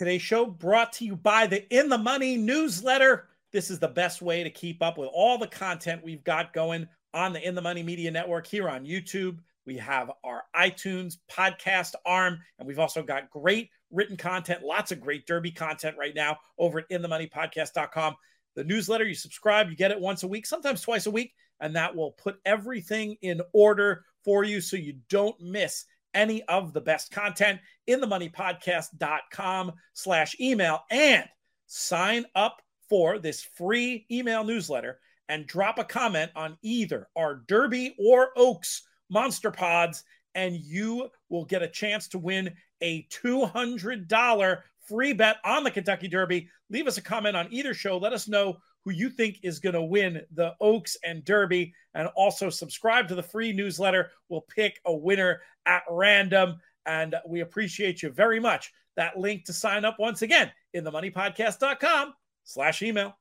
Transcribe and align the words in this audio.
Today's 0.00 0.22
show 0.22 0.46
brought 0.46 0.94
to 0.94 1.04
you 1.04 1.14
by 1.14 1.46
the 1.46 1.68
In 1.68 1.90
the 1.90 1.98
Money 1.98 2.38
newsletter. 2.38 3.28
This 3.52 3.70
is 3.70 3.78
the 3.78 3.88
best 3.88 4.22
way 4.22 4.42
to 4.42 4.48
keep 4.48 4.82
up 4.82 4.96
with 4.96 5.10
all 5.12 5.36
the 5.36 5.46
content 5.46 6.02
we've 6.02 6.24
got 6.24 6.54
going 6.54 6.88
on 7.12 7.34
the 7.34 7.46
In 7.46 7.54
the 7.54 7.60
Money 7.60 7.82
Media 7.82 8.10
Network 8.10 8.46
here 8.46 8.66
on 8.66 8.86
YouTube. 8.86 9.40
We 9.66 9.76
have 9.76 10.10
our 10.24 10.44
iTunes 10.56 11.18
podcast 11.30 11.96
arm, 12.06 12.38
and 12.58 12.66
we've 12.66 12.78
also 12.78 13.02
got 13.02 13.28
great 13.28 13.68
written 13.90 14.16
content, 14.16 14.62
lots 14.62 14.90
of 14.90 15.02
great 15.02 15.26
Derby 15.26 15.50
content 15.50 15.98
right 15.98 16.14
now 16.14 16.38
over 16.56 16.78
at 16.78 16.88
inthemoneypodcast.com. 16.88 18.14
The 18.54 18.64
newsletter, 18.64 19.04
you 19.04 19.14
subscribe, 19.14 19.68
you 19.68 19.76
get 19.76 19.90
it 19.90 20.00
once 20.00 20.22
a 20.22 20.28
week, 20.28 20.46
sometimes 20.46 20.80
twice 20.80 21.04
a 21.04 21.10
week, 21.10 21.34
and 21.60 21.76
that 21.76 21.94
will 21.94 22.12
put 22.12 22.40
everything 22.46 23.18
in 23.20 23.42
order 23.52 24.06
for 24.24 24.44
you 24.44 24.62
so 24.62 24.78
you 24.78 24.94
don't 25.10 25.38
miss 25.42 25.84
any 26.14 26.42
of 26.44 26.72
the 26.72 26.80
best 26.80 27.10
content 27.10 27.60
in 27.86 28.00
the 28.00 28.06
moneypodcast.com 28.06 29.72
slash 29.92 30.36
email 30.40 30.80
and 30.90 31.24
sign 31.66 32.24
up 32.34 32.62
for 32.88 33.18
this 33.18 33.42
free 33.42 34.06
email 34.10 34.44
newsletter 34.44 34.98
and 35.28 35.46
drop 35.46 35.78
a 35.78 35.84
comment 35.84 36.30
on 36.34 36.58
either 36.62 37.06
our 37.16 37.42
Derby 37.46 37.94
or 37.98 38.30
Oaks 38.36 38.82
Monster 39.08 39.50
Pods, 39.50 40.02
and 40.34 40.56
you 40.56 41.08
will 41.28 41.44
get 41.44 41.62
a 41.62 41.68
chance 41.68 42.08
to 42.08 42.18
win 42.18 42.52
a 42.80 43.06
$200 43.10 44.58
free 44.88 45.12
bet 45.12 45.36
on 45.44 45.62
the 45.62 45.70
Kentucky 45.70 46.08
Derby. 46.08 46.48
Leave 46.68 46.88
us 46.88 46.98
a 46.98 47.02
comment 47.02 47.36
on 47.36 47.46
either 47.50 47.74
show. 47.74 47.98
Let 47.98 48.12
us 48.12 48.26
know 48.26 48.58
who 48.84 48.92
you 48.92 49.10
think 49.10 49.40
is 49.42 49.58
going 49.58 49.74
to 49.74 49.82
win 49.82 50.22
the 50.32 50.54
Oaks 50.60 50.96
and 51.04 51.24
Derby. 51.24 51.74
And 51.94 52.08
also 52.16 52.50
subscribe 52.50 53.08
to 53.08 53.14
the 53.14 53.22
free 53.22 53.52
newsletter. 53.52 54.10
We'll 54.28 54.42
pick 54.42 54.80
a 54.84 54.94
winner 54.94 55.40
at 55.66 55.82
random. 55.90 56.60
And 56.86 57.16
we 57.26 57.40
appreciate 57.40 58.02
you 58.02 58.10
very 58.10 58.40
much. 58.40 58.72
That 58.96 59.18
link 59.18 59.44
to 59.44 59.52
sign 59.52 59.84
up 59.84 59.98
once 59.98 60.22
again 60.22 60.50
in 60.72 60.84
the 60.84 60.90
moneypodcast.com 60.90 62.14
slash 62.44 62.82
email. 62.82 63.19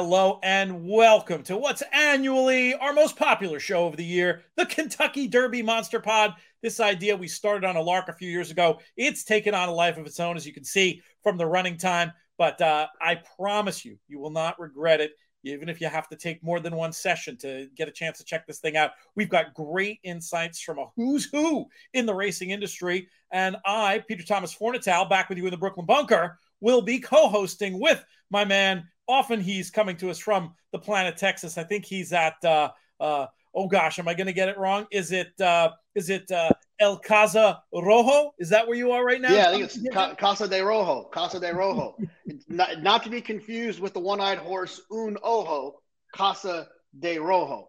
Hello 0.00 0.38
and 0.44 0.86
welcome 0.86 1.42
to 1.42 1.56
what's 1.56 1.82
annually 1.92 2.72
our 2.72 2.92
most 2.92 3.16
popular 3.16 3.58
show 3.58 3.88
of 3.88 3.96
the 3.96 4.04
year, 4.04 4.44
the 4.54 4.64
Kentucky 4.64 5.26
Derby 5.26 5.60
Monster 5.60 5.98
Pod. 5.98 6.34
This 6.62 6.78
idea 6.78 7.16
we 7.16 7.26
started 7.26 7.66
on 7.66 7.74
a 7.74 7.82
lark 7.82 8.08
a 8.08 8.12
few 8.12 8.30
years 8.30 8.52
ago. 8.52 8.78
It's 8.96 9.24
taken 9.24 9.54
on 9.54 9.68
a 9.68 9.74
life 9.74 9.96
of 9.98 10.06
its 10.06 10.20
own, 10.20 10.36
as 10.36 10.46
you 10.46 10.52
can 10.52 10.62
see 10.62 11.02
from 11.24 11.36
the 11.36 11.46
running 11.46 11.76
time. 11.76 12.12
But 12.38 12.60
uh, 12.60 12.86
I 13.02 13.16
promise 13.36 13.84
you, 13.84 13.98
you 14.06 14.20
will 14.20 14.30
not 14.30 14.60
regret 14.60 15.00
it, 15.00 15.14
even 15.42 15.68
if 15.68 15.80
you 15.80 15.88
have 15.88 16.08
to 16.10 16.16
take 16.16 16.44
more 16.44 16.60
than 16.60 16.76
one 16.76 16.92
session 16.92 17.36
to 17.38 17.66
get 17.76 17.88
a 17.88 17.92
chance 17.92 18.18
to 18.18 18.24
check 18.24 18.46
this 18.46 18.60
thing 18.60 18.76
out. 18.76 18.92
We've 19.16 19.28
got 19.28 19.52
great 19.52 19.98
insights 20.04 20.60
from 20.60 20.78
a 20.78 20.86
who's 20.94 21.24
who 21.24 21.66
in 21.92 22.06
the 22.06 22.14
racing 22.14 22.50
industry. 22.50 23.08
And 23.32 23.56
I, 23.66 24.04
Peter 24.06 24.24
Thomas 24.24 24.54
Fornatale, 24.54 25.10
back 25.10 25.28
with 25.28 25.38
you 25.38 25.46
in 25.46 25.50
the 25.50 25.56
Brooklyn 25.56 25.86
Bunker, 25.86 26.38
will 26.60 26.82
be 26.82 27.00
co 27.00 27.28
hosting 27.28 27.80
with 27.80 28.04
my 28.30 28.44
man 28.44 28.86
often 29.08 29.40
he's 29.40 29.70
coming 29.70 29.96
to 29.96 30.10
us 30.10 30.18
from 30.18 30.54
the 30.72 30.78
planet 30.78 31.16
Texas. 31.16 31.58
I 31.58 31.64
think 31.64 31.84
he's 31.84 32.12
at 32.12 32.42
uh, 32.44 32.70
uh, 33.00 33.26
oh 33.54 33.66
gosh, 33.66 33.98
am 33.98 34.06
I 34.06 34.14
going 34.14 34.26
to 34.26 34.32
get 34.32 34.48
it 34.48 34.58
wrong? 34.58 34.86
Is 34.90 35.12
it 35.12 35.38
uh, 35.40 35.70
is 35.94 36.10
it 36.10 36.30
uh, 36.30 36.50
El 36.78 36.98
Casa 36.98 37.62
Rojo? 37.72 38.32
Is 38.38 38.50
that 38.50 38.66
where 38.66 38.76
you 38.76 38.92
are 38.92 39.04
right 39.04 39.20
now? 39.20 39.32
Yeah, 39.32 39.48
I 39.48 39.52
think 39.52 39.64
it's 39.64 39.78
Ca- 39.92 40.14
Casa 40.14 40.46
de 40.46 40.64
Rojo. 40.64 41.04
Casa 41.04 41.40
de 41.40 41.52
Rojo. 41.52 41.96
not, 42.48 42.82
not 42.82 43.02
to 43.04 43.10
be 43.10 43.20
confused 43.20 43.80
with 43.80 43.94
the 43.94 44.00
one-eyed 44.00 44.38
horse 44.38 44.80
Un 44.92 45.16
Ojo. 45.22 45.80
Casa 46.14 46.68
de 46.98 47.18
Rojo. 47.18 47.68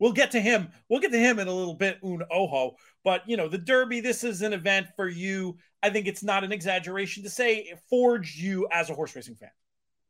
We'll 0.00 0.12
get 0.12 0.30
to 0.32 0.40
him. 0.40 0.68
We'll 0.88 1.00
get 1.00 1.10
to 1.10 1.18
him 1.18 1.40
in 1.40 1.48
a 1.48 1.52
little 1.52 1.74
bit, 1.74 1.98
Un 2.04 2.22
Ojo. 2.30 2.76
But 3.04 3.28
you 3.28 3.36
know, 3.36 3.48
the 3.48 3.58
Derby. 3.58 4.00
This 4.00 4.24
is 4.24 4.42
an 4.42 4.52
event 4.52 4.88
for 4.96 5.08
you. 5.08 5.56
I 5.82 5.90
think 5.90 6.06
it's 6.06 6.22
not 6.22 6.44
an 6.44 6.52
exaggeration 6.52 7.22
to 7.22 7.30
say 7.30 7.58
it 7.58 7.80
forged 7.88 8.36
you 8.36 8.68
as 8.72 8.90
a 8.90 8.94
horse 8.94 9.14
racing 9.14 9.36
fan. 9.36 9.50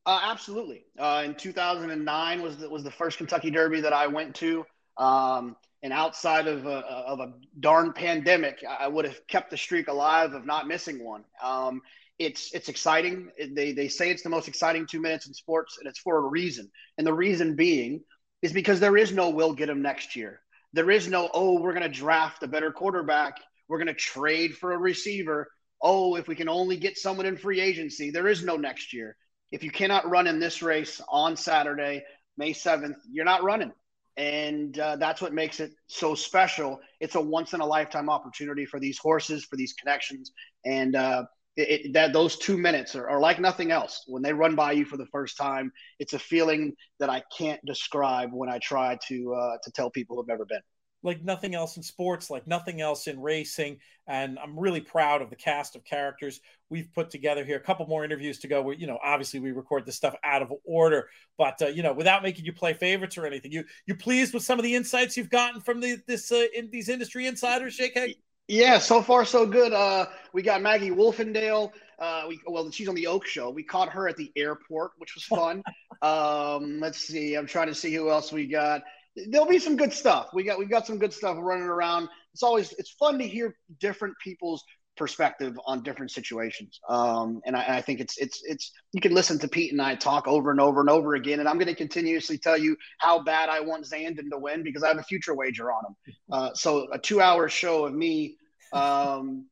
Uh, 0.06 0.20
absolutely. 0.24 0.84
Uh, 0.98 1.22
in 1.26 1.34
2009 1.34 2.42
was 2.42 2.56
the, 2.56 2.68
was 2.68 2.82
the 2.82 2.90
first 2.90 3.18
Kentucky 3.18 3.50
Derby 3.50 3.80
that 3.82 3.92
I 3.92 4.06
went 4.06 4.34
to. 4.36 4.64
Um, 4.96 5.56
and 5.82 5.92
outside 5.92 6.48
of 6.48 6.66
a, 6.66 6.78
of 6.78 7.20
a 7.20 7.34
darn 7.60 7.92
pandemic, 7.92 8.64
I 8.68 8.88
would 8.88 9.04
have 9.04 9.26
kept 9.28 9.50
the 9.50 9.56
streak 9.56 9.88
alive 9.88 10.32
of 10.32 10.44
not 10.44 10.66
missing 10.66 11.04
one. 11.04 11.24
Um, 11.42 11.82
it's 12.18 12.52
it's 12.52 12.68
exciting. 12.68 13.30
They 13.38 13.72
they 13.72 13.86
say 13.86 14.10
it's 14.10 14.24
the 14.24 14.28
most 14.28 14.48
exciting 14.48 14.86
two 14.86 15.00
minutes 15.00 15.28
in 15.28 15.34
sports, 15.34 15.78
and 15.78 15.86
it's 15.88 16.00
for 16.00 16.16
a 16.16 16.20
reason. 16.28 16.68
And 16.96 17.06
the 17.06 17.14
reason 17.14 17.54
being 17.54 18.00
is 18.42 18.52
because 18.52 18.80
there 18.80 18.96
is 18.96 19.12
no 19.12 19.30
will 19.30 19.52
get 19.52 19.68
him 19.68 19.82
next 19.82 20.16
year. 20.16 20.40
There 20.72 20.90
is 20.90 21.06
no 21.06 21.30
oh 21.32 21.60
we're 21.60 21.74
going 21.74 21.84
to 21.84 21.88
draft 21.88 22.42
a 22.42 22.48
better 22.48 22.72
quarterback. 22.72 23.34
We're 23.68 23.78
going 23.78 23.86
to 23.86 23.94
trade 23.94 24.56
for 24.56 24.72
a 24.72 24.78
receiver. 24.78 25.48
Oh, 25.80 26.16
if 26.16 26.26
we 26.26 26.34
can 26.34 26.48
only 26.48 26.76
get 26.76 26.98
someone 26.98 27.26
in 27.26 27.36
free 27.36 27.60
agency, 27.60 28.10
there 28.10 28.26
is 28.26 28.42
no 28.42 28.56
next 28.56 28.92
year 28.92 29.16
if 29.50 29.62
you 29.62 29.70
cannot 29.70 30.08
run 30.08 30.26
in 30.26 30.38
this 30.38 30.62
race 30.62 31.00
on 31.08 31.36
Saturday, 31.36 32.04
May 32.36 32.52
7th, 32.52 32.96
you're 33.10 33.24
not 33.24 33.42
running. 33.42 33.72
And 34.16 34.76
uh, 34.78 34.96
that's 34.96 35.22
what 35.22 35.32
makes 35.32 35.60
it 35.60 35.72
so 35.86 36.14
special. 36.14 36.80
It's 37.00 37.14
a 37.14 37.20
once 37.20 37.54
in 37.54 37.60
a 37.60 37.66
lifetime 37.66 38.10
opportunity 38.10 38.66
for 38.66 38.80
these 38.80 38.98
horses, 38.98 39.44
for 39.44 39.56
these 39.56 39.74
connections. 39.74 40.32
And 40.64 40.96
uh, 40.96 41.24
it, 41.56 41.68
it, 41.86 41.92
that 41.92 42.12
those 42.12 42.36
two 42.36 42.58
minutes 42.58 42.96
are, 42.96 43.08
are, 43.08 43.20
like 43.20 43.38
nothing 43.38 43.70
else. 43.70 44.02
When 44.06 44.22
they 44.22 44.32
run 44.32 44.56
by 44.56 44.72
you 44.72 44.84
for 44.84 44.96
the 44.96 45.06
first 45.06 45.36
time, 45.36 45.72
it's 46.00 46.14
a 46.14 46.18
feeling 46.18 46.74
that 46.98 47.10
I 47.10 47.22
can't 47.36 47.60
describe 47.64 48.30
when 48.32 48.48
I 48.48 48.58
try 48.58 48.98
to 49.08 49.34
uh, 49.34 49.56
to 49.62 49.70
tell 49.72 49.90
people 49.90 50.16
who've 50.16 50.28
never 50.28 50.44
been 50.44 50.62
like 51.02 51.22
nothing 51.22 51.54
else 51.54 51.76
in 51.76 51.82
sports, 51.82 52.30
like 52.30 52.46
nothing 52.46 52.80
else 52.80 53.06
in 53.06 53.20
racing. 53.20 53.78
And 54.06 54.38
I'm 54.38 54.58
really 54.58 54.80
proud 54.80 55.22
of 55.22 55.30
the 55.30 55.36
cast 55.36 55.76
of 55.76 55.84
characters 55.84 56.40
we've 56.70 56.92
put 56.92 57.10
together 57.10 57.44
here. 57.44 57.56
A 57.56 57.60
couple 57.60 57.86
more 57.86 58.04
interviews 58.04 58.38
to 58.40 58.48
go. 58.48 58.62
Where 58.62 58.74
you 58.74 58.86
know, 58.86 58.98
obviously, 59.02 59.40
we 59.40 59.52
record 59.52 59.86
this 59.86 59.96
stuff 59.96 60.14
out 60.24 60.42
of 60.42 60.52
order, 60.64 61.08
but 61.36 61.60
uh, 61.62 61.66
you 61.66 61.82
know, 61.82 61.92
without 61.92 62.22
making 62.22 62.44
you 62.44 62.52
play 62.52 62.72
favorites 62.72 63.18
or 63.18 63.26
anything. 63.26 63.52
You 63.52 63.64
you 63.86 63.94
pleased 63.94 64.34
with 64.34 64.42
some 64.42 64.58
of 64.58 64.64
the 64.64 64.74
insights 64.74 65.16
you've 65.16 65.30
gotten 65.30 65.60
from 65.60 65.80
the 65.80 65.98
this 66.06 66.32
uh, 66.32 66.46
in 66.54 66.70
these 66.70 66.88
industry 66.88 67.26
insiders, 67.26 67.78
JK? 67.78 68.14
Yeah, 68.48 68.78
so 68.78 69.02
far 69.02 69.26
so 69.26 69.46
good. 69.46 69.74
Uh, 69.74 70.06
we 70.32 70.40
got 70.40 70.62
Maggie 70.62 70.90
Wolfendale. 70.90 71.70
Uh, 71.98 72.24
we 72.28 72.40
well, 72.46 72.70
she's 72.70 72.88
on 72.88 72.94
the 72.94 73.06
Oak 73.06 73.26
Show. 73.26 73.50
We 73.50 73.62
caught 73.62 73.90
her 73.90 74.08
at 74.08 74.16
the 74.16 74.32
airport, 74.36 74.92
which 74.96 75.14
was 75.14 75.24
fun. 75.24 75.62
um, 76.02 76.80
let's 76.80 76.98
see. 76.98 77.34
I'm 77.34 77.46
trying 77.46 77.66
to 77.66 77.74
see 77.74 77.94
who 77.94 78.10
else 78.10 78.32
we 78.32 78.46
got 78.46 78.82
there'll 79.30 79.46
be 79.46 79.58
some 79.58 79.76
good 79.76 79.92
stuff. 79.92 80.28
We 80.32 80.44
got 80.44 80.58
we've 80.58 80.70
got 80.70 80.86
some 80.86 80.98
good 80.98 81.12
stuff 81.12 81.36
running 81.38 81.64
around. 81.64 82.08
It's 82.32 82.42
always 82.42 82.72
it's 82.78 82.90
fun 82.90 83.18
to 83.18 83.26
hear 83.26 83.56
different 83.80 84.14
people's 84.22 84.64
perspective 84.96 85.58
on 85.64 85.82
different 85.82 86.10
situations. 86.10 86.80
Um, 86.88 87.40
and, 87.46 87.56
I, 87.56 87.62
and 87.62 87.74
I 87.74 87.80
think 87.80 88.00
it's 88.00 88.18
it's 88.18 88.42
it's 88.44 88.72
you 88.92 89.00
can 89.00 89.14
listen 89.14 89.38
to 89.38 89.48
Pete 89.48 89.72
and 89.72 89.80
I 89.80 89.94
talk 89.94 90.26
over 90.26 90.50
and 90.50 90.60
over 90.60 90.80
and 90.80 90.90
over 90.90 91.14
again. 91.14 91.40
And 91.40 91.48
I'm 91.48 91.56
going 91.56 91.68
to 91.68 91.74
continuously 91.74 92.36
tell 92.36 92.58
you 92.58 92.76
how 92.98 93.22
bad 93.22 93.48
I 93.48 93.60
want 93.60 93.84
Zandon 93.84 94.30
to 94.30 94.38
win 94.38 94.62
because 94.62 94.82
I 94.82 94.88
have 94.88 94.98
a 94.98 95.04
future 95.04 95.34
wager 95.34 95.70
on 95.70 95.84
him. 95.86 96.14
Uh, 96.30 96.54
so 96.54 96.88
a 96.92 96.98
two 96.98 97.20
hour 97.20 97.48
show 97.48 97.86
of 97.86 97.94
me. 97.94 98.36
Um, 98.72 99.46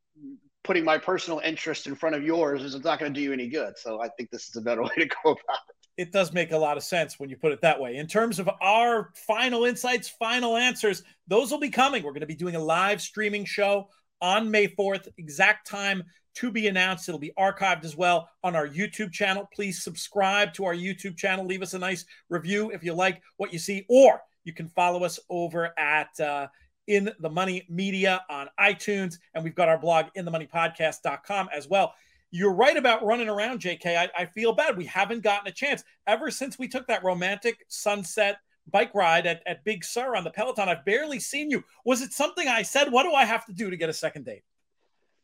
putting 0.62 0.84
my 0.84 0.98
personal 0.98 1.38
interest 1.44 1.86
in 1.86 1.94
front 1.94 2.16
of 2.16 2.24
yours 2.24 2.64
is 2.64 2.74
not 2.82 2.98
going 2.98 3.14
to 3.14 3.18
do 3.18 3.22
you 3.22 3.32
any 3.32 3.46
good. 3.46 3.78
So 3.78 4.02
I 4.02 4.08
think 4.16 4.30
this 4.30 4.48
is 4.48 4.56
a 4.56 4.60
better 4.60 4.82
way 4.82 4.90
to 4.98 5.06
go 5.06 5.30
about 5.30 5.60
it 5.68 5.75
it 5.96 6.12
does 6.12 6.32
make 6.32 6.52
a 6.52 6.58
lot 6.58 6.76
of 6.76 6.82
sense 6.82 7.18
when 7.18 7.30
you 7.30 7.36
put 7.36 7.52
it 7.52 7.62
that 7.62 7.80
way. 7.80 7.96
In 7.96 8.06
terms 8.06 8.38
of 8.38 8.50
our 8.60 9.10
final 9.14 9.64
insights, 9.64 10.08
final 10.08 10.56
answers, 10.56 11.02
those 11.26 11.50
will 11.50 11.58
be 11.58 11.70
coming. 11.70 12.02
We're 12.02 12.12
going 12.12 12.20
to 12.20 12.26
be 12.26 12.34
doing 12.34 12.56
a 12.56 12.62
live 12.62 13.00
streaming 13.00 13.44
show 13.44 13.88
on 14.20 14.50
May 14.50 14.68
4th, 14.68 15.08
exact 15.18 15.66
time 15.66 16.04
to 16.34 16.50
be 16.50 16.68
announced. 16.68 17.08
It'll 17.08 17.18
be 17.18 17.32
archived 17.38 17.84
as 17.84 17.96
well 17.96 18.28
on 18.44 18.54
our 18.54 18.68
YouTube 18.68 19.12
channel. 19.12 19.48
Please 19.54 19.82
subscribe 19.82 20.52
to 20.54 20.66
our 20.66 20.74
YouTube 20.74 21.16
channel. 21.16 21.46
Leave 21.46 21.62
us 21.62 21.74
a 21.74 21.78
nice 21.78 22.04
review 22.28 22.70
if 22.70 22.84
you 22.84 22.92
like 22.92 23.22
what 23.38 23.52
you 23.52 23.58
see, 23.58 23.86
or 23.88 24.20
you 24.44 24.52
can 24.52 24.68
follow 24.68 25.02
us 25.02 25.18
over 25.30 25.72
at 25.78 26.18
uh, 26.20 26.46
In 26.86 27.10
the 27.20 27.30
Money 27.30 27.66
Media 27.70 28.22
on 28.28 28.48
iTunes. 28.60 29.18
And 29.34 29.42
we've 29.42 29.54
got 29.54 29.68
our 29.68 29.78
blog, 29.78 30.06
inthemoneypodcast.com 30.16 31.48
as 31.54 31.68
well 31.68 31.94
you're 32.36 32.52
right 32.52 32.76
about 32.76 33.04
running 33.04 33.28
around, 33.28 33.60
JK. 33.60 33.96
I, 33.96 34.10
I, 34.16 34.26
feel 34.26 34.52
bad. 34.52 34.76
We 34.76 34.84
haven't 34.84 35.22
gotten 35.22 35.48
a 35.48 35.52
chance 35.52 35.82
ever 36.06 36.30
since 36.30 36.58
we 36.58 36.68
took 36.68 36.86
that 36.88 37.02
romantic 37.02 37.64
sunset 37.68 38.36
bike 38.70 38.94
ride 38.94 39.26
at, 39.26 39.42
at 39.46 39.64
Big 39.64 39.84
Sur 39.84 40.14
on 40.14 40.22
the 40.22 40.30
Peloton. 40.30 40.68
I've 40.68 40.84
barely 40.84 41.18
seen 41.18 41.50
you. 41.50 41.64
Was 41.86 42.02
it 42.02 42.12
something 42.12 42.46
I 42.46 42.62
said? 42.62 42.92
What 42.92 43.04
do 43.04 43.12
I 43.12 43.24
have 43.24 43.46
to 43.46 43.52
do 43.52 43.70
to 43.70 43.76
get 43.76 43.88
a 43.88 43.92
second 43.94 44.26
date? 44.26 44.42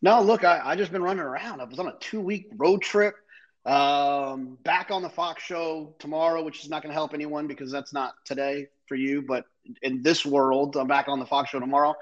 No, 0.00 0.23
look, 0.23 0.43
I, 0.43 0.61
I 0.64 0.75
just 0.75 0.91
been 0.91 1.03
running 1.03 1.23
around. 1.23 1.61
I 1.61 1.64
was 1.64 1.79
on 1.79 1.88
a 1.88 1.94
two 2.00 2.20
week 2.20 2.49
road 2.56 2.81
trip. 2.81 3.14
Um, 3.67 4.59
back 4.64 4.91
on 4.91 5.03
the 5.03 5.11
Fox 5.11 5.43
show 5.43 5.94
tomorrow, 5.99 6.43
which 6.43 6.64
is 6.64 6.70
not 6.70 6.82
going 6.82 6.91
to 6.91 6.94
help 6.94 7.14
anyone 7.14 7.47
because 7.47 7.70
that's 7.70 7.93
not 7.93 8.14
today 8.25 8.69
for 8.88 8.97
you. 8.97 9.23
But 9.23 9.44
in 9.82 10.03
this 10.03 10.25
world, 10.25 10.76
I'm 10.76 10.88
back 10.88 11.09
on 11.09 11.20
the 11.20 11.26
Fox 11.26 11.50
show 11.50 11.61
tomorrow 11.61 11.94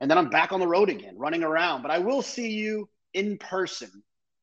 and 0.00 0.10
then 0.10 0.18
I'm 0.18 0.28
back 0.28 0.52
on 0.52 0.60
the 0.60 0.68
road 0.68 0.90
again, 0.90 1.16
running 1.16 1.42
around. 1.42 1.82
But 1.82 1.90
I 1.90 1.98
will 1.98 2.22
see 2.22 2.50
you 2.50 2.88
in 3.14 3.38
person 3.38 3.90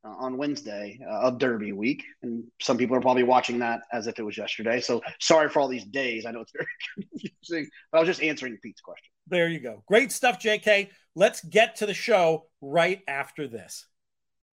uh, 0.04 0.10
on 0.18 0.38
Wednesday 0.38 1.00
uh, 1.06 1.28
of 1.28 1.38
Derby 1.38 1.72
week, 1.72 2.04
and 2.24 2.44
some 2.62 2.78
people 2.78 2.96
are 2.96 3.02
probably 3.02 3.24
watching 3.24 3.60
that 3.60 3.82
as 3.92 4.08
if 4.08 4.20
it 4.20 4.24
was 4.24 4.38
yesterday. 4.38 4.80
So 4.80 5.02
sorry 5.20 5.50
for 5.50 5.60
all 5.60 5.68
these 5.68 5.86
days. 5.86 6.26
I 6.26 6.32
know 6.32 6.42
it's 6.42 6.52
very 6.56 6.68
confusing, 7.12 7.70
but 7.92 7.98
I 7.98 8.02
was 8.02 8.08
just 8.08 8.22
answering 8.22 8.58
Pete's 8.62 8.82
question. 8.82 9.12
There 9.28 9.50
you 9.50 9.60
go. 9.60 9.84
Great 9.88 10.12
stuff, 10.12 10.40
JK. 10.40 10.90
Let's 11.16 11.44
get 11.44 11.78
to 11.78 11.86
the 11.86 11.94
show 11.94 12.46
right 12.62 13.02
after 13.08 13.48
this. 13.48 13.86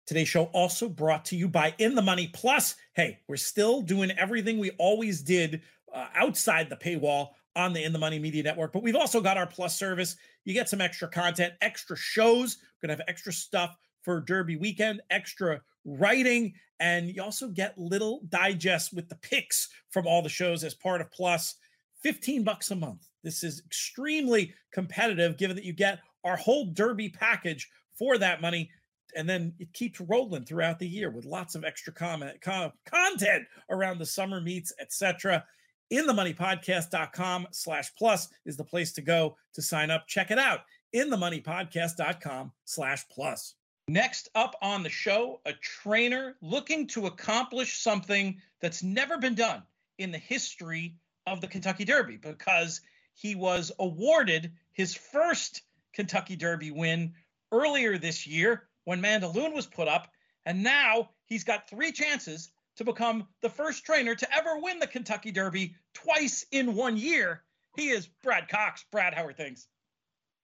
Today's 0.07 0.29
show 0.29 0.45
also 0.47 0.89
brought 0.89 1.25
to 1.27 1.37
you 1.37 1.49
by 1.49 1.75
In 1.79 1.95
the 1.95 2.03
Money 2.03 2.31
Plus. 2.33 2.77
Hey, 2.95 3.21
we're 3.29 3.37
still 3.37 3.81
doing 3.81 4.11
everything 4.13 4.59
we 4.59 4.71
always 4.73 5.23
did 5.23 5.63
uh, 5.95 6.07
outside 6.15 6.69
the 6.69 6.77
paywall 6.77 7.31
on 7.57 7.73
the 7.73 7.83
In 7.83 7.93
the 7.93 7.99
Money 7.99 8.19
Media 8.19 8.43
Network, 8.43 8.73
but 8.73 8.83
we've 8.83 8.97
also 8.97 9.21
got 9.21 9.37
our 9.37 9.47
Plus 9.47 9.77
service. 9.77 10.17
You 10.45 10.55
get 10.55 10.69
some 10.69 10.81
extra 10.81 11.09
content, 11.09 11.55
extra 11.61 11.97
shows. 11.97 12.59
We're 12.61 12.89
going 12.89 12.97
to 12.97 13.03
have 13.03 13.09
extra 13.09 13.33
stuff 13.33 13.77
for 14.03 14.21
Derby 14.21 14.57
weekend, 14.57 15.01
extra 15.11 15.61
writing, 15.85 16.55
and 16.79 17.11
you 17.11 17.23
also 17.23 17.49
get 17.49 17.79
little 17.79 18.23
digests 18.29 18.93
with 18.93 19.09
the 19.09 19.17
picks 19.17 19.69
from 19.91 20.07
all 20.07 20.23
the 20.23 20.29
shows 20.29 20.65
as 20.65 20.75
part 20.75 21.01
of 21.01 21.11
Plus. 21.11 21.57
15 22.03 22.45
bucks 22.45 22.71
a 22.71 22.77
month. 22.77 23.07
This 23.23 23.45
is 23.45 23.63
extremely 23.67 24.55
competitive 24.73 25.37
given 25.37 25.57
that 25.57 25.67
you 25.67 25.75
get 25.75 26.01
our 26.25 26.37
whole 26.37 26.65
Derby 26.65 27.11
package 27.11 27.69
for 27.99 28.17
that 28.19 28.41
money 28.41 28.71
and 29.17 29.29
then 29.29 29.53
it 29.59 29.73
keeps 29.73 30.01
rolling 30.01 30.45
throughout 30.45 30.79
the 30.79 30.89
year 30.89 31.11
with 31.11 31.25
lots 31.25 31.55
of 31.55 31.65
extra 31.65 31.93
comment 31.93 32.41
com- 32.41 32.73
content 32.87 33.45
around 33.71 33.99
the 33.99 34.07
summer 34.07 34.41
meets 34.41 34.73
etc 34.81 35.45
in 35.91 36.07
the 36.07 36.13
moneypodcast.com 36.13 37.47
slash 37.51 37.93
plus 37.97 38.29
is 38.47 38.57
the 38.57 38.65
place 38.65 38.93
to 38.93 39.03
go 39.03 39.37
to 39.53 39.63
sign 39.63 39.91
up 39.91 40.07
check 40.07 40.31
it 40.31 40.39
out 40.39 40.61
in 40.93 41.11
the 41.11 41.17
moneypodcast.com 41.17 42.53
slash 42.65 43.05
plus 43.11 43.55
next 43.93 44.29
up 44.35 44.55
on 44.63 44.83
the 44.83 44.89
show 44.89 45.41
a 45.47 45.53
trainer 45.55 46.37
looking 46.41 46.87
to 46.87 47.07
accomplish 47.07 47.79
something 47.79 48.41
that's 48.61 48.83
never 48.83 49.19
been 49.19 49.35
done 49.35 49.63
in 49.99 50.11
the 50.11 50.19
history 50.19 50.95
of 51.27 51.41
the 51.41 51.49
kentucky 51.49 51.85
derby 51.85 52.17
because 52.17 52.81
he 53.15 53.35
was 53.35 53.73
awarded 53.79 54.53
his 54.73 54.95
first 54.95 55.63
kentucky 55.93 56.37
derby 56.37 56.71
win 56.71 57.13
earlier 57.53 57.99
this 57.99 58.27
year 58.27 58.69
when 58.85 59.03
Mandaloun 59.03 59.55
was 59.55 59.67
put 59.67 59.89
up, 59.89 60.09
and 60.47 60.63
now 60.63 61.11
he's 61.27 61.45
got 61.45 61.69
three 61.69 61.93
chances 61.93 62.51
to 62.77 62.85
become 62.85 63.27
the 63.41 63.51
first 63.51 63.85
trainer 63.85 64.15
to 64.15 64.35
ever 64.35 64.59
win 64.59 64.79
the 64.79 64.87
Kentucky 64.87 65.31
Derby 65.31 65.75
twice 65.93 66.47
in 66.51 66.75
one 66.75 66.97
year. 66.97 67.43
He 67.77 67.91
is 67.91 68.09
Brad 68.23 68.49
Cox. 68.49 68.85
Brad, 68.91 69.15
how 69.15 69.27
are 69.27 69.33
things? 69.33 69.69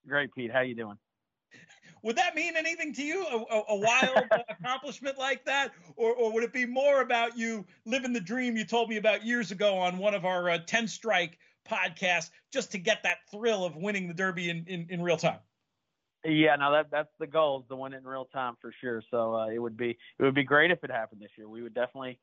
Great, 0.06 0.32
Pete. 0.34 0.52
How 0.52 0.60
you 0.60 0.74
doing? 0.74 0.96
Would 2.06 2.14
that 2.14 2.36
mean 2.36 2.54
anything 2.56 2.92
to 2.94 3.02
you? 3.02 3.26
A, 3.26 3.36
a, 3.36 3.62
a 3.70 3.76
wild 3.76 4.30
accomplishment 4.48 5.18
like 5.18 5.44
that, 5.46 5.72
or, 5.96 6.14
or 6.14 6.32
would 6.32 6.44
it 6.44 6.52
be 6.52 6.64
more 6.64 7.00
about 7.00 7.36
you 7.36 7.66
living 7.84 8.12
the 8.12 8.20
dream 8.20 8.56
you 8.56 8.64
told 8.64 8.88
me 8.88 8.96
about 8.96 9.26
years 9.26 9.50
ago 9.50 9.76
on 9.76 9.98
one 9.98 10.14
of 10.14 10.24
our 10.24 10.48
uh, 10.48 10.58
Ten 10.66 10.86
Strike 10.86 11.36
podcasts, 11.68 12.30
just 12.52 12.70
to 12.70 12.78
get 12.78 13.02
that 13.02 13.18
thrill 13.32 13.64
of 13.64 13.74
winning 13.74 14.06
the 14.06 14.14
Derby 14.14 14.50
in, 14.50 14.64
in, 14.68 14.86
in 14.88 15.02
real 15.02 15.16
time? 15.16 15.40
Yeah, 16.24 16.54
no, 16.54 16.70
that 16.70 16.92
that's 16.92 17.10
the 17.18 17.26
goal 17.26 17.62
is 17.62 17.68
to 17.70 17.76
win 17.76 17.92
it 17.92 17.96
in 17.96 18.04
real 18.04 18.26
time 18.26 18.54
for 18.60 18.72
sure. 18.80 19.02
So 19.10 19.34
uh, 19.34 19.48
it 19.48 19.58
would 19.58 19.76
be 19.76 19.90
it 19.90 20.22
would 20.22 20.34
be 20.34 20.44
great 20.44 20.70
if 20.70 20.84
it 20.84 20.92
happened 20.92 21.20
this 21.20 21.30
year. 21.36 21.48
We 21.48 21.62
would 21.62 21.74
definitely 21.74 22.20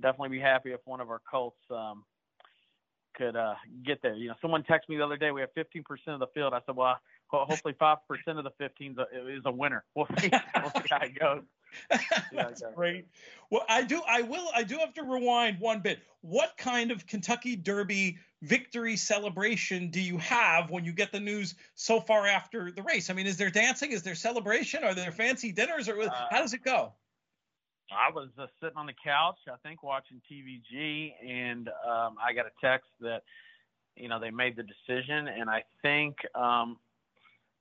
definitely 0.00 0.36
be 0.36 0.40
happy 0.40 0.70
if 0.70 0.80
one 0.84 1.00
of 1.00 1.10
our 1.10 1.20
Colts 1.28 1.58
um, 1.72 2.04
could 3.16 3.34
uh, 3.34 3.54
get 3.84 4.00
there. 4.00 4.14
You 4.14 4.28
know, 4.28 4.34
someone 4.40 4.62
texted 4.62 4.88
me 4.88 4.96
the 4.96 5.04
other 5.04 5.16
day. 5.16 5.32
We 5.32 5.40
have 5.40 5.50
15% 5.56 5.82
of 6.06 6.20
the 6.20 6.26
field. 6.34 6.52
I 6.52 6.60
said, 6.66 6.76
well, 6.76 6.96
hopefully 7.38 7.74
5% 7.74 7.98
of 8.26 8.44
the 8.44 8.50
15 8.58 8.96
is 9.28 9.42
a 9.44 9.52
winner. 9.52 9.84
We'll 9.94 10.06
see, 10.18 10.30
we'll 10.56 10.70
see 10.70 10.88
how 10.90 10.98
it 10.98 11.18
goes. 11.18 11.42
That's 12.32 12.62
great. 12.74 13.06
Well, 13.50 13.64
I 13.68 13.82
do. 13.82 14.00
I 14.06 14.22
will. 14.22 14.48
I 14.54 14.62
do 14.62 14.78
have 14.78 14.94
to 14.94 15.02
rewind 15.02 15.60
one 15.60 15.80
bit. 15.80 16.00
What 16.20 16.56
kind 16.56 16.90
of 16.90 17.06
Kentucky 17.06 17.56
Derby 17.56 18.18
victory 18.42 18.96
celebration 18.96 19.90
do 19.90 20.00
you 20.00 20.18
have 20.18 20.70
when 20.70 20.84
you 20.84 20.92
get 20.92 21.12
the 21.12 21.20
news 21.20 21.54
so 21.74 22.00
far 22.00 22.26
after 22.26 22.70
the 22.70 22.82
race? 22.82 23.10
I 23.10 23.12
mean, 23.14 23.26
is 23.26 23.36
there 23.36 23.50
dancing? 23.50 23.92
Is 23.92 24.02
there 24.02 24.14
celebration? 24.14 24.84
Are 24.84 24.94
there 24.94 25.12
fancy 25.12 25.52
dinners? 25.52 25.88
Or 25.88 26.00
uh, 26.00 26.10
how 26.30 26.40
does 26.40 26.54
it 26.54 26.64
go? 26.64 26.92
I 27.92 28.10
was 28.10 28.28
uh, 28.38 28.46
sitting 28.60 28.76
on 28.76 28.86
the 28.86 28.94
couch, 29.04 29.38
I 29.48 29.56
think, 29.66 29.82
watching 29.82 30.20
TVG, 30.30 31.12
and 31.26 31.68
um, 31.68 32.16
I 32.22 32.32
got 32.32 32.46
a 32.46 32.50
text 32.60 32.88
that 33.00 33.22
you 33.96 34.08
know 34.08 34.18
they 34.18 34.30
made 34.30 34.56
the 34.56 34.64
decision, 34.64 35.28
and 35.28 35.50
I 35.50 35.64
think 35.82 36.16
um, 36.34 36.78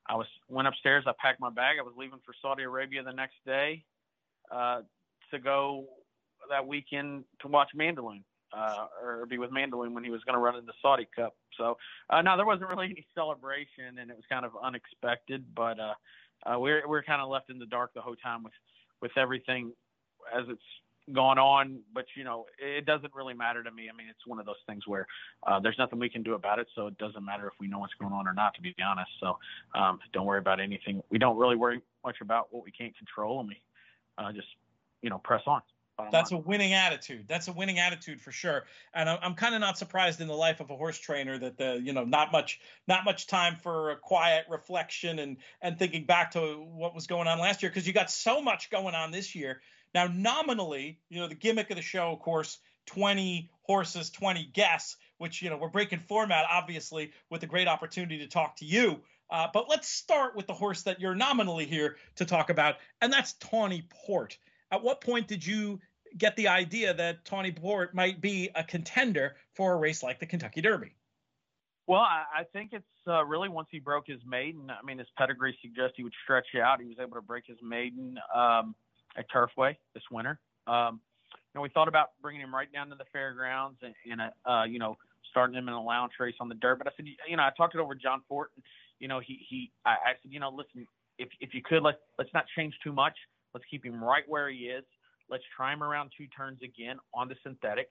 I 0.07 0.15
was 0.15 0.27
went 0.49 0.67
upstairs. 0.67 1.03
I 1.07 1.13
packed 1.19 1.39
my 1.39 1.49
bag. 1.49 1.77
I 1.79 1.83
was 1.83 1.93
leaving 1.97 2.19
for 2.25 2.33
Saudi 2.41 2.63
Arabia 2.63 3.03
the 3.03 3.13
next 3.13 3.35
day 3.45 3.83
uh, 4.51 4.81
to 5.31 5.39
go 5.39 5.85
that 6.49 6.67
weekend 6.67 7.23
to 7.41 7.47
watch 7.47 7.69
Mandaloun 7.77 8.23
uh, 8.55 8.87
or 9.01 9.25
be 9.25 9.37
with 9.37 9.51
Mandaloun 9.51 9.93
when 9.93 10.03
he 10.03 10.09
was 10.09 10.21
going 10.23 10.35
to 10.35 10.39
run 10.39 10.55
in 10.55 10.65
the 10.65 10.73
Saudi 10.81 11.07
Cup. 11.15 11.35
So 11.57 11.77
uh, 12.09 12.21
no, 12.21 12.35
there 12.37 12.45
wasn't 12.45 12.69
really 12.75 12.87
any 12.87 13.05
celebration, 13.15 13.97
and 13.99 14.11
it 14.11 14.15
was 14.15 14.25
kind 14.29 14.45
of 14.45 14.51
unexpected. 14.61 15.45
But 15.55 15.79
uh, 15.79 15.93
uh, 16.45 16.59
we're 16.59 16.87
we're 16.87 17.03
kind 17.03 17.21
of 17.21 17.29
left 17.29 17.49
in 17.49 17.59
the 17.59 17.65
dark 17.65 17.93
the 17.93 18.01
whole 18.01 18.15
time 18.15 18.43
with 18.43 18.53
with 19.01 19.11
everything 19.17 19.71
as 20.33 20.45
it's 20.47 20.61
gone 21.11 21.37
on. 21.37 21.79
But 21.93 22.05
you 22.15 22.23
know, 22.23 22.45
it 22.57 22.85
doesn't 22.85 23.13
really 23.13 23.33
matter 23.33 23.63
to 23.63 23.71
me. 23.71 23.89
I 23.91 23.95
mean, 23.95 24.07
it's 24.09 24.25
one 24.25 24.39
of 24.39 24.45
those 24.45 24.61
things 24.67 24.87
where 24.87 25.07
uh, 25.45 25.59
there's 25.59 25.77
nothing 25.77 25.99
we 25.99 26.09
can 26.09 26.23
do 26.23 26.33
about 26.33 26.59
it, 26.59 26.67
so 26.75 26.87
it 26.87 26.97
doesn't 26.97 27.23
matter 27.23 27.47
if 27.47 27.53
we 27.59 27.67
know 27.67 27.79
what's 27.79 27.93
going 27.99 28.13
on 28.13 28.27
or 28.27 28.33
not. 28.33 28.53
To 28.55 28.61
be 28.61 28.75
honest, 28.83 29.09
so 29.19 29.37
um, 29.75 29.99
don't 30.13 30.25
worry 30.25 30.39
about 30.39 30.59
anything. 30.59 31.01
We 31.09 31.17
don't 31.17 31.37
really 31.37 31.55
worry 31.55 31.81
much 32.03 32.17
about 32.21 32.47
what 32.51 32.63
we 32.63 32.71
can't 32.71 32.95
control, 32.97 33.39
and 33.39 33.49
we 33.49 33.61
uh, 34.17 34.31
just 34.31 34.47
you 35.01 35.09
know 35.09 35.17
press 35.19 35.41
on. 35.47 35.61
That's 36.11 36.31
a 36.31 36.37
winning 36.37 36.73
attitude. 36.73 37.25
That's 37.27 37.47
a 37.47 37.53
winning 37.53 37.77
attitude 37.77 38.19
for 38.19 38.31
sure. 38.31 38.63
And 38.95 39.07
I'm, 39.07 39.19
I'm 39.21 39.33
kind 39.35 39.53
of 39.53 39.61
not 39.61 39.77
surprised 39.77 40.21
in 40.21 40.27
the 40.27 40.33
life 40.33 40.59
of 40.59 40.71
a 40.71 40.75
horse 40.75 40.97
trainer 40.97 41.37
that 41.37 41.57
the 41.57 41.79
you 41.83 41.93
know 41.93 42.03
not 42.03 42.31
much 42.31 42.59
not 42.87 43.05
much 43.05 43.27
time 43.27 43.57
for 43.57 43.91
a 43.91 43.95
quiet 43.95 44.45
reflection 44.49 45.19
and 45.19 45.37
and 45.61 45.77
thinking 45.77 46.05
back 46.05 46.31
to 46.31 46.39
what 46.39 46.95
was 46.95 47.05
going 47.05 47.27
on 47.27 47.39
last 47.39 47.61
year 47.61 47.69
because 47.69 47.85
you 47.85 47.93
got 47.93 48.09
so 48.09 48.41
much 48.41 48.71
going 48.71 48.95
on 48.95 49.11
this 49.11 49.35
year. 49.35 49.61
Now 49.93 50.07
nominally, 50.07 50.99
you 51.09 51.19
know 51.19 51.27
the 51.27 51.35
gimmick 51.35 51.69
of 51.69 51.75
the 51.75 51.81
show, 51.81 52.11
of 52.11 52.19
course, 52.19 52.59
20 52.87 53.49
horses, 53.61 54.09
20 54.09 54.45
guests, 54.53 54.97
which 55.17 55.41
you 55.41 55.49
know 55.49 55.57
we're 55.57 55.69
breaking 55.69 55.99
format 56.07 56.45
obviously 56.49 57.11
with 57.29 57.43
a 57.43 57.47
great 57.47 57.67
opportunity 57.67 58.19
to 58.19 58.27
talk 58.27 58.57
to 58.57 58.65
you. 58.65 59.01
Uh, 59.29 59.47
but 59.53 59.67
let's 59.69 59.87
start 59.87 60.35
with 60.35 60.45
the 60.47 60.53
horse 60.53 60.83
that 60.83 60.99
you're 60.99 61.15
nominally 61.15 61.65
here 61.65 61.95
to 62.15 62.25
talk 62.25 62.49
about, 62.49 62.75
and 63.01 63.11
that's 63.11 63.33
Tawny 63.33 63.87
Port 63.89 64.37
at 64.73 64.81
what 64.81 65.01
point 65.01 65.27
did 65.27 65.45
you 65.45 65.79
get 66.17 66.35
the 66.35 66.47
idea 66.47 66.95
that 66.95 67.25
Tawny 67.25 67.51
Port 67.51 67.93
might 67.93 68.19
be 68.21 68.49
a 68.55 68.63
contender 68.63 69.35
for 69.53 69.73
a 69.73 69.75
race 69.75 70.01
like 70.01 70.19
the 70.19 70.25
Kentucky 70.25 70.61
Derby? 70.61 70.95
Well, 71.85 72.01
I 72.01 72.43
think 72.53 72.71
it's 72.73 72.85
uh, 73.07 73.23
really 73.23 73.49
once 73.49 73.67
he 73.69 73.77
broke 73.77 74.07
his 74.07 74.21
maiden. 74.25 74.71
I 74.71 74.83
mean, 74.83 74.97
his 74.97 75.07
pedigree 75.15 75.55
suggests 75.61 75.93
he 75.95 76.03
would 76.03 76.13
stretch 76.23 76.55
out. 76.59 76.81
He 76.81 76.87
was 76.87 76.97
able 76.99 77.15
to 77.17 77.21
break 77.21 77.43
his 77.45 77.57
maiden 77.61 78.17
um, 78.33 78.73
at 79.17 79.25
Turfway 79.31 79.75
this 79.93 80.03
winter. 80.11 80.39
Um, 80.67 80.99
you 81.53 81.59
know, 81.59 81.61
we 81.61 81.69
thought 81.69 81.87
about 81.87 82.09
bringing 82.21 82.41
him 82.41 82.53
right 82.53 82.71
down 82.71 82.89
to 82.89 82.95
the 82.95 83.05
fairgrounds 83.11 83.77
and, 83.81 83.93
and 84.09 84.21
uh, 84.21 84.49
uh, 84.49 84.63
you 84.63 84.79
know, 84.79 84.97
starting 85.29 85.55
him 85.55 85.67
in 85.67 85.73
allowance 85.73 86.13
race 86.19 86.35
on 86.39 86.49
the 86.49 86.55
dirt. 86.55 86.77
But 86.77 86.87
I 86.87 86.91
said, 86.97 87.05
you 87.27 87.37
know, 87.37 87.43
I 87.43 87.51
talked 87.55 87.75
it 87.75 87.79
over 87.79 87.89
with 87.89 88.01
John 88.01 88.21
Fort. 88.27 88.51
You 88.99 89.07
know, 89.07 89.19
he 89.19 89.45
he, 89.49 89.71
I, 89.85 89.89
I 89.91 90.11
said, 90.21 90.31
you 90.31 90.39
know, 90.39 90.49
listen, 90.49 90.87
if 91.17 91.29
if 91.39 91.53
you 91.53 91.61
could, 91.63 91.83
let 91.83 91.95
let's 92.17 92.33
not 92.33 92.45
change 92.55 92.73
too 92.83 92.91
much. 92.93 93.15
Let's 93.53 93.65
keep 93.69 93.85
him 93.85 94.03
right 94.03 94.23
where 94.27 94.49
he 94.49 94.65
is. 94.65 94.83
Let's 95.29 95.43
try 95.55 95.73
him 95.73 95.83
around 95.83 96.11
two 96.17 96.27
turns 96.27 96.59
again 96.63 96.97
on 97.13 97.27
the 97.27 97.35
synthetic. 97.43 97.89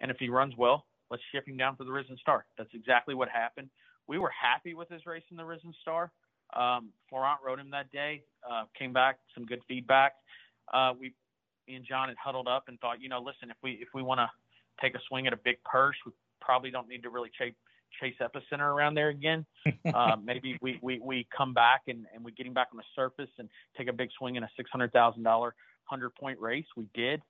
And 0.00 0.10
if 0.10 0.16
he 0.18 0.28
runs 0.28 0.54
well, 0.56 0.86
let's 1.10 1.22
ship 1.32 1.46
him 1.46 1.56
down 1.56 1.76
for 1.76 1.84
the 1.84 1.92
Risen 1.92 2.16
Star. 2.18 2.44
That's 2.58 2.70
exactly 2.74 3.14
what 3.14 3.28
happened. 3.28 3.68
We 4.08 4.18
were 4.18 4.30
happy 4.30 4.74
with 4.74 4.88
his 4.88 5.06
race 5.06 5.22
in 5.30 5.36
the 5.36 5.44
Risen 5.44 5.72
Star. 5.82 6.10
Um, 6.54 6.90
Florent 7.08 7.38
rode 7.44 7.60
him 7.60 7.70
that 7.70 7.90
day, 7.92 8.24
uh, 8.50 8.64
came 8.78 8.92
back, 8.92 9.18
some 9.34 9.46
good 9.46 9.60
feedback. 9.68 10.12
Uh, 10.72 10.92
we, 10.98 11.12
me 11.66 11.76
and 11.76 11.84
John 11.84 12.08
had 12.08 12.16
huddled 12.22 12.48
up 12.48 12.64
and 12.68 12.78
thought, 12.80 13.00
you 13.00 13.08
know, 13.08 13.18
listen, 13.18 13.50
if 13.50 13.56
we 13.62 13.72
if 13.80 13.88
we 13.94 14.02
want 14.02 14.18
to 14.18 14.30
take 14.80 14.94
a 14.94 15.00
swing 15.08 15.26
at 15.26 15.32
a 15.32 15.38
big 15.44 15.56
purse, 15.64 15.96
we 16.04 16.12
probably 16.40 16.70
don't 16.70 16.88
need 16.88 17.02
to 17.02 17.10
really 17.10 17.30
chase 17.38 17.54
chase 18.00 18.14
epicenter 18.20 18.60
around 18.60 18.94
there 18.94 19.08
again. 19.08 19.44
uh, 19.94 20.16
maybe 20.22 20.58
we, 20.62 20.78
we, 20.82 20.98
we 21.00 21.26
come 21.36 21.52
back 21.52 21.82
and, 21.88 22.06
and 22.14 22.24
we 22.24 22.32
get 22.32 22.46
him 22.46 22.54
back 22.54 22.68
on 22.72 22.78
the 22.78 22.84
surface 22.96 23.30
and 23.38 23.48
take 23.76 23.88
a 23.88 23.92
big 23.92 24.08
swing 24.18 24.36
in 24.36 24.42
a 24.42 24.50
$600,000 24.58 25.24
100 25.24 26.14
point 26.14 26.40
race. 26.40 26.64
We 26.76 26.86
did. 26.94 27.20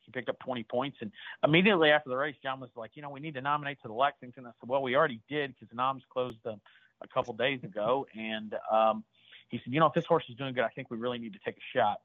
He 0.00 0.12
picked 0.12 0.28
up 0.28 0.38
20 0.40 0.64
points. 0.64 0.98
And 1.00 1.10
immediately 1.42 1.90
after 1.90 2.10
the 2.10 2.16
race, 2.16 2.36
John 2.42 2.60
was 2.60 2.70
like, 2.76 2.90
you 2.94 3.02
know, 3.02 3.10
we 3.10 3.20
need 3.20 3.34
to 3.34 3.40
nominate 3.40 3.80
to 3.82 3.88
the 3.88 3.94
Lexington. 3.94 4.44
I 4.44 4.50
said, 4.60 4.68
well, 4.68 4.82
we 4.82 4.94
already 4.94 5.20
did 5.28 5.54
because 5.54 5.70
the 5.70 5.76
noms 5.76 6.02
closed 6.12 6.36
um, 6.46 6.60
a 7.02 7.08
couple 7.08 7.32
days 7.34 7.64
ago. 7.64 8.06
And 8.14 8.54
um, 8.70 9.04
he 9.48 9.58
said, 9.64 9.72
you 9.72 9.80
know, 9.80 9.86
if 9.86 9.94
this 9.94 10.04
horse 10.04 10.24
is 10.28 10.36
doing 10.36 10.52
good, 10.52 10.64
I 10.64 10.68
think 10.68 10.90
we 10.90 10.98
really 10.98 11.18
need 11.18 11.32
to 11.32 11.38
take 11.44 11.56
a 11.56 11.78
shot 11.78 12.00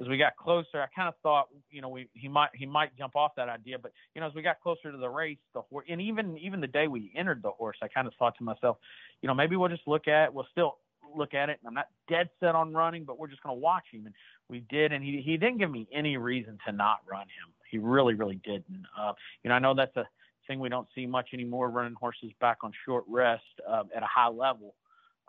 as 0.00 0.08
we 0.08 0.18
got 0.18 0.36
closer, 0.36 0.82
I 0.82 0.86
kind 0.94 1.08
of 1.08 1.14
thought, 1.22 1.48
you 1.70 1.80
know, 1.80 1.88
we 1.88 2.08
he 2.14 2.28
might 2.28 2.50
he 2.54 2.66
might 2.66 2.96
jump 2.96 3.14
off 3.14 3.32
that 3.36 3.48
idea, 3.48 3.78
but 3.78 3.92
you 4.14 4.20
know, 4.20 4.26
as 4.26 4.34
we 4.34 4.42
got 4.42 4.60
closer 4.60 4.90
to 4.90 4.98
the 4.98 5.08
race, 5.08 5.38
the 5.54 5.62
horse, 5.62 5.86
and 5.88 6.00
even 6.00 6.36
even 6.38 6.60
the 6.60 6.66
day 6.66 6.88
we 6.88 7.12
entered 7.16 7.42
the 7.42 7.50
horse, 7.50 7.76
I 7.82 7.88
kind 7.88 8.06
of 8.06 8.14
thought 8.18 8.36
to 8.38 8.44
myself, 8.44 8.78
you 9.22 9.28
know, 9.28 9.34
maybe 9.34 9.56
we'll 9.56 9.68
just 9.68 9.86
look 9.86 10.08
at, 10.08 10.34
we'll 10.34 10.48
still 10.50 10.78
look 11.16 11.34
at 11.34 11.48
it, 11.48 11.58
and 11.60 11.68
I'm 11.68 11.74
not 11.74 11.88
dead 12.08 12.28
set 12.40 12.54
on 12.54 12.72
running, 12.72 13.04
but 13.04 13.18
we're 13.18 13.28
just 13.28 13.42
going 13.42 13.54
to 13.54 13.60
watch 13.60 13.84
him. 13.92 14.06
And 14.06 14.14
we 14.48 14.60
did, 14.68 14.92
and 14.92 15.04
he 15.04 15.22
he 15.24 15.36
didn't 15.36 15.58
give 15.58 15.70
me 15.70 15.86
any 15.92 16.16
reason 16.16 16.58
to 16.66 16.72
not 16.72 16.98
run 17.06 17.22
him. 17.22 17.52
He 17.70 17.78
really, 17.78 18.14
really 18.14 18.40
didn't. 18.44 18.86
Uh, 18.98 19.12
you 19.42 19.48
know, 19.48 19.54
I 19.54 19.58
know 19.60 19.74
that's 19.74 19.96
a 19.96 20.08
thing 20.46 20.58
we 20.58 20.68
don't 20.68 20.88
see 20.94 21.06
much 21.06 21.28
anymore, 21.32 21.70
running 21.70 21.94
horses 21.94 22.32
back 22.40 22.58
on 22.62 22.72
short 22.84 23.04
rest 23.08 23.44
uh, 23.68 23.84
at 23.94 24.02
a 24.02 24.06
high 24.06 24.28
level. 24.28 24.74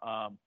Um, 0.04 0.38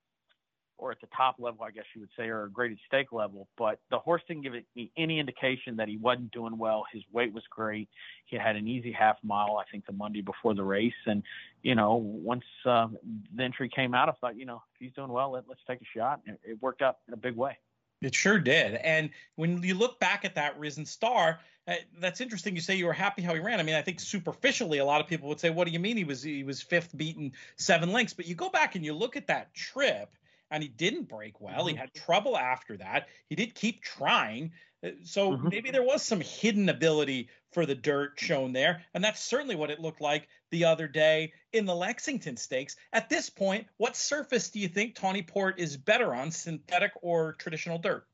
or 0.79 0.93
at 0.93 1.01
the 1.01 1.09
top 1.17 1.37
level, 1.39 1.65
I 1.65 1.71
guess 1.71 1.85
you 1.95 2.01
would 2.01 2.11
say, 2.17 2.29
or 2.29 2.45
a 2.45 2.51
graded 2.51 2.79
stake 2.87 3.13
level. 3.13 3.49
But 3.59 3.81
the 3.91 3.99
horse 3.99 4.23
didn't 4.27 4.43
give 4.43 4.55
me 4.75 4.91
any 4.97 5.19
indication 5.19 5.77
that 5.77 5.89
he 5.89 5.97
wasn't 5.97 6.31
doing 6.31 6.57
well. 6.57 6.85
His 6.93 7.03
weight 7.13 7.33
was 7.33 7.43
great. 7.51 7.89
He 8.27 8.37
had 8.37 8.57
an 8.57 8.67
easy 8.67 8.93
half 8.93 9.17
mile, 9.23 9.57
I 9.57 9.65
think, 9.71 9.87
the 9.87 9.93
Monday 9.93 10.23
before 10.23 10.55
the 10.55 10.65
race. 10.65 10.93
And, 11.07 11.23
you 11.63 11.75
know, 11.75 11.97
once 11.97 12.45
uh, 12.65 12.89
the 13.35 13.43
entry 13.43 13.69
came 13.69 13.95
out, 13.95 14.09
I 14.09 14.13
thought, 14.13 14.39
you 14.39 14.47
know, 14.47 14.63
if 14.75 14.81
he's 14.81 14.93
doing 14.93 15.11
well, 15.11 15.33
let, 15.33 15.45
let's 15.49 15.61
take 15.67 15.81
a 15.83 15.99
shot. 15.99 16.21
And 16.27 16.39
it 16.45 16.63
worked 16.63 16.81
out 16.81 16.99
in 17.09 17.15
a 17.15 17.19
big 17.19 17.37
way. 17.37 17.59
It 18.01 18.15
sure 18.15 18.39
did. 18.39 18.75
And 18.77 19.11
when 19.35 19.63
you 19.63 19.75
look 19.75 19.99
back 19.99 20.25
at 20.25 20.37
that 20.37 20.59
Risen 20.59 20.87
Star, 20.87 21.41
uh, 21.67 21.75
that's 21.99 22.21
interesting. 22.21 22.55
You 22.55 22.61
say 22.61 22.77
you 22.77 22.87
were 22.87 22.93
happy 22.93 23.23
how 23.23 23.35
he 23.35 23.41
ran. 23.41 23.59
I 23.59 23.63
mean, 23.65 23.75
I 23.75 23.83
think 23.83 23.99
superficially, 24.01 24.79
a 24.79 24.85
lot 24.85 25.01
of 25.01 25.09
people 25.09 25.29
would 25.29 25.41
say, 25.41 25.51
"What 25.51 25.67
do 25.67 25.73
you 25.73 25.81
mean 25.81 25.97
he 25.97 26.05
was 26.05 26.23
he 26.23 26.45
was 26.45 26.63
fifth, 26.63 26.97
beaten 26.97 27.33
seven 27.57 27.93
lengths?" 27.93 28.15
But 28.15 28.27
you 28.27 28.35
go 28.35 28.49
back 28.49 28.77
and 28.77 28.85
you 28.85 28.95
look 28.95 29.17
at 29.17 29.27
that 29.27 29.53
trip, 29.53 30.11
and 30.51 30.63
he 30.63 30.69
didn't 30.69 31.09
break 31.09 31.41
well. 31.41 31.67
He 31.67 31.73
mm-hmm. 31.73 31.81
had 31.81 31.95
trouble 31.95 32.37
after 32.37 32.77
that. 32.79 33.09
He 33.29 33.37
did 33.37 33.55
keep 33.55 33.83
trying. 33.83 34.53
Uh, 34.85 34.91
so 35.05 35.33
mm-hmm. 35.33 35.49
maybe 35.49 35.71
there 35.71 35.83
was 35.83 36.03
some 36.03 36.21
hidden 36.21 36.69
ability 36.69 37.29
for 37.53 37.67
the 37.67 37.75
dirt 37.75 38.13
shown 38.17 38.53
there. 38.53 38.83
And 38.95 39.03
that's 39.03 39.23
certainly 39.23 39.57
what 39.57 39.71
it 39.71 39.81
looked 39.81 40.01
like 40.01 40.29
the 40.51 40.65
other 40.65 40.89
day 40.89 41.33
in 41.53 41.67
the 41.67 41.75
Lexington 41.75 42.37
Stakes. 42.37 42.77
At 42.93 43.09
this 43.09 43.31
point, 43.31 43.67
what 43.77 43.97
surface 43.97 44.51
do 44.51 44.61
you 44.61 44.69
think 44.69 44.95
Tawny 44.95 45.23
Port 45.23 45.59
is 45.59 45.77
better 45.77 46.15
on, 46.15 46.31
synthetic 46.31 46.93
or 47.03 47.35
traditional 47.35 47.79
dirt? 47.79 48.07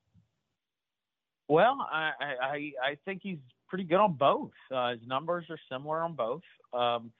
Well, 1.48 1.86
I, 1.92 2.12
I, 2.20 2.72
I 2.82 2.98
think 3.04 3.20
he's 3.22 3.38
pretty 3.68 3.84
good 3.84 3.98
on 3.98 4.14
both. 4.14 4.52
Uh, 4.70 4.92
his 4.92 5.06
numbers 5.06 5.46
are 5.50 5.58
similar 5.70 6.02
on 6.02 6.14
both. 6.14 6.42
Um, 6.72 7.12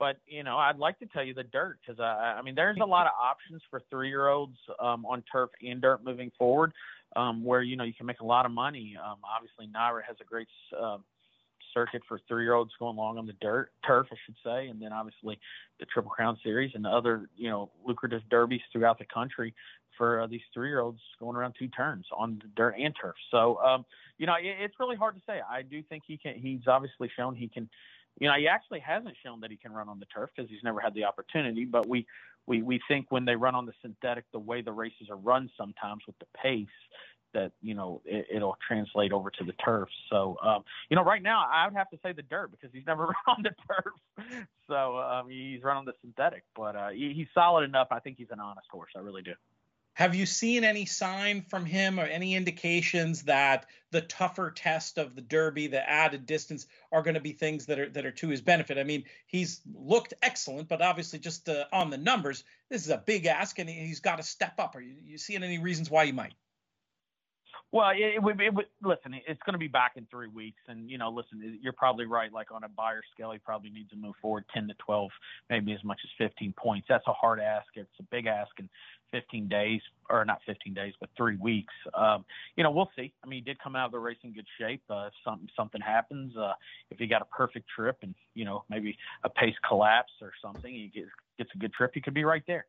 but 0.00 0.16
you 0.26 0.42
know, 0.42 0.56
I'd 0.56 0.78
like 0.78 0.98
to 1.00 1.06
tell 1.06 1.22
you 1.22 1.34
the 1.34 1.44
dirt 1.44 1.78
because 1.80 2.00
I, 2.00 2.38
I 2.38 2.42
mean, 2.42 2.56
there's 2.56 2.78
a 2.82 2.86
lot 2.86 3.06
of 3.06 3.12
options 3.20 3.62
for 3.70 3.82
three-year-olds 3.90 4.56
um, 4.80 5.04
on 5.04 5.22
turf 5.30 5.50
and 5.62 5.80
dirt 5.80 6.02
moving 6.02 6.32
forward, 6.36 6.72
um, 7.14 7.44
where 7.44 7.62
you 7.62 7.76
know 7.76 7.84
you 7.84 7.94
can 7.94 8.06
make 8.06 8.20
a 8.20 8.26
lot 8.26 8.46
of 8.46 8.50
money. 8.50 8.96
Um, 8.98 9.18
obviously, 9.22 9.66
NYRA 9.66 10.00
has 10.08 10.16
a 10.20 10.24
great 10.24 10.48
uh, 10.76 10.96
circuit 11.74 12.02
for 12.08 12.18
three-year-olds 12.26 12.72
going 12.80 12.96
along 12.96 13.18
on 13.18 13.26
the 13.26 13.34
dirt 13.34 13.70
turf, 13.86 14.08
I 14.10 14.16
should 14.24 14.36
say, 14.42 14.68
and 14.68 14.82
then 14.82 14.92
obviously 14.92 15.38
the 15.78 15.86
Triple 15.86 16.10
Crown 16.10 16.38
Series 16.42 16.72
and 16.74 16.86
other 16.86 17.28
you 17.36 17.50
know 17.50 17.70
lucrative 17.86 18.22
derbies 18.30 18.62
throughout 18.72 18.98
the 18.98 19.04
country 19.04 19.54
for 19.98 20.22
uh, 20.22 20.26
these 20.26 20.40
three-year-olds 20.54 21.00
going 21.18 21.36
around 21.36 21.54
two 21.58 21.68
turns 21.68 22.06
on 22.16 22.40
the 22.42 22.48
dirt 22.56 22.74
and 22.80 22.94
turf. 22.98 23.16
So 23.30 23.58
um, 23.58 23.84
you 24.16 24.26
know, 24.26 24.34
it, 24.34 24.56
it's 24.60 24.74
really 24.80 24.96
hard 24.96 25.14
to 25.16 25.22
say. 25.26 25.40
I 25.48 25.60
do 25.60 25.82
think 25.82 26.04
he 26.06 26.16
can. 26.16 26.34
He's 26.36 26.66
obviously 26.66 27.10
shown 27.14 27.34
he 27.34 27.48
can 27.48 27.68
you 28.20 28.28
know, 28.28 28.34
he 28.38 28.46
actually 28.46 28.80
hasn't 28.80 29.16
shown 29.24 29.40
that 29.40 29.50
he 29.50 29.56
can 29.56 29.72
run 29.72 29.88
on 29.88 29.98
the 29.98 30.06
turf 30.06 30.30
because 30.34 30.48
he's 30.48 30.62
never 30.62 30.78
had 30.78 30.94
the 30.94 31.04
opportunity. 31.04 31.64
But 31.64 31.88
we, 31.88 32.06
we, 32.46 32.62
we 32.62 32.80
think 32.86 33.06
when 33.10 33.24
they 33.24 33.34
run 33.34 33.54
on 33.54 33.66
the 33.66 33.72
synthetic, 33.82 34.24
the 34.32 34.38
way 34.38 34.62
the 34.62 34.72
races 34.72 35.08
are 35.10 35.16
run 35.16 35.50
sometimes 35.56 36.02
with 36.06 36.18
the 36.18 36.26
pace, 36.40 36.68
that 37.32 37.52
you 37.62 37.74
know 37.74 38.02
it, 38.04 38.40
will 38.40 38.56
translate 38.66 39.12
over 39.12 39.30
to 39.30 39.44
the 39.44 39.52
turf. 39.64 39.88
So 40.10 40.36
um, 40.42 40.64
you 40.88 40.96
know, 40.96 41.04
right 41.04 41.22
now 41.22 41.46
I 41.50 41.66
would 41.66 41.76
have 41.76 41.88
to 41.90 41.98
say 42.02 42.12
the 42.12 42.22
dirt 42.22 42.50
because 42.50 42.70
he's 42.72 42.86
never 42.86 43.04
run 43.06 43.14
on 43.28 43.42
the 43.42 43.50
turf. 43.68 44.44
So 44.68 44.98
um, 44.98 45.30
he's 45.30 45.62
run 45.62 45.76
on 45.76 45.84
the 45.84 45.92
synthetic, 46.00 46.42
but 46.56 46.76
uh, 46.76 46.88
he, 46.88 47.12
he's 47.14 47.28
solid 47.34 47.64
enough. 47.64 47.88
I 47.90 48.00
think 48.00 48.16
he's 48.18 48.30
an 48.30 48.40
honest 48.40 48.66
horse. 48.70 48.90
I 48.96 49.00
really 49.00 49.22
do. 49.22 49.32
Have 50.00 50.14
you 50.14 50.24
seen 50.24 50.64
any 50.64 50.86
sign 50.86 51.42
from 51.42 51.66
him 51.66 52.00
or 52.00 52.04
any 52.04 52.34
indications 52.34 53.24
that 53.24 53.66
the 53.90 54.00
tougher 54.00 54.50
test 54.50 54.96
of 54.96 55.14
the 55.14 55.20
Derby, 55.20 55.66
the 55.66 55.86
added 55.86 56.24
distance, 56.24 56.66
are 56.90 57.02
going 57.02 57.16
to 57.16 57.20
be 57.20 57.32
things 57.32 57.66
that 57.66 57.78
are 57.78 57.90
that 57.90 58.06
are 58.06 58.10
to 58.12 58.28
his 58.30 58.40
benefit? 58.40 58.78
I 58.78 58.84
mean, 58.84 59.04
he's 59.26 59.60
looked 59.74 60.14
excellent, 60.22 60.70
but 60.70 60.80
obviously 60.80 61.18
just 61.18 61.50
uh, 61.50 61.66
on 61.70 61.90
the 61.90 61.98
numbers, 61.98 62.44
this 62.70 62.82
is 62.82 62.90
a 62.90 62.96
big 62.96 63.26
ask, 63.26 63.58
and 63.58 63.68
he's 63.68 64.00
got 64.00 64.16
to 64.16 64.22
step 64.22 64.54
up. 64.58 64.74
Are 64.74 64.80
you, 64.80 64.94
you 65.04 65.18
seeing 65.18 65.42
any 65.42 65.58
reasons 65.58 65.90
why 65.90 66.06
he 66.06 66.12
might? 66.12 66.32
Well, 67.72 67.90
it, 67.94 68.20
would, 68.20 68.40
it 68.40 68.52
would 68.52 68.66
listen. 68.82 69.14
It's 69.28 69.42
going 69.44 69.52
to 69.52 69.58
be 69.58 69.68
back 69.68 69.92
in 69.94 70.04
three 70.10 70.26
weeks, 70.26 70.60
and 70.66 70.90
you 70.90 70.98
know, 70.98 71.10
listen, 71.10 71.58
you're 71.62 71.74
probably 71.74 72.06
right. 72.06 72.32
Like 72.32 72.50
on 72.50 72.64
a 72.64 72.68
Beyer 72.68 73.02
scale, 73.12 73.30
he 73.30 73.38
probably 73.38 73.70
needs 73.70 73.90
to 73.90 73.96
move 73.96 74.14
forward 74.20 74.44
ten 74.52 74.66
to 74.68 74.74
twelve, 74.84 75.10
maybe 75.50 75.72
as 75.72 75.84
much 75.84 76.00
as 76.02 76.10
fifteen 76.16 76.52
points. 76.56 76.86
That's 76.88 77.06
a 77.06 77.12
hard 77.12 77.38
ask. 77.38 77.68
It's 77.74 78.00
a 78.00 78.02
big 78.04 78.26
ask 78.26 78.50
in 78.58 78.68
15 79.12 79.48
days, 79.48 79.80
or 80.08 80.24
not 80.24 80.40
15 80.46 80.74
days, 80.74 80.94
but 81.00 81.08
three 81.16 81.36
weeks. 81.36 81.72
Um, 81.94 82.24
you 82.56 82.64
know, 82.64 82.70
we'll 82.70 82.90
see. 82.96 83.12
I 83.24 83.26
mean, 83.26 83.38
he 83.38 83.44
did 83.44 83.58
come 83.58 83.76
out 83.76 83.86
of 83.86 83.92
the 83.92 83.98
race 83.98 84.18
in 84.22 84.32
good 84.32 84.46
shape. 84.58 84.82
Uh, 84.90 85.06
if 85.06 85.12
something 85.24 85.48
something 85.56 85.80
happens, 85.80 86.36
uh, 86.36 86.52
if 86.90 86.98
he 86.98 87.06
got 87.06 87.22
a 87.22 87.26
perfect 87.26 87.68
trip, 87.74 87.98
and 88.02 88.14
you 88.34 88.44
know, 88.44 88.64
maybe 88.70 88.96
a 89.24 89.28
pace 89.28 89.54
collapse 89.66 90.12
or 90.20 90.32
something, 90.42 90.72
he 90.72 90.90
gets 90.94 91.10
gets 91.38 91.50
a 91.54 91.58
good 91.58 91.72
trip, 91.72 91.92
he 91.94 92.00
could 92.00 92.14
be 92.14 92.24
right 92.24 92.42
there. 92.46 92.66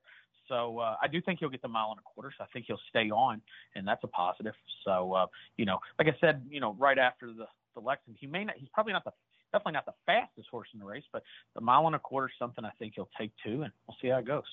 So 0.47 0.79
uh, 0.79 0.95
I 1.01 1.07
do 1.07 1.21
think 1.21 1.39
he'll 1.39 1.49
get 1.49 1.61
the 1.61 1.67
mile 1.67 1.91
and 1.91 1.99
a 1.99 2.03
quarter. 2.03 2.33
So 2.37 2.43
I 2.43 2.47
think 2.51 2.65
he'll 2.67 2.79
stay 2.89 3.09
on, 3.09 3.41
and 3.75 3.87
that's 3.87 4.03
a 4.03 4.07
positive. 4.07 4.53
So 4.83 5.13
uh, 5.13 5.27
you 5.57 5.65
know, 5.65 5.79
like 5.97 6.07
I 6.07 6.17
said, 6.19 6.45
you 6.49 6.59
know, 6.59 6.75
right 6.79 6.97
after 6.97 7.27
the 7.27 7.45
the 7.73 7.79
Lexington, 7.79 8.17
he 8.19 8.27
may 8.27 8.43
not. 8.43 8.55
He's 8.57 8.69
probably 8.73 8.93
not 8.93 9.03
the 9.03 9.13
definitely 9.51 9.73
not 9.73 9.85
the 9.85 9.93
fastest 10.05 10.47
horse 10.49 10.67
in 10.73 10.79
the 10.79 10.85
race, 10.85 11.03
but 11.11 11.23
the 11.55 11.61
mile 11.61 11.85
and 11.87 11.95
a 11.95 11.99
quarter 11.99 12.27
is 12.27 12.33
something 12.39 12.63
I 12.65 12.71
think 12.79 12.93
he'll 12.95 13.09
take 13.17 13.31
too, 13.43 13.63
and 13.63 13.71
we'll 13.87 13.97
see 14.01 14.09
how 14.09 14.17
it 14.17 14.25
goes. 14.25 14.43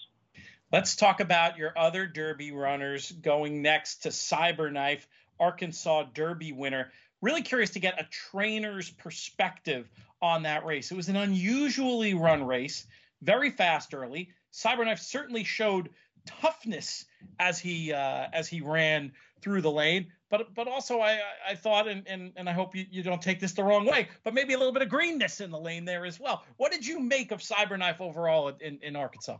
Let's 0.70 0.96
talk 0.96 1.20
about 1.20 1.56
your 1.56 1.72
other 1.76 2.06
Derby 2.06 2.52
runners 2.52 3.10
going 3.10 3.62
next 3.62 4.02
to 4.02 4.10
Cyberknife, 4.10 5.06
Arkansas 5.40 6.04
Derby 6.12 6.52
winner. 6.52 6.90
Really 7.22 7.42
curious 7.42 7.70
to 7.70 7.80
get 7.80 8.00
a 8.00 8.06
trainer's 8.10 8.90
perspective 8.90 9.88
on 10.20 10.42
that 10.42 10.64
race. 10.64 10.90
It 10.90 10.96
was 10.96 11.08
an 11.08 11.16
unusually 11.16 12.14
run 12.14 12.44
race, 12.44 12.86
very 13.22 13.50
fast 13.50 13.94
early. 13.94 14.30
Cyberknife 14.52 14.98
certainly 14.98 15.44
showed 15.44 15.90
toughness 16.26 17.06
as 17.38 17.58
he 17.58 17.92
uh, 17.92 18.26
as 18.32 18.48
he 18.48 18.60
ran 18.60 19.12
through 19.40 19.62
the 19.62 19.70
lane. 19.70 20.08
But 20.30 20.54
but 20.54 20.68
also 20.68 21.00
I 21.00 21.20
I 21.48 21.54
thought 21.54 21.88
and 21.88 22.06
and, 22.06 22.32
and 22.36 22.48
I 22.48 22.52
hope 22.52 22.74
you, 22.74 22.84
you 22.90 23.02
don't 23.02 23.22
take 23.22 23.40
this 23.40 23.52
the 23.52 23.64
wrong 23.64 23.86
way, 23.86 24.08
but 24.24 24.34
maybe 24.34 24.52
a 24.52 24.58
little 24.58 24.72
bit 24.72 24.82
of 24.82 24.88
greenness 24.88 25.40
in 25.40 25.50
the 25.50 25.58
lane 25.58 25.84
there 25.84 26.04
as 26.04 26.20
well. 26.20 26.44
What 26.56 26.72
did 26.72 26.86
you 26.86 27.00
make 27.00 27.32
of 27.32 27.40
Cyberknife 27.40 28.00
overall 28.00 28.48
in, 28.60 28.78
in 28.82 28.96
Arkansas? 28.96 29.38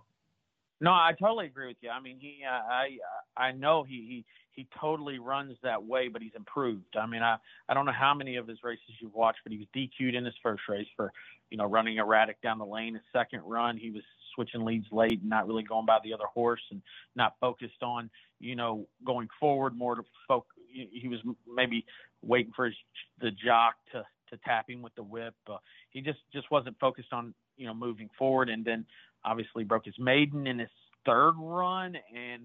No, 0.81 0.93
I 0.93 1.13
totally 1.19 1.47
agree 1.47 1.69
with 1.69 1.79
you. 1.81 1.91
I 1.91 2.01
mean, 2.01 2.19
he, 2.21 2.43
uh, 2.49 2.53
I, 2.53 2.99
I 3.37 3.53
know 3.53 3.83
he, 3.83 3.95
he, 3.95 4.25
he 4.53 4.69
totally 4.81 5.19
runs 5.19 5.57
that 5.63 5.85
way, 5.85 6.09
but 6.09 6.23
he's 6.23 6.35
improved. 6.37 6.97
I 6.97 7.07
mean, 7.07 7.23
I, 7.23 7.37
I 7.69 7.75
don't 7.75 7.87
know 7.87 7.93
how 7.93 8.15
many 8.15 8.37
of 8.37 8.47
his 8.47 8.59
races 8.63 8.85
you've 9.01 9.15
watched, 9.15 9.41
but 9.45 9.53
he 9.53 9.59
was 9.59 9.67
DQ'd 9.77 10.15
in 10.15 10.25
his 10.25 10.35
first 10.43 10.63
race 10.69 10.87
for, 10.97 11.13
you 11.51 11.57
know, 11.59 11.65
running 11.65 11.97
erratic 11.97 12.41
down 12.43 12.59
the 12.59 12.67
lane. 12.67 12.95
His 12.95 13.03
second 13.13 13.43
run, 13.45 13.77
he 13.77 13.91
was 13.91 14.03
switching 14.35 14.65
leads 14.65 14.87
late 14.93 15.21
and 15.21 15.29
not 15.29 15.49
really 15.49 15.65
going 15.65 15.87
by 15.87 15.99
the 16.05 16.13
other 16.13 16.27
horse 16.33 16.63
and 16.71 16.81
not 17.17 17.35
focused 17.41 17.83
on, 17.83 18.09
you 18.39 18.55
know, 18.55 18.87
going 19.05 19.29
forward 19.41 19.77
more 19.77 19.97
to 19.97 20.03
focus. 20.29 20.51
He 20.73 21.09
was 21.09 21.19
maybe 21.53 21.85
waiting 22.23 22.53
for 22.55 22.67
his, 22.67 22.75
the 23.21 23.31
jock 23.33 23.75
to, 23.93 24.05
to 24.31 24.37
tap 24.45 24.71
him 24.71 24.83
with 24.83 24.95
the 24.95 25.03
whip. 25.03 25.35
Uh, 25.49 25.57
he 25.91 26.01
just, 26.01 26.19
just 26.33 26.51
wasn't 26.51 26.79
focused 26.79 27.13
on, 27.13 27.35
you 27.59 27.67
know, 27.67 27.75
moving 27.75 28.09
forward. 28.19 28.49
And 28.49 28.65
then 28.65 28.87
obviously 29.25 29.65
broke 29.65 29.85
his 29.85 29.99
maiden 29.99 30.47
in 30.47 30.59
his 30.59 30.71
third 31.05 31.35
run 31.37 31.97
and 32.15 32.43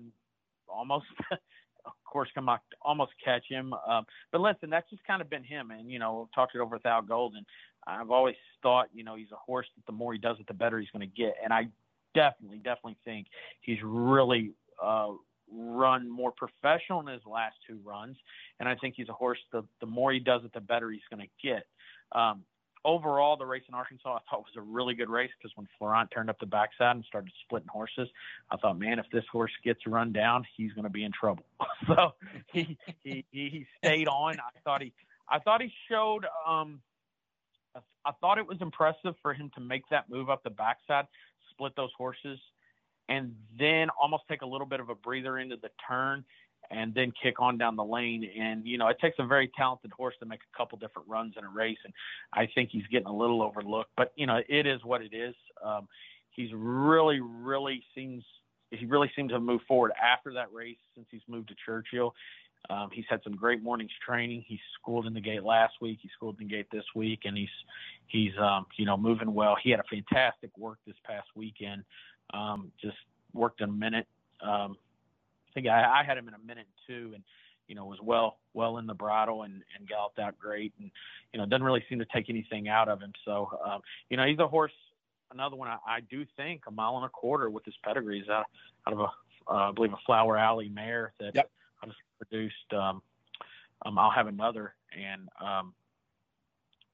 almost 0.67 1.05
of 1.85 1.91
course 2.05 2.29
come 2.33 2.49
out 2.49 2.61
almost 2.81 3.11
catch 3.23 3.43
him. 3.47 3.73
Um, 3.87 4.05
but 4.31 4.41
listen 4.41 4.69
that's 4.69 4.89
just 4.89 5.05
kind 5.05 5.21
of 5.21 5.29
been 5.29 5.43
him. 5.43 5.71
And 5.71 5.89
you 5.89 5.99
know 5.99 6.29
talked 6.33 6.55
it 6.55 6.59
over 6.59 6.75
with 6.75 6.85
al 6.85 7.01
golden. 7.01 7.45
I've 7.85 8.11
always 8.11 8.35
thought 8.61 8.87
you 8.93 9.03
know 9.03 9.15
he's 9.15 9.31
a 9.31 9.37
horse 9.37 9.67
that 9.75 9.85
the 9.85 9.91
more 9.91 10.13
he 10.13 10.19
does 10.19 10.37
it 10.39 10.47
the 10.47 10.53
better 10.53 10.79
he's 10.79 10.89
going 10.91 11.07
to 11.07 11.21
get. 11.21 11.35
And 11.43 11.53
i 11.53 11.67
definitely 12.15 12.59
definitely 12.59 12.97
think 13.03 13.27
he's 13.61 13.79
really 13.83 14.51
uh, 14.81 15.09
run 15.51 16.09
more 16.09 16.31
professional 16.31 16.99
in 16.99 17.07
his 17.07 17.25
last 17.25 17.55
two 17.67 17.79
runs. 17.83 18.17
And 18.59 18.69
i 18.69 18.75
think 18.75 18.95
he's 18.95 19.09
a 19.09 19.13
horse 19.13 19.39
the, 19.51 19.63
the 19.79 19.87
more 19.87 20.11
he 20.11 20.19
does 20.19 20.41
it 20.43 20.53
the 20.53 20.61
better 20.61 20.91
he's 20.91 21.01
going 21.09 21.27
to 21.27 21.47
get. 21.47 21.65
Um, 22.11 22.43
overall, 22.85 23.37
the 23.37 23.45
race 23.45 23.63
in 23.67 23.73
Arkansas 23.73 24.15
I 24.15 24.19
thought 24.29 24.41
was 24.41 24.53
a 24.57 24.61
really 24.61 24.93
good 24.93 25.09
race 25.09 25.31
because 25.37 25.55
when 25.55 25.67
Florent 25.77 26.11
turned 26.11 26.29
up 26.29 26.39
the 26.39 26.45
backside 26.45 26.95
and 26.95 27.05
started 27.05 27.31
splitting 27.45 27.67
horses, 27.69 28.07
I 28.51 28.57
thought, 28.57 28.77
man, 28.77 28.99
if 28.99 29.05
this 29.11 29.23
horse 29.31 29.51
gets 29.63 29.85
run 29.87 30.11
down, 30.11 30.45
he's 30.55 30.71
going 30.73 30.83
to 30.83 30.89
be 30.89 31.03
in 31.03 31.11
trouble. 31.11 31.45
so 31.87 32.13
he, 32.51 32.77
he 33.03 33.25
he 33.31 33.65
stayed 33.77 34.07
on. 34.07 34.35
I 34.39 34.59
thought 34.63 34.81
he 34.81 34.93
I 35.29 35.39
thought 35.39 35.61
he 35.61 35.71
showed. 35.89 36.25
Um, 36.47 36.81
I, 37.75 37.79
I 38.05 38.11
thought 38.19 38.37
it 38.37 38.47
was 38.47 38.57
impressive 38.61 39.15
for 39.21 39.33
him 39.33 39.51
to 39.55 39.61
make 39.61 39.83
that 39.89 40.09
move 40.09 40.29
up 40.29 40.43
the 40.43 40.49
backside, 40.49 41.07
split 41.51 41.73
those 41.75 41.91
horses, 41.97 42.39
and 43.09 43.35
then 43.57 43.89
almost 44.01 44.23
take 44.29 44.41
a 44.41 44.45
little 44.45 44.67
bit 44.67 44.79
of 44.79 44.89
a 44.89 44.95
breather 44.95 45.37
into 45.37 45.55
the 45.57 45.69
turn 45.87 46.23
and 46.71 46.93
then 46.93 47.11
kick 47.21 47.39
on 47.39 47.57
down 47.57 47.75
the 47.75 47.83
lane. 47.83 48.29
And, 48.39 48.65
you 48.65 48.77
know, 48.77 48.87
it 48.87 48.97
takes 48.99 49.17
a 49.19 49.25
very 49.25 49.51
talented 49.57 49.91
horse 49.91 50.15
to 50.19 50.25
make 50.25 50.39
a 50.41 50.57
couple 50.57 50.77
different 50.77 51.07
runs 51.07 51.35
in 51.37 51.43
a 51.43 51.49
race. 51.49 51.77
And 51.83 51.93
I 52.33 52.47
think 52.53 52.69
he's 52.71 52.87
getting 52.91 53.07
a 53.07 53.15
little 53.15 53.41
overlooked, 53.41 53.91
but, 53.95 54.11
you 54.15 54.25
know, 54.25 54.41
it 54.47 54.65
is 54.65 54.83
what 54.83 55.01
it 55.01 55.13
is. 55.13 55.35
Um, 55.63 55.87
he's 56.31 56.49
really, 56.53 57.19
really 57.21 57.83
seems 57.95 58.23
he 58.71 58.85
really 58.87 59.11
seemed 59.15 59.29
to 59.29 59.39
move 59.39 59.61
forward 59.67 59.91
after 60.01 60.33
that 60.33 60.51
race 60.51 60.77
since 60.95 61.05
he's 61.11 61.21
moved 61.27 61.49
to 61.49 61.55
Churchill. 61.63 62.15
Um, 62.69 62.89
he's 62.91 63.05
had 63.09 63.21
some 63.23 63.35
great 63.35 63.61
mornings 63.61 63.91
training. 64.05 64.45
He 64.47 64.59
schooled 64.79 65.05
in 65.05 65.13
the 65.13 65.21
gate 65.21 65.43
last 65.43 65.73
week. 65.81 65.99
He 66.01 66.09
schooled 66.15 66.39
in 66.39 66.47
the 66.47 66.53
gate 66.53 66.67
this 66.71 66.85
week, 66.95 67.21
and 67.25 67.37
he's 67.37 67.49
he's 68.07 68.31
um, 68.39 68.65
you 68.77 68.85
know 68.85 68.95
moving 68.97 69.33
well. 69.33 69.55
He 69.61 69.69
had 69.69 69.79
a 69.79 69.83
fantastic 69.83 70.49
work 70.57 70.77
this 70.87 70.95
past 71.05 71.27
weekend. 71.35 71.83
Um, 72.33 72.71
just 72.81 72.97
worked 73.33 73.61
in 73.61 73.69
a 73.69 73.73
minute. 73.73 74.07
Um, 74.41 74.77
think 75.53 75.67
I, 75.67 76.01
I 76.01 76.03
had 76.03 76.17
him 76.17 76.27
in 76.27 76.33
a 76.33 76.39
minute 76.39 76.67
two, 76.87 77.11
and 77.13 77.23
you 77.67 77.75
know 77.75 77.85
was 77.85 77.99
well 78.01 78.37
well 78.53 78.77
in 78.77 78.87
the 78.87 78.93
bridle 78.93 79.43
and 79.43 79.61
and 79.77 79.87
galloped 79.87 80.19
out 80.19 80.37
great, 80.37 80.73
and 80.79 80.91
you 81.33 81.39
know 81.39 81.45
doesn't 81.45 81.63
really 81.63 81.83
seem 81.89 81.99
to 81.99 82.05
take 82.13 82.29
anything 82.29 82.67
out 82.67 82.89
of 82.89 82.99
him. 82.99 83.13
So 83.25 83.49
um, 83.65 83.81
you 84.09 84.17
know 84.17 84.25
he's 84.25 84.39
a 84.39 84.47
horse. 84.47 84.73
Another 85.31 85.55
one 85.55 85.67
I, 85.67 85.77
I 85.87 85.99
do 86.01 86.25
think 86.37 86.61
a 86.67 86.71
mile 86.71 86.97
and 86.97 87.05
a 87.05 87.09
quarter 87.09 87.49
with 87.49 87.65
his 87.65 87.73
pedigree 87.83 88.19
is 88.19 88.29
out, 88.29 88.45
out 88.87 88.93
of 88.93 88.99
a 88.99 89.07
uh, 89.49 89.69
I 89.69 89.71
believe 89.71 89.93
a 89.93 89.97
Flower 90.05 90.37
Alley 90.37 90.69
mare 90.69 91.13
that. 91.19 91.35
Yep 91.35 91.49
I 91.83 91.87
just 91.87 91.99
produced. 92.17 92.73
Um, 92.73 93.01
um, 93.85 93.99
I'll 93.99 94.11
have 94.11 94.27
another, 94.27 94.75
and 94.97 95.27
um, 95.41 95.73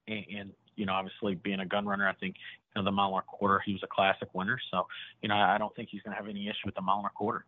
and, 0.08 0.24
and 0.36 0.50
you 0.76 0.86
know, 0.86 0.92
obviously 0.92 1.36
being 1.36 1.60
a 1.60 1.66
gun 1.66 1.86
runner, 1.86 2.08
I 2.08 2.14
think 2.14 2.36
you 2.74 2.82
know 2.82 2.84
the 2.84 2.92
mile 2.92 3.10
and 3.10 3.18
a 3.18 3.22
quarter, 3.22 3.62
he 3.64 3.72
was 3.72 3.82
a 3.82 3.86
classic 3.86 4.28
winner. 4.34 4.58
So 4.70 4.86
you 5.22 5.28
know, 5.28 5.36
I 5.36 5.58
don't 5.58 5.74
think 5.76 5.88
he's 5.90 6.02
going 6.02 6.16
to 6.16 6.20
have 6.20 6.28
any 6.28 6.48
issue 6.48 6.66
with 6.66 6.74
the 6.74 6.82
mile 6.82 6.98
and 6.98 7.06
a 7.06 7.10
quarter. 7.10 7.44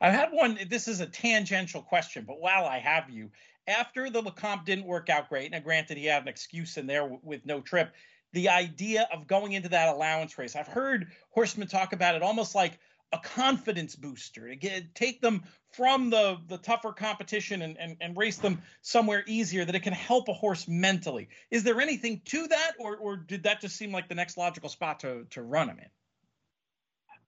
I 0.00 0.10
had 0.10 0.30
one. 0.32 0.58
This 0.68 0.88
is 0.88 1.00
a 1.00 1.06
tangential 1.06 1.82
question, 1.82 2.24
but 2.26 2.40
while 2.40 2.64
I 2.64 2.78
have 2.78 3.10
you, 3.10 3.30
after 3.66 4.10
the 4.10 4.22
Lecomte 4.22 4.64
didn't 4.64 4.86
work 4.86 5.08
out 5.08 5.28
great, 5.28 5.50
now 5.50 5.60
granted 5.60 5.96
he 5.96 6.06
had 6.06 6.22
an 6.22 6.28
excuse 6.28 6.76
in 6.76 6.86
there 6.86 7.04
with 7.04 7.44
no 7.44 7.60
trip, 7.60 7.94
the 8.32 8.48
idea 8.48 9.08
of 9.12 9.26
going 9.26 9.52
into 9.52 9.68
that 9.70 9.94
allowance 9.94 10.36
race, 10.38 10.56
I've 10.56 10.66
heard 10.66 11.10
horsemen 11.30 11.68
talk 11.68 11.92
about 11.92 12.14
it 12.14 12.22
almost 12.22 12.54
like 12.54 12.78
a 13.12 13.18
confidence 13.18 13.94
booster 13.94 14.48
to 14.48 14.56
get 14.56 14.94
take 14.94 15.20
them 15.20 15.44
from 15.70 16.10
the 16.10 16.38
the 16.48 16.58
tougher 16.58 16.92
competition 16.92 17.62
and, 17.62 17.78
and 17.78 17.96
and 18.00 18.16
race 18.16 18.38
them 18.38 18.60
somewhere 18.82 19.22
easier 19.26 19.64
that 19.64 19.74
it 19.74 19.82
can 19.82 19.92
help 19.92 20.28
a 20.28 20.32
horse 20.32 20.66
mentally 20.66 21.28
is 21.50 21.62
there 21.62 21.80
anything 21.80 22.20
to 22.24 22.48
that 22.48 22.72
or 22.80 22.96
or 22.96 23.16
did 23.16 23.44
that 23.44 23.60
just 23.60 23.76
seem 23.76 23.92
like 23.92 24.08
the 24.08 24.14
next 24.14 24.36
logical 24.36 24.68
spot 24.68 25.00
to 25.00 25.24
to 25.30 25.42
run 25.42 25.68
him 25.68 25.78
in 25.78 25.88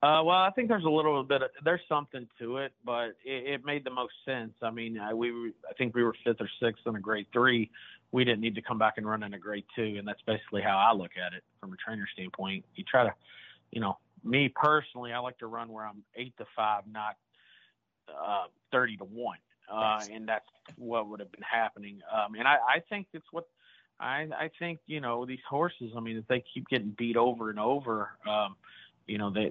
uh, 0.01 0.23
well, 0.25 0.39
I 0.39 0.51
think 0.51 0.69
there's 0.69 0.85
a 0.85 0.91
little 0.91 1.25
bit 1.25 1.43
of, 1.43 1.51
there's 1.65 1.81
something 1.89 2.29
to 2.39 2.59
it, 2.59 2.73
but 2.85 3.17
it, 3.25 3.55
it 3.55 3.65
made 3.65 3.83
the 3.83 3.91
most 3.91 4.13
sense. 4.25 4.53
I 4.63 4.71
mean, 4.71 4.99
I, 4.99 5.13
we 5.13 5.53
I 5.69 5.75
think 5.77 5.95
we 5.95 6.05
were 6.05 6.15
fifth 6.25 6.41
or 6.41 6.49
sixth 6.63 6.87
in 6.87 6.95
a 6.95 7.01
grade 7.01 7.27
three. 7.33 7.69
We 8.13 8.25
didn't 8.25 8.41
need 8.41 8.55
to 8.55 8.63
come 8.63 8.79
back 8.79 8.95
and 8.97 9.09
run 9.09 9.25
in 9.25 9.35
a 9.35 9.39
grade 9.39 9.65
two, 9.75 9.97
and 9.99 10.07
that's 10.07 10.23
basically 10.25 10.63
how 10.63 10.79
I 10.79 10.93
look 10.93 11.11
at 11.17 11.33
it 11.33 11.43
from 11.61 11.73
a 11.73 11.77
trainer 11.77 12.09
standpoint. 12.13 12.65
You 12.77 12.85
try 12.85 13.05
to, 13.05 13.15
you 13.73 13.81
know, 13.81 13.99
me 14.23 14.49
personally, 14.49 15.13
I 15.13 15.19
like 15.19 15.39
to 15.39 15.49
run 15.49 15.73
where 15.73 15.85
I'm 15.85 16.05
eight 16.15 16.37
to 16.39 16.47
five, 16.55 16.85
not 16.91 17.17
uh, 18.09 18.45
thirty 18.71 18.97
to 18.99 19.05
one, 19.05 19.39
uh, 19.71 20.01
and 20.13 20.29
that's 20.29 20.47
what 20.77 21.09
would 21.09 21.19
have 21.19 21.33
been 21.33 21.43
happening. 21.43 22.01
Um, 22.13 22.37
and 22.37 22.47
I, 22.47 22.59
I 22.77 22.83
think 22.89 23.09
it's 23.13 23.27
what 23.33 23.49
I, 23.99 24.29
I 24.39 24.51
think 24.61 24.79
you 24.87 25.01
know 25.01 25.27
these 25.27 25.39
horses. 25.49 25.91
I 25.97 26.01
mean, 26.01 26.19
if 26.19 26.27
they 26.29 26.45
keep 26.55 26.69
getting 26.69 26.95
beat 26.97 27.17
over 27.17 27.51
and 27.51 27.59
over, 27.59 28.11
um, 28.29 28.55
you 29.09 29.19
know 29.19 29.31
they 29.31 29.51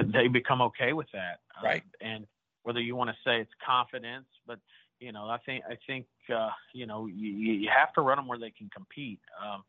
they 0.12 0.28
become 0.28 0.62
okay 0.62 0.92
with 0.92 1.08
that, 1.12 1.40
uh, 1.60 1.66
right? 1.66 1.82
and 2.00 2.26
whether 2.62 2.80
you 2.80 2.96
want 2.96 3.10
to 3.10 3.16
say 3.24 3.40
it's 3.40 3.52
confidence, 3.64 4.26
but 4.46 4.58
you 5.00 5.12
know, 5.12 5.28
I 5.28 5.38
think 5.44 5.64
I 5.68 5.76
think 5.86 6.06
uh, 6.34 6.50
you 6.72 6.86
know 6.86 7.06
you, 7.06 7.30
you 7.30 7.68
have 7.76 7.92
to 7.94 8.00
run 8.00 8.16
them 8.16 8.26
where 8.26 8.38
they 8.38 8.50
can 8.50 8.70
compete. 8.70 9.20
Um, 9.44 9.64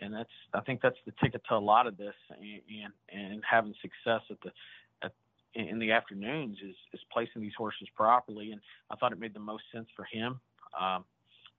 and 0.00 0.12
that's 0.12 0.30
I 0.52 0.60
think 0.60 0.80
that's 0.82 0.96
the 1.06 1.12
ticket 1.22 1.42
to 1.48 1.54
a 1.54 1.56
lot 1.56 1.86
of 1.86 1.96
this, 1.96 2.14
and 2.30 2.92
and, 3.12 3.42
having 3.48 3.74
success 3.80 4.22
at 4.30 4.36
the 4.42 4.50
at, 5.02 5.12
in 5.54 5.78
the 5.78 5.92
afternoons 5.92 6.58
is 6.58 6.74
is 6.92 7.00
placing 7.12 7.42
these 7.42 7.54
horses 7.56 7.88
properly, 7.94 8.52
and 8.52 8.60
I 8.90 8.96
thought 8.96 9.12
it 9.12 9.20
made 9.20 9.34
the 9.34 9.40
most 9.40 9.64
sense 9.72 9.88
for 9.94 10.04
him. 10.04 10.40
Um, 10.78 11.04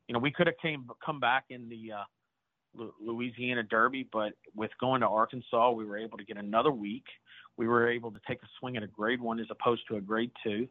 you 0.08 0.14
know, 0.14 0.20
we 0.20 0.32
could 0.32 0.48
have 0.48 0.58
came 0.62 0.90
come 1.04 1.20
back 1.20 1.46
in 1.50 1.70
the 1.70 1.94
uh, 1.94 2.04
Louisiana 3.02 3.64
Derby, 3.64 4.08
but 4.12 4.34
with 4.56 4.72
going 4.80 5.02
to 5.02 5.08
Arkansas, 5.08 5.72
we 5.72 5.86
were 5.86 5.98
able 5.98 6.18
to 6.18 6.24
get 6.24 6.38
another 6.38 6.72
week. 6.72 7.06
We 7.58 7.68
were 7.68 7.90
able 7.90 8.12
to 8.12 8.20
take 8.28 8.42
a 8.44 8.48
swing 8.60 8.78
at 8.78 8.84
a 8.84 8.88
grade 8.88 9.22
one 9.22 9.40
as 9.40 9.48
opposed 9.50 9.84
to 9.90 9.96
a 9.96 10.02
grade 10.02 10.32
two. 10.44 10.68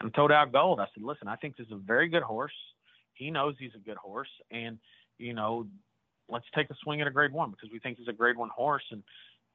And 0.00 0.12
I 0.12 0.16
told 0.16 0.30
Al 0.30 0.46
Gold, 0.46 0.80
I 0.80 0.86
said, 0.94 1.02
listen, 1.02 1.28
I 1.28 1.36
think 1.36 1.56
this 1.56 1.66
is 1.66 1.72
a 1.72 1.76
very 1.76 2.08
good 2.08 2.22
horse. 2.22 2.52
He 3.14 3.30
knows 3.30 3.54
he's 3.58 3.74
a 3.74 3.78
good 3.78 3.96
horse, 3.96 4.28
and 4.50 4.78
you 5.18 5.34
know 5.34 5.66
let's 6.28 6.46
take 6.54 6.70
a 6.70 6.74
swing 6.82 7.00
at 7.00 7.06
a 7.06 7.10
grade 7.10 7.32
one 7.32 7.50
because 7.50 7.70
we 7.72 7.78
think 7.78 7.98
he's 7.98 8.08
a 8.08 8.12
grade 8.12 8.36
one 8.36 8.48
horse 8.48 8.84
and 8.90 9.02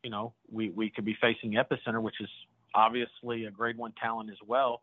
you 0.03 0.09
know 0.09 0.33
we 0.51 0.69
we 0.69 0.89
could 0.89 1.05
be 1.05 1.17
facing 1.19 1.53
epicenter 1.53 2.01
which 2.01 2.15
is 2.19 2.29
obviously 2.75 3.45
a 3.45 3.51
grade 3.51 3.77
one 3.77 3.93
talent 4.01 4.29
as 4.29 4.37
well 4.47 4.81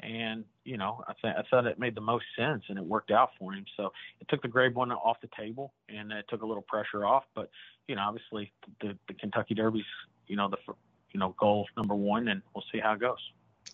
and 0.00 0.44
you 0.64 0.76
know 0.76 1.02
i 1.08 1.12
th- 1.22 1.34
i 1.38 1.42
thought 1.48 1.66
it 1.66 1.78
made 1.78 1.94
the 1.94 2.00
most 2.00 2.24
sense 2.38 2.62
and 2.68 2.78
it 2.78 2.84
worked 2.84 3.10
out 3.10 3.30
for 3.38 3.52
him. 3.52 3.64
So 3.76 3.92
it 4.20 4.28
took 4.28 4.42
the 4.42 4.48
grade 4.48 4.74
one 4.74 4.92
off 4.92 5.20
the 5.20 5.28
table 5.36 5.72
and 5.88 6.12
it 6.12 6.26
took 6.28 6.42
a 6.42 6.46
little 6.46 6.62
pressure 6.62 7.04
off. 7.04 7.24
But 7.34 7.50
you 7.88 7.96
know 7.96 8.02
obviously 8.02 8.52
the 8.80 8.96
the 9.08 9.14
kentucky 9.14 9.54
derby's 9.54 9.84
you 10.26 10.36
know 10.36 10.48
the 10.48 10.58
you 11.12 11.20
know 11.20 11.34
goal 11.38 11.66
number 11.76 11.94
one 11.94 12.28
and 12.28 12.42
we'll 12.54 12.64
see 12.72 12.80
how 12.80 12.92
it 12.92 13.00
goes. 13.00 13.18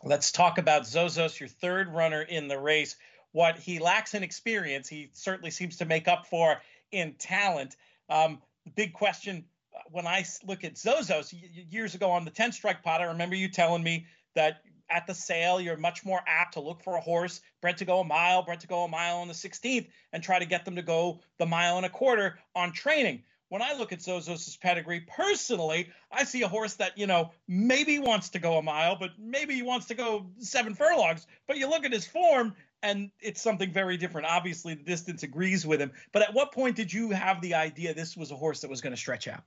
Let's 0.04 0.32
talk 0.32 0.58
about 0.58 0.82
zozos 0.82 1.38
your 1.38 1.48
third 1.48 1.88
runner 1.88 2.22
in 2.22 2.48
the 2.48 2.58
race. 2.58 2.96
What 3.32 3.58
he 3.58 3.78
lacks 3.78 4.14
in 4.14 4.22
experience 4.22 4.88
he 4.88 5.10
certainly 5.12 5.50
seems 5.50 5.76
to 5.78 5.84
make 5.84 6.08
up 6.08 6.26
for 6.26 6.60
in 6.90 7.14
talent. 7.14 7.76
Um, 8.08 8.40
the 8.64 8.70
big 8.70 8.92
question 8.92 9.44
when 9.90 10.06
I 10.06 10.24
look 10.46 10.64
at 10.64 10.74
Zozos 10.74 11.34
years 11.70 11.94
ago 11.94 12.10
on 12.10 12.24
the 12.24 12.30
10 12.30 12.52
strike 12.52 12.82
pot, 12.82 13.00
I 13.00 13.04
remember 13.04 13.34
you 13.34 13.48
telling 13.48 13.82
me 13.82 14.06
that 14.34 14.62
at 14.92 15.06
the 15.06 15.14
sale, 15.14 15.60
you're 15.60 15.76
much 15.76 16.04
more 16.04 16.20
apt 16.26 16.54
to 16.54 16.60
look 16.60 16.82
for 16.82 16.96
a 16.96 17.00
horse 17.00 17.40
bred 17.60 17.78
to 17.78 17.84
go 17.84 18.00
a 18.00 18.04
mile, 18.04 18.42
bred 18.42 18.60
to 18.60 18.66
go 18.66 18.84
a 18.84 18.88
mile 18.88 19.18
on 19.18 19.28
the 19.28 19.34
16th, 19.34 19.86
and 20.12 20.22
try 20.22 20.38
to 20.38 20.44
get 20.44 20.64
them 20.64 20.76
to 20.76 20.82
go 20.82 21.20
the 21.38 21.46
mile 21.46 21.76
and 21.76 21.86
a 21.86 21.88
quarter 21.88 22.38
on 22.54 22.72
training. 22.72 23.22
When 23.48 23.62
I 23.62 23.74
look 23.74 23.92
at 23.92 23.98
Zozos' 23.98 24.58
pedigree, 24.58 25.00
personally, 25.00 25.90
I 26.10 26.24
see 26.24 26.42
a 26.42 26.48
horse 26.48 26.74
that, 26.76 26.96
you 26.96 27.06
know, 27.06 27.32
maybe 27.46 27.98
wants 27.98 28.30
to 28.30 28.38
go 28.38 28.56
a 28.56 28.62
mile, 28.62 28.96
but 28.98 29.10
maybe 29.18 29.54
he 29.54 29.62
wants 29.62 29.86
to 29.86 29.94
go 29.94 30.30
seven 30.38 30.74
furlongs. 30.74 31.26
But 31.46 31.58
you 31.58 31.68
look 31.68 31.84
at 31.84 31.92
his 31.92 32.06
form, 32.06 32.54
and 32.82 33.10
it's 33.20 33.42
something 33.42 33.70
very 33.70 33.98
different. 33.98 34.26
Obviously, 34.26 34.74
the 34.74 34.84
distance 34.84 35.22
agrees 35.22 35.66
with 35.66 35.82
him. 35.82 35.92
But 36.12 36.22
at 36.22 36.32
what 36.32 36.52
point 36.52 36.76
did 36.76 36.92
you 36.92 37.10
have 37.10 37.42
the 37.42 37.54
idea 37.54 37.92
this 37.92 38.16
was 38.16 38.30
a 38.30 38.36
horse 38.36 38.62
that 38.62 38.70
was 38.70 38.80
going 38.80 38.94
to 38.94 39.00
stretch 39.00 39.28
out? 39.28 39.42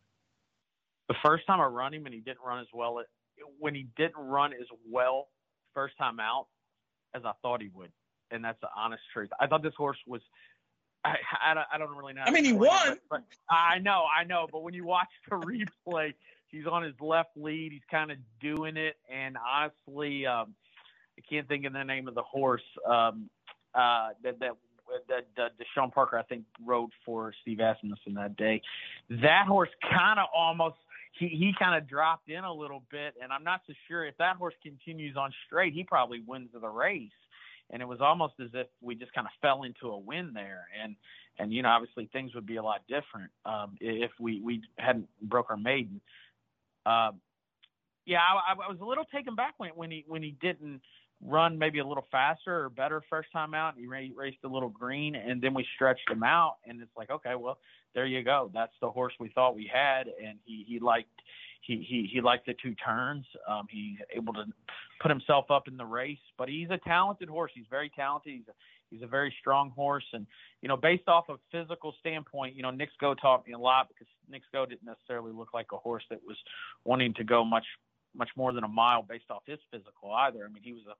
The 1.10 1.16
first 1.24 1.48
time 1.48 1.60
I 1.60 1.66
run 1.66 1.94
him, 1.94 2.06
and 2.06 2.14
he 2.14 2.22
didn't 2.22 2.46
run 2.46 2.60
as 2.60 2.68
well. 2.74 3.02
When 3.58 3.74
he 3.74 3.88
didn't 3.98 4.18
run 4.18 4.54
as 4.54 4.68
well 4.88 5.30
first 5.76 5.96
time 6.00 6.20
out 6.20 6.48
as 7.14 7.22
I 7.24 7.34
thought 7.44 7.62
he 7.62 7.70
would, 7.76 7.92
and 8.32 8.44
that's 8.44 8.60
the 8.62 8.70
honest 8.76 9.04
truth. 9.14 9.30
I 9.40 9.46
thought 9.46 9.62
this 9.62 9.76
horse 9.78 10.00
was. 10.08 10.22
I, 11.04 11.18
I, 11.40 11.64
I 11.76 11.78
don't 11.78 11.96
really 11.96 12.14
know. 12.14 12.24
I 12.26 12.32
mean, 12.32 12.46
he 12.46 12.54
won. 12.54 12.94
It, 12.94 13.02
but, 13.12 13.22
but 13.48 13.56
I 13.56 13.78
know, 13.78 14.06
I 14.06 14.24
know. 14.24 14.48
But 14.52 14.64
when 14.64 14.74
you 14.74 14.86
watch 14.86 15.10
the 15.30 15.36
replay, 15.88 16.16
he's 16.48 16.66
on 16.66 16.82
his 16.82 16.96
left 17.00 17.30
lead. 17.36 17.72
He's 17.72 17.86
kind 17.92 18.10
of 18.10 18.18
doing 18.42 18.78
it, 18.78 18.96
and 19.14 19.38
honestly. 19.38 20.26
Um, 20.26 20.56
I 21.18 21.22
can't 21.30 21.48
think 21.48 21.66
of 21.66 21.74
the 21.74 21.84
name 21.84 22.08
of 22.08 22.16
the 22.16 22.24
horse 22.24 22.62
um, 22.86 23.30
uh, 23.74 24.10
that 24.24 24.40
that 24.40 24.52
that, 25.08 25.28
that 25.36 25.52
DeShawn 25.58 25.92
Parker 25.92 26.18
I 26.18 26.24
think 26.24 26.44
rode 26.64 26.92
for 27.06 27.34
Steve 27.42 27.60
Asmussen 27.60 28.14
that 28.16 28.36
day. 28.38 28.62
That 29.10 29.46
horse 29.48 29.70
kind 29.82 30.20
of 30.20 30.28
almost 30.36 30.76
he 31.18 31.28
he 31.28 31.54
kind 31.58 31.76
of 31.76 31.88
dropped 31.88 32.30
in 32.30 32.44
a 32.44 32.54
little 32.54 32.84
bit, 32.92 33.16
and 33.22 33.32
I'm 33.32 33.44
not 33.44 33.62
so 33.68 33.74
sure 33.88 34.06
if 34.06 34.18
that 34.18 34.36
horse 34.36 34.56
continues 34.62 35.16
on 35.18 35.32
straight, 35.46 35.74
he 35.74 35.84
probably 35.84 36.22
wins 36.26 36.50
the 36.54 36.68
race. 36.68 37.12
And 37.72 37.82
it 37.82 37.86
was 37.86 38.00
almost 38.00 38.36
as 38.40 38.50
if 38.54 38.68
we 38.80 38.94
just 38.94 39.12
kind 39.14 39.26
of 39.26 39.32
fell 39.42 39.64
into 39.64 39.88
a 39.88 39.98
win 39.98 40.34
there, 40.34 40.68
and 40.82 40.96
and 41.40 41.52
you 41.52 41.64
know 41.64 41.70
obviously 41.70 42.08
things 42.14 42.36
would 42.36 42.46
be 42.46 42.58
a 42.58 42.64
lot 42.64 42.82
different 42.88 43.32
um, 43.46 43.76
if 43.80 44.12
we 44.20 44.40
we 44.42 44.62
hadn't 44.78 45.08
broke 45.22 45.50
our 45.50 45.58
maiden. 45.58 46.00
Uh, 46.86 47.12
yeah, 48.06 48.20
I, 48.20 48.52
I 48.52 48.70
was 48.70 48.78
a 48.82 48.86
little 48.86 49.06
taken 49.06 49.36
back 49.36 49.56
when 49.58 49.72
when 49.72 49.90
he 49.90 50.06
when 50.08 50.22
he 50.22 50.36
didn't 50.40 50.82
run 51.24 51.58
maybe 51.58 51.80
a 51.80 51.86
little 51.86 52.06
faster 52.12 52.66
or 52.66 52.70
better 52.70 53.02
first 53.10 53.32
time 53.32 53.54
out. 53.54 53.76
He 53.78 53.88
raced 53.88 54.38
a 54.44 54.48
little 54.48 54.70
green, 54.70 55.16
and 55.16 55.42
then 55.42 55.54
we 55.54 55.66
stretched 55.76 56.10
him 56.10 56.24
out, 56.24 56.58
and 56.66 56.82
it's 56.82 56.96
like, 56.98 57.10
okay, 57.10 57.36
well, 57.36 57.58
there 57.94 58.06
you 58.06 58.24
go. 58.24 58.52
That's 58.54 58.74
the 58.82 58.90
horse 58.90 59.14
we 59.20 59.30
thought 59.30 59.56
we 59.56 59.70
had, 59.72 60.08
and 60.08 60.38
he 60.44 60.66
he 60.68 60.80
liked 60.80 61.10
he 61.62 61.86
he 61.88 62.10
he 62.12 62.22
liked 62.22 62.46
the 62.46 62.56
two 62.62 62.76
turns. 62.76 63.26
Um, 63.48 63.68
he's 63.70 63.98
able 64.16 64.34
to 64.34 64.46
put 65.02 65.10
himself 65.10 65.50
up 65.50 65.68
in 65.68 65.78
the 65.78 65.86
race, 65.86 66.20
but 66.38 66.50
he's 66.50 66.70
a 66.70 66.78
talented 66.78 67.30
horse. 67.30 67.52
He's 67.56 67.66
very 67.70 67.90
talented. 67.96 68.34
He's 68.34 68.48
a, 68.48 68.54
he's 68.90 69.02
a 69.02 69.08
very 69.08 69.34
strong 69.40 69.72
horse, 69.72 70.06
and 70.14 70.28
you 70.62 70.68
know, 70.68 70.78
based 70.78 71.08
off 71.08 71.30
of 71.30 71.40
physical 71.52 71.94
standpoint, 72.00 72.56
you 72.56 72.64
know, 72.64 72.72
Knicks 72.72 72.94
Go 73.00 73.14
taught 73.14 73.48
me 73.48 73.54
a 73.54 73.58
lot 73.58 73.88
because 73.88 74.08
Knicks 74.30 74.48
Go 74.52 74.66
didn't 74.66 74.86
necessarily 74.86 75.32
look 75.32 75.54
like 75.54 75.68
a 75.72 75.78
horse 75.78 76.04
that 76.10 76.20
was 76.28 76.38
wanting 76.84 77.14
to 77.16 77.24
go 77.24 77.46
much 77.46 77.66
much 78.16 78.30
more 78.36 78.54
than 78.54 78.64
a 78.64 78.68
mile 78.68 79.04
based 79.04 79.30
off 79.30 79.44
his 79.46 79.60
physical 79.72 80.12
either. 80.14 80.46
I 80.46 80.52
mean, 80.52 80.64
he 80.64 80.74
was 80.74 80.84
a 80.90 80.94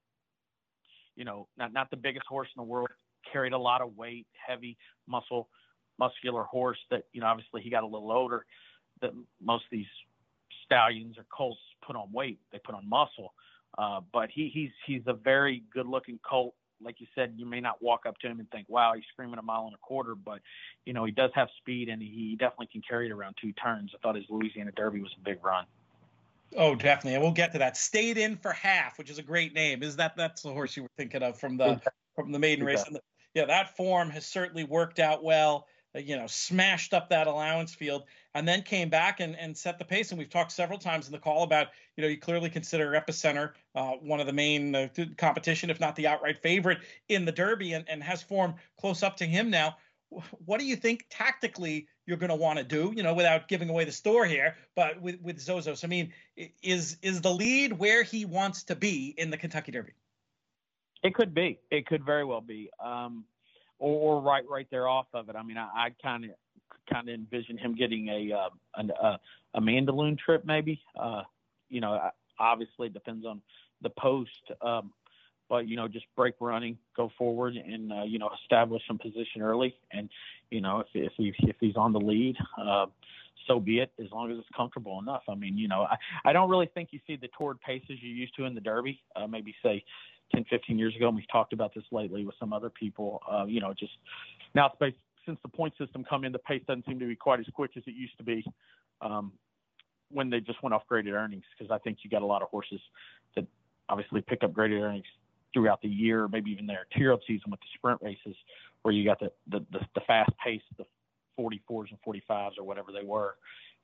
you 1.16 1.24
know, 1.24 1.48
not 1.58 1.74
not 1.74 1.90
the 1.90 1.98
biggest 1.98 2.26
horse 2.28 2.50
in 2.56 2.60
the 2.60 2.68
world, 2.68 2.90
carried 3.32 3.54
a 3.54 3.58
lot 3.58 3.82
of 3.82 3.96
weight, 3.98 4.28
heavy 4.34 4.78
muscle, 5.08 5.50
muscular 5.98 6.44
horse 6.44 6.78
that, 6.92 7.04
you 7.14 7.22
know, 7.22 7.28
obviously 7.28 7.62
he 7.62 7.70
got 7.70 7.84
a 7.84 7.88
little 7.88 8.12
older. 8.12 8.46
That 9.02 9.12
most 9.42 9.66
of 9.66 9.72
these 9.72 9.88
stallions 10.66 11.18
or 11.18 11.26
colts 11.36 11.60
put 11.86 11.96
on 11.96 12.12
weight, 12.14 12.40
they 12.52 12.60
put 12.60 12.76
on 12.76 12.88
muscle. 12.88 13.34
Uh, 13.78 14.00
but 14.14 14.30
he, 14.34 14.50
he's 14.54 14.72
he's 14.86 15.02
a 15.08 15.14
very 15.14 15.64
good 15.74 15.88
looking 15.88 16.20
colt. 16.28 16.54
Like 16.82 17.00
you 17.00 17.08
said, 17.16 17.34
you 17.38 17.46
may 17.46 17.62
not 17.62 17.82
walk 17.82 18.06
up 18.06 18.18
to 18.20 18.28
him 18.28 18.40
and 18.40 18.50
think, 18.52 18.68
"Wow, 18.70 18.94
he's 18.96 19.04
screaming 19.12 19.38
a 19.38 19.42
mile 19.42 19.66
and 19.66 19.74
a 19.74 19.80
quarter," 19.80 20.16
but 20.16 20.40
you 20.86 20.94
know 20.94 21.06
he 21.06 21.12
does 21.12 21.32
have 21.34 21.48
speed 21.58 21.90
and 21.90 22.02
he 22.02 22.36
definitely 22.40 22.68
can 22.72 22.82
carry 22.88 23.08
it 23.08 23.12
around 23.12 23.36
two 23.42 23.54
turns. 23.54 23.92
I 23.94 23.98
thought 24.02 24.16
his 24.16 24.26
Louisiana 24.30 24.72
Derby 24.76 25.02
was 25.02 25.14
a 25.18 25.24
big 25.24 25.44
run. 25.44 25.66
Oh, 26.56 26.76
definitely, 26.76 27.16
and 27.16 27.24
we'll 27.24 27.32
get 27.32 27.52
to 27.54 27.60
that. 27.60 27.78
Stayed 27.78 28.18
in 28.18 28.38
for 28.38 28.52
half, 28.52 28.98
which 28.98 29.10
is 29.10 29.18
a 29.18 29.24
great 29.24 29.54
name. 29.54 29.84
Is 29.84 29.96
that 29.98 30.16
that's 30.16 30.42
the 30.42 30.52
horse 30.52 30.76
you 30.78 30.84
were 30.84 30.92
thinking 30.98 31.24
of 31.24 31.40
from 31.40 31.58
the 31.58 31.82
from 32.16 32.32
the 32.32 32.40
maiden 32.40 32.66
race? 32.66 32.84
The, 32.84 33.02
yeah, 33.34 33.46
that 33.46 33.76
form 33.76 34.10
has 34.12 34.26
certainly 34.26 34.64
worked 34.64 35.00
out 35.00 35.24
well. 35.24 35.68
Uh, 35.96 36.00
you 36.00 36.18
know, 36.18 36.28
smashed 36.28 36.94
up 36.94 37.10
that 37.10 37.28
allowance 37.28 37.74
field 37.74 38.04
and 38.34 38.48
then 38.48 38.62
came 38.62 38.90
back 38.90 39.22
and, 39.22 39.38
and 39.38 39.56
set 39.58 39.80
the 39.80 39.86
pace. 39.86 40.12
And 40.12 40.20
we've 40.20 40.30
talked 40.30 40.52
several 40.52 40.78
times 40.78 41.08
in 41.08 41.14
the 41.14 41.20
call 41.20 41.44
about, 41.44 41.68
you 41.96 42.02
know, 42.02 42.10
you 42.10 42.18
clearly 42.18 42.50
consider 42.50 42.92
Epicenter 42.92 43.52
uh, 43.76 43.92
one 43.94 44.20
of 44.20 44.28
the 44.28 44.34
main 44.34 44.76
uh, 44.76 44.88
competition, 45.18 45.70
if 45.70 45.80
not 45.80 45.96
the 45.96 46.08
outright 46.08 46.38
favorite 46.42 46.80
in 47.08 47.24
the 47.24 47.32
Derby, 47.32 47.74
and, 47.74 47.86
and 47.88 48.04
has 48.04 48.22
form 48.22 48.56
close 48.80 49.04
up 49.04 49.16
to 49.18 49.26
him 49.26 49.50
now. 49.50 49.78
What 50.46 50.60
do 50.60 50.66
you 50.66 50.76
think 50.76 51.06
tactically 51.10 51.88
you're 52.06 52.18
going 52.18 52.30
to 52.30 52.36
want 52.36 52.60
to 52.60 52.66
do? 52.66 52.94
You 52.96 53.04
know, 53.04 53.14
without 53.14 53.48
giving 53.48 53.70
away 53.70 53.86
the 53.86 53.92
store 53.92 54.26
here, 54.26 54.56
but 54.76 55.02
with 55.02 55.22
with 55.22 55.38
Zozos, 55.38 55.84
I 55.84 55.88
mean, 55.88 56.14
is 56.62 56.98
is 57.02 57.22
the 57.22 57.32
lead 57.32 57.74
where 57.74 58.04
he 58.04 58.26
wants 58.26 58.64
to 58.64 58.76
be 58.76 59.14
in 59.18 59.30
the 59.30 59.38
Kentucky 59.38 59.72
Derby? 59.72 59.94
It 61.04 61.14
could 61.14 61.34
be. 61.34 61.60
It 61.70 61.86
could 61.86 62.04
very 62.04 62.26
well 62.26 62.42
be. 62.42 62.70
Um, 62.84 63.26
or, 63.80 64.18
or 64.18 64.22
right 64.22 64.44
right 64.50 64.68
there 64.72 64.88
off 64.88 65.08
of 65.14 65.30
it. 65.30 65.36
I 65.36 65.44
mean, 65.44 65.58
I, 65.58 65.90
kind 66.02 66.26
of 66.26 66.32
kind 66.92 67.10
of 67.10 67.16
envision 67.16 67.58
him 67.58 67.76
getting 67.76 68.08
a 68.10 68.34
uh, 68.34 68.50
a, 68.76 69.06
uh, 69.06 69.18
a 69.56 69.62
Mandaloun 69.62 70.18
trip 70.18 70.46
maybe. 70.46 70.82
Uh, 71.00 71.24
you 71.70 71.82
know, 71.82 72.10
obviously 72.40 72.88
it 72.88 72.94
depends 72.94 73.26
on 73.26 73.42
the 73.82 73.90
post, 73.90 74.52
um, 74.62 74.92
but 75.50 75.68
you 75.68 75.76
know, 75.76 75.88
just 75.88 76.06
break 76.16 76.36
running, 76.40 76.78
go 76.96 77.12
forward, 77.18 77.56
and 77.56 77.92
uh, 77.92 78.04
you 78.04 78.20
know, 78.20 78.30
establish 78.44 78.82
some 78.88 78.98
position 78.98 79.42
early. 79.42 79.76
And 79.92 80.10
you 80.52 80.62
know, 80.62 80.80
if 80.80 80.88
if 80.94 81.14
he 81.18 81.34
if 81.40 81.56
he's 81.60 81.76
on 81.76 81.94
the 81.94 82.00
lead. 82.00 82.36
Uh, 82.60 82.88
so 83.48 83.60
be 83.60 83.80
it, 83.80 83.92
as 84.04 84.12
long 84.12 84.32
as 84.32 84.40
it's 84.40 84.48
comfortable 84.56 85.00
enough. 85.00 85.22
I 85.30 85.36
mean, 85.36 85.58
you 85.58 85.68
know, 85.68 85.82
I, 85.84 85.98
I 86.30 86.34
don't 86.34 86.50
really 86.50 86.70
think 86.74 86.90
you 86.92 87.00
see 87.06 87.16
the 87.16 87.28
toward 87.38 87.62
paces 87.62 87.98
you 88.02 88.10
used 88.10 88.36
to 88.38 88.46
in 88.46 88.56
the 88.56 88.62
Derby. 88.62 89.00
Uh, 89.16 89.28
maybe 89.28 89.54
say 89.62 89.84
10, 90.34 90.46
15 90.50 90.80
years 90.80 90.96
ago, 90.96 91.08
and 91.08 91.16
we've 91.16 91.32
talked 91.32 91.54
about 91.54 91.74
this 91.74 91.84
lately 91.92 92.26
with 92.26 92.36
some 92.40 92.54
other 92.54 92.70
people. 92.70 93.22
Uh, 93.30 93.46
you 93.46 93.62
know, 93.62 93.74
just 93.78 93.92
now 94.56 94.72
since 95.26 95.38
the 95.44 95.50
point 95.50 95.74
system 95.78 96.04
come 96.08 96.24
in, 96.24 96.32
the 96.32 96.40
pace 96.40 96.64
doesn't 96.68 96.86
seem 96.86 97.00
to 97.00 97.08
be 97.08 97.16
quite 97.16 97.40
as 97.40 97.46
quick 97.54 97.72
as 97.78 97.84
it 97.88 97.94
used 97.94 98.18
to 98.18 98.24
be 98.24 98.44
um, 99.02 99.32
when 100.12 100.30
they 100.30 100.40
just 100.40 100.62
went 100.64 100.74
off 100.74 100.84
graded 100.88 101.14
earnings. 101.14 101.44
Because 101.58 101.72
I 101.72 101.78
think 101.80 102.00
you 102.04 102.10
got 102.10 102.22
a 102.22 102.26
lot 102.26 102.42
of 102.42 102.50
horses 102.50 102.80
that 103.36 103.46
obviously 103.90 104.22
pick 104.22 104.44
up 104.44 104.54
graded 104.54 104.82
earnings 104.82 105.06
throughout 105.56 105.82
the 105.82 105.90
year, 105.90 106.28
maybe 106.28 106.52
even 106.52 106.68
their 106.68 106.86
tier 106.96 107.14
up 107.14 107.22
season 107.26 107.50
with 107.50 107.62
the 107.62 107.68
sprint 107.74 108.00
races, 108.04 108.36
where 108.84 108.94
you 108.94 109.06
got 109.06 109.20
the 109.20 109.32
the, 109.48 109.66
the, 109.72 109.80
the 109.96 110.02
fast 110.02 110.30
pace, 110.44 110.62
the 110.78 110.86
44s 111.40 111.88
and 111.90 112.00
45s 112.06 112.60
or 112.60 112.64
whatever 112.64 112.92
they 112.92 113.04
were, 113.04 113.36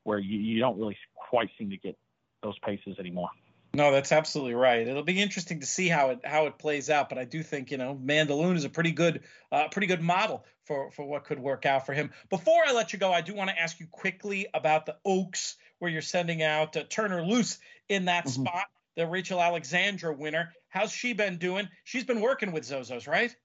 where 0.04 0.20
you, 0.20 0.38
you 0.38 0.60
don't 0.60 0.78
really 0.78 0.98
quite 1.16 1.50
seem 1.58 1.70
to 1.72 1.78
get 1.78 1.98
those 2.44 2.58
paces 2.60 3.00
anymore. 3.00 3.30
No, 3.74 3.92
that's 3.92 4.12
absolutely 4.12 4.54
right. 4.54 4.86
It'll 4.86 5.04
be 5.04 5.22
interesting 5.22 5.62
to 5.62 5.66
see 5.66 5.88
how 5.88 6.10
it 6.10 6.20
how 6.26 6.48
it 6.48 6.58
plays 6.58 6.90
out, 6.90 7.08
but 7.08 7.18
I 7.18 7.24
do 7.24 7.42
think 7.42 7.72
you 7.72 7.78
know 7.78 7.96
Mandaloun 7.96 8.58
is 8.58 8.66
a 8.66 8.70
pretty 8.70 8.92
good 8.92 9.22
uh, 9.52 9.70
pretty 9.70 9.88
good 9.88 10.02
model 10.02 10.44
for 10.66 10.92
for 10.92 11.06
what 11.06 11.24
could 11.24 11.40
work 11.40 11.66
out 11.66 11.86
for 11.86 11.94
him. 11.94 12.12
Before 12.30 12.62
I 12.68 12.74
let 12.74 12.92
you 12.92 13.00
go, 13.00 13.14
I 13.14 13.22
do 13.22 13.34
want 13.34 13.50
to 13.50 13.58
ask 13.58 13.80
you 13.80 13.88
quickly 13.88 14.48
about 14.54 14.86
the 14.86 14.98
Oaks, 15.06 15.56
where 15.80 15.90
you're 15.90 16.02
sending 16.02 16.44
out 16.44 16.76
uh, 16.76 16.84
Turn 16.90 17.12
Me 17.12 17.22
Loose 17.22 17.60
in 17.88 18.06
that 18.06 18.26
mm-hmm. 18.26 18.44
spot, 18.44 18.66
the 18.98 19.08
Rachel 19.08 19.42
Alexandra 19.42 20.14
winner. 20.14 20.52
How's 20.72 20.92
she 20.92 21.14
been 21.14 21.38
doing? 21.38 21.70
She's 21.84 22.06
been 22.06 22.22
working 22.22 22.52
with 22.52 22.64
Zozos, 22.64 23.08
right? 23.08 23.36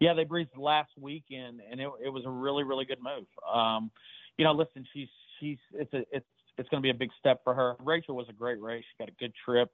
Yeah, 0.00 0.14
they 0.14 0.24
breathed 0.24 0.56
last 0.56 0.90
weekend, 0.98 1.60
and 1.70 1.80
it, 1.80 1.88
it 2.04 2.08
was 2.10 2.24
a 2.26 2.30
really 2.30 2.62
really 2.62 2.84
good 2.84 2.98
move. 3.02 3.26
Um, 3.52 3.90
you 4.38 4.44
know, 4.44 4.52
listen, 4.52 4.86
she's 4.92 5.08
she's 5.40 5.58
it's 5.72 5.92
a 5.94 6.04
it's 6.12 6.26
it's 6.58 6.68
going 6.68 6.82
to 6.82 6.86
be 6.86 6.90
a 6.90 6.94
big 6.94 7.10
step 7.18 7.40
for 7.42 7.54
her. 7.54 7.76
Rachel 7.80 8.14
was 8.14 8.28
a 8.28 8.32
great 8.32 8.60
race. 8.60 8.84
She 8.84 9.02
got 9.02 9.08
a 9.08 9.16
good 9.18 9.32
trip. 9.44 9.70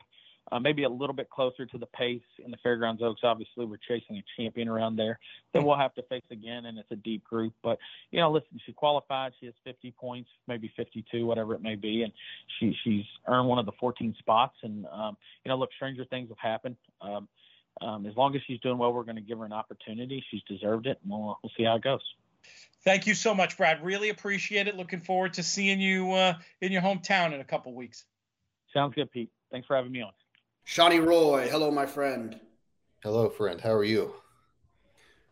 Uh, 0.50 0.59
maybe 0.59 0.83
a 0.83 0.88
little 0.88 1.14
bit 1.14 1.31
closer 1.31 1.64
to 1.64 1.78
the 1.78 1.87
pace 1.87 2.20
in 2.44 2.50
the 2.50 2.57
Fairgrounds 2.62 3.00
Oaks. 3.02 3.20
Obviously, 3.22 3.64
we're 3.64 3.76
chasing 3.76 4.16
a 4.16 4.24
champion 4.37 4.68
around 4.68 4.96
there 4.96 5.18
that 5.55 5.62
we'll 5.62 5.76
have 5.76 5.94
to 5.94 6.02
face 6.02 6.24
again, 6.31 6.66
and 6.66 6.78
it's 6.78 6.90
a 6.90 6.96
deep 6.96 7.24
group. 7.24 7.55
But 7.62 7.78
you 8.11 8.20
know, 8.20 8.31
listen, 8.31 8.61
she 8.66 8.72
qualified. 8.72 9.33
She 9.38 9.46
has 9.46 9.55
50 9.64 9.92
points, 9.92 10.28
maybe 10.48 10.72
52, 10.76 11.24
whatever 11.24 11.55
it 11.55 11.62
may 11.62 11.76
be, 11.76 12.02
and 12.02 12.12
she 12.59 12.76
she's 12.83 13.05
earned 13.28 13.48
one 13.48 13.61
of 13.61 13.66
the 13.66 13.72
14 13.78 14.16
spots. 14.18 14.57
And 14.62 14.85
um, 14.87 15.16
you 15.44 15.48
know, 15.48 15.57
look, 15.57 15.70
stranger 15.76 16.05
things 16.05 16.28
have 16.28 16.38
happened. 16.38 16.76
Um, 17.00 17.28
um, 17.81 18.05
as 18.07 18.16
long 18.16 18.35
as 18.35 18.42
she's 18.46 18.61
doing 18.61 18.78
well, 18.78 18.92
we're 18.92 19.05
going 19.05 19.16
to 19.16 19.22
give 19.22 19.38
her 19.38 19.44
an 19.44 19.52
opportunity. 19.52 20.22
She's 20.31 20.42
deserved 20.48 20.87
it, 20.87 20.98
and 21.02 21.11
we'll 21.11 21.38
we'll 21.42 21.52
see 21.57 21.64
how 21.64 21.76
it 21.76 21.83
goes. 21.83 22.02
Thank 22.85 23.07
you 23.07 23.14
so 23.14 23.35
much, 23.35 23.57
Brad. 23.57 23.85
Really 23.85 24.09
appreciate 24.09 24.66
it. 24.66 24.76
Looking 24.76 25.00
forward 25.00 25.35
to 25.35 25.42
seeing 25.42 25.81
you 25.81 26.12
uh, 26.12 26.35
in 26.61 26.72
your 26.72 26.83
hometown 26.83 27.33
in 27.33 27.40
a 27.40 27.44
couple 27.44 27.72
weeks. 27.74 28.05
Sounds 28.74 28.94
good, 28.94 29.11
Pete. 29.11 29.31
Thanks 29.50 29.66
for 29.66 29.76
having 29.76 29.92
me 29.92 30.02
on. 30.02 30.11
Shawnee 30.64 31.01
Roy, 31.01 31.48
hello, 31.51 31.70
my 31.70 31.87
friend. 31.87 32.38
Hello, 33.03 33.29
friend. 33.29 33.61
How 33.61 33.72
are 33.72 33.85
you? 33.85 34.14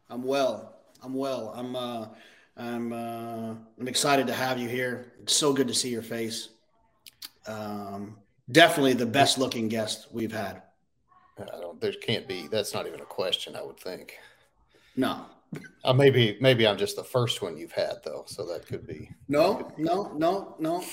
I'm 0.09 0.25
well. 0.25 0.77
I'm 1.03 1.15
well. 1.15 1.53
I'm 1.55 1.77
uh, 1.77 2.09
I'm 2.57 2.93
uh, 2.93 3.55
I'm 3.79 3.89
excited 3.89 4.27
to 4.27 4.35
have 4.35 4.59
you 4.59 4.69
here. 4.69 5.13
It's 5.23 5.35
so 5.35 5.53
good 5.53 5.69
to 5.69 5.75
see 5.75 5.89
your 5.89 6.03
face. 6.03 6.51
Um, 7.47 8.19
definitely 8.51 8.95
the 8.95 9.07
best 9.07 9.39
looking 9.39 9.69
guest 9.69 10.09
we've 10.11 10.33
had. 10.33 10.63
I 11.39 11.45
don't. 11.61 11.81
There 11.81 11.93
can't 11.93 12.27
be. 12.27 12.49
That's 12.49 12.75
not 12.75 12.87
even 12.87 13.01
a 13.01 13.07
question. 13.07 13.57
I 13.57 13.63
would 13.63 13.79
think. 13.79 14.19
No, 14.97 15.25
uh, 15.85 15.93
maybe 15.93 16.37
maybe 16.41 16.67
I'm 16.67 16.77
just 16.77 16.97
the 16.97 17.05
first 17.05 17.41
one 17.41 17.57
you've 17.57 17.73
had 17.73 18.03
though, 18.05 18.25
so 18.27 18.45
that 18.47 18.67
could 18.67 18.87
be. 18.87 19.11
No, 19.29 19.73
no, 19.79 20.13
no, 20.15 20.57
no. 20.59 20.85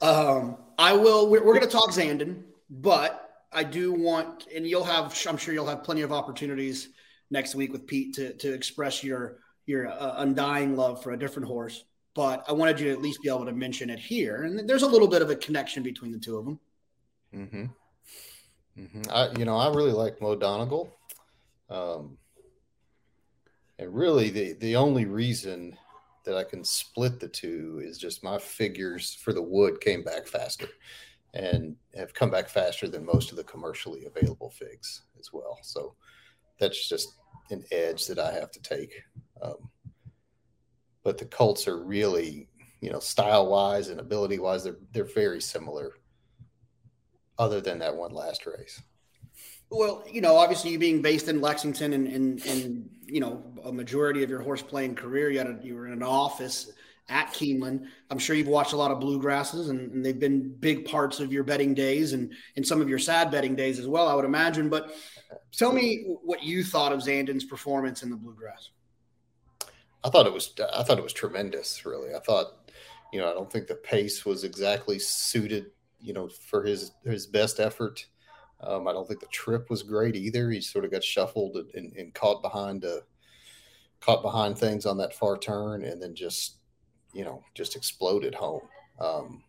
Um, 0.00 0.56
I 0.78 0.92
will. 0.92 1.28
We're, 1.28 1.44
we're 1.44 1.54
going 1.54 1.66
to 1.66 1.72
talk 1.72 1.90
Zandon, 1.90 2.42
but 2.70 3.29
I 3.52 3.64
do 3.64 3.92
want, 3.92 4.46
and 4.54 4.66
you'll 4.66 4.84
have. 4.84 5.16
I'm 5.28 5.36
sure 5.36 5.52
you'll 5.52 5.66
have 5.66 5.82
plenty 5.82 6.02
of 6.02 6.12
opportunities 6.12 6.88
next 7.30 7.54
week 7.54 7.72
with 7.72 7.86
Pete 7.86 8.14
to 8.14 8.34
to 8.34 8.52
express 8.52 9.02
your 9.02 9.38
your 9.66 9.88
uh, 9.88 10.14
undying 10.18 10.76
love 10.76 11.02
for 11.02 11.12
a 11.12 11.18
different 11.18 11.48
horse. 11.48 11.84
But 12.14 12.44
I 12.48 12.52
wanted 12.52 12.80
you 12.80 12.86
to 12.86 12.92
at 12.92 13.02
least 13.02 13.22
be 13.22 13.28
able 13.28 13.46
to 13.46 13.52
mention 13.52 13.90
it 13.90 13.98
here, 13.98 14.42
and 14.42 14.68
there's 14.68 14.82
a 14.82 14.88
little 14.88 15.08
bit 15.08 15.22
of 15.22 15.30
a 15.30 15.36
connection 15.36 15.82
between 15.82 16.12
the 16.12 16.18
two 16.18 16.38
of 16.38 16.44
them. 16.44 16.60
Mm-hmm. 17.34 18.82
mm-hmm. 18.82 19.02
I, 19.10 19.30
you 19.38 19.44
know, 19.44 19.56
I 19.56 19.68
really 19.68 19.92
like 19.92 20.20
Mo 20.20 20.36
Donegal. 20.36 20.96
Um, 21.68 22.18
and 23.78 23.94
really, 23.94 24.30
the 24.30 24.52
the 24.54 24.76
only 24.76 25.06
reason 25.06 25.76
that 26.24 26.36
I 26.36 26.44
can 26.44 26.62
split 26.64 27.18
the 27.18 27.28
two 27.28 27.80
is 27.82 27.98
just 27.98 28.22
my 28.22 28.38
figures 28.38 29.14
for 29.14 29.32
the 29.32 29.42
wood 29.42 29.80
came 29.80 30.02
back 30.02 30.26
faster 30.26 30.68
and 31.34 31.76
have 31.94 32.14
come 32.14 32.30
back 32.30 32.48
faster 32.48 32.88
than 32.88 33.04
most 33.04 33.30
of 33.30 33.36
the 33.36 33.44
commercially 33.44 34.06
available 34.06 34.50
figs 34.50 35.02
as 35.18 35.32
well. 35.32 35.58
So 35.62 35.94
that's 36.58 36.88
just 36.88 37.16
an 37.50 37.64
edge 37.70 38.06
that 38.06 38.18
I 38.18 38.32
have 38.32 38.50
to 38.52 38.62
take. 38.62 38.92
Um, 39.42 39.70
but 41.02 41.18
the 41.18 41.24
Colts 41.26 41.66
are 41.66 41.82
really, 41.82 42.48
you 42.80 42.90
know, 42.90 43.00
style 43.00 43.48
wise 43.48 43.88
and 43.88 44.00
ability 44.00 44.38
wise, 44.38 44.64
they're 44.64 44.78
they're 44.92 45.04
very 45.04 45.40
similar. 45.40 45.92
Other 47.38 47.60
than 47.62 47.78
that 47.78 47.96
one 47.96 48.12
last 48.12 48.44
race. 48.44 48.82
Well, 49.70 50.04
you 50.10 50.20
know, 50.20 50.36
obviously 50.36 50.72
you 50.72 50.78
being 50.78 51.00
based 51.00 51.28
in 51.28 51.40
Lexington 51.40 51.94
and, 51.94 52.06
and, 52.06 52.44
and 52.44 52.90
you 53.06 53.20
know, 53.20 53.42
a 53.64 53.72
majority 53.72 54.22
of 54.22 54.28
your 54.28 54.42
horse 54.42 54.60
playing 54.60 54.96
career, 54.96 55.30
you 55.30 55.38
had 55.38 55.46
a, 55.46 55.58
you 55.62 55.74
were 55.74 55.86
in 55.86 55.94
an 55.94 56.02
office 56.02 56.72
at 57.10 57.32
Keeneland. 57.34 57.86
I'm 58.10 58.18
sure 58.18 58.34
you've 58.36 58.48
watched 58.48 58.72
a 58.72 58.76
lot 58.76 58.90
of 58.90 58.98
bluegrasses 58.98 59.68
and, 59.68 59.92
and, 59.92 60.04
they've 60.04 60.18
been 60.18 60.48
big 60.48 60.84
parts 60.84 61.20
of 61.20 61.32
your 61.32 61.44
betting 61.44 61.74
days 61.74 62.12
and, 62.12 62.32
and 62.56 62.66
some 62.66 62.80
of 62.80 62.88
your 62.88 62.98
sad 62.98 63.30
betting 63.30 63.54
days 63.54 63.78
as 63.78 63.86
well, 63.86 64.08
I 64.08 64.14
would 64.14 64.24
imagine. 64.24 64.68
But 64.68 64.94
tell 65.52 65.72
me 65.72 66.16
what 66.22 66.42
you 66.42 66.64
thought 66.64 66.92
of 66.92 67.00
Zandon's 67.00 67.44
performance 67.44 68.02
in 68.02 68.10
the 68.10 68.16
bluegrass. 68.16 68.70
I 70.02 70.08
thought 70.08 70.26
it 70.26 70.32
was, 70.32 70.54
I 70.72 70.82
thought 70.82 70.98
it 70.98 71.04
was 71.04 71.12
tremendous, 71.12 71.84
really. 71.84 72.14
I 72.14 72.20
thought, 72.20 72.70
you 73.12 73.20
know, 73.20 73.30
I 73.30 73.34
don't 73.34 73.52
think 73.52 73.66
the 73.66 73.74
pace 73.74 74.24
was 74.24 74.44
exactly 74.44 74.98
suited, 74.98 75.66
you 76.00 76.14
know, 76.14 76.28
for 76.28 76.64
his, 76.64 76.92
his 77.04 77.26
best 77.26 77.60
effort. 77.60 78.06
Um, 78.62 78.86
I 78.86 78.92
don't 78.92 79.06
think 79.06 79.20
the 79.20 79.26
trip 79.26 79.68
was 79.68 79.82
great 79.82 80.16
either. 80.16 80.50
He 80.50 80.60
sort 80.60 80.84
of 80.84 80.90
got 80.90 81.04
shuffled 81.04 81.56
and, 81.74 81.92
and 81.92 82.14
caught 82.14 82.42
behind 82.42 82.84
uh, 82.84 83.00
caught 84.00 84.22
behind 84.22 84.58
things 84.58 84.86
on 84.86 84.98
that 84.98 85.14
far 85.14 85.38
turn, 85.38 85.84
and 85.84 86.02
then 86.02 86.14
just 86.14 86.56
you 87.12 87.24
know 87.24 87.42
just 87.54 87.76
exploded 87.76 88.34
home. 88.34 88.62
Um, 89.00 89.42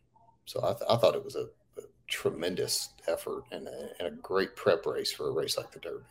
so 0.46 0.62
I, 0.64 0.74
th- 0.74 0.90
I, 0.90 0.96
thought 0.98 1.16
it 1.16 1.24
was 1.24 1.36
a, 1.36 1.48
a 1.78 1.84
tremendous 2.08 2.90
effort 3.08 3.44
and 3.52 3.68
a, 3.68 3.90
and 4.00 4.08
a, 4.08 4.12
great 4.12 4.56
prep 4.56 4.86
race 4.86 5.12
for 5.12 5.28
a 5.28 5.32
race 5.32 5.58
like 5.58 5.72
the 5.72 5.80
Derby. 5.80 6.06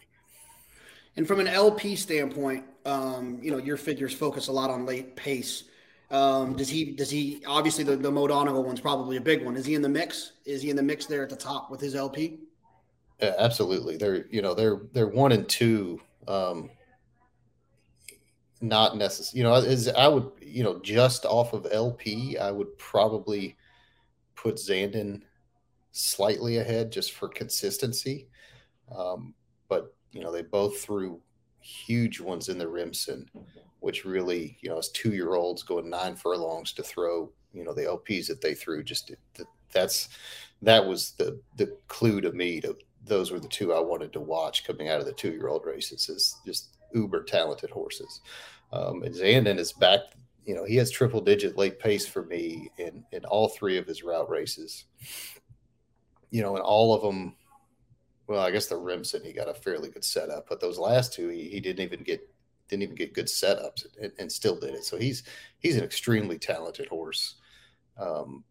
And 1.16 1.26
from 1.26 1.40
an 1.40 1.48
LP 1.48 1.96
standpoint, 1.96 2.64
um, 2.84 3.38
you 3.42 3.50
know 3.50 3.58
your 3.58 3.76
figures 3.76 4.14
focus 4.14 4.48
a 4.48 4.52
lot 4.52 4.70
on 4.70 4.86
late 4.86 5.16
pace. 5.16 5.64
Um, 6.10 6.56
does 6.56 6.68
he? 6.68 6.92
Does 6.92 7.10
he? 7.10 7.42
Obviously, 7.46 7.84
the 7.84 7.96
the 7.96 8.10
one's 8.10 8.80
probably 8.80 9.16
a 9.16 9.20
big 9.20 9.44
one. 9.44 9.56
Is 9.56 9.64
he 9.66 9.74
in 9.74 9.82
the 9.82 9.88
mix? 9.88 10.32
Is 10.44 10.62
he 10.62 10.70
in 10.70 10.76
the 10.76 10.82
mix 10.82 11.06
there 11.06 11.22
at 11.22 11.30
the 11.30 11.36
top 11.36 11.70
with 11.70 11.80
his 11.80 11.94
LP? 11.94 12.40
Yeah, 13.20 13.34
absolutely. 13.38 13.96
They're 13.96 14.26
you 14.30 14.42
know 14.42 14.54
they're 14.54 14.80
they're 14.92 15.06
one 15.06 15.32
and 15.32 15.48
two. 15.48 16.00
Um, 16.26 16.70
not 18.60 18.96
necessary. 18.96 19.38
You 19.38 19.44
know, 19.44 19.54
is 19.54 19.88
I 19.88 20.08
would 20.08 20.30
you 20.40 20.62
know 20.62 20.80
just 20.80 21.24
off 21.24 21.52
of 21.52 21.66
LP, 21.70 22.38
I 22.38 22.50
would 22.50 22.76
probably 22.78 23.56
put 24.34 24.56
Zandon 24.56 25.22
slightly 25.92 26.58
ahead 26.58 26.92
just 26.92 27.12
for 27.12 27.28
consistency. 27.28 28.28
Um, 28.94 29.34
but 29.68 29.94
you 30.12 30.22
know, 30.22 30.32
they 30.32 30.42
both 30.42 30.80
threw 30.80 31.20
huge 31.60 32.20
ones 32.20 32.48
in 32.48 32.58
the 32.58 32.68
Remsen, 32.68 33.28
which 33.80 34.04
really 34.04 34.58
you 34.60 34.70
know, 34.70 34.78
as 34.78 34.90
two 34.90 35.12
year 35.12 35.34
olds 35.34 35.62
going 35.62 35.88
nine 35.88 36.16
furlongs 36.16 36.72
to 36.74 36.82
throw 36.82 37.30
you 37.52 37.64
know 37.64 37.74
the 37.74 37.82
LPs 37.82 38.26
that 38.28 38.40
they 38.40 38.54
threw. 38.54 38.82
Just 38.82 39.12
that's 39.72 40.08
that 40.62 40.84
was 40.84 41.12
the 41.12 41.40
the 41.56 41.76
clue 41.88 42.20
to 42.20 42.32
me 42.32 42.60
to 42.60 42.76
those 43.04 43.30
were 43.30 43.40
the 43.40 43.48
two 43.48 43.72
I 43.72 43.80
wanted 43.80 44.12
to 44.12 44.20
watch 44.20 44.66
coming 44.66 44.88
out 44.88 45.00
of 45.00 45.06
the 45.06 45.12
two 45.12 45.32
year 45.32 45.48
old 45.48 45.64
races 45.64 46.08
is 46.08 46.36
just 46.44 46.76
uber 46.94 47.22
talented 47.22 47.70
horses. 47.70 48.20
Um, 48.72 49.02
and 49.02 49.14
Zandon 49.14 49.58
is 49.58 49.72
back. 49.72 50.00
You 50.44 50.54
know, 50.54 50.64
he 50.64 50.76
has 50.76 50.90
triple 50.90 51.20
digit 51.20 51.56
late 51.56 51.78
pace 51.78 52.06
for 52.06 52.24
me 52.24 52.70
in 52.78 53.04
in 53.12 53.24
all 53.24 53.48
three 53.48 53.78
of 53.78 53.86
his 53.86 54.02
route 54.02 54.30
races. 54.30 54.84
You 56.30 56.42
know, 56.42 56.56
and 56.56 56.64
all 56.64 56.94
of 56.94 57.02
them. 57.02 57.36
Well, 58.26 58.40
I 58.40 58.52
guess 58.52 58.66
the 58.66 58.76
Remsen 58.76 59.24
he 59.24 59.32
got 59.32 59.48
a 59.48 59.54
fairly 59.54 59.90
good 59.90 60.04
setup, 60.04 60.48
but 60.48 60.60
those 60.60 60.78
last 60.78 61.12
two 61.12 61.28
he, 61.28 61.48
he 61.48 61.60
didn't 61.60 61.84
even 61.84 62.04
get 62.04 62.20
didn't 62.68 62.84
even 62.84 62.94
get 62.94 63.12
good 63.12 63.26
setups 63.26 63.84
and, 64.00 64.12
and, 64.18 64.30
still 64.30 64.56
did 64.56 64.74
it. 64.74 64.84
So 64.84 64.96
he's 64.96 65.24
he's 65.58 65.76
an 65.76 65.82
extremely 65.82 66.38
talented 66.38 66.86
horse. 66.86 67.34
Um, 67.98 68.44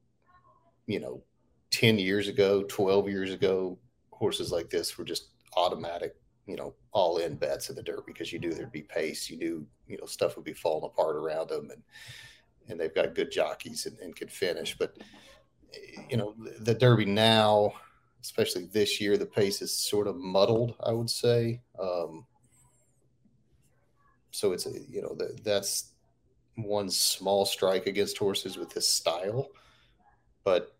you 0.85 0.99
know, 0.99 1.23
ten 1.71 1.97
years 1.97 2.27
ago, 2.27 2.63
twelve 2.63 3.07
years 3.07 3.31
ago, 3.31 3.79
horses 4.11 4.51
like 4.51 4.69
this 4.69 4.97
were 4.97 5.05
just 5.05 5.29
automatic, 5.55 6.15
you 6.49 6.55
know, 6.55 6.73
all 6.91 7.17
in 7.17 7.35
bets 7.35 7.69
in 7.69 7.75
the 7.75 7.83
dirt 7.83 8.07
because 8.07 8.33
you 8.33 8.39
knew 8.39 8.51
there'd 8.51 8.71
be 8.71 8.81
pace. 8.81 9.29
You 9.29 9.37
knew, 9.37 9.67
you 9.87 9.97
know, 9.97 10.05
stuff 10.05 10.35
would 10.35 10.45
be 10.45 10.53
falling 10.53 10.89
apart 10.91 11.15
around 11.15 11.49
them 11.49 11.69
and, 11.69 11.83
and 12.67 12.79
they've 12.79 12.93
got 12.93 13.13
good 13.13 13.31
jockeys 13.31 13.85
and, 13.85 13.97
and 13.99 14.15
can 14.15 14.27
finish. 14.27 14.75
But, 14.77 14.97
you 16.09 16.17
know, 16.17 16.35
the 16.59 16.73
Derby 16.73 17.05
now, 17.05 17.73
especially 18.23 18.65
this 18.65 18.99
year, 18.99 19.15
the 19.15 19.27
pace 19.27 19.61
is 19.61 19.71
sort 19.71 20.07
of 20.07 20.15
muddled, 20.15 20.75
I 20.83 20.91
would 20.91 21.09
say. 21.09 21.61
Um, 21.79 22.25
so 24.31 24.51
it's 24.51 24.65
a, 24.65 24.71
you 24.89 25.03
know, 25.03 25.13
the, 25.15 25.37
that's 25.43 25.91
one 26.55 26.89
small 26.89 27.45
strike 27.45 27.85
against 27.85 28.17
horses 28.17 28.57
with 28.57 28.71
this 28.71 28.87
style. 28.87 29.49
But, 30.43 30.75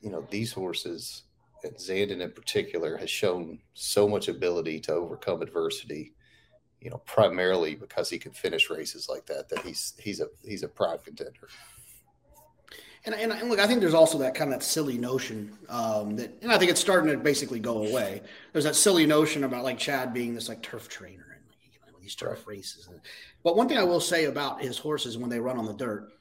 you 0.00 0.10
know, 0.10 0.26
these 0.30 0.52
horses, 0.52 1.22
and 1.64 1.74
Zandon 1.76 2.20
in 2.20 2.30
particular 2.32 2.96
has 2.96 3.10
shown 3.10 3.58
so 3.74 4.08
much 4.08 4.28
ability 4.28 4.80
to 4.80 4.92
overcome 4.92 5.42
adversity. 5.42 6.12
You 6.80 6.90
know, 6.90 6.98
primarily 7.06 7.76
because 7.76 8.10
he 8.10 8.18
can 8.18 8.32
finish 8.32 8.68
races 8.68 9.08
like 9.08 9.24
that. 9.26 9.48
That 9.48 9.60
he's 9.60 9.94
he's 9.98 10.20
a 10.20 10.26
he's 10.44 10.64
a 10.64 10.68
prime 10.68 10.98
contender. 11.04 11.48
And, 13.04 13.14
and, 13.16 13.32
and, 13.32 13.48
look, 13.48 13.58
I 13.58 13.66
think 13.66 13.80
there's 13.80 13.94
also 13.94 14.18
that 14.18 14.34
kind 14.34 14.52
of 14.52 14.60
that 14.60 14.64
silly 14.64 14.96
notion 14.96 15.56
um, 15.68 16.14
that, 16.16 16.38
and 16.40 16.52
I 16.52 16.58
think 16.58 16.70
it's 16.70 16.80
starting 16.80 17.10
to 17.10 17.18
basically 17.18 17.58
go 17.58 17.84
away. 17.84 18.22
There's 18.52 18.64
that 18.64 18.76
silly 18.76 19.06
notion 19.06 19.42
about 19.42 19.64
like 19.64 19.76
Chad 19.76 20.14
being 20.14 20.34
this 20.34 20.48
like 20.48 20.62
turf 20.62 20.88
trainer 20.88 21.36
and 21.36 21.92
like, 21.92 22.00
these 22.00 22.14
turf 22.14 22.46
races. 22.46 22.88
But 23.42 23.56
one 23.56 23.68
thing 23.68 23.78
I 23.78 23.82
will 23.82 24.00
say 24.00 24.26
about 24.26 24.62
his 24.62 24.78
horses 24.78 25.18
when 25.18 25.30
they 25.30 25.40
run 25.40 25.58
on 25.58 25.66
the 25.66 25.74
dirt, 25.74 26.12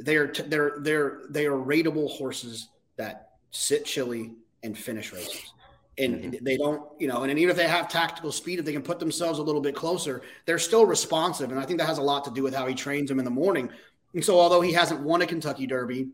they're 0.00 0.26
they're 0.26 0.74
they're 0.80 1.20
they 1.30 1.46
are 1.46 1.56
rateable 1.56 2.10
horses 2.10 2.68
that 2.96 3.30
sit 3.50 3.86
chilly, 3.86 4.32
and 4.62 4.76
finish 4.76 5.12
races. 5.12 5.52
And 5.98 6.14
mm-hmm. 6.16 6.44
they 6.44 6.56
don't, 6.56 6.82
you 6.98 7.06
know, 7.06 7.22
and 7.22 7.38
even 7.38 7.50
if 7.50 7.56
they 7.56 7.68
have 7.68 7.88
tactical 7.88 8.32
speed, 8.32 8.58
if 8.58 8.64
they 8.64 8.72
can 8.72 8.82
put 8.82 8.98
themselves 8.98 9.38
a 9.38 9.42
little 9.42 9.60
bit 9.60 9.74
closer, 9.74 10.22
they're 10.46 10.58
still 10.58 10.86
responsive. 10.86 11.50
And 11.50 11.60
I 11.60 11.64
think 11.64 11.78
that 11.80 11.86
has 11.86 11.98
a 11.98 12.02
lot 12.02 12.24
to 12.24 12.30
do 12.30 12.42
with 12.42 12.54
how 12.54 12.66
he 12.66 12.74
trains 12.74 13.08
them 13.08 13.18
in 13.18 13.24
the 13.24 13.30
morning. 13.30 13.68
And 14.14 14.24
so, 14.24 14.38
although 14.38 14.60
he 14.60 14.72
hasn't 14.72 15.00
won 15.00 15.22
a 15.22 15.26
Kentucky 15.26 15.66
Derby, 15.66 16.08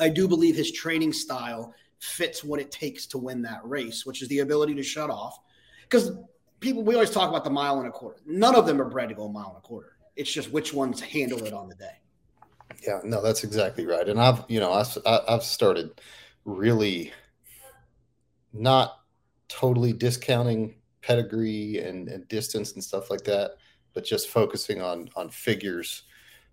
I 0.00 0.08
do 0.08 0.26
believe 0.26 0.56
his 0.56 0.72
training 0.72 1.12
style 1.12 1.74
fits 1.98 2.42
what 2.42 2.60
it 2.60 2.70
takes 2.70 3.06
to 3.06 3.18
win 3.18 3.42
that 3.42 3.60
race, 3.64 4.04
which 4.04 4.22
is 4.22 4.28
the 4.28 4.40
ability 4.40 4.74
to 4.74 4.82
shut 4.82 5.10
off. 5.10 5.38
Because 5.82 6.12
people, 6.60 6.82
we 6.82 6.94
always 6.94 7.10
talk 7.10 7.28
about 7.28 7.44
the 7.44 7.50
mile 7.50 7.78
and 7.78 7.86
a 7.86 7.90
quarter. 7.90 8.20
None 8.26 8.54
of 8.54 8.66
them 8.66 8.80
are 8.80 8.88
bred 8.88 9.10
to 9.10 9.14
go 9.14 9.24
a 9.24 9.32
mile 9.32 9.48
and 9.48 9.58
a 9.58 9.60
quarter. 9.60 9.96
It's 10.16 10.32
just 10.32 10.50
which 10.50 10.72
ones 10.72 11.00
handle 11.00 11.44
it 11.44 11.52
on 11.52 11.68
the 11.68 11.74
day. 11.74 12.00
Yeah, 12.86 13.00
no, 13.04 13.22
that's 13.22 13.44
exactly 13.44 13.86
right. 13.86 14.08
And 14.08 14.20
I've, 14.20 14.44
you 14.48 14.60
know, 14.60 14.72
I've, 14.72 14.96
I've 15.06 15.42
started 15.42 16.00
really 16.44 17.12
not 18.54 19.00
totally 19.48 19.92
discounting 19.92 20.76
pedigree 21.02 21.78
and, 21.78 22.08
and, 22.08 22.26
distance 22.28 22.72
and 22.72 22.82
stuff 22.82 23.10
like 23.10 23.24
that, 23.24 23.52
but 23.92 24.04
just 24.04 24.28
focusing 24.28 24.80
on 24.80 25.08
on 25.16 25.28
figures 25.28 26.04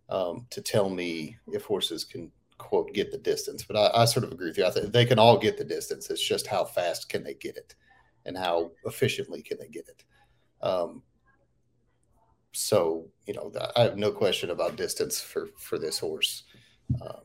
um, 0.10 0.46
to 0.50 0.62
tell 0.62 0.90
me 0.90 1.38
if 1.48 1.64
horses 1.64 2.04
can 2.04 2.32
quote 2.58 2.94
get 2.94 3.12
the 3.12 3.18
distance. 3.18 3.64
But 3.64 3.78
I, 3.78 4.02
I 4.02 4.06
sort 4.06 4.26
of 4.26 4.32
agree 4.32 4.50
with 4.50 4.58
you. 4.58 4.66
I 4.66 4.72
think 4.72 4.92
they 4.92 5.06
can 5.06 5.20
all 5.20 5.38
get 5.38 5.58
the 5.58 5.64
distance. 5.64 6.10
It's 6.10 6.28
just 6.28 6.48
how 6.48 6.66
fast 6.66 7.08
can 7.10 7.24
they 7.24 7.36
get 7.36 7.56
it, 7.56 7.76
and 8.26 8.38
how 8.38 8.72
efficiently 8.86 9.42
can 9.42 9.58
they 9.58 9.70
get 9.70 9.88
it. 9.88 10.04
Um, 10.62 11.04
so 12.52 13.08
you 13.26 13.34
know, 13.34 13.52
I 13.78 13.84
have 13.84 13.98
no 13.98 14.12
question 14.12 14.50
about 14.50 14.76
distance 14.76 15.22
for 15.22 15.50
for 15.58 15.80
this 15.80 16.00
horse. 16.00 16.44
Um, 17.02 17.22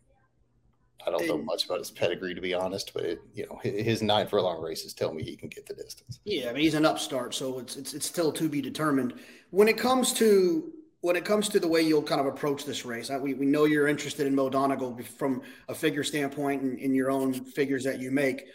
I 1.06 1.10
don't 1.10 1.26
know 1.28 1.38
much 1.38 1.66
about 1.66 1.78
his 1.78 1.90
pedigree 1.90 2.34
to 2.34 2.40
be 2.40 2.52
honest, 2.52 2.92
but 2.92 3.04
it, 3.04 3.22
you 3.34 3.46
know 3.46 3.60
his 3.62 4.02
nine 4.02 4.26
furlong 4.26 4.60
races 4.60 4.92
tell 4.92 5.12
me 5.12 5.22
he 5.22 5.36
can 5.36 5.48
get 5.48 5.66
the 5.66 5.74
distance. 5.74 6.20
Yeah, 6.24 6.50
I 6.50 6.52
mean 6.52 6.62
he's 6.62 6.74
an 6.74 6.84
upstart, 6.84 7.34
so 7.34 7.58
it's 7.58 7.76
it's 7.76 7.94
it's 7.94 8.06
still 8.06 8.32
to 8.32 8.48
be 8.48 8.60
determined. 8.60 9.14
When 9.50 9.68
it 9.68 9.78
comes 9.78 10.12
to 10.14 10.72
when 11.00 11.14
it 11.14 11.24
comes 11.24 11.48
to 11.50 11.60
the 11.60 11.68
way 11.68 11.82
you'll 11.82 12.02
kind 12.02 12.20
of 12.20 12.26
approach 12.26 12.64
this 12.64 12.84
race, 12.84 13.10
we, 13.10 13.34
we 13.34 13.46
know 13.46 13.64
you're 13.64 13.86
interested 13.86 14.26
in 14.26 14.34
Mo 14.34 14.50
Donegal 14.50 14.98
from 15.16 15.42
a 15.68 15.74
figure 15.74 16.02
standpoint 16.02 16.62
and 16.62 16.78
in 16.80 16.94
your 16.94 17.12
own 17.12 17.32
figures 17.32 17.84
that 17.84 18.00
you 18.00 18.10
make. 18.10 18.46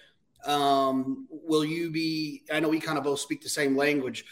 Um, 0.45 1.27
will 1.29 1.63
you 1.63 1.89
be? 1.91 2.43
I 2.51 2.59
know 2.59 2.67
we 2.67 2.79
kind 2.79 2.97
of 2.97 3.05
both 3.05 3.19
speak 3.19 3.41
the 3.41 3.49
same 3.49 3.77
language. 3.77 4.25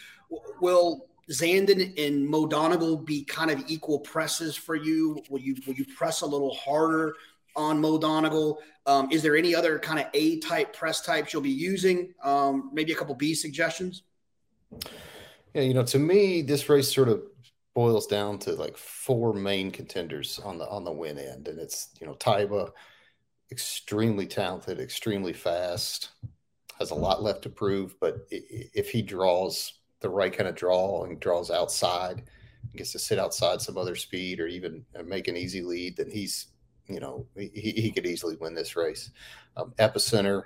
Will 0.60 1.08
Zandon 1.30 1.94
and 1.98 2.26
Mo 2.26 2.46
Donegal 2.46 2.96
be 2.98 3.24
kind 3.24 3.50
of 3.50 3.62
equal 3.68 4.00
presses 4.00 4.56
for 4.56 4.74
you? 4.74 5.22
Will 5.30 5.40
you 5.40 5.56
will 5.66 5.74
you 5.74 5.86
press 5.96 6.22
a 6.22 6.26
little 6.26 6.54
harder? 6.54 7.14
On 7.56 7.80
Mo 7.80 7.98
Donegal. 7.98 8.58
Um, 8.86 9.08
is 9.10 9.22
there 9.22 9.36
any 9.36 9.54
other 9.54 9.78
kind 9.78 9.98
of 9.98 10.06
A 10.14 10.38
type 10.40 10.74
press 10.74 11.00
types 11.00 11.32
you'll 11.32 11.42
be 11.42 11.50
using? 11.50 12.14
Um, 12.22 12.70
maybe 12.72 12.92
a 12.92 12.96
couple 12.96 13.14
B 13.14 13.34
suggestions? 13.34 14.02
Yeah, 15.54 15.62
you 15.62 15.74
know, 15.74 15.84
to 15.84 15.98
me, 15.98 16.42
this 16.42 16.68
race 16.68 16.92
sort 16.92 17.08
of 17.08 17.22
boils 17.74 18.06
down 18.06 18.38
to 18.38 18.52
like 18.52 18.76
four 18.76 19.32
main 19.32 19.70
contenders 19.70 20.38
on 20.40 20.58
the 20.58 20.68
on 20.68 20.84
the 20.84 20.92
win 20.92 21.18
end, 21.18 21.48
and 21.48 21.58
it's 21.58 21.88
you 22.00 22.06
know 22.06 22.14
Taiba, 22.14 22.70
extremely 23.50 24.26
talented, 24.26 24.80
extremely 24.80 25.32
fast, 25.32 26.10
has 26.78 26.90
a 26.90 26.94
lot 26.94 27.22
left 27.22 27.42
to 27.42 27.48
prove, 27.48 27.94
but 28.00 28.26
if 28.30 28.90
he 28.90 29.02
draws 29.02 29.74
the 30.00 30.08
right 30.08 30.32
kind 30.32 30.48
of 30.48 30.54
draw 30.54 31.04
and 31.04 31.20
draws 31.20 31.50
outside, 31.50 32.22
gets 32.74 32.92
to 32.92 32.98
sit 32.98 33.18
outside 33.18 33.60
some 33.60 33.76
other 33.76 33.94
speed 33.94 34.40
or 34.40 34.46
even 34.46 34.84
make 35.04 35.28
an 35.28 35.36
easy 35.36 35.60
lead, 35.60 35.96
then 35.96 36.10
he's 36.10 36.48
you 36.92 37.00
know, 37.00 37.26
he, 37.36 37.50
he 37.54 37.90
could 37.90 38.06
easily 38.06 38.36
win 38.36 38.54
this 38.54 38.76
race. 38.76 39.10
Um, 39.56 39.72
Epicenter 39.78 40.44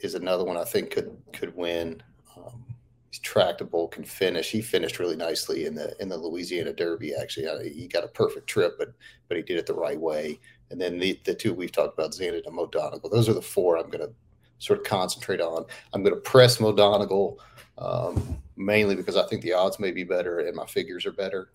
is 0.00 0.14
another 0.14 0.44
one 0.44 0.56
I 0.56 0.64
think 0.64 0.90
could 0.90 1.16
could 1.32 1.54
win. 1.54 2.02
Um, 2.36 2.64
he's 3.10 3.20
tractable, 3.20 3.88
can 3.88 4.04
finish. 4.04 4.50
He 4.50 4.62
finished 4.62 4.98
really 4.98 5.16
nicely 5.16 5.66
in 5.66 5.74
the 5.74 5.94
in 6.00 6.08
the 6.08 6.16
Louisiana 6.16 6.72
Derby. 6.72 7.14
Actually, 7.14 7.46
uh, 7.46 7.60
he 7.60 7.86
got 7.86 8.04
a 8.04 8.08
perfect 8.08 8.46
trip, 8.46 8.76
but 8.78 8.92
but 9.28 9.36
he 9.36 9.42
did 9.42 9.58
it 9.58 9.66
the 9.66 9.74
right 9.74 10.00
way. 10.00 10.38
And 10.70 10.80
then 10.80 10.98
the 10.98 11.20
the 11.24 11.34
two 11.34 11.52
we've 11.52 11.72
talked 11.72 11.98
about, 11.98 12.12
Zandon 12.12 12.46
and 12.46 12.54
Mo 12.54 12.66
Donegal. 12.66 13.10
Those 13.10 13.28
are 13.28 13.34
the 13.34 13.42
four 13.42 13.76
I'm 13.76 13.90
going 13.90 14.06
to 14.06 14.12
sort 14.58 14.78
of 14.78 14.84
concentrate 14.84 15.40
on. 15.40 15.64
I'm 15.92 16.02
going 16.02 16.14
to 16.14 16.20
press 16.20 16.60
Mo 16.60 16.72
Donegal 16.72 17.40
um, 17.78 18.38
mainly 18.56 18.94
because 18.94 19.16
I 19.16 19.26
think 19.26 19.42
the 19.42 19.54
odds 19.54 19.78
may 19.78 19.90
be 19.90 20.04
better 20.04 20.40
and 20.40 20.54
my 20.54 20.66
figures 20.66 21.06
are 21.06 21.12
better. 21.12 21.50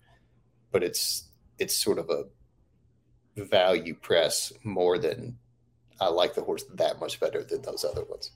But 0.72 0.82
it's 0.82 1.28
it's 1.58 1.76
sort 1.76 1.98
of 1.98 2.10
a 2.10 2.24
value 3.44 3.94
press 3.94 4.52
more 4.64 4.98
than 4.98 5.36
I 6.00 6.08
like 6.08 6.34
the 6.34 6.42
horse 6.42 6.64
that 6.74 7.00
much 7.00 7.20
better 7.20 7.42
than 7.42 7.62
those 7.62 7.84
other 7.84 8.04
ones. 8.04 8.32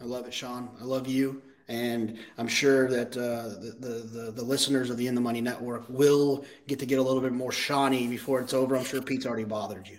I 0.00 0.04
love 0.04 0.26
it, 0.26 0.34
Sean. 0.34 0.70
I 0.80 0.84
love 0.84 1.06
you. 1.06 1.42
And 1.68 2.18
I'm 2.38 2.46
sure 2.46 2.88
that 2.88 3.16
uh, 3.16 3.48
the, 3.80 4.06
the, 4.06 4.30
the, 4.30 4.42
listeners 4.42 4.88
of 4.88 4.96
the 4.98 5.08
In 5.08 5.16
the 5.16 5.20
Money 5.20 5.40
Network 5.40 5.84
will 5.88 6.44
get 6.68 6.78
to 6.78 6.86
get 6.86 7.00
a 7.00 7.02
little 7.02 7.20
bit 7.20 7.32
more 7.32 7.50
Shawnee 7.50 8.06
before 8.06 8.40
it's 8.40 8.54
over. 8.54 8.76
I'm 8.76 8.84
sure 8.84 9.02
Pete's 9.02 9.26
already 9.26 9.44
bothered 9.44 9.88
you. 9.88 9.98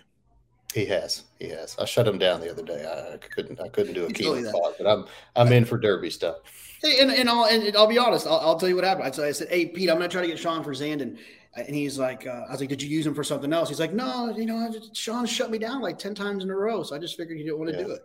He 0.72 0.86
has. 0.86 1.24
He 1.38 1.48
has. 1.48 1.76
I 1.78 1.84
shut 1.84 2.08
him 2.08 2.16
down 2.16 2.40
the 2.40 2.50
other 2.50 2.62
day. 2.62 2.86
I, 2.86 3.18
couldn't. 3.18 3.60
I 3.60 3.68
couldn't 3.68 3.94
do 3.94 4.06
a 4.06 4.12
key 4.12 4.42
thought, 4.44 4.76
but 4.78 4.86
I'm 4.86 5.06
I'm 5.34 5.52
in 5.52 5.64
for 5.64 5.78
Derby 5.78 6.10
stuff. 6.10 6.36
Hey, 6.82 7.00
and, 7.00 7.10
and 7.10 7.28
I'll 7.28 7.44
and 7.44 7.74
I'll 7.76 7.86
be 7.86 7.98
honest. 7.98 8.26
I'll, 8.26 8.38
I'll 8.40 8.58
tell 8.58 8.68
you 8.68 8.76
what 8.76 8.84
happened. 8.84 9.06
I 9.06 9.32
said, 9.32 9.48
"Hey, 9.48 9.66
Pete, 9.66 9.88
I'm 9.90 9.96
going 9.96 10.08
to 10.08 10.12
try 10.12 10.22
to 10.22 10.28
get 10.28 10.38
Sean 10.38 10.62
for 10.62 10.72
Zandon." 10.72 11.18
And 11.66 11.74
he's 11.74 11.98
like, 11.98 12.26
uh, 12.26 12.44
I 12.48 12.52
was 12.52 12.60
like, 12.60 12.68
did 12.68 12.82
you 12.82 12.88
use 12.88 13.06
him 13.06 13.14
for 13.14 13.24
something 13.24 13.52
else? 13.52 13.68
He's 13.68 13.80
like, 13.80 13.92
no, 13.92 14.34
you 14.36 14.46
know, 14.46 14.70
just, 14.72 14.96
Sean 14.96 15.26
shut 15.26 15.50
me 15.50 15.58
down 15.58 15.80
like 15.80 15.98
10 15.98 16.14
times 16.14 16.44
in 16.44 16.50
a 16.50 16.56
row. 16.56 16.82
So 16.82 16.94
I 16.94 16.98
just 16.98 17.16
figured 17.16 17.38
you 17.38 17.44
didn't 17.44 17.58
want 17.58 17.70
to 17.72 17.78
yeah. 17.78 17.84
do 17.84 17.90
it. 17.92 18.02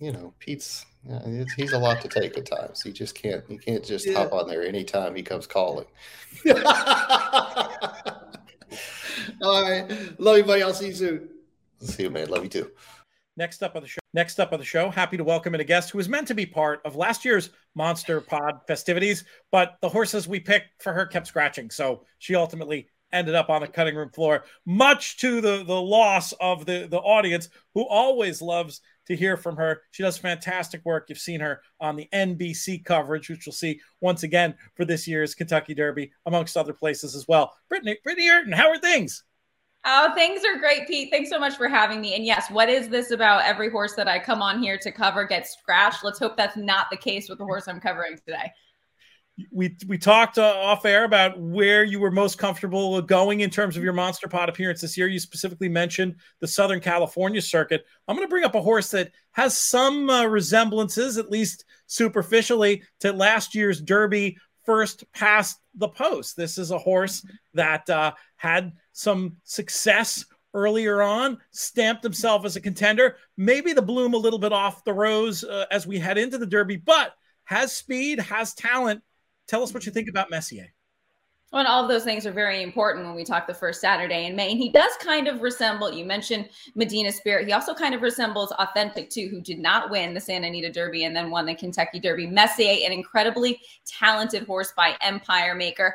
you 0.00 0.12
know, 0.12 0.34
Pete's 0.38 0.84
yeah, 1.08 1.44
he's 1.56 1.72
a 1.72 1.78
lot 1.78 2.00
to 2.00 2.08
take 2.08 2.36
at 2.36 2.46
times. 2.46 2.82
He 2.82 2.92
just 2.92 3.14
can't. 3.14 3.44
He 3.48 3.58
can't 3.58 3.84
just 3.84 4.06
yeah. 4.06 4.14
hop 4.14 4.32
on 4.32 4.48
there 4.48 4.64
anytime 4.64 5.14
he 5.14 5.22
comes 5.22 5.46
calling. 5.46 5.86
All 9.42 9.62
right, 9.62 9.88
love 10.18 10.38
you, 10.38 10.44
buddy. 10.44 10.62
I'll 10.62 10.74
see 10.74 10.88
you 10.88 10.94
soon. 10.94 11.28
See 11.80 12.04
you, 12.04 12.10
man. 12.10 12.28
Love 12.28 12.42
you 12.42 12.48
too. 12.48 12.70
Next 13.36 13.62
up 13.62 13.76
on 13.76 13.82
the 13.82 13.88
show. 13.88 14.00
Next 14.16 14.40
up 14.40 14.54
on 14.54 14.58
the 14.58 14.64
show, 14.64 14.88
happy 14.88 15.18
to 15.18 15.24
welcome 15.24 15.54
in 15.54 15.60
a 15.60 15.64
guest 15.64 15.90
who 15.90 15.98
was 15.98 16.08
meant 16.08 16.26
to 16.28 16.34
be 16.34 16.46
part 16.46 16.80
of 16.86 16.96
last 16.96 17.22
year's 17.22 17.50
Monster 17.74 18.22
Pod 18.22 18.60
festivities, 18.66 19.24
but 19.52 19.76
the 19.82 19.90
horses 19.90 20.26
we 20.26 20.40
picked 20.40 20.82
for 20.82 20.94
her 20.94 21.04
kept 21.04 21.26
scratching, 21.26 21.68
so 21.68 22.02
she 22.16 22.34
ultimately 22.34 22.88
ended 23.12 23.34
up 23.34 23.50
on 23.50 23.60
the 23.60 23.68
cutting 23.68 23.94
room 23.94 24.08
floor, 24.08 24.44
much 24.64 25.18
to 25.18 25.42
the 25.42 25.64
the 25.64 25.82
loss 25.82 26.32
of 26.40 26.64
the 26.64 26.88
the 26.90 26.96
audience 26.96 27.50
who 27.74 27.86
always 27.86 28.40
loves 28.40 28.80
to 29.06 29.14
hear 29.14 29.36
from 29.36 29.54
her. 29.54 29.82
She 29.90 30.02
does 30.02 30.16
fantastic 30.16 30.80
work. 30.86 31.10
You've 31.10 31.18
seen 31.18 31.40
her 31.40 31.60
on 31.78 31.94
the 31.94 32.08
NBC 32.14 32.86
coverage, 32.86 33.28
which 33.28 33.44
you'll 33.44 33.52
see 33.52 33.80
once 34.00 34.22
again 34.22 34.54
for 34.76 34.86
this 34.86 35.06
year's 35.06 35.34
Kentucky 35.34 35.74
Derby, 35.74 36.10
amongst 36.24 36.56
other 36.56 36.72
places 36.72 37.14
as 37.14 37.28
well. 37.28 37.52
Brittany, 37.68 37.98
Britney 38.02 38.24
Eurton, 38.24 38.52
how 38.54 38.70
are 38.70 38.78
things? 38.78 39.24
Oh, 39.88 40.12
things 40.14 40.42
are 40.44 40.58
great, 40.58 40.88
Pete. 40.88 41.10
Thanks 41.12 41.30
so 41.30 41.38
much 41.38 41.56
for 41.56 41.68
having 41.68 42.00
me. 42.00 42.16
And 42.16 42.24
yes, 42.24 42.50
what 42.50 42.68
is 42.68 42.88
this 42.88 43.12
about 43.12 43.44
every 43.44 43.70
horse 43.70 43.94
that 43.94 44.08
I 44.08 44.18
come 44.18 44.42
on 44.42 44.60
here 44.60 44.76
to 44.78 44.90
cover 44.90 45.24
gets 45.24 45.56
scratched? 45.56 46.02
Let's 46.02 46.18
hope 46.18 46.36
that's 46.36 46.56
not 46.56 46.88
the 46.90 46.96
case 46.96 47.28
with 47.28 47.38
the 47.38 47.44
horse 47.44 47.68
I'm 47.68 47.78
covering 47.78 48.16
today. 48.16 48.50
We 49.52 49.76
we 49.86 49.98
talked 49.98 50.38
uh, 50.38 50.56
off 50.56 50.86
air 50.86 51.04
about 51.04 51.38
where 51.38 51.84
you 51.84 52.00
were 52.00 52.10
most 52.10 52.38
comfortable 52.38 53.00
going 53.02 53.40
in 53.40 53.50
terms 53.50 53.76
of 53.76 53.84
your 53.84 53.92
Monster 53.92 54.28
Pod 54.28 54.48
appearance 54.48 54.80
this 54.80 54.96
year. 54.96 55.06
You 55.06 55.20
specifically 55.20 55.68
mentioned 55.68 56.16
the 56.40 56.48
Southern 56.48 56.80
California 56.80 57.42
circuit. 57.42 57.84
I'm 58.08 58.16
going 58.16 58.26
to 58.26 58.30
bring 58.30 58.44
up 58.44 58.54
a 58.54 58.62
horse 58.62 58.90
that 58.92 59.12
has 59.32 59.56
some 59.56 60.10
uh, 60.10 60.24
resemblances, 60.24 61.16
at 61.18 61.30
least 61.30 61.64
superficially, 61.86 62.82
to 63.00 63.12
last 63.12 63.54
year's 63.54 63.80
Derby 63.80 64.38
first 64.64 65.04
past 65.12 65.60
the 65.74 65.88
post. 65.88 66.36
This 66.36 66.58
is 66.58 66.72
a 66.72 66.78
horse 66.78 67.24
that 67.54 67.88
uh, 67.90 68.12
had 68.36 68.72
some 68.96 69.36
success 69.44 70.24
earlier 70.54 71.02
on, 71.02 71.36
stamped 71.50 72.02
himself 72.02 72.46
as 72.46 72.56
a 72.56 72.60
contender. 72.60 73.16
Maybe 73.36 73.74
the 73.74 73.82
bloom 73.82 74.14
a 74.14 74.16
little 74.16 74.38
bit 74.38 74.54
off 74.54 74.84
the 74.84 74.92
rose 74.94 75.44
uh, 75.44 75.66
as 75.70 75.86
we 75.86 75.98
head 75.98 76.16
into 76.16 76.38
the 76.38 76.46
Derby, 76.46 76.76
but 76.76 77.12
has 77.44 77.76
speed, 77.76 78.18
has 78.18 78.54
talent. 78.54 79.02
Tell 79.48 79.62
us 79.62 79.74
what 79.74 79.84
you 79.84 79.92
think 79.92 80.08
about 80.08 80.30
Messier. 80.30 80.72
Well, 81.52 81.60
and 81.60 81.68
all 81.68 81.82
of 81.82 81.88
those 81.88 82.02
things 82.02 82.26
are 82.26 82.32
very 82.32 82.62
important 82.62 83.06
when 83.06 83.14
we 83.14 83.22
talk 83.22 83.46
the 83.46 83.54
first 83.54 83.80
Saturday 83.80 84.26
in 84.26 84.34
May. 84.34 84.50
And 84.50 84.58
he 84.58 84.68
does 84.68 84.92
kind 85.00 85.28
of 85.28 85.42
resemble, 85.42 85.92
you 85.92 86.04
mentioned 86.04 86.48
Medina 86.74 87.12
Spirit. 87.12 87.46
He 87.46 87.52
also 87.52 87.72
kind 87.72 87.94
of 87.94 88.02
resembles 88.02 88.50
Authentic, 88.52 89.10
too, 89.10 89.28
who 89.30 89.40
did 89.40 89.60
not 89.60 89.88
win 89.88 90.12
the 90.12 90.20
Santa 90.20 90.48
Anita 90.48 90.72
Derby 90.72 91.04
and 91.04 91.14
then 91.14 91.30
won 91.30 91.46
the 91.46 91.54
Kentucky 91.54 92.00
Derby. 92.00 92.26
Messier, 92.26 92.84
an 92.84 92.92
incredibly 92.92 93.60
talented 93.86 94.44
horse 94.44 94.72
by 94.76 94.96
Empire 95.00 95.54
Maker. 95.54 95.94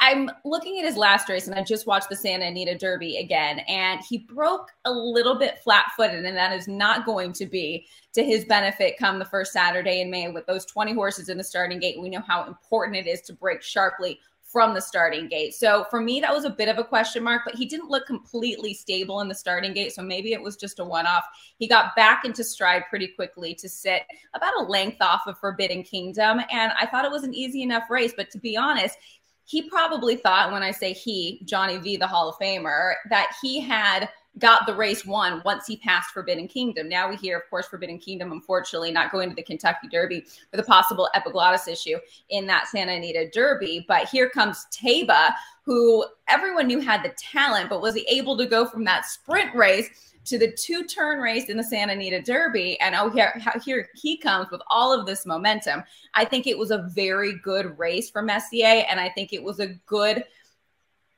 I'm 0.00 0.30
looking 0.44 0.78
at 0.78 0.84
his 0.84 0.96
last 0.96 1.28
race 1.28 1.46
and 1.46 1.56
I 1.56 1.62
just 1.62 1.86
watched 1.86 2.08
the 2.08 2.16
Santa 2.16 2.46
Anita 2.46 2.76
Derby 2.76 3.18
again, 3.18 3.60
and 3.68 4.00
he 4.00 4.18
broke 4.18 4.70
a 4.84 4.92
little 4.92 5.38
bit 5.38 5.58
flat 5.62 5.86
footed, 5.96 6.24
and 6.24 6.36
that 6.36 6.52
is 6.52 6.66
not 6.66 7.06
going 7.06 7.32
to 7.34 7.46
be 7.46 7.86
to 8.14 8.24
his 8.24 8.44
benefit 8.44 8.98
come 8.98 9.18
the 9.18 9.24
first 9.24 9.52
Saturday 9.52 10.00
in 10.00 10.10
May 10.10 10.28
with 10.28 10.46
those 10.46 10.64
20 10.66 10.92
horses 10.94 11.28
in 11.28 11.38
the 11.38 11.44
starting 11.44 11.78
gate. 11.78 12.00
We 12.00 12.10
know 12.10 12.22
how 12.26 12.46
important 12.46 12.96
it 12.96 13.06
is 13.06 13.20
to 13.22 13.32
break 13.32 13.62
sharply 13.62 14.18
from 14.52 14.74
the 14.74 14.80
starting 14.80 15.28
gate. 15.28 15.54
So 15.54 15.86
for 15.88 15.98
me, 15.98 16.20
that 16.20 16.32
was 16.32 16.44
a 16.44 16.50
bit 16.50 16.68
of 16.68 16.76
a 16.76 16.84
question 16.84 17.22
mark, 17.22 17.40
but 17.46 17.54
he 17.54 17.64
didn't 17.64 17.88
look 17.88 18.06
completely 18.06 18.74
stable 18.74 19.22
in 19.22 19.28
the 19.28 19.34
starting 19.34 19.72
gate. 19.72 19.94
So 19.94 20.02
maybe 20.02 20.34
it 20.34 20.42
was 20.42 20.56
just 20.56 20.78
a 20.78 20.84
one 20.84 21.06
off. 21.06 21.24
He 21.56 21.66
got 21.66 21.96
back 21.96 22.26
into 22.26 22.44
stride 22.44 22.82
pretty 22.90 23.08
quickly 23.08 23.54
to 23.54 23.68
sit 23.68 24.02
about 24.34 24.52
a 24.58 24.64
length 24.64 25.00
off 25.00 25.22
of 25.26 25.38
Forbidden 25.38 25.82
Kingdom. 25.84 26.40
And 26.50 26.72
I 26.78 26.84
thought 26.84 27.06
it 27.06 27.10
was 27.10 27.24
an 27.24 27.32
easy 27.32 27.62
enough 27.62 27.84
race. 27.88 28.12
But 28.14 28.30
to 28.30 28.38
be 28.38 28.54
honest, 28.54 28.98
he 29.44 29.62
probably 29.68 30.16
thought 30.16 30.52
when 30.52 30.62
I 30.62 30.70
say 30.70 30.92
he, 30.92 31.42
Johnny 31.44 31.78
V, 31.78 31.96
the 31.96 32.06
Hall 32.06 32.28
of 32.28 32.36
Famer, 32.36 32.94
that 33.10 33.32
he 33.42 33.60
had 33.60 34.08
got 34.38 34.66
the 34.66 34.74
race 34.74 35.04
won 35.04 35.42
once 35.44 35.66
he 35.66 35.76
passed 35.76 36.10
Forbidden 36.10 36.48
Kingdom. 36.48 36.88
Now 36.88 37.08
we 37.08 37.16
hear, 37.16 37.36
of 37.36 37.42
course, 37.50 37.66
Forbidden 37.66 37.98
Kingdom, 37.98 38.32
unfortunately, 38.32 38.90
not 38.90 39.12
going 39.12 39.28
to 39.28 39.34
the 39.34 39.42
Kentucky 39.42 39.88
Derby 39.88 40.24
with 40.50 40.60
a 40.60 40.64
possible 40.64 41.10
epiglottis 41.14 41.68
issue 41.68 41.98
in 42.30 42.46
that 42.46 42.66
Santa 42.66 42.92
Anita 42.92 43.28
Derby. 43.30 43.84
But 43.86 44.08
here 44.08 44.30
comes 44.30 44.66
Taiba, 44.72 45.34
who 45.64 46.06
everyone 46.28 46.66
knew 46.66 46.80
had 46.80 47.02
the 47.02 47.14
talent, 47.18 47.68
but 47.68 47.82
was 47.82 47.94
he 47.94 48.06
able 48.08 48.38
to 48.38 48.46
go 48.46 48.64
from 48.64 48.84
that 48.84 49.04
sprint 49.04 49.54
race 49.54 50.11
to 50.24 50.38
the 50.38 50.52
two 50.52 50.84
turn 50.84 51.20
race 51.20 51.48
in 51.48 51.56
the 51.56 51.64
Santa 51.64 51.92
Anita 51.92 52.20
Derby. 52.20 52.78
And 52.80 52.94
oh, 52.94 53.10
here, 53.10 53.40
here 53.64 53.88
he 53.94 54.16
comes 54.16 54.50
with 54.50 54.60
all 54.68 54.98
of 54.98 55.06
this 55.06 55.26
momentum. 55.26 55.82
I 56.14 56.24
think 56.24 56.46
it 56.46 56.56
was 56.56 56.70
a 56.70 56.88
very 56.94 57.38
good 57.38 57.78
race 57.78 58.10
for 58.10 58.22
Messier. 58.22 58.84
And 58.88 59.00
I 59.00 59.08
think 59.08 59.32
it 59.32 59.42
was 59.42 59.60
a 59.60 59.68
good 59.86 60.24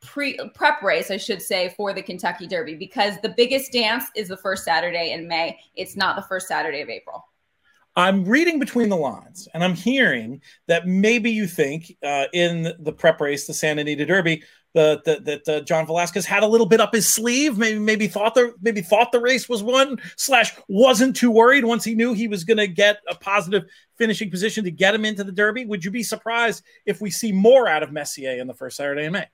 pre 0.01 0.39
prep 0.55 0.83
race, 0.83 1.11
I 1.11 1.17
should 1.17 1.43
say, 1.43 1.75
for 1.77 1.93
the 1.93 2.03
Kentucky 2.03 2.47
Derby 2.47 2.75
because 2.75 3.15
the 3.23 3.35
biggest 3.37 3.73
dance 3.73 4.05
is 4.15 4.29
the 4.29 4.37
first 4.37 4.65
Saturday 4.65 5.13
in 5.13 5.27
May. 5.29 5.59
It's 5.75 5.97
not 5.97 6.17
the 6.17 6.23
first 6.23 6.49
Saturday 6.49 6.81
of 6.81 6.89
April. 6.89 7.25
I'm 7.97 8.25
reading 8.25 8.59
between 8.59 8.89
the 8.89 8.97
lines 8.97 9.47
and 9.55 9.63
I'm 9.63 9.75
hearing 9.75 10.43
that 10.67 10.87
maybe 10.87 11.31
you 11.31 11.47
think 11.47 11.97
uh, 12.03 12.25
in 12.33 12.73
the 12.81 12.93
prep 12.93 13.21
race, 13.21 13.47
the 13.47 13.55
Santa 13.55 13.83
Anita 13.83 14.05
Derby, 14.05 14.43
the, 14.75 15.01
the, 15.05 15.21
that 15.21 15.49
uh, 15.49 15.61
John 15.61 15.87
Velazquez 15.87 16.27
had 16.27 16.43
a 16.43 16.47
little 16.47 16.67
bit 16.67 16.81
up 16.81 16.93
his 16.93 17.09
sleeve. 17.09 17.57
Maybe 17.57 17.79
maybe 17.79 18.09
thought 18.09 18.35
the 18.35 18.53
maybe 18.61 18.83
thought 18.83 19.13
the 19.13 19.21
race 19.21 19.49
was 19.49 19.63
won 19.63 19.99
slash 20.17 20.53
wasn't 20.69 21.17
too 21.17 21.31
worried 21.31 21.65
once 21.65 21.85
he 21.85 21.95
knew 21.95 22.13
he 22.13 22.29
was 22.29 22.45
going 22.45 22.59
to 22.59 22.67
get 22.67 22.99
a 23.09 23.15
positive 23.15 23.65
finishing 23.97 24.31
position 24.31 24.65
to 24.65 24.71
get 24.71 24.95
him 24.95 25.05
into 25.05 25.25
the 25.25 25.33
Derby. 25.33 25.65
Would 25.65 25.85
you 25.85 25.91
be 25.91 26.03
surprised 26.03 26.65
if 26.85 27.01
we 27.01 27.11
see 27.11 27.33
more 27.33 27.69
out 27.69 27.83
of 27.83 27.93
Messier 27.93 28.41
in 28.41 28.49
the 28.49 28.55
first 28.55 28.77
Saturday 28.77 29.05
in 29.05 29.13
May? 29.13 29.29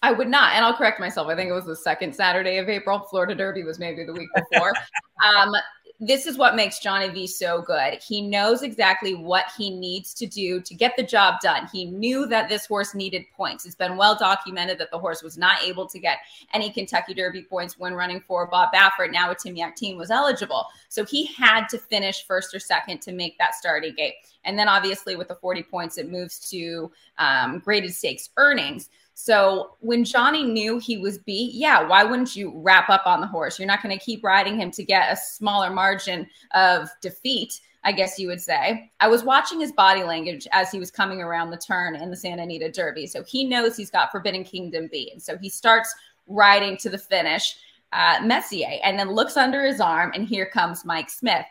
I 0.00 0.12
would 0.12 0.28
not, 0.28 0.54
and 0.54 0.64
I'll 0.64 0.76
correct 0.76 1.00
myself. 1.00 1.26
I 1.28 1.34
think 1.34 1.50
it 1.50 1.54
was 1.54 1.66
the 1.66 1.74
second 1.74 2.14
Saturday 2.14 2.58
of 2.58 2.68
April. 2.68 3.00
Florida 3.10 3.34
Derby 3.34 3.64
was 3.64 3.80
maybe 3.80 4.04
the 4.04 4.12
week 4.12 4.28
before. 4.34 4.72
um, 5.24 5.52
this 6.00 6.26
is 6.26 6.38
what 6.38 6.54
makes 6.54 6.78
Johnny 6.78 7.08
V 7.08 7.26
so 7.26 7.60
good. 7.60 8.00
He 8.00 8.20
knows 8.20 8.62
exactly 8.62 9.14
what 9.14 9.46
he 9.56 9.70
needs 9.70 10.14
to 10.14 10.26
do 10.26 10.60
to 10.60 10.74
get 10.74 10.94
the 10.96 11.02
job 11.02 11.40
done. 11.40 11.68
He 11.72 11.86
knew 11.86 12.24
that 12.26 12.48
this 12.48 12.66
horse 12.66 12.94
needed 12.94 13.24
points. 13.36 13.66
It's 13.66 13.74
been 13.74 13.96
well 13.96 14.16
documented 14.16 14.78
that 14.78 14.92
the 14.92 14.98
horse 14.98 15.24
was 15.24 15.36
not 15.36 15.64
able 15.64 15.88
to 15.88 15.98
get 15.98 16.18
any 16.54 16.70
Kentucky 16.70 17.14
Derby 17.14 17.42
points 17.42 17.78
when 17.78 17.94
running 17.94 18.20
for 18.20 18.46
Bob 18.46 18.68
Baffert. 18.72 19.10
Now 19.10 19.32
a 19.32 19.34
Tim 19.34 19.56
Yakteen 19.56 19.96
was 19.96 20.12
eligible. 20.12 20.66
So 20.88 21.04
he 21.04 21.26
had 21.26 21.66
to 21.70 21.78
finish 21.78 22.24
first 22.24 22.54
or 22.54 22.60
second 22.60 23.02
to 23.02 23.12
make 23.12 23.36
that 23.38 23.56
starting 23.56 23.96
gate. 23.96 24.14
And 24.44 24.56
then 24.56 24.68
obviously 24.68 25.16
with 25.16 25.26
the 25.26 25.34
40 25.34 25.64
points, 25.64 25.98
it 25.98 26.08
moves 26.08 26.38
to 26.50 26.92
um, 27.18 27.58
graded 27.58 27.92
stakes 27.92 28.30
earnings. 28.36 28.88
So 29.20 29.74
when 29.80 30.04
Johnny 30.04 30.44
knew 30.44 30.78
he 30.78 30.96
was 30.96 31.18
beat, 31.18 31.52
yeah, 31.52 31.82
why 31.82 32.04
wouldn't 32.04 32.36
you 32.36 32.52
wrap 32.54 32.88
up 32.88 33.02
on 33.04 33.20
the 33.20 33.26
horse? 33.26 33.58
You're 33.58 33.66
not 33.66 33.82
going 33.82 33.98
to 33.98 34.02
keep 34.02 34.22
riding 34.22 34.56
him 34.56 34.70
to 34.70 34.84
get 34.84 35.12
a 35.12 35.16
smaller 35.16 35.70
margin 35.70 36.24
of 36.54 36.88
defeat, 37.00 37.60
I 37.82 37.90
guess 37.90 38.16
you 38.20 38.28
would 38.28 38.40
say. 38.40 38.92
I 39.00 39.08
was 39.08 39.24
watching 39.24 39.58
his 39.58 39.72
body 39.72 40.04
language 40.04 40.46
as 40.52 40.70
he 40.70 40.78
was 40.78 40.92
coming 40.92 41.20
around 41.20 41.50
the 41.50 41.56
turn 41.56 41.96
in 41.96 42.10
the 42.10 42.16
Santa 42.16 42.44
Anita 42.44 42.70
Derby. 42.70 43.08
So 43.08 43.24
he 43.24 43.42
knows 43.42 43.76
he's 43.76 43.90
got 43.90 44.12
Forbidden 44.12 44.44
Kingdom 44.44 44.88
beat. 44.90 45.12
And 45.12 45.20
so 45.20 45.36
he 45.36 45.48
starts 45.48 45.92
riding 46.28 46.76
to 46.76 46.88
the 46.88 46.96
finish, 46.96 47.56
uh, 47.92 48.20
Messier, 48.22 48.78
and 48.84 48.96
then 48.96 49.10
looks 49.10 49.36
under 49.36 49.66
his 49.66 49.80
arm, 49.80 50.12
and 50.14 50.28
here 50.28 50.46
comes 50.46 50.84
Mike 50.84 51.10
Smith. 51.10 51.44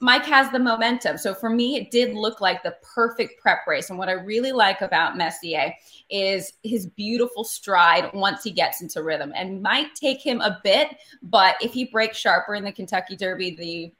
Mike 0.00 0.24
has 0.24 0.50
the 0.50 0.58
momentum. 0.58 1.18
So 1.18 1.34
for 1.34 1.50
me, 1.50 1.76
it 1.76 1.90
did 1.90 2.14
look 2.14 2.40
like 2.40 2.62
the 2.62 2.76
perfect 2.82 3.40
prep 3.40 3.66
race. 3.66 3.90
And 3.90 3.98
what 3.98 4.08
I 4.08 4.12
really 4.12 4.52
like 4.52 4.80
about 4.80 5.16
Messier 5.16 5.74
is 6.08 6.52
his 6.62 6.86
beautiful 6.86 7.44
stride 7.44 8.10
once 8.14 8.44
he 8.44 8.50
gets 8.50 8.80
into 8.80 9.02
rhythm. 9.02 9.32
And 9.34 9.60
might 9.62 9.94
take 9.94 10.20
him 10.20 10.40
a 10.40 10.60
bit, 10.62 10.96
but 11.22 11.56
if 11.60 11.72
he 11.72 11.86
breaks 11.86 12.16
sharper 12.16 12.54
in 12.54 12.64
the 12.64 12.72
Kentucky 12.72 13.16
Derby, 13.16 13.56
the 13.56 13.92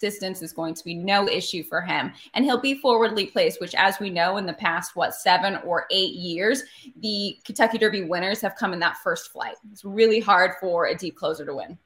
distance 0.00 0.42
is 0.42 0.52
going 0.52 0.74
to 0.74 0.84
be 0.84 0.94
no 0.94 1.28
issue 1.28 1.62
for 1.62 1.80
him. 1.80 2.12
And 2.34 2.44
he'll 2.44 2.60
be 2.60 2.74
forwardly 2.74 3.26
placed, 3.26 3.60
which, 3.60 3.74
as 3.74 4.00
we 4.00 4.10
know, 4.10 4.36
in 4.36 4.46
the 4.46 4.52
past, 4.52 4.96
what, 4.96 5.14
seven 5.14 5.56
or 5.64 5.86
eight 5.90 6.14
years, 6.14 6.64
the 6.96 7.38
Kentucky 7.44 7.78
Derby 7.78 8.02
winners 8.02 8.40
have 8.40 8.56
come 8.56 8.72
in 8.72 8.80
that 8.80 8.96
first 8.98 9.30
flight. 9.30 9.54
It's 9.70 9.84
really 9.84 10.18
hard 10.18 10.52
for 10.60 10.86
a 10.86 10.96
deep 10.96 11.16
closer 11.16 11.46
to 11.46 11.54
win. 11.54 11.78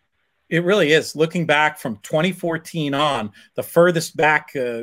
It 0.48 0.62
really 0.62 0.92
is. 0.92 1.16
Looking 1.16 1.44
back 1.44 1.78
from 1.78 1.98
2014 2.02 2.94
on, 2.94 3.32
the 3.56 3.62
furthest 3.62 4.16
back 4.16 4.50
uh, 4.54 4.82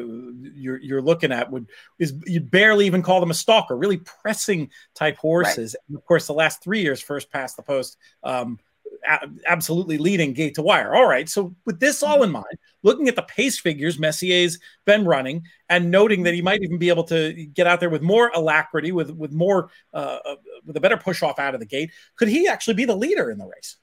you're, 0.56 0.78
you're 0.78 1.02
looking 1.02 1.32
at 1.32 1.50
would 1.52 1.70
is 2.00 2.14
you 2.26 2.42
barely 2.42 2.86
even 2.86 3.02
call 3.02 3.22
them 3.22 3.32
a 3.32 3.36
stalker. 3.36 3.78
Really 3.78 3.98
pressing 3.98 4.70
type 4.94 5.18
horses. 5.18 5.74
Right. 5.74 5.86
And 5.88 5.98
of 5.98 6.06
course, 6.06 6.28
the 6.28 6.34
last 6.34 6.62
three 6.62 6.82
years, 6.82 7.00
first 7.02 7.32
past 7.32 7.56
the 7.56 7.64
post, 7.64 7.98
um, 8.24 8.60
a- 9.08 9.30
absolutely 9.46 9.98
leading 9.98 10.34
gate 10.34 10.56
to 10.56 10.62
wire. 10.62 10.94
All 10.96 11.08
right. 11.08 11.30
So 11.30 11.56
with 11.66 11.80
this 11.80 12.04
all 12.04 12.24
in 12.24 12.32
mind, 12.32 12.58
looking 12.84 13.08
at 13.08 13.16
the 13.16 13.24
pace 13.24 13.58
figures 13.58 13.98
Messier's 13.98 14.60
been 14.86 15.06
running, 15.06 15.44
and 15.70 15.90
noting 15.90 16.24
that 16.24 16.34
he 16.34 16.42
might 16.42 16.62
even 16.62 16.78
be 16.78 16.90
able 16.90 17.06
to 17.06 17.32
get 17.54 17.68
out 17.68 17.80
there 17.80 17.90
with 17.90 18.02
more 18.02 18.32
alacrity, 18.36 18.92
with 18.92 19.12
with 19.12 19.32
more 19.32 19.70
uh, 19.94 20.18
uh 20.26 20.36
with 20.66 20.76
a 20.76 20.82
better 20.82 20.98
push 20.98 21.24
off 21.24 21.40
out 21.40 21.54
of 21.54 21.62
the 21.62 21.66
gate, 21.66 21.92
could 22.18 22.28
he 22.28 22.50
actually 22.50 22.74
be 22.74 22.86
the 22.86 22.96
leader 22.96 23.32
in 23.32 23.38
the 23.38 23.46
race? 23.46 23.78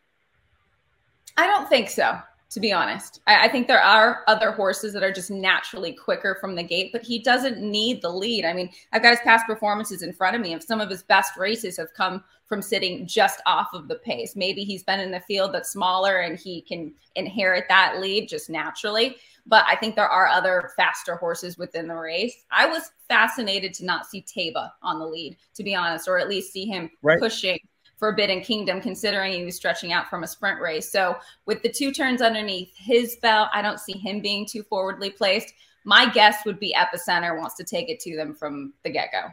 I 1.40 1.46
don't 1.46 1.68
think 1.70 1.88
so. 1.88 2.18
to 2.50 2.60
be 2.60 2.72
honest. 2.72 3.20
I, 3.26 3.44
I, 3.44 3.48
think 3.48 3.66
there 3.66 3.82
are 3.82 4.24
other 4.26 4.50
horses 4.50 4.92
that 4.92 5.04
are 5.04 5.12
just 5.12 5.30
naturally 5.30 5.92
quicker 5.92 6.36
from 6.40 6.56
the 6.56 6.64
gate, 6.64 6.90
but 6.92 7.02
he 7.02 7.20
doesn't 7.20 7.62
need 7.62 8.02
the 8.02 8.10
lead. 8.10 8.44
I 8.44 8.52
mean, 8.52 8.70
I've 8.92 9.02
got 9.02 9.10
his 9.10 9.20
past 9.20 9.46
performances 9.46 10.02
in 10.02 10.12
front 10.12 10.34
of 10.34 10.42
me, 10.42 10.52
and 10.52 10.62
some 10.62 10.80
of 10.80 10.90
his 10.90 11.02
best 11.04 11.36
races 11.36 11.76
have 11.76 11.94
come 11.94 12.24
from 12.44 12.60
sitting 12.60 13.06
just 13.06 13.40
off 13.46 13.68
of 13.72 13.86
the 13.88 13.94
pace. 13.94 14.34
Maybe 14.36 14.64
he's 14.64 14.82
been 14.82 15.00
in 15.00 15.14
a 15.14 15.20
field 15.20 15.54
that's 15.54 15.70
smaller 15.70 16.18
and 16.18 16.38
he 16.38 16.60
can 16.62 16.92
inherit 17.14 17.66
that 17.68 18.00
lead 18.00 18.28
just 18.28 18.50
naturally. 18.50 19.16
But 19.46 19.64
I 19.68 19.76
think 19.76 19.94
there 19.94 20.08
are 20.08 20.26
other 20.26 20.72
faster 20.76 21.14
horses 21.14 21.56
within 21.56 21.86
the 21.86 21.94
race. 21.94 22.34
I 22.50 22.66
was 22.66 22.90
fascinated 23.08 23.72
to 23.74 23.84
not 23.84 24.06
see 24.06 24.22
Taiba 24.22 24.72
on 24.82 24.98
the 24.98 25.06
lead, 25.06 25.36
to 25.54 25.62
be 25.62 25.76
honest, 25.76 26.08
or 26.08 26.18
at 26.18 26.28
least 26.28 26.52
see 26.52 26.66
him 26.66 26.90
right. 27.02 27.20
pushing 27.20 27.58
Forbidden 28.00 28.40
Kingdom, 28.40 28.80
considering 28.80 29.32
he 29.34 29.44
was 29.44 29.54
stretching 29.54 29.92
out 29.92 30.08
from 30.08 30.24
a 30.24 30.26
sprint 30.26 30.58
race. 30.60 30.90
So 30.90 31.16
with 31.44 31.62
the 31.62 31.68
two 31.68 31.92
turns 31.92 32.22
underneath 32.22 32.74
his 32.74 33.16
belt, 33.22 33.50
I 33.52 33.60
don't 33.60 33.78
see 33.78 33.92
him 33.92 34.20
being 34.20 34.46
too 34.46 34.64
forwardly 34.64 35.10
placed. 35.10 35.52
My 35.84 36.08
guess 36.08 36.44
would 36.46 36.58
be 36.58 36.74
Epicenter 36.74 37.38
wants 37.38 37.54
to 37.56 37.64
take 37.64 37.90
it 37.90 38.00
to 38.00 38.16
them 38.16 38.34
from 38.34 38.72
the 38.84 38.90
get 38.90 39.12
go. 39.12 39.28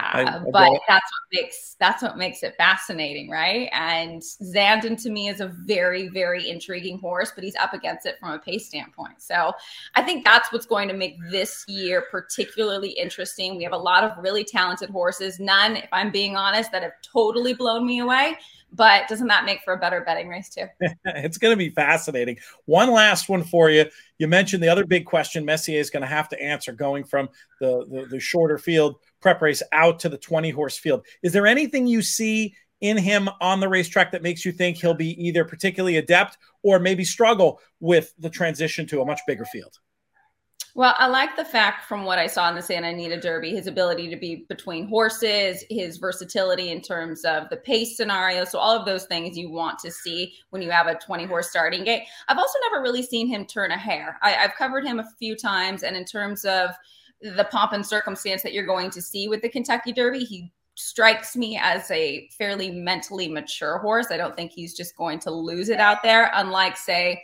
I, 0.00 0.24
uh, 0.24 0.44
but 0.52 0.80
that's 0.88 1.10
what 1.10 1.22
makes 1.32 1.76
that's 1.78 2.02
what 2.02 2.16
makes 2.16 2.42
it 2.42 2.54
fascinating, 2.56 3.30
right? 3.30 3.68
And 3.72 4.22
Zandon 4.22 5.00
to 5.02 5.10
me 5.10 5.28
is 5.28 5.40
a 5.40 5.48
very 5.48 6.08
very 6.08 6.48
intriguing 6.48 6.98
horse, 6.98 7.32
but 7.34 7.44
he's 7.44 7.56
up 7.56 7.72
against 7.72 8.06
it 8.06 8.18
from 8.18 8.32
a 8.32 8.38
pace 8.38 8.66
standpoint. 8.66 9.20
So 9.20 9.52
I 9.94 10.02
think 10.02 10.24
that's 10.24 10.52
what's 10.52 10.66
going 10.66 10.88
to 10.88 10.94
make 10.94 11.16
this 11.30 11.64
year 11.68 12.04
particularly 12.10 12.90
interesting. 12.90 13.56
We 13.56 13.64
have 13.64 13.72
a 13.72 13.78
lot 13.78 14.04
of 14.04 14.12
really 14.22 14.44
talented 14.44 14.90
horses, 14.90 15.38
none, 15.38 15.76
if 15.76 15.88
I'm 15.92 16.10
being 16.10 16.36
honest, 16.36 16.72
that 16.72 16.82
have 16.82 17.00
totally 17.02 17.54
blown 17.54 17.86
me 17.86 18.00
away. 18.00 18.36
But 18.72 19.08
doesn't 19.08 19.26
that 19.26 19.44
make 19.44 19.62
for 19.62 19.74
a 19.74 19.78
better 19.78 20.00
betting 20.00 20.28
race 20.28 20.48
too? 20.48 20.66
it's 21.04 21.38
going 21.38 21.52
to 21.52 21.56
be 21.56 21.70
fascinating. 21.70 22.38
One 22.66 22.90
last 22.92 23.28
one 23.28 23.42
for 23.42 23.70
you. 23.70 23.86
You 24.18 24.28
mentioned 24.28 24.62
the 24.62 24.68
other 24.68 24.86
big 24.86 25.06
question 25.06 25.44
Messier 25.44 25.80
is 25.80 25.90
going 25.90 26.02
to 26.02 26.06
have 26.06 26.28
to 26.28 26.40
answer 26.40 26.72
going 26.72 27.04
from 27.04 27.28
the, 27.60 27.84
the, 27.90 28.06
the 28.10 28.20
shorter 28.20 28.58
field 28.58 28.96
prep 29.20 29.42
race 29.42 29.62
out 29.72 29.98
to 30.00 30.08
the 30.08 30.18
20 30.18 30.50
horse 30.50 30.78
field. 30.78 31.04
Is 31.22 31.32
there 31.32 31.46
anything 31.46 31.86
you 31.86 32.02
see 32.02 32.54
in 32.80 32.96
him 32.96 33.28
on 33.40 33.60
the 33.60 33.68
racetrack 33.68 34.12
that 34.12 34.22
makes 34.22 34.44
you 34.44 34.52
think 34.52 34.76
he'll 34.76 34.94
be 34.94 35.20
either 35.22 35.44
particularly 35.44 35.96
adept 35.96 36.38
or 36.62 36.78
maybe 36.78 37.04
struggle 37.04 37.60
with 37.80 38.14
the 38.18 38.30
transition 38.30 38.86
to 38.86 39.02
a 39.02 39.04
much 39.04 39.20
bigger 39.26 39.44
field? 39.44 39.78
Well, 40.74 40.94
I 40.98 41.06
like 41.06 41.36
the 41.36 41.44
fact 41.44 41.86
from 41.86 42.04
what 42.04 42.18
I 42.18 42.26
saw 42.26 42.48
in 42.48 42.54
the 42.54 42.62
Santa 42.62 42.88
Anita 42.88 43.20
Derby, 43.20 43.50
his 43.50 43.66
ability 43.66 44.08
to 44.10 44.16
be 44.16 44.46
between 44.48 44.86
horses, 44.86 45.64
his 45.68 45.96
versatility 45.96 46.70
in 46.70 46.80
terms 46.80 47.24
of 47.24 47.48
the 47.50 47.56
pace 47.56 47.96
scenario. 47.96 48.44
So, 48.44 48.58
all 48.58 48.76
of 48.76 48.86
those 48.86 49.04
things 49.04 49.36
you 49.36 49.50
want 49.50 49.78
to 49.80 49.90
see 49.90 50.34
when 50.50 50.62
you 50.62 50.70
have 50.70 50.86
a 50.86 50.94
20 50.94 51.24
horse 51.24 51.50
starting 51.50 51.84
gate. 51.84 52.04
I've 52.28 52.38
also 52.38 52.58
never 52.70 52.82
really 52.82 53.02
seen 53.02 53.26
him 53.26 53.46
turn 53.46 53.72
a 53.72 53.78
hair. 53.78 54.18
I, 54.22 54.30
have 54.30 54.54
covered 54.56 54.84
him 54.84 55.00
a 55.00 55.10
few 55.18 55.36
times. 55.36 55.82
And 55.82 55.96
in 55.96 56.04
terms 56.04 56.44
of 56.44 56.70
the 57.20 57.48
pomp 57.50 57.72
and 57.72 57.86
circumstance 57.86 58.42
that 58.42 58.52
you're 58.52 58.66
going 58.66 58.90
to 58.90 59.02
see 59.02 59.28
with 59.28 59.42
the 59.42 59.48
Kentucky 59.48 59.92
Derby. 59.92 60.20
He 60.20 60.50
strikes 60.74 61.36
me 61.36 61.58
as 61.62 61.90
a 61.90 62.28
fairly 62.38 62.70
mentally 62.70 63.28
mature 63.28 63.78
horse. 63.78 64.10
I 64.10 64.16
don't 64.16 64.34
think 64.34 64.52
he's 64.52 64.74
just 64.74 64.96
going 64.96 65.18
to 65.20 65.30
lose 65.30 65.68
it 65.68 65.78
out 65.78 66.02
there, 66.02 66.30
unlike, 66.34 66.76
say, 66.76 67.22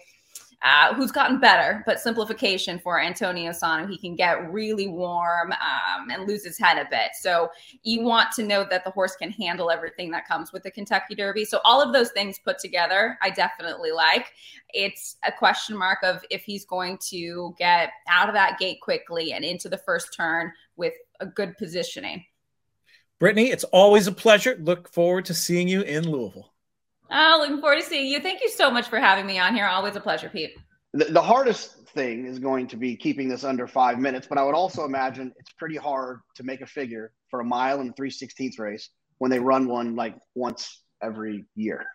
uh, 0.66 0.92
who's 0.94 1.12
gotten 1.12 1.38
better, 1.38 1.84
but 1.86 2.00
simplification 2.00 2.80
for 2.80 3.00
Antonio 3.00 3.52
Sano. 3.52 3.86
He 3.86 3.96
can 3.96 4.16
get 4.16 4.52
really 4.52 4.88
warm 4.88 5.52
um, 5.52 6.10
and 6.10 6.26
lose 6.26 6.44
his 6.44 6.58
head 6.58 6.76
a 6.76 6.90
bit. 6.90 7.10
So 7.20 7.50
you 7.84 8.02
want 8.02 8.32
to 8.32 8.42
know 8.42 8.66
that 8.68 8.82
the 8.82 8.90
horse 8.90 9.14
can 9.14 9.30
handle 9.30 9.70
everything 9.70 10.10
that 10.10 10.26
comes 10.26 10.52
with 10.52 10.64
the 10.64 10.72
Kentucky 10.72 11.14
Derby. 11.14 11.44
So 11.44 11.60
all 11.64 11.80
of 11.80 11.92
those 11.92 12.10
things 12.10 12.40
put 12.44 12.58
together, 12.58 13.16
I 13.22 13.30
definitely 13.30 13.92
like. 13.92 14.32
It's 14.70 15.18
a 15.24 15.30
question 15.30 15.76
mark 15.76 16.00
of 16.02 16.24
if 16.30 16.42
he's 16.42 16.64
going 16.64 16.98
to 17.10 17.54
get 17.56 17.90
out 18.08 18.28
of 18.28 18.34
that 18.34 18.58
gate 18.58 18.80
quickly 18.82 19.34
and 19.34 19.44
into 19.44 19.68
the 19.68 19.78
first 19.78 20.12
turn 20.16 20.50
with 20.74 20.94
a 21.20 21.26
good 21.26 21.56
positioning. 21.58 22.24
Britney, 23.20 23.52
it's 23.52 23.64
always 23.64 24.08
a 24.08 24.12
pleasure. 24.12 24.56
Look 24.60 24.92
forward 24.92 25.26
to 25.26 25.34
seeing 25.34 25.68
you 25.68 25.82
in 25.82 26.10
Louisville. 26.10 26.55
Oh, 27.10 27.38
looking 27.40 27.60
forward 27.60 27.80
to 27.80 27.82
seeing 27.82 28.06
you. 28.06 28.20
Thank 28.20 28.40
you 28.42 28.50
so 28.50 28.70
much 28.70 28.88
for 28.88 28.98
having 28.98 29.26
me 29.26 29.38
on 29.38 29.54
here. 29.54 29.66
Always 29.66 29.96
a 29.96 30.00
pleasure, 30.00 30.28
Pete. 30.28 30.56
The, 30.92 31.06
the 31.06 31.22
hardest 31.22 31.88
thing 31.88 32.26
is 32.26 32.38
going 32.38 32.66
to 32.68 32.76
be 32.76 32.96
keeping 32.96 33.28
this 33.28 33.44
under 33.44 33.66
five 33.66 33.98
minutes, 33.98 34.26
but 34.26 34.38
I 34.38 34.44
would 34.44 34.54
also 34.54 34.84
imagine 34.84 35.32
it's 35.38 35.52
pretty 35.52 35.76
hard 35.76 36.20
to 36.34 36.42
make 36.42 36.60
a 36.60 36.66
figure 36.66 37.12
for 37.30 37.40
a 37.40 37.44
mile 37.44 37.80
and 37.80 37.94
three 37.96 38.10
sixteenths 38.10 38.58
race 38.58 38.90
when 39.18 39.30
they 39.30 39.38
run 39.38 39.68
one 39.68 39.94
like 39.94 40.16
once 40.34 40.82
every 41.02 41.44
year. 41.54 41.86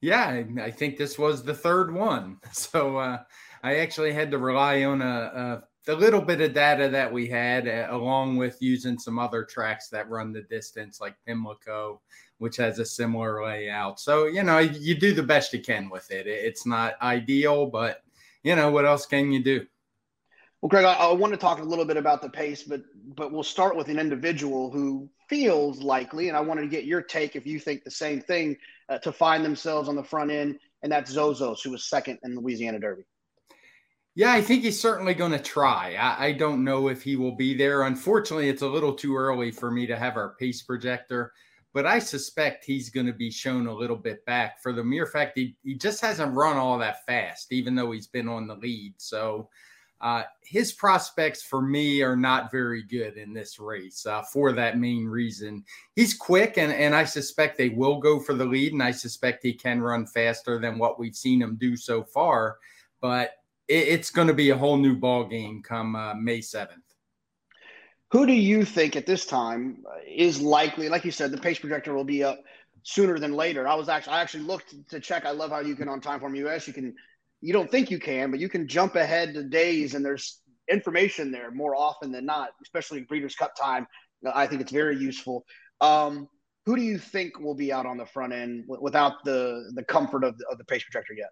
Yeah, 0.00 0.42
I 0.62 0.70
think 0.70 0.96
this 0.96 1.18
was 1.18 1.42
the 1.42 1.54
third 1.54 1.92
one. 1.92 2.38
So 2.52 2.96
uh, 2.96 3.18
I 3.62 3.76
actually 3.76 4.12
had 4.12 4.30
to 4.30 4.38
rely 4.38 4.84
on 4.84 5.02
a, 5.02 5.62
a, 5.86 5.92
a, 5.92 5.94
little 5.94 6.22
bit 6.22 6.40
of 6.40 6.54
data 6.54 6.88
that 6.88 7.12
we 7.12 7.26
had, 7.26 7.68
uh, 7.68 7.88
along 7.90 8.36
with 8.36 8.56
using 8.60 8.98
some 8.98 9.18
other 9.18 9.44
tracks 9.44 9.88
that 9.88 10.08
run 10.08 10.32
the 10.32 10.42
distance, 10.42 11.00
like 11.00 11.14
Pimlico 11.26 12.00
which 12.40 12.56
has 12.56 12.78
a 12.78 12.84
similar 12.84 13.44
layout. 13.44 14.00
So, 14.00 14.24
you 14.24 14.42
know, 14.42 14.58
you 14.58 14.94
do 14.94 15.12
the 15.12 15.22
best 15.22 15.52
you 15.52 15.60
can 15.60 15.90
with 15.90 16.10
it. 16.10 16.26
It's 16.26 16.66
not 16.66 16.94
ideal, 17.02 17.66
but, 17.66 18.02
you 18.42 18.56
know, 18.56 18.70
what 18.70 18.86
else 18.86 19.04
can 19.04 19.30
you 19.30 19.44
do? 19.44 19.66
Well, 20.62 20.70
Craig, 20.70 20.86
I, 20.86 20.94
I 20.94 21.12
want 21.12 21.34
to 21.34 21.38
talk 21.38 21.60
a 21.60 21.62
little 21.62 21.84
bit 21.84 21.98
about 21.98 22.22
the 22.22 22.30
pace, 22.30 22.62
but 22.62 22.82
but 23.14 23.30
we'll 23.30 23.42
start 23.42 23.76
with 23.76 23.88
an 23.88 23.98
individual 23.98 24.70
who 24.70 25.08
feels 25.28 25.82
likely, 25.82 26.28
and 26.28 26.36
I 26.36 26.40
wanted 26.40 26.62
to 26.62 26.68
get 26.68 26.84
your 26.84 27.02
take 27.02 27.36
if 27.36 27.46
you 27.46 27.58
think 27.58 27.84
the 27.84 27.90
same 27.90 28.20
thing, 28.20 28.56
uh, 28.88 28.98
to 28.98 29.12
find 29.12 29.44
themselves 29.44 29.88
on 29.88 29.96
the 29.96 30.04
front 30.04 30.30
end, 30.30 30.58
and 30.82 30.90
that's 30.90 31.14
Zozos, 31.14 31.62
who 31.62 31.70
was 31.70 31.88
second 31.88 32.18
in 32.24 32.34
the 32.34 32.40
Louisiana 32.40 32.78
Derby. 32.78 33.04
Yeah, 34.14 34.32
I 34.32 34.42
think 34.42 34.64
he's 34.64 34.80
certainly 34.80 35.14
going 35.14 35.32
to 35.32 35.38
try. 35.38 35.94
I, 35.94 36.26
I, 36.26 36.32
don't 36.32 36.64
know 36.64 36.88
if 36.88 37.02
he 37.02 37.16
will 37.16 37.36
be 37.36 37.54
there. 37.56 37.82
Unfortunately, 37.82 38.48
it's 38.48 38.62
a 38.62 38.68
little 38.68 38.92
too 38.92 39.16
early 39.16 39.50
for 39.52 39.70
me 39.70 39.86
to 39.86 39.96
have 39.96 40.16
our 40.16 40.34
pace 40.34 40.62
projector 40.62 41.32
but 41.72 41.86
I 41.86 41.98
suspect 41.98 42.64
he's 42.64 42.90
going 42.90 43.06
to 43.06 43.12
be 43.12 43.30
shown 43.30 43.66
a 43.66 43.74
little 43.74 43.96
bit 43.96 44.24
back 44.26 44.60
for 44.62 44.72
the 44.72 44.82
mere 44.82 45.06
fact 45.06 45.38
he, 45.38 45.56
he 45.62 45.74
just 45.74 46.00
hasn't 46.00 46.34
run 46.34 46.56
all 46.56 46.78
that 46.78 47.06
fast, 47.06 47.52
even 47.52 47.74
though 47.74 47.92
he's 47.92 48.08
been 48.08 48.28
on 48.28 48.46
the 48.46 48.56
lead. 48.56 48.94
So 48.98 49.48
uh, 50.00 50.22
his 50.42 50.72
prospects 50.72 51.42
for 51.42 51.60
me 51.60 52.02
are 52.02 52.16
not 52.16 52.50
very 52.50 52.82
good 52.82 53.18
in 53.18 53.34
this 53.34 53.60
race 53.60 54.06
uh, 54.06 54.22
for 54.22 54.52
that 54.52 54.78
main 54.78 55.04
reason. 55.06 55.62
He's 55.94 56.14
quick, 56.14 56.56
and, 56.56 56.72
and 56.72 56.94
I 56.94 57.04
suspect 57.04 57.58
they 57.58 57.68
will 57.68 58.00
go 58.00 58.18
for 58.18 58.32
the 58.32 58.46
lead, 58.46 58.72
and 58.72 58.82
I 58.82 58.92
suspect 58.92 59.44
he 59.44 59.52
can 59.52 59.80
run 59.80 60.06
faster 60.06 60.58
than 60.58 60.78
what 60.78 60.98
we've 60.98 61.14
seen 61.14 61.42
him 61.42 61.56
do 61.56 61.76
so 61.76 62.02
far. 62.02 62.56
But 63.00 63.34
it, 63.68 63.88
it's 63.88 64.10
going 64.10 64.28
to 64.28 64.34
be 64.34 64.50
a 64.50 64.56
whole 64.56 64.78
new 64.78 64.96
ball 64.96 65.24
game 65.24 65.62
come 65.62 65.94
uh, 65.94 66.14
May 66.14 66.38
7th. 66.38 66.89
Who 68.12 68.26
do 68.26 68.32
you 68.32 68.64
think 68.64 68.96
at 68.96 69.06
this 69.06 69.24
time 69.24 69.84
is 70.06 70.40
likely? 70.40 70.88
Like 70.88 71.04
you 71.04 71.12
said, 71.12 71.30
the 71.30 71.38
pace 71.38 71.58
projector 71.58 71.94
will 71.94 72.04
be 72.04 72.24
up 72.24 72.40
sooner 72.82 73.18
than 73.18 73.34
later. 73.34 73.68
I 73.68 73.74
was 73.74 73.88
actually 73.88 74.14
I 74.14 74.20
actually 74.20 74.44
looked 74.44 74.74
to 74.90 75.00
check. 75.00 75.24
I 75.24 75.30
love 75.30 75.50
how 75.50 75.60
you 75.60 75.76
can 75.76 75.88
on 75.88 76.00
Timeform 76.00 76.36
US. 76.38 76.66
You 76.66 76.72
can 76.72 76.94
you 77.40 77.52
don't 77.52 77.70
think 77.70 77.90
you 77.90 77.98
can, 77.98 78.30
but 78.30 78.40
you 78.40 78.48
can 78.48 78.66
jump 78.66 78.96
ahead 78.96 79.34
to 79.34 79.44
days, 79.44 79.94
and 79.94 80.04
there's 80.04 80.40
information 80.70 81.30
there 81.30 81.50
more 81.50 81.74
often 81.76 82.10
than 82.12 82.26
not, 82.26 82.50
especially 82.62 83.02
Breeders' 83.02 83.34
Cup 83.34 83.54
time. 83.56 83.86
I 84.34 84.46
think 84.46 84.60
it's 84.60 84.72
very 84.72 84.96
useful. 84.96 85.44
Um, 85.80 86.28
who 86.66 86.76
do 86.76 86.82
you 86.82 86.98
think 86.98 87.38
will 87.40 87.54
be 87.54 87.72
out 87.72 87.86
on 87.86 87.96
the 87.96 88.06
front 88.06 88.32
end 88.32 88.64
without 88.66 89.24
the 89.24 89.70
the 89.74 89.84
comfort 89.84 90.24
of 90.24 90.36
the, 90.36 90.46
of 90.50 90.58
the 90.58 90.64
pace 90.64 90.82
projector 90.82 91.14
yet? 91.14 91.30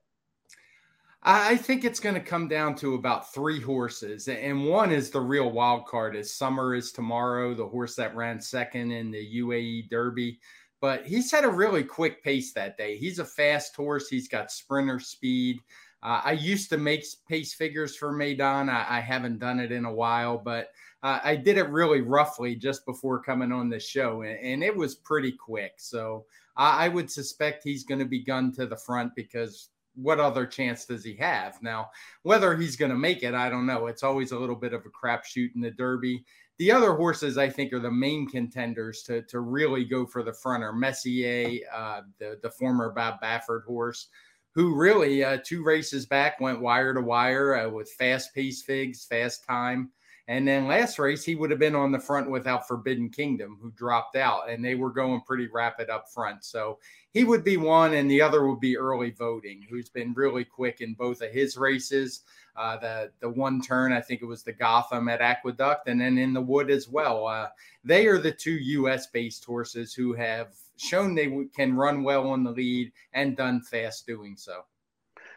I 1.23 1.57
think 1.57 1.85
it's 1.85 1.99
going 1.99 2.15
to 2.15 2.21
come 2.21 2.47
down 2.47 2.77
to 2.77 2.95
about 2.95 3.35
three 3.35 3.61
horses, 3.61 4.29
and 4.29 4.65
one 4.67 4.93
is 4.93 5.11
the 5.11 5.21
real 5.21 5.51
wild 5.51 5.87
card. 5.87 6.15
Is 6.15 6.35
Summer 6.35 6.77
is 6.77 6.93
tomorrow, 6.93 7.55
the 7.55 7.67
horse 7.67 7.97
that 7.97 8.15
ran 8.15 8.41
second 8.41 8.93
in 8.93 9.11
the 9.11 9.41
UAE 9.41 9.91
Derby, 9.91 10.39
but 10.81 11.05
he's 11.05 11.31
had 11.33 11.45
a 11.45 11.51
really 11.51 11.83
quick 11.83 12.23
pace 12.23 12.53
that 12.53 12.77
day. 12.77 12.97
He's 12.97 13.19
a 13.19 13.25
fast 13.25 13.75
horse. 13.75 14.09
He's 14.09 14.29
got 14.29 14.53
sprinter 14.53 15.01
speed. 15.01 15.61
Uh, 16.05 16.21
I 16.25 16.33
used 16.33 16.71
to 16.71 16.79
make 16.79 17.05
pace 17.29 17.53
figures 17.53 17.97
for 17.97 18.13
Meydan. 18.13 18.71
I, 18.71 18.99
I 18.99 19.01
haven't 19.01 19.41
done 19.41 19.59
it 19.59 19.73
in 19.73 19.85
a 19.85 19.93
while, 19.93 20.39
but 20.39 20.69
uh, 21.03 21.19
I 21.25 21.35
did 21.35 21.59
it 21.59 21.69
really 21.71 22.01
roughly 22.01 22.55
just 22.55 22.87
before 22.87 23.21
coming 23.21 23.51
on 23.51 23.69
the 23.69 23.81
show, 23.81 24.23
and, 24.23 24.39
and 24.39 24.63
it 24.63 24.75
was 24.75 24.95
pretty 24.95 25.33
quick. 25.33 25.73
So 25.79 26.27
I, 26.57 26.87
I 26.87 26.89
would 26.89 27.11
suspect 27.11 27.65
he's 27.65 27.83
going 27.83 27.99
to 27.99 28.05
be 28.05 28.23
gunned 28.23 28.55
to 28.55 28.67
the 28.67 28.77
front 28.77 29.17
because 29.17 29.71
what 30.01 30.21
other 30.21 30.47
chance 30.47 30.85
does 30.85 31.05
he 31.05 31.15
have? 31.17 31.61
Now, 31.63 31.91
whether 32.23 32.57
he's 32.57 32.77
going 32.77 32.91
to 32.91 32.97
make 32.97 33.23
it, 33.23 33.35
I 33.35 33.51
don't 33.51 33.67
know. 33.67 33.87
It's 33.87 34.03
always 34.03 34.31
a 34.31 34.39
little 34.39 34.57
bit 34.57 34.73
of 34.73 34.85
a 34.87 34.91
crapshoot 34.91 35.55
in 35.55 35.61
the 35.61 35.73
Derby. 35.73 36.25
The 36.59 36.73
other 36.73 36.95
horses 36.95 37.39
I 37.39 37.49
think 37.49 37.73
are 37.73 37.81
the 37.81 37.91
main 37.91 38.29
contenders 38.29 39.03
to, 39.05 39.23
to 39.23 39.41
really 39.41 39.85
go 39.85 40.07
for 40.07 40.23
the 40.23 40.33
front 40.33 40.65
are 40.65 40.73
Messier, 40.73 41.61
uh, 41.75 42.03
the, 42.19 42.39
the 42.43 42.51
former 42.51 42.91
Bob 42.91 43.21
Baffert 43.23 43.65
horse, 43.65 44.09
who 44.55 44.75
really 44.75 45.25
uh, 45.25 45.39
two 45.45 45.63
races 45.65 46.07
back 46.07 46.41
went 46.41 46.61
wire 46.61 46.95
to 46.95 47.01
wire 47.01 47.57
uh, 47.57 47.69
with 47.69 47.91
fast 47.93 48.35
pace 48.35 48.63
figs, 48.63 49.05
fast 49.05 49.45
time. 49.45 49.91
And 50.29 50.47
then 50.47 50.67
last 50.67 50.99
race, 50.99 51.25
he 51.25 51.37
would 51.37 51.51
have 51.51 51.59
been 51.59 51.75
on 51.75 51.91
the 51.91 51.99
front 51.99 52.31
without 52.31 52.69
Forbidden 52.69 53.09
Kingdom, 53.09 53.59
who 53.63 53.71
dropped 53.71 54.15
out, 54.15 54.51
and 54.51 54.63
they 54.63 54.75
were 54.75 54.91
going 54.91 55.23
pretty 55.23 55.49
rapid 55.49 55.89
up 55.89 56.05
front. 56.13 56.45
So 56.45 56.79
he 57.13 57.25
would 57.25 57.43
be 57.43 57.57
one, 57.57 57.95
and 57.95 58.11
the 58.11 58.21
other 58.21 58.47
would 58.47 58.61
be 58.61 58.77
early 58.77 59.11
voting, 59.11 59.65
who's 59.69 59.89
been 59.89 60.13
really 60.13 60.45
quick 60.45 60.81
in 60.81 60.95
both 60.95 61.23
of 61.23 61.31
his 61.31 61.57
races. 61.57 62.21
Uh, 62.57 62.77
the 62.77 63.11
the 63.21 63.29
one 63.29 63.61
turn, 63.63 63.93
I 63.93 64.01
think 64.01 64.21
it 64.21 64.27
was 64.27 64.43
the 64.43 64.53
Gotham 64.53 65.09
at 65.09 65.21
Aqueduct, 65.21 65.89
and 65.89 66.01
then 66.01 66.19
in 66.19 66.33
the 66.33 66.41
Wood 66.41 66.71
as 66.71 66.89
well. 66.89 67.27
Uh, 67.27 67.49
they 67.85 68.07
are 68.07 68.19
the 68.19 68.33
two 68.33 68.53
U.S. 68.53 69.07
based 69.07 69.45
horses 69.45 69.95
who 69.95 70.13
have 70.13 70.55
shown 70.77 71.15
they 71.15 71.47
can 71.57 71.75
run 71.75 72.03
well 72.03 72.29
on 72.29 72.45
the 72.45 72.51
lead 72.51 72.93
and 73.13 73.37
done 73.37 73.63
fast 73.63 74.07
doing 74.07 74.37
so. 74.37 74.65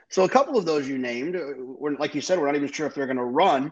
So 0.09 0.25
a 0.25 0.29
couple 0.29 0.57
of 0.57 0.65
those 0.65 0.89
you 0.89 0.97
named, 0.97 1.37
uh, 1.37 1.53
we're, 1.57 1.95
like 1.95 2.13
you 2.13 2.21
said, 2.21 2.37
we're 2.37 2.47
not 2.47 2.55
even 2.55 2.71
sure 2.71 2.85
if 2.85 2.93
they're 2.95 3.05
going 3.05 3.17
to 3.17 3.23
run 3.23 3.71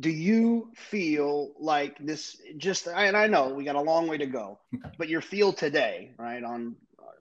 do 0.00 0.10
you 0.10 0.70
feel 0.74 1.52
like 1.58 1.96
this 1.98 2.40
just 2.56 2.86
and 2.86 3.16
i 3.16 3.26
know 3.26 3.48
we 3.50 3.64
got 3.64 3.76
a 3.76 3.80
long 3.80 4.08
way 4.08 4.16
to 4.16 4.26
go 4.26 4.58
but 4.98 5.08
your 5.08 5.20
feel 5.20 5.52
today 5.52 6.12
right 6.18 6.44
on 6.44 6.74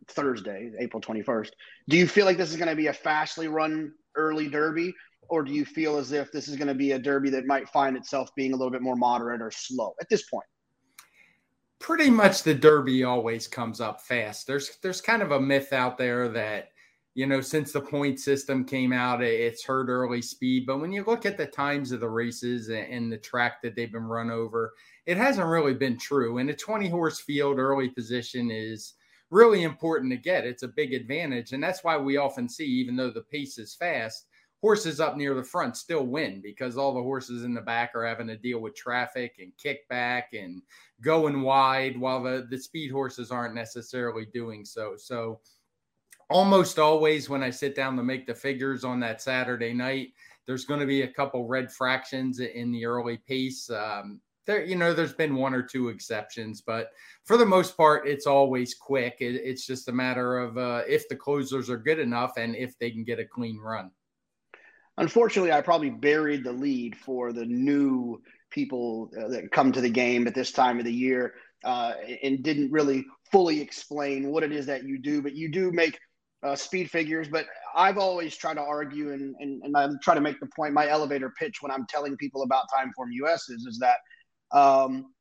thursday 0.07 0.71
april 0.79 1.01
21st 1.01 1.49
do 1.87 1.97
you 1.97 2.07
feel 2.07 2.25
like 2.25 2.37
this 2.37 2.49
is 2.49 2.57
going 2.57 2.69
to 2.69 2.75
be 2.75 2.87
a 2.87 2.93
fastly 2.93 3.47
run 3.47 3.91
early 4.15 4.47
derby 4.47 4.93
or 5.29 5.43
do 5.43 5.53
you 5.53 5.63
feel 5.63 5.97
as 5.97 6.11
if 6.11 6.31
this 6.31 6.47
is 6.47 6.55
going 6.55 6.67
to 6.67 6.73
be 6.73 6.93
a 6.93 6.99
derby 6.99 7.29
that 7.29 7.45
might 7.45 7.69
find 7.69 7.95
itself 7.95 8.29
being 8.35 8.53
a 8.53 8.55
little 8.55 8.71
bit 8.71 8.81
more 8.81 8.95
moderate 8.95 9.41
or 9.41 9.51
slow 9.51 9.93
at 10.01 10.09
this 10.09 10.23
point 10.29 10.45
pretty 11.79 12.09
much 12.09 12.43
the 12.43 12.53
derby 12.53 13.03
always 13.03 13.47
comes 13.47 13.79
up 13.79 14.01
fast 14.01 14.47
there's 14.47 14.77
there's 14.81 15.01
kind 15.01 15.21
of 15.21 15.31
a 15.31 15.39
myth 15.39 15.71
out 15.71 15.97
there 15.97 16.27
that 16.27 16.69
you 17.13 17.25
know, 17.25 17.41
since 17.41 17.73
the 17.73 17.81
point 17.81 18.19
system 18.19 18.63
came 18.63 18.93
out, 18.93 19.21
it's 19.21 19.65
hurt 19.65 19.89
early 19.89 20.21
speed. 20.21 20.65
But 20.65 20.79
when 20.79 20.93
you 20.93 21.03
look 21.03 21.25
at 21.25 21.37
the 21.37 21.45
times 21.45 21.91
of 21.91 21.99
the 21.99 22.09
races 22.09 22.69
and 22.69 23.11
the 23.11 23.17
track 23.17 23.61
that 23.61 23.75
they've 23.75 23.91
been 23.91 24.05
run 24.05 24.31
over, 24.31 24.73
it 25.05 25.17
hasn't 25.17 25.47
really 25.47 25.73
been 25.73 25.97
true. 25.97 26.37
And 26.37 26.49
a 26.49 26.53
20 26.53 26.87
horse 26.87 27.19
field 27.19 27.59
early 27.59 27.89
position 27.89 28.49
is 28.49 28.93
really 29.31 29.63
important 29.63 30.11
to 30.11 30.17
get. 30.17 30.45
It's 30.45 30.63
a 30.63 30.67
big 30.67 30.93
advantage. 30.93 31.53
And 31.53 31.63
that's 31.63 31.83
why 31.83 31.97
we 31.97 32.17
often 32.17 32.47
see, 32.47 32.65
even 32.65 32.95
though 32.95 33.09
the 33.09 33.21
pace 33.21 33.57
is 33.57 33.73
fast, 33.73 34.27
horses 34.61 34.99
up 34.99 35.17
near 35.17 35.33
the 35.33 35.43
front 35.43 35.75
still 35.75 36.05
win 36.05 36.39
because 36.41 36.77
all 36.77 36.93
the 36.93 37.01
horses 37.01 37.43
in 37.43 37.53
the 37.53 37.61
back 37.61 37.95
are 37.95 38.05
having 38.05 38.27
to 38.27 38.37
deal 38.37 38.59
with 38.59 38.75
traffic 38.75 39.39
and 39.39 39.51
kickback 39.57 40.25
and 40.33 40.61
going 41.01 41.41
wide 41.41 41.99
while 41.99 42.21
the, 42.21 42.45
the 42.51 42.57
speed 42.57 42.91
horses 42.91 43.31
aren't 43.31 43.55
necessarily 43.55 44.27
doing 44.31 44.63
so. 44.63 44.93
So, 44.97 45.39
almost 46.29 46.79
always 46.79 47.27
when 47.27 47.43
I 47.43 47.49
sit 47.49 47.75
down 47.75 47.97
to 47.97 48.03
make 48.03 48.25
the 48.25 48.35
figures 48.35 48.85
on 48.85 49.01
that 49.01 49.21
Saturday 49.21 49.73
night, 49.73 50.09
there's 50.45 50.63
going 50.63 50.79
to 50.79 50.85
be 50.85 51.01
a 51.01 51.07
couple 51.07 51.45
red 51.45 51.71
fractions 51.71 52.39
in 52.39 52.71
the 52.71 52.85
early 52.85 53.17
pace. 53.17 53.69
Um, 53.69 54.21
there, 54.47 54.63
you 54.63 54.75
know, 54.75 54.93
there's 54.93 55.13
been 55.13 55.35
one 55.35 55.53
or 55.53 55.61
two 55.61 55.89
exceptions, 55.89 56.61
but 56.61 56.89
for 57.25 57.37
the 57.37 57.45
most 57.45 57.77
part, 57.77 58.07
it's 58.07 58.25
always 58.25 58.73
quick. 58.73 59.17
It, 59.19 59.35
it's 59.35 59.65
just 59.65 59.87
a 59.87 59.91
matter 59.91 60.39
of 60.39 60.57
uh, 60.57 60.81
if 60.87 61.07
the 61.09 61.15
closers 61.15 61.69
are 61.69 61.77
good 61.77 61.99
enough 61.99 62.33
and 62.37 62.55
if 62.55 62.77
they 62.79 62.91
can 62.91 63.03
get 63.03 63.19
a 63.19 63.25
clean 63.25 63.59
run. 63.59 63.91
Unfortunately, 64.97 65.51
I 65.51 65.61
probably 65.61 65.89
buried 65.89 66.43
the 66.43 66.51
lead 66.51 66.95
for 66.95 67.33
the 67.33 67.45
new 67.45 68.21
people 68.49 69.09
uh, 69.17 69.29
that 69.29 69.51
come 69.51 69.71
to 69.71 69.81
the 69.81 69.89
game 69.89 70.27
at 70.27 70.35
this 70.35 70.51
time 70.51 70.79
of 70.79 70.85
the 70.85 70.93
year 70.93 71.35
uh, 71.63 71.93
and 72.23 72.43
didn't 72.43 72.71
really 72.71 73.05
fully 73.31 73.61
explain 73.61 74.31
what 74.31 74.43
it 74.43 74.51
is 74.51 74.65
that 74.65 74.83
you 74.83 74.99
do. 74.99 75.21
But 75.21 75.35
you 75.35 75.49
do 75.49 75.71
make 75.71 75.97
uh, 76.43 76.55
speed 76.55 76.89
figures, 76.89 77.27
but 77.29 77.45
I've 77.75 77.97
always 77.97 78.35
tried 78.35 78.55
to 78.55 78.61
argue 78.61 79.13
and, 79.13 79.35
and, 79.39 79.61
and 79.63 79.77
I 79.77 79.87
try 80.01 80.15
to 80.15 80.21
make 80.21 80.39
the 80.39 80.49
point, 80.55 80.73
my 80.73 80.87
elevator 80.87 81.31
pitch 81.39 81.61
when 81.61 81.71
I'm 81.71 81.85
telling 81.87 82.17
people 82.17 82.43
about 82.43 82.65
Timeform 82.75 83.09
US 83.23 83.49
is, 83.49 83.65
is 83.65 83.77
that 83.79 83.97
um, 84.53 85.13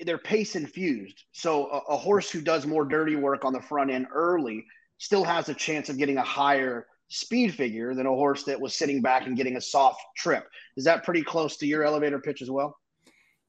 they're 0.00 0.18
pace 0.18 0.56
infused. 0.56 1.24
So 1.32 1.66
a, 1.70 1.92
a, 1.92 1.96
horse 1.96 2.30
who 2.30 2.40
does 2.40 2.66
more 2.66 2.84
dirty 2.84 3.16
work 3.16 3.44
on 3.44 3.52
the 3.52 3.60
front 3.60 3.90
end 3.90 4.06
early 4.12 4.64
still 4.98 5.24
has 5.24 5.48
a 5.48 5.54
chance 5.54 5.88
of 5.88 5.98
getting 5.98 6.16
a 6.16 6.22
higher 6.22 6.86
speed 7.08 7.54
figure 7.54 7.94
than 7.94 8.06
a 8.06 8.10
horse 8.10 8.44
that 8.44 8.60
was 8.60 8.76
sitting 8.76 9.02
back 9.02 9.26
and 9.26 9.36
getting 9.36 9.56
a 9.56 9.60
soft 9.60 10.00
trip. 10.16 10.46
Is 10.76 10.84
that 10.84 11.04
pretty 11.04 11.22
close 11.22 11.56
to 11.58 11.66
your 11.66 11.84
elevator 11.84 12.20
pitch 12.20 12.40
as 12.40 12.50
well? 12.50 12.76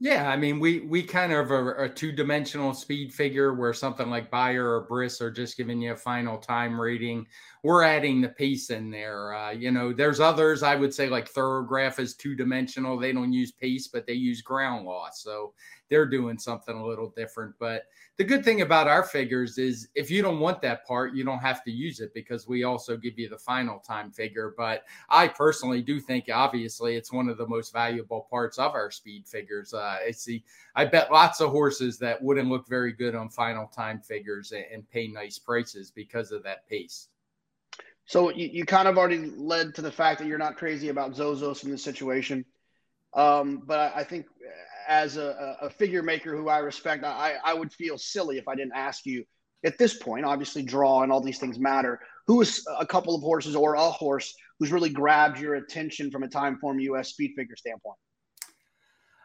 Yeah, 0.04 0.30
I 0.32 0.36
mean, 0.36 0.60
we 0.60 0.80
we 0.80 1.04
kind 1.04 1.32
of 1.32 1.52
are 1.52 1.84
a 1.84 1.88
two 1.88 2.12
dimensional 2.12 2.74
speed 2.74 3.14
figure 3.14 3.54
where 3.54 3.72
something 3.72 4.10
like 4.10 4.32
Beyer 4.32 4.68
or 4.68 4.82
BRIS 4.88 5.22
are 5.22 5.30
just 5.30 5.56
giving 5.58 5.80
you 5.80 5.92
a 5.92 5.96
final 5.96 6.40
time 6.40 6.82
rating. 6.82 7.28
We're 7.62 7.84
adding 7.84 8.20
the 8.20 8.30
pace 8.30 8.72
in 8.72 8.90
there. 8.90 9.32
Uh, 9.32 9.52
you 9.52 9.70
know, 9.70 9.94
there's 9.94 10.20
others 10.20 10.64
I 10.64 10.76
would 10.76 10.92
say 10.92 11.08
like 11.08 11.28
Thoro-Graph 11.30 12.00
is 12.00 12.16
two 12.16 12.34
dimensional. 12.36 12.98
They 12.98 13.12
don't 13.14 13.32
use 13.32 13.52
pace, 13.52 13.90
but 13.90 14.08
they 14.08 14.14
use 14.14 14.42
ground 14.42 14.86
loss. 14.88 15.22
So 15.22 15.54
they're 15.92 16.08
doing 16.08 16.40
something 16.40 16.76
a 16.76 16.84
little 16.84 17.14
different. 17.16 17.54
But 17.60 17.84
the 18.18 18.24
good 18.24 18.46
thing 18.46 18.62
about 18.62 18.88
our 18.88 19.04
figures 19.04 19.58
is 19.58 19.90
if 19.94 20.10
you 20.10 20.22
don't 20.22 20.40
want 20.40 20.62
that 20.62 20.88
part, 20.88 21.14
you 21.14 21.26
don't 21.26 21.40
have 21.40 21.64
to 21.66 21.72
use 21.72 22.00
it 22.00 22.14
because 22.14 22.48
we 22.48 22.64
also 22.64 22.96
give 22.96 23.20
you 23.20 23.28
the 23.28 23.38
final 23.38 23.78
time 23.80 24.10
figure. 24.10 24.56
But 24.58 24.86
I 25.10 25.28
personally 25.28 25.82
do 25.82 26.00
think, 26.00 26.30
obviously, 26.34 26.96
it's 26.96 27.12
one 27.12 27.28
of 27.28 27.38
the 27.38 27.46
most 27.46 27.74
valuable 27.74 28.26
parts 28.30 28.58
of 28.58 28.74
our 28.74 28.90
speed 28.90 29.28
figures. 29.28 29.74
Uh, 29.74 29.98
I 30.08 30.12
see, 30.12 30.46
I 30.76 30.86
bet 30.86 31.12
lots 31.12 31.42
of 31.42 31.52
horses 31.52 32.00
that 32.00 32.24
wouldn't 32.24 32.48
look 32.48 32.70
very 32.70 32.94
good 32.94 33.14
on 33.14 33.30
final 33.30 33.68
time 33.68 34.00
figures 34.00 34.54
and, 34.54 34.64
and 34.74 34.90
pay 34.90 35.10
nice 35.10 35.38
prices 35.38 35.92
because 35.92 36.32
of 36.32 36.42
that 36.44 36.68
pace. 36.70 37.10
So 38.06 38.30
you, 38.30 38.48
you 38.48 38.66
kind 38.66 38.88
of 38.88 38.98
already 38.98 39.30
led 39.36 39.76
to 39.76 39.82
the 39.82 39.92
fact 39.92 40.20
that 40.20 40.28
you're 40.28 40.38
not 40.38 40.56
crazy 40.56 40.88
about 40.88 41.16
Zozos 41.16 41.66
in 41.66 41.72
this 41.72 41.84
situation. 41.84 42.46
Um, 43.14 43.64
but 43.66 43.94
I 43.94 44.06
think 44.06 44.28
as 44.88 45.18
a, 45.18 45.58
a, 45.62 45.70
figure 45.70 46.04
maker 46.04 46.36
who 46.36 46.50
I 46.50 46.60
respect, 46.60 47.04
I, 47.04 47.36
I 47.44 47.54
would 47.54 47.72
feel 47.74 47.98
silly 47.98 48.38
if 48.38 48.48
I 48.48 48.56
didn't 48.56 48.74
ask 48.76 49.06
you 49.06 49.24
at 49.66 49.78
this 49.78 49.96
point. 49.96 50.26
Obviously, 50.26 50.64
draw 50.64 51.04
and 51.04 51.12
all 51.12 51.22
these 51.22 51.40
things 51.40 51.60
matter. 51.60 52.00
Who 52.28 52.42
is 52.42 52.66
a 52.80 52.86
couple 52.86 53.16
of 53.16 53.22
horses 53.22 53.56
or 53.56 53.76
a 53.76 53.82
horse 53.82 54.34
who's 54.60 54.72
really 54.72 54.90
grabbed 54.90 55.40
your 55.40 55.56
attention 55.56 56.12
from 56.12 56.24
a 56.24 56.28
Timeform 56.28 56.82
US 56.82 57.10
speed 57.10 57.34
figure 57.36 57.56
standpoint? 57.56 57.98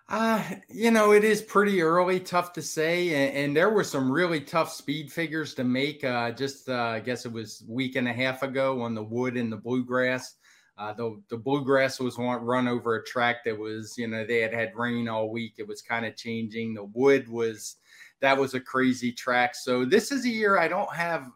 Uh, 0.09 0.40
you 0.68 0.92
know, 0.92 1.12
it 1.12 1.24
is 1.24 1.42
pretty 1.42 1.82
early, 1.82 2.20
tough 2.20 2.52
to 2.52 2.62
say. 2.62 3.09
And, 3.09 3.36
and 3.36 3.57
there 3.57 3.70
were 3.70 3.84
some 3.84 4.11
really 4.11 4.40
tough 4.40 4.72
speed 4.72 5.12
figures 5.12 5.54
to 5.54 5.64
make. 5.64 6.04
Uh, 6.04 6.30
just, 6.30 6.68
uh, 6.68 6.74
I 6.74 7.00
guess 7.00 7.26
it 7.26 7.32
was 7.32 7.64
week 7.68 7.96
and 7.96 8.07
a 8.07 8.12
half 8.12 8.42
ago 8.42 8.82
on 8.82 8.94
the 8.94 9.02
wood 9.02 9.36
and 9.36 9.50
the 9.50 9.57
bluegrass. 9.57 10.34
Uh, 10.78 10.92
the 10.92 11.22
the 11.28 11.36
bluegrass 11.36 11.98
was 11.98 12.18
run 12.18 12.68
over 12.68 12.96
a 12.96 13.04
track 13.04 13.44
that 13.44 13.58
was, 13.58 13.96
you 13.96 14.06
know, 14.06 14.26
they 14.26 14.40
had 14.40 14.52
had 14.52 14.76
rain 14.76 15.08
all 15.08 15.30
week. 15.30 15.54
It 15.58 15.66
was 15.66 15.80
kind 15.80 16.04
of 16.04 16.16
changing. 16.16 16.74
The 16.74 16.84
wood 16.84 17.28
was 17.28 17.76
that 18.20 18.36
was 18.36 18.54
a 18.54 18.60
crazy 18.60 19.12
track. 19.12 19.54
So 19.54 19.84
this 19.84 20.12
is 20.12 20.24
a 20.24 20.30
year 20.30 20.58
I 20.58 20.68
don't 20.68 20.92
have, 20.94 21.30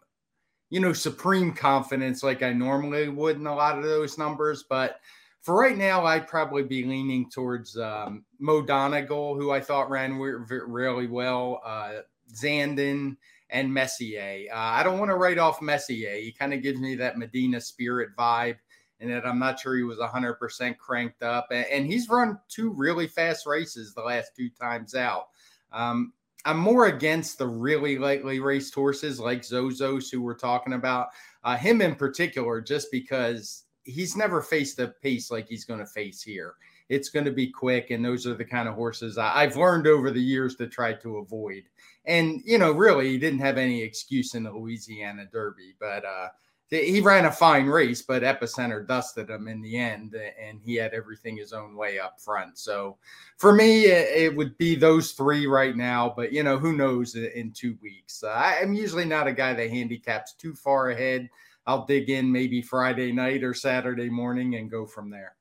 you 0.69 0.79
know, 0.79 0.93
supreme 0.93 1.53
confidence 1.53 2.23
like 2.23 2.43
I 2.43 2.53
normally 2.53 3.09
would 3.09 3.37
in 3.37 3.47
a 3.47 3.55
lot 3.55 3.77
of 3.77 3.83
those 3.83 4.17
numbers. 4.17 4.65
But 4.69 4.99
for 5.41 5.55
right 5.55 5.77
now, 5.77 6.05
I'd 6.05 6.27
probably 6.27 6.63
be 6.63 6.83
leaning 6.83 7.29
towards 7.29 7.77
um, 7.77 8.23
Mo 8.39 8.61
Donegal, 8.61 9.35
who 9.35 9.51
I 9.51 9.59
thought 9.59 9.89
ran 9.89 10.19
really 10.19 11.07
well, 11.07 11.61
uh, 11.65 12.01
Zandon 12.31 13.17
and 13.49 13.73
Messier. 13.73 14.45
Uh, 14.51 14.55
I 14.55 14.83
don't 14.83 14.99
want 14.99 15.09
to 15.09 15.17
write 15.17 15.39
off 15.39 15.61
Messier. 15.61 16.15
He 16.15 16.31
kind 16.31 16.53
of 16.53 16.61
gives 16.61 16.79
me 16.79 16.95
that 16.95 17.17
Medina 17.17 17.59
Spirit 17.59 18.09
vibe 18.17 18.57
and 19.01 19.11
that 19.11 19.25
I'm 19.25 19.39
not 19.39 19.59
sure 19.59 19.75
he 19.75 19.83
was 19.83 19.97
100% 19.97 20.77
cranked 20.77 21.23
up. 21.23 21.47
And, 21.51 21.85
he's 21.85 22.07
run 22.07 22.39
two 22.47 22.71
really 22.71 23.07
fast 23.07 23.45
races 23.47 23.93
the 23.93 24.03
last 24.03 24.35
two 24.35 24.49
times 24.49 24.95
out. 24.95 25.29
Um, 25.73 26.13
I'm 26.45 26.57
more 26.57 26.85
against 26.85 27.37
the 27.37 27.47
really 27.47 27.97
lightly 27.97 28.39
raced 28.39 28.73
horses 28.73 29.19
like 29.19 29.41
Zozos, 29.41 30.11
who 30.11 30.21
we're 30.21 30.35
talking 30.35 30.73
about. 30.73 31.09
Uh, 31.43 31.57
him 31.57 31.81
in 31.81 31.95
particular, 31.95 32.61
just 32.61 32.91
because 32.91 33.63
he's 33.83 34.15
never 34.15 34.41
faced 34.41 34.79
a 34.79 34.87
pace 34.87 35.31
like 35.31 35.47
he's 35.47 35.65
going 35.65 35.79
to 35.79 35.85
face 35.85 36.21
here. 36.21 36.53
It's 36.89 37.09
going 37.09 37.25
to 37.25 37.31
be 37.31 37.47
quick, 37.47 37.89
and 37.89 38.03
those 38.03 38.27
are 38.27 38.33
the 38.33 38.45
kind 38.45 38.67
of 38.67 38.75
horses 38.75 39.17
I, 39.17 39.43
I've 39.43 39.55
learned 39.55 39.87
over 39.87 40.11
the 40.11 40.21
years 40.21 40.55
to 40.57 40.67
try 40.67 40.93
to 40.93 41.17
avoid. 41.17 41.63
And 42.05 42.41
you 42.43 42.57
know, 42.57 42.71
really, 42.71 43.09
he 43.09 43.17
didn't 43.17 43.39
have 43.39 43.57
any 43.57 43.81
excuse 43.81 44.35
in 44.35 44.43
the 44.43 44.51
Louisiana 44.51 45.27
Derby, 45.31 45.75
but 45.79 46.03
uh, 46.05 46.27
he 46.71 47.01
ran 47.01 47.25
a 47.25 47.31
fine 47.31 47.67
race, 47.67 48.01
but 48.01 48.23
Epicenter 48.23 48.87
dusted 48.87 49.29
him 49.29 49.49
in 49.49 49.61
the 49.61 49.77
end, 49.77 50.15
and 50.15 50.61
he 50.63 50.75
had 50.75 50.93
everything 50.93 51.35
his 51.35 51.51
own 51.51 51.75
way 51.75 51.99
up 51.99 52.21
front. 52.21 52.57
So 52.57 52.97
for 53.37 53.53
me, 53.53 53.85
it 53.85 54.33
would 54.33 54.57
be 54.57 54.75
those 54.75 55.11
three 55.11 55.47
right 55.47 55.75
now, 55.75 56.13
but 56.15 56.31
you 56.31 56.43
know, 56.43 56.57
who 56.57 56.71
knows 56.71 57.15
in 57.15 57.51
two 57.51 57.77
weeks. 57.81 58.23
Uh, 58.23 58.31
I'm 58.31 58.73
usually 58.73 59.03
not 59.03 59.27
a 59.27 59.33
guy 59.33 59.53
that 59.53 59.69
handicaps 59.69 60.33
too 60.33 60.55
far 60.55 60.91
ahead. 60.91 61.29
I'll 61.67 61.85
dig 61.85 62.09
in 62.09 62.31
maybe 62.31 62.61
Friday 62.61 63.11
night 63.11 63.43
or 63.43 63.53
Saturday 63.53 64.09
morning 64.09 64.55
and 64.55 64.71
go 64.71 64.85
from 64.85 65.09
there. 65.09 65.35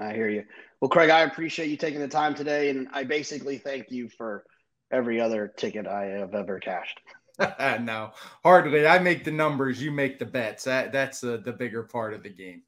I 0.00 0.12
hear 0.12 0.28
you. 0.28 0.44
Well, 0.80 0.88
Craig, 0.88 1.10
I 1.10 1.20
appreciate 1.20 1.68
you 1.68 1.76
taking 1.76 2.00
the 2.00 2.08
time 2.08 2.34
today, 2.34 2.70
and 2.70 2.88
I 2.92 3.04
basically 3.04 3.58
thank 3.58 3.92
you 3.92 4.08
for 4.08 4.44
every 4.90 5.20
other 5.20 5.52
ticket 5.56 5.86
I 5.86 6.06
have 6.06 6.34
ever 6.34 6.58
cashed. 6.58 7.00
no, 7.80 8.12
hardly. 8.42 8.86
I 8.86 8.98
make 8.98 9.24
the 9.24 9.30
numbers, 9.30 9.82
you 9.82 9.90
make 9.90 10.18
the 10.18 10.26
bets. 10.26 10.64
That 10.64 10.92
that's 10.92 11.20
the, 11.20 11.38
the 11.38 11.52
bigger 11.52 11.82
part 11.82 12.14
of 12.14 12.22
the 12.22 12.28
game. 12.30 12.62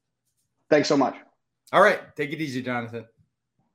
Thanks 0.69 0.87
so 0.87 0.97
much. 0.97 1.15
All 1.71 1.81
right, 1.81 2.15
take 2.15 2.31
it 2.31 2.41
easy, 2.41 2.61
Jonathan. 2.61 3.05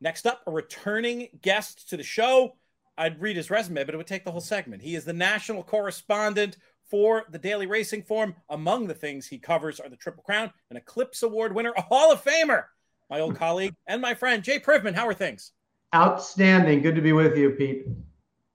Next 0.01 0.26
up, 0.26 0.43
a 0.47 0.51
returning 0.51 1.28
guest 1.43 1.88
to 1.91 1.97
the 1.97 2.03
show. 2.03 2.57
I'd 2.97 3.20
read 3.20 3.36
his 3.36 3.51
resume, 3.51 3.84
but 3.84 3.95
it 3.95 3.99
would 3.99 4.07
take 4.07 4.24
the 4.24 4.30
whole 4.30 4.41
segment. 4.41 4.82
He 4.82 4.95
is 4.95 5.05
the 5.05 5.12
national 5.12 5.62
correspondent 5.62 6.57
for 6.91 7.24
the 7.30 7.38
Daily 7.38 7.66
Racing 7.66 8.03
Form. 8.03 8.34
Among 8.49 8.86
the 8.86 8.95
things 8.95 9.26
he 9.26 9.38
covers 9.38 9.80
are 9.80 9.88
the 9.88 9.97
Triple 9.97 10.22
Crown, 10.22 10.53
an 10.70 10.76
Eclipse 10.76 11.22
Award 11.22 11.55
winner, 11.55 11.72
a 11.76 11.82
Hall 11.82 12.12
of 12.12 12.22
Famer, 12.22 12.64
my 13.09 13.20
old 13.20 13.36
colleague 13.38 13.74
and 13.86 14.03
my 14.03 14.14
friend 14.14 14.43
Jay 14.43 14.59
Privman. 14.59 14.95
How 14.95 15.07
are 15.07 15.14
things? 15.14 15.53
Outstanding. 15.95 16.82
Good 16.82 16.95
to 16.95 17.03
be 17.03 17.12
with 17.12 17.36
you, 17.36 17.51
Pete. 17.51 17.86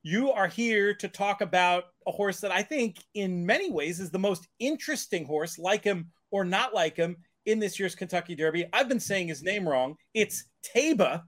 You 0.08 0.32
are 0.32 0.45
here 0.45 0.93
to 0.93 1.08
talk 1.08 1.41
about 1.41 1.86
a 2.06 2.12
horse 2.12 2.39
that 2.41 2.51
I 2.51 2.62
think, 2.62 3.03
in 3.16 3.43
many 3.43 3.72
ways, 3.72 3.99
is 3.99 4.12
the 4.12 4.20
most 4.20 4.47
interesting 4.60 5.26
horse, 5.26 5.58
like 5.58 5.84
him 5.84 6.12
or 6.30 6.45
not 6.45 6.76
like 6.76 6.95
him, 6.95 7.18
in 7.47 7.58
this 7.58 7.80
year's 7.80 7.95
Kentucky 7.95 8.36
Derby. 8.36 8.68
I've 8.72 8.88
been 8.88 8.99
saying 8.99 9.30
his 9.30 9.41
name 9.41 9.68
wrong. 9.68 9.95
It's 10.14 10.45
Taiba. 10.62 11.24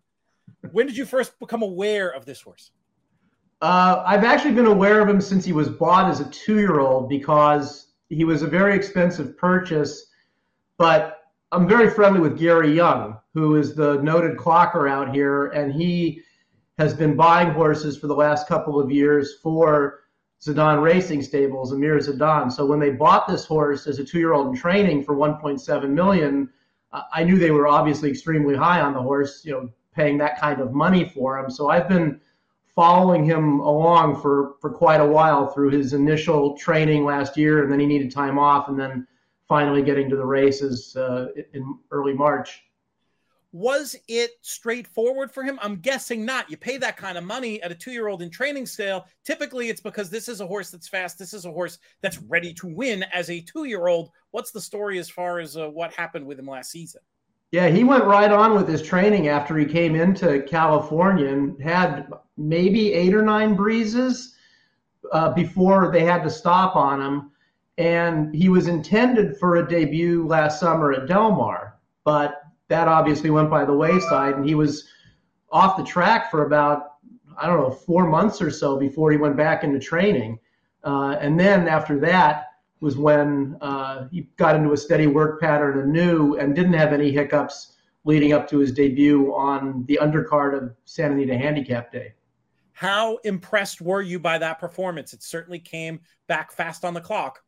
When 0.74 0.86
did 0.86 0.96
you 0.96 1.08
first 1.08 1.40
become 1.40 1.64
aware 1.64 2.10
of 2.10 2.26
this 2.26 2.40
horse? 2.40 2.70
Uh, 3.64 4.04
I've 4.06 4.24
actually 4.24 4.54
been 4.54 4.68
aware 4.68 5.02
of 5.02 5.10
him 5.10 5.22
since 5.22 5.44
he 5.44 5.54
was 5.54 5.70
bought 5.70 6.08
as 6.08 6.20
a 6.20 6.30
two-year-old 6.30 7.10
because 7.10 7.94
he 8.10 8.26
was 8.26 8.44
a 8.44 8.48
very 8.48 8.76
expensive 8.76 9.36
purchase. 9.40 10.12
But 10.78 11.24
I'm 11.52 11.68
very 11.68 11.90
friendly 11.90 12.20
with 12.20 12.38
Gary 12.38 12.76
Young, 12.76 13.18
who 13.34 13.56
is 13.56 13.74
the 13.74 14.00
noted 14.04 14.38
clocker 14.38 14.88
out 14.88 15.12
here, 15.12 15.48
and 15.48 15.74
he 15.74 16.22
has 16.78 16.94
been 16.94 17.16
buying 17.16 17.52
horses 17.52 17.98
for 17.98 18.08
the 18.08 18.16
last 18.16 18.48
couple 18.48 18.80
of 18.80 18.92
years 18.92 19.36
for 19.42 20.02
Zedan 20.42 20.82
Racing 20.82 21.24
Stables, 21.24 21.74
Amir 21.74 21.98
Zedan. 21.98 22.52
So 22.52 22.66
when 22.66 22.80
they 22.80 22.92
bought 22.92 23.28
this 23.28 23.46
horse 23.46 23.88
as 23.88 23.98
a 24.00 24.04
two-year-old 24.04 24.48
in 24.48 24.56
training 24.56 25.04
for 25.04 25.16
1.7 25.16 25.90
million, 25.90 26.50
I 27.14 27.24
knew 27.24 27.38
they 27.38 27.52
were 27.52 27.68
obviously 27.68 28.10
extremely 28.10 28.56
high 28.56 28.82
on 28.82 28.94
the 28.94 29.02
horse, 29.02 29.44
you 29.44 29.52
know, 29.52 29.70
paying 29.94 30.18
that 30.20 30.40
kind 30.40 30.62
of 30.62 30.74
money 30.74 31.10
for 31.10 31.38
him. 31.40 31.50
So 31.50 31.70
I've 31.70 31.90
been 31.90 32.22
following 32.76 33.26
him 33.26 33.60
along 33.60 34.22
for 34.22 34.54
for 34.62 34.70
quite 34.70 35.02
a 35.02 35.06
while 35.06 35.48
through 35.48 35.72
his 35.72 35.94
initial 35.94 36.56
training 36.56 37.04
last 37.04 37.36
year, 37.36 37.64
and 37.64 37.72
then 37.72 37.80
he 37.80 37.88
needed 37.88 38.12
time 38.12 38.38
off, 38.38 38.70
and 38.70 38.80
then 38.80 39.08
finally 39.48 39.82
getting 39.82 40.10
to 40.10 40.16
the 40.16 40.26
races 40.26 40.96
uh, 40.96 41.28
in 41.54 41.78
early 41.90 42.14
March. 42.14 42.64
Was 43.54 43.96
it 44.08 44.32
straightforward 44.42 45.32
for 45.32 45.44
him? 45.44 45.58
I'm 45.62 45.78
guessing 45.78 46.26
not. 46.26 46.50
You 46.52 46.58
pay 46.58 46.78
that 46.78 46.98
kind 46.98 47.18
of 47.18 47.24
money 47.24 47.62
at 47.62 47.72
a 47.72 47.76
two 47.76 47.92
year 47.92 48.08
old 48.08 48.22
in 48.22 48.30
training 48.30 48.66
sale. 48.66 49.06
Typically, 49.24 49.70
it's 49.70 49.82
because 49.82 50.10
this 50.10 50.28
is 50.28 50.42
a 50.42 50.48
horse 50.48 50.70
that's 50.70 50.90
fast. 50.90 51.18
This 51.18 51.34
is 51.34 51.46
a 51.46 51.52
horse 51.52 51.80
that's 52.02 52.22
ready 52.24 52.54
to 52.56 52.68
win 52.68 53.04
as 53.14 53.30
a 53.30 53.42
two 53.42 53.64
year 53.66 53.88
old. 53.88 54.12
What's 54.32 54.52
the 54.52 54.62
story 54.62 55.00
as 55.00 55.10
far 55.10 55.40
as 55.40 55.56
uh, 55.56 55.70
what 55.70 55.94
happened 55.94 56.26
with 56.26 56.38
him 56.38 56.48
last 56.48 56.72
season? 56.72 57.02
Yeah, 57.52 57.70
he 57.70 57.86
went 57.86 58.04
right 58.04 58.32
on 58.32 58.54
with 58.54 58.68
his 58.68 58.82
training 58.82 59.30
after 59.30 59.58
he 59.58 59.66
came 59.66 59.96
into 59.96 60.44
California 60.44 61.30
and 61.30 61.62
had 61.62 62.08
maybe 62.36 62.92
eight 62.94 63.16
or 63.16 63.22
nine 63.22 63.56
breezes 63.56 64.36
uh, 65.14 65.32
before 65.32 65.90
they 65.92 66.04
had 66.04 66.24
to 66.24 66.30
stop 66.30 66.76
on 66.76 67.02
him. 67.02 67.32
And 67.78 68.36
he 68.36 68.50
was 68.50 68.68
intended 68.68 69.38
for 69.38 69.56
a 69.56 69.68
debut 69.68 70.28
last 70.28 70.60
summer 70.60 70.92
at 70.92 71.08
Del 71.08 71.32
Mar, 71.32 71.78
but 72.04 72.37
that 72.68 72.88
obviously 72.88 73.30
went 73.30 73.50
by 73.50 73.66
the 73.66 73.74
wayside, 73.74 74.36
and 74.36 74.48
he 74.48 74.56
was 74.56 74.88
off 75.52 75.78
the 75.78 75.84
track 75.84 76.30
for 76.30 76.46
about 76.46 76.94
I 77.40 77.46
don't 77.48 77.62
know 77.62 77.72
four 77.72 78.08
months 78.08 78.42
or 78.42 78.50
so 78.50 78.78
before 78.78 79.12
he 79.12 79.18
went 79.18 79.38
back 79.38 79.64
into 79.64 79.80
training, 79.80 80.40
uh, 80.84 81.18
and 81.20 81.40
then 81.40 81.68
after 81.68 82.00
that 82.00 82.46
was 82.80 82.98
when 82.98 83.58
uh, 83.62 84.08
he 84.10 84.30
got 84.38 84.56
into 84.56 84.74
a 84.74 84.78
steady 84.78 85.08
work 85.08 85.42
pattern 85.42 85.80
anew 85.80 86.36
and 86.36 86.56
didn't 86.56 86.74
have 86.74 86.94
any 86.94 87.12
hiccups 87.12 87.74
leading 88.04 88.34
up 88.34 88.50
to 88.50 88.60
his 88.60 88.72
debut 88.72 89.34
on 89.34 89.84
the 89.88 90.00
undercard 90.02 90.56
of 90.56 90.76
Santa 90.86 91.14
Anita 91.14 91.38
Handicap 91.38 91.92
Day. 91.92 92.14
How 92.72 93.18
impressed 93.18 93.82
were 93.82 94.02
you 94.02 94.20
by 94.20 94.38
that 94.38 94.60
performance? 94.60 95.14
It 95.14 95.24
certainly 95.24 95.60
came 95.60 96.00
back 96.28 96.52
fast 96.52 96.86
on 96.86 96.94
the 96.94 97.02
clock. 97.02 97.44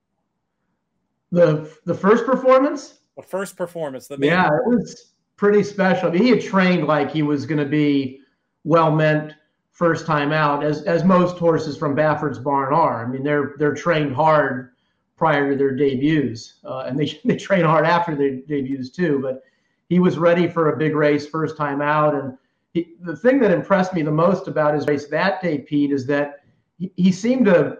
The 1.32 1.72
the 1.86 1.93
first 1.93 2.26
performance? 2.26 2.99
First 3.22 3.55
performance. 3.55 4.07
The 4.07 4.17
yeah, 4.20 4.47
it 4.47 4.67
was 4.67 5.13
pretty 5.38 5.63
special. 5.63 6.09
I 6.09 6.11
mean, 6.11 6.24
he 6.24 6.30
had 6.30 6.41
trained 6.41 6.86
like 6.86 7.11
he 7.11 7.24
was 7.24 7.45
going 7.45 7.59
to 7.59 7.70
be 7.70 8.20
well 8.63 8.91
meant 8.91 9.34
first 9.72 10.05
time 10.05 10.32
out, 10.32 10.63
as 10.63 10.84
as 10.84 11.03
most 11.03 11.38
horses 11.38 11.78
from 11.78 11.95
Baffert's 11.95 12.38
barn 12.38 12.74
are. 12.74 13.05
I 13.05 13.07
mean, 13.07 13.24
they're 13.24 13.53
they're 13.57 13.74
trained 13.74 14.13
hard 14.13 14.72
prior 15.15 15.51
to 15.51 15.57
their 15.57 15.76
debuts, 15.76 16.59
uh, 16.65 16.84
and 16.88 16.99
they 16.99 17.20
they 17.26 17.38
train 17.38 17.65
hard 17.65 17.86
after 17.86 18.15
their 18.15 18.36
debuts 18.36 18.89
too. 18.89 19.20
But 19.22 19.41
he 19.88 19.99
was 19.99 20.17
ready 20.17 20.47
for 20.47 20.70
a 20.70 20.78
big 20.78 20.95
race 20.95 21.26
first 21.28 21.57
time 21.57 21.82
out, 21.82 22.13
and 22.13 22.38
he, 22.74 22.95
the 23.01 23.15
thing 23.15 23.39
that 23.39 23.51
impressed 23.51 23.93
me 23.93 24.01
the 24.01 24.11
most 24.11 24.47
about 24.47 24.74
his 24.74 24.86
race 24.88 25.07
that 25.07 25.41
day, 25.41 25.59
Pete, 25.59 25.91
is 25.91 26.05
that 26.07 26.43
he, 26.78 26.91
he 26.95 27.11
seemed 27.11 27.45
to 27.45 27.78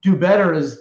do 0.00 0.16
better 0.16 0.54
as 0.54 0.80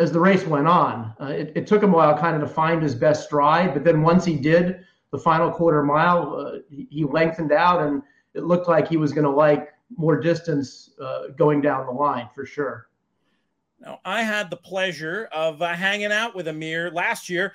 as 0.00 0.10
the 0.10 0.18
race 0.18 0.46
went 0.46 0.66
on. 0.66 1.14
Uh, 1.20 1.26
it, 1.26 1.52
it, 1.54 1.66
took 1.66 1.82
him 1.82 1.92
a 1.92 1.96
while 1.96 2.16
kind 2.18 2.34
of 2.34 2.48
to 2.48 2.52
find 2.52 2.82
his 2.82 2.94
best 2.94 3.26
stride, 3.26 3.74
but 3.74 3.84
then 3.84 4.02
once 4.02 4.24
he 4.24 4.34
did 4.34 4.84
the 5.12 5.18
final 5.18 5.50
quarter 5.50 5.82
mile, 5.82 6.34
uh, 6.34 6.58
he, 6.70 6.88
he, 6.90 7.04
lengthened 7.04 7.52
out 7.52 7.82
and 7.82 8.02
it 8.34 8.44
looked 8.44 8.66
like 8.66 8.88
he 8.88 8.96
was 8.96 9.12
going 9.12 9.24
to 9.24 9.30
like 9.30 9.68
more 9.96 10.18
distance 10.18 10.90
uh, 11.02 11.28
going 11.36 11.60
down 11.60 11.84
the 11.84 11.92
line 11.92 12.28
for 12.34 12.46
sure. 12.46 12.88
Now, 13.78 13.98
I 14.04 14.22
had 14.22 14.50
the 14.50 14.56
pleasure 14.56 15.28
of 15.32 15.60
uh, 15.60 15.74
hanging 15.74 16.12
out 16.12 16.34
with 16.34 16.48
Amir 16.48 16.90
last 16.90 17.28
year. 17.28 17.54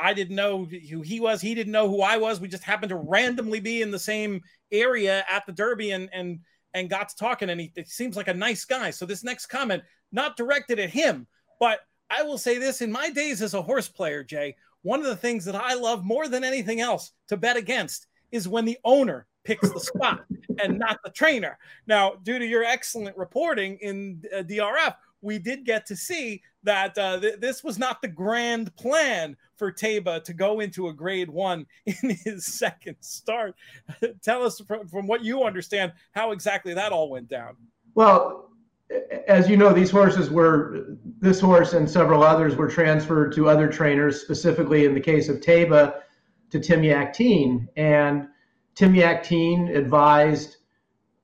I 0.00 0.14
didn't 0.14 0.36
know 0.36 0.64
who 0.64 1.02
he 1.02 1.20
was. 1.20 1.40
He 1.40 1.54
didn't 1.54 1.72
know 1.72 1.88
who 1.88 2.00
I 2.00 2.16
was. 2.16 2.40
We 2.40 2.48
just 2.48 2.62
happened 2.62 2.90
to 2.90 2.96
randomly 2.96 3.60
be 3.60 3.82
in 3.82 3.90
the 3.90 3.98
same 3.98 4.42
area 4.72 5.24
at 5.30 5.46
the 5.46 5.52
Derby 5.52 5.90
and 5.90 6.08
and 6.12 6.40
and 6.74 6.90
got 6.90 7.08
to 7.08 7.16
talking. 7.16 7.50
And 7.50 7.60
he, 7.60 7.72
he 7.74 7.84
seems 7.84 8.16
like 8.16 8.28
a 8.28 8.34
nice 8.34 8.64
guy. 8.64 8.90
So 8.90 9.04
this 9.04 9.24
next 9.24 9.46
comment, 9.46 9.82
not 10.12 10.36
directed 10.36 10.78
at 10.78 10.90
him, 10.90 11.26
but 11.58 11.80
I 12.10 12.22
will 12.22 12.38
say 12.38 12.58
this 12.58 12.80
in 12.80 12.92
my 12.92 13.10
days 13.10 13.42
as 13.42 13.54
a 13.54 13.62
horse 13.62 13.88
player, 13.88 14.22
Jay, 14.22 14.56
one 14.82 15.00
of 15.00 15.06
the 15.06 15.16
things 15.16 15.44
that 15.46 15.56
I 15.56 15.74
love 15.74 16.04
more 16.04 16.28
than 16.28 16.44
anything 16.44 16.80
else 16.80 17.12
to 17.28 17.36
bet 17.36 17.56
against 17.56 18.06
is 18.32 18.48
when 18.48 18.64
the 18.64 18.78
owner 18.84 19.26
picks 19.44 19.70
the 19.72 19.80
spot 19.80 20.24
and 20.62 20.78
not 20.78 20.98
the 21.04 21.10
trainer. 21.10 21.58
Now, 21.86 22.14
due 22.22 22.38
to 22.38 22.46
your 22.46 22.64
excellent 22.64 23.16
reporting 23.16 23.78
in 23.80 24.22
uh, 24.34 24.42
DRF, 24.42 24.94
we 25.20 25.38
did 25.38 25.64
get 25.64 25.86
to 25.86 25.96
see 25.96 26.42
that 26.64 26.96
uh, 26.98 27.18
th- 27.18 27.40
this 27.40 27.64
was 27.64 27.78
not 27.78 28.02
the 28.02 28.08
grand 28.08 28.74
plan 28.76 29.36
for 29.56 29.72
Taiba 29.72 30.22
to 30.24 30.34
go 30.34 30.60
into 30.60 30.88
a 30.88 30.92
grade 30.92 31.30
one 31.30 31.66
in 31.86 32.10
his 32.24 32.44
second 32.44 32.96
start. 33.00 33.54
Tell 34.22 34.42
us 34.42 34.60
from, 34.60 34.86
from 34.88 35.06
what 35.06 35.24
you 35.24 35.44
understand 35.44 35.92
how 36.12 36.32
exactly 36.32 36.74
that 36.74 36.92
all 36.92 37.08
went 37.08 37.28
down. 37.28 37.56
Well, 37.94 38.50
as 39.26 39.48
you 39.48 39.56
know, 39.56 39.72
these 39.72 39.90
horses 39.90 40.30
were, 40.30 40.96
this 41.20 41.40
horse 41.40 41.72
and 41.72 41.88
several 41.88 42.22
others 42.22 42.56
were 42.56 42.68
transferred 42.68 43.32
to 43.34 43.48
other 43.48 43.68
trainers, 43.68 44.20
specifically 44.20 44.84
in 44.84 44.94
the 44.94 45.00
case 45.00 45.28
of 45.28 45.40
Taiba, 45.40 46.00
to 46.50 46.60
Tim 46.60 46.82
Yakteen. 46.82 47.66
And 47.76 48.28
Tim 48.74 48.92
Yakteen 48.92 49.74
advised 49.74 50.56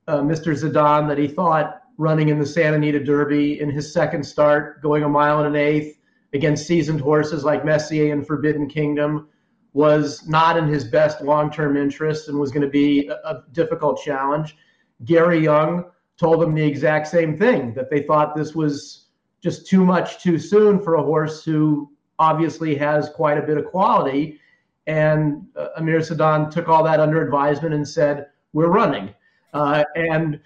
uh, 0.09 0.21
Mr. 0.21 0.55
Zedan 0.57 1.07
that 1.09 1.19
he 1.19 1.29
thought 1.29 1.83
running 1.99 2.31
in 2.31 2.39
the 2.39 2.47
Santa 2.47 2.77
Anita 2.77 3.03
Derby 3.03 3.61
in 3.61 3.71
his 3.71 3.93
second 3.93 4.25
start, 4.25 4.83
going 4.83 5.03
a 5.03 5.09
mile 5.09 5.39
and 5.39 5.55
an 5.55 5.57
eighth 5.57 5.99
against 6.33 6.67
seasoned 6.67 7.01
horses 7.01 7.45
like 7.45 7.65
Messier 7.65 8.13
and 8.13 8.27
Forbidden 8.27 8.69
Kingdom, 8.69 9.29
was 9.73 10.27
not 10.27 10.57
in 10.57 10.67
his 10.67 10.85
best 10.85 11.21
long 11.21 11.51
term 11.51 11.77
interest 11.77 12.29
and 12.29 12.39
was 12.39 12.51
going 12.51 12.63
to 12.63 12.71
be 12.71 13.09
a, 13.09 13.15
a 13.15 13.45
difficult 13.53 14.01
challenge. 14.03 14.57
Gary 15.05 15.39
Young 15.41 15.85
told 16.21 16.43
them 16.43 16.55
the 16.55 16.63
exact 16.63 17.09
same 17.09 17.37
thing 17.37 17.73
that 17.73 17.89
they 17.89 18.03
thought 18.03 18.37
this 18.37 18.55
was 18.55 19.07
just 19.43 19.67
too 19.67 19.83
much 19.83 20.23
too 20.23 20.39
soon 20.39 20.79
for 20.79 20.97
a 20.97 21.03
horse 21.03 21.43
who 21.43 21.91
obviously 22.19 22.75
has 22.77 23.09
quite 23.09 23.39
a 23.39 23.43
bit 23.43 23.57
of 23.57 23.65
quality. 23.65 24.39
And 24.87 25.47
uh, 25.57 25.69
Amir 25.79 26.01
Zedan 26.01 26.51
took 26.51 26.69
all 26.69 26.85
that 26.85 27.01
under 27.01 27.25
advisement 27.25 27.75
and 27.75 27.89
said, 27.89 28.27
"We're 28.53 28.69
running." 28.69 29.15
Uh, 29.55 29.83
and 29.95 30.39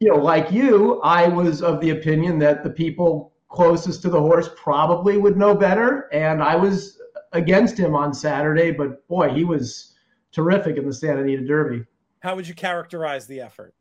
you 0.00 0.08
know, 0.08 0.16
like 0.16 0.50
you, 0.50 1.00
I 1.02 1.28
was 1.28 1.62
of 1.62 1.80
the 1.80 1.90
opinion 1.90 2.38
that 2.40 2.64
the 2.64 2.70
people 2.70 3.32
closest 3.48 4.02
to 4.02 4.10
the 4.10 4.20
horse 4.20 4.50
probably 4.56 5.16
would 5.16 5.36
know 5.36 5.54
better, 5.54 6.08
and 6.12 6.42
I 6.42 6.56
was 6.56 7.00
against 7.32 7.78
him 7.78 7.94
on 7.94 8.12
Saturday. 8.12 8.72
But 8.72 9.06
boy, 9.06 9.28
he 9.28 9.44
was 9.44 9.94
terrific 10.32 10.76
in 10.76 10.86
the 10.86 10.92
Santa 10.92 11.22
Anita 11.22 11.44
Derby. 11.44 11.84
How 12.20 12.34
would 12.34 12.48
you 12.48 12.54
characterize 12.54 13.26
the 13.28 13.40
effort? 13.40 13.74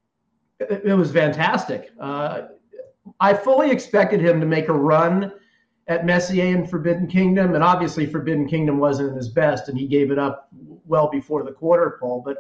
It 0.60 0.98
was 0.98 1.12
fantastic. 1.12 1.92
Uh, 2.00 2.44
I 3.20 3.34
fully 3.34 3.72
expected 3.72 4.22
him 4.22 4.40
to 4.40 4.46
make 4.46 4.70
a 4.70 4.74
run 4.74 5.34
at 5.88 6.06
Messier 6.06 6.56
and 6.56 6.70
Forbidden 6.70 7.08
Kingdom, 7.08 7.56
and 7.56 7.64
obviously 7.64 8.06
Forbidden 8.06 8.48
Kingdom 8.48 8.80
wasn't 8.80 9.16
his 9.16 9.30
best, 9.30 9.68
and 9.68 9.78
he 9.78 9.88
gave 9.88 10.12
it 10.12 10.20
up 10.20 10.48
well 10.86 11.10
before 11.10 11.44
the 11.44 11.52
quarter 11.52 11.98
pole. 12.00 12.22
But 12.26 12.38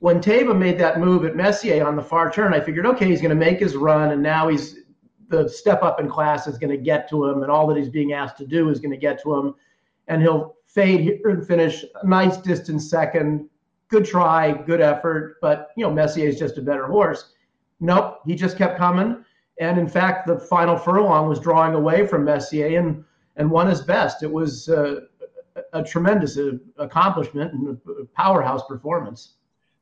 when 0.00 0.20
Taiba 0.20 0.56
made 0.56 0.78
that 0.78 0.98
move 0.98 1.24
at 1.24 1.36
Messier 1.36 1.86
on 1.86 1.96
the 1.96 2.02
far 2.02 2.30
turn, 2.30 2.54
I 2.54 2.60
figured, 2.60 2.86
okay, 2.86 3.06
he's 3.06 3.20
going 3.20 3.30
to 3.30 3.36
make 3.36 3.60
his 3.60 3.76
run, 3.76 4.10
and 4.10 4.22
now 4.22 4.48
he's 4.48 4.80
the 5.28 5.48
step 5.48 5.82
up 5.82 6.00
in 6.00 6.08
class 6.08 6.46
is 6.46 6.56
going 6.56 6.70
to 6.70 6.82
get 6.82 7.08
to 7.10 7.26
him, 7.26 7.42
and 7.42 7.50
all 7.50 7.66
that 7.66 7.76
he's 7.76 7.90
being 7.90 8.12
asked 8.12 8.38
to 8.38 8.46
do 8.46 8.70
is 8.70 8.80
going 8.80 8.90
to 8.90 8.96
get 8.96 9.22
to 9.22 9.34
him, 9.34 9.54
and 10.08 10.22
he'll 10.22 10.56
fade 10.66 11.00
here 11.00 11.28
and 11.28 11.46
finish 11.46 11.84
a 12.02 12.06
nice 12.06 12.38
distance 12.38 12.88
second, 12.88 13.48
good 13.88 14.04
try, 14.04 14.52
good 14.52 14.80
effort, 14.80 15.36
but 15.40 15.70
you 15.76 15.84
know, 15.84 15.92
Messier 15.92 16.28
is 16.28 16.38
just 16.38 16.58
a 16.58 16.62
better 16.62 16.86
horse. 16.86 17.32
Nope, 17.80 18.20
he 18.26 18.34
just 18.34 18.56
kept 18.56 18.76
coming. 18.76 19.24
And 19.60 19.78
in 19.78 19.88
fact, 19.88 20.26
the 20.26 20.38
final 20.38 20.76
furlong 20.76 21.28
was 21.28 21.40
drawing 21.40 21.74
away 21.74 22.06
from 22.06 22.24
Messier 22.24 22.78
and 22.78 23.04
and 23.36 23.50
won 23.50 23.68
his 23.68 23.80
best. 23.80 24.22
It 24.22 24.30
was 24.30 24.68
uh, 24.68 25.00
a 25.72 25.82
tremendous 25.82 26.36
uh, 26.36 26.52
accomplishment 26.76 27.52
and 27.52 27.78
a 28.00 28.04
powerhouse 28.16 28.62
performance. 28.66 29.34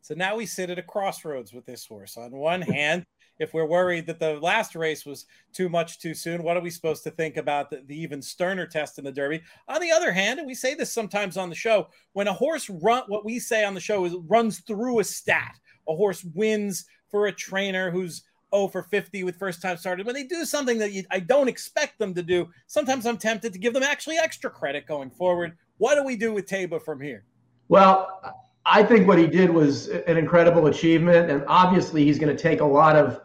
So 0.02 0.14
now 0.14 0.36
we 0.36 0.46
sit 0.46 0.70
at 0.70 0.78
a 0.78 0.82
crossroads 0.82 1.52
with 1.52 1.66
this 1.66 1.84
horse. 1.84 2.16
On 2.16 2.30
one 2.30 2.60
hand, 2.62 3.06
if 3.38 3.52
we're 3.52 3.66
worried 3.66 4.06
that 4.06 4.18
the 4.18 4.38
last 4.40 4.74
race 4.74 5.04
was 5.04 5.26
too 5.52 5.68
much 5.68 5.98
too 5.98 6.14
soon, 6.14 6.42
what 6.42 6.56
are 6.56 6.62
we 6.62 6.70
supposed 6.70 7.02
to 7.04 7.10
think 7.10 7.36
about 7.36 7.70
the, 7.70 7.82
the, 7.86 8.00
even 8.00 8.22
sterner 8.22 8.66
test 8.66 8.98
in 8.98 9.04
the 9.04 9.12
Derby? 9.12 9.42
On 9.68 9.80
the 9.80 9.90
other 9.90 10.12
hand, 10.12 10.38
and 10.38 10.46
we 10.46 10.54
say 10.54 10.74
this 10.74 10.92
sometimes 10.92 11.36
on 11.36 11.48
the 11.48 11.54
show, 11.54 11.88
when 12.12 12.28
a 12.28 12.32
horse 12.32 12.70
run, 12.70 13.04
what 13.08 13.24
we 13.24 13.38
say 13.38 13.64
on 13.64 13.74
the 13.74 13.80
show 13.80 14.04
is 14.04 14.14
runs 14.26 14.60
through 14.60 15.00
a 15.00 15.04
stat. 15.04 15.58
A 15.88 15.94
horse 15.94 16.24
wins 16.34 16.86
for 17.10 17.26
a 17.26 17.32
trainer 17.32 17.90
who's 17.90 18.22
0 18.54 18.68
for 18.68 18.82
50 18.82 19.24
with 19.24 19.38
first 19.38 19.60
time 19.60 19.76
started. 19.76 20.06
When 20.06 20.14
they 20.14 20.24
do 20.24 20.44
something 20.44 20.78
that 20.78 20.92
you, 20.92 21.04
I 21.10 21.20
don't 21.20 21.48
expect 21.48 21.98
them 21.98 22.14
to 22.14 22.22
do, 22.22 22.48
sometimes 22.66 23.06
I'm 23.06 23.18
tempted 23.18 23.52
to 23.52 23.58
give 23.58 23.74
them 23.74 23.82
actually 23.82 24.16
extra 24.18 24.50
credit 24.50 24.86
going 24.86 25.10
forward. 25.10 25.56
What 25.78 25.96
do 25.96 26.04
we 26.04 26.16
do 26.16 26.32
with 26.32 26.46
Taiba 26.46 26.82
from 26.82 27.00
here? 27.00 27.24
Well, 27.68 28.20
I 28.64 28.82
think 28.82 29.06
what 29.06 29.18
he 29.18 29.26
did 29.26 29.50
was 29.50 29.88
an 29.88 30.16
incredible 30.16 30.66
achievement, 30.66 31.30
and 31.30 31.44
obviously 31.46 32.04
he's 32.04 32.18
going 32.18 32.34
to 32.34 32.42
take 32.42 32.60
a 32.60 32.64
lot 32.64 32.96
of 32.96 33.20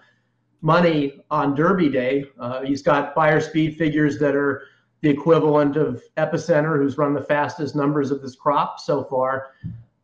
money 0.61 1.21
on 1.29 1.55
Derby 1.55 1.89
Day. 1.89 2.25
Uh, 2.39 2.61
he's 2.61 2.81
got 2.81 3.15
Beyer 3.15 3.41
speed 3.41 3.77
figures 3.77 4.19
that 4.19 4.35
are 4.35 4.63
the 5.01 5.09
equivalent 5.09 5.75
of 5.75 6.03
Epicenter, 6.17 6.77
who's 6.77 6.97
run 6.97 7.13
the 7.13 7.23
fastest 7.23 7.75
numbers 7.75 8.11
of 8.11 8.21
this 8.21 8.35
crop 8.35 8.79
so 8.79 9.03
far. 9.03 9.53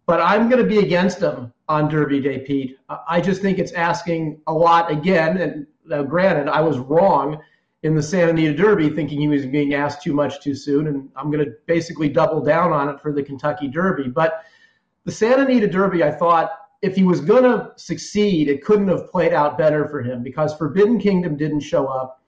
But 0.07 0.21
I'm 0.21 0.49
going 0.49 0.61
to 0.61 0.67
be 0.67 0.79
against 0.79 1.19
him 1.19 1.53
on 1.67 1.89
Derby 1.89 2.19
Day, 2.19 2.39
Pete. 2.39 2.77
I 3.07 3.21
just 3.21 3.41
think 3.41 3.59
it's 3.59 3.73
asking 3.73 4.41
a 4.47 4.53
lot 4.53 4.89
again. 4.89 5.37
And 5.37 5.67
now, 5.85 6.01
granted, 6.03 6.49
I 6.49 6.61
was 6.61 6.79
wrong 6.79 7.39
in 7.83 7.93
the 7.93 8.01
Santa 8.01 8.31
Anita 8.31 8.53
Derby, 8.53 8.89
thinking 8.89 9.19
he 9.19 9.27
was 9.27 9.45
being 9.45 9.73
asked 9.75 10.01
too 10.01 10.13
much 10.13 10.41
too 10.41 10.55
soon. 10.55 10.87
And 10.87 11.09
I'm 11.15 11.29
going 11.29 11.45
to 11.45 11.51
basically 11.67 12.09
double 12.09 12.41
down 12.41 12.71
on 12.71 12.89
it 12.89 12.99
for 12.99 13.13
the 13.13 13.21
Kentucky 13.21 13.67
Derby. 13.67 14.07
But 14.07 14.45
the 15.03 15.11
Santa 15.11 15.43
Anita 15.43 15.67
Derby, 15.67 16.03
I 16.03 16.11
thought 16.11 16.51
if 16.81 16.95
he 16.95 17.03
was 17.03 17.21
going 17.21 17.43
to 17.43 17.71
succeed, 17.75 18.49
it 18.49 18.63
couldn't 18.63 18.87
have 18.87 19.09
played 19.09 19.33
out 19.33 19.57
better 19.57 19.87
for 19.87 20.01
him 20.01 20.21
because 20.21 20.55
Forbidden 20.55 20.99
Kingdom 20.99 21.35
didn't 21.35 21.61
show 21.61 21.87
up. 21.87 22.21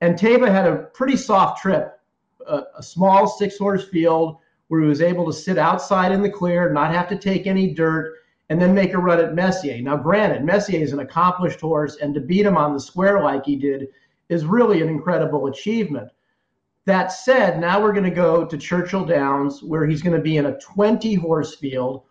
And 0.00 0.18
Taiba 0.18 0.48
had 0.48 0.66
a 0.66 0.84
pretty 0.94 1.16
soft 1.16 1.60
trip, 1.60 2.00
a, 2.46 2.62
a 2.76 2.82
small 2.82 3.26
six 3.26 3.58
horse 3.58 3.88
field 3.88 4.38
where 4.68 4.80
he 4.80 4.88
was 4.88 5.02
able 5.02 5.26
to 5.26 5.32
sit 5.32 5.58
outside 5.58 6.12
in 6.12 6.22
the 6.22 6.30
clear, 6.30 6.72
not 6.72 6.94
have 6.94 7.08
to 7.08 7.18
take 7.18 7.46
any 7.46 7.74
dirt, 7.74 8.16
and 8.48 8.60
then 8.60 8.74
make 8.74 8.94
a 8.94 8.98
run 8.98 9.20
at 9.20 9.34
Messier. 9.34 9.80
Now, 9.82 9.96
granted, 9.96 10.44
Messier 10.44 10.80
is 10.80 10.92
an 10.92 11.00
accomplished 11.00 11.60
horse, 11.60 11.96
and 11.96 12.14
to 12.14 12.20
beat 12.20 12.46
him 12.46 12.56
on 12.56 12.72
the 12.72 12.80
square 12.80 13.22
like 13.22 13.44
he 13.44 13.56
did 13.56 13.88
is 14.28 14.44
really 14.44 14.82
an 14.82 14.88
incredible 14.88 15.46
achievement. 15.46 16.10
That 16.86 17.12
said, 17.12 17.60
now 17.60 17.80
we're 17.80 17.92
going 17.92 18.04
to 18.04 18.10
go 18.10 18.44
to 18.44 18.58
Churchill 18.58 19.04
Downs, 19.04 19.62
where 19.62 19.86
he's 19.86 20.02
going 20.02 20.16
to 20.16 20.22
be 20.22 20.38
in 20.38 20.46
a 20.46 20.58
20 20.58 21.14
horse 21.14 21.54
field 21.54 22.04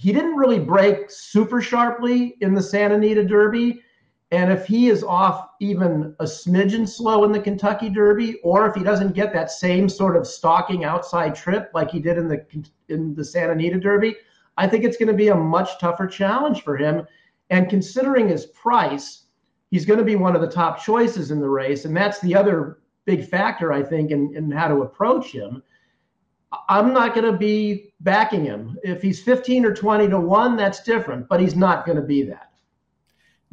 he 0.00 0.14
didn't 0.14 0.36
really 0.36 0.58
break 0.58 1.10
super 1.10 1.60
sharply 1.60 2.38
in 2.40 2.54
the 2.54 2.62
Santa 2.62 2.94
Anita 2.94 3.22
Derby. 3.22 3.82
And 4.30 4.50
if 4.50 4.64
he 4.64 4.88
is 4.88 5.04
off 5.04 5.50
even 5.60 6.16
a 6.20 6.24
smidgen 6.24 6.88
slow 6.88 7.24
in 7.24 7.32
the 7.32 7.40
Kentucky 7.40 7.90
Derby, 7.90 8.40
or 8.42 8.66
if 8.66 8.74
he 8.74 8.82
doesn't 8.82 9.12
get 9.12 9.30
that 9.34 9.50
same 9.50 9.90
sort 9.90 10.16
of 10.16 10.26
stalking 10.26 10.84
outside 10.84 11.34
trip 11.34 11.70
like 11.74 11.90
he 11.90 12.00
did 12.00 12.16
in 12.16 12.28
the 12.28 12.46
in 12.88 13.14
the 13.14 13.22
Santa 13.22 13.52
Anita 13.52 13.78
Derby, 13.78 14.16
I 14.56 14.66
think 14.66 14.84
it's 14.84 14.96
going 14.96 15.08
to 15.08 15.12
be 15.12 15.28
a 15.28 15.34
much 15.34 15.78
tougher 15.78 16.06
challenge 16.06 16.62
for 16.62 16.78
him. 16.78 17.06
And 17.50 17.68
considering 17.68 18.26
his 18.26 18.46
price, 18.46 19.24
he's 19.70 19.84
going 19.84 19.98
to 19.98 20.04
be 20.04 20.16
one 20.16 20.34
of 20.34 20.40
the 20.40 20.48
top 20.48 20.82
choices 20.82 21.30
in 21.30 21.40
the 21.40 21.48
race, 21.50 21.84
and 21.84 21.94
that's 21.94 22.20
the 22.20 22.34
other 22.34 22.78
big 23.04 23.28
factor 23.28 23.70
I 23.70 23.82
think 23.82 24.12
in, 24.12 24.34
in 24.34 24.50
how 24.50 24.68
to 24.68 24.80
approach 24.80 25.30
him. 25.30 25.62
I'm 26.68 26.92
not 26.92 27.14
going 27.14 27.30
to 27.30 27.38
be 27.38 27.92
backing 28.00 28.44
him. 28.44 28.76
If 28.82 29.02
he's 29.02 29.22
15 29.22 29.64
or 29.64 29.74
20 29.74 30.08
to 30.08 30.18
1, 30.18 30.56
that's 30.56 30.82
different, 30.82 31.28
but 31.28 31.40
he's 31.40 31.54
not 31.54 31.86
going 31.86 31.96
to 31.96 32.02
be 32.02 32.22
that. 32.24 32.50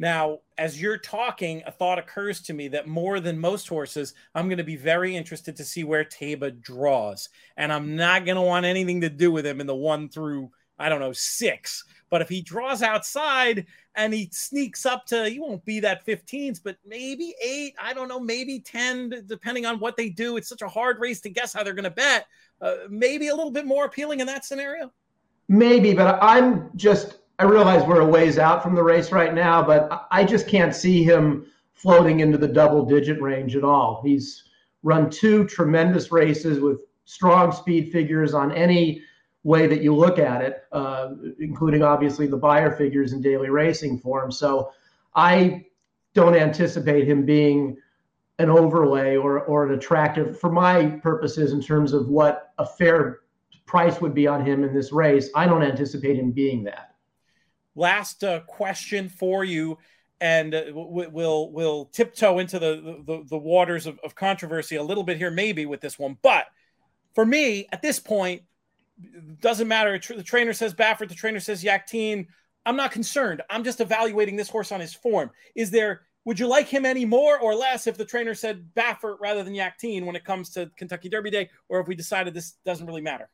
Now, 0.00 0.38
as 0.56 0.80
you're 0.80 0.98
talking, 0.98 1.62
a 1.66 1.72
thought 1.72 1.98
occurs 1.98 2.40
to 2.42 2.52
me 2.52 2.68
that 2.68 2.86
more 2.86 3.20
than 3.20 3.38
most 3.38 3.68
horses, 3.68 4.14
I'm 4.34 4.46
going 4.48 4.58
to 4.58 4.64
be 4.64 4.76
very 4.76 5.16
interested 5.16 5.56
to 5.56 5.64
see 5.64 5.84
where 5.84 6.04
Taiba 6.04 6.60
draws. 6.60 7.28
And 7.56 7.72
I'm 7.72 7.96
not 7.96 8.24
going 8.24 8.36
to 8.36 8.42
want 8.42 8.66
anything 8.66 9.00
to 9.00 9.08
do 9.08 9.32
with 9.32 9.46
him 9.46 9.60
in 9.60 9.66
the 9.66 9.74
one 9.74 10.08
through, 10.08 10.50
I 10.78 10.88
don't 10.88 11.00
know, 11.00 11.12
six. 11.12 11.84
But 12.10 12.22
if 12.22 12.28
he 12.28 12.40
draws 12.40 12.82
outside 12.82 13.66
and 13.94 14.14
he 14.14 14.28
sneaks 14.32 14.86
up 14.86 15.06
to, 15.06 15.28
he 15.28 15.38
won't 15.38 15.64
be 15.64 15.80
that 15.80 16.06
15s, 16.06 16.60
but 16.62 16.76
maybe 16.86 17.34
eight, 17.44 17.74
I 17.80 17.92
don't 17.92 18.08
know, 18.08 18.20
maybe 18.20 18.60
10, 18.60 19.24
depending 19.26 19.66
on 19.66 19.78
what 19.78 19.96
they 19.96 20.08
do. 20.08 20.36
It's 20.36 20.48
such 20.48 20.62
a 20.62 20.68
hard 20.68 20.98
race 21.00 21.20
to 21.22 21.30
guess 21.30 21.52
how 21.52 21.62
they're 21.62 21.74
going 21.74 21.84
to 21.84 21.90
bet 21.90 22.26
uh, 22.60 22.74
maybe 22.88 23.28
a 23.28 23.34
little 23.34 23.50
bit 23.50 23.66
more 23.66 23.84
appealing 23.84 24.20
in 24.20 24.26
that 24.26 24.44
scenario? 24.44 24.90
Maybe, 25.48 25.94
but 25.94 26.18
I'm 26.22 26.70
just, 26.76 27.18
I 27.38 27.44
realize 27.44 27.86
we're 27.86 28.00
a 28.00 28.06
ways 28.06 28.38
out 28.38 28.62
from 28.62 28.74
the 28.74 28.82
race 28.82 29.12
right 29.12 29.32
now, 29.32 29.62
but 29.62 30.06
I 30.10 30.24
just 30.24 30.46
can't 30.46 30.74
see 30.74 31.02
him 31.02 31.46
floating 31.72 32.20
into 32.20 32.36
the 32.36 32.48
double 32.48 32.84
digit 32.84 33.20
range 33.22 33.56
at 33.56 33.64
all. 33.64 34.02
He's 34.04 34.44
run 34.82 35.10
two 35.10 35.46
tremendous 35.46 36.12
races 36.12 36.60
with 36.60 36.80
strong 37.04 37.52
speed 37.52 37.90
figures 37.90 38.34
on 38.34 38.52
any 38.52 39.02
way 39.48 39.66
that 39.66 39.80
you 39.80 39.94
look 39.94 40.18
at 40.18 40.42
it, 40.42 40.64
uh, 40.72 41.08
including 41.40 41.82
obviously 41.82 42.26
the 42.26 42.36
Beyer 42.36 42.70
figures 42.76 43.14
in 43.14 43.22
daily 43.22 43.48
racing 43.48 43.98
form. 43.98 44.30
So 44.30 44.72
I 45.14 45.64
don't 46.12 46.36
anticipate 46.36 47.08
him 47.08 47.24
being 47.24 47.78
an 48.38 48.50
overlay 48.50 49.16
or, 49.16 49.40
or 49.40 49.66
an 49.66 49.72
attractive 49.72 50.38
for 50.38 50.52
my 50.52 50.86
purposes 51.02 51.52
in 51.52 51.62
terms 51.62 51.94
of 51.94 52.08
what 52.08 52.52
a 52.58 52.66
fair 52.66 53.20
price 53.64 54.00
would 54.02 54.14
be 54.14 54.26
on 54.26 54.44
him 54.44 54.64
in 54.64 54.74
this 54.74 54.92
race. 54.92 55.30
I 55.34 55.46
don't 55.46 55.62
anticipate 55.62 56.16
him 56.16 56.30
being 56.30 56.62
that. 56.64 56.94
Last 57.74 58.22
uh, 58.24 58.40
question 58.40 59.08
for 59.08 59.44
you, 59.44 59.78
and 60.20 60.54
uh, 60.54 60.64
we'll 60.72 61.50
we'll 61.52 61.84
tiptoe 61.86 62.38
into 62.38 62.58
the 62.58 63.02
the, 63.06 63.24
the 63.28 63.38
waters 63.38 63.86
of, 63.86 63.98
of 64.04 64.14
controversy 64.14 64.76
a 64.76 64.82
little 64.82 65.04
bit 65.04 65.16
here, 65.16 65.30
maybe 65.30 65.64
with 65.64 65.80
this 65.80 65.98
one. 65.98 66.18
But 66.22 66.46
for 67.14 67.24
me, 67.24 67.66
at 67.72 67.82
this 67.82 68.00
point, 68.00 68.42
doesn't 69.40 69.68
matter. 69.68 69.98
The 69.98 70.22
trainer 70.22 70.52
says 70.52 70.74
Baffert, 70.74 71.08
the 71.08 71.14
trainer 71.14 71.40
says 71.40 71.62
Yakteen. 71.62 72.26
I'm 72.66 72.76
not 72.76 72.90
concerned. 72.90 73.42
I'm 73.48 73.64
just 73.64 73.80
evaluating 73.80 74.36
this 74.36 74.48
horse 74.48 74.72
on 74.72 74.80
his 74.80 74.94
form. 74.94 75.30
Is 75.54 75.70
there 75.70 76.02
would 76.28 76.38
you 76.38 76.46
like 76.46 76.68
him 76.68 76.84
any 76.84 77.06
more 77.06 77.38
or 77.38 77.54
less 77.54 77.86
if 77.86 77.96
the 77.96 78.04
trainer 78.04 78.34
said 78.34 78.68
Baffert 78.76 79.16
rather 79.18 79.42
than 79.42 79.54
Yakteen 79.54 80.04
when 80.04 80.14
it 80.14 80.26
comes 80.26 80.50
to 80.50 80.70
Kentucky 80.76 81.08
Derby 81.08 81.30
Day, 81.30 81.48
or 81.70 81.80
if 81.80 81.88
we 81.88 81.94
decided 81.94 82.34
this 82.34 82.56
doesn't 82.66 82.86
really 82.86 83.00
matter? 83.00 83.30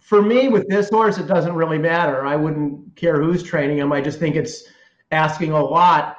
For 0.00 0.20
me, 0.20 0.48
with 0.48 0.68
this 0.68 0.90
horse, 0.90 1.18
it 1.18 1.28
doesn't 1.28 1.54
really 1.54 1.78
matter. 1.78 2.26
I 2.26 2.34
wouldn't 2.34 2.96
care 2.96 3.22
who's 3.22 3.44
training 3.44 3.78
him. 3.78 3.92
I 3.92 4.00
just 4.00 4.18
think 4.18 4.34
it's 4.34 4.64
asking 5.12 5.52
a 5.52 5.62
lot 5.62 6.16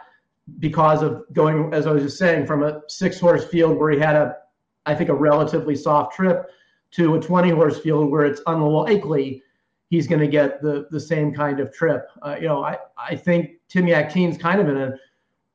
because 0.60 1.02
of 1.02 1.24
going, 1.34 1.74
as 1.74 1.88
I 1.88 1.92
was 1.92 2.04
just 2.04 2.18
saying, 2.18 2.46
from 2.46 2.64
a 2.64 2.82
six 2.88 3.20
horse 3.20 3.44
field 3.44 3.78
where 3.78 3.92
he 3.92 4.00
had 4.00 4.16
a, 4.16 4.38
I 4.86 4.96
think, 4.96 5.10
a 5.10 5.14
relatively 5.14 5.76
soft 5.76 6.16
trip 6.16 6.50
to 6.96 7.16
a 7.16 7.20
20 7.20 7.50
horse 7.50 7.80
field 7.80 8.12
where 8.12 8.26
it's 8.26 8.42
unlikely 8.48 9.42
he's 9.90 10.08
going 10.08 10.20
to 10.20 10.28
get 10.28 10.62
the 10.62 10.88
the 10.90 11.00
same 11.00 11.34
kind 11.34 11.60
of 11.60 11.72
trip. 11.74 12.08
Uh, 12.22 12.36
you 12.40 12.48
know, 12.48 12.64
I, 12.64 12.78
I 12.98 13.16
think 13.16 13.52
Tim 13.70 13.86
Yakteen's 13.86 14.38
kind 14.38 14.60
of 14.60 14.68
in 14.68 14.78
a 14.78 14.96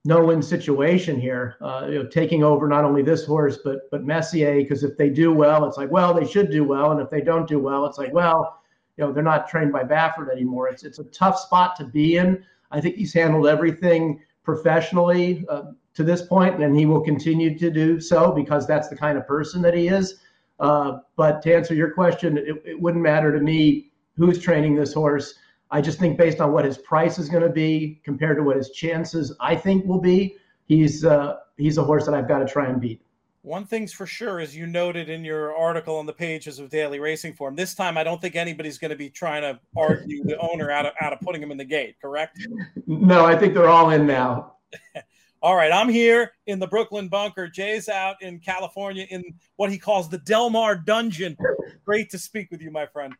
no-win 0.05 0.43
situation 0.43 1.20
here. 1.20 1.57
Uh, 1.61 1.86
you 1.89 2.03
know, 2.03 2.07
taking 2.09 2.45
over 2.45 2.68
not 2.68 2.84
only 2.84 3.03
this 3.03 3.24
horse 3.24 3.59
but 3.64 3.91
but 3.91 4.05
Messier, 4.05 4.57
because 4.57 4.84
if 4.84 4.97
they 4.97 5.11
do 5.11 5.32
well, 5.32 5.64
it's 5.64 5.76
like 5.76 5.91
well 5.91 6.14
they 6.14 6.26
should 6.26 6.51
do 6.51 6.64
well, 6.64 6.93
and 6.93 7.01
if 7.01 7.11
they 7.11 7.20
don't 7.20 7.49
do 7.49 7.59
well, 7.59 7.84
it's 7.86 7.99
like 7.99 8.12
well, 8.12 8.61
you 8.97 9.05
know 9.05 9.12
they're 9.12 9.24
not 9.24 9.49
trained 9.49 9.72
by 9.72 9.82
Baffert 9.82 10.30
anymore. 10.30 10.68
It's 10.68 10.84
it's 10.84 10.99
a 10.99 11.05
tough 11.05 11.39
spot 11.39 11.76
to 11.76 11.84
be 11.84 12.16
in. 12.16 12.45
I 12.70 12.80
think 12.80 12.97
he's 12.97 13.14
handled 13.14 13.47
everything 13.47 14.20
professionally 14.45 15.45
uh, 15.49 15.72
to 15.95 16.05
this 16.05 16.22
point, 16.22 16.62
and 16.62 16.76
he 16.76 16.86
will 16.86 17.01
continue 17.01 17.59
to 17.59 17.70
do 17.70 18.01
so 18.01 18.30
because 18.30 18.66
that's 18.66 18.89
the 18.89 18.97
kind 18.97 19.18
of 19.18 19.26
person 19.26 19.62
that 19.62 19.74
he 19.74 19.89
is. 19.89 20.20
Uh, 20.61 20.98
but 21.16 21.42
to 21.42 21.54
answer 21.54 21.74
your 21.74 21.90
question, 21.90 22.38
it, 22.38 22.62
it 22.64 22.80
wouldn't 22.80 23.02
matter 23.02 23.32
to 23.32 23.40
me 23.40 23.90
who's 24.16 24.38
training 24.38 24.74
this 24.74 24.92
horse. 24.92 25.34
I 25.70 25.80
just 25.80 25.98
think 25.98 26.18
based 26.18 26.40
on 26.40 26.52
what 26.52 26.64
his 26.64 26.78
price 26.78 27.18
is 27.18 27.28
going 27.28 27.42
to 27.42 27.50
be 27.50 28.00
compared 28.04 28.36
to 28.38 28.42
what 28.42 28.56
his 28.56 28.70
chances 28.70 29.34
I 29.40 29.54
think 29.54 29.84
will 29.84 30.00
be, 30.00 30.36
he's 30.66 31.04
uh, 31.04 31.36
he's 31.56 31.78
a 31.78 31.84
horse 31.84 32.06
that 32.06 32.14
I've 32.14 32.28
got 32.28 32.38
to 32.38 32.46
try 32.46 32.66
and 32.66 32.80
beat. 32.80 33.00
One 33.42 33.64
thing's 33.64 33.92
for 33.92 34.04
sure, 34.04 34.40
as 34.40 34.56
you 34.56 34.66
noted 34.66 35.09
in 35.09 35.24
your 35.24 35.56
article 35.56 35.96
on 35.96 36.06
the 36.06 36.12
pages 36.12 36.59
of 36.59 36.70
Daily 36.70 36.98
Racing 36.98 37.34
Form, 37.34 37.54
this 37.54 37.74
time 37.74 37.96
I 37.96 38.04
don't 38.04 38.20
think 38.20 38.34
anybody's 38.34 38.78
going 38.78 38.90
to 38.90 38.96
be 38.96 39.09
trying 39.09 39.42
to 39.42 39.61
argue 39.76 40.24
the 40.24 40.38
owner 40.38 40.70
out 40.70 40.86
of 40.86 40.92
out 41.00 41.12
of 41.12 41.20
putting 41.20 41.42
him 41.42 41.50
in 41.50 41.56
the 41.56 41.64
gate. 41.64 41.96
Correct? 42.00 42.38
No, 42.86 43.24
I 43.24 43.36
think 43.36 43.54
they're 43.54 43.68
all 43.68 43.90
in 43.90 44.06
now. 44.06 44.54
all 45.43 45.55
right, 45.55 45.72
I'm 45.72 45.89
here 45.89 46.32
in 46.47 46.59
the 46.59 46.66
Brooklyn 46.66 47.09
bunker. 47.09 47.49
Jay's 47.49 47.89
out 47.89 48.20
in 48.22 48.41
California 48.41 49.07
in 49.09 49.24
what 49.57 49.70
he 49.70 49.78
calls 49.78 50.09
the 50.09 50.18
Del 50.18 50.51
Mar 50.51 50.76
dungeon. 50.76 51.36
Great 51.84 52.11
to 52.11 52.18
speak 52.18 52.51
with 52.51 52.61
you, 52.61 52.70
my 52.70 52.86
friend. 52.86 53.14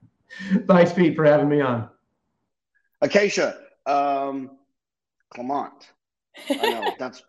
Thanks, 0.67 0.93
Pete, 0.93 1.17
for 1.17 1.25
having 1.25 1.49
me 1.49 1.61
on. 1.61 1.89
Acacia, 3.01 3.59
um, 3.87 4.51
Clement. 5.31 5.93
I 6.51 6.71
know 6.71 6.93
that's 6.99 7.23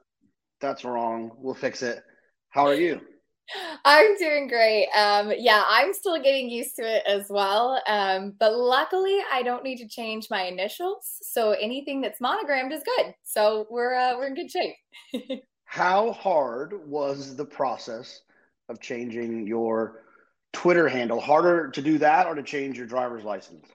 that's 0.60 0.84
wrong. 0.84 1.32
We'll 1.38 1.54
fix 1.54 1.84
it. 1.84 2.04
How 2.50 2.66
are 2.66 2.76
you? 2.76 3.02
I'm 3.86 4.18
doing 4.18 4.48
great. 4.48 4.88
Um, 4.96 5.32
yeah, 5.38 5.64
I'm 5.68 5.94
still 5.94 6.22
getting 6.22 6.50
used 6.50 6.76
to 6.76 6.84
it 6.84 7.04
as 7.08 7.28
well. 7.30 7.82
Um, 7.88 8.34
but 8.40 8.56
luckily, 8.56 9.18
I 9.32 9.44
don't 9.44 9.64
need 9.64 9.78
to 9.78 9.88
change 9.88 10.28
my 10.30 10.44
initials, 10.44 11.18
so 11.22 11.52
anything 11.52 12.02
that's 12.02 12.22
monogrammed 12.22 12.74
is 12.74 12.84
good. 12.98 13.14
So 13.24 13.68
we're 13.70 13.96
uh, 13.96 14.18
we're 14.18 14.28
in 14.28 14.36
good 14.36 14.52
shape. 14.52 14.76
How 15.66 16.12
hard 16.14 16.88
was 16.88 17.36
the 17.36 17.46
process 17.46 18.22
of 18.70 18.80
changing 18.80 19.46
your 19.48 20.04
Twitter 20.52 20.88
handle? 20.88 21.20
Harder 21.20 21.70
to 21.72 21.82
do 21.82 21.98
that, 22.00 22.28
or 22.28 22.36
to 22.36 22.44
change 22.44 22.78
your 22.78 22.88
driver's 22.88 23.24
license? 23.24 23.66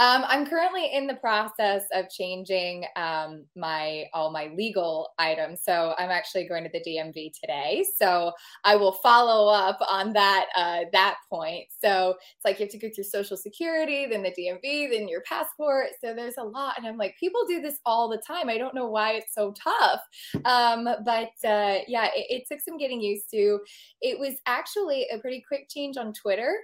Um, 0.00 0.24
I'm 0.26 0.46
currently 0.46 0.94
in 0.94 1.06
the 1.06 1.16
process 1.16 1.82
of 1.92 2.08
changing 2.08 2.86
um, 2.96 3.44
my 3.54 4.06
all 4.14 4.32
my 4.32 4.50
legal 4.56 5.10
items. 5.18 5.60
So 5.62 5.94
I'm 5.98 6.08
actually 6.08 6.48
going 6.48 6.64
to 6.64 6.70
the 6.72 6.80
DMV 6.80 7.32
today. 7.38 7.84
So 7.98 8.32
I 8.64 8.76
will 8.76 8.94
follow 8.94 9.52
up 9.52 9.78
on 9.86 10.14
that 10.14 10.46
uh, 10.56 10.84
that 10.94 11.16
point. 11.28 11.66
So 11.84 12.14
it's 12.18 12.46
like 12.46 12.58
you 12.58 12.64
have 12.64 12.72
to 12.72 12.78
go 12.78 12.88
through 12.94 13.04
Social 13.04 13.36
Security, 13.36 14.06
then 14.06 14.22
the 14.22 14.30
DMV, 14.30 14.90
then 14.90 15.06
your 15.06 15.20
passport. 15.28 15.88
So 16.02 16.14
there's 16.14 16.38
a 16.38 16.44
lot, 16.44 16.78
and 16.78 16.86
I'm 16.86 16.96
like, 16.96 17.14
people 17.20 17.42
do 17.46 17.60
this 17.60 17.78
all 17.84 18.08
the 18.08 18.22
time. 18.26 18.48
I 18.48 18.56
don't 18.56 18.74
know 18.74 18.88
why 18.88 19.12
it's 19.12 19.34
so 19.34 19.52
tough. 19.52 20.00
Um, 20.46 20.88
but 21.04 21.32
uh, 21.44 21.80
yeah, 21.88 22.06
it, 22.16 22.24
it 22.30 22.44
took 22.50 22.60
some 22.62 22.78
getting 22.78 23.02
used 23.02 23.30
to. 23.32 23.60
It 24.00 24.18
was 24.18 24.36
actually 24.46 25.08
a 25.12 25.18
pretty 25.18 25.44
quick 25.46 25.68
change 25.68 25.98
on 25.98 26.14
Twitter 26.14 26.56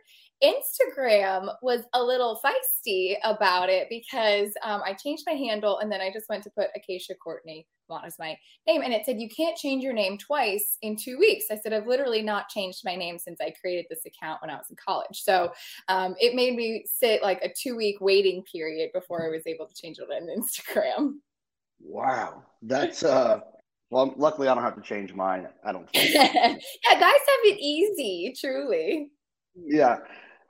Instagram 0.43 1.49
was 1.63 1.83
a 1.95 2.03
little 2.03 2.39
feisty 2.45 3.17
about 3.25 3.69
it 3.69 3.89
because 3.89 4.53
um, 4.63 4.83
I 4.85 4.93
changed 4.93 5.25
my 5.27 5.33
handle 5.33 5.79
and 5.79 5.91
then 5.91 6.01
I 6.01 6.13
just 6.13 6.29
went 6.29 6.45
to 6.45 6.51
put 6.51 6.69
Acacia 6.77 7.15
Courtney 7.15 7.67
Vaughn 7.89 8.05
as 8.05 8.19
my 8.19 8.37
name. 8.67 8.83
And 8.83 8.93
it 8.93 9.07
said, 9.07 9.21
You 9.21 9.29
can't 9.29 9.57
change 9.57 9.83
your 9.83 9.93
name 9.93 10.19
twice 10.19 10.77
in 10.83 10.97
two 10.97 11.19
weeks. 11.19 11.47
I 11.51 11.57
said, 11.57 11.73
I've 11.73 11.87
literally 11.87 12.23
not 12.23 12.49
changed 12.49 12.83
my 12.85 12.97
name 12.97 13.19
since 13.19 13.41
I 13.41 13.55
created 13.61 13.87
this 13.89 14.05
account 14.05 14.43
when 14.43 14.51
I 14.51 14.57
was 14.57 14.67
in 14.69 14.77
college. 14.77 15.23
So 15.23 15.53
um, 15.89 16.15
it 16.19 16.35
made 16.35 16.55
me 16.55 16.85
sit 16.87 17.23
like 17.23 17.41
a 17.43 17.53
two 17.57 17.77
week 17.77 18.01
waiting 18.01 18.43
period 18.51 18.91
before 18.93 19.27
I 19.27 19.31
was 19.31 19.47
able 19.47 19.67
to 19.67 19.75
change 19.75 19.99
it 19.99 20.09
on 20.11 20.29
Instagram. 20.29 21.15
Wow. 21.81 22.43
That's, 22.63 23.03
uh, 23.03 23.41
well, 23.91 24.13
luckily 24.17 24.49
I 24.49 24.55
don't 24.55 24.65
have 24.65 24.77
to 24.77 24.83
change 24.83 25.15
mine. 25.15 25.49
I 25.65 25.73
don't 25.73 25.89
think. 25.91 26.15
yeah, 26.15 26.55
guys 26.93 27.01
have 27.01 27.45
it 27.45 27.59
easy, 27.59 28.35
truly. 28.39 29.11
Yeah. 29.55 29.99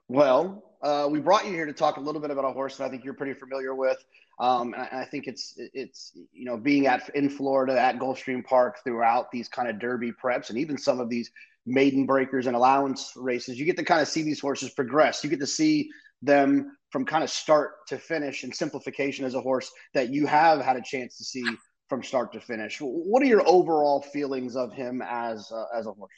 Well, 0.09 0.63
uh, 0.83 1.09
we 1.11 1.21
brought 1.21 1.47
you 1.47 1.53
here 1.53 1.67
to 1.67 1.73
talk 1.73 1.97
a 1.97 2.01
little 2.01 2.21
bit 2.21 2.31
about 2.31 2.45
a 2.45 2.53
horse 2.53 2.77
that 2.77 2.85
I 2.85 2.89
think 2.89 3.05
you're 3.05 3.15
pretty 3.15 3.35
familiar 3.35 3.75
with. 3.75 3.99
Um, 4.39 4.75
and 4.75 4.83
I, 4.83 5.03
I, 5.03 5.05
think 5.07 5.27
it's 5.27 5.55
it's 5.57 6.13
you 6.33 6.45
know 6.45 6.59
being 6.59 6.87
at 6.87 7.09
in 7.15 7.31
Florida 7.31 7.81
at 7.81 7.99
Gulfstream 7.99 8.45
Park 8.45 8.77
throughout 8.85 9.31
these 9.33 9.49
kind 9.49 9.69
of 9.69 9.79
Derby 9.79 10.13
preps 10.13 10.51
and 10.51 10.59
even 10.59 10.77
some 10.77 11.01
of 11.01 11.09
these 11.09 11.31
maiden 11.65 12.07
breakers 12.07 12.47
and 12.47 12.55
allowance 12.55 13.13
races, 13.17 13.59
you 13.59 13.65
get 13.65 13.77
to 13.79 13.85
kind 13.85 14.01
of 14.01 14.09
see 14.09 14.23
these 14.23 14.41
horses 14.41 14.71
progress. 14.71 15.25
You 15.25 15.31
get 15.31 15.41
to 15.41 15.47
see 15.47 15.89
them 16.23 16.77
from 16.91 17.05
kind 17.05 17.25
of 17.25 17.31
start 17.31 17.87
to 17.89 17.99
finish 17.99 18.45
and 18.45 18.55
simplification 18.55 19.25
as 19.25 19.35
a 19.35 19.41
horse 19.41 19.71
that 19.95 20.11
you 20.11 20.27
have 20.27 20.61
had 20.61 20.77
a 20.77 20.83
chance 20.83 21.17
to 21.19 21.25
see 21.25 21.45
from 21.89 22.03
start 22.03 22.33
to 22.33 22.41
finish. 22.41 22.79
What 22.81 23.23
are 23.23 23.27
your 23.27 23.47
overall 23.49 24.03
feelings 24.03 24.55
of 24.55 24.73
him 24.73 25.03
as 25.03 25.51
uh, 25.51 25.65
as 25.75 25.87
a 25.87 25.93
horse? 25.93 26.13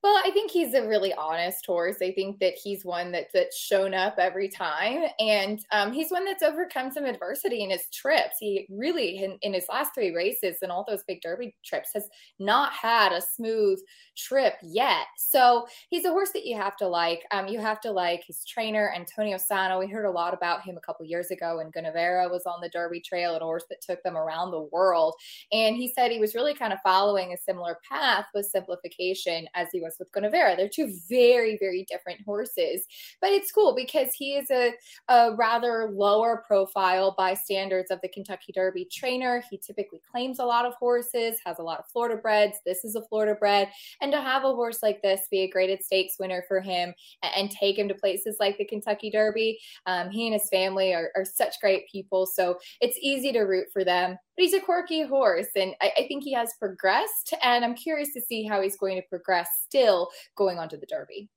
Well, 0.00 0.22
I 0.24 0.30
think 0.30 0.52
he's 0.52 0.74
a 0.74 0.86
really 0.86 1.12
honest 1.14 1.66
horse. 1.66 1.96
I 2.00 2.12
think 2.12 2.38
that 2.38 2.54
he's 2.54 2.84
one 2.84 3.10
that, 3.12 3.26
that's 3.34 3.58
shown 3.58 3.94
up 3.94 4.14
every 4.16 4.48
time. 4.48 5.08
And 5.18 5.58
um, 5.72 5.92
he's 5.92 6.12
one 6.12 6.24
that's 6.24 6.44
overcome 6.44 6.92
some 6.92 7.04
adversity 7.04 7.64
in 7.64 7.70
his 7.70 7.88
trips. 7.92 8.36
He 8.38 8.68
really, 8.70 9.24
in, 9.24 9.38
in, 9.42 9.54
his 9.54 9.64
last 9.68 9.94
three 9.94 10.14
races 10.14 10.58
and 10.62 10.70
all 10.70 10.84
those 10.86 11.02
big 11.08 11.20
Derby 11.20 11.56
trips, 11.64 11.90
has 11.94 12.08
not 12.38 12.72
had 12.72 13.10
a 13.10 13.20
smooth 13.20 13.80
trip 14.16 14.54
yet. 14.62 15.06
So 15.16 15.66
he's 15.90 16.04
a 16.04 16.10
horse 16.10 16.30
that 16.30 16.46
you 16.46 16.56
have 16.56 16.76
to 16.76 16.86
like. 16.86 17.24
Um, 17.32 17.48
you 17.48 17.58
have 17.58 17.80
to 17.80 17.90
like 17.90 18.22
his 18.24 18.44
trainer, 18.44 18.92
Antonio 18.94 19.36
Sano. 19.36 19.80
We 19.80 19.88
heard 19.88 20.06
a 20.06 20.10
lot 20.12 20.32
about 20.32 20.62
him 20.62 20.76
a 20.76 20.86
couple 20.86 21.06
years 21.06 21.32
ago 21.32 21.56
when 21.56 21.72
Gunnevera 21.72 22.30
was 22.30 22.46
on 22.46 22.60
the 22.60 22.68
Derby 22.68 23.00
trail, 23.00 23.34
a 23.34 23.40
horse 23.40 23.64
that 23.68 23.80
took 23.80 24.00
them 24.04 24.16
around 24.16 24.52
the 24.52 24.68
world. 24.70 25.14
And 25.50 25.74
he 25.74 25.92
said 25.92 26.12
he 26.12 26.20
was 26.20 26.36
really 26.36 26.54
kind 26.54 26.72
of 26.72 26.78
following 26.84 27.32
a 27.32 27.36
similar 27.36 27.78
path 27.90 28.26
with 28.32 28.46
simplification 28.46 29.48
as 29.56 29.66
he 29.72 29.80
was 29.88 29.98
with 29.98 30.12
Gunnevera. 30.12 30.56
They're 30.56 30.68
two 30.68 30.92
very, 31.08 31.56
very 31.58 31.84
different 31.88 32.20
horses, 32.24 32.84
but 33.20 33.30
it's 33.30 33.52
cool 33.52 33.74
because 33.74 34.12
he 34.14 34.36
is 34.36 34.50
a, 34.50 34.72
a 35.08 35.34
rather 35.36 35.90
lower 35.92 36.44
profile 36.46 37.14
by 37.16 37.34
standards 37.34 37.90
of 37.90 38.00
the 38.02 38.08
Kentucky 38.08 38.52
Derby 38.52 38.86
trainer. 38.92 39.42
He 39.50 39.58
typically 39.58 40.00
claims 40.10 40.38
a 40.38 40.44
lot 40.44 40.66
of 40.66 40.74
horses, 40.74 41.38
has 41.44 41.58
a 41.58 41.62
lot 41.62 41.78
of 41.78 41.86
Florida 41.92 42.20
breds. 42.20 42.58
This 42.64 42.84
is 42.84 42.94
a 42.94 43.02
Florida 43.08 43.34
bred. 43.34 43.70
And 44.00 44.12
to 44.12 44.20
have 44.20 44.44
a 44.44 44.54
horse 44.54 44.82
like 44.82 45.02
this 45.02 45.26
be 45.30 45.40
a 45.40 45.50
graded 45.50 45.82
stakes 45.82 46.18
winner 46.18 46.44
for 46.46 46.60
him 46.60 46.94
and, 47.22 47.32
and 47.36 47.50
take 47.50 47.78
him 47.78 47.88
to 47.88 47.94
places 47.94 48.36
like 48.38 48.58
the 48.58 48.64
Kentucky 48.64 49.10
Derby, 49.10 49.58
um, 49.86 50.10
he 50.10 50.26
and 50.26 50.34
his 50.34 50.48
family 50.50 50.94
are, 50.94 51.10
are 51.16 51.24
such 51.24 51.60
great 51.60 51.88
people. 51.90 52.26
So 52.26 52.58
it's 52.80 52.98
easy 53.00 53.32
to 53.32 53.40
root 53.40 53.68
for 53.72 53.84
them 53.84 54.18
but 54.38 54.44
he's 54.44 54.54
a 54.54 54.60
quirky 54.60 55.02
horse 55.02 55.48
and 55.56 55.74
I, 55.82 55.90
I, 55.98 56.06
think 56.06 56.22
he 56.22 56.32
has 56.32 56.52
progressed 56.60 57.34
and 57.42 57.64
i'm 57.64 57.74
curious 57.74 58.12
to 58.12 58.20
see 58.20 58.44
how 58.44 58.62
he's 58.62 58.76
going 58.76 58.96
to 58.96 59.02
progress 59.08 59.48
still 59.66 60.10
going 60.36 60.58
on 60.58 60.68
to 60.68 60.76
the 60.76 60.86
derby. 60.86 61.28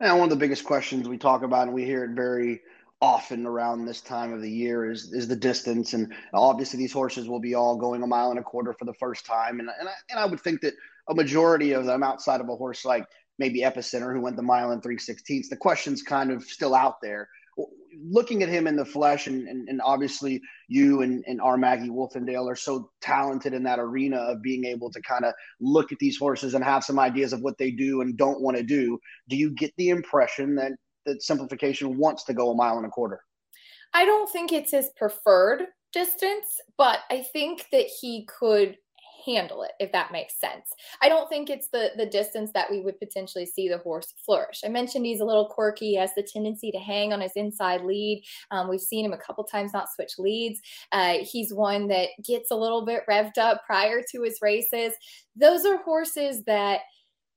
And 0.00 0.18
one 0.18 0.24
of 0.24 0.30
the 0.30 0.36
biggest 0.36 0.64
questions 0.64 1.08
we 1.08 1.16
talk 1.16 1.42
about 1.42 1.66
and 1.66 1.74
we 1.74 1.84
hear 1.84 2.04
it 2.04 2.16
very 2.16 2.60
often 3.00 3.46
around 3.46 3.84
this 3.84 4.00
time 4.00 4.32
of 4.32 4.42
the 4.42 4.50
year 4.50 4.90
is 4.90 5.12
is 5.12 5.28
the 5.28 5.36
distance. 5.36 5.92
And 5.92 6.12
obviously 6.34 6.78
these 6.78 6.92
horses 6.92 7.28
will 7.28 7.40
be 7.40 7.54
all 7.54 7.76
going 7.76 8.02
a 8.02 8.06
mile 8.06 8.30
and 8.30 8.40
a 8.40 8.42
quarter 8.42 8.72
for 8.72 8.84
the 8.84 8.94
first 8.94 9.24
time. 9.24 9.60
And, 9.60 9.68
and, 9.78 9.88
I, 9.88 9.92
and 10.10 10.18
I 10.18 10.26
would 10.26 10.40
think 10.40 10.60
that 10.62 10.74
a 11.08 11.14
majority 11.14 11.72
of 11.72 11.84
them 11.84 12.02
outside 12.02 12.40
of 12.40 12.48
a 12.48 12.56
horse 12.56 12.84
like 12.84 13.06
maybe 13.38 13.60
epicenter 13.60 14.12
who 14.12 14.20
went 14.20 14.36
the 14.36 14.42
mile 14.42 14.72
and 14.72 14.82
three 14.82 14.98
sixteenths 14.98 15.48
the 15.48 15.56
question's 15.56 16.02
kind 16.02 16.32
of 16.32 16.42
still 16.42 16.74
out 16.74 16.96
there 17.00 17.28
looking 18.00 18.42
at 18.42 18.48
him 18.48 18.66
in 18.66 18.76
the 18.76 18.84
flesh, 18.84 19.26
and, 19.26 19.48
and, 19.48 19.68
and 19.68 19.80
obviously 19.84 20.40
you 20.68 21.02
and, 21.02 21.24
and 21.26 21.40
our 21.40 21.56
Maggie 21.56 21.88
Wolfendale 21.88 22.50
are 22.50 22.56
so 22.56 22.90
talented 23.00 23.54
in 23.54 23.62
that 23.64 23.78
arena 23.78 24.18
of 24.18 24.42
being 24.42 24.64
able 24.64 24.90
to 24.90 25.00
kind 25.02 25.24
of 25.24 25.34
look 25.60 25.92
at 25.92 25.98
these 25.98 26.18
horses 26.18 26.54
and 26.54 26.64
have 26.64 26.84
some 26.84 26.98
ideas 26.98 27.32
of 27.32 27.40
what 27.40 27.58
they 27.58 27.70
do 27.70 28.00
and 28.00 28.16
don't 28.16 28.40
want 28.40 28.56
to 28.56 28.62
do. 28.62 28.98
Do 29.28 29.36
you 29.36 29.50
get 29.50 29.72
the 29.76 29.90
impression 29.90 30.54
that 30.56 30.72
that 31.06 31.22
simplification 31.22 31.96
wants 31.96 32.24
to 32.24 32.34
go 32.34 32.50
a 32.50 32.54
mile 32.54 32.76
and 32.76 32.86
a 32.86 32.90
quarter? 32.90 33.20
I 33.94 34.04
don't 34.04 34.30
think 34.30 34.52
it's 34.52 34.72
his 34.72 34.90
preferred 34.96 35.66
distance, 35.92 36.60
but 36.76 37.00
I 37.10 37.22
think 37.32 37.66
that 37.72 37.86
he 38.00 38.26
could 38.26 38.76
handle 39.34 39.62
it 39.62 39.72
if 39.80 39.90
that 39.92 40.12
makes 40.12 40.38
sense. 40.38 40.72
I 41.02 41.08
don't 41.08 41.28
think 41.28 41.50
it's 41.50 41.68
the 41.68 41.90
the 41.96 42.06
distance 42.06 42.52
that 42.52 42.70
we 42.70 42.80
would 42.80 42.98
potentially 42.98 43.46
see 43.46 43.68
the 43.68 43.78
horse 43.78 44.14
flourish. 44.24 44.60
I 44.64 44.68
mentioned 44.68 45.06
he's 45.06 45.20
a 45.20 45.24
little 45.24 45.48
quirky 45.48 45.88
he 45.88 45.94
has 45.96 46.14
the 46.14 46.22
tendency 46.22 46.70
to 46.70 46.78
hang 46.78 47.12
on 47.12 47.20
his 47.20 47.32
inside 47.34 47.82
lead. 47.82 48.22
Um, 48.50 48.68
we've 48.68 48.80
seen 48.80 49.04
him 49.04 49.12
a 49.12 49.18
couple 49.18 49.44
times 49.44 49.72
not 49.72 49.90
switch 49.90 50.18
leads. 50.18 50.60
Uh, 50.92 51.18
he's 51.22 51.54
one 51.54 51.88
that 51.88 52.10
gets 52.24 52.50
a 52.50 52.56
little 52.56 52.84
bit 52.84 53.02
revved 53.08 53.38
up 53.38 53.62
prior 53.64 54.02
to 54.12 54.22
his 54.22 54.38
races. 54.42 54.92
Those 55.34 55.64
are 55.64 55.78
horses 55.78 56.44
that 56.44 56.80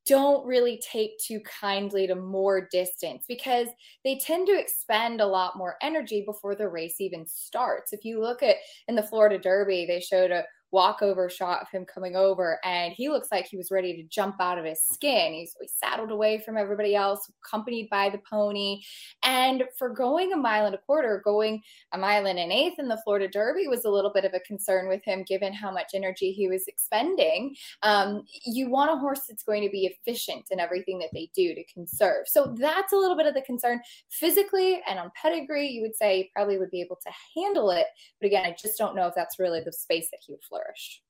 don't 0.08 0.46
really 0.48 0.82
take 0.82 1.12
too 1.20 1.40
kindly 1.42 2.08
to 2.08 2.16
more 2.16 2.68
distance 2.72 3.24
because 3.28 3.68
they 4.04 4.18
tend 4.18 4.48
to 4.48 4.60
expend 4.60 5.22
a 5.22 5.26
lot 5.26 5.58
more 5.58 5.76
energy 5.82 6.24
before 6.26 6.56
the 6.56 6.68
race 6.68 7.00
even 7.00 7.26
starts. 7.28 7.94
If 7.94 8.04
you 8.04 8.20
look 8.20 8.42
at 8.42 8.56
in 8.88 8.96
the 8.96 9.04
Florida 9.04 9.38
Derby, 9.38 9.86
they 9.86 10.00
showed 10.00 10.32
a 10.32 10.44
walkover 10.72 11.30
shot 11.30 11.62
of 11.62 11.70
him 11.70 11.86
coming 11.86 12.16
over, 12.16 12.60
and 12.64 12.94
he 12.94 13.10
looks 13.10 13.28
like 13.32 13.46
he 13.46 13.58
was 13.58 13.72
ready 13.72 13.96
to 13.96 14.04
jump 14.04 14.36
out 14.40 14.58
of 14.58 14.66
his 14.66 14.82
skin. 14.82 15.34
He's, 15.34 15.56
he's 15.60 15.74
saddled 15.74 16.12
away 16.12 16.40
from 16.40 16.58
everybody 16.58 16.96
else, 16.96 17.30
accompanied 17.46 17.90
by 17.90 18.10
the 18.10 18.22
pony. 18.30 18.82
And 19.24 19.64
for 19.78 19.90
going 19.90 20.32
a 20.34 20.38
mile 20.38 20.66
and 20.66 20.76
a 20.76 20.80
quarter, 20.80 21.22
going 21.24 21.62
a 21.92 21.98
mile 21.98 22.26
and 22.26 22.40
an 22.40 22.52
eighth 22.52 22.80
in 22.80 22.88
the 22.88 23.02
Florida 23.04 23.28
Derby 23.28 23.68
was 23.68 23.86
a 23.86 23.90
little 23.90 24.12
bit 24.12 24.26
of 24.26 24.34
a 24.34 24.40
concern 24.42 24.88
with 24.88 25.04
him, 25.04 25.24
given 25.28 25.54
how 25.54 25.72
much 25.72 25.92
energy 25.94 26.32
he 26.32 26.48
was 26.48 26.64
expending. 26.68 27.56
Um, 27.84 28.24
you 28.46 28.70
want 28.70 28.92
a 28.92 28.98
horse 28.98 29.22
that's 29.28 29.44
going 29.44 29.64
to 29.64 29.70
be 29.70 29.86
efficient 29.86 30.46
in 30.52 30.60
everything 30.60 31.00
that 31.00 31.10
they 31.14 31.30
do 31.36 31.54
to 31.54 31.64
conserve. 31.74 32.28
So 32.28 32.56
that's 32.58 32.94
a 32.94 32.98
little 32.98 33.18
bit 33.18 33.28
of 33.28 33.34
the 33.34 33.42
concern. 33.42 33.82
Physically 34.10 34.82
and 34.88 35.00
on 35.00 35.12
pedigree, 35.22 35.68
you 35.68 35.82
would 35.82 35.96
say 35.96 36.18
he 36.18 36.32
probably 36.34 36.58
would 36.58 36.72
be 36.72 36.82
able 36.82 36.98
to 37.06 37.12
handle 37.36 37.72
it. 37.72 37.88
But 38.20 38.28
again, 38.28 38.46
I 38.46 38.56
just 38.60 38.78
don't 38.78 38.96
know 38.96 39.08
if 39.08 39.16
that's 39.16 39.40
really 39.40 39.62
the 39.62 39.74
space 39.74 40.08
that 40.12 40.20
he 40.26 40.32
would 40.32 40.44
flourish 40.44 40.61
flourish. 40.62 41.02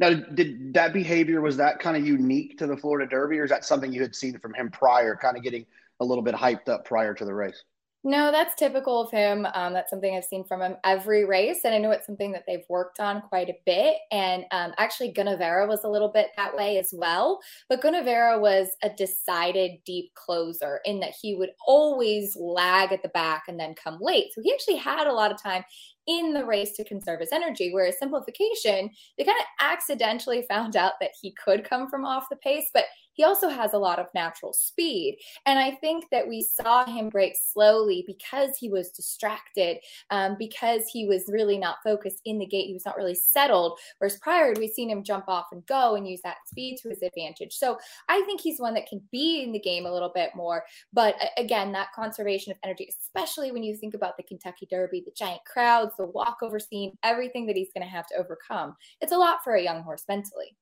Now, 0.00 0.10
did 0.10 0.74
that 0.74 0.92
behavior 0.92 1.40
was 1.40 1.56
that 1.56 1.80
kind 1.80 1.96
of 1.96 2.06
unique 2.06 2.56
to 2.58 2.66
the 2.66 2.76
Florida 2.76 3.08
Derby, 3.08 3.38
or 3.38 3.44
is 3.44 3.50
that 3.50 3.64
something 3.64 3.92
you 3.92 4.02
had 4.02 4.14
seen 4.14 4.38
from 4.38 4.54
him 4.54 4.70
prior, 4.70 5.16
kind 5.16 5.36
of 5.36 5.42
getting 5.42 5.66
a 6.00 6.04
little 6.04 6.22
bit 6.22 6.34
hyped 6.34 6.68
up 6.68 6.84
prior 6.84 7.14
to 7.14 7.24
the 7.24 7.34
race? 7.34 7.64
No, 8.04 8.30
that's 8.30 8.54
typical 8.54 9.00
of 9.00 9.10
him. 9.10 9.44
Um, 9.54 9.72
that's 9.72 9.90
something 9.90 10.16
I've 10.16 10.24
seen 10.24 10.44
from 10.44 10.62
him 10.62 10.76
every 10.84 11.24
race, 11.24 11.64
and 11.64 11.74
I 11.74 11.78
know 11.78 11.90
it's 11.90 12.06
something 12.06 12.30
that 12.30 12.44
they've 12.46 12.64
worked 12.68 13.00
on 13.00 13.22
quite 13.22 13.48
a 13.48 13.56
bit. 13.66 13.96
And 14.12 14.44
um, 14.52 14.72
actually, 14.78 15.12
Gunnevera 15.12 15.66
was 15.66 15.82
a 15.82 15.88
little 15.88 16.08
bit 16.08 16.28
that 16.36 16.56
way 16.56 16.78
as 16.78 16.90
well. 16.92 17.40
But 17.68 17.82
Gunnevera 17.82 18.40
was 18.40 18.68
a 18.84 18.90
decided 18.90 19.80
deep 19.84 20.14
closer 20.14 20.80
in 20.84 21.00
that 21.00 21.14
he 21.20 21.34
would 21.34 21.50
always 21.66 22.36
lag 22.36 22.92
at 22.92 23.02
the 23.02 23.08
back 23.08 23.44
and 23.48 23.58
then 23.58 23.74
come 23.74 23.98
late. 24.00 24.28
So 24.32 24.42
he 24.42 24.52
actually 24.52 24.76
had 24.76 25.08
a 25.08 25.12
lot 25.12 25.32
of 25.32 25.42
time 25.42 25.64
in 26.08 26.32
the 26.32 26.44
race 26.44 26.72
to 26.72 26.84
conserve 26.84 27.20
his 27.20 27.32
energy. 27.32 27.72
Whereas 27.72 27.98
simplification, 27.98 28.90
they 29.16 29.24
kind 29.24 29.38
of 29.38 29.46
accidentally 29.60 30.44
found 30.48 30.74
out 30.74 30.94
that 31.00 31.12
he 31.20 31.32
could 31.32 31.68
come 31.68 31.88
from 31.88 32.04
off 32.04 32.30
the 32.30 32.36
pace, 32.36 32.70
but 32.74 32.84
he 33.18 33.24
also 33.24 33.48
has 33.48 33.72
a 33.74 33.78
lot 33.78 33.98
of 33.98 34.06
natural 34.14 34.52
speed. 34.52 35.18
And 35.44 35.58
I 35.58 35.72
think 35.72 36.04
that 36.12 36.28
we 36.28 36.40
saw 36.40 36.86
him 36.86 37.08
break 37.08 37.34
slowly 37.36 38.04
because 38.06 38.56
he 38.56 38.70
was 38.70 38.90
distracted, 38.90 39.78
um, 40.10 40.36
because 40.38 40.86
he 40.86 41.04
was 41.04 41.24
really 41.26 41.58
not 41.58 41.78
focused 41.82 42.20
in 42.24 42.38
the 42.38 42.46
gate. 42.46 42.68
He 42.68 42.74
was 42.74 42.86
not 42.86 42.96
really 42.96 43.16
settled. 43.16 43.76
Whereas 43.98 44.20
prior, 44.20 44.54
we've 44.56 44.70
seen 44.70 44.88
him 44.88 45.02
jump 45.02 45.24
off 45.26 45.46
and 45.50 45.66
go 45.66 45.96
and 45.96 46.08
use 46.08 46.20
that 46.22 46.36
speed 46.46 46.78
to 46.82 46.90
his 46.90 47.02
advantage. 47.02 47.56
So 47.56 47.76
I 48.08 48.22
think 48.22 48.40
he's 48.40 48.60
one 48.60 48.74
that 48.74 48.86
can 48.86 49.02
be 49.10 49.42
in 49.42 49.50
the 49.50 49.58
game 49.58 49.84
a 49.84 49.92
little 49.92 50.12
bit 50.14 50.30
more. 50.36 50.62
But 50.92 51.16
again, 51.36 51.72
that 51.72 51.92
conservation 51.92 52.52
of 52.52 52.58
energy, 52.62 52.88
especially 53.02 53.50
when 53.50 53.64
you 53.64 53.76
think 53.76 53.94
about 53.94 54.16
the 54.16 54.22
Kentucky 54.22 54.68
Derby, 54.70 55.02
the 55.04 55.12
giant 55.16 55.44
crowds, 55.44 55.94
the 55.98 56.06
walkover 56.06 56.58
scene, 56.58 56.96
everything 57.02 57.46
that 57.46 57.56
he's 57.56 57.70
going 57.74 57.86
to 57.86 57.90
have 57.90 58.06
to 58.06 58.16
overcome, 58.16 58.74
it's 59.00 59.12
a 59.12 59.18
lot 59.18 59.38
for 59.44 59.54
a 59.54 59.62
young 59.62 59.82
horse 59.82 60.04
mentally. 60.08 60.56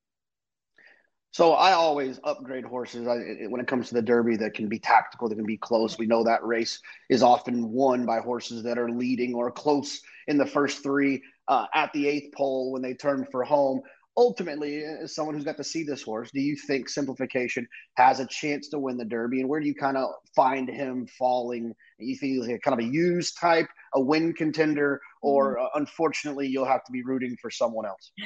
So 1.37 1.53
I 1.53 1.73
always 1.73 2.19
upgrade 2.25 2.65
horses 2.65 3.07
I, 3.07 3.47
when 3.49 3.61
it 3.61 3.67
comes 3.67 3.89
to 3.89 3.95
the 3.95 4.01
Derby 4.01 4.37
that 4.37 4.55
can 4.55 4.69
be 4.69 4.79
tactical, 4.79 5.29
that 5.29 5.35
can 5.35 5.45
be 5.45 5.59
close. 5.59 5.99
We 5.99 6.07
know 6.07 6.25
that 6.25 6.43
race 6.43 6.81
is 7.11 7.23
often 7.23 7.71
won 7.71 8.07
by 8.07 8.21
horses 8.21 8.63
that 8.63 8.79
are 8.79 8.91
leading 8.91 9.35
or 9.35 9.51
close 9.51 10.01
in 10.29 10.39
the 10.39 10.47
first 10.47 10.83
three 10.83 11.23
uh, 11.47 11.67
at 11.75 11.93
the 11.93 12.09
eighth 12.09 12.35
pole 12.35 12.73
when 12.73 12.81
they 12.81 12.95
turn 12.95 13.27
for 13.31 13.45
home. 13.45 13.83
Ultimately, 14.19 14.83
as 14.83 15.15
someone 15.15 15.35
who's 15.35 15.45
got 15.45 15.59
to 15.59 15.65
see 15.65 15.83
this 15.83 16.03
horse, 16.03 16.31
do 16.31 16.41
you 16.41 16.57
think 16.57 16.89
Simplification 16.89 17.67
has 17.97 18.19
a 18.19 18.27
chance 18.27 18.69
to 18.69 18.79
win 18.79 18.97
the 18.97 19.05
Derby? 19.05 19.41
And 19.41 19.49
where 19.49 19.61
do 19.61 19.67
you 19.67 19.75
kind 19.75 19.97
of 19.97 20.09
find 20.35 20.69
him 20.69 21.07
falling? 21.19 21.75
You 21.99 22.17
think 22.17 22.45
he's 22.45 22.59
kind 22.65 22.81
of 22.81 22.87
a 22.87 22.89
used 22.89 23.39
type, 23.39 23.69
a 23.95 24.01
win 24.01 24.33
contender, 24.33 25.01
or 25.23 25.57
mm-hmm. 25.57 25.65
uh, 25.65 25.69
unfortunately, 25.75 26.47
you'll 26.47 26.65
have 26.65 26.85
to 26.85 26.93
be 26.93 27.03
rooting 27.03 27.37
for 27.41 27.51
someone 27.51 27.87
else? 27.87 28.13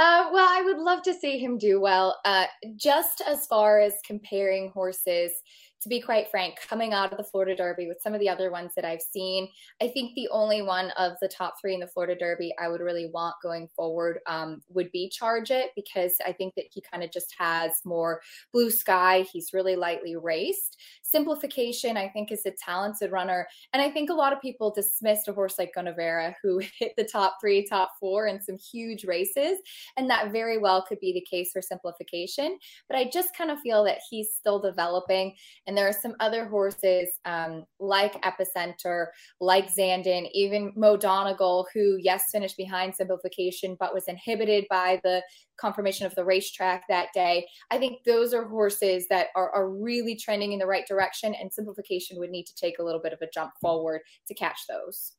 Uh, 0.00 0.30
well, 0.32 0.46
I 0.48 0.62
would 0.62 0.78
love 0.78 1.02
to 1.02 1.12
see 1.12 1.38
him 1.38 1.58
do 1.58 1.80
well. 1.80 2.20
Uh, 2.24 2.44
just 2.76 3.20
as 3.26 3.46
far 3.46 3.80
as 3.80 3.94
comparing 4.06 4.70
horses, 4.70 5.32
to 5.82 5.88
be 5.88 6.00
quite 6.00 6.30
frank, 6.30 6.56
coming 6.68 6.92
out 6.92 7.12
of 7.12 7.18
the 7.18 7.24
Florida 7.24 7.54
Derby 7.54 7.86
with 7.86 8.00
some 8.02 8.14
of 8.14 8.20
the 8.20 8.28
other 8.28 8.50
ones 8.50 8.72
that 8.74 8.84
I've 8.84 9.00
seen, 9.00 9.48
I 9.80 9.88
think 9.88 10.14
the 10.14 10.28
only 10.30 10.62
one 10.62 10.90
of 10.98 11.12
the 11.20 11.28
top 11.28 11.54
three 11.60 11.74
in 11.74 11.80
the 11.80 11.86
Florida 11.86 12.16
Derby 12.18 12.52
I 12.60 12.68
would 12.68 12.80
really 12.80 13.10
want 13.12 13.36
going 13.42 13.68
forward 13.68 14.18
um, 14.26 14.62
would 14.68 14.90
be 14.90 15.08
Charge 15.08 15.50
It 15.50 15.70
because 15.76 16.14
I 16.26 16.32
think 16.32 16.54
that 16.56 16.66
he 16.70 16.80
kind 16.80 17.04
of 17.04 17.12
just 17.12 17.34
has 17.38 17.72
more 17.84 18.20
blue 18.52 18.70
sky. 18.70 19.24
He's 19.32 19.52
really 19.52 19.76
lightly 19.76 20.16
raced. 20.16 20.78
Simplification, 21.02 21.96
I 21.96 22.08
think, 22.08 22.32
is 22.32 22.44
a 22.44 22.50
talented 22.50 23.12
runner. 23.12 23.46
And 23.72 23.80
I 23.80 23.90
think 23.90 24.10
a 24.10 24.14
lot 24.14 24.32
of 24.32 24.42
people 24.42 24.72
dismissed 24.74 25.28
a 25.28 25.32
horse 25.32 25.58
like 25.58 25.72
Gunnevera 25.76 26.34
who 26.42 26.60
hit 26.78 26.92
the 26.96 27.04
top 27.04 27.36
three, 27.40 27.64
top 27.64 27.92
four 28.00 28.26
in 28.26 28.42
some 28.42 28.56
huge 28.56 29.04
races. 29.04 29.58
And 29.96 30.10
that 30.10 30.32
very 30.32 30.58
well 30.58 30.82
could 30.82 31.00
be 31.00 31.12
the 31.12 31.26
case 31.28 31.52
for 31.52 31.62
Simplification. 31.62 32.58
But 32.88 32.98
I 32.98 33.08
just 33.12 33.36
kind 33.36 33.50
of 33.50 33.60
feel 33.60 33.84
that 33.84 34.00
he's 34.10 34.34
still 34.34 34.58
developing. 34.58 35.34
And 35.68 35.76
there 35.76 35.86
are 35.86 35.92
some 35.92 36.14
other 36.18 36.46
horses 36.46 37.10
um, 37.26 37.66
like 37.78 38.20
Epicenter, 38.22 39.08
like 39.38 39.70
Zandon, 39.70 40.26
even 40.32 40.72
Mo 40.74 40.96
Donegal, 40.96 41.66
who, 41.74 41.98
yes, 42.00 42.24
finished 42.32 42.56
behind 42.56 42.94
simplification, 42.94 43.76
but 43.78 43.92
was 43.92 44.08
inhibited 44.08 44.64
by 44.70 44.98
the 45.04 45.22
confirmation 45.58 46.06
of 46.06 46.14
the 46.14 46.24
racetrack 46.24 46.84
that 46.88 47.08
day. 47.12 47.46
I 47.70 47.76
think 47.76 48.02
those 48.04 48.32
are 48.32 48.48
horses 48.48 49.08
that 49.10 49.26
are, 49.36 49.50
are 49.50 49.68
really 49.68 50.16
trending 50.16 50.52
in 50.52 50.58
the 50.58 50.66
right 50.66 50.86
direction, 50.86 51.34
and 51.34 51.52
simplification 51.52 52.18
would 52.18 52.30
need 52.30 52.46
to 52.46 52.54
take 52.54 52.78
a 52.78 52.82
little 52.82 53.02
bit 53.02 53.12
of 53.12 53.20
a 53.20 53.28
jump 53.32 53.52
forward 53.60 54.00
to 54.26 54.34
catch 54.34 54.60
those. 54.70 55.12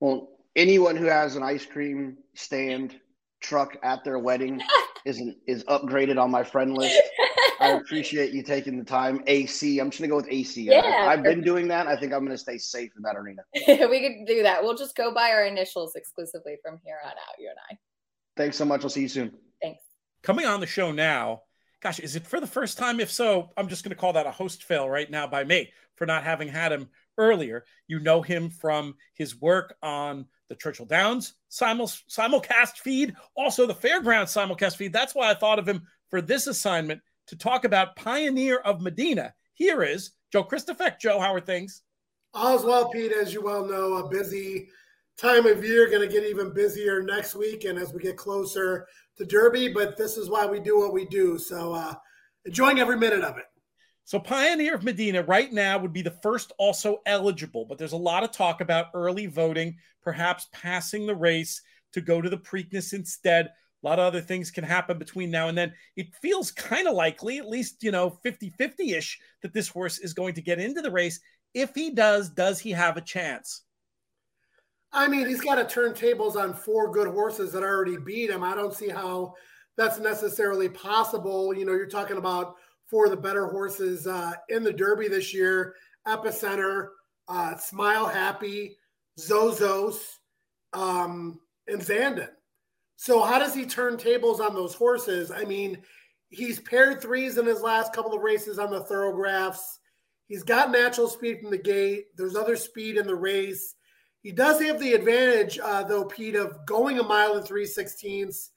Well, 0.00 0.30
anyone 0.56 0.96
who 0.96 1.06
has 1.06 1.36
an 1.36 1.44
ice 1.44 1.66
cream 1.66 2.16
stand 2.34 2.98
truck 3.40 3.76
at 3.84 4.02
their 4.02 4.18
wedding 4.18 4.60
is 5.04 5.22
is 5.46 5.62
upgraded 5.64 6.20
on 6.20 6.32
my 6.32 6.42
friend 6.42 6.76
list. 6.76 7.00
I 7.62 7.72
oh. 7.72 7.76
appreciate 7.78 8.32
you 8.32 8.42
taking 8.42 8.78
the 8.78 8.84
time. 8.84 9.22
AC. 9.26 9.78
I'm 9.78 9.90
just 9.90 10.00
gonna 10.00 10.10
go 10.10 10.16
with 10.16 10.28
AC. 10.30 10.62
Yeah, 10.62 10.80
I, 10.80 11.12
have 11.12 11.22
been 11.22 11.42
doing 11.42 11.68
that. 11.68 11.86
I 11.86 11.96
think 11.96 12.12
I'm 12.12 12.24
gonna 12.24 12.36
stay 12.36 12.58
safe 12.58 12.90
in 12.96 13.02
that 13.02 13.16
arena. 13.16 13.42
we 13.88 14.00
could 14.00 14.26
do 14.26 14.42
that. 14.42 14.62
We'll 14.62 14.76
just 14.76 14.96
go 14.96 15.14
by 15.14 15.30
our 15.30 15.44
initials 15.44 15.94
exclusively 15.94 16.56
from 16.62 16.78
here 16.84 16.98
on 17.04 17.12
out. 17.12 17.38
You 17.38 17.48
and 17.50 17.58
I. 17.70 17.78
Thanks 18.36 18.56
so 18.56 18.64
much. 18.64 18.82
I'll 18.82 18.90
see 18.90 19.02
you 19.02 19.08
soon. 19.08 19.32
Thanks. 19.62 19.82
Coming 20.22 20.46
on 20.46 20.60
the 20.60 20.66
show 20.66 20.92
now. 20.92 21.42
Gosh, 21.82 21.98
is 21.98 22.14
it 22.14 22.26
for 22.26 22.40
the 22.40 22.46
first 22.46 22.78
time? 22.78 23.00
If 23.00 23.10
so, 23.10 23.50
I'm 23.56 23.68
just 23.68 23.82
going 23.82 23.90
to 23.90 24.00
call 24.00 24.12
that 24.12 24.26
a 24.26 24.30
host 24.30 24.62
fail 24.62 24.88
right 24.88 25.10
now 25.10 25.26
by 25.26 25.42
me 25.42 25.72
for 25.96 26.06
not 26.06 26.22
having 26.22 26.46
had 26.46 26.70
him 26.70 26.88
earlier. 27.18 27.64
You 27.88 27.98
know 27.98 28.22
him 28.22 28.50
from 28.50 28.94
his 29.14 29.40
work 29.40 29.74
on 29.82 30.26
the 30.48 30.54
Churchill 30.54 30.86
Downs 30.86 31.34
simul- 31.48 31.86
simulcast 31.86 32.76
feed, 32.76 33.14
also 33.36 33.66
the 33.66 33.74
Fairgrounds 33.74 34.34
simulcast 34.34 34.76
feed. 34.76 34.92
That's 34.92 35.14
why 35.14 35.30
I 35.30 35.34
thought 35.34 35.58
of 35.58 35.68
him 35.68 35.82
for 36.08 36.20
this 36.20 36.46
assignment 36.46 37.00
to 37.32 37.38
talk 37.38 37.64
about 37.64 37.96
Pioneer 37.96 38.58
of 38.58 38.82
Medina. 38.82 39.32
Here 39.54 39.82
is 39.82 40.10
Joe 40.30 40.44
Kristufek. 40.44 41.00
Joe, 41.00 41.18
how 41.18 41.32
are 41.32 41.40
things? 41.40 41.80
All's 42.34 42.62
well, 42.62 42.90
Pete. 42.90 43.10
As 43.10 43.32
you 43.32 43.40
well 43.40 43.64
know, 43.64 43.94
a 43.94 44.08
busy 44.10 44.68
time 45.16 45.46
of 45.46 45.64
year, 45.64 45.88
going 45.88 46.06
to 46.06 46.12
get 46.12 46.24
even 46.24 46.52
busier 46.52 47.02
next 47.02 47.34
week 47.34 47.64
and 47.64 47.78
as 47.78 47.94
we 47.94 48.00
get 48.00 48.18
closer 48.18 48.86
to 49.16 49.24
Derby. 49.24 49.72
But 49.72 49.96
this 49.96 50.18
is 50.18 50.28
why 50.28 50.44
we 50.44 50.60
do 50.60 50.78
what 50.78 50.92
we 50.92 51.06
do. 51.06 51.38
So 51.38 51.72
uh, 51.72 51.94
enjoying 52.44 52.80
every 52.80 52.98
minute 52.98 53.24
of 53.24 53.38
it. 53.38 53.46
So 54.04 54.18
Pioneer 54.18 54.74
of 54.74 54.84
Medina 54.84 55.22
right 55.22 55.50
now 55.50 55.78
would 55.78 55.94
be 55.94 56.02
the 56.02 56.18
first 56.22 56.52
also 56.58 56.98
eligible, 57.06 57.64
but 57.64 57.78
there's 57.78 57.92
a 57.92 57.96
lot 57.96 58.24
of 58.24 58.30
talk 58.30 58.60
about 58.60 58.88
early 58.92 59.24
voting, 59.24 59.76
perhaps 60.02 60.48
passing 60.52 61.06
the 61.06 61.16
race 61.16 61.62
to 61.94 62.02
go 62.02 62.20
to 62.20 62.28
the 62.28 62.36
Preakness 62.36 62.92
instead. 62.92 63.48
A 63.82 63.88
lot 63.88 63.98
of 63.98 64.04
other 64.06 64.20
things 64.20 64.50
can 64.50 64.64
happen 64.64 64.98
between 64.98 65.30
now 65.30 65.48
and 65.48 65.58
then. 65.58 65.72
It 65.96 66.14
feels 66.22 66.52
kind 66.52 66.86
of 66.86 66.94
likely, 66.94 67.38
at 67.38 67.48
least, 67.48 67.82
you 67.82 67.90
know, 67.90 68.10
50 68.22 68.50
50 68.50 68.92
ish, 68.92 69.18
that 69.42 69.52
this 69.52 69.68
horse 69.68 69.98
is 69.98 70.14
going 70.14 70.34
to 70.34 70.42
get 70.42 70.60
into 70.60 70.82
the 70.82 70.90
race. 70.90 71.20
If 71.52 71.74
he 71.74 71.90
does, 71.90 72.30
does 72.30 72.60
he 72.60 72.70
have 72.70 72.96
a 72.96 73.02
chance? 73.02 73.62
I 74.92 75.08
mean, 75.08 75.26
he's 75.26 75.40
got 75.40 75.56
to 75.56 75.64
turn 75.64 75.94
tables 75.94 76.36
on 76.36 76.54
four 76.54 76.92
good 76.92 77.08
horses 77.08 77.52
that 77.52 77.62
already 77.62 77.96
beat 77.96 78.30
him. 78.30 78.44
I 78.44 78.54
don't 78.54 78.74
see 78.74 78.88
how 78.88 79.34
that's 79.76 79.98
necessarily 79.98 80.68
possible. 80.68 81.54
You 81.54 81.64
know, 81.64 81.72
you're 81.72 81.86
talking 81.86 82.18
about 82.18 82.56
four 82.86 83.06
of 83.06 83.10
the 83.10 83.16
better 83.16 83.46
horses 83.46 84.06
uh, 84.06 84.34
in 84.50 84.62
the 84.62 84.72
Derby 84.72 85.08
this 85.08 85.32
year 85.32 85.74
Epicenter, 86.06 86.88
uh, 87.28 87.56
Smile 87.56 88.06
Happy, 88.06 88.76
Zozos, 89.18 89.96
um, 90.72 91.40
and 91.68 91.80
Zandon. 91.80 92.28
So 93.02 93.20
how 93.20 93.40
does 93.40 93.52
he 93.52 93.66
turn 93.66 93.96
tables 93.96 94.38
on 94.38 94.54
those 94.54 94.74
horses? 94.74 95.32
I 95.32 95.42
mean, 95.42 95.82
he's 96.28 96.60
paired 96.60 97.02
threes 97.02 97.36
in 97.36 97.44
his 97.44 97.60
last 97.60 97.92
couple 97.92 98.14
of 98.14 98.22
races 98.22 98.60
on 98.60 98.70
the 98.70 98.84
Thoro-Graphs. 98.84 99.80
He's 100.28 100.44
got 100.44 100.70
natural 100.70 101.08
speed 101.08 101.40
from 101.40 101.50
the 101.50 101.58
gate. 101.58 102.16
There's 102.16 102.36
other 102.36 102.54
speed 102.54 102.96
in 102.96 103.08
the 103.08 103.16
race. 103.16 103.74
He 104.20 104.30
does 104.30 104.62
have 104.62 104.78
the 104.78 104.92
advantage, 104.92 105.58
uh, 105.58 105.82
though, 105.82 106.04
Pete, 106.04 106.36
of 106.36 106.64
going 106.64 107.00
a 107.00 107.02
mile 107.02 107.34
and 107.34 107.44
three 107.44 107.66
sixteenths 107.66 108.52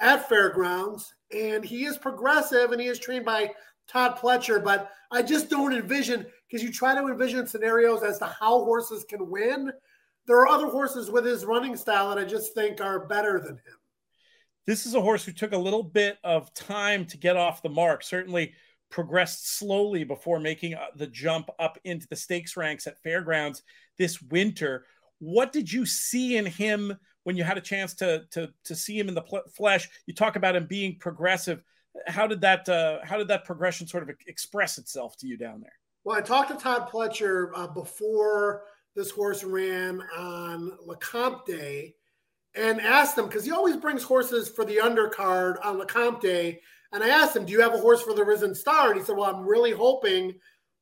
at 0.00 0.28
fairgrounds. 0.28 1.14
And 1.34 1.64
he 1.64 1.86
is 1.86 1.96
progressive 1.96 2.72
and 2.72 2.80
he 2.82 2.88
is 2.88 2.98
trained 2.98 3.24
by 3.24 3.50
Todd 3.88 4.18
Pletcher. 4.18 4.62
But 4.62 4.90
I 5.10 5.22
just 5.22 5.48
don't 5.48 5.72
envision, 5.72 6.26
because 6.46 6.62
you 6.62 6.70
try 6.70 6.94
to 6.94 7.08
envision 7.08 7.46
scenarios 7.46 8.02
as 8.02 8.18
to 8.18 8.26
how 8.26 8.62
horses 8.62 9.06
can 9.08 9.30
win 9.30 9.72
there 10.26 10.38
are 10.38 10.48
other 10.48 10.66
horses 10.66 11.08
with 11.08 11.24
his 11.24 11.44
running 11.44 11.76
style 11.76 12.08
that 12.08 12.18
I 12.18 12.24
just 12.24 12.52
think 12.52 12.80
are 12.80 13.06
better 13.06 13.38
than 13.38 13.52
him. 13.52 13.78
This 14.66 14.84
is 14.84 14.94
a 14.94 15.00
horse 15.00 15.24
who 15.24 15.32
took 15.32 15.52
a 15.52 15.58
little 15.58 15.82
bit 15.82 16.18
of 16.24 16.52
time 16.54 17.06
to 17.06 17.16
get 17.16 17.36
off 17.36 17.62
the 17.62 17.68
mark. 17.68 18.02
Certainly 18.02 18.54
progressed 18.90 19.58
slowly 19.58 20.04
before 20.04 20.40
making 20.40 20.74
uh, 20.74 20.86
the 20.96 21.06
jump 21.06 21.48
up 21.58 21.78
into 21.84 22.06
the 22.08 22.16
stakes 22.16 22.56
ranks 22.56 22.86
at 22.86 23.02
fairgrounds 23.02 23.62
this 23.98 24.20
winter. 24.22 24.86
What 25.18 25.52
did 25.52 25.72
you 25.72 25.86
see 25.86 26.36
in 26.36 26.46
him 26.46 26.96
when 27.24 27.36
you 27.36 27.44
had 27.44 27.58
a 27.58 27.62
chance 27.62 27.94
to 27.94 28.24
to 28.32 28.48
to 28.64 28.74
see 28.74 28.98
him 28.98 29.08
in 29.08 29.14
the 29.14 29.22
pl- 29.22 29.42
flesh? 29.54 29.88
You 30.06 30.14
talk 30.14 30.36
about 30.36 30.56
him 30.56 30.66
being 30.66 30.98
progressive. 30.98 31.62
How 32.06 32.26
did 32.26 32.40
that 32.42 32.68
uh, 32.68 32.98
how 33.04 33.16
did 33.18 33.28
that 33.28 33.44
progression 33.44 33.86
sort 33.86 34.02
of 34.02 34.10
express 34.26 34.78
itself 34.78 35.16
to 35.18 35.26
you 35.26 35.36
down 35.36 35.60
there? 35.60 35.72
Well, 36.04 36.16
I 36.16 36.20
talked 36.20 36.50
to 36.50 36.56
Todd 36.56 36.88
Pletcher 36.88 37.50
uh, 37.54 37.66
before 37.66 38.64
this 38.94 39.10
horse 39.10 39.42
ran 39.42 40.00
on 40.16 40.72
Lecomte 40.86 41.44
Day 41.46 41.95
and 42.56 42.80
asked 42.80 43.16
him 43.16 43.26
because 43.26 43.44
he 43.44 43.52
always 43.52 43.76
brings 43.76 44.02
horses 44.02 44.48
for 44.48 44.64
the 44.64 44.76
undercard 44.76 45.56
on 45.64 45.78
Lecomte 45.78 46.20
Day. 46.20 46.60
And 46.92 47.04
I 47.04 47.08
asked 47.08 47.36
him, 47.36 47.44
Do 47.44 47.52
you 47.52 47.60
have 47.60 47.74
a 47.74 47.78
horse 47.78 48.02
for 48.02 48.14
the 48.14 48.24
Risen 48.24 48.54
Star? 48.54 48.90
And 48.90 48.98
he 48.98 49.04
said, 49.04 49.16
Well, 49.16 49.34
I'm 49.34 49.46
really 49.46 49.72
hoping 49.72 50.34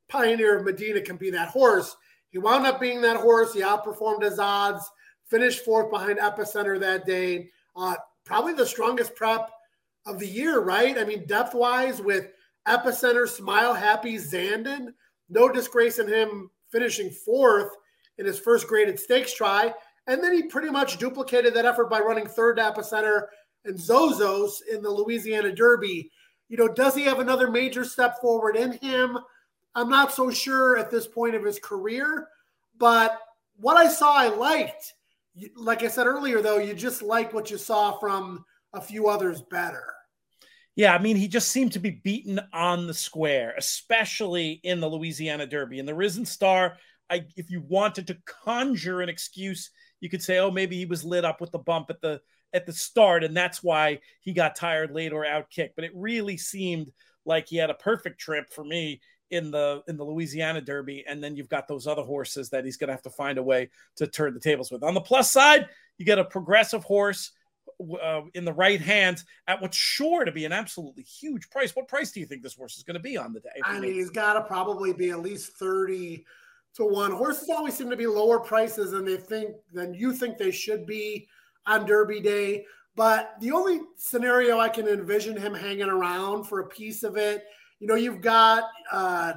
Pioneer 0.08 0.58
of 0.58 0.64
Medina 0.64 1.00
can 1.00 1.16
be 1.16 1.30
that 1.30 1.48
horse. 1.48 1.96
He 2.30 2.38
wound 2.38 2.66
up 2.66 2.80
being 2.80 3.00
that 3.02 3.16
horse. 3.16 3.52
He 3.52 3.60
outperformed 3.60 4.22
his 4.22 4.38
odds, 4.38 4.88
finished 5.26 5.64
fourth 5.64 5.90
behind 5.90 6.18
Epicenter 6.18 6.78
that 6.80 7.06
day. 7.06 7.50
Uh, 7.76 7.96
probably 8.24 8.54
the 8.54 8.66
strongest 8.66 9.14
prep 9.14 9.50
of 10.06 10.18
the 10.18 10.26
year, 10.26 10.60
right? 10.60 10.98
I 10.98 11.04
mean, 11.04 11.26
depth 11.26 11.54
wise, 11.54 12.00
with 12.00 12.28
Epicenter, 12.68 13.28
Smile 13.28 13.74
Happy, 13.74 14.16
Zandon, 14.16 14.88
no 15.28 15.48
disgrace 15.48 15.98
in 15.98 16.08
him 16.08 16.50
finishing 16.70 17.10
fourth 17.10 17.70
in 18.18 18.26
his 18.26 18.38
first 18.38 18.68
graded 18.68 18.98
stakes 18.98 19.32
try. 19.32 19.72
And 20.06 20.22
then 20.22 20.34
he 20.34 20.42
pretty 20.44 20.70
much 20.70 20.98
duplicated 20.98 21.54
that 21.54 21.64
effort 21.64 21.88
by 21.88 22.00
running 22.00 22.26
third 22.26 22.56
to 22.56 22.62
Epicenter 22.62 23.26
and 23.64 23.78
Zozos 23.78 24.56
in 24.70 24.82
the 24.82 24.90
Louisiana 24.90 25.54
Derby. 25.54 26.10
You 26.48 26.58
know, 26.58 26.68
does 26.68 26.94
he 26.94 27.04
have 27.04 27.20
another 27.20 27.50
major 27.50 27.84
step 27.84 28.20
forward 28.20 28.56
in 28.56 28.72
him? 28.72 29.18
I'm 29.74 29.88
not 29.88 30.12
so 30.12 30.30
sure 30.30 30.78
at 30.78 30.90
this 30.90 31.06
point 31.06 31.34
of 31.34 31.44
his 31.44 31.58
career, 31.58 32.28
but 32.78 33.18
what 33.56 33.76
I 33.76 33.88
saw, 33.88 34.14
I 34.14 34.28
liked. 34.28 34.92
Like 35.56 35.82
I 35.82 35.88
said 35.88 36.06
earlier, 36.06 36.42
though, 36.42 36.58
you 36.58 36.74
just 36.74 37.02
like 37.02 37.32
what 37.32 37.50
you 37.50 37.58
saw 37.58 37.98
from 37.98 38.44
a 38.72 38.80
few 38.80 39.08
others 39.08 39.42
better. 39.42 39.94
Yeah, 40.76 40.94
I 40.94 40.98
mean, 40.98 41.16
he 41.16 41.28
just 41.28 41.50
seemed 41.50 41.72
to 41.72 41.78
be 41.78 41.90
beaten 41.90 42.40
on 42.52 42.86
the 42.86 42.94
square, 42.94 43.54
especially 43.56 44.60
in 44.64 44.80
the 44.80 44.88
Louisiana 44.88 45.46
Derby. 45.46 45.78
And 45.78 45.88
the 45.88 45.94
Risen 45.94 46.26
Star, 46.26 46.76
I, 47.08 47.26
if 47.36 47.50
you 47.50 47.62
wanted 47.66 48.08
to 48.08 48.18
conjure 48.44 49.00
an 49.00 49.08
excuse, 49.08 49.70
you 50.04 50.10
could 50.10 50.22
say, 50.22 50.36
oh, 50.36 50.50
maybe 50.50 50.76
he 50.76 50.84
was 50.84 51.02
lit 51.02 51.24
up 51.24 51.40
with 51.40 51.50
the 51.50 51.58
bump 51.58 51.88
at 51.88 52.02
the 52.02 52.20
at 52.52 52.66
the 52.66 52.74
start, 52.74 53.24
and 53.24 53.34
that's 53.34 53.62
why 53.62 54.00
he 54.20 54.34
got 54.34 54.54
tired 54.54 54.90
late 54.90 55.14
or 55.14 55.24
out 55.24 55.48
kicked. 55.48 55.76
But 55.76 55.86
it 55.86 55.92
really 55.94 56.36
seemed 56.36 56.92
like 57.24 57.48
he 57.48 57.56
had 57.56 57.70
a 57.70 57.74
perfect 57.74 58.20
trip 58.20 58.52
for 58.52 58.62
me 58.62 59.00
in 59.30 59.50
the 59.50 59.82
in 59.88 59.96
the 59.96 60.04
Louisiana 60.04 60.60
Derby, 60.60 61.06
and 61.08 61.24
then 61.24 61.36
you've 61.36 61.48
got 61.48 61.66
those 61.66 61.86
other 61.86 62.02
horses 62.02 62.50
that 62.50 62.66
he's 62.66 62.76
going 62.76 62.88
to 62.88 62.92
have 62.92 63.00
to 63.04 63.10
find 63.10 63.38
a 63.38 63.42
way 63.42 63.70
to 63.96 64.06
turn 64.06 64.34
the 64.34 64.40
tables 64.40 64.70
with. 64.70 64.82
On 64.82 64.92
the 64.92 65.00
plus 65.00 65.32
side, 65.32 65.70
you 65.96 66.04
get 66.04 66.18
a 66.18 66.24
progressive 66.24 66.84
horse 66.84 67.30
uh, 68.02 68.20
in 68.34 68.44
the 68.44 68.52
right 68.52 68.82
hands 68.82 69.24
at 69.48 69.62
what's 69.62 69.78
sure 69.78 70.26
to 70.26 70.32
be 70.32 70.44
an 70.44 70.52
absolutely 70.52 71.02
huge 71.02 71.48
price. 71.48 71.74
What 71.74 71.88
price 71.88 72.12
do 72.12 72.20
you 72.20 72.26
think 72.26 72.42
this 72.42 72.56
horse 72.56 72.76
is 72.76 72.82
going 72.82 72.94
to 72.96 73.00
be 73.00 73.16
on 73.16 73.32
the 73.32 73.40
day? 73.40 73.58
I 73.64 73.80
mean, 73.80 73.94
he's 73.94 74.10
got 74.10 74.34
to 74.34 74.42
probably 74.42 74.92
be 74.92 75.08
at 75.08 75.20
least 75.20 75.52
thirty 75.54 76.26
to 76.74 76.84
one. 76.84 77.12
Horses 77.12 77.48
always 77.48 77.74
seem 77.74 77.90
to 77.90 77.96
be 77.96 78.06
lower 78.06 78.40
prices 78.40 78.90
than 78.90 79.04
they 79.04 79.16
think 79.16 79.50
than 79.72 79.94
you 79.94 80.12
think 80.12 80.38
they 80.38 80.50
should 80.50 80.86
be 80.86 81.28
on 81.66 81.86
Derby 81.86 82.20
Day. 82.20 82.64
But 82.96 83.34
the 83.40 83.50
only 83.50 83.80
scenario 83.96 84.58
I 84.58 84.68
can 84.68 84.86
envision 84.86 85.36
him 85.36 85.54
hanging 85.54 85.88
around 85.88 86.44
for 86.44 86.60
a 86.60 86.68
piece 86.68 87.02
of 87.02 87.16
it, 87.16 87.44
you 87.80 87.88
know, 87.88 87.96
you've 87.96 88.20
got 88.20 88.64
uh, 88.92 89.34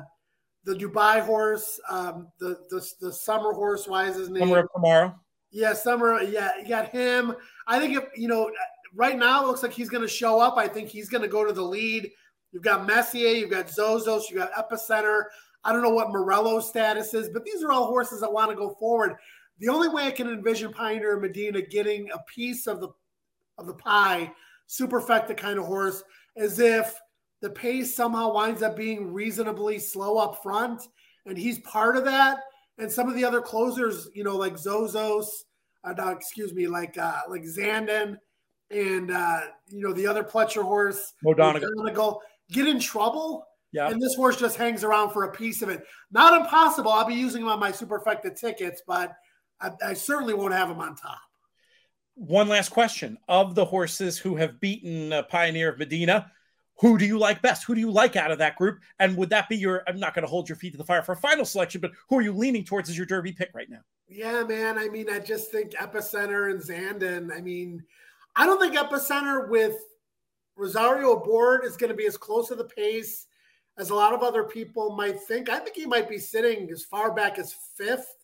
the 0.64 0.76
Dubai 0.76 1.22
horse, 1.22 1.80
um, 1.90 2.28
the, 2.40 2.60
the 2.70 2.88
the 3.02 3.12
summer 3.12 3.54
horse. 3.54 3.88
Why 3.88 4.08
is 4.08 4.16
his 4.16 4.30
name? 4.30 4.44
Summer 4.44 4.60
Is 4.60 4.68
Tomorrow. 4.76 5.16
Yeah, 5.52 5.74
summer. 5.74 6.22
Yeah, 6.22 6.52
you 6.62 6.68
got 6.68 6.90
him. 6.90 7.36
I 7.68 7.80
think 7.80 7.98
if 7.98 8.04
you 8.16 8.28
know, 8.28 8.52
right 8.94 9.18
now 9.18 9.44
it 9.44 9.48
looks 9.48 9.64
like 9.64 9.74
he's 9.74 9.90
going 9.90 10.02
to 10.02 10.08
show 10.08 10.40
up. 10.40 10.58
I 10.58 10.68
think 10.68 10.90
he's 10.90 11.10
going 11.10 11.24
to 11.24 11.28
go 11.28 11.46
to 11.46 11.54
the 11.54 11.64
lead. 11.64 12.12
You've 12.52 12.64
got 12.64 12.88
Messier, 12.88 13.30
you've 13.30 13.50
got 13.50 13.68
Zozos, 13.68 14.30
you've 14.30 14.40
got 14.40 14.54
Epicenter. 14.54 15.24
I 15.64 15.74
don't 15.74 15.82
know 15.82 15.90
what 15.90 16.12
Morello's 16.12 16.70
status 16.70 17.14
is, 17.14 17.30
but 17.30 17.44
these 17.44 17.64
are 17.64 17.72
all 17.72 17.88
horses 17.88 18.22
that 18.22 18.32
want 18.32 18.52
to 18.52 18.56
go 18.56 18.76
forward. 18.80 19.16
The 19.60 19.70
only 19.70 19.90
way 19.90 20.06
I 20.06 20.12
can 20.12 20.30
envision 20.30 20.72
Pioneer 20.72 21.14
and 21.14 21.22
Medina 21.22 21.62
getting 21.62 22.10
a 22.12 22.20
piece 22.34 22.68
of 22.68 22.80
the 22.80 22.90
of 23.58 23.66
the 23.66 23.74
pie, 23.74 24.32
superfecta 24.70 25.36
kind 25.36 25.58
of 25.58 25.66
horse, 25.66 26.04
is 26.36 26.60
if 26.60 26.96
the 27.42 27.50
pace 27.50 27.96
somehow 27.96 28.34
winds 28.34 28.62
up 28.62 28.76
being 28.76 29.12
reasonably 29.12 29.80
slow 29.80 30.18
up 30.18 30.42
front, 30.44 30.88
and 31.26 31.38
he's 31.38 31.60
part 31.60 31.98
of 31.98 32.06
that. 32.06 32.40
And 32.78 32.92
some 32.92 33.10
of 33.10 33.16
the 33.16 33.26
other 33.26 33.42
closers, 33.42 34.08
you 34.14 34.24
know, 34.24 34.36
like 34.38 34.54
Zozos, 34.54 35.26
uh, 35.84 35.94
no, 35.94 36.10
excuse 36.10 36.54
me, 36.54 36.68
like 36.68 36.98
uh, 36.98 37.22
like 37.28 37.44
Zandon, 37.44 38.18
and 38.70 39.12
uh, 39.12 39.42
you 39.70 39.82
know 39.82 39.94
the 39.94 40.06
other 40.06 40.24
Pletcher 40.24 40.64
horse, 40.64 41.14
O'Donegal, 41.26 42.22
get 42.52 42.68
in 42.68 42.80
trouble. 42.80 43.47
Yeah. 43.72 43.90
And 43.90 44.02
this 44.02 44.16
horse 44.16 44.38
just 44.38 44.58
hangs 44.58 44.84
around 44.84 45.12
for 45.12 45.24
a 45.24 45.32
piece 45.32 45.62
of 45.62 45.70
it. 45.70 45.84
Not 46.12 46.40
impossible. 46.40 46.92
I'll 46.92 47.06
be 47.06 47.14
using 47.14 47.42
him 47.42 47.50
on 47.50 47.60
my 47.60 47.72
superfecta 47.72 48.36
tickets, 48.40 48.82
but 48.88 49.14
I, 49.60 49.72
I 49.86 49.94
certainly 49.94 50.34
won't 50.34 50.54
have 50.54 50.70
him 50.70 50.80
on 50.80 50.96
top. 50.96 51.20
One 52.16 52.48
last 52.48 52.70
question: 52.70 53.18
Of 53.28 53.56
the 53.56 53.66
horses 53.66 54.18
who 54.18 54.36
have 54.38 54.60
beaten 54.60 55.14
uh, 55.14 55.24
Pioneer 55.24 55.70
of 55.70 55.78
Medina, 55.78 56.32
who 56.80 56.98
do 56.98 57.06
you 57.06 57.20
like 57.20 57.42
best? 57.42 57.66
Who 57.66 57.76
do 57.76 57.82
you 57.82 57.92
like 57.92 58.16
out 58.16 58.32
of 58.32 58.40
that 58.40 58.56
group? 58.56 58.80
And 59.00 59.16
would 59.18 59.30
that 59.30 59.50
be 59.50 59.58
your? 59.58 59.84
I'm 59.88 60.00
not 60.00 60.16
going 60.16 60.24
to 60.24 60.30
hold 60.30 60.50
your 60.50 60.56
feet 60.56 60.72
to 60.72 60.78
the 60.78 60.84
fire 60.84 61.04
for 61.04 61.12
a 61.12 61.18
final 61.18 61.46
selection, 61.46 61.82
but 61.82 61.92
who 62.10 62.18
are 62.18 62.22
you 62.22 62.34
leaning 62.34 62.64
towards 62.64 62.90
as 62.90 62.98
your 62.98 63.06
Derby 63.06 63.34
pick 63.34 63.52
right 63.54 63.70
now? 63.70 63.82
Yeah, 64.08 64.44
man. 64.44 64.78
I 64.80 64.88
mean, 64.88 65.10
I 65.10 65.20
just 65.20 65.52
think 65.52 65.74
Epicenter 65.74 66.50
and 66.50 66.62
Zandon. 66.62 67.36
I 67.36 67.42
mean, 67.42 67.84
I 68.36 68.46
don't 68.46 68.60
think 68.60 68.76
Epicenter 68.76 69.50
with 69.50 69.76
Rosario 70.56 71.14
aboard 71.14 71.66
is 71.66 71.78
going 71.78 71.92
to 71.92 71.96
be 71.96 72.08
as 72.08 72.18
close 72.18 72.48
to 72.48 72.56
the 72.56 72.64
pace 72.66 73.27
as 73.78 73.90
a 73.90 73.96
lot 73.96 74.14
of 74.14 74.24
other 74.24 74.44
people 74.44 74.96
might 74.96 75.20
think. 75.22 75.50
I 75.50 75.60
think 75.60 75.76
he 75.76 75.86
might 75.86 76.10
be 76.10 76.18
sitting 76.18 76.70
as 76.72 76.84
far 76.84 77.14
back 77.14 77.38
as 77.38 77.56
fifth 77.76 78.16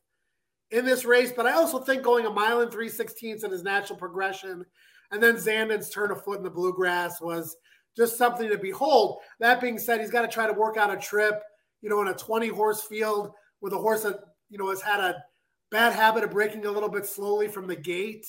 in 0.72 0.86
this 0.86 1.06
race, 1.06 1.32
but 1.32 1.46
I 1.46 1.54
also 1.54 1.80
think 1.80 2.02
going 2.02 2.26
a 2.26 2.30
mile 2.30 2.62
and 2.62 2.72
three 2.72 2.90
sixteenths 2.90 3.44
in 3.44 3.52
his 3.52 3.64
natural 3.64 3.98
progression, 3.98 4.66
and 5.12 5.22
then 5.22 5.36
Zandon's 5.36 5.90
turn 5.90 6.12
of 6.12 6.24
foot 6.24 6.40
in 6.40 6.44
the 6.44 6.50
bluegrass 6.50 7.22
was 7.22 7.56
just 7.96 8.18
something 8.18 8.50
to 8.50 8.58
behold. 8.58 9.20
That 9.40 9.62
being 9.62 9.78
said, 9.78 10.00
he's 10.00 10.10
got 10.10 10.24
to 10.24 10.28
try 10.28 10.48
to 10.48 10.54
work 10.54 10.78
out 10.78 10.94
a 10.94 10.98
trip, 10.98 11.42
you 11.82 11.90
know, 11.90 12.02
in 12.02 12.08
a 12.08 12.16
20 12.16 12.48
horse 12.48 12.82
field 12.82 13.32
with 13.62 13.74
a 13.74 13.78
horse 13.78 14.04
that, 14.04 14.20
you 14.50 14.58
know, 14.58 14.70
has 14.70 14.82
had 14.82 15.00
a 15.00 15.24
bad 15.70 15.94
habit 15.94 16.24
of 16.24 16.32
breaking 16.32 16.66
a 16.66 16.72
little 16.72 16.90
bit 16.90 17.06
slowly 17.06 17.48
from 17.48 17.68
the 17.68 17.76
gate. 17.76 18.26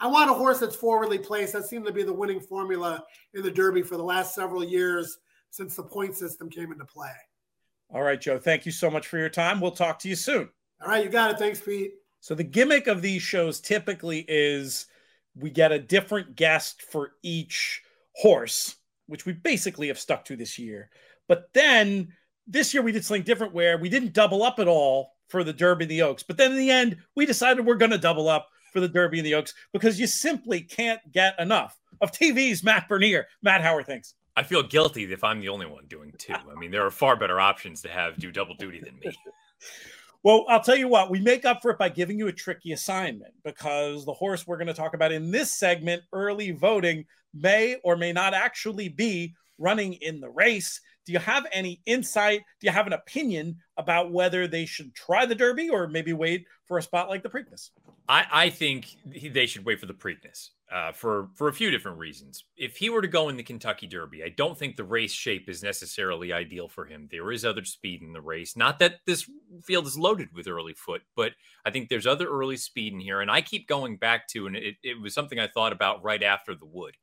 I 0.00 0.06
want 0.06 0.30
a 0.30 0.34
horse 0.34 0.58
that's 0.58 0.74
forwardly 0.74 1.18
placed. 1.18 1.52
That 1.52 1.66
seemed 1.66 1.86
to 1.86 1.92
be 1.92 2.02
the 2.02 2.12
winning 2.12 2.40
formula 2.40 3.04
in 3.34 3.42
the 3.42 3.50
Derby 3.50 3.82
for 3.82 3.96
the 3.96 4.02
last 4.02 4.34
several 4.34 4.64
years 4.64 5.18
since 5.52 5.76
the 5.76 5.82
point 5.82 6.16
system 6.16 6.48
came 6.48 6.72
into 6.72 6.84
play. 6.86 7.12
All 7.94 8.02
right, 8.02 8.20
Joe. 8.20 8.38
Thank 8.38 8.64
you 8.64 8.72
so 8.72 8.90
much 8.90 9.06
for 9.06 9.18
your 9.18 9.28
time. 9.28 9.60
We'll 9.60 9.70
talk 9.70 9.98
to 10.00 10.08
you 10.08 10.16
soon. 10.16 10.48
All 10.80 10.88
right, 10.88 11.04
you 11.04 11.10
got 11.10 11.30
it. 11.30 11.38
Thanks, 11.38 11.60
Pete. 11.60 11.92
So 12.20 12.34
the 12.34 12.42
gimmick 12.42 12.86
of 12.86 13.02
these 13.02 13.22
shows 13.22 13.60
typically 13.60 14.24
is 14.26 14.86
we 15.36 15.50
get 15.50 15.70
a 15.70 15.78
different 15.78 16.36
guest 16.36 16.82
for 16.90 17.12
each 17.22 17.82
horse, 18.16 18.76
which 19.06 19.26
we 19.26 19.34
basically 19.34 19.88
have 19.88 19.98
stuck 19.98 20.24
to 20.24 20.36
this 20.36 20.58
year. 20.58 20.88
But 21.28 21.50
then 21.52 22.14
this 22.46 22.72
year 22.72 22.82
we 22.82 22.92
did 22.92 23.04
something 23.04 23.22
different 23.22 23.52
where 23.52 23.76
we 23.76 23.90
didn't 23.90 24.14
double 24.14 24.42
up 24.42 24.58
at 24.58 24.68
all 24.68 25.12
for 25.28 25.44
the 25.44 25.52
Derby 25.52 25.84
and 25.84 25.90
the 25.90 26.02
Oaks. 26.02 26.22
But 26.22 26.38
then 26.38 26.52
in 26.52 26.58
the 26.58 26.70
end, 26.70 26.96
we 27.14 27.26
decided 27.26 27.66
we're 27.66 27.74
going 27.74 27.90
to 27.90 27.98
double 27.98 28.28
up 28.28 28.48
for 28.72 28.80
the 28.80 28.88
Derby 28.88 29.18
and 29.18 29.26
the 29.26 29.34
Oaks 29.34 29.52
because 29.72 30.00
you 30.00 30.06
simply 30.06 30.62
can't 30.62 31.00
get 31.12 31.38
enough 31.38 31.78
of 32.00 32.10
TV's 32.10 32.64
Matt 32.64 32.88
Bernier. 32.88 33.26
Matt, 33.42 33.60
how 33.60 33.76
are 33.76 33.82
things? 33.82 34.14
I 34.36 34.42
feel 34.42 34.62
guilty 34.62 35.10
if 35.12 35.24
I'm 35.24 35.40
the 35.40 35.48
only 35.48 35.66
one 35.66 35.84
doing 35.86 36.12
two. 36.16 36.32
I 36.34 36.58
mean, 36.58 36.70
there 36.70 36.86
are 36.86 36.90
far 36.90 37.16
better 37.16 37.38
options 37.38 37.82
to 37.82 37.88
have 37.88 38.16
do 38.16 38.32
double 38.32 38.54
duty 38.54 38.80
than 38.80 38.98
me. 38.98 39.16
Well, 40.22 40.44
I'll 40.48 40.62
tell 40.62 40.76
you 40.76 40.88
what, 40.88 41.10
we 41.10 41.20
make 41.20 41.44
up 41.44 41.60
for 41.62 41.72
it 41.72 41.78
by 41.78 41.88
giving 41.88 42.16
you 42.16 42.28
a 42.28 42.32
tricky 42.32 42.72
assignment 42.72 43.34
because 43.44 44.04
the 44.04 44.12
horse 44.12 44.46
we're 44.46 44.56
going 44.56 44.68
to 44.68 44.74
talk 44.74 44.94
about 44.94 45.10
in 45.10 45.32
this 45.32 45.58
segment, 45.58 46.02
early 46.12 46.52
voting, 46.52 47.04
may 47.34 47.76
or 47.82 47.96
may 47.96 48.12
not 48.12 48.32
actually 48.32 48.88
be 48.88 49.34
running 49.58 49.94
in 49.94 50.20
the 50.20 50.30
race. 50.30 50.80
Do 51.04 51.12
you 51.12 51.18
have 51.18 51.46
any 51.52 51.80
insight? 51.86 52.42
Do 52.60 52.66
you 52.66 52.72
have 52.72 52.86
an 52.86 52.92
opinion 52.92 53.56
about 53.76 54.12
whether 54.12 54.46
they 54.46 54.66
should 54.66 54.94
try 54.94 55.26
the 55.26 55.34
Derby 55.34 55.68
or 55.68 55.88
maybe 55.88 56.12
wait 56.12 56.46
for 56.66 56.78
a 56.78 56.82
spot 56.82 57.08
like 57.08 57.22
the 57.22 57.28
Preakness? 57.28 57.70
I, 58.08 58.26
I 58.30 58.50
think 58.50 58.96
they 59.04 59.46
should 59.46 59.64
wait 59.64 59.80
for 59.80 59.86
the 59.86 59.94
Preakness 59.94 60.50
uh, 60.72 60.92
for 60.92 61.28
for 61.34 61.48
a 61.48 61.52
few 61.52 61.70
different 61.70 61.98
reasons. 61.98 62.44
If 62.56 62.76
he 62.76 62.88
were 62.88 63.02
to 63.02 63.08
go 63.08 63.28
in 63.28 63.36
the 63.36 63.42
Kentucky 63.42 63.86
Derby, 63.86 64.24
I 64.24 64.30
don't 64.30 64.58
think 64.58 64.76
the 64.76 64.84
race 64.84 65.12
shape 65.12 65.48
is 65.48 65.62
necessarily 65.62 66.32
ideal 66.32 66.68
for 66.68 66.86
him. 66.86 67.08
There 67.10 67.30
is 67.30 67.44
other 67.44 67.64
speed 67.64 68.02
in 68.02 68.12
the 68.12 68.20
race. 68.20 68.56
Not 68.56 68.78
that 68.78 69.00
this 69.06 69.28
field 69.62 69.86
is 69.86 69.98
loaded 69.98 70.28
with 70.32 70.48
early 70.48 70.74
foot, 70.74 71.02
but 71.14 71.32
I 71.64 71.70
think 71.70 71.88
there's 71.88 72.06
other 72.06 72.28
early 72.28 72.56
speed 72.56 72.92
in 72.92 73.00
here. 73.00 73.20
And 73.20 73.30
I 73.30 73.42
keep 73.42 73.68
going 73.68 73.96
back 73.96 74.28
to, 74.28 74.46
and 74.46 74.56
it, 74.56 74.76
it 74.82 75.00
was 75.00 75.14
something 75.14 75.38
I 75.38 75.46
thought 75.46 75.72
about 75.72 76.02
right 76.02 76.22
after 76.22 76.54
the 76.54 76.66
Wood. 76.66 76.96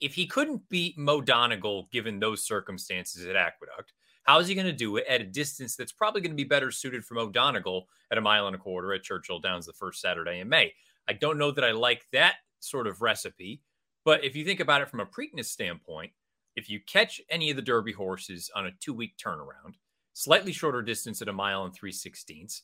If 0.00 0.14
he 0.14 0.26
couldn't 0.26 0.68
beat 0.68 0.98
Mo 0.98 1.20
Donegal 1.20 1.88
given 1.92 2.18
those 2.18 2.44
circumstances 2.44 3.26
at 3.26 3.36
Aqueduct, 3.36 3.92
how 4.24 4.38
is 4.38 4.48
he 4.48 4.54
going 4.54 4.66
to 4.66 4.72
do 4.72 4.96
it 4.96 5.06
at 5.08 5.20
a 5.20 5.24
distance 5.24 5.76
that's 5.76 5.92
probably 5.92 6.20
going 6.20 6.32
to 6.32 6.36
be 6.36 6.44
better 6.44 6.70
suited 6.70 7.04
for 7.04 7.14
Mo 7.14 7.30
Donegal 7.30 7.86
at 8.10 8.18
a 8.18 8.22
mile 8.22 8.46
and 8.46 8.56
a 8.56 8.58
quarter 8.58 8.92
at 8.92 9.02
Churchill 9.02 9.38
Downs 9.38 9.66
the 9.66 9.72
first 9.72 10.00
Saturday 10.00 10.40
in 10.40 10.48
May? 10.48 10.72
I 11.08 11.12
don't 11.12 11.38
know 11.38 11.50
that 11.50 11.64
I 11.64 11.72
like 11.72 12.04
that 12.12 12.36
sort 12.60 12.86
of 12.86 13.02
recipe. 13.02 13.62
But 14.04 14.24
if 14.24 14.36
you 14.36 14.44
think 14.44 14.60
about 14.60 14.82
it 14.82 14.88
from 14.88 15.00
a 15.00 15.06
Preakness 15.06 15.46
standpoint, 15.46 16.12
if 16.56 16.68
you 16.68 16.80
catch 16.80 17.20
any 17.30 17.50
of 17.50 17.56
the 17.56 17.62
Derby 17.62 17.92
horses 17.92 18.50
on 18.54 18.66
a 18.66 18.72
two 18.80 18.94
week 18.94 19.16
turnaround, 19.16 19.74
slightly 20.12 20.52
shorter 20.52 20.82
distance 20.82 21.20
at 21.22 21.28
a 21.28 21.32
mile 21.32 21.64
and 21.64 21.74
three 21.74 21.92
sixteenths, 21.92 22.62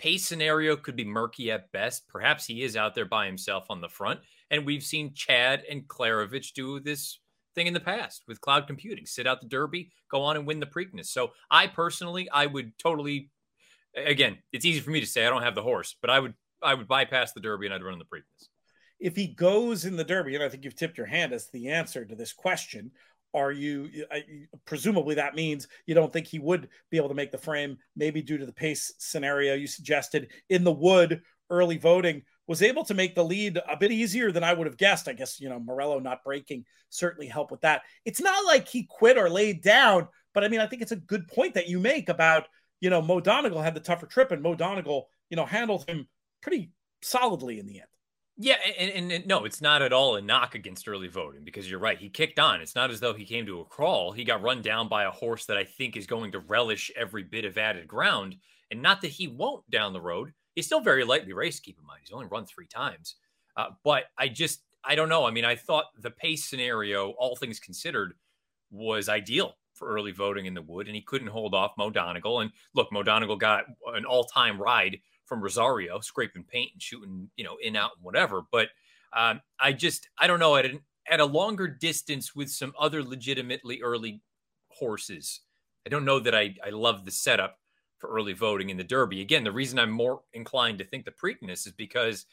pace 0.00 0.24
scenario 0.24 0.76
could 0.76 0.96
be 0.96 1.04
murky 1.04 1.50
at 1.52 1.70
best. 1.72 2.08
Perhaps 2.08 2.46
he 2.46 2.62
is 2.62 2.74
out 2.74 2.94
there 2.94 3.04
by 3.04 3.26
himself 3.26 3.66
on 3.68 3.82
the 3.82 3.88
front. 3.88 4.20
And 4.50 4.64
we've 4.64 4.82
seen 4.82 5.12
Chad 5.12 5.62
and 5.70 5.86
Klaravich 5.86 6.54
do 6.54 6.80
this 6.80 7.20
thing 7.54 7.66
in 7.66 7.74
the 7.74 7.80
past 7.80 8.22
with 8.26 8.40
cloud 8.40 8.66
computing 8.66 9.04
sit 9.04 9.26
out 9.26 9.42
the 9.42 9.46
Derby, 9.46 9.92
go 10.10 10.22
on 10.22 10.36
and 10.36 10.46
win 10.46 10.58
the 10.58 10.66
Preakness. 10.66 11.06
So 11.06 11.32
I 11.50 11.66
personally, 11.66 12.30
I 12.30 12.46
would 12.46 12.78
totally, 12.78 13.30
again, 13.94 14.38
it's 14.52 14.64
easy 14.64 14.80
for 14.80 14.90
me 14.90 15.00
to 15.00 15.06
say 15.06 15.26
I 15.26 15.30
don't 15.30 15.42
have 15.42 15.54
the 15.54 15.62
horse, 15.62 15.94
but 16.00 16.08
I 16.08 16.18
would, 16.18 16.34
I 16.62 16.74
would 16.74 16.88
bypass 16.88 17.32
the 17.32 17.40
Derby 17.40 17.66
and 17.66 17.74
I'd 17.74 17.82
run 17.82 17.92
in 17.92 17.98
the 17.98 18.04
Preakness 18.06 18.48
if 19.00 19.16
he 19.16 19.28
goes 19.28 19.86
in 19.86 19.96
the 19.96 20.04
Derby, 20.04 20.34
and 20.34 20.44
I 20.44 20.48
think 20.48 20.64
you've 20.64 20.76
tipped 20.76 20.98
your 20.98 21.06
hand 21.06 21.32
as 21.32 21.48
the 21.48 21.68
answer 21.68 22.04
to 22.04 22.14
this 22.14 22.32
question, 22.32 22.90
are 23.34 23.52
you 23.52 23.88
presumably 24.64 25.14
that 25.14 25.34
means 25.34 25.68
you 25.86 25.94
don't 25.94 26.12
think 26.12 26.26
he 26.26 26.38
would 26.38 26.68
be 26.90 26.96
able 26.96 27.08
to 27.08 27.14
make 27.14 27.30
the 27.30 27.38
frame, 27.38 27.78
maybe 27.96 28.22
due 28.22 28.38
to 28.38 28.46
the 28.46 28.52
pace 28.52 28.92
scenario 28.98 29.54
you 29.54 29.66
suggested 29.66 30.28
in 30.48 30.64
the 30.64 30.72
wood 30.72 31.22
early 31.50 31.78
voting 31.78 32.22
was 32.46 32.62
able 32.62 32.84
to 32.84 32.94
make 32.94 33.14
the 33.14 33.24
lead 33.24 33.58
a 33.70 33.76
bit 33.76 33.92
easier 33.92 34.32
than 34.32 34.42
I 34.42 34.52
would 34.52 34.66
have 34.66 34.76
guessed. 34.76 35.06
I 35.06 35.12
guess, 35.12 35.40
you 35.40 35.48
know, 35.48 35.60
Morello 35.60 36.00
not 36.00 36.24
breaking 36.24 36.64
certainly 36.88 37.28
helped 37.28 37.52
with 37.52 37.60
that. 37.60 37.82
It's 38.04 38.20
not 38.20 38.44
like 38.44 38.66
he 38.66 38.88
quit 38.90 39.16
or 39.16 39.30
laid 39.30 39.62
down, 39.62 40.08
but 40.34 40.42
I 40.42 40.48
mean, 40.48 40.60
I 40.60 40.66
think 40.66 40.82
it's 40.82 40.92
a 40.92 40.96
good 40.96 41.28
point 41.28 41.54
that 41.54 41.68
you 41.68 41.78
make 41.78 42.08
about, 42.08 42.48
you 42.80 42.90
know, 42.90 43.02
Mo 43.02 43.20
Donegal 43.20 43.62
had 43.62 43.74
the 43.74 43.80
tougher 43.80 44.06
trip 44.06 44.32
and 44.32 44.42
Mo 44.42 44.54
Donegal, 44.56 45.08
you 45.28 45.36
know, 45.36 45.46
handled 45.46 45.88
him 45.88 46.08
pretty 46.40 46.72
solidly 47.02 47.60
in 47.60 47.66
the 47.66 47.80
end. 47.80 47.89
Yeah, 48.42 48.56
and, 48.78 49.12
and, 49.12 49.26
no, 49.26 49.44
it's 49.44 49.60
not 49.60 49.82
at 49.82 49.92
all 49.92 50.16
a 50.16 50.22
knock 50.22 50.54
against 50.54 50.88
early 50.88 51.08
voting 51.08 51.44
because 51.44 51.70
you're 51.70 51.78
right. 51.78 51.98
He 51.98 52.08
kicked 52.08 52.38
on. 52.38 52.62
It's 52.62 52.74
not 52.74 52.90
as 52.90 52.98
though 52.98 53.12
he 53.12 53.26
came 53.26 53.44
to 53.44 53.60
a 53.60 53.66
crawl. 53.66 54.12
He 54.12 54.24
got 54.24 54.40
run 54.40 54.62
down 54.62 54.88
by 54.88 55.04
a 55.04 55.10
horse 55.10 55.44
that 55.44 55.58
I 55.58 55.64
think 55.64 55.94
is 55.94 56.06
going 56.06 56.32
to 56.32 56.38
relish 56.38 56.90
every 56.96 57.22
bit 57.22 57.44
of 57.44 57.58
added 57.58 57.86
ground. 57.86 58.36
And 58.70 58.80
not 58.80 59.02
that 59.02 59.08
he 59.08 59.28
won't 59.28 59.68
down 59.70 59.92
the 59.92 60.00
road. 60.00 60.32
He's 60.54 60.64
still 60.64 60.80
very 60.80 61.04
lightly 61.04 61.34
raced, 61.34 61.64
keep 61.64 61.78
in 61.78 61.86
mind. 61.86 62.00
He's 62.02 62.14
only 62.14 62.28
run 62.28 62.46
three 62.46 62.66
times. 62.66 63.16
Uh, 63.58 63.66
but 63.84 64.04
I 64.16 64.28
just, 64.28 64.62
I 64.82 64.94
don't 64.94 65.10
know. 65.10 65.26
I 65.26 65.32
mean, 65.32 65.44
I 65.44 65.54
thought 65.54 65.84
the 65.98 66.10
pace 66.10 66.46
scenario, 66.46 67.10
all 67.18 67.36
things 67.36 67.60
considered, 67.60 68.14
was 68.70 69.10
ideal 69.10 69.52
for 69.74 69.88
early 69.88 70.12
voting 70.12 70.46
in 70.46 70.54
the 70.54 70.62
wood, 70.62 70.86
and 70.86 70.96
he 70.96 71.02
couldn't 71.02 71.28
hold 71.28 71.54
off 71.54 71.72
Mo 71.76 71.90
Donegal. 71.90 72.40
And 72.40 72.52
look, 72.74 72.90
Mo 72.90 73.02
Donegal 73.02 73.36
got 73.36 73.64
an 73.94 74.06
all 74.06 74.24
time 74.24 74.58
ride 74.58 74.98
from 75.30 75.40
Rosario, 75.40 76.00
scraping 76.00 76.42
paint 76.42 76.72
and 76.72 76.82
shooting, 76.82 77.30
you 77.36 77.44
know, 77.44 77.56
in 77.62 77.76
out 77.76 77.92
and 77.94 78.04
whatever. 78.04 78.42
But 78.50 78.70
um, 79.16 79.40
I 79.60 79.72
just 79.72 80.08
I 80.18 80.26
don't 80.26 80.40
know 80.40 80.56
at 80.56 80.66
an, 80.66 80.80
at 81.08 81.20
a 81.20 81.24
longer 81.24 81.68
distance 81.68 82.34
with 82.34 82.50
some 82.50 82.74
other 82.78 83.02
legitimately 83.04 83.80
early 83.80 84.20
horses. 84.68 85.40
I 85.86 85.88
don't 85.88 86.04
know 86.04 86.18
that 86.18 86.34
I 86.34 86.56
I 86.66 86.70
love 86.70 87.04
the 87.04 87.12
setup 87.12 87.60
for 87.98 88.10
early 88.10 88.32
voting 88.32 88.70
in 88.70 88.76
the 88.76 88.82
Derby. 88.82 89.20
Again, 89.20 89.44
the 89.44 89.52
reason 89.52 89.78
I'm 89.78 89.92
more 89.92 90.22
inclined 90.32 90.78
to 90.78 90.84
think 90.84 91.04
the 91.04 91.12
Preakness 91.12 91.64
is 91.64 91.72
because 91.72 92.26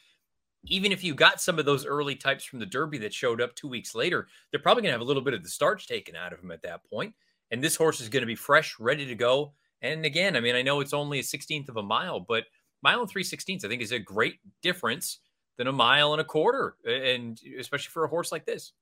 even 0.64 0.90
if 0.90 1.04
you 1.04 1.14
got 1.14 1.40
some 1.40 1.60
of 1.60 1.66
those 1.66 1.86
early 1.86 2.16
types 2.16 2.42
from 2.42 2.58
the 2.58 2.66
Derby 2.66 2.98
that 2.98 3.14
showed 3.14 3.40
up 3.40 3.54
two 3.54 3.68
weeks 3.68 3.94
later, 3.94 4.26
they're 4.50 4.60
probably 4.60 4.82
going 4.82 4.90
to 4.90 4.94
have 4.94 5.02
a 5.02 5.04
little 5.04 5.22
bit 5.22 5.34
of 5.34 5.44
the 5.44 5.48
starch 5.48 5.86
taken 5.86 6.16
out 6.16 6.32
of 6.32 6.40
them 6.40 6.50
at 6.50 6.62
that 6.62 6.82
point. 6.90 7.14
And 7.52 7.62
this 7.62 7.76
horse 7.76 8.00
is 8.00 8.08
going 8.08 8.22
to 8.22 8.26
be 8.26 8.34
fresh, 8.34 8.74
ready 8.80 9.06
to 9.06 9.14
go. 9.14 9.52
And 9.82 10.04
again, 10.04 10.36
I 10.36 10.40
mean, 10.40 10.56
I 10.56 10.62
know 10.62 10.80
it's 10.80 10.92
only 10.92 11.20
a 11.20 11.22
16th 11.22 11.68
of 11.68 11.76
a 11.76 11.82
mile, 11.82 12.18
but 12.18 12.44
mile 12.82 13.00
and 13.00 13.10
three 13.10 13.24
sixteenths, 13.24 13.64
I 13.64 13.68
think, 13.68 13.82
is 13.82 13.92
a 13.92 13.98
great 13.98 14.36
difference 14.62 15.20
than 15.56 15.66
a 15.66 15.72
mile 15.72 16.12
and 16.12 16.20
a 16.20 16.24
quarter, 16.24 16.76
and 16.86 17.40
especially 17.58 17.90
for 17.90 18.04
a 18.04 18.08
horse 18.08 18.30
like 18.30 18.46
this. 18.46 18.72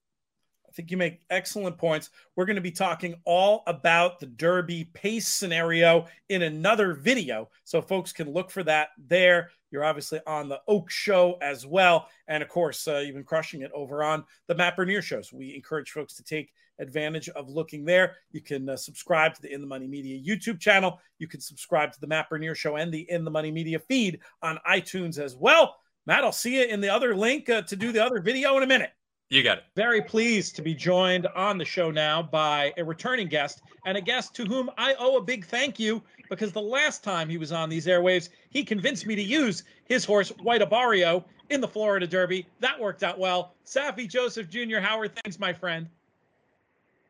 Think 0.77 0.90
you 0.90 0.98
make 0.98 1.23
excellent 1.31 1.78
points. 1.78 2.11
We're 2.36 2.44
going 2.44 2.57
to 2.57 2.62
be 2.62 2.70
talking 2.70 3.15
all 3.24 3.62
about 3.66 4.20
the 4.20 4.27
Derby 4.27 4.90
pace 4.93 5.27
scenario 5.27 6.07
in 6.28 6.43
another 6.43 6.93
video. 6.93 7.48
So 7.65 7.81
folks 7.81 8.12
can 8.12 8.31
look 8.31 8.51
for 8.51 8.62
that 8.65 8.90
there. 8.98 9.51
You're 9.70 9.85
obviously 9.85 10.20
on 10.27 10.51
the 10.51 10.61
Oak 10.69 10.90
Show 10.90 11.39
as 11.40 11.65
well. 11.66 12.09
And 12.28 12.43
of 12.43 12.51
course, 12.51 12.86
uh, 12.86 12.98
you've 12.98 13.15
been 13.15 13.24
crushing 13.24 13.62
it 13.62 13.70
over 13.74 14.05
on 14.05 14.24
the 14.48 14.55
Matt 14.55 14.77
Bernier 14.77 15.01
shows. 15.01 15.32
We 15.32 15.55
encourage 15.55 15.93
folks 15.93 16.15
to 16.16 16.23
take 16.23 16.53
advantage 16.78 17.31
of 17.31 17.48
looking 17.48 17.86
there. 17.86 18.16
You 18.32 18.43
can 18.43 18.69
uh, 18.69 18.77
subscribe 18.77 19.35
to 19.35 19.40
the 19.40 19.55
In 19.55 19.62
the 19.62 19.66
Money 19.66 19.86
Media 19.86 20.20
YouTube 20.20 20.61
channel. 20.61 21.01
You 21.19 21.27
can 21.27 21.40
subscribe 21.40 21.93
to 21.93 22.01
the 22.01 22.07
Matt 22.07 22.28
Bernier 22.28 22.55
Show 22.55 22.77
and 22.77 22.93
the 22.93 23.11
In 23.11 23.24
the 23.24 23.31
Money 23.31 23.51
Media 23.51 23.78
feed 23.78 24.20
on 24.43 24.59
iTunes 24.69 25.19
as 25.19 25.36
well. 25.36 25.77
Matt, 26.05 26.23
I'll 26.23 26.32
see 26.32 26.61
you 26.61 26.66
in 26.66 26.82
the 26.82 26.90
other 26.90 27.16
link 27.16 27.48
uh, 27.48 27.62
to 27.62 27.77
do 27.77 27.93
the 27.93 28.05
other 28.05 28.20
video 28.20 28.59
in 28.59 28.62
a 28.62 28.66
minute. 28.66 28.90
You 29.28 29.43
got 29.43 29.59
it. 29.59 29.65
Very 29.74 30.03
pleased 30.03 30.55
to 30.55 30.62
be 30.62 30.73
joined 30.73 31.27
on 31.35 31.59
the 31.59 31.65
show 31.65 31.90
now 31.90 32.23
by 32.23 32.73
a 32.77 32.85
returning 32.85 33.27
guest 33.27 33.61
and 33.85 33.98
a 33.98 34.01
guest 34.01 34.36
to 34.36 34.44
whom 34.44 34.70
I 34.78 34.94
owe 35.01 35.16
a 35.16 35.20
big 35.20 35.44
thank 35.44 35.81
you 35.81 36.01
because 36.31 36.53
the 36.53 36.61
last 36.61 37.03
time 37.03 37.28
he 37.28 37.36
was 37.36 37.51
on 37.51 37.69
these 37.69 37.86
airwaves, 37.86 38.28
he 38.51 38.62
convinced 38.62 39.05
me 39.05 39.16
to 39.16 39.23
use 39.23 39.65
his 39.86 40.05
horse, 40.05 40.28
White 40.43 40.61
Abarrio, 40.61 41.24
in 41.51 41.61
the 41.61 41.66
Florida 41.66 42.07
Derby. 42.07 42.47
That 42.61 42.78
worked 42.78 43.03
out 43.03 43.19
well. 43.19 43.55
Saffie 43.65 44.09
Joseph 44.09 44.48
Jr., 44.48 44.78
how 44.78 44.98
are 45.01 45.09
things, 45.09 45.40
my 45.40 45.53
friend? 45.53 45.89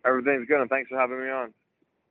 Everything's 0.06 0.46
good, 0.46 0.60
and 0.60 0.70
thanks 0.70 0.88
for 0.88 0.98
having 0.98 1.20
me 1.20 1.28
on. 1.28 1.52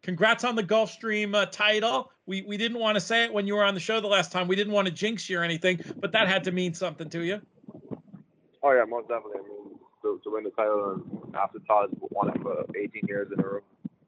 Congrats 0.03 0.43
on 0.43 0.55
the 0.55 0.63
Gulfstream 0.63 1.33
uh, 1.33 1.47
title. 1.47 2.11
We 2.27 2.43
we 2.43 2.57
didn't 2.57 2.77
want 2.77 2.95
to 2.95 3.01
say 3.01 3.23
it 3.23 3.33
when 3.33 3.47
you 3.47 3.55
were 3.55 3.63
on 3.63 3.73
the 3.73 3.79
show 3.79 3.99
the 3.99 4.07
last 4.07 4.31
time. 4.31 4.47
We 4.47 4.55
didn't 4.55 4.73
want 4.73 4.87
to 4.87 4.93
jinx 4.93 5.27
you 5.27 5.39
or 5.39 5.43
anything, 5.43 5.79
but 5.99 6.11
that 6.11 6.27
had 6.27 6.43
to 6.43 6.51
mean 6.51 6.75
something 6.75 7.09
to 7.09 7.21
you. 7.21 7.41
Oh 8.61 8.71
yeah, 8.71 8.83
most 8.87 9.07
definitely. 9.07 9.41
To, 10.05 10.21
to 10.23 10.29
win 10.29 10.43
the 10.43 10.51
title 10.51 11.01
and 11.01 11.35
after 11.35 11.57
Todd 11.67 11.89
won 12.11 12.29
it 12.29 12.39
for 12.39 12.63
18 12.77 13.01
years 13.07 13.31
in 13.33 13.43
a 13.43 13.47
row, 13.47 13.61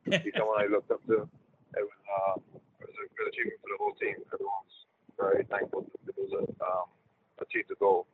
he's 0.06 0.32
someone 0.38 0.62
I 0.62 0.68
looked 0.68 0.92
up 0.92 1.04
to. 1.08 1.14
It 1.14 1.82
was 1.82 1.90
uh, 2.06 2.40
it 2.80 2.86
was 2.86 2.96
a 3.04 3.10
good 3.18 3.34
achievement 3.34 3.60
for 3.62 3.70
the 3.74 3.78
whole 3.80 3.94
team. 4.00 4.16
Everyone's 4.32 4.86
very 5.20 5.44
thankful 5.50 5.82
to 5.82 5.90
be 6.06 6.22
able 6.22 6.46
to 6.46 6.54
um, 6.64 6.84
achieve 7.42 7.66
the 7.68 7.74
goal. 7.80 8.06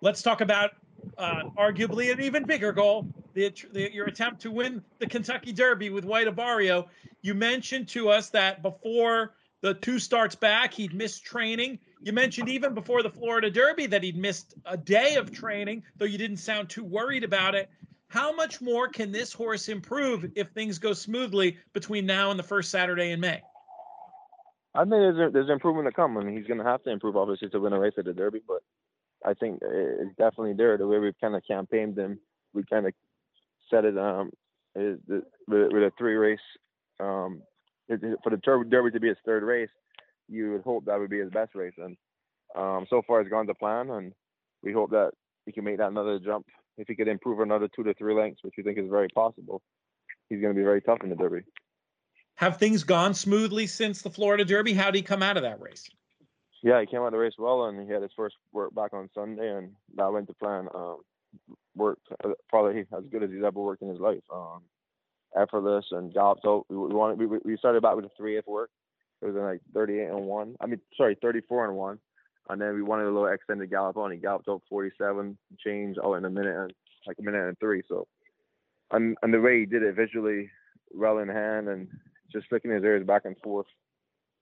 Let's 0.00 0.22
talk 0.22 0.42
about 0.42 0.70
uh, 1.18 1.50
arguably 1.58 2.12
an 2.12 2.20
even 2.20 2.44
bigger 2.44 2.72
goal 2.72 3.04
the, 3.34 3.52
the, 3.72 3.92
your 3.92 4.06
attempt 4.06 4.40
to 4.42 4.50
win 4.50 4.82
the 4.98 5.06
Kentucky 5.06 5.52
Derby 5.52 5.90
with 5.90 6.04
White 6.04 6.26
Abarrio. 6.26 6.86
You 7.22 7.34
mentioned 7.34 7.88
to 7.88 8.08
us 8.08 8.30
that 8.30 8.62
before 8.62 9.34
the 9.60 9.74
two 9.74 9.98
starts 9.98 10.34
back, 10.34 10.72
he'd 10.74 10.94
missed 10.94 11.24
training. 11.24 11.78
You 12.02 12.12
mentioned 12.12 12.48
even 12.48 12.74
before 12.74 13.02
the 13.02 13.10
Florida 13.10 13.50
Derby 13.50 13.86
that 13.86 14.02
he'd 14.02 14.16
missed 14.16 14.54
a 14.64 14.76
day 14.76 15.16
of 15.16 15.30
training, 15.30 15.82
though 15.96 16.06
you 16.06 16.16
didn't 16.16 16.38
sound 16.38 16.70
too 16.70 16.84
worried 16.84 17.24
about 17.24 17.54
it. 17.54 17.68
How 18.08 18.34
much 18.34 18.60
more 18.60 18.88
can 18.88 19.12
this 19.12 19.32
horse 19.32 19.68
improve 19.68 20.32
if 20.34 20.48
things 20.48 20.78
go 20.78 20.94
smoothly 20.94 21.58
between 21.74 22.06
now 22.06 22.30
and 22.30 22.38
the 22.38 22.44
first 22.44 22.70
Saturday 22.70 23.12
in 23.12 23.20
May? 23.20 23.42
I 24.74 24.80
think 24.80 24.90
there's 24.90 25.32
there's 25.32 25.50
improvement 25.50 25.88
to 25.88 25.92
come. 25.92 26.16
I 26.16 26.24
mean, 26.24 26.36
he's 26.36 26.46
going 26.46 26.58
to 26.58 26.64
have 26.64 26.82
to 26.84 26.90
improve 26.90 27.16
obviously 27.16 27.48
to 27.50 27.60
win 27.60 27.72
a 27.72 27.78
race 27.78 27.94
at 27.98 28.04
the 28.04 28.12
Derby, 28.12 28.40
but 28.46 28.62
I 29.24 29.34
think 29.34 29.60
it's 29.62 30.16
definitely 30.16 30.54
there. 30.54 30.78
The 30.78 30.86
way 30.86 30.98
we've 30.98 31.20
kind 31.20 31.34
of 31.34 31.42
campaigned 31.46 31.98
him, 31.98 32.18
we 32.54 32.64
kind 32.64 32.86
of 32.86 32.94
set 33.68 33.84
it 33.84 33.98
um 33.98 34.30
with, 34.74 34.98
with 35.46 35.82
a 35.82 35.92
three 35.98 36.14
race 36.14 36.38
um 36.98 37.42
for 38.22 38.30
the 38.30 38.64
Derby 38.68 38.90
to 38.92 39.00
be 39.00 39.08
his 39.08 39.16
third 39.24 39.42
race, 39.42 39.70
you 40.30 40.52
would 40.52 40.62
hope 40.62 40.84
that 40.86 40.98
would 40.98 41.10
be 41.10 41.18
his 41.18 41.30
best 41.30 41.54
race. 41.54 41.74
And 41.76 41.96
um, 42.56 42.86
so 42.88 43.02
far, 43.06 43.20
it's 43.20 43.30
gone 43.30 43.46
to 43.46 43.54
plan, 43.54 43.90
and 43.90 44.12
we 44.62 44.72
hope 44.72 44.90
that 44.90 45.10
he 45.46 45.52
can 45.52 45.64
make 45.64 45.78
that 45.78 45.88
another 45.88 46.18
jump. 46.18 46.46
If 46.78 46.88
he 46.88 46.94
could 46.94 47.08
improve 47.08 47.40
another 47.40 47.68
two 47.74 47.82
to 47.82 47.94
three 47.94 48.14
lengths, 48.14 48.42
which 48.42 48.54
we 48.56 48.62
think 48.62 48.78
is 48.78 48.88
very 48.88 49.08
possible, 49.08 49.60
he's 50.28 50.40
going 50.40 50.54
to 50.54 50.58
be 50.58 50.64
very 50.64 50.80
tough 50.80 50.98
in 51.02 51.10
the 51.10 51.16
Derby. 51.16 51.42
Have 52.36 52.56
things 52.56 52.84
gone 52.84 53.12
smoothly 53.12 53.66
since 53.66 54.00
the 54.00 54.10
Florida 54.10 54.44
Derby? 54.44 54.72
How 54.72 54.86
did 54.86 54.96
he 54.96 55.02
come 55.02 55.22
out 55.22 55.36
of 55.36 55.42
that 55.42 55.60
race? 55.60 55.90
Yeah, 56.62 56.80
he 56.80 56.86
came 56.86 57.00
out 57.00 57.06
of 57.06 57.12
the 57.12 57.18
race 57.18 57.34
well, 57.38 57.66
and 57.66 57.86
he 57.86 57.92
had 57.92 58.02
his 58.02 58.12
first 58.16 58.36
work 58.52 58.74
back 58.74 58.92
on 58.94 59.10
Sunday, 59.14 59.50
and 59.50 59.72
that 59.96 60.12
went 60.12 60.26
to 60.28 60.34
plan. 60.34 60.68
Um, 60.74 60.98
worked 61.76 62.06
uh, 62.24 62.30
probably 62.48 62.80
as 62.80 63.04
good 63.10 63.22
as 63.22 63.30
he's 63.30 63.44
ever 63.44 63.60
worked 63.60 63.82
in 63.82 63.88
his 63.88 64.00
life. 64.00 64.22
Um, 64.32 64.62
effortless 65.36 65.86
and 65.92 66.12
galloped 66.12 66.44
out. 66.46 66.64
We, 66.68 66.76
we 66.76 66.94
wanted 66.94 67.18
we, 67.18 67.38
we 67.44 67.56
started 67.56 67.82
back 67.82 67.96
with 67.96 68.04
a 68.04 68.10
three 68.16 68.36
eighth 68.36 68.46
work. 68.46 68.70
It 69.22 69.26
was 69.26 69.36
in 69.36 69.42
like 69.42 69.60
38 69.74 70.08
and 70.08 70.26
one. 70.26 70.56
I 70.60 70.66
mean, 70.66 70.80
sorry, 70.96 71.16
34 71.20 71.66
and 71.66 71.76
one. 71.76 71.98
And 72.48 72.60
then 72.60 72.74
we 72.74 72.82
wanted 72.82 73.04
a 73.04 73.12
little 73.12 73.26
extended 73.26 73.70
gallop 73.70 73.96
on. 73.96 74.10
He 74.10 74.16
galloped 74.16 74.48
up 74.48 74.62
47 74.68 75.38
change 75.64 75.98
out 75.98 76.04
oh, 76.04 76.14
in 76.14 76.24
a 76.24 76.30
minute 76.30 76.56
and 76.56 76.72
like 77.06 77.16
a 77.18 77.22
minute 77.22 77.46
and 77.46 77.58
three. 77.58 77.82
So, 77.88 78.08
and 78.90 79.16
and 79.22 79.32
the 79.32 79.40
way 79.40 79.60
he 79.60 79.66
did 79.66 79.82
it 79.82 79.94
visually, 79.94 80.50
well 80.92 81.18
in 81.18 81.28
hand 81.28 81.68
and 81.68 81.88
just 82.32 82.48
flicking 82.48 82.72
his 82.72 82.82
ears 82.82 83.06
back 83.06 83.24
and 83.24 83.36
forth 83.42 83.66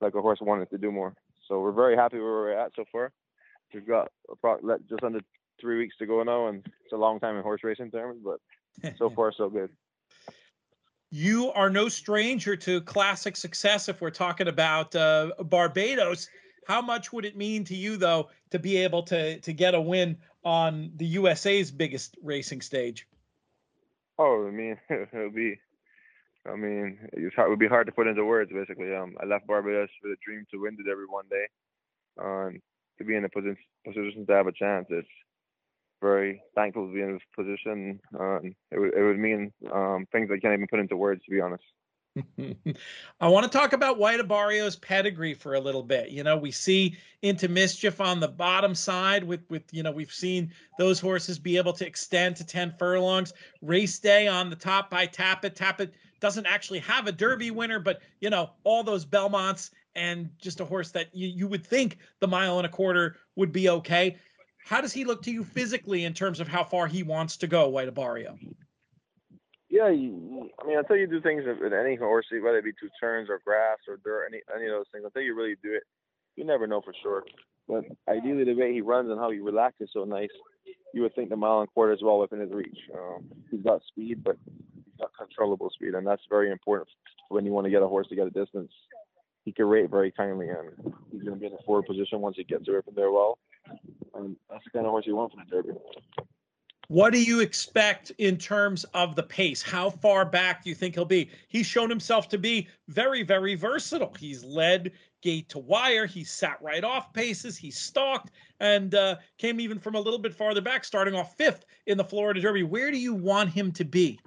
like 0.01 0.15
a 0.15 0.21
horse 0.21 0.39
wanted 0.41 0.69
to 0.69 0.77
do 0.77 0.91
more. 0.91 1.13
So 1.47 1.59
we're 1.59 1.71
very 1.71 1.95
happy 1.95 2.17
where 2.17 2.25
we're 2.25 2.57
at 2.57 2.71
so 2.75 2.85
far. 2.91 3.11
We've 3.73 3.87
got 3.87 4.09
just 4.89 5.03
under 5.03 5.19
three 5.59 5.77
weeks 5.77 5.95
to 5.97 6.05
go 6.05 6.23
now, 6.23 6.47
and 6.47 6.65
it's 6.83 6.93
a 6.93 6.97
long 6.97 7.19
time 7.19 7.35
in 7.35 7.43
horse 7.43 7.61
racing 7.63 7.91
terms, 7.91 8.21
but 8.23 8.39
so 8.97 9.09
far 9.09 9.31
so 9.35 9.49
good. 9.49 9.69
You 11.11 11.51
are 11.53 11.69
no 11.69 11.89
stranger 11.89 12.55
to 12.55 12.81
classic 12.81 13.35
success 13.35 13.89
if 13.89 13.99
we're 13.99 14.11
talking 14.11 14.47
about 14.47 14.95
uh, 14.95 15.31
Barbados. 15.39 16.29
How 16.67 16.81
much 16.81 17.11
would 17.11 17.25
it 17.25 17.35
mean 17.35 17.63
to 17.65 17.75
you, 17.75 17.97
though, 17.97 18.29
to 18.51 18.59
be 18.59 18.77
able 18.77 19.01
to 19.03 19.39
to 19.39 19.53
get 19.53 19.73
a 19.73 19.81
win 19.81 20.17
on 20.43 20.91
the 20.97 21.05
USA's 21.05 21.71
biggest 21.71 22.15
racing 22.21 22.61
stage? 22.61 23.07
Oh, 24.19 24.47
I 24.47 24.51
mean, 24.51 24.77
it 24.89 25.09
would 25.13 25.35
be. 25.35 25.59
I 26.45 26.55
mean, 26.55 26.99
it's 27.13 27.35
hard, 27.35 27.47
it 27.47 27.49
would 27.49 27.59
be 27.59 27.67
hard 27.67 27.87
to 27.87 27.91
put 27.91 28.07
into 28.07 28.23
words. 28.23 28.51
Basically, 28.53 28.95
um, 28.95 29.15
I 29.21 29.25
left 29.25 29.47
Barbados 29.47 29.89
with 30.03 30.13
a 30.13 30.17
dream 30.23 30.45
to 30.51 30.61
win 30.61 30.77
it 30.79 30.89
every 30.89 31.05
one 31.05 31.25
day, 31.29 31.45
um, 32.21 32.61
to 32.97 33.03
be 33.03 33.15
in 33.15 33.25
a 33.25 33.29
position 33.29 33.57
position 33.83 34.25
to 34.27 34.33
have 34.33 34.47
a 34.47 34.51
chance. 34.51 34.85
It's 34.89 35.07
very 36.01 36.41
thankful 36.55 36.87
to 36.87 36.93
be 36.93 37.01
in 37.01 37.13
this 37.13 37.21
position. 37.35 37.99
Um, 38.19 38.55
it 38.71 38.79
would 38.79 38.93
it 38.93 39.03
would 39.03 39.19
mean 39.19 39.51
um, 39.73 40.07
things 40.11 40.29
I 40.31 40.39
can't 40.39 40.53
even 40.53 40.67
put 40.67 40.79
into 40.79 40.97
words, 40.97 41.23
to 41.25 41.31
be 41.31 41.41
honest. 41.41 41.63
I 43.21 43.27
want 43.27 43.49
to 43.49 43.57
talk 43.57 43.73
about 43.73 43.99
White 43.99 44.19
Abarrio's 44.19 44.75
pedigree 44.75 45.33
for 45.33 45.53
a 45.53 45.59
little 45.59 45.83
bit. 45.83 46.09
You 46.09 46.23
know, 46.23 46.37
we 46.37 46.51
see 46.51 46.97
into 47.21 47.47
mischief 47.47 48.01
on 48.01 48.19
the 48.19 48.27
bottom 48.27 48.73
side 48.73 49.23
with 49.23 49.41
with 49.49 49.63
you 49.71 49.83
know 49.83 49.91
we've 49.91 50.11
seen 50.11 50.51
those 50.77 50.99
horses 50.99 51.37
be 51.37 51.57
able 51.57 51.73
to 51.73 51.85
extend 51.85 52.35
to 52.37 52.45
10 52.45 52.75
furlongs. 52.77 53.33
Race 53.61 53.99
day 53.99 54.27
on 54.27 54.49
the 54.49 54.55
top 54.55 54.89
by 54.89 55.07
Tapit. 55.07 55.55
Tapit 55.55 55.91
doesn't 56.19 56.45
actually 56.45 56.79
have 56.79 57.07
a 57.07 57.11
Derby 57.11 57.51
winner, 57.51 57.79
but 57.79 58.01
you 58.21 58.29
know 58.29 58.51
all 58.63 58.83
those 58.83 59.05
Belmonts 59.05 59.71
and 59.95 60.29
just 60.39 60.59
a 60.59 60.65
horse 60.65 60.91
that 60.91 61.13
you, 61.13 61.27
you 61.27 61.47
would 61.47 61.65
think 61.65 61.97
the 62.19 62.27
mile 62.27 62.57
and 62.57 62.65
a 62.65 62.69
quarter 62.69 63.17
would 63.35 63.51
be 63.51 63.69
okay 63.69 64.15
How 64.65 64.81
does 64.81 64.93
he 64.93 65.05
look 65.05 65.23
to 65.23 65.31
you 65.31 65.43
physically 65.43 66.05
in 66.05 66.13
terms 66.13 66.39
of 66.39 66.47
how 66.47 66.63
far 66.63 66.87
he 66.87 67.03
wants 67.03 67.37
to 67.37 67.47
go, 67.47 67.69
White 67.69 67.93
Abarrio? 67.93 68.37
Yeah, 69.69 69.85
I 69.85 69.91
mean, 69.91 70.49
until 70.67 70.95
you 70.95 71.07
do 71.07 71.21
things 71.21 71.43
with 71.45 71.73
any 71.73 71.95
horse, 71.95 72.25
whether 72.31 72.57
it 72.57 72.63
be 72.63 72.71
two 72.71 72.89
turns 72.99 73.29
or 73.29 73.39
grass 73.45 73.77
or 73.87 73.97
dirt, 74.03 74.25
any 74.27 74.41
any 74.55 74.65
of 74.65 74.71
those 74.71 74.85
things, 74.91 75.05
until 75.05 75.21
you 75.21 75.35
really 75.35 75.55
do 75.63 75.73
it, 75.73 75.83
you 76.35 76.43
never 76.43 76.65
know 76.65 76.81
for 76.81 76.93
sure. 77.03 77.23
But 77.67 77.85
ideally, 78.07 78.43
the 78.45 78.55
way 78.55 78.73
he 78.73 78.81
runs 78.81 79.11
and 79.11 79.19
how 79.19 79.29
he 79.29 79.39
relaxes 79.39 79.91
so 79.93 80.03
nice, 80.05 80.29
you 80.93 81.03
would 81.03 81.13
think 81.13 81.29
the 81.29 81.35
mile 81.35 81.59
and 81.59 81.69
quarter 81.71 81.93
is 81.93 82.01
well 82.01 82.19
within 82.19 82.39
his 82.39 82.51
reach. 82.51 82.79
Um, 82.93 83.25
he's 83.51 83.61
got 83.61 83.81
speed, 83.87 84.23
but 84.23 84.37
he's 84.47 84.99
got 84.99 85.11
controllable 85.15 85.69
speed, 85.69 85.93
and 85.93 86.05
that's 86.05 86.23
very 86.29 86.51
important 86.51 86.89
when 87.29 87.45
you 87.45 87.51
want 87.51 87.65
to 87.65 87.71
get 87.71 87.83
a 87.83 87.87
horse 87.87 88.07
to 88.07 88.15
get 88.15 88.25
a 88.25 88.31
distance. 88.31 88.71
He 89.45 89.51
can 89.51 89.65
rate 89.65 89.91
very 89.91 90.11
kindly, 90.11 90.49
and 90.49 90.93
he's 91.11 91.21
going 91.21 91.35
to 91.35 91.39
be 91.39 91.45
in 91.45 91.53
a 91.53 91.63
forward 91.63 91.85
position 91.85 92.21
once 92.21 92.37
he 92.37 92.43
gets 92.43 92.67
away 92.67 92.79
from 92.83 92.95
there 92.95 93.11
well. 93.11 93.37
And 94.15 94.35
that's 94.49 94.63
the 94.63 94.71
kind 94.71 94.85
of 94.85 94.91
horse 94.91 95.05
you 95.05 95.15
want 95.15 95.31
from 95.31 95.43
the 95.47 95.55
Derby. 95.55 95.79
What 96.89 97.13
do 97.13 97.21
you 97.21 97.39
expect 97.39 98.11
in 98.17 98.37
terms 98.37 98.83
of 98.95 99.15
the 99.15 99.21
pace? 99.21 99.61
How 99.61 99.91
far 99.91 100.25
back 100.25 100.63
do 100.63 100.69
you 100.69 100.75
think 100.75 100.95
he'll 100.95 101.05
be? 101.05 101.29
He's 101.47 101.67
shown 101.67 101.87
himself 101.87 102.29
to 102.29 102.39
be 102.39 102.67
very, 102.87 103.21
very 103.21 103.53
versatile. 103.53 104.15
He's 104.17 104.43
led 104.43 104.93
gate 105.21 105.49
to 105.49 105.59
wire. 105.59 106.07
He 106.07 106.23
sat 106.23 106.57
right 106.63 106.83
off 106.83 107.13
paces. 107.13 107.57
He 107.57 107.69
stalked 107.69 108.31
and 108.59 108.95
uh, 108.95 109.17
came 109.37 109.59
even 109.59 109.77
from 109.77 109.93
a 109.93 109.99
little 109.99 110.17
bit 110.17 110.33
farther 110.33 110.61
back, 110.61 110.83
starting 110.83 111.13
off 111.13 111.37
fifth 111.37 111.63
in 111.85 111.95
the 111.95 112.03
Florida 112.03 112.41
Derby. 112.41 112.63
Where 112.63 112.89
do 112.89 112.97
you 112.97 113.13
want 113.13 113.51
him 113.51 113.71
to 113.73 113.85
be? 113.85 114.19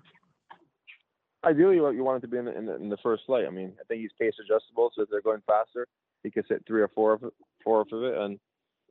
Ideally, 1.44 1.74
you 1.74 2.04
want 2.04 2.16
him 2.16 2.20
to 2.20 2.28
be 2.28 2.38
in 2.38 2.44
the, 2.44 2.56
in 2.56 2.66
the, 2.66 2.76
in 2.76 2.88
the 2.88 2.98
first 3.02 3.24
flight. 3.26 3.44
I 3.44 3.50
mean, 3.50 3.72
I 3.80 3.82
think 3.88 4.02
he's 4.02 4.12
pace 4.20 4.34
adjustable, 4.40 4.92
so 4.94 5.02
if 5.02 5.10
they're 5.10 5.20
going 5.20 5.42
faster, 5.48 5.88
he 6.22 6.30
could 6.30 6.46
sit 6.46 6.62
three 6.64 6.80
or 6.80 6.88
four 6.94 7.14
of 7.14 7.24
it, 7.24 7.32
four 7.64 7.80
of 7.80 7.88
it, 7.90 8.16
and 8.16 8.38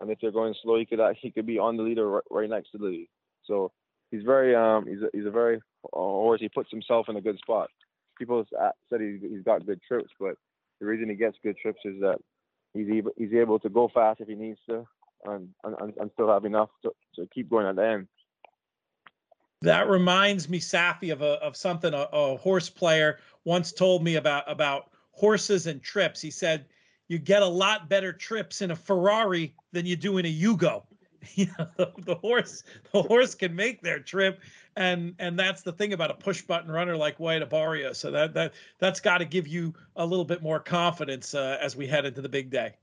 and 0.01 0.09
if 0.09 0.19
they're 0.19 0.31
going 0.31 0.55
slow, 0.61 0.77
he 0.79 0.85
could 0.85 0.99
he 1.21 1.31
could 1.31 1.45
be 1.45 1.59
on 1.59 1.77
the 1.77 1.83
leader 1.83 2.09
right, 2.09 2.23
right 2.29 2.49
next 2.49 2.71
to 2.71 2.79
the 2.79 2.85
lead. 2.85 3.07
So 3.45 3.71
he's 4.09 4.23
very 4.23 4.55
um 4.55 4.87
he's 4.87 5.01
a, 5.01 5.09
he's 5.13 5.25
a 5.25 5.31
very 5.31 5.57
uh, 5.57 5.89
horse. 5.93 6.41
He 6.41 6.49
puts 6.49 6.71
himself 6.71 7.07
in 7.07 7.15
a 7.15 7.21
good 7.21 7.37
spot. 7.37 7.69
People 8.17 8.45
said 8.89 9.01
he's 9.01 9.21
he's 9.21 9.43
got 9.43 9.65
good 9.65 9.79
trips, 9.87 10.09
but 10.19 10.35
the 10.79 10.85
reason 10.85 11.09
he 11.09 11.15
gets 11.15 11.37
good 11.43 11.57
trips 11.57 11.79
is 11.85 12.01
that 12.01 12.17
he's 12.73 12.89
able 12.89 13.11
he's 13.15 13.33
able 13.33 13.59
to 13.59 13.69
go 13.69 13.89
fast 13.93 14.19
if 14.19 14.27
he 14.27 14.35
needs 14.35 14.59
to, 14.67 14.85
and 15.25 15.49
and, 15.63 15.93
and 15.97 16.11
still 16.13 16.29
have 16.29 16.45
enough 16.45 16.69
to, 16.83 16.91
to 17.15 17.27
keep 17.33 17.49
going 17.49 17.67
at 17.67 17.75
the 17.75 17.85
end. 17.85 18.07
That 19.63 19.89
reminds 19.89 20.49
me, 20.49 20.59
Saffie, 20.59 21.13
of 21.13 21.21
a, 21.21 21.33
of 21.33 21.55
something 21.55 21.93
a, 21.93 22.07
a 22.11 22.37
horse 22.37 22.69
player 22.69 23.19
once 23.45 23.71
told 23.71 24.03
me 24.03 24.15
about 24.15 24.49
about 24.51 24.89
horses 25.11 25.67
and 25.67 25.81
trips. 25.83 26.19
He 26.19 26.31
said, 26.31 26.65
"You 27.11 27.19
get 27.19 27.41
a 27.41 27.47
lot 27.47 27.89
better 27.89 28.13
trips 28.13 28.61
in 28.61 28.71
a 28.71 28.75
Ferrari 28.75 29.53
than 29.73 29.85
you 29.85 29.95
do 29.95 30.17
in 30.17 30.25
a 30.25 30.33
Yugo." 30.33 30.83
you 31.35 31.47
know, 31.59 31.67
the, 31.77 31.91
the, 32.05 32.15
horse 32.15 32.63
the 32.91 33.03
horse 33.03 33.35
can 33.35 33.55
make 33.55 33.81
their 33.81 33.99
trip 33.99 34.39
and 34.75 35.13
and 35.19 35.37
that's 35.37 35.61
the 35.61 35.71
thing 35.71 35.93
about 35.93 36.11
a 36.11 36.13
push 36.13 36.41
button 36.41 36.71
runner 36.71 36.95
like 36.95 37.19
White 37.19 37.47
Abarrio. 37.47 37.95
So 37.95 38.11
that 38.11 38.33
that 38.33 38.53
that's 38.79 38.99
got 38.99 39.17
to 39.17 39.25
give 39.25 39.47
you 39.47 39.73
a 39.95 40.05
little 40.05 40.25
bit 40.25 40.41
more 40.41 40.59
confidence 40.59 41.33
uh, 41.33 41.57
as 41.61 41.75
we 41.75 41.87
head 41.87 42.05
into 42.05 42.21
the 42.21 42.29
big 42.29 42.49
day. 42.49 42.73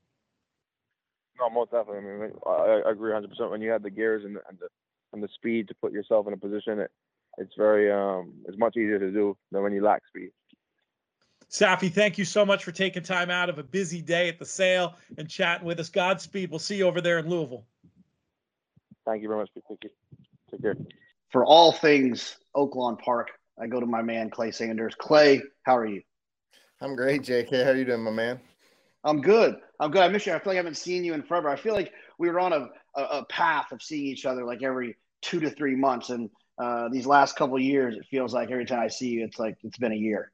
No, 1.40 1.48
most 1.48 1.70
definitely. 1.70 2.10
I 2.10 2.16
mean, 2.18 2.32
I, 2.46 2.82
I 2.86 2.90
agree 2.90 3.12
100. 3.12 3.28
percent 3.28 3.50
When 3.50 3.62
you 3.62 3.70
have 3.70 3.82
the 3.82 3.90
gears 3.90 4.24
and 4.24 4.36
the, 4.36 4.40
and 4.48 4.58
the 4.58 4.68
and 5.12 5.22
the 5.22 5.28
speed 5.34 5.68
to 5.68 5.74
put 5.74 5.92
yourself 5.92 6.26
in 6.26 6.32
a 6.32 6.36
position, 6.36 6.80
it 6.80 6.90
it's 7.38 7.54
very 7.56 7.90
um 7.90 8.34
it's 8.46 8.58
much 8.58 8.76
easier 8.76 8.98
to 8.98 9.10
do 9.10 9.36
than 9.50 9.62
when 9.62 9.72
you 9.72 9.82
lack 9.82 10.02
speed. 10.06 10.30
Saffie, 11.50 11.92
thank 11.92 12.18
you 12.18 12.24
so 12.24 12.44
much 12.44 12.62
for 12.62 12.72
taking 12.72 13.02
time 13.02 13.30
out 13.30 13.48
of 13.48 13.58
a 13.58 13.62
busy 13.62 14.02
day 14.02 14.28
at 14.28 14.38
the 14.38 14.44
sale 14.44 14.94
and 15.16 15.28
chatting 15.28 15.66
with 15.66 15.80
us. 15.80 15.88
Godspeed. 15.88 16.50
We'll 16.50 16.58
see 16.58 16.76
you 16.76 16.86
over 16.86 17.00
there 17.00 17.18
in 17.18 17.28
Louisville. 17.28 17.64
Thank 19.06 19.22
you 19.22 19.28
very 19.28 19.40
much. 19.40 19.50
Thank 19.66 19.84
you. 19.84 19.90
Take 20.50 20.62
care. 20.62 20.76
For 21.30 21.44
all 21.44 21.72
things 21.72 22.36
Oaklawn 22.54 22.98
Park, 22.98 23.30
I 23.60 23.66
go 23.66 23.80
to 23.80 23.86
my 23.86 24.02
man 24.02 24.28
Clay 24.28 24.50
Sanders. 24.50 24.94
Clay, 24.94 25.42
how 25.62 25.76
are 25.76 25.86
you? 25.86 26.02
I'm 26.80 26.94
great, 26.94 27.22
JK. 27.22 27.64
How 27.64 27.70
are 27.70 27.76
you 27.76 27.86
doing, 27.86 28.02
my 28.02 28.10
man? 28.10 28.40
I'm 29.04 29.22
good. 29.22 29.56
I'm 29.80 29.90
good. 29.90 30.02
I 30.02 30.08
miss 30.08 30.26
you. 30.26 30.34
I 30.34 30.38
feel 30.38 30.50
like 30.50 30.56
I 30.56 30.58
haven't 30.58 30.76
seen 30.76 31.02
you 31.02 31.14
in 31.14 31.22
forever. 31.22 31.48
I 31.48 31.56
feel 31.56 31.72
like 31.72 31.92
we 32.18 32.28
were 32.28 32.40
on 32.40 32.52
a, 32.52 32.68
a, 32.94 33.02
a 33.02 33.24
path 33.26 33.72
of 33.72 33.82
seeing 33.82 34.06
each 34.06 34.26
other 34.26 34.44
like 34.44 34.62
every 34.62 34.96
two 35.22 35.40
to 35.40 35.50
three 35.50 35.74
months, 35.74 36.10
and 36.10 36.28
uh, 36.58 36.88
these 36.90 37.06
last 37.06 37.36
couple 37.36 37.58
years, 37.58 37.96
it 37.96 38.04
feels 38.10 38.34
like 38.34 38.50
every 38.50 38.66
time 38.66 38.80
I 38.80 38.88
see 38.88 39.08
you, 39.08 39.24
it's 39.24 39.38
like 39.38 39.56
it's 39.62 39.78
been 39.78 39.92
a 39.92 39.96
year. 39.96 40.30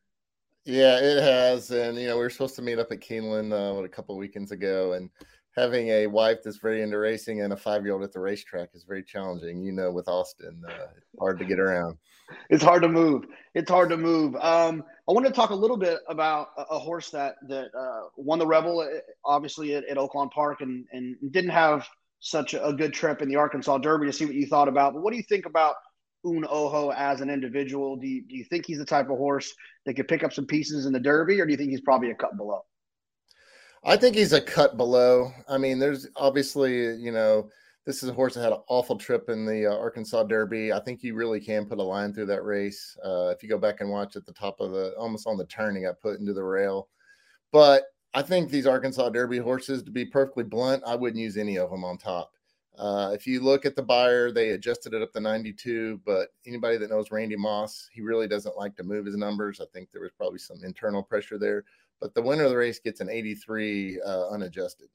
Yeah, 0.65 0.99
it 0.99 1.23
has, 1.23 1.70
and 1.70 1.99
you 1.99 2.09
know 2.09 2.16
we 2.16 2.23
were 2.23 2.31
supposed 2.31 2.57
to 2.57 2.62
meet 2.62 2.78
up 2.78 2.91
at 2.91 3.01
Keeneland 3.01 3.53
uh, 3.53 3.74
what, 3.74 3.85
a 3.85 3.89
couple 3.89 4.16
weekends 4.16 4.51
ago, 4.51 4.95
and 4.95 5.11
having 5.55 5.89
a 5.89 6.07
wife 6.07 6.39
that's 6.43 6.57
very 6.57 6.81
into 6.81 6.99
racing 6.99 7.43
and 7.43 7.53
a 7.53 7.57
five 7.57 7.85
year 7.85 7.93
old 7.93 8.03
at 8.03 8.12
the 8.12 8.20
racetrack 8.20 8.70
is 8.73 8.85
very 8.85 9.03
challenging. 9.03 9.62
You 9.62 9.73
know, 9.73 9.93
with 9.93 10.09
Austin, 10.09 10.62
uh, 10.66 10.86
it's 10.97 11.19
hard 11.20 11.39
to 11.41 11.45
get 11.45 11.61
around. 11.61 11.99
It's 12.49 12.65
hard 12.65 12.82
to 12.82 12.89
move. 12.89 13.27
It's 13.55 13.70
hard 13.70 13.91
to 13.91 13.99
move. 13.99 14.36
Um, 14.36 14.82
I 15.07 15.12
want 15.12 15.27
to 15.27 15.32
talk 15.32 15.51
a 15.51 15.55
little 15.55 15.77
bit 15.77 15.99
about 16.09 16.49
a, 16.57 16.78
horse 16.78 17.11
that 17.11 17.35
that 17.49 17.66
uh, 17.78 18.09
won 18.16 18.39
the 18.39 18.47
Rebel, 18.47 18.81
uh, 18.81 19.01
obviously 19.23 19.74
at, 19.74 19.85
at 19.85 19.99
Oaklawn 19.99 20.31
Park, 20.31 20.62
and 20.62 20.86
and 20.93 21.15
didn't 21.31 21.51
have 21.51 21.86
such 22.20 22.55
a 22.55 22.73
good 22.73 22.95
trip 22.95 23.20
in 23.20 23.28
the 23.28 23.36
Arkansas 23.36 23.77
Derby. 23.78 24.07
To 24.07 24.12
see 24.15 24.24
what 24.24 24.35
you 24.35 24.47
thought 24.47 24.69
about, 24.69 24.95
but 24.95 25.03
what 25.03 25.11
do 25.11 25.19
you 25.19 25.24
think 25.24 25.45
about 25.45 25.74
Un 26.25 26.47
Ojo 26.49 26.91
as 26.91 27.21
an 27.21 27.31
individual? 27.31 27.97
Do 27.97 28.07
you, 28.07 28.23
do 28.23 28.37
you 28.37 28.45
think 28.45 28.67
he's 28.67 28.79
the 28.79 28.85
type 28.85 29.11
of 29.11 29.19
horse 29.19 29.55
that 29.85 29.95
could 29.95 30.09
pick 30.09 30.25
up 30.25 30.33
some 30.33 30.47
pieces 30.47 30.87
in 30.87 30.93
the 30.93 31.01
Derby, 31.01 31.41
or 31.41 31.47
do 31.47 31.53
you 31.53 31.57
think 31.57 31.71
he's 31.71 31.81
probably 31.81 32.11
a 32.11 32.15
cut 32.15 32.37
below? 32.37 32.65
I 33.85 33.97
think 33.97 34.17
he's 34.17 34.33
a 34.33 34.41
cut 34.41 34.77
below. 34.77 35.31
I 35.49 35.59
mean, 35.59 35.79
there's 35.79 36.09
obviously, 36.17 36.97
you 36.97 37.13
know, 37.13 37.51
this 37.85 38.03
is 38.03 38.09
a 38.09 38.15
horse 38.15 38.35
that 38.35 38.43
had 38.43 38.53
an 38.53 38.63
awful 38.69 38.97
trip 38.97 39.29
in 39.29 39.45
the 39.45 39.67
uh, 39.67 39.77
Arkansas 39.77 40.23
Derby. 40.23 40.73
I 40.73 40.81
think 40.81 41.03
you 41.03 41.15
really 41.15 41.39
can 41.39 41.67
put 41.67 41.79
a 41.79 41.83
line 41.83 42.15
through 42.15 42.27
that 42.27 42.45
race. 42.45 42.97
Uh, 43.05 43.29
if 43.29 43.43
you 43.43 43.49
go 43.49 43.59
back 43.59 43.81
and 43.81 43.91
watch 43.91 44.17
at 44.17 44.25
the 44.25 44.33
top 44.33 44.59
of 44.61 44.73
the, 44.73 44.95
almost 44.97 45.27
on 45.27 45.37
the 45.37 45.45
turn, 45.47 45.77
he 45.77 45.83
got 45.83 46.01
put 46.01 46.19
into 46.19 46.33
the 46.33 46.43
rail. 46.43 46.89
But 47.53 47.85
I 48.15 48.23
think 48.23 48.49
these 48.49 48.67
Arkansas 48.67 49.11
Derby 49.11 49.39
horses, 49.39 49.83
to 49.83 49.91
be 49.91 50.07
perfectly 50.07 50.45
blunt, 50.45 50.83
I 50.87 50.95
wouldn't 50.95 51.21
use 51.21 51.37
any 51.37 51.59
of 51.59 51.71
them 51.71 51.85
on 51.85 51.99
top. 51.99 52.31
Uh, 52.77 53.13
if 53.15 53.27
you 53.27 53.41
look 53.41 53.65
at 53.65 53.77
the 53.77 53.83
Beyer, 53.83 54.33
they 54.33 54.51
adjusted 54.51 54.95
it 54.95 55.03
up 55.03 55.13
to 55.13 55.21
92. 55.21 56.01
But 56.05 56.29
anybody 56.47 56.77
that 56.79 56.91
knows 56.91 57.11
Randy 57.11 57.37
Moss, 57.37 57.89
he 57.93 58.01
really 58.01 58.27
doesn't 58.27 58.57
like 58.57 58.77
to 58.77 58.83
move 58.83 59.07
his 59.07 59.17
numbers. 59.17 59.61
I 59.61 59.67
think 59.73 59.91
there 59.93 60.03
was 60.03 60.13
probably 60.17 60.39
some 60.39 60.65
internal 60.65 61.03
pressure 61.03 61.39
there 61.39 61.65
but 62.01 62.15
the 62.15 62.23
winner 62.23 62.45
of 62.45 62.51
the 62.51 62.57
race 62.57 62.79
gets 62.79 63.01
an 63.01 63.09
83 63.09 64.01
uh, 64.03 64.29
unadjusted. 64.29 64.89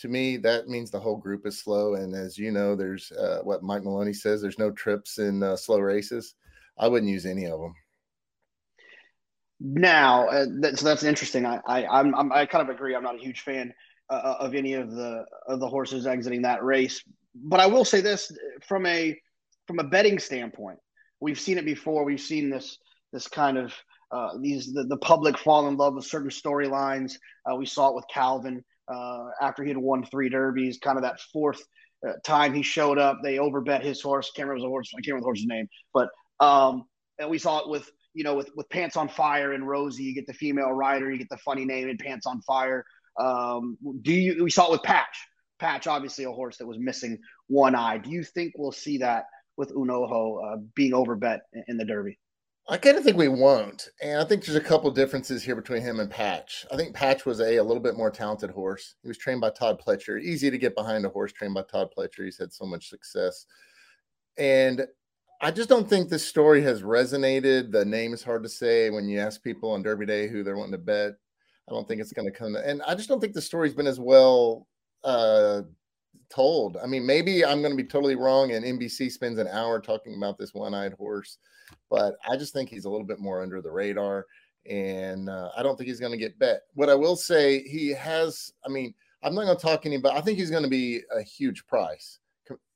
To 0.00 0.08
me, 0.08 0.36
that 0.38 0.68
means 0.68 0.90
the 0.90 0.98
whole 0.98 1.16
group 1.16 1.46
is 1.46 1.60
slow. 1.60 1.94
And 1.94 2.14
as 2.14 2.38
you 2.38 2.50
know, 2.50 2.74
there's 2.74 3.12
uh, 3.12 3.40
what 3.42 3.62
Mike 3.62 3.84
Maloney 3.84 4.12
says 4.12 4.40
there's 4.40 4.58
no 4.58 4.70
trips 4.70 5.18
in 5.18 5.42
uh, 5.42 5.54
slow 5.56 5.78
races. 5.78 6.34
I 6.76 6.88
wouldn't 6.88 7.10
use 7.10 7.26
any 7.26 7.46
of 7.46 7.60
them. 7.60 7.74
Now, 9.60 10.28
uh, 10.28 10.46
that's 10.60 11.02
interesting. 11.02 11.46
I, 11.46 11.60
I, 11.66 11.86
I'm, 11.86 12.14
I'm, 12.14 12.32
i 12.32 12.44
kind 12.46 12.68
of 12.68 12.74
agree. 12.74 12.94
I'm 12.94 13.02
not 13.02 13.16
a 13.16 13.22
huge 13.22 13.40
fan 13.40 13.72
uh, 14.10 14.36
of 14.40 14.54
any 14.54 14.74
of 14.74 14.90
the 14.90 15.24
of 15.46 15.60
the 15.60 15.68
horses 15.68 16.06
exiting 16.06 16.42
that 16.42 16.64
race, 16.64 17.02
but 17.34 17.60
I 17.60 17.66
will 17.66 17.84
say 17.84 18.00
this 18.00 18.32
from 18.66 18.86
a 18.86 19.18
from 19.66 19.78
a 19.78 19.84
betting 19.84 20.18
standpoint, 20.18 20.78
we've 21.20 21.38
seen 21.38 21.58
it 21.58 21.64
before. 21.64 22.04
We've 22.04 22.20
seen 22.20 22.50
this 22.50 22.78
this 23.12 23.28
kind 23.28 23.58
of 23.58 23.74
uh, 24.10 24.30
these 24.40 24.72
the, 24.72 24.84
the 24.84 24.96
public 24.98 25.38
fall 25.38 25.68
in 25.68 25.76
love 25.76 25.94
with 25.94 26.04
certain 26.04 26.30
storylines. 26.30 27.12
Uh, 27.50 27.56
we 27.56 27.66
saw 27.66 27.90
it 27.90 27.94
with 27.94 28.04
Calvin 28.12 28.64
uh, 28.92 29.26
after 29.40 29.62
he 29.62 29.68
had 29.68 29.78
won 29.78 30.04
three 30.04 30.28
derbies. 30.28 30.78
Kind 30.78 30.96
of 30.96 31.02
that 31.02 31.20
fourth 31.32 31.62
uh, 32.06 32.12
time 32.24 32.54
he 32.54 32.62
showed 32.62 32.98
up, 32.98 33.18
they 33.22 33.36
overbet 33.36 33.82
his 33.82 34.00
horse. 34.00 34.30
Can't 34.34 34.48
remember 34.48 34.66
the 34.66 34.70
horse. 34.70 34.90
I 34.94 34.96
can't 34.96 35.08
remember 35.08 35.22
the 35.22 35.26
horse's 35.26 35.46
name, 35.46 35.68
but 35.92 36.08
um, 36.40 36.84
and 37.18 37.28
we 37.28 37.38
saw 37.38 37.58
it 37.58 37.68
with 37.68 37.90
you 38.14 38.24
know 38.24 38.34
with 38.34 38.50
with 38.56 38.68
Pants 38.70 38.96
on 38.96 39.08
Fire 39.08 39.52
and 39.52 39.68
Rosie. 39.68 40.04
You 40.04 40.14
get 40.14 40.26
the 40.26 40.32
female 40.32 40.72
rider, 40.72 41.10
you 41.10 41.18
get 41.18 41.28
the 41.30 41.38
funny 41.38 41.64
name 41.64 41.88
and 41.88 41.98
Pants 41.98 42.26
on 42.26 42.40
Fire. 42.42 42.84
Um, 43.18 43.76
do 44.02 44.12
you? 44.12 44.44
We 44.44 44.50
saw 44.50 44.68
it 44.68 44.72
with 44.72 44.82
Patch. 44.82 45.26
Patch, 45.58 45.86
obviously 45.86 46.24
a 46.24 46.30
horse 46.30 46.56
that 46.58 46.66
was 46.66 46.78
missing 46.78 47.18
one 47.48 47.74
eye. 47.74 47.98
Do 47.98 48.10
you 48.10 48.22
think 48.22 48.52
we'll 48.56 48.72
see 48.72 48.98
that 48.98 49.24
with 49.56 49.72
Un 49.72 49.90
Ojo 49.90 50.38
uh, 50.38 50.56
being 50.74 50.92
overbet 50.92 51.40
in, 51.52 51.64
in 51.68 51.76
the 51.76 51.84
Derby? 51.84 52.18
I 52.70 52.76
kind 52.76 52.98
of 52.98 53.02
think 53.02 53.16
we 53.16 53.28
won't. 53.28 53.88
And 54.02 54.20
I 54.20 54.24
think 54.24 54.44
there's 54.44 54.56
a 54.56 54.60
couple 54.60 54.90
differences 54.90 55.42
here 55.42 55.56
between 55.56 55.80
him 55.80 56.00
and 56.00 56.10
Patch. 56.10 56.66
I 56.70 56.76
think 56.76 56.94
Patch 56.94 57.24
was 57.24 57.40
a, 57.40 57.56
a 57.56 57.62
little 57.62 57.82
bit 57.82 57.96
more 57.96 58.10
talented 58.10 58.50
horse. 58.50 58.94
He 59.02 59.08
was 59.08 59.16
trained 59.16 59.40
by 59.40 59.50
Todd 59.50 59.80
Pletcher. 59.84 60.20
Easy 60.20 60.50
to 60.50 60.58
get 60.58 60.76
behind 60.76 61.06
a 61.06 61.08
horse 61.08 61.32
trained 61.32 61.54
by 61.54 61.62
Todd 61.62 61.88
Pletcher. 61.96 62.24
He's 62.24 62.38
had 62.38 62.52
so 62.52 62.66
much 62.66 62.90
success. 62.90 63.46
And 64.36 64.86
I 65.40 65.50
just 65.50 65.70
don't 65.70 65.88
think 65.88 66.08
this 66.08 66.26
story 66.26 66.60
has 66.62 66.82
resonated. 66.82 67.72
The 67.72 67.86
name 67.86 68.12
is 68.12 68.22
hard 68.22 68.42
to 68.42 68.48
say 68.50 68.90
when 68.90 69.08
you 69.08 69.18
ask 69.18 69.42
people 69.42 69.70
on 69.70 69.82
Derby 69.82 70.04
Day 70.04 70.28
who 70.28 70.44
they're 70.44 70.56
wanting 70.58 70.72
to 70.72 70.78
bet. 70.78 71.12
I 71.68 71.74
don't 71.74 71.86
think 71.86 72.00
it's 72.00 72.12
going 72.12 72.30
to 72.30 72.36
come. 72.36 72.56
And 72.56 72.82
I 72.82 72.94
just 72.94 73.08
don't 73.08 73.20
think 73.20 73.34
the 73.34 73.42
story's 73.42 73.74
been 73.74 73.86
as 73.86 74.00
well 74.00 74.66
uh, 75.04 75.62
told. 76.30 76.76
I 76.82 76.86
mean, 76.86 77.04
maybe 77.04 77.44
I'm 77.44 77.60
going 77.60 77.76
to 77.76 77.82
be 77.82 77.88
totally 77.88 78.16
wrong, 78.16 78.52
and 78.52 78.64
NBC 78.64 79.10
spends 79.12 79.38
an 79.38 79.48
hour 79.48 79.80
talking 79.80 80.16
about 80.16 80.38
this 80.38 80.54
one-eyed 80.54 80.94
horse 80.94 81.38
but 81.90 82.16
I 82.28 82.36
just 82.36 82.52
think 82.52 82.70
he's 82.70 82.86
a 82.86 82.90
little 82.90 83.06
bit 83.06 83.18
more 83.18 83.42
under 83.42 83.60
the 83.60 83.70
radar, 83.70 84.26
and 84.64 85.28
uh, 85.28 85.50
I 85.56 85.62
don't 85.62 85.76
think 85.76 85.88
he's 85.88 86.00
going 86.00 86.12
to 86.12 86.18
get 86.18 86.38
bet. 86.38 86.62
What 86.74 86.88
I 86.88 86.94
will 86.94 87.16
say, 87.16 87.62
he 87.62 87.90
has. 87.90 88.52
I 88.64 88.68
mean, 88.68 88.94
I'm 89.22 89.34
not 89.34 89.44
going 89.44 89.56
to 89.56 89.62
talk 89.62 89.84
anybody. 89.84 90.16
I 90.16 90.20
think 90.20 90.38
he's 90.38 90.50
going 90.50 90.62
to 90.62 90.68
be 90.70 91.02
a 91.14 91.22
huge 91.22 91.66
price 91.66 92.20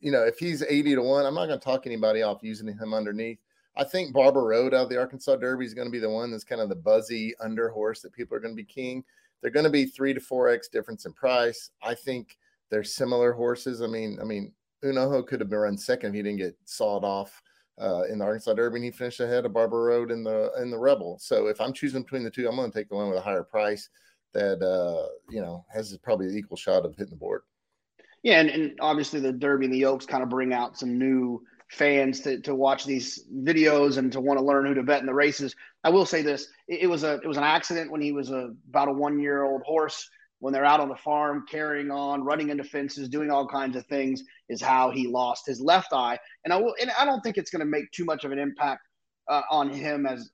you 0.01 0.11
know, 0.11 0.25
if 0.25 0.39
he's 0.39 0.63
80 0.63 0.97
to 0.97 1.03
1, 1.03 1.27
I'm 1.27 1.35
not 1.35 1.47
going 1.47 1.59
to 1.59 1.65
talk 1.65 1.87
anybody 1.87 2.23
off 2.23 2.43
using 2.43 2.69
him 2.69 2.95
underneath. 2.95 3.39
I 3.77 3.85
think 3.85 4.13
Barber 4.13 4.45
Road 4.45 4.75
out 4.75 4.85
of 4.85 4.89
the 4.91 4.99
Arkansas 4.99 5.37
Derby 5.37 5.65
is 5.65 5.75
going 5.75 5.89
to 5.89 5.93
be 5.93 5.99
the 5.99 6.11
one 6.11 6.31
that's 6.31 6.45
kind 6.45 6.61
of 6.61 6.69
the 6.69 6.75
buzzy 6.75 7.35
under 7.41 7.71
horse 7.71 8.03
that 8.03 8.13
people 8.13 8.37
are 8.37 8.41
going 8.41 8.55
to 8.55 8.63
be 8.63 8.65
king. 8.65 9.03
They're 9.41 9.51
going 9.51 9.65
to 9.65 9.71
be 9.71 9.87
three 9.87 10.15
to 10.15 10.21
four 10.21 10.49
x 10.49 10.69
difference 10.69 11.07
in 11.07 11.13
price. 11.13 11.71
I 11.83 11.95
think 11.95 12.37
they're 12.71 12.85
similar 12.85 13.33
horses. 13.33 13.83
I 13.83 13.87
mean, 13.87 14.19
I 14.21 14.25
mean, 14.25 14.53
Un 14.85 14.99
Ojo 14.99 15.23
could 15.23 15.41
have 15.41 15.51
been 15.51 15.59
run 15.59 15.79
second 15.79 16.11
if 16.11 16.15
he 16.15 16.23
didn't 16.23 16.39
get 16.39 16.57
sawed 16.65 17.05
off 17.05 17.43
uh, 17.81 18.03
in 18.11 18.19
the 18.19 18.25
Arkansas 18.25 18.55
Derby, 18.55 18.77
and 18.77 18.85
he 18.85 18.91
finished 18.91 19.21
ahead 19.21 19.47
of 19.47 19.53
Barber 19.53 19.83
Road 19.83 20.11
in 20.11 20.23
the 20.23 20.53
in 20.61 20.71
the 20.71 20.79
Rebel. 20.79 21.19
So 21.19 21.47
if 21.47 21.61
I'm 21.61 21.73
choosing 21.73 22.03
between 22.03 22.25
the 22.25 22.31
two, 22.31 22.49
I'm 22.49 22.57
going 22.57 22.71
to 22.71 22.79
take 22.79 22.89
the 22.89 22.97
one 22.97 23.09
with 23.09 23.19
a 23.19 23.23
higher 23.23 23.43
price 23.43 23.89
that 24.33 24.63
uh, 24.63 25.09
you 25.31 25.41
know 25.41 25.65
has 25.73 25.97
probably 25.99 26.29
the 26.29 26.37
equal 26.37 26.57
shot 26.57 26.85
of 26.85 26.95
hitting 26.97 27.11
the 27.11 27.17
board. 27.17 27.43
Yeah, 28.23 28.41
and, 28.41 28.51
and 28.51 28.79
obviously 28.81 29.19
the 29.19 29.33
Derby 29.33 29.65
and 29.65 29.75
the 29.75 29.85
Oaks 29.85 30.07
kind 30.07 30.23
of 30.23 30.29
bring 30.29 30.53
out 30.53 30.79
some 30.79 30.99
new 30.99 31.43
fans 31.73 32.21
to, 32.21 32.39
to 32.41 32.55
watch 32.55 32.85
these 32.85 33.25
videos 33.35 33.97
and 33.97 34.13
to 34.13 34.21
want 34.21 34.39
to 34.39 34.45
learn 34.45 34.67
who 34.67 34.75
to 34.75 34.83
bet 34.83 35.01
in 35.01 35.07
the 35.07 35.15
races. 35.15 35.57
I 35.83 35.91
will 35.91 36.05
say 36.05 36.23
this: 36.23 36.47
it, 36.69 36.83
it 36.83 36.87
was 36.87 37.03
a 37.03 37.15
it 37.15 37.27
was 37.27 37.39
an 37.39 37.45
accident 37.45 37.91
when 37.91 38.01
he 38.01 38.13
was 38.13 38.31
a 38.31 38.51
about 38.69 38.89
a 38.89 38.93
one 38.93 39.19
year 39.19 39.45
old 39.45 39.63
horse. 39.63 40.09
When 40.39 40.53
they're 40.53 40.65
out 40.65 40.81
on 40.81 40.89
the 40.89 40.97
farm 40.97 41.45
carrying 41.49 41.93
on, 41.93 42.25
running 42.25 42.51
into 42.51 42.65
fences, 42.65 43.09
doing 43.09 43.31
all 43.31 43.47
kinds 43.47 43.77
of 43.77 43.87
things, 43.87 44.25
is 44.49 44.61
how 44.61 44.91
he 44.91 45.07
lost 45.07 45.47
his 45.47 45.61
left 45.61 45.93
eye. 45.93 46.19
And 46.45 46.53
I 46.53 46.57
will, 46.57 46.75
and 46.81 46.91
I 46.99 47.05
don't 47.05 47.21
think 47.21 47.37
it's 47.37 47.49
going 47.49 47.61
to 47.61 47.65
make 47.65 47.89
too 47.93 48.05
much 48.05 48.25
of 48.25 48.33
an 48.33 48.41
impact 48.41 48.81
uh, 49.29 49.43
on 49.53 49.73
him 49.73 50.05
as 50.05 50.29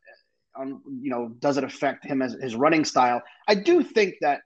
on 0.57 0.81
you 1.01 1.11
know 1.11 1.29
does 1.41 1.59
it 1.59 1.65
affect 1.65 2.07
him 2.07 2.23
as 2.23 2.35
his 2.41 2.57
running 2.57 2.85
style. 2.85 3.23
I 3.47 3.55
do 3.55 3.83
think 3.83 4.15
that 4.23 4.41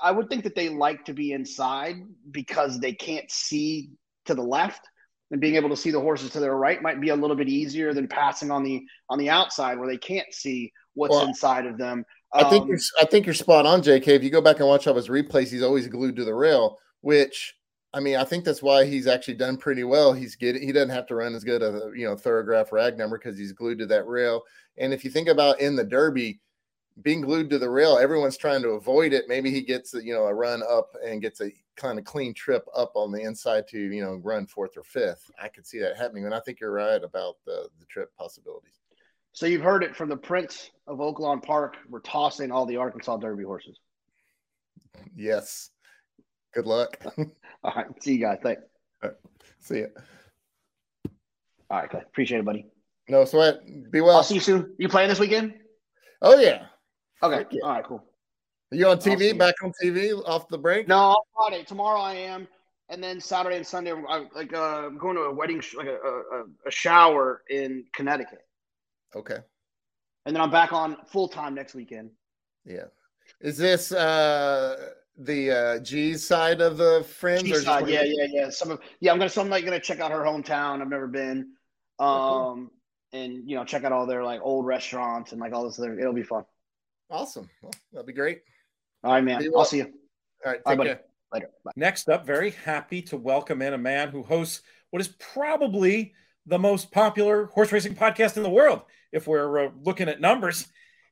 I 0.00 0.12
would 0.12 0.28
think 0.28 0.44
that 0.44 0.54
they 0.54 0.68
like 0.68 1.04
to 1.06 1.14
be 1.14 1.32
inside 1.32 1.96
because 2.30 2.78
they 2.78 2.92
can't 2.92 3.28
see 3.30 3.90
to 4.26 4.34
the 4.34 4.42
left 4.42 4.82
and 5.30 5.40
being 5.40 5.56
able 5.56 5.68
to 5.68 5.76
see 5.76 5.90
the 5.90 6.00
horses 6.00 6.30
to 6.30 6.40
their 6.40 6.56
right 6.56 6.82
might 6.82 7.00
be 7.00 7.10
a 7.10 7.16
little 7.16 7.36
bit 7.36 7.48
easier 7.48 7.92
than 7.92 8.08
passing 8.08 8.50
on 8.50 8.62
the 8.62 8.82
on 9.10 9.18
the 9.18 9.28
outside 9.28 9.78
where 9.78 9.88
they 9.88 9.98
can't 9.98 10.32
see 10.32 10.72
what's 10.94 11.14
well, 11.14 11.26
inside 11.26 11.66
of 11.66 11.78
them. 11.78 12.04
Um, 12.34 12.44
I 12.46 12.50
think 12.50 12.62
um, 12.62 12.68
you're 12.68 12.78
I 13.00 13.04
think 13.04 13.26
you're 13.26 13.34
spot 13.34 13.66
on, 13.66 13.82
JK. 13.82 14.08
If 14.08 14.22
you 14.22 14.30
go 14.30 14.40
back 14.40 14.58
and 14.58 14.68
watch 14.68 14.86
all 14.86 14.94
his 14.94 15.08
replays, 15.08 15.50
he's 15.50 15.62
always 15.62 15.86
glued 15.88 16.16
to 16.16 16.24
the 16.24 16.34
rail, 16.34 16.78
which 17.00 17.54
I 17.94 18.00
mean, 18.00 18.16
I 18.16 18.24
think 18.24 18.44
that's 18.44 18.62
why 18.62 18.84
he's 18.84 19.06
actually 19.06 19.34
done 19.34 19.56
pretty 19.56 19.84
well. 19.84 20.12
He's 20.12 20.36
getting 20.36 20.62
he 20.62 20.72
doesn't 20.72 20.90
have 20.90 21.06
to 21.06 21.14
run 21.14 21.34
as 21.34 21.44
good 21.44 21.62
a 21.62 21.90
you 21.94 22.06
know 22.06 22.16
Thoro-Graph 22.16 22.72
rag 22.72 22.98
number 22.98 23.18
because 23.18 23.38
he's 23.38 23.52
glued 23.52 23.78
to 23.78 23.86
that 23.86 24.06
rail. 24.06 24.42
And 24.76 24.92
if 24.92 25.04
you 25.04 25.10
think 25.10 25.28
about 25.28 25.60
in 25.60 25.74
the 25.74 25.84
Derby, 25.84 26.40
being 27.02 27.20
glued 27.20 27.50
to 27.50 27.58
the 27.58 27.70
rail, 27.70 27.98
everyone's 27.98 28.36
trying 28.36 28.62
to 28.62 28.70
avoid 28.70 29.12
it. 29.12 29.24
Maybe 29.28 29.50
he 29.50 29.62
gets 29.62 29.94
you 29.94 30.14
know 30.14 30.24
a 30.24 30.34
run 30.34 30.62
up 30.68 30.90
and 31.04 31.22
gets 31.22 31.40
a 31.40 31.52
kind 31.76 31.98
of 31.98 32.04
clean 32.04 32.34
trip 32.34 32.66
up 32.76 32.92
on 32.94 33.12
the 33.12 33.22
inside 33.22 33.68
to 33.68 33.78
you 33.78 34.02
know 34.02 34.20
run 34.22 34.46
fourth 34.46 34.76
or 34.76 34.82
fifth. 34.82 35.30
I 35.42 35.48
could 35.48 35.66
see 35.66 35.78
that 35.80 35.96
happening, 35.96 36.24
and 36.24 36.34
I 36.34 36.40
think 36.40 36.60
you're 36.60 36.72
right 36.72 37.02
about 37.02 37.36
the 37.46 37.68
the 37.78 37.86
trip 37.86 38.14
possibilities. 38.16 38.80
So 39.32 39.46
you've 39.46 39.62
heard 39.62 39.84
it 39.84 39.94
from 39.94 40.08
the 40.08 40.16
Prince 40.16 40.70
of 40.86 40.98
Oaklawn 40.98 41.42
Park. 41.42 41.76
We're 41.88 42.00
tossing 42.00 42.50
all 42.50 42.66
the 42.66 42.76
Arkansas 42.76 43.18
Derby 43.18 43.44
horses. 43.44 43.78
Yes. 45.14 45.70
Good 46.54 46.66
luck. 46.66 46.96
all 47.62 47.72
right. 47.76 47.86
See 48.00 48.14
you 48.14 48.20
guys. 48.20 48.38
Thanks. 48.42 48.62
See 49.60 49.76
you. 49.76 49.88
All 51.70 51.78
right. 51.78 51.90
Good. 51.90 52.02
Appreciate 52.02 52.38
it, 52.38 52.44
buddy. 52.44 52.66
No 53.08 53.24
sweat. 53.24 53.60
Be 53.90 54.00
well. 54.00 54.16
I'll 54.16 54.24
see 54.24 54.34
you 54.34 54.40
soon. 54.40 54.74
You 54.78 54.88
playing 54.88 55.08
this 55.08 55.20
weekend? 55.20 55.54
Oh 56.20 56.38
yeah. 56.38 56.66
Okay. 57.22 57.58
All 57.62 57.70
right. 57.70 57.84
Cool. 57.84 58.04
Are 58.72 58.76
you 58.76 58.86
on 58.88 58.98
TV? 58.98 59.36
Back 59.36 59.54
on 59.62 59.72
TV 59.82 60.20
off 60.26 60.48
the 60.48 60.58
break? 60.58 60.88
No, 60.88 61.16
Friday. 61.34 61.64
Tomorrow 61.64 62.00
I 62.00 62.14
am, 62.14 62.46
and 62.90 63.02
then 63.02 63.20
Saturday 63.20 63.56
and 63.56 63.66
Sunday, 63.66 63.92
I'm 63.92 64.28
like 64.34 64.52
uh, 64.52 64.86
I'm 64.86 64.98
going 64.98 65.16
to 65.16 65.22
a 65.22 65.32
wedding, 65.32 65.60
sh- 65.60 65.74
like 65.76 65.86
a, 65.86 65.96
a, 65.96 66.44
a 66.66 66.70
shower 66.70 67.42
in 67.48 67.84
Connecticut. 67.94 68.46
Okay. 69.16 69.38
And 70.26 70.36
then 70.36 70.42
I'm 70.42 70.50
back 70.50 70.72
on 70.72 70.98
full 71.06 71.28
time 71.28 71.54
next 71.54 71.74
weekend. 71.74 72.10
Yeah. 72.66 72.84
Is 73.40 73.56
this 73.56 73.92
uh 73.92 74.90
the 75.16 75.50
uh 75.50 75.78
G's 75.78 76.26
side 76.26 76.60
of 76.60 76.76
the 76.76 77.04
friends? 77.08 77.44
G 77.44 77.54
side, 77.54 77.88
yeah, 77.88 78.02
yeah, 78.04 78.26
yeah. 78.28 78.50
Some 78.50 78.70
of 78.70 78.80
yeah, 79.00 79.12
I'm 79.12 79.18
gonna 79.18 79.30
so 79.30 79.40
I'm 79.40 79.48
like 79.48 79.64
gonna 79.64 79.80
check 79.80 80.00
out 80.00 80.10
her 80.10 80.20
hometown. 80.20 80.82
I've 80.82 80.88
never 80.88 81.06
been. 81.06 81.52
Um 81.98 82.06
oh, 82.06 82.54
cool. 82.54 82.72
and 83.14 83.48
you 83.48 83.56
know, 83.56 83.64
check 83.64 83.84
out 83.84 83.92
all 83.92 84.06
their 84.06 84.22
like 84.22 84.40
old 84.42 84.66
restaurants 84.66 85.32
and 85.32 85.40
like 85.40 85.54
all 85.54 85.64
this 85.64 85.78
other 85.78 85.98
it'll 85.98 86.12
be 86.12 86.22
fun. 86.22 86.44
Awesome. 87.10 87.48
Well, 87.62 87.72
that'll 87.92 88.06
be 88.06 88.12
great. 88.12 88.42
All 89.02 89.12
right, 89.12 89.24
man. 89.24 89.48
I'll 89.56 89.64
see 89.64 89.78
you. 89.78 89.92
All 90.44 90.52
right. 90.52 90.56
Take 90.56 90.66
All 90.66 90.76
right, 90.76 90.86
care. 90.86 91.00
Later. 91.32 91.50
Bye. 91.64 91.72
Next 91.76 92.08
up, 92.08 92.26
very 92.26 92.50
happy 92.50 93.02
to 93.02 93.16
welcome 93.16 93.62
in 93.62 93.74
a 93.74 93.78
man 93.78 94.08
who 94.08 94.22
hosts 94.22 94.62
what 94.90 95.00
is 95.00 95.08
probably 95.18 96.14
the 96.46 96.58
most 96.58 96.90
popular 96.90 97.46
horse 97.46 97.72
racing 97.72 97.94
podcast 97.94 98.36
in 98.36 98.42
the 98.42 98.50
world. 98.50 98.82
If 99.12 99.26
we're 99.26 99.66
uh, 99.66 99.70
looking 99.84 100.08
at 100.08 100.20
numbers, 100.20 100.66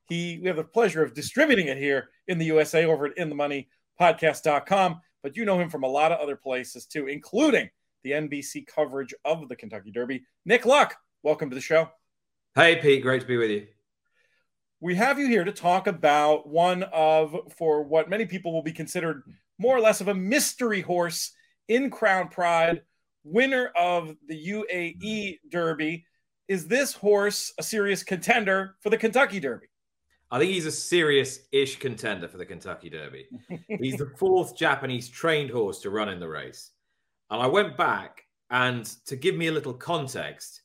he 0.05 0.39
we 0.41 0.47
have 0.47 0.55
the 0.55 0.63
pleasure 0.63 1.03
of 1.03 1.13
distributing 1.13 1.67
it 1.67 1.77
here 1.77 2.09
in 2.27 2.37
the 2.37 2.45
USA 2.45 2.85
over 2.85 3.07
at 3.07 3.15
inthemoneypodcast.com. 3.17 5.01
But 5.23 5.35
you 5.35 5.45
know 5.45 5.59
him 5.59 5.69
from 5.69 5.83
a 5.83 5.87
lot 5.87 6.11
of 6.11 6.19
other 6.19 6.35
places 6.35 6.85
too, 6.85 7.07
including 7.07 7.69
the 8.03 8.11
NBC 8.11 8.67
coverage 8.67 9.13
of 9.25 9.49
the 9.49 9.55
Kentucky 9.55 9.91
Derby. 9.91 10.23
Nick 10.45 10.65
Luck, 10.65 10.95
welcome 11.23 11.49
to 11.49 11.55
the 11.55 11.61
show. 11.61 11.89
Hey, 12.55 12.75
Pete. 12.75 13.01
Great 13.01 13.21
to 13.21 13.27
be 13.27 13.37
with 13.37 13.51
you 13.51 13.67
we 14.79 14.95
have 14.95 15.19
you 15.19 15.27
here 15.27 15.43
to 15.43 15.51
talk 15.51 15.87
about 15.87 16.47
one 16.47 16.83
of, 16.83 17.35
for 17.57 17.83
what 17.83 18.09
many 18.09 18.25
people 18.25 18.53
will 18.53 18.63
be 18.63 18.71
considered 18.71 19.23
more 19.57 19.75
or 19.75 19.81
less 19.81 20.01
of 20.01 20.07
a 20.07 20.13
mystery 20.13 20.81
horse 20.81 21.31
in 21.67 21.89
Crown 21.89 22.29
Pride, 22.29 22.81
winner 23.23 23.71
of 23.75 24.15
the 24.27 24.47
UAE 24.49 25.39
Derby. 25.49 26.05
Is 26.47 26.67
this 26.67 26.93
horse 26.93 27.53
a 27.57 27.63
serious 27.63 28.03
contender 28.03 28.75
for 28.81 28.89
the 28.89 28.97
Kentucky 28.97 29.39
Derby? 29.39 29.67
I 30.29 30.39
think 30.39 30.51
he's 30.51 30.65
a 30.65 30.71
serious 30.71 31.39
ish 31.51 31.79
contender 31.79 32.27
for 32.27 32.37
the 32.37 32.45
Kentucky 32.45 32.89
Derby. 32.89 33.27
he's 33.67 33.97
the 33.97 34.11
fourth 34.17 34.55
Japanese 34.55 35.09
trained 35.09 35.49
horse 35.49 35.79
to 35.79 35.89
run 35.89 36.09
in 36.09 36.19
the 36.19 36.27
race. 36.27 36.71
And 37.29 37.41
I 37.41 37.47
went 37.47 37.77
back 37.77 38.23
and 38.49 38.85
to 39.07 39.15
give 39.15 39.35
me 39.35 39.47
a 39.47 39.51
little 39.51 39.73
context, 39.73 40.61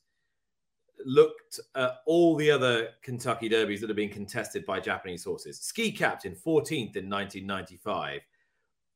looked 1.05 1.59
at 1.75 1.97
all 2.05 2.35
the 2.35 2.49
other 2.51 2.89
Kentucky 3.01 3.49
derbies 3.49 3.81
that 3.81 3.89
have 3.89 3.95
been 3.95 4.09
contested 4.09 4.65
by 4.65 4.79
Japanese 4.79 5.23
horses. 5.23 5.59
Ski 5.59 5.91
Captain, 5.91 6.33
14th 6.33 6.95
in 6.95 7.09
1995. 7.09 8.21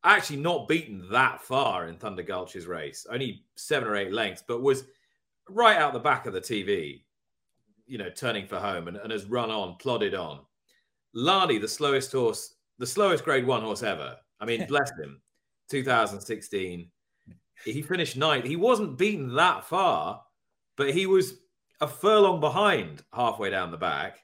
Actually, 0.04 0.38
not 0.38 0.68
beaten 0.68 1.08
that 1.12 1.42
far 1.42 1.88
in 1.88 1.98
Thunder 1.98 2.24
Gulch's 2.24 2.68
race, 2.68 3.06
only 3.12 3.44
seven 3.56 3.88
or 3.90 3.96
eight 3.96 4.14
lengths, 4.14 4.44
but 4.48 4.62
was 4.62 4.86
right 5.50 5.78
out 5.78 5.94
the 5.94 6.00
back 6.00 6.26
of 6.26 6.34
the 6.34 6.42
TV, 6.42 7.02
you 7.86 7.98
know, 7.98 8.10
turning 8.10 8.48
for 8.48 8.60
home 8.60 8.88
and, 8.88 8.98
and 8.98 9.12
has 9.12 9.26
run 9.26 9.50
on, 9.50 9.76
plodded 9.78 10.14
on. 10.14 10.40
Lani, 11.14 11.58
the 11.58 11.68
slowest 11.68 12.12
horse, 12.12 12.56
the 12.78 12.86
slowest 12.86 13.24
grade 13.24 13.46
one 13.46 13.64
horse 13.64 13.84
ever. 13.84 14.16
I 14.40 14.46
mean, 14.46 14.66
bless 14.70 14.92
him. 15.00 15.22
2016. 15.70 16.90
He 17.66 17.82
finished 17.82 18.18
ninth. 18.18 18.46
He 18.46 18.56
wasn't 18.56 18.98
beaten 18.98 19.34
that 19.36 19.66
far, 19.66 20.22
but 20.76 20.94
he 20.94 21.06
was 21.06 21.40
a 21.82 21.88
furlong 21.88 22.40
behind 22.40 23.04
halfway 23.14 23.49
down 23.49 23.72
the 23.72 23.78
back. 23.78 24.20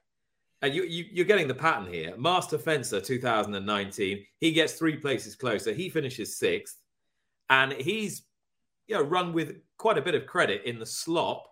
And 0.62 0.74
you, 0.74 0.84
you, 0.84 1.22
are 1.22 1.26
getting 1.26 1.48
the 1.48 1.54
pattern 1.54 1.92
here. 1.92 2.16
Master 2.18 2.58
Fencer 2.58 3.02
2019, 3.02 4.26
he 4.40 4.52
gets 4.54 4.74
three 4.74 4.96
places 4.96 5.36
closer. 5.36 5.74
He 5.74 5.90
finishes 5.90 6.38
sixth. 6.38 6.78
And 7.50 7.74
he's 7.74 8.24
you 8.88 8.96
know, 8.96 9.04
run 9.04 9.34
with 9.34 9.58
quite 9.78 9.98
a 9.98 10.02
bit 10.02 10.16
of 10.16 10.26
credit 10.26 10.64
in 10.64 10.80
the 10.80 10.86
slop 10.86 11.48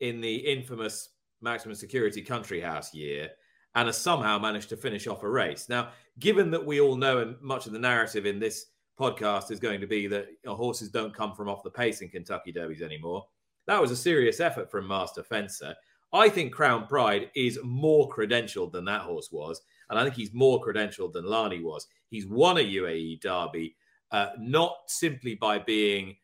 in 0.00 0.20
the 0.20 0.34
infamous 0.34 1.10
maximum 1.40 1.74
security 1.74 2.22
country 2.22 2.60
house 2.60 2.92
year 2.94 3.30
and 3.74 3.86
has 3.86 3.98
somehow 3.98 4.38
managed 4.38 4.68
to 4.70 4.76
finish 4.76 5.06
off 5.06 5.22
a 5.22 5.28
race. 5.28 5.68
Now, 5.68 5.90
given 6.18 6.50
that 6.50 6.64
we 6.64 6.80
all 6.80 6.96
know, 6.96 7.18
and 7.18 7.40
much 7.40 7.66
of 7.66 7.72
the 7.72 7.78
narrative 7.78 8.26
in 8.26 8.38
this 8.38 8.66
podcast 8.98 9.50
is 9.50 9.60
going 9.60 9.80
to 9.80 9.86
be 9.86 10.06
that 10.08 10.26
you 10.28 10.36
know, 10.50 10.54
horses 10.54 10.90
don't 10.90 11.14
come 11.14 11.34
from 11.34 11.48
off 11.48 11.62
the 11.62 11.70
pace 11.70 12.02
in 12.02 12.08
Kentucky 12.08 12.52
Derbies 12.52 12.82
anymore, 12.82 13.26
that 13.70 13.80
was 13.80 13.92
a 13.92 13.96
serious 13.96 14.40
effort 14.40 14.68
from 14.68 14.88
Master 14.88 15.22
Fencer. 15.22 15.76
I 16.12 16.28
think 16.28 16.52
Crown 16.52 16.88
Pride 16.88 17.30
is 17.36 17.60
more 17.62 18.08
credentialed 18.08 18.72
than 18.72 18.84
that 18.86 19.02
horse 19.02 19.28
was. 19.30 19.60
And 19.88 19.96
I 19.96 20.02
think 20.02 20.16
he's 20.16 20.34
more 20.34 20.60
credentialed 20.60 21.12
than 21.12 21.24
Lani 21.24 21.62
was. 21.62 21.86
He's 22.08 22.26
won 22.26 22.58
a 22.58 22.60
UAE 22.60 23.20
Derby, 23.20 23.76
uh, 24.10 24.30
not 24.40 24.78
simply 24.88 25.36
by 25.36 25.60
being 25.60 26.16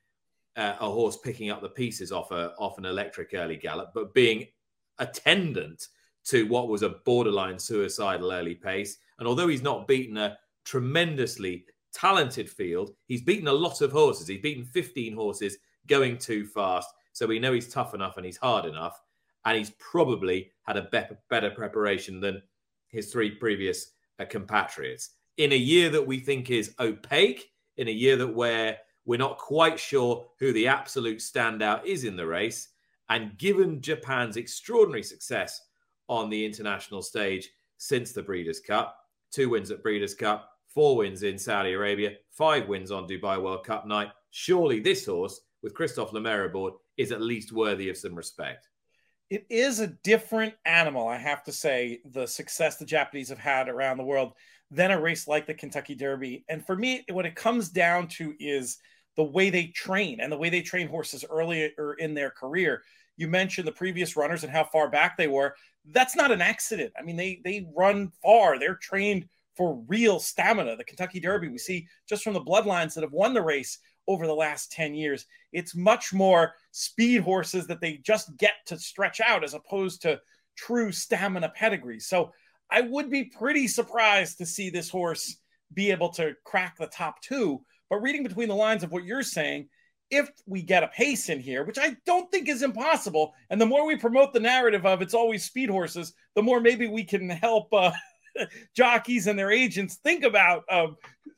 uh, 0.56 0.74
a 0.80 0.90
horse 0.90 1.18
picking 1.18 1.50
up 1.50 1.62
the 1.62 1.68
pieces 1.68 2.10
off, 2.10 2.32
a, 2.32 2.52
off 2.58 2.78
an 2.78 2.84
electric 2.84 3.30
early 3.32 3.56
gallop, 3.56 3.92
but 3.94 4.12
being 4.12 4.48
attendant 4.98 5.86
to 6.24 6.48
what 6.48 6.66
was 6.66 6.82
a 6.82 6.96
borderline 7.04 7.60
suicidal 7.60 8.32
early 8.32 8.56
pace. 8.56 8.98
And 9.20 9.28
although 9.28 9.46
he's 9.46 9.62
not 9.62 9.86
beaten 9.86 10.16
a 10.16 10.36
tremendously 10.64 11.64
talented 11.94 12.50
field, 12.50 12.96
he's 13.06 13.22
beaten 13.22 13.46
a 13.46 13.52
lot 13.52 13.82
of 13.82 13.92
horses. 13.92 14.26
He's 14.26 14.42
beaten 14.42 14.64
15 14.64 15.14
horses 15.14 15.58
going 15.86 16.18
too 16.18 16.44
fast. 16.44 16.88
So 17.16 17.26
we 17.26 17.38
know 17.38 17.54
he's 17.54 17.72
tough 17.72 17.94
enough 17.94 18.18
and 18.18 18.26
he's 18.26 18.36
hard 18.36 18.66
enough. 18.66 19.00
And 19.46 19.56
he's 19.56 19.72
probably 19.78 20.52
had 20.64 20.76
a 20.76 20.82
be- 20.92 21.16
better 21.30 21.48
preparation 21.48 22.20
than 22.20 22.42
his 22.88 23.10
three 23.10 23.30
previous 23.30 23.92
uh, 24.18 24.26
compatriots. 24.26 25.04
In 25.38 25.52
a 25.52 25.56
year 25.72 25.88
that 25.88 26.06
we 26.06 26.18
think 26.18 26.50
is 26.50 26.74
opaque, 26.78 27.52
in 27.78 27.88
a 27.88 27.90
year 28.04 28.16
that 28.16 28.34
where 28.34 28.76
We're 29.06 29.18
not 29.18 29.38
quite 29.38 29.78
sure 29.78 30.26
who 30.38 30.52
the 30.52 30.66
absolute 30.66 31.18
standout 31.18 31.86
is 31.86 32.04
in 32.04 32.16
the 32.16 32.26
race. 32.26 32.70
And 33.08 33.38
given 33.38 33.80
Japan's 33.80 34.36
extraordinary 34.36 35.04
success 35.04 35.62
on 36.08 36.28
the 36.28 36.44
international 36.44 37.02
stage 37.02 37.50
since 37.78 38.12
the 38.12 38.22
Breeders' 38.22 38.60
Cup, 38.60 38.98
two 39.30 39.48
wins 39.48 39.70
at 39.70 39.82
Breeders' 39.82 40.14
Cup, 40.14 40.50
four 40.66 40.96
wins 40.96 41.22
in 41.22 41.38
Saudi 41.38 41.72
Arabia, 41.72 42.14
five 42.30 42.68
wins 42.68 42.90
on 42.90 43.08
Dubai 43.08 43.40
World 43.40 43.64
Cup 43.64 43.86
night, 43.86 44.10
surely 44.30 44.80
this 44.80 45.06
horse 45.06 45.40
with 45.62 45.72
Christophe 45.72 46.12
Lemaire 46.12 46.46
aboard 46.46 46.74
is 46.96 47.12
at 47.12 47.20
least 47.20 47.52
worthy 47.52 47.88
of 47.88 47.96
some 47.96 48.14
respect. 48.14 48.68
It 49.28 49.46
is 49.50 49.80
a 49.80 49.88
different 49.88 50.54
animal, 50.64 51.08
I 51.08 51.16
have 51.16 51.42
to 51.44 51.52
say, 51.52 52.00
the 52.12 52.26
success 52.26 52.76
the 52.76 52.84
Japanese 52.84 53.28
have 53.30 53.38
had 53.38 53.68
around 53.68 53.96
the 53.96 54.04
world 54.04 54.34
than 54.70 54.90
a 54.90 55.00
race 55.00 55.26
like 55.26 55.46
the 55.46 55.54
Kentucky 55.54 55.94
Derby. 55.94 56.44
And 56.48 56.64
for 56.64 56.76
me, 56.76 57.04
what 57.10 57.26
it 57.26 57.34
comes 57.34 57.68
down 57.68 58.08
to 58.08 58.34
is 58.38 58.78
the 59.16 59.24
way 59.24 59.50
they 59.50 59.66
train 59.68 60.20
and 60.20 60.30
the 60.30 60.36
way 60.36 60.50
they 60.50 60.62
train 60.62 60.88
horses 60.88 61.24
earlier 61.28 61.70
in 61.98 62.14
their 62.14 62.30
career. 62.30 62.82
You 63.16 63.28
mentioned 63.28 63.66
the 63.66 63.72
previous 63.72 64.16
runners 64.16 64.44
and 64.44 64.52
how 64.52 64.64
far 64.64 64.90
back 64.90 65.16
they 65.16 65.28
were. 65.28 65.54
That's 65.86 66.14
not 66.14 66.30
an 66.30 66.42
accident. 66.42 66.92
I 66.98 67.02
mean, 67.02 67.16
they 67.16 67.40
they 67.44 67.66
run 67.76 68.12
far. 68.22 68.58
They're 68.58 68.76
trained 68.76 69.28
for 69.56 69.82
real 69.88 70.20
stamina. 70.20 70.76
The 70.76 70.84
Kentucky 70.84 71.18
Derby, 71.18 71.48
we 71.48 71.58
see 71.58 71.88
just 72.08 72.22
from 72.22 72.34
the 72.34 72.42
bloodlines 72.42 72.94
that 72.94 73.02
have 73.02 73.12
won 73.12 73.34
the 73.34 73.42
race 73.42 73.78
over 74.08 74.26
the 74.26 74.34
last 74.34 74.72
10 74.72 74.94
years. 74.94 75.26
It's 75.52 75.74
much 75.74 76.12
more 76.12 76.54
speed 76.70 77.22
horses 77.22 77.66
that 77.66 77.80
they 77.80 77.98
just 77.98 78.36
get 78.36 78.54
to 78.66 78.78
stretch 78.78 79.20
out 79.20 79.44
as 79.44 79.54
opposed 79.54 80.02
to 80.02 80.20
true 80.56 80.92
stamina 80.92 81.52
pedigree. 81.54 82.00
So 82.00 82.32
I 82.70 82.80
would 82.80 83.10
be 83.10 83.24
pretty 83.24 83.68
surprised 83.68 84.38
to 84.38 84.46
see 84.46 84.70
this 84.70 84.88
horse 84.88 85.36
be 85.72 85.90
able 85.90 86.10
to 86.10 86.34
crack 86.44 86.76
the 86.78 86.86
top 86.86 87.20
two. 87.22 87.62
But 87.90 88.02
reading 88.02 88.22
between 88.22 88.48
the 88.48 88.54
lines 88.54 88.82
of 88.82 88.92
what 88.92 89.04
you're 89.04 89.22
saying, 89.22 89.68
if 90.10 90.30
we 90.46 90.62
get 90.62 90.84
a 90.84 90.88
pace 90.88 91.28
in 91.28 91.40
here, 91.40 91.64
which 91.64 91.78
I 91.78 91.96
don't 92.06 92.30
think 92.30 92.48
is 92.48 92.62
impossible, 92.62 93.34
and 93.50 93.60
the 93.60 93.66
more 93.66 93.86
we 93.86 93.96
promote 93.96 94.32
the 94.32 94.40
narrative 94.40 94.86
of 94.86 95.02
it's 95.02 95.14
always 95.14 95.44
speed 95.44 95.68
horses, 95.68 96.12
the 96.34 96.42
more 96.42 96.60
maybe 96.60 96.86
we 96.86 97.04
can 97.04 97.28
help 97.28 97.72
uh, 97.72 97.90
jockeys 98.76 99.26
and 99.26 99.38
their 99.38 99.50
agents 99.50 99.96
think 99.96 100.24
about 100.24 100.62
uh, 100.70 100.88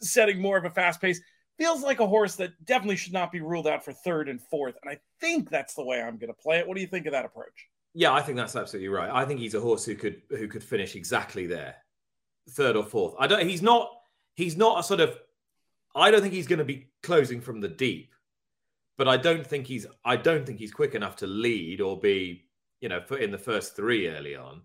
setting 0.01 0.41
more 0.41 0.59
of 0.59 0.65
a 0.65 0.71
fast 0.71 1.01
pace 1.01 1.21
feels 1.59 1.83
like 1.83 2.01
a 2.01 2.07
horse 2.07 2.37
that 2.37 2.65
definitely 2.65 2.97
should 2.97 3.13
not 3.13 3.33
be 3.33 3.41
ruled 3.41 3.67
out 3.67 3.85
for 3.85 3.93
third 3.93 4.29
and 4.29 4.41
fourth. 4.41 4.77
And 4.83 4.91
I 4.91 4.99
think 5.21 5.51
that's 5.51 5.75
the 5.75 5.85
way 5.85 6.01
I'm 6.01 6.17
going 6.17 6.33
to 6.33 6.41
play 6.41 6.59
it. 6.59 6.67
What 6.67 6.77
do 6.77 6.81
you 6.81 6.87
think 6.87 7.07
of 7.07 7.13
that 7.13 7.25
approach? 7.25 7.69
Yeah, 7.95 8.13
I 8.13 8.23
think 8.23 8.37
that's 8.37 8.55
absolutely 8.55 8.89
right. 8.89 9.11
I 9.11 9.25
think 9.25 9.41
he's 9.41 9.55
a 9.55 9.61
horse 9.61 9.85
who 9.85 9.95
could 9.95 10.23
who 10.31 10.47
could 10.47 10.63
finish 10.63 10.95
exactly 10.95 11.47
there, 11.47 11.75
third 12.51 12.77
or 12.77 12.85
fourth. 12.85 13.15
I 13.19 13.27
don't. 13.27 13.47
He's 13.47 13.63
not. 13.63 13.91
He's 14.35 14.57
not 14.57 14.81
a 14.81 14.83
sort 14.83 15.01
of. 15.01 15.19
I 15.97 16.11
don't 16.11 16.21
think 16.21 16.35
he's 16.35 16.47
going 16.47 16.61
to 16.61 16.65
be 16.65 16.91
closing 17.03 17.41
from 17.41 17.61
the 17.61 17.69
deep, 17.69 18.15
but 18.97 19.09
I 19.09 19.17
don't 19.17 19.45
think 19.45 19.67
he's. 19.67 19.87
I 20.05 20.17
don't 20.17 20.47
think 20.47 20.59
he's 20.61 20.71
quick 20.71 20.95
enough 20.95 21.17
to 21.17 21.27
lead 21.27 21.81
or 21.81 21.99
be, 21.99 22.45
you 22.81 22.89
know, 22.89 23.01
put 23.01 23.23
in 23.23 23.33
the 23.33 23.39
first 23.39 23.75
three 23.75 24.09
early 24.09 24.37
on. 24.37 24.63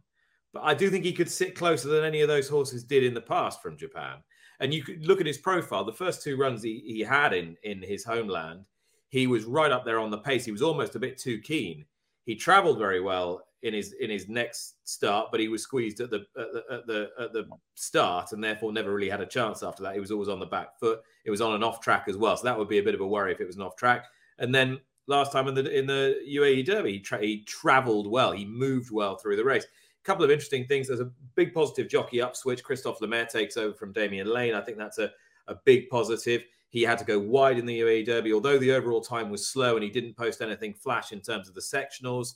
But 0.54 0.64
I 0.64 0.76
do 0.76 0.92
think 0.92 1.04
he 1.04 1.14
could 1.14 1.32
sit 1.32 1.56
closer 1.56 1.88
than 1.88 2.04
any 2.04 2.22
of 2.22 2.28
those 2.28 2.48
horses 2.48 2.84
did 2.84 3.04
in 3.04 3.16
the 3.16 3.22
past 3.22 3.64
from 3.64 3.78
Japan. 3.78 4.18
And 4.64 4.74
you 4.74 4.82
could 4.82 5.06
look 5.06 5.20
at 5.20 5.28
his 5.28 5.38
profile. 5.38 5.84
The 5.84 5.92
first 5.92 6.24
two 6.24 6.38
runs 6.38 6.64
he, 6.64 6.82
he 6.86 7.02
had 7.02 7.34
in, 7.34 7.58
in 7.64 7.82
his 7.82 8.06
homeland, 8.06 8.64
he 9.10 9.28
was 9.28 9.44
right 9.44 9.72
up 9.72 9.84
there 9.84 10.00
on 10.00 10.10
the 10.10 10.18
pace. 10.18 10.46
He 10.46 10.54
was 10.54 10.62
almost 10.62 10.96
a 10.96 11.00
bit 11.00 11.18
too 11.18 11.40
keen. 11.40 11.84
He 12.26 12.36
travelled 12.36 12.80
very 12.80 13.02
well 13.02 13.44
in 13.62 13.74
his 13.74 13.92
in 14.00 14.10
his 14.10 14.30
next 14.30 14.76
start, 14.88 15.32
but 15.32 15.42
he 15.42 15.50
was 15.50 15.64
squeezed 15.64 16.00
at 16.00 16.10
the, 16.10 16.26
at 16.38 16.54
the 16.54 16.64
at 16.72 16.88
the 16.88 17.10
at 17.20 17.34
the 17.34 17.46
start, 17.76 18.32
and 18.32 18.42
therefore 18.42 18.72
never 18.72 18.94
really 18.94 19.10
had 19.10 19.20
a 19.20 19.26
chance 19.26 19.64
after 19.64 19.84
that. 19.84 19.96
He 19.96 20.00
was 20.00 20.12
always 20.12 20.30
on 20.30 20.40
the 20.40 20.46
back 20.46 20.80
foot. 20.80 21.02
It 21.26 21.32
was 21.32 21.42
on 21.42 21.54
an 21.54 21.64
off 21.64 21.82
track 21.82 22.06
as 22.08 22.16
well, 22.16 22.38
so 22.38 22.46
that 22.46 22.58
would 22.58 22.70
be 22.70 22.78
a 22.78 22.84
bit 22.84 22.96
of 22.96 23.02
a 23.02 23.08
worry 23.08 23.34
if 23.34 23.42
it 23.42 23.48
was 23.48 23.58
an 23.58 23.62
off 23.64 23.76
track. 23.76 24.06
And 24.40 24.56
then 24.56 24.80
last 25.08 25.34
time 25.34 25.50
in 25.50 25.56
the 25.56 25.78
in 25.78 25.88
the 25.88 26.16
UAE 26.30 26.66
Derby, 26.66 26.94
he, 26.94 27.00
tra- 27.00 27.22
he 27.22 27.44
travelled 27.44 28.10
well. 28.10 28.32
He 28.32 28.46
moved 28.46 28.92
well 28.92 29.18
through 29.18 29.36
the 29.36 29.44
race 29.44 29.66
couple 30.04 30.24
of 30.24 30.32
interesting 30.32 30.66
things. 30.66 30.88
There's 30.88 31.00
a 31.00 31.12
big 31.36 31.54
positive 31.54 31.90
jockey 31.90 32.22
up 32.22 32.36
switch. 32.36 32.64
Christophe 32.64 33.02
Lemaire 33.02 33.26
takes 33.26 33.58
over 33.58 33.74
from 33.74 33.94
Damian 33.94 34.28
Lane. 34.28 34.54
I 34.54 34.62
think 34.62 34.78
that's 34.78 35.00
a, 35.00 35.12
a 35.48 35.56
big 35.56 35.90
positive. 35.90 36.44
He 36.70 36.82
had 36.82 36.98
to 36.98 37.06
go 37.06 37.20
wide 37.20 37.60
in 37.60 37.66
the 37.66 37.80
UAE 37.82 38.06
Derby, 38.06 38.34
although 38.34 38.58
the 38.58 38.72
overall 38.72 39.02
time 39.02 39.30
was 39.30 39.48
slow 39.48 39.76
and 39.76 39.84
he 39.84 39.90
didn't 39.90 40.18
post 40.18 40.42
anything 40.42 40.74
flash 40.74 41.12
in 41.12 41.22
terms 41.22 41.48
of 41.48 41.56
the 41.56 41.62
sectionals. 41.62 42.36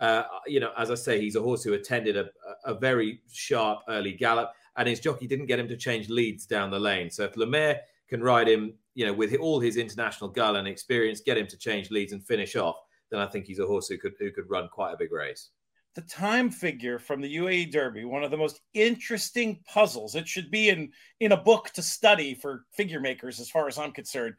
Uh, 0.00 0.24
you 0.46 0.60
know, 0.60 0.72
as 0.76 0.90
I 0.90 0.94
say, 0.94 1.20
he's 1.20 1.36
a 1.36 1.40
horse 1.40 1.62
who 1.62 1.72
attended 1.72 2.16
a, 2.16 2.28
a 2.64 2.74
very 2.74 3.20
sharp 3.32 3.80
early 3.88 4.12
gallop, 4.12 4.50
and 4.76 4.88
his 4.88 5.00
jockey 5.00 5.26
didn't 5.26 5.46
get 5.46 5.58
him 5.58 5.68
to 5.68 5.76
change 5.76 6.10
leads 6.10 6.44
down 6.44 6.70
the 6.70 6.78
lane. 6.78 7.10
So 7.10 7.24
if 7.24 7.36
Lemaire 7.36 7.80
can 8.08 8.22
ride 8.22 8.48
him, 8.48 8.74
you 8.94 9.06
know, 9.06 9.12
with 9.12 9.34
all 9.36 9.58
his 9.58 9.78
international 9.78 10.28
gull 10.28 10.56
and 10.56 10.68
experience, 10.68 11.20
get 11.20 11.38
him 11.38 11.46
to 11.46 11.56
change 11.56 11.90
leads 11.90 12.12
and 12.12 12.22
finish 12.22 12.56
off, 12.56 12.76
then 13.10 13.20
I 13.20 13.26
think 13.26 13.46
he's 13.46 13.58
a 13.58 13.66
horse 13.66 13.88
who 13.88 13.96
could 13.96 14.14
who 14.18 14.30
could 14.32 14.50
run 14.50 14.68
quite 14.68 14.92
a 14.92 14.96
big 14.96 15.12
race 15.12 15.50
the 15.96 16.02
time 16.02 16.50
figure 16.50 16.98
from 16.98 17.22
the 17.22 17.36
UAE 17.36 17.72
Derby, 17.72 18.04
one 18.04 18.22
of 18.22 18.30
the 18.30 18.36
most 18.36 18.60
interesting 18.74 19.58
puzzles. 19.66 20.14
It 20.14 20.28
should 20.28 20.50
be 20.50 20.68
in 20.68 20.92
in 21.20 21.32
a 21.32 21.36
book 21.36 21.70
to 21.70 21.82
study 21.82 22.34
for 22.34 22.66
figure 22.74 23.00
makers, 23.00 23.40
as 23.40 23.48
far 23.48 23.66
as 23.66 23.78
I'm 23.78 23.92
concerned. 23.92 24.34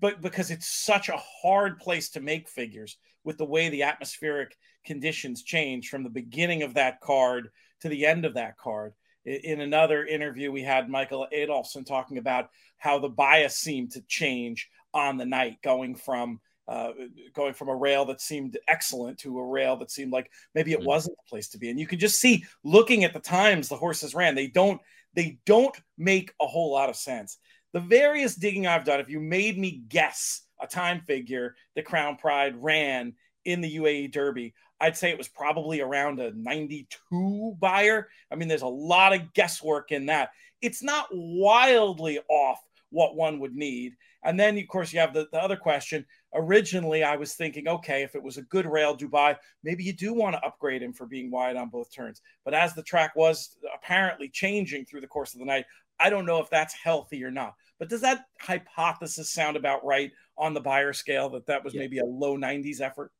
But 0.00 0.20
because 0.20 0.50
it's 0.50 0.66
such 0.66 1.08
a 1.08 1.16
hard 1.42 1.78
place 1.78 2.10
to 2.10 2.20
make 2.20 2.48
figures 2.48 2.98
with 3.22 3.38
the 3.38 3.44
way 3.44 3.68
the 3.68 3.84
atmospheric 3.84 4.56
conditions 4.84 5.44
change 5.44 5.88
from 5.88 6.02
the 6.02 6.10
beginning 6.10 6.64
of 6.64 6.74
that 6.74 7.00
card 7.00 7.50
to 7.82 7.88
the 7.88 8.04
end 8.04 8.24
of 8.24 8.34
that 8.34 8.58
card. 8.58 8.92
In 9.24 9.60
another 9.60 10.04
interview, 10.04 10.50
we 10.50 10.62
had 10.62 10.88
Michael 10.88 11.28
Adolphson 11.32 11.86
talking 11.86 12.18
about 12.18 12.48
how 12.78 12.98
the 12.98 13.08
bias 13.08 13.56
seemed 13.56 13.92
to 13.92 14.02
change 14.08 14.68
on 14.92 15.18
the 15.18 15.26
night, 15.26 15.58
going 15.62 15.94
from 15.94 16.40
uh, 16.70 16.92
going 17.34 17.52
from 17.52 17.68
a 17.68 17.74
rail 17.74 18.04
that 18.04 18.20
seemed 18.20 18.56
excellent 18.68 19.18
to 19.18 19.40
a 19.40 19.44
rail 19.44 19.76
that 19.76 19.90
seemed 19.90 20.12
like 20.12 20.30
maybe 20.54 20.72
it 20.72 20.78
mm-hmm. 20.78 20.86
wasn't 20.86 21.16
the 21.16 21.28
place 21.28 21.48
to 21.48 21.58
be. 21.58 21.68
And 21.68 21.80
you 21.80 21.86
can 21.86 21.98
just 21.98 22.20
see 22.20 22.44
looking 22.62 23.02
at 23.02 23.12
the 23.12 23.18
times 23.18 23.68
the 23.68 23.76
horses 23.76 24.14
ran, 24.14 24.36
they 24.36 24.46
don't 24.46 24.80
they 25.12 25.38
don't 25.44 25.76
make 25.98 26.32
a 26.40 26.46
whole 26.46 26.70
lot 26.70 26.88
of 26.88 26.94
sense. 26.94 27.38
The 27.72 27.80
various 27.80 28.36
digging 28.36 28.68
I've 28.68 28.84
done, 28.84 29.00
if 29.00 29.08
you 29.08 29.18
made 29.18 29.58
me 29.58 29.82
guess 29.88 30.42
a 30.60 30.66
time 30.68 31.00
figure 31.00 31.56
the 31.74 31.82
Crown 31.82 32.16
Pride 32.16 32.54
ran 32.56 33.14
in 33.44 33.60
the 33.60 33.76
UAE 33.76 34.12
Derby, 34.12 34.54
I'd 34.80 34.96
say 34.96 35.10
it 35.10 35.18
was 35.18 35.28
probably 35.28 35.80
around 35.80 36.20
a 36.20 36.32
92 36.32 37.56
Beyer. 37.58 38.08
I 38.30 38.36
mean, 38.36 38.46
there's 38.46 38.62
a 38.62 38.68
lot 38.68 39.12
of 39.12 39.32
guesswork 39.34 39.90
in 39.90 40.06
that. 40.06 40.30
It's 40.62 40.84
not 40.84 41.08
wildly 41.10 42.20
off 42.28 42.60
what 42.90 43.16
one 43.16 43.40
would 43.40 43.56
need. 43.56 43.94
And 44.22 44.38
then, 44.38 44.58
of 44.58 44.68
course, 44.68 44.92
you 44.92 45.00
have 45.00 45.14
the, 45.14 45.28
the 45.32 45.42
other 45.42 45.56
question 45.56 46.04
originally 46.34 47.02
I 47.02 47.16
was 47.16 47.34
thinking, 47.34 47.68
okay, 47.68 48.02
if 48.02 48.14
it 48.14 48.22
was 48.22 48.36
a 48.36 48.42
good 48.42 48.66
rail 48.66 48.96
Dubai, 48.96 49.36
maybe 49.64 49.82
you 49.82 49.92
do 49.92 50.12
want 50.12 50.36
to 50.36 50.44
upgrade 50.44 50.82
him 50.82 50.92
for 50.92 51.06
being 51.06 51.30
wide 51.30 51.56
on 51.56 51.68
both 51.68 51.92
turns. 51.92 52.20
But 52.44 52.54
as 52.54 52.74
the 52.74 52.82
track 52.82 53.16
was 53.16 53.56
apparently 53.74 54.28
changing 54.28 54.84
through 54.84 55.00
the 55.00 55.06
course 55.06 55.34
of 55.34 55.40
the 55.40 55.46
night, 55.46 55.64
I 55.98 56.10
don't 56.10 56.26
know 56.26 56.40
if 56.40 56.50
that's 56.50 56.74
healthy 56.74 57.22
or 57.24 57.30
not. 57.30 57.54
But 57.78 57.88
does 57.88 58.00
that 58.02 58.26
hypothesis 58.38 59.32
sound 59.32 59.56
about 59.56 59.84
right 59.84 60.12
on 60.36 60.54
the 60.54 60.60
Beyer 60.60 60.92
scale 60.92 61.30
that 61.30 61.46
that 61.46 61.64
was 61.64 61.74
yeah. 61.74 61.80
maybe 61.80 61.98
a 61.98 62.04
low 62.04 62.36
90s 62.36 62.80
effort? 62.80 63.12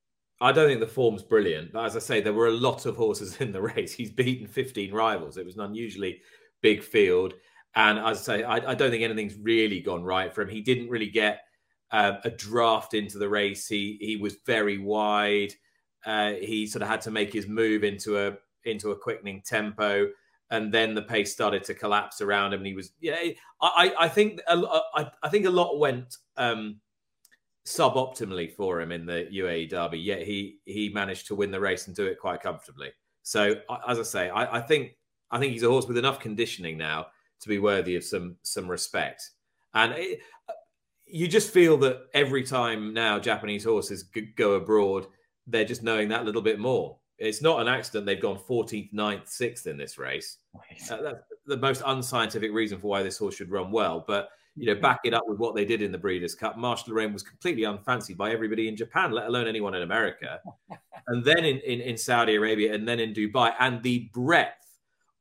I 0.42 0.52
don't 0.52 0.68
think 0.68 0.80
the 0.80 0.86
form's 0.86 1.22
brilliant, 1.22 1.72
but 1.72 1.84
as 1.84 1.96
I 1.96 1.98
say, 1.98 2.20
there 2.20 2.32
were 2.32 2.46
a 2.46 2.52
lot 2.52 2.86
of 2.86 2.96
horses 2.96 3.36
in 3.40 3.52
the 3.52 3.60
race. 3.60 3.92
He's 3.92 4.10
beaten 4.10 4.46
15 4.46 4.92
rivals. 4.92 5.36
It 5.36 5.44
was 5.44 5.56
an 5.56 5.62
unusually 5.62 6.20
big 6.62 6.82
field. 6.82 7.34
And 7.74 7.98
as 7.98 8.18
I 8.18 8.22
say, 8.22 8.42
I, 8.42 8.56
I 8.70 8.74
don't 8.74 8.90
think 8.90 9.04
anything's 9.04 9.36
really 9.36 9.80
gone 9.80 10.02
right 10.02 10.34
for 10.34 10.42
him. 10.42 10.48
He 10.48 10.60
didn't 10.60 10.88
really 10.88 11.08
get 11.10 11.42
uh, 11.92 12.14
a 12.24 12.30
draft 12.30 12.94
into 12.94 13.18
the 13.18 13.28
race. 13.28 13.66
He 13.66 13.98
he 14.00 14.16
was 14.16 14.36
very 14.46 14.78
wide. 14.78 15.52
Uh, 16.04 16.32
he 16.32 16.66
sort 16.66 16.82
of 16.82 16.88
had 16.88 17.00
to 17.02 17.10
make 17.10 17.32
his 17.32 17.46
move 17.46 17.84
into 17.84 18.18
a 18.18 18.34
into 18.64 18.90
a 18.90 18.96
quickening 18.96 19.42
tempo, 19.44 20.08
and 20.50 20.72
then 20.72 20.94
the 20.94 21.02
pace 21.02 21.32
started 21.32 21.62
to 21.64 21.74
collapse 21.74 22.20
around 22.20 22.52
him. 22.52 22.60
And 22.60 22.66
he 22.66 22.74
was 22.74 22.92
yeah. 23.00 23.16
I 23.60 23.94
I 23.98 24.08
think 24.08 24.40
a, 24.48 24.62
I, 24.94 25.10
I 25.22 25.28
think 25.28 25.46
a 25.46 25.50
lot 25.50 25.78
went 25.78 26.16
um, 26.36 26.80
suboptimally 27.66 28.52
for 28.52 28.80
him 28.80 28.90
in 28.90 29.06
the 29.06 29.28
UAE 29.32 29.70
Derby. 29.70 29.98
Yet 29.98 30.22
he 30.22 30.58
he 30.64 30.88
managed 30.88 31.28
to 31.28 31.36
win 31.36 31.50
the 31.52 31.60
race 31.60 31.86
and 31.86 31.94
do 31.94 32.06
it 32.06 32.18
quite 32.18 32.40
comfortably. 32.40 32.90
So 33.22 33.54
as 33.86 33.98
I 33.98 34.02
say, 34.02 34.30
I, 34.30 34.58
I 34.58 34.60
think 34.60 34.96
I 35.30 35.38
think 35.38 35.52
he's 35.52 35.62
a 35.62 35.68
horse 35.68 35.86
with 35.86 35.98
enough 35.98 36.18
conditioning 36.18 36.76
now 36.76 37.06
to 37.40 37.48
be 37.48 37.58
worthy 37.58 37.96
of 37.96 38.04
some 38.04 38.36
some 38.42 38.68
respect. 38.68 39.30
And 39.74 39.92
it, 39.96 40.20
you 41.06 41.28
just 41.28 41.50
feel 41.50 41.76
that 41.78 42.06
every 42.14 42.42
time 42.42 42.94
now 42.94 43.18
Japanese 43.18 43.64
horses 43.64 44.04
go 44.36 44.52
abroad, 44.52 45.06
they're 45.46 45.64
just 45.64 45.82
knowing 45.82 46.08
that 46.08 46.24
little 46.24 46.42
bit 46.42 46.58
more. 46.58 46.96
It's 47.18 47.42
not 47.42 47.60
an 47.60 47.68
accident 47.68 48.06
they've 48.06 48.20
gone 48.20 48.38
14th, 48.38 48.94
9th, 48.94 49.28
6th 49.28 49.66
in 49.66 49.76
this 49.76 49.98
race. 49.98 50.38
Right. 50.54 50.90
Uh, 50.90 51.02
that's 51.02 51.18
the 51.46 51.58
most 51.58 51.82
unscientific 51.84 52.50
reason 52.52 52.80
for 52.80 52.86
why 52.86 53.02
this 53.02 53.18
horse 53.18 53.34
should 53.34 53.50
run 53.50 53.70
well. 53.70 54.04
But, 54.06 54.30
you 54.56 54.66
know, 54.66 54.80
back 54.80 55.00
it 55.04 55.12
up 55.12 55.24
with 55.26 55.38
what 55.38 55.54
they 55.54 55.66
did 55.66 55.82
in 55.82 55.92
the 55.92 55.98
Breeders' 55.98 56.34
Cup. 56.34 56.56
Marche 56.56 56.88
Lorraine 56.88 57.12
was 57.12 57.22
completely 57.22 57.64
unfancied 57.64 58.16
by 58.16 58.30
everybody 58.30 58.68
in 58.68 58.76
Japan, 58.76 59.10
let 59.10 59.26
alone 59.26 59.46
anyone 59.46 59.74
in 59.74 59.82
America. 59.82 60.40
and 61.08 61.22
then 61.22 61.44
in, 61.44 61.58
in, 61.58 61.80
in 61.82 61.98
Saudi 61.98 62.36
Arabia 62.36 62.72
and 62.72 62.88
then 62.88 63.00
in 63.00 63.12
Dubai. 63.12 63.52
And 63.60 63.82
the 63.82 64.08
breadth 64.14 64.69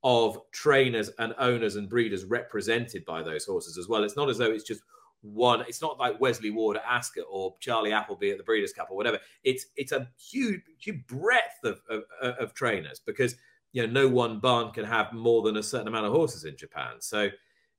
of 0.03 0.39
trainers 0.51 1.09
and 1.19 1.33
owners 1.39 1.75
and 1.75 1.89
breeders 1.89 2.25
represented 2.25 3.03
by 3.05 3.21
those 3.21 3.45
horses 3.45 3.77
as 3.77 3.87
well. 3.87 4.03
It's 4.03 4.15
not 4.15 4.29
as 4.29 4.37
though 4.37 4.51
it's 4.51 4.63
just 4.63 4.81
one. 5.21 5.61
It's 5.61 5.81
not 5.81 5.99
like 5.99 6.19
Wesley 6.21 6.51
Ward 6.51 6.77
at 6.77 6.83
Ascot 6.87 7.25
or 7.29 7.55
Charlie 7.59 7.91
Appleby 7.91 8.31
at 8.31 8.37
the 8.37 8.43
Breeders' 8.43 8.73
Cup 8.73 8.89
or 8.89 8.97
whatever. 8.97 9.19
It's 9.43 9.65
it's 9.75 9.91
a 9.91 10.07
huge, 10.17 10.61
huge 10.79 11.05
breadth 11.07 11.63
of, 11.63 11.81
of, 11.89 12.03
of 12.21 12.53
trainers 12.53 13.01
because 13.05 13.35
you 13.73 13.85
know 13.85 13.91
no 13.91 14.07
one 14.07 14.39
barn 14.39 14.71
can 14.71 14.85
have 14.85 15.11
more 15.13 15.41
than 15.41 15.57
a 15.57 15.63
certain 15.63 15.87
amount 15.87 16.05
of 16.05 16.13
horses 16.13 16.45
in 16.45 16.55
Japan. 16.55 16.93
So 16.99 17.27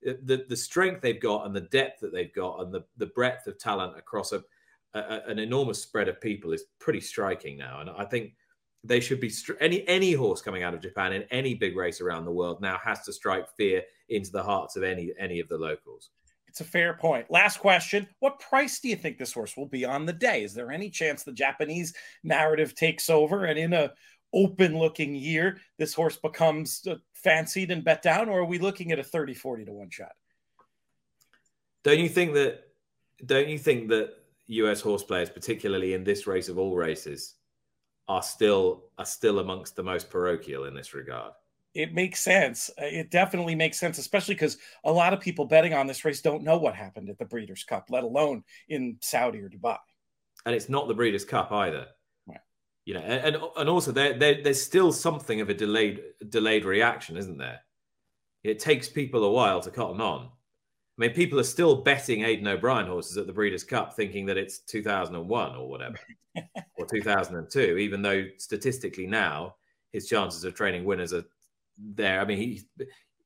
uh, 0.07 0.13
the 0.23 0.45
the 0.47 0.55
strength 0.55 1.01
they've 1.01 1.21
got 1.21 1.45
and 1.45 1.55
the 1.55 1.61
depth 1.61 2.01
that 2.01 2.13
they've 2.13 2.33
got 2.33 2.61
and 2.61 2.73
the 2.73 2.85
the 2.97 3.07
breadth 3.07 3.47
of 3.47 3.57
talent 3.57 3.97
across 3.97 4.31
a, 4.31 4.43
a 4.93 5.21
an 5.27 5.39
enormous 5.39 5.81
spread 5.81 6.07
of 6.07 6.21
people 6.21 6.53
is 6.53 6.65
pretty 6.79 7.01
striking 7.01 7.57
now. 7.57 7.81
And 7.81 7.89
I 7.89 8.05
think 8.05 8.33
they 8.83 8.99
should 8.99 9.19
be 9.19 9.31
any 9.59 9.87
any 9.87 10.13
horse 10.13 10.41
coming 10.41 10.63
out 10.63 10.73
of 10.73 10.81
Japan 10.81 11.13
in 11.13 11.23
any 11.31 11.53
big 11.53 11.75
race 11.75 12.01
around 12.01 12.25
the 12.25 12.31
world 12.31 12.61
now 12.61 12.79
has 12.83 13.03
to 13.03 13.13
strike 13.13 13.45
fear 13.57 13.83
into 14.09 14.31
the 14.31 14.43
hearts 14.43 14.75
of 14.75 14.83
any 14.83 15.11
any 15.19 15.39
of 15.39 15.47
the 15.49 15.57
locals. 15.57 16.09
It's 16.47 16.61
a 16.61 16.65
fair 16.65 16.95
point. 16.95 17.31
Last 17.31 17.59
question. 17.59 18.07
What 18.19 18.39
price 18.39 18.79
do 18.79 18.89
you 18.89 18.97
think 18.97 19.17
this 19.17 19.31
horse 19.31 19.55
will 19.55 19.69
be 19.69 19.85
on 19.85 20.05
the 20.05 20.13
day? 20.13 20.43
Is 20.43 20.53
there 20.53 20.71
any 20.71 20.89
chance 20.89 21.23
the 21.23 21.31
Japanese 21.31 21.93
narrative 22.23 22.75
takes 22.75 23.09
over 23.09 23.45
and 23.45 23.57
in 23.57 23.71
a 23.71 23.93
open 24.33 24.77
looking 24.77 25.15
year, 25.15 25.59
this 25.77 25.93
horse 25.93 26.17
becomes 26.17 26.85
uh, 26.87 26.95
fancied 27.13 27.71
and 27.71 27.83
bet 27.83 28.01
down, 28.01 28.29
or 28.29 28.39
are 28.39 28.45
we 28.45 28.59
looking 28.59 28.91
at 28.91 28.99
a 28.99 29.03
30 29.03 29.33
40 29.33 29.65
to 29.65 29.71
one 29.73 29.89
shot? 29.89 30.11
Don't 31.83 31.99
you 31.99 32.09
think 32.09 32.33
that? 32.33 32.63
Don't 33.25 33.49
you 33.49 33.57
think 33.57 33.89
that 33.89 34.13
US 34.47 34.81
horse 34.81 35.03
players, 35.03 35.29
particularly 35.29 35.93
in 35.93 36.03
this 36.03 36.27
race 36.27 36.49
of 36.49 36.57
all 36.57 36.75
races, 36.75 37.35
are 38.07 38.23
still 38.23 38.85
are 38.97 39.05
still 39.05 39.39
amongst 39.39 39.75
the 39.75 39.83
most 39.83 40.09
parochial 40.09 40.65
in 40.65 40.73
this 40.73 40.93
regard? 40.93 41.33
It 41.73 41.93
makes 41.93 42.19
sense. 42.19 42.69
Uh, 42.77 42.85
it 42.85 43.11
definitely 43.11 43.55
makes 43.55 43.79
sense, 43.79 43.97
especially 43.97 44.35
because 44.35 44.57
a 44.83 44.91
lot 44.91 45.13
of 45.13 45.21
people 45.21 45.45
betting 45.45 45.73
on 45.73 45.87
this 45.87 46.03
race 46.03 46.21
don't 46.21 46.43
know 46.43 46.57
what 46.57 46.75
happened 46.75 47.09
at 47.09 47.17
the 47.17 47.25
Breeders' 47.25 47.63
Cup, 47.63 47.85
let 47.89 48.03
alone 48.03 48.43
in 48.67 48.97
Saudi 49.01 49.39
or 49.39 49.49
Dubai. 49.49 49.77
And 50.45 50.53
it's 50.53 50.69
not 50.69 50.87
the 50.87 50.93
Breeders' 50.93 51.25
Cup 51.25 51.51
either 51.51 51.87
Right. 52.27 52.39
you 52.85 52.93
know, 52.95 52.99
and 53.01 53.37
and 53.57 53.69
also 53.69 53.91
there, 53.91 54.17
there 54.17 54.43
there's 54.43 54.61
still 54.61 54.91
something 54.91 55.39
of 55.39 55.49
a 55.49 55.53
delayed 55.53 56.01
delayed 56.27 56.65
reaction, 56.65 57.15
isn't 57.15 57.37
there? 57.37 57.61
It 58.43 58.59
takes 58.59 58.89
people 58.89 59.23
a 59.23 59.31
while 59.31 59.61
to 59.61 59.71
cotton 59.71 60.01
on. 60.01 60.29
I 61.01 61.07
mean, 61.07 61.15
people 61.15 61.39
are 61.39 61.43
still 61.43 61.77
betting 61.77 62.23
Aidan 62.23 62.47
O'Brien 62.47 62.85
horses 62.85 63.17
at 63.17 63.25
the 63.25 63.33
Breeders' 63.33 63.63
Cup, 63.63 63.95
thinking 63.95 64.27
that 64.27 64.37
it's 64.37 64.59
2001 64.59 65.55
or 65.55 65.67
whatever, 65.67 65.97
or 66.77 66.85
2002, 66.85 67.77
even 67.79 68.03
though 68.03 68.27
statistically 68.37 69.07
now 69.07 69.55
his 69.91 70.07
chances 70.07 70.43
of 70.43 70.53
training 70.53 70.85
winners 70.85 71.11
are 71.11 71.23
there. 71.79 72.21
I 72.21 72.25
mean, 72.25 72.37
he. 72.37 72.61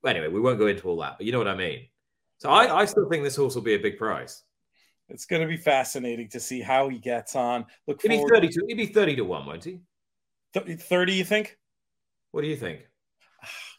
Anyway, 0.05 0.29
we 0.29 0.39
won't 0.39 0.57
go 0.57 0.67
into 0.67 0.87
all 0.87 0.95
that, 1.01 1.17
but 1.17 1.25
you 1.25 1.33
know 1.33 1.37
what 1.37 1.49
I 1.49 1.55
mean. 1.55 1.81
So 2.37 2.49
I, 2.49 2.81
I 2.81 2.85
still 2.85 3.09
think 3.09 3.25
this 3.25 3.35
horse 3.35 3.55
will 3.55 3.61
be 3.61 3.75
a 3.75 3.79
big 3.79 3.97
price. 3.97 4.43
It's 5.09 5.25
going 5.25 5.41
to 5.41 5.47
be 5.47 5.57
fascinating 5.57 6.29
to 6.29 6.39
see 6.39 6.61
how 6.61 6.87
he 6.87 6.97
gets 6.97 7.35
on. 7.35 7.65
Look, 7.87 8.01
he'd 8.01 8.07
be 8.07 8.23
thirty 8.29 8.47
to 8.47 8.65
he'd 8.69 8.77
be 8.77 8.85
thirty 8.85 9.17
to 9.17 9.25
one, 9.25 9.45
won't 9.45 9.65
he? 9.65 9.81
Thirty, 10.53 11.13
you 11.13 11.25
think? 11.25 11.57
What 12.31 12.41
do 12.41 12.47
you 12.47 12.55
think? 12.55 12.87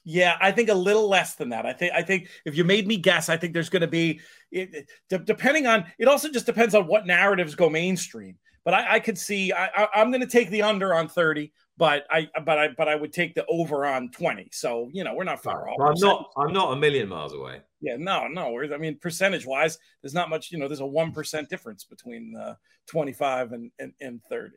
Yeah, 0.08 0.36
I 0.40 0.52
think 0.52 0.68
a 0.68 0.74
little 0.74 1.08
less 1.08 1.34
than 1.34 1.48
that. 1.48 1.66
I 1.66 1.72
think 1.72 1.92
I 1.92 2.02
think 2.02 2.28
if 2.44 2.56
you 2.56 2.64
made 2.64 2.86
me 2.86 2.96
guess, 2.96 3.28
I 3.28 3.36
think 3.36 3.52
there's 3.52 3.68
going 3.68 3.82
to 3.82 3.88
be 3.88 4.20
it, 4.52 4.88
depending 5.08 5.66
on. 5.66 5.84
It 5.98 6.06
also 6.06 6.30
just 6.30 6.46
depends 6.46 6.74
on 6.74 6.86
what 6.86 7.06
narratives 7.06 7.54
go 7.54 7.68
mainstream. 7.68 8.36
But 8.64 8.74
I, 8.74 8.94
I 8.94 9.00
could 9.00 9.18
see 9.18 9.52
I, 9.52 9.66
I, 9.66 9.88
I'm 9.96 10.10
going 10.10 10.20
to 10.20 10.26
take 10.26 10.50
the 10.50 10.62
under 10.62 10.94
on 10.94 11.08
thirty 11.08 11.52
but 11.78 12.06
I 12.10 12.28
but 12.44 12.58
I 12.58 12.68
but 12.76 12.88
I 12.88 12.94
would 12.94 13.12
take 13.12 13.34
the 13.34 13.44
over 13.46 13.84
on 13.84 14.10
20. 14.10 14.48
So, 14.52 14.88
you 14.92 15.04
know, 15.04 15.14
we're 15.14 15.24
not 15.24 15.42
far 15.42 15.68
off. 15.68 15.76
I'm 15.80 15.94
not 15.98 16.30
I'm 16.36 16.52
not 16.52 16.72
a 16.72 16.76
million 16.76 17.08
miles 17.08 17.32
away. 17.32 17.60
Yeah, 17.80 17.96
no, 17.98 18.26
no. 18.26 18.62
I 18.62 18.78
mean, 18.78 18.98
percentage 18.98 19.46
wise, 19.46 19.78
there's 20.02 20.14
not 20.14 20.30
much, 20.30 20.50
you 20.50 20.58
know, 20.58 20.66
there's 20.66 20.80
a 20.80 20.84
1% 20.84 21.48
difference 21.48 21.84
between 21.84 22.34
uh, 22.34 22.54
25 22.86 23.52
and, 23.52 23.70
and, 23.78 23.92
and 24.00 24.20
30. 24.30 24.56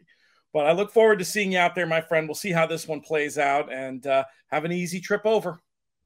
But 0.53 0.65
I 0.65 0.71
look 0.71 0.91
forward 0.91 1.19
to 1.19 1.25
seeing 1.25 1.51
you 1.51 1.59
out 1.59 1.75
there, 1.75 1.85
my 1.85 2.01
friend. 2.01 2.27
We'll 2.27 2.35
see 2.35 2.51
how 2.51 2.65
this 2.65 2.87
one 2.87 3.01
plays 3.01 3.37
out 3.37 3.71
and 3.71 4.05
uh, 4.07 4.23
have 4.47 4.65
an 4.65 4.71
easy 4.71 4.99
trip 4.99 5.21
over. 5.25 5.59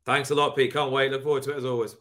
Thanks 0.05 0.31
a 0.31 0.35
lot, 0.35 0.55
Pete. 0.55 0.73
Can't 0.73 0.91
wait. 0.91 1.11
Look 1.11 1.23
forward 1.23 1.43
to 1.43 1.51
it 1.51 1.57
as 1.57 1.65
always. 1.65 1.95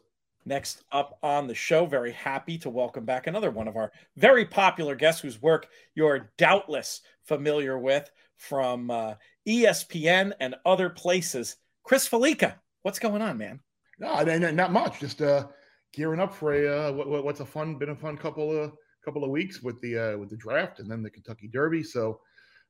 Next 0.44 0.82
up 0.90 1.18
on 1.22 1.46
the 1.46 1.54
show, 1.54 1.86
very 1.86 2.10
happy 2.10 2.58
to 2.58 2.70
welcome 2.70 3.04
back 3.04 3.28
another 3.28 3.52
one 3.52 3.68
of 3.68 3.76
our 3.76 3.92
very 4.16 4.44
popular 4.44 4.96
guests 4.96 5.20
whose 5.20 5.40
work 5.40 5.68
you're 5.94 6.32
doubtless 6.36 7.02
familiar 7.22 7.78
with 7.78 8.10
from 8.38 8.90
uh, 8.90 9.14
ESPN 9.46 10.32
and 10.40 10.56
other 10.66 10.90
places. 10.90 11.56
Chris 11.84 12.08
Fallica, 12.08 12.54
what's 12.82 12.98
going 12.98 13.22
on, 13.22 13.38
man? 13.38 13.60
No, 14.00 14.20
not 14.50 14.72
much. 14.72 14.98
Just 14.98 15.22
uh, 15.22 15.46
gearing 15.92 16.18
up 16.18 16.34
for 16.34 16.54
a 16.54 16.88
uh, 16.88 16.92
what, 16.92 17.24
what's 17.24 17.38
a 17.38 17.46
fun, 17.46 17.76
been 17.76 17.90
a 17.90 17.96
fun 17.96 18.16
couple 18.16 18.50
of 18.50 18.72
couple 19.04 19.22
of 19.22 19.30
weeks 19.30 19.62
with 19.62 19.80
the 19.80 19.96
uh, 19.96 20.18
with 20.18 20.28
the 20.28 20.36
draft 20.36 20.80
and 20.80 20.90
then 20.90 21.04
the 21.04 21.10
Kentucky 21.10 21.46
Derby. 21.46 21.84
So 21.84 22.20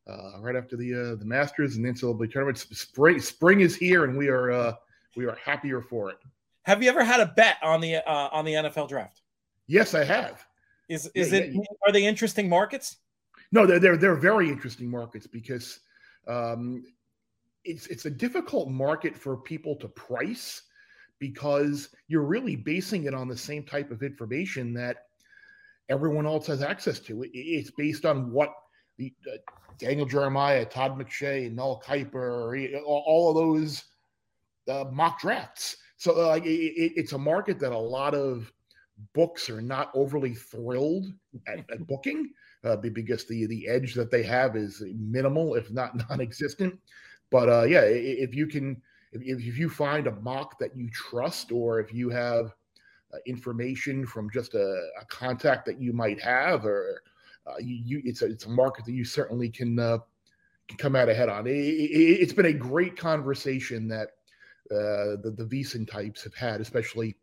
uh, 0.07 0.41
right 0.41 0.57
after 0.57 0.77
the 0.77 0.95
uh, 0.95 1.15
the 1.17 1.25
Masters 1.25 1.77
and 1.77 1.85
the 1.85 1.91
NCAA 1.91 2.31
tournament, 2.31 2.59
spring 2.59 3.21
spring 3.21 3.61
is 3.61 3.77
here, 3.77 4.05
and 4.05 4.17
we 4.17 4.29
are 4.29 4.51
uh, 4.51 4.75
we 5.17 5.27
are 5.27 5.37
happier 5.37 5.81
for 5.81 6.11
it. 6.11 6.19
Have 6.63 6.83
you 6.83 6.89
ever 6.89 7.05
had 7.05 7.21
a 7.21 7.27
bet 7.27 7.57
on 7.63 7.81
the 7.81 7.97
uh, 7.97 8.29
on 8.33 8.45
the 8.45 8.53
NFL 8.53 8.89
draft? 8.89 9.21
Yes, 9.67 9.95
I 9.95 10.05
have. 10.05 10.45
Is 10.89 11.11
is 11.15 11.33
yeah, 11.33 11.39
it? 11.39 11.47
Yeah, 11.53 11.61
yeah. 11.61 11.89
Are 11.89 11.93
they 11.93 12.05
interesting 12.05 12.49
markets? 12.49 12.97
No, 13.53 13.67
they're 13.67 13.79
they're, 13.79 13.97
they're 13.97 14.17
very 14.17 14.49
interesting 14.49 14.91
markets 14.91 15.27
because 15.27 15.81
um, 16.27 16.85
it's 17.65 17.87
it's 17.87 18.07
a 18.07 18.11
difficult 18.11 18.69
market 18.69 19.17
for 19.17 19.37
people 19.37 19.77
to 19.77 19.89
price 19.89 20.63
because 21.19 21.91
you're 22.09 22.23
really 22.23 22.57
basing 22.57 23.05
it 23.05 23.15
on 23.15 23.29
the 23.29 23.37
same 23.37 23.63
type 23.63 23.93
of 23.93 24.03
information 24.03 24.75
that 24.75 25.07
everyone 25.89 26.27
else 26.27 26.47
has 26.49 26.63
access 26.63 26.99
to. 26.99 27.25
It's 27.33 27.71
based 27.71 28.05
on 28.05 28.33
what 28.33 28.53
Daniel 29.79 30.07
Jeremiah, 30.07 30.65
Todd 30.65 30.99
McShay, 30.99 31.53
Mel 31.53 31.83
Kiper, 31.85 32.81
all, 32.85 33.31
of 33.31 33.37
those 33.37 33.85
uh, 34.69 34.85
mock 34.91 35.21
drafts. 35.21 35.77
So 35.97 36.13
uh, 36.13 36.29
like 36.29 36.45
it, 36.45 36.93
it's 36.97 37.13
a 37.13 37.19
market 37.19 37.59
that 37.61 37.73
a 37.73 37.79
lot 37.79 38.15
of 38.15 38.53
books 39.15 39.51
are 39.51 39.61
not 39.61 39.91
overly 39.95 40.35
thrilled 40.35 41.07
at, 41.47 41.59
at 41.71 41.87
booking 41.87 42.31
uh, 42.65 42.77
because 42.77 43.25
the 43.25 43.47
the 43.47 43.69
edge 43.69 43.95
that 43.95 44.11
they 44.11 44.23
have 44.23 44.57
is 44.57 44.83
minimal, 44.97 45.55
if 45.55 45.71
not 45.71 45.97
non-existent. 46.11 46.79
But 47.31 47.49
uh, 47.49 47.63
yeah, 47.63 47.83
if 47.83 48.35
you 48.35 48.47
can, 48.47 48.81
if, 49.13 49.23
if 49.23 49.59
you 49.59 49.69
find 49.69 50.07
a 50.07 50.17
mock 50.21 50.59
that 50.59 50.77
you 50.77 50.91
trust, 50.91 51.51
or 51.51 51.81
if 51.81 51.93
you 51.93 52.11
have 52.11 52.55
uh, 53.13 53.19
information 53.27 54.07
from 54.07 54.31
just 54.31 54.55
a, 54.55 54.91
a, 55.01 55.05
contact 55.07 55.67
that 55.67 55.81
you 55.81 55.93
might 55.93 56.21
have, 56.21 56.67
or 56.67 57.03
uh, 57.47 57.59
you, 57.59 57.83
you, 57.85 58.03
it's 58.05 58.23
a 58.23 58.27
it's 58.27 58.47
a 58.47 58.51
market 58.51 58.85
that 58.85 58.93
you 58.93 59.05
certainly 59.05 59.49
can 59.49 59.79
uh, 59.79 59.99
can 60.69 60.79
come 60.79 60.97
out 60.97 61.09
ahead 61.09 61.29
on. 61.29 61.47
It, 61.47 62.21
has 62.21 62.31
it, 62.31 62.37
been 62.37 62.47
a 62.47 62.53
great 62.53 62.97
conversation 62.97 63.89
that 63.89 64.09
uh, 64.71 65.21
the 65.23 65.35
the 65.37 65.45
VSiN 65.45 65.91
types 65.91 66.23
have 66.25 66.35
had, 66.35 66.61
especially 66.61 67.17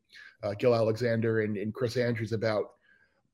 Gil 0.57 0.75
Alexander 0.75 1.41
and, 1.41 1.57
and 1.57 1.73
Chris 1.73 1.97
Andrews 1.97 2.31
about 2.31 2.71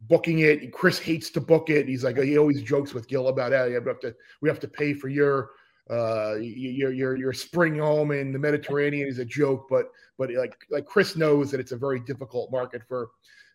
booking 0.02 0.40
it. 0.40 0.72
Chris 0.72 1.00
hates 1.00 1.30
to 1.32 1.42
book 1.42 1.70
it. 1.70 1.88
He's 1.88 2.04
like 2.04 2.18
he 2.18 2.38
always 2.38 2.62
jokes 2.62 2.94
with 2.94 3.08
Gil 3.08 3.28
about 3.28 3.52
how 3.52 3.66
you 3.66 3.76
have 3.76 4.00
to 4.02 4.16
we 4.42 4.50
have 4.50 4.60
to 4.60 4.68
pay 4.68 4.94
for 4.94 5.08
your 5.08 5.52
uh 5.90 6.36
your 6.40 6.92
your 6.92 7.16
your 7.16 7.34
spring 7.34 7.80
home 7.80 8.12
in 8.12 8.32
the 8.32 8.40
Mediterranean 8.40 9.08
is 9.08 9.20
a 9.20 9.26
joke, 9.26 9.68
but 9.70 9.92
but 10.18 10.32
like 10.34 10.56
like 10.70 10.86
Chris 10.86 11.16
knows 11.16 11.52
that 11.52 11.60
it's 11.60 11.72
a 11.72 11.78
very 11.78 12.00
difficult 12.00 12.52
market 12.52 12.82
for 12.88 13.10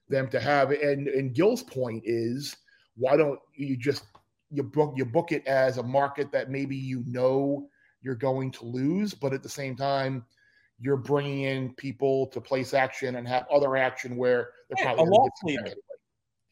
them 0.09 0.29
to 0.29 0.41
have. 0.41 0.71
And 0.71 1.09
and 1.09 1.35
Gil's 1.35 1.63
point 1.63 2.03
is 2.05 2.57
why 2.97 3.17
don't 3.17 3.39
you 3.55 3.77
just 3.77 4.05
you 4.51 4.63
book 4.63 4.95
you 4.97 5.05
book 5.05 5.33
it 5.33 5.47
as 5.47 5.79
a 5.79 5.83
market 5.83 6.33
that 6.33 6.51
maybe 6.51 6.77
you 6.77 7.03
know 7.07 7.69
you're 8.03 8.15
going 8.15 8.51
to 8.51 8.65
lose, 8.65 9.15
but 9.15 9.33
at 9.33 9.43
the 9.43 9.49
same 9.49 9.77
time 9.77 10.25
you're 10.83 10.97
bringing 10.97 11.43
in 11.43 11.75
people 11.75 12.27
to 12.29 12.41
place 12.41 12.73
action 12.73 13.17
and 13.17 13.29
have 13.29 13.45
other 13.53 13.77
action 13.77 14.17
where 14.17 14.51
they're 14.69 14.85
yeah, 14.85 14.95
probably 14.95 15.67
a 15.67 15.75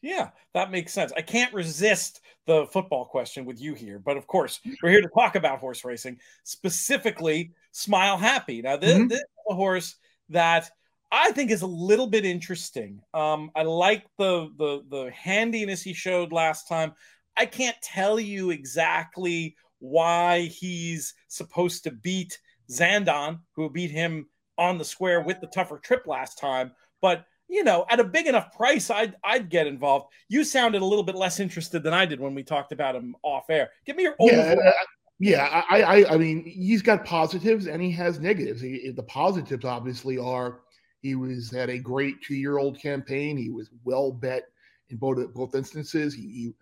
yeah, 0.01 0.29
that 0.53 0.71
makes 0.71 0.93
sense. 0.93 1.11
I 1.17 1.21
can't 1.21 1.53
resist 1.53 2.21
the 2.45 2.65
football 2.67 3.05
question 3.05 3.45
with 3.45 3.59
you 3.59 3.73
here, 3.73 3.99
but 3.99 4.15
of 4.15 4.27
course, 4.27 4.59
we're 4.81 4.91
here 4.91 5.01
to 5.01 5.09
talk 5.09 5.35
about 5.35 5.59
horse 5.59 5.83
racing, 5.83 6.19
specifically 6.43 7.51
Smile 7.71 8.17
Happy. 8.17 8.61
Now, 8.61 8.77
this, 8.77 8.97
mm-hmm. 8.97 9.07
this 9.07 9.19
is 9.19 9.25
a 9.49 9.55
horse 9.55 9.95
that 10.29 10.71
I 11.11 11.31
think 11.31 11.51
is 11.51 11.63
a 11.63 11.67
little 11.67 12.07
bit 12.07 12.25
interesting. 12.25 13.01
Um, 13.13 13.51
I 13.55 13.63
like 13.63 14.05
the 14.17 14.49
the 14.57 14.83
the 14.89 15.11
handiness 15.11 15.81
he 15.81 15.93
showed 15.93 16.31
last 16.31 16.67
time. 16.67 16.93
I 17.37 17.45
can't 17.45 17.77
tell 17.81 18.19
you 18.19 18.51
exactly 18.51 19.55
why 19.79 20.41
he's 20.41 21.13
supposed 21.27 21.83
to 21.85 21.91
beat 21.91 22.37
Zandon, 22.69 23.39
who 23.55 23.69
beat 23.69 23.91
him 23.91 24.27
on 24.57 24.77
the 24.77 24.85
square 24.85 25.21
with 25.21 25.39
the 25.39 25.47
tougher 25.47 25.79
trip 25.79 26.05
last 26.05 26.37
time, 26.37 26.71
but 27.01 27.25
you 27.49 27.63
know, 27.63 27.85
at 27.89 27.99
a 27.99 28.03
big 28.03 28.27
enough 28.27 28.55
price, 28.55 28.89
I'd 28.91 29.15
I'd 29.23 29.49
get 29.49 29.65
involved. 29.65 30.13
You 30.27 30.43
sounded 30.43 30.81
a 30.81 30.85
little 30.85 31.03
bit 31.03 31.15
less 31.15 31.39
interested 31.39 31.81
than 31.81 31.93
I 31.93 32.05
did 32.05 32.19
when 32.19 32.35
we 32.35 32.43
talked 32.43 32.71
about 32.71 32.95
him 32.95 33.15
off 33.23 33.49
air. 33.49 33.71
Give 33.85 33.95
me 33.95 34.03
your 34.03 34.15
yeah, 34.19 34.55
uh, 34.63 34.71
yeah. 35.19 35.63
I, 35.69 35.81
I 35.81 36.13
I 36.13 36.17
mean, 36.17 36.45
he's 36.45 36.83
got 36.83 37.03
positives 37.05 37.65
and 37.65 37.81
he 37.81 37.91
has 37.91 38.19
negatives. 38.19 38.61
He, 38.61 38.91
the 38.95 39.03
positives 39.03 39.65
obviously 39.65 40.19
are 40.19 40.59
He 41.01 41.15
was 41.15 41.49
had 41.51 41.69
a 41.69 41.79
great 41.79 42.21
two 42.21 42.35
year 42.35 42.57
old 42.57 42.79
campaign. 42.79 43.37
He 43.37 43.49
was 43.49 43.69
well 43.83 44.11
bet 44.11 44.45
in 44.89 44.97
both 44.97 45.33
both 45.33 45.55
instances. 45.55 46.13
He 46.13 46.53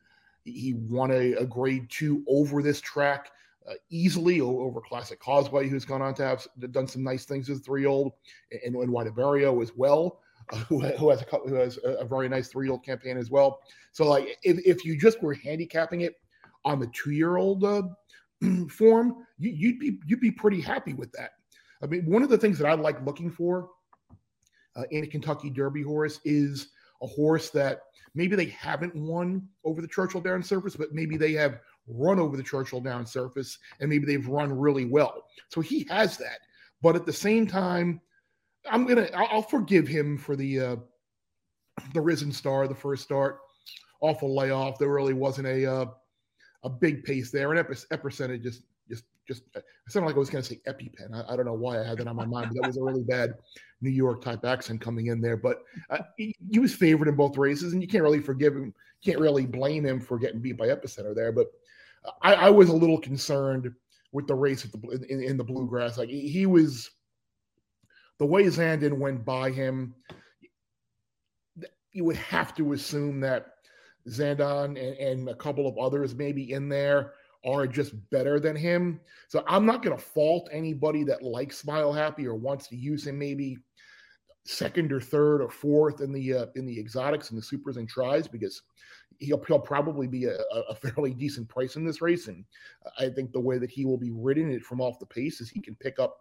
he, 0.45 0.51
he 0.51 0.73
won 0.73 1.11
a, 1.11 1.33
a 1.33 1.45
grade 1.45 1.87
two 1.89 2.23
over 2.27 2.61
this 2.61 2.79
track 2.79 3.31
uh, 3.67 3.73
easily 3.89 4.39
over 4.39 4.79
Classic 4.79 5.19
Causeway, 5.19 5.67
who's 5.67 5.85
gone 5.85 6.01
on 6.01 6.13
to 6.15 6.23
have 6.23 6.47
done 6.71 6.87
some 6.87 7.03
nice 7.03 7.25
things 7.25 7.49
as 7.49 7.59
three 7.59 7.81
year 7.81 7.89
old, 7.89 8.13
and, 8.63 8.75
and 8.75 8.89
Waynabarrio's 8.89 9.69
as 9.69 9.75
well. 9.75 10.19
Uh, 10.53 10.57
who, 10.69 10.79
who, 10.79 11.09
has 11.09 11.21
a 11.21 11.25
who 11.25 11.55
has 11.55 11.77
a, 11.83 12.05
very 12.05 12.29
nice 12.29 12.47
three 12.47 12.67
year 12.67 12.71
old 12.71 12.85
campaign 12.85 13.17
as 13.17 13.29
well. 13.29 13.59
So 13.91 14.07
like 14.07 14.37
if, 14.43 14.59
if 14.65 14.85
you 14.85 14.97
just 14.97 15.21
were 15.21 15.33
handicapping 15.33 16.01
it 16.01 16.15
on 16.63 16.79
the 16.79 16.87
two 16.87 17.11
year 17.11 17.35
old 17.35 17.65
uh, 17.65 17.83
form, 18.69 19.25
you, 19.37 19.51
you'd 19.51 19.79
be 19.79 19.99
you'd 20.05 20.21
be 20.21 20.31
pretty 20.31 20.61
happy 20.61 20.93
with 20.93 21.11
that. 21.13 21.31
I 21.83 21.87
mean, 21.87 22.05
one 22.05 22.23
of 22.23 22.29
the 22.29 22.37
things 22.37 22.57
that 22.59 22.67
I 22.67 22.73
like 22.73 23.05
looking 23.05 23.29
for 23.29 23.69
uh, 24.77 24.83
in 24.91 25.03
a 25.03 25.07
Kentucky 25.07 25.49
Derby 25.49 25.81
horse 25.81 26.19
is 26.23 26.69
a 27.01 27.07
horse 27.07 27.49
that 27.49 27.81
maybe 28.15 28.35
they 28.35 28.45
haven't 28.45 28.95
won 28.95 29.47
over 29.65 29.81
the 29.81 29.87
Churchill 29.87 30.21
Down 30.21 30.41
surface, 30.43 30.75
but 30.75 30.93
maybe 30.93 31.17
they 31.17 31.33
have 31.33 31.59
run 31.87 32.19
over 32.19 32.37
the 32.37 32.43
Churchill 32.43 32.81
Down 32.81 33.05
surface 33.05 33.57
and 33.79 33.89
maybe 33.89 34.05
they've 34.05 34.27
run 34.27 34.51
really 34.51 34.85
well. 34.85 35.25
So 35.49 35.61
he 35.61 35.85
has 35.89 36.17
that. 36.17 36.39
But 36.81 36.95
at 36.95 37.05
the 37.05 37.13
same 37.13 37.47
time, 37.47 38.01
I'm 38.69 38.85
gonna 38.85 39.09
I'll 39.15 39.41
forgive 39.41 39.87
him 39.87 40.17
for 40.17 40.35
the 40.35 40.59
uh, 40.59 40.75
the 41.93 42.01
risen 42.01 42.31
star, 42.31 42.67
the 42.67 42.75
first 42.75 43.03
start, 43.03 43.39
awful 44.01 44.35
layoff. 44.35 44.77
There 44.77 44.89
really 44.89 45.13
wasn't 45.13 45.47
a 45.47 45.65
uh, 45.65 45.85
a 46.63 46.69
big 46.69 47.03
pace 47.03 47.31
there, 47.31 47.51
and 47.51 47.65
Epicenter 47.67 48.41
just 48.41 48.63
just 49.27 49.43
just 49.53 49.55
it 49.55 49.63
sounded 49.89 50.07
like 50.07 50.15
I 50.15 50.19
was 50.19 50.29
going 50.29 50.43
to 50.43 50.49
say 50.49 50.61
EpiPen. 50.67 51.13
I, 51.13 51.33
I, 51.33 51.35
don't 51.35 51.45
know 51.45 51.53
why 51.53 51.79
I 51.79 51.83
had 51.83 51.97
that 51.97 52.07
on 52.07 52.15
my 52.15 52.25
mind, 52.25 52.49
but 52.49 52.61
that 52.61 52.67
was 52.67 52.77
a 52.77 52.83
really 52.83 53.03
bad 53.03 53.35
New 53.81 53.89
York 53.89 54.21
type 54.21 54.45
accent 54.45 54.81
coming 54.81 55.07
in 55.07 55.21
there. 55.21 55.37
But 55.37 55.63
uh, 55.89 55.99
he, 56.17 56.35
he, 56.51 56.59
was 56.59 56.73
favored 56.73 57.07
in 57.07 57.15
both 57.15 57.37
races, 57.37 57.73
and 57.73 57.81
you 57.81 57.87
can't 57.87 58.03
really 58.03 58.21
forgive 58.21 58.53
him, 58.53 58.73
can't 59.03 59.19
really 59.19 59.45
blame 59.45 59.85
him 59.85 59.99
for 59.99 60.17
getting 60.17 60.41
beat 60.41 60.57
by 60.57 60.67
Epicenter 60.67 61.15
there. 61.15 61.31
But 61.31 61.47
I, 62.21 62.33
I 62.33 62.49
was 62.49 62.69
a 62.69 62.75
little 62.75 62.99
concerned 62.99 63.71
with 64.11 64.27
the 64.27 64.35
race 64.35 64.63
the 64.63 65.05
in, 65.09 65.21
in 65.21 65.37
the 65.37 65.43
bluegrass. 65.43 65.97
Like 65.97 66.09
he, 66.09 66.27
he 66.27 66.45
was 66.45 66.89
the 68.19 68.25
way 68.25 68.43
Zandon 68.45 68.97
went 68.97 69.25
by 69.25 69.51
him. 69.51 69.93
You 71.91 72.05
would 72.05 72.17
have 72.17 72.55
to 72.55 72.73
assume 72.73 73.19
that 73.21 73.47
Zandon 74.07 74.67
and, 74.69 74.77
and 74.97 75.29
a 75.29 75.35
couple 75.35 75.67
of 75.67 75.77
others 75.77 76.15
maybe 76.15 76.53
in 76.53 76.69
there 76.69 77.13
are 77.45 77.67
just 77.67 77.93
better 78.09 78.39
than 78.39 78.55
him. 78.55 78.99
So 79.27 79.43
I'm 79.47 79.65
not 79.65 79.83
going 79.83 79.95
to 79.95 80.03
fault 80.03 80.49
anybody 80.51 81.03
that 81.05 81.23
likes 81.23 81.57
Smile 81.57 81.93
Happy 81.93 82.27
or 82.27 82.35
wants 82.35 82.67
to 82.69 82.75
use 82.75 83.07
him 83.07 83.19
maybe 83.19 83.57
second 84.45 84.93
or 84.93 85.01
third 85.01 85.41
or 85.41 85.49
fourth 85.49 86.01
in 86.01 86.13
the 86.13 86.33
uh, 86.33 86.45
in 86.55 86.65
the 86.65 86.79
exotics 86.79 87.29
and 87.29 87.37
the 87.37 87.43
supers 87.43 87.77
and 87.77 87.87
tries 87.87 88.27
because 88.27 88.61
he'll, 89.19 89.43
he'll 89.45 89.59
probably 89.59 90.07
be 90.07 90.25
a, 90.25 90.37
a, 90.69 90.75
fairly 90.75 91.13
decent 91.13 91.47
price 91.49 91.75
in 91.75 91.85
this 91.85 92.01
race. 92.01 92.27
And 92.27 92.45
I 92.97 93.09
think 93.09 93.31
the 93.31 93.39
way 93.39 93.57
that 93.57 93.69
he 93.69 93.85
will 93.85 93.97
be 93.97 94.11
ridden 94.11 94.51
it 94.51 94.63
from 94.63 94.81
off 94.81 94.99
the 94.99 95.05
pace 95.05 95.41
is 95.41 95.49
he 95.49 95.59
can 95.59 95.75
pick 95.75 95.99
up 95.99 96.17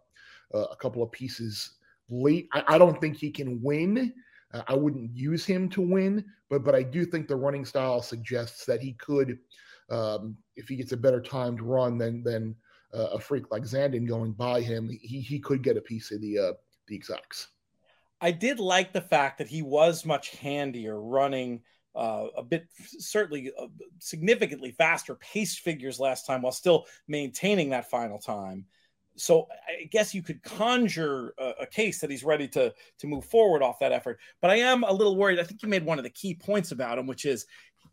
uh, 0.54 0.64
a 0.64 0.76
couple 0.76 1.02
of 1.02 1.12
pieces 1.12 1.76
late. 2.08 2.48
I, 2.52 2.64
I 2.68 2.78
don't 2.78 3.00
think 3.00 3.16
he 3.16 3.30
can 3.30 3.62
win. 3.62 4.12
Uh, 4.52 4.62
I 4.68 4.74
wouldn't 4.74 5.14
use 5.14 5.44
him 5.44 5.68
to 5.70 5.80
win, 5.80 6.24
but 6.50 6.64
but 6.64 6.74
I 6.74 6.82
do 6.82 7.04
think 7.04 7.28
the 7.28 7.36
running 7.36 7.64
style 7.64 8.02
suggests 8.02 8.64
that 8.66 8.80
he 8.80 8.94
could 8.94 9.38
um, 9.90 10.36
if 10.56 10.68
he 10.68 10.76
gets 10.76 10.92
a 10.92 10.96
better 10.96 11.20
timed 11.20 11.60
run 11.60 11.98
than 11.98 12.22
than 12.22 12.54
uh, 12.94 13.08
a 13.12 13.20
freak 13.20 13.50
like 13.50 13.62
Zandon 13.62 14.06
going 14.06 14.32
by 14.32 14.60
him, 14.60 14.88
he 14.88 15.20
he 15.20 15.38
could 15.38 15.62
get 15.62 15.76
a 15.76 15.82
piece 15.82 16.10
of 16.12 16.20
the 16.20 16.38
uh, 16.38 16.52
the 16.88 16.96
exotics. 16.96 17.48
I 18.20 18.30
did 18.30 18.58
like 18.58 18.92
the 18.92 19.00
fact 19.00 19.38
that 19.38 19.48
he 19.48 19.62
was 19.62 20.06
much 20.06 20.30
handier 20.36 21.00
running 21.00 21.62
uh, 21.94 22.26
a 22.36 22.42
bit 22.42 22.66
certainly 22.98 23.50
uh, 23.58 23.66
significantly 23.98 24.70
faster 24.72 25.14
pace 25.16 25.58
figures 25.58 25.98
last 25.98 26.26
time 26.26 26.42
while 26.42 26.52
still 26.52 26.84
maintaining 27.08 27.70
that 27.70 27.90
final 27.90 28.18
time. 28.18 28.66
So 29.16 29.48
I 29.66 29.84
guess 29.84 30.14
you 30.14 30.22
could 30.22 30.42
conjure 30.42 31.32
a, 31.38 31.52
a, 31.62 31.66
case 31.66 32.00
that 32.00 32.10
he's 32.10 32.22
ready 32.22 32.46
to 32.48 32.74
to 32.98 33.06
move 33.06 33.24
forward 33.24 33.62
off 33.62 33.78
that 33.78 33.92
effort. 33.92 34.18
But 34.42 34.50
I 34.50 34.56
am 34.56 34.82
a 34.82 34.92
little 34.92 35.16
worried. 35.16 35.40
I 35.40 35.44
think 35.44 35.62
you 35.62 35.70
made 35.70 35.86
one 35.86 35.98
of 35.98 36.04
the 36.04 36.10
key 36.10 36.34
points 36.34 36.70
about 36.70 36.98
him, 36.98 37.06
which 37.06 37.24
is 37.24 37.46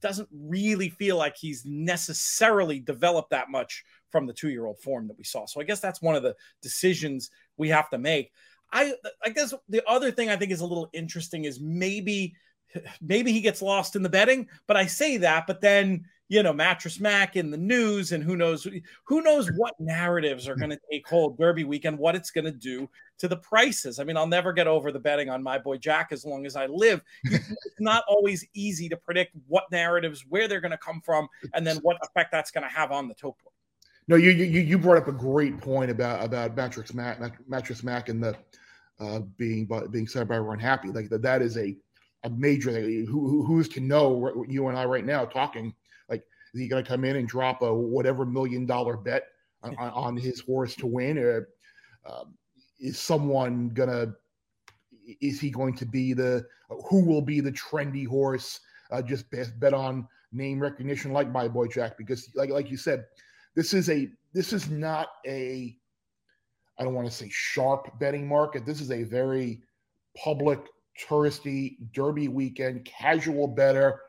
doesn't 0.03 0.29
really 0.31 0.89
feel 0.89 1.17
like 1.17 1.35
he's 1.35 1.65
necessarily 1.65 2.79
developed 2.79 3.31
that 3.31 3.49
much 3.49 3.83
from 4.11 4.27
the 4.27 4.33
two 4.33 4.49
year 4.49 4.65
old 4.67 4.79
form 4.79 5.07
that 5.07 5.17
we 5.17 5.23
saw. 5.23 5.47
So 5.47 5.59
I 5.59 5.63
guess 5.63 5.79
that's 5.79 6.01
one 6.01 6.13
of 6.13 6.21
the 6.21 6.35
decisions 6.61 7.31
we 7.57 7.69
have 7.69 7.89
to 7.89 7.97
make. 7.97 8.31
I 8.71 8.93
I 9.23 9.29
guess 9.29 9.53
the 9.69 9.81
other 9.89 10.11
thing 10.11 10.29
I 10.29 10.35
think 10.35 10.51
is 10.51 10.59
a 10.59 10.65
little 10.65 10.89
interesting 10.93 11.45
is 11.45 11.59
maybe 11.59 12.35
maybe 13.01 13.31
he 13.31 13.41
gets 13.41 13.61
lost 13.61 13.95
in 13.95 14.03
the 14.03 14.09
betting, 14.09 14.47
but 14.67 14.77
I 14.77 14.85
say 14.85 15.17
that, 15.17 15.47
but 15.47 15.61
then 15.61 16.05
you 16.33 16.41
know, 16.41 16.51
Mattress 16.51 16.99
Mac 16.99 17.35
in 17.35 17.51
the 17.51 17.57
news, 17.57 18.11
and 18.11 18.23
who 18.23 18.35
knows 18.35 18.67
who 19.03 19.21
knows 19.21 19.51
what 19.55 19.79
narratives 19.79 20.47
are 20.47 20.55
going 20.55 20.71
to 20.71 20.79
take 20.89 21.07
hold 21.07 21.37
Derby 21.37 21.63
weekend, 21.63 21.99
what 21.99 22.15
it's 22.15 22.31
going 22.31 22.45
to 22.45 22.51
do 22.51 22.89
to 23.19 23.27
the 23.27 23.37
prices. 23.37 23.99
I 23.99 24.03
mean, 24.03 24.17
I'll 24.17 24.25
never 24.25 24.51
get 24.51 24.65
over 24.65 24.91
the 24.91 24.97
betting 24.99 25.29
on 25.29 25.43
my 25.43 25.59
boy 25.59 25.77
Jack 25.77 26.07
as 26.11 26.25
long 26.25 26.47
as 26.47 26.55
I 26.55 26.65
live. 26.65 27.03
it's 27.23 27.79
not 27.79 28.03
always 28.07 28.43
easy 28.55 28.89
to 28.89 28.97
predict 28.97 29.35
what 29.47 29.65
narratives, 29.71 30.25
where 30.27 30.47
they're 30.47 30.59
going 30.59 30.71
to 30.71 30.77
come 30.77 31.01
from, 31.01 31.27
and 31.53 31.67
then 31.67 31.77
what 31.83 31.97
effect 32.01 32.31
that's 32.31 32.49
going 32.49 32.67
to 32.67 32.73
have 32.73 32.91
on 32.91 33.07
the 33.07 33.13
topo. 33.13 33.51
No, 34.07 34.15
you 34.15 34.31
you 34.31 34.61
you 34.61 34.79
brought 34.79 34.97
up 34.97 35.07
a 35.07 35.11
great 35.11 35.61
point 35.61 35.91
about 35.91 36.25
about 36.25 36.55
Mattress 36.55 36.95
Mac, 36.95 37.19
Mattress 37.47 37.83
Mac, 37.83 38.09
and 38.09 38.23
the 38.23 38.35
uh, 38.99 39.19
being 39.37 39.69
being 39.91 40.07
said 40.07 40.27
by 40.27 40.37
everyone 40.37 40.57
happy. 40.57 40.87
Like 40.87 41.09
that, 41.09 41.21
that 41.21 41.43
is 41.43 41.57
a 41.59 41.77
a 42.23 42.29
major 42.31 42.71
thing. 42.71 43.05
Who, 43.05 43.45
who's 43.45 43.69
to 43.69 43.79
know 43.79 44.43
you 44.49 44.67
and 44.69 44.77
I 44.79 44.85
right 44.85 45.05
now 45.05 45.25
talking 45.25 45.75
is 46.53 46.61
he 46.61 46.67
going 46.67 46.83
to 46.83 46.87
come 46.87 47.03
in 47.03 47.15
and 47.15 47.27
drop 47.27 47.61
a 47.61 47.73
whatever 47.73 48.25
million 48.25 48.65
dollar 48.65 48.97
bet 48.97 49.23
on, 49.63 49.75
on 49.77 50.17
his 50.17 50.39
horse 50.39 50.75
to 50.75 50.87
win, 50.87 51.17
or 51.17 51.49
uh, 52.05 52.25
is 52.79 52.99
someone 52.99 53.69
going 53.69 53.89
to? 53.89 54.13
Is 55.21 55.39
he 55.39 55.49
going 55.49 55.75
to 55.75 55.85
be 55.85 56.13
the? 56.13 56.45
Who 56.89 57.03
will 57.05 57.21
be 57.21 57.39
the 57.39 57.51
trendy 57.51 58.07
horse? 58.07 58.59
Uh, 58.91 59.01
just 59.01 59.29
bet, 59.31 59.59
bet 59.59 59.73
on 59.73 60.07
name 60.31 60.59
recognition, 60.59 61.11
like 61.11 61.31
my 61.31 61.47
boy 61.47 61.67
Jack, 61.67 61.97
because 61.97 62.29
like 62.35 62.49
like 62.49 62.69
you 62.69 62.77
said, 62.77 63.05
this 63.55 63.73
is 63.73 63.89
a 63.89 64.09
this 64.33 64.53
is 64.53 64.69
not 64.69 65.07
a 65.25 65.75
I 66.77 66.83
don't 66.83 66.93
want 66.95 67.07
to 67.07 67.13
say 67.13 67.29
sharp 67.31 67.99
betting 67.99 68.27
market. 68.27 68.65
This 68.65 68.81
is 68.81 68.91
a 68.91 69.03
very 69.03 69.61
public, 70.15 70.59
touristy 71.07 71.77
Derby 71.93 72.27
weekend, 72.27 72.85
casual 72.85 73.47
better 73.47 74.01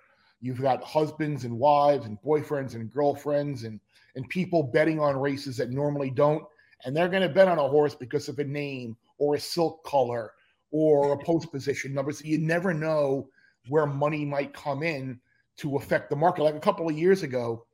You've 0.45 0.61
got 0.61 0.85
husbands 0.85 1.45
and 1.45 1.59
wives 1.59 2.05
and 2.05 2.21
boyfriends 2.21 2.75
and 2.75 2.93
girlfriends 2.93 3.65
and 3.65 3.81
and 4.15 4.29
people 4.29 4.63
betting 4.63 5.01
on 5.01 5.17
races 5.17 5.57
that 5.57 5.71
normally 5.71 6.11
don't, 6.11 6.45
and 6.85 6.95
they're 6.95 7.09
going 7.09 7.27
to 7.27 7.35
bet 7.35 7.49
on 7.49 7.59
a 7.59 7.67
horse 7.67 7.95
because 7.95 8.29
of 8.29 8.39
a 8.39 8.45
name 8.45 8.95
or 9.17 9.37
a 9.37 9.41
silk 9.41 9.83
color 9.85 10.33
or 10.71 11.15
a 11.15 11.25
post 11.25 11.51
position 11.51 11.95
number. 11.95 12.13
So 12.13 12.27
you 12.27 12.37
never 12.37 12.75
know 12.75 13.31
where 13.69 13.87
money 13.87 14.27
might 14.27 14.53
come 14.53 14.83
in 14.83 15.19
to 15.57 15.77
affect 15.77 16.11
the 16.11 16.17
market. 16.17 16.43
Like 16.43 16.57
a 16.57 16.61
couple 16.61 16.91
of 16.91 16.99
years 16.99 17.23
ago, 17.23 17.65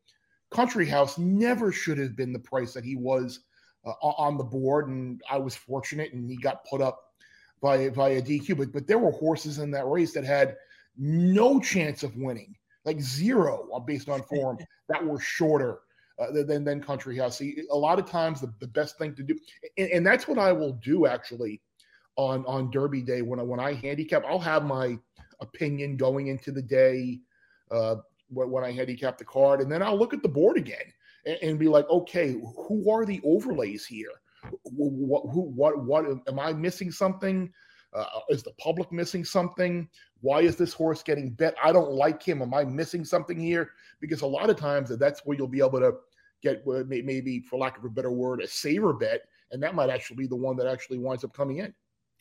Country 0.51 0.86
House 0.86 1.18
never 1.18 1.72
should 1.72 1.98
have 1.98 2.14
been 2.14 2.32
the 2.32 2.38
price 2.38 2.72
that 2.74 2.84
he 2.84 2.94
was 2.94 3.40
uh, 3.84 3.94
on 4.01 4.38
the 4.38 4.44
board, 4.44 4.86
and 4.88 5.20
I 5.28 5.38
was 5.38 5.56
fortunate, 5.56 6.12
and 6.12 6.30
he 6.30 6.36
got 6.36 6.64
put 6.66 6.80
up 6.80 7.01
by 7.60 7.88
by 7.88 8.10
a 8.10 8.22
DQ. 8.22 8.56
But 8.56 8.72
but 8.72 8.86
there 8.86 9.01
were 9.01 9.10
horses 9.10 9.59
in 9.59 9.72
that 9.72 9.88
race 9.88 10.12
that 10.12 10.24
had 10.24 10.56
no 10.97 11.59
chance 11.59 12.02
of 12.02 12.16
winning, 12.16 12.55
like 12.85 13.01
zero 13.01 13.69
based 13.86 14.09
on 14.09 14.23
form 14.23 14.59
that 14.89 15.05
were 15.05 15.20
shorter 15.20 15.81
uh, 16.19 16.31
than 16.32 16.65
than 16.65 16.82
Country 16.82 17.16
House. 17.16 17.39
See, 17.39 17.62
a 17.70 17.77
lot 17.77 17.98
of 17.98 18.07
times 18.07 18.40
the, 18.40 18.52
the 18.61 18.66
best 18.66 18.98
thing 18.98 19.15
to 19.15 19.23
do, 19.23 19.39
and, 19.78 19.90
and, 19.90 20.07
that's 20.07 20.28
what 20.28 20.39
I 20.39 20.52
will 20.52 20.73
do 20.74 21.07
actually 21.07 21.61
on 22.16 22.44
on 22.47 22.70
Derby 22.70 23.02
Day 23.02 23.23
when 23.23 23.40
I 23.40 23.43
when 23.43 23.61
I 23.61 23.74
handicap. 23.74 24.24
I'll 24.27 24.39
have 24.39 24.65
my 24.65 24.98
opinion 25.40 25.97
going 25.97 26.27
into 26.27 26.52
the 26.52 26.62
day 26.62 27.20
uh, 27.70 27.97
when, 28.28 28.51
when 28.51 28.65
I 28.65 28.73
handicap 28.73 29.19
the 29.19 29.24
card, 29.24 29.61
and 29.61 29.73
then 29.73 29.82
I'll 29.82 29.98
look 29.98 30.12
at 30.12 30.23
the 30.23 30.28
board 30.28 30.57
again 30.57 30.93
and, 31.24 31.39
and 31.43 31.59
be 31.59 31.69
like, 31.69 31.89
okay, 31.89 32.32
who 32.69 32.90
are 32.90 33.05
the 33.05 33.20
overlays 33.24 33.86
here? 33.86 34.12
What 34.65 35.23
who 35.32 35.43
what 35.43 35.85
what 35.85 36.05
am 36.28 36.39
I 36.39 36.52
missing 36.52 36.90
something? 36.90 37.52
Uh, 37.92 38.04
is 38.28 38.42
the 38.42 38.52
public 38.52 38.92
missing 38.92 39.24
something? 39.24 39.88
Why 40.20 40.40
is 40.42 40.56
this 40.56 40.72
horse 40.72 41.02
getting 41.02 41.30
bet? 41.30 41.54
I 41.62 41.72
don't 41.72 41.92
like 41.92 42.22
him. 42.22 42.40
Am 42.42 42.54
I 42.54 42.64
missing 42.64 43.04
something 43.04 43.38
here? 43.38 43.70
Because 44.00 44.22
a 44.22 44.26
lot 44.26 44.50
of 44.50 44.56
times 44.56 44.96
that's 44.96 45.20
where 45.24 45.36
you'll 45.36 45.48
be 45.48 45.60
able 45.60 45.80
to 45.80 45.94
get 46.42 46.64
maybe, 46.66 47.40
for 47.40 47.58
lack 47.58 47.78
of 47.78 47.84
a 47.84 47.90
better 47.90 48.12
word, 48.12 48.42
a 48.42 48.46
saver 48.46 48.92
bet, 48.92 49.22
and 49.50 49.62
that 49.62 49.74
might 49.74 49.90
actually 49.90 50.16
be 50.16 50.26
the 50.26 50.36
one 50.36 50.56
that 50.56 50.66
actually 50.66 50.98
winds 50.98 51.24
up 51.24 51.34
coming 51.34 51.58
in. 51.58 51.74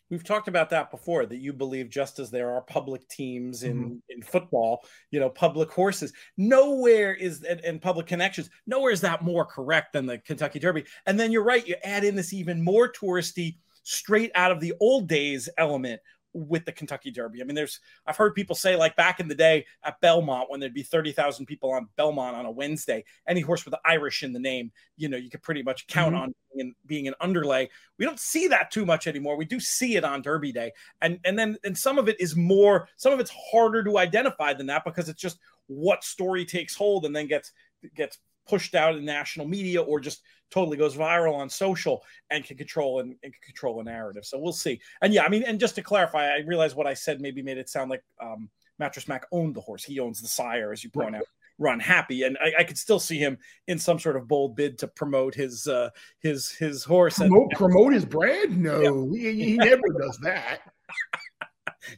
We've 0.10 0.24
talked 0.24 0.48
about 0.48 0.72
that 0.72 0.90
before. 0.90 1.28
That 1.28 1.38
you 1.38 1.54
believe 1.54 1.90
just 1.90 2.18
as 2.18 2.32
there 2.32 2.52
are 2.52 2.62
public 2.62 3.08
teams 3.10 3.62
in 3.62 3.78
mm-hmm. 3.78 3.96
in 4.10 4.24
football, 4.24 4.84
you 5.12 5.20
know, 5.20 5.30
public 5.30 5.70
horses. 5.70 6.12
Nowhere 6.36 7.14
is 7.14 7.44
and, 7.44 7.62
and 7.62 7.80
public 7.80 8.08
connections. 8.08 8.50
Nowhere 8.66 8.92
is 8.92 9.02
that 9.02 9.24
more 9.24 9.46
correct 9.46 9.94
than 9.94 10.08
the 10.08 10.18
Kentucky 10.18 10.58
Derby. 10.58 10.86
And 11.06 11.20
then 11.20 11.32
you're 11.32 11.44
right. 11.44 11.68
You 11.68 11.76
add 11.84 12.04
in 12.04 12.16
this 12.16 12.34
even 12.34 12.64
more 12.64 12.92
touristy 12.92 13.58
straight 13.90 14.32
out 14.36 14.52
of 14.52 14.60
the 14.60 14.74
old 14.80 15.08
days 15.08 15.50
element 15.58 16.00
with 16.32 16.64
the 16.64 16.72
Kentucky 16.72 17.10
Derby. 17.10 17.42
I 17.42 17.44
mean, 17.44 17.56
there's 17.56 17.80
I've 18.06 18.16
heard 18.16 18.36
people 18.36 18.56
say 18.56 18.76
like 18.76 18.96
back 18.96 19.20
in 19.20 19.28
the 19.28 19.34
day 19.34 19.66
at 19.84 20.00
Belmont 20.00 20.50
when 20.50 20.60
there'd 20.60 20.76
be 20.76 20.84
30,000 20.84 21.48
people 21.48 21.72
on 21.72 21.88
Belmont 21.98 22.36
on 22.36 22.46
a 22.46 22.52
Wednesday, 22.52 23.04
any 23.28 23.42
horse 23.42 23.66
with 23.66 23.74
Irish 23.84 24.22
in 24.22 24.32
the 24.32 24.40
name, 24.40 24.72
you 24.96 25.10
know, 25.10 25.18
you 25.18 25.32
could 25.32 25.42
pretty 25.42 25.64
much 25.64 25.88
count 25.88 26.14
mm-hmm. 26.14 26.24
on 26.24 26.36
being, 26.56 26.76
being 26.86 27.08
an 27.08 27.16
underlay. 27.20 27.68
We 27.98 28.06
don't 28.06 28.20
see 28.20 28.48
that 28.50 28.70
too 28.70 28.86
much 28.86 29.08
anymore. 29.08 29.38
We 29.38 29.46
do 29.46 29.60
see 29.60 29.96
it 29.96 30.04
on 30.04 30.22
Derby 30.22 30.52
Day. 30.52 30.72
And 31.02 31.20
and 31.26 31.38
then 31.38 31.58
and 31.64 31.76
some 31.76 31.98
of 31.98 32.08
it 32.08 32.22
is 32.22 32.36
more 32.36 32.88
some 32.96 33.12
of 33.12 33.20
it's 33.20 33.34
harder 33.52 33.84
to 33.84 33.98
identify 33.98 34.54
than 34.54 34.68
that 34.68 34.86
because 34.86 35.10
it's 35.10 35.22
just 35.22 35.40
what 35.66 36.04
story 36.04 36.46
takes 36.46 36.76
hold 36.76 37.06
and 37.06 37.16
then 37.16 37.26
gets 37.26 37.52
gets 37.96 38.20
pushed 38.50 38.74
out 38.74 38.96
in 38.96 39.06
national 39.06 39.48
media 39.48 39.82
or 39.82 40.00
just 40.00 40.24
totally 40.50 40.78
goes 40.78 40.96
viral 40.96 41.36
on 41.36 41.50
social 41.50 42.04
and 42.32 42.44
can 42.44 42.58
control 42.58 43.00
and, 43.00 43.16
and, 43.24 43.32
can 43.32 43.42
control 43.46 43.80
a 43.80 43.84
narrative. 43.84 44.26
So 44.26 44.40
we'll 44.40 44.52
see. 44.54 44.82
And 45.02 45.14
yeah, 45.14 45.24
I 45.24 45.30
mean, 45.30 45.44
and 45.44 45.60
just 45.60 45.76
to 45.76 45.84
clarify, 45.84 46.30
I 46.30 46.40
realize 46.40 46.76
what 46.76 46.88
I 46.88 46.96
said 46.96 47.22
maybe 47.22 47.44
made 47.44 47.60
it 47.60 47.70
sound 47.70 47.92
like 47.92 48.04
um, 48.20 48.50
Mattress 48.80 49.08
Mac 49.08 49.28
owned 49.32 49.56
the 49.56 49.62
horse. 49.62 49.84
He 49.84 50.00
owns 50.00 50.22
the 50.22 50.28
sire, 50.28 50.72
as 50.72 50.84
you 50.84 50.90
point 50.90 51.16
out. 51.16 51.24
Run 51.62 51.82
happy, 51.82 52.24
and 52.24 52.38
I, 52.42 52.54
I, 52.60 52.64
could 52.64 52.78
still 52.78 53.02
see 53.02 53.18
him 53.18 53.38
in 53.68 53.78
some 53.78 54.00
sort 54.00 54.16
of 54.16 54.30
bold 54.30 54.56
bid 54.56 54.78
to 54.78 54.88
promote 54.88 55.36
his 55.36 55.68
uh, 55.68 55.90
his 56.22 56.52
his 56.52 56.86
horse. 56.86 57.18
Promote, 57.18 57.50
and, 57.50 57.60
promote 57.60 57.92
his 57.92 58.06
brand? 58.06 58.58
No, 58.58 59.12
yeah. 59.12 59.32
he, 59.32 59.44
he 59.44 59.58
never 59.58 59.82
does 60.00 60.18
that. 60.22 60.62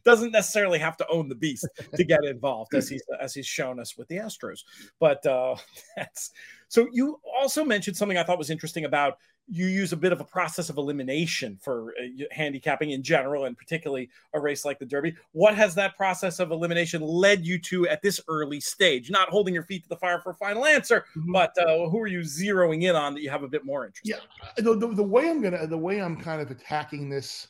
doesn't 0.03 0.31
necessarily 0.31 0.79
have 0.79 0.97
to 0.97 1.07
own 1.09 1.29
the 1.29 1.35
beast 1.35 1.67
to 1.95 2.03
get 2.03 2.23
involved, 2.23 2.73
as 2.73 2.89
he's 2.89 3.03
as 3.19 3.33
he's 3.33 3.47
shown 3.47 3.79
us 3.79 3.97
with 3.97 4.07
the 4.07 4.17
Astros. 4.17 4.63
But 4.99 5.25
uh, 5.25 5.55
that's 5.97 6.31
so. 6.67 6.87
You 6.91 7.19
also 7.39 7.63
mentioned 7.63 7.97
something 7.97 8.17
I 8.17 8.23
thought 8.23 8.37
was 8.37 8.49
interesting 8.49 8.85
about 8.85 9.17
you 9.47 9.67
use 9.67 9.91
a 9.91 9.97
bit 9.97 10.13
of 10.13 10.21
a 10.21 10.23
process 10.23 10.69
of 10.69 10.77
elimination 10.77 11.57
for 11.61 11.93
uh, 12.01 12.23
handicapping 12.31 12.91
in 12.91 13.03
general, 13.03 13.45
and 13.45 13.57
particularly 13.57 14.09
a 14.33 14.39
race 14.39 14.63
like 14.63 14.79
the 14.79 14.85
Derby. 14.85 15.13
What 15.33 15.55
has 15.55 15.75
that 15.75 15.97
process 15.97 16.39
of 16.39 16.51
elimination 16.51 17.01
led 17.01 17.45
you 17.45 17.59
to 17.59 17.87
at 17.87 18.01
this 18.01 18.21
early 18.29 18.61
stage? 18.61 19.11
Not 19.11 19.29
holding 19.29 19.53
your 19.53 19.63
feet 19.63 19.83
to 19.83 19.89
the 19.89 19.97
fire 19.97 20.21
for 20.21 20.31
a 20.31 20.35
final 20.35 20.65
answer, 20.65 21.05
mm-hmm. 21.17 21.33
but 21.33 21.53
uh, 21.57 21.89
who 21.89 21.99
are 21.99 22.07
you 22.07 22.19
zeroing 22.19 22.83
in 22.83 22.95
on 22.95 23.13
that 23.13 23.21
you 23.21 23.29
have 23.29 23.43
a 23.43 23.47
bit 23.47 23.65
more 23.65 23.85
interest? 23.85 24.07
Yeah, 24.07 24.17
the, 24.57 24.75
the, 24.75 24.87
the 24.87 25.03
way 25.03 25.29
I'm 25.29 25.41
gonna, 25.41 25.67
the 25.67 25.77
way 25.77 26.01
I'm 26.01 26.15
kind 26.15 26.41
of 26.41 26.49
attacking 26.49 27.09
this 27.09 27.47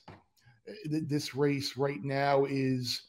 this 0.85 1.35
race 1.35 1.77
right 1.77 2.03
now 2.03 2.45
is 2.45 3.03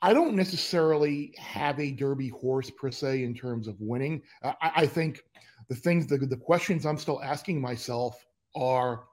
I 0.00 0.12
don't 0.12 0.34
necessarily 0.34 1.32
have 1.38 1.78
a 1.78 1.92
Derby 1.92 2.28
horse 2.28 2.70
per 2.70 2.90
se 2.90 3.22
in 3.22 3.34
terms 3.34 3.68
of 3.68 3.80
winning. 3.80 4.22
I, 4.42 4.72
I 4.76 4.86
think 4.86 5.22
the 5.68 5.76
things, 5.76 6.06
the, 6.08 6.18
the 6.18 6.36
questions 6.36 6.84
I'm 6.84 6.98
still 6.98 7.22
asking 7.22 7.60
myself 7.60 8.24
are 8.56 9.04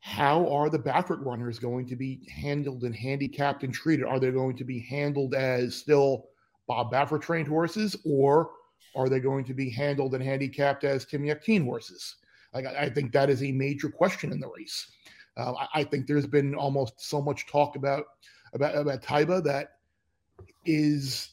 how 0.00 0.46
are 0.52 0.68
the 0.68 0.78
Baffert 0.78 1.24
runners 1.24 1.58
going 1.58 1.86
to 1.86 1.96
be 1.96 2.28
handled 2.30 2.82
and 2.82 2.94
handicapped 2.94 3.62
and 3.62 3.72
treated? 3.72 4.04
Are 4.04 4.20
they 4.20 4.30
going 4.30 4.56
to 4.56 4.64
be 4.64 4.80
handled 4.80 5.34
as 5.34 5.74
still 5.74 6.26
Bob 6.66 6.92
Baffert 6.92 7.22
trained 7.22 7.48
horses, 7.48 7.96
or 8.04 8.50
are 8.96 9.08
they 9.08 9.20
going 9.20 9.44
to 9.44 9.54
be 9.54 9.70
handled 9.70 10.14
and 10.14 10.22
handicapped 10.22 10.84
as 10.84 11.06
Tim 11.06 11.22
Yakteen 11.22 11.64
horses? 11.64 12.16
Like, 12.52 12.66
I 12.66 12.90
think 12.90 13.12
that 13.12 13.30
is 13.30 13.42
a 13.42 13.52
major 13.52 13.88
question 13.88 14.30
in 14.30 14.40
the 14.40 14.50
race. 14.56 14.90
Uh, 15.36 15.54
I, 15.54 15.80
I, 15.80 15.84
think 15.84 16.06
there's 16.06 16.26
been 16.26 16.54
almost 16.54 16.94
so 16.98 17.20
much 17.20 17.46
talk 17.46 17.74
about 17.76 18.04
about 18.52 18.76
about 18.76 19.02
Taiba 19.02 19.42
that 19.44 19.78
is 20.64 21.30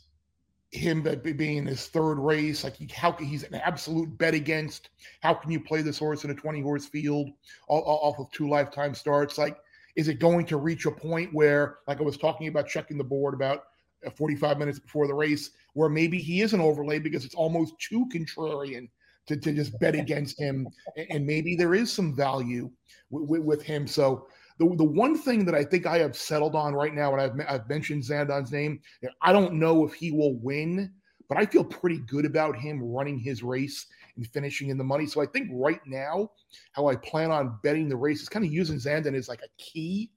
him 0.71 1.03
being 1.37 1.65
his 1.65 1.87
third 1.87 2.17
race. 2.17 2.63
Like 2.63 2.75
he, 2.75 2.87
how 2.87 3.11
he's 3.13 3.43
an 3.43 3.55
absolute 3.55 4.17
bet 4.17 4.33
against. 4.33 4.89
How 5.21 5.33
can 5.33 5.51
you 5.51 5.59
play 5.59 5.81
this 5.81 5.99
horse 5.99 6.23
in 6.23 6.31
a 6.31 6.35
20 6.35 6.61
horse 6.61 6.85
field 6.85 7.29
all, 7.67 7.81
all, 7.81 7.99
off 8.09 8.19
of 8.19 8.31
two 8.31 8.49
lifetime 8.49 8.95
starts? 8.95 9.37
Like, 9.37 9.57
is 9.95 10.07
it 10.07 10.19
going 10.19 10.45
to 10.47 10.57
reach 10.57 10.85
a 10.85 10.91
point 10.91 11.33
where, 11.33 11.79
like 11.87 11.99
I 11.99 12.03
was 12.03 12.17
talking 12.17 12.47
about 12.47 12.67
checking 12.67 12.97
the 12.97 13.03
board 13.03 13.33
about 13.33 13.65
uh, 14.05 14.09
45 14.09 14.57
minutes 14.57 14.79
before 14.79 15.07
the 15.07 15.13
race, 15.13 15.51
where 15.73 15.89
maybe 15.89 16.17
he 16.17 16.41
is 16.41 16.53
an 16.53 16.61
overlay 16.61 16.99
because 16.99 17.25
it's 17.25 17.35
almost 17.35 17.77
too 17.79 18.07
contrarian 18.13 18.87
to, 19.31 19.39
to 19.39 19.53
just 19.53 19.79
bet 19.79 19.95
against 20.05 20.39
him. 20.39 20.67
And 21.09 21.25
maybe 21.25 21.55
there 21.55 21.73
is 21.73 21.91
some 21.91 22.15
value 22.15 22.69
with, 23.09 23.41
with 23.41 23.61
him. 23.63 23.87
So 23.87 24.27
the, 24.59 24.75
the 24.75 24.83
one 24.83 25.17
thing 25.17 25.45
that 25.45 25.55
I 25.55 25.63
think 25.63 25.85
I 25.85 25.97
have 25.99 26.15
settled 26.15 26.55
on 26.55 26.73
right 26.73 26.93
now, 26.93 27.13
and 27.13 27.21
I've, 27.21 27.47
I've 27.47 27.69
mentioned 27.69 28.03
Zandon's 28.03 28.51
name, 28.51 28.79
I 29.21 29.33
don't 29.33 29.53
know 29.53 29.85
if 29.85 29.93
he 29.93 30.11
will 30.11 30.35
win, 30.35 30.91
but 31.29 31.37
I 31.37 31.45
feel 31.45 31.63
pretty 31.63 31.99
good 32.07 32.25
about 32.25 32.57
him 32.57 32.83
running 32.83 33.17
his 33.17 33.41
race 33.41 33.87
and 34.17 34.27
finishing 34.27 34.69
in 34.69 34.77
the 34.77 34.83
money. 34.83 35.07
So 35.07 35.21
I 35.21 35.25
think 35.25 35.49
right 35.51 35.79
now, 35.85 36.29
how 36.73 36.87
I 36.87 36.95
plan 36.97 37.31
on 37.31 37.57
betting 37.63 37.87
the 37.87 37.95
race 37.95 38.21
is 38.21 38.29
kind 38.29 38.45
of 38.45 38.51
using 38.51 38.77
Zandon 38.77 39.15
as 39.15 39.29
like 39.29 39.41
a 39.41 39.49
key 39.57 40.11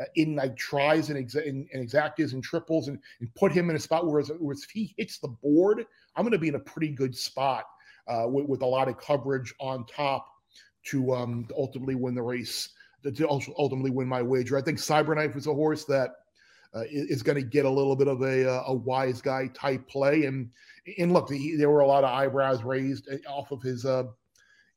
uh, 0.00 0.04
in 0.16 0.34
like 0.34 0.56
tries 0.56 1.10
and, 1.10 1.24
exa- 1.24 1.46
and, 1.48 1.68
and 1.72 1.88
exactas 1.88 2.32
and 2.32 2.42
triples 2.42 2.88
and, 2.88 2.98
and 3.20 3.32
put 3.34 3.52
him 3.52 3.70
in 3.70 3.76
a 3.76 3.78
spot 3.78 4.06
where, 4.06 4.22
where 4.22 4.56
if 4.56 4.70
he 4.70 4.94
hits 4.96 5.18
the 5.18 5.28
board, 5.28 5.84
I'm 6.16 6.24
going 6.24 6.32
to 6.32 6.38
be 6.38 6.48
in 6.48 6.54
a 6.54 6.60
pretty 6.60 6.88
good 6.88 7.14
spot 7.14 7.64
uh, 8.06 8.26
with, 8.26 8.46
with, 8.46 8.62
a 8.62 8.66
lot 8.66 8.88
of 8.88 8.98
coverage 8.98 9.54
on 9.60 9.86
top 9.86 10.26
to 10.84 11.14
um, 11.14 11.46
ultimately 11.56 11.94
win 11.94 12.14
the 12.14 12.22
race, 12.22 12.70
to 13.02 13.28
ultimately 13.28 13.90
win 13.90 14.08
my 14.08 14.22
wager. 14.22 14.56
I 14.56 14.62
think 14.62 14.78
Cyberknife 14.78 15.36
is 15.36 15.46
a 15.46 15.54
horse 15.54 15.84
that 15.86 16.10
uh, 16.74 16.82
is 16.90 17.22
going 17.22 17.36
to 17.36 17.42
get 17.42 17.64
a 17.64 17.70
little 17.70 17.96
bit 17.96 18.08
of 18.08 18.22
a, 18.22 18.50
uh, 18.50 18.64
a 18.66 18.74
wise 18.74 19.20
guy 19.20 19.48
type 19.54 19.86
play. 19.88 20.24
And 20.24 20.50
and 20.98 21.12
look, 21.12 21.30
he, 21.30 21.56
there 21.56 21.70
were 21.70 21.80
a 21.80 21.86
lot 21.86 22.04
of 22.04 22.10
eyebrows 22.10 22.62
raised 22.62 23.08
uh, 23.08 23.16
off 23.30 23.52
of 23.52 23.62
his 23.62 23.84
uh, 23.84 24.04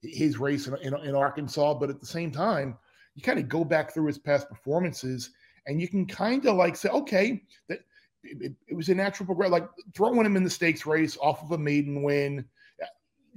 his 0.02 0.38
race 0.38 0.68
in, 0.68 0.76
in, 0.78 0.96
in 0.98 1.16
Arkansas, 1.16 1.74
but 1.74 1.90
at 1.90 2.00
the 2.00 2.06
same 2.06 2.32
time, 2.32 2.78
you 3.16 3.24
kind 3.24 3.40
of 3.40 3.50
go 3.50 3.64
back 3.64 3.94
through 3.94 4.06
his 4.06 4.20
past 4.20 4.48
performances, 4.48 5.32
and 5.66 5.82
you 5.82 5.88
can 5.88 6.06
kind 6.06 6.46
of 6.46 6.56
like 6.56 6.76
say, 6.76 6.90
okay, 6.90 7.44
that 7.68 7.80
it, 8.24 8.54
it, 8.68 8.76
was 8.76 8.90
a 8.90 8.96
natural 8.96 9.26
progression. 9.26 9.54
Like 9.54 9.68
throwing 9.96 10.26
him 10.26 10.38
in 10.38 10.44
the 10.44 10.50
stakes 10.50 10.86
race 10.86 11.18
off 11.18 11.42
of 11.44 11.52
a 11.52 11.58
maiden 11.58 12.04
win, 12.04 12.46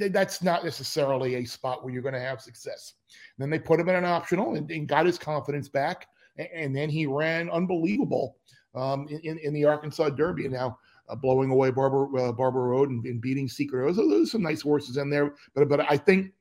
that's 0.08 0.42
not 0.42 0.64
necessarily 0.64 1.36
a 1.36 1.44
spot 1.44 1.84
where 1.84 1.92
you're 1.92 2.02
going 2.02 2.14
to 2.14 2.20
have 2.20 2.40
success. 2.40 2.94
And 3.36 3.42
then 3.42 3.50
they 3.50 3.58
put 3.58 3.80
him 3.80 3.88
in 3.88 3.94
an 3.94 4.04
optional 4.04 4.54
and, 4.54 4.70
and 4.70 4.88
got 4.88 5.06
his 5.06 5.18
confidence 5.18 5.68
back. 5.68 6.06
And, 6.38 6.48
and 6.54 6.76
then 6.76 6.88
he 6.88 7.06
ran 7.06 7.50
unbelievable 7.50 8.36
um, 8.74 9.06
in, 9.22 9.38
in 9.38 9.52
the 9.52 9.64
Arkansas 9.64 10.10
Derby. 10.10 10.44
And 10.44 10.54
now 10.54 10.78
uh, 11.08 11.16
blowing 11.16 11.50
away 11.50 11.70
Barber, 11.70 12.18
uh, 12.18 12.32
Barber 12.32 12.62
Road 12.62 12.90
and, 12.90 13.04
and 13.04 13.20
beating 13.20 13.48
Secret 13.48 13.88
Oath. 13.88 13.96
There's 13.96 14.32
some 14.32 14.42
nice 14.42 14.62
horses 14.62 14.96
in 14.96 15.10
there. 15.10 15.34
But, 15.54 15.68
but 15.68 15.80
I 15.90 15.96
think, 15.96 16.32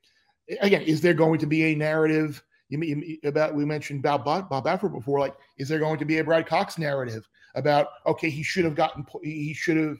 again, 0.62 0.84
is 0.84 1.02
there 1.02 1.14
going 1.14 1.40
to 1.40 1.48
be 1.48 1.72
a 1.72 1.76
narrative? 1.76 2.44
You, 2.70 3.18
about 3.24 3.56
we 3.56 3.66
mentioned 3.66 4.04
Bob 4.04 4.26
Bob 4.26 4.50
Baffert 4.50 4.94
before. 4.94 5.20
Like, 5.20 5.36
is 5.58 5.68
there 5.68 5.80
going 5.80 5.98
to 5.98 6.06
be 6.06 6.20
a 6.20 6.24
Brad 6.24 6.46
Cox 6.46 6.78
narrative 6.78 7.28
about 7.56 7.88
okay, 8.06 8.30
he 8.30 8.44
should 8.44 8.64
have 8.64 8.76
gotten 8.76 9.04
he 9.24 9.56
should 9.56 9.78
have 9.78 9.98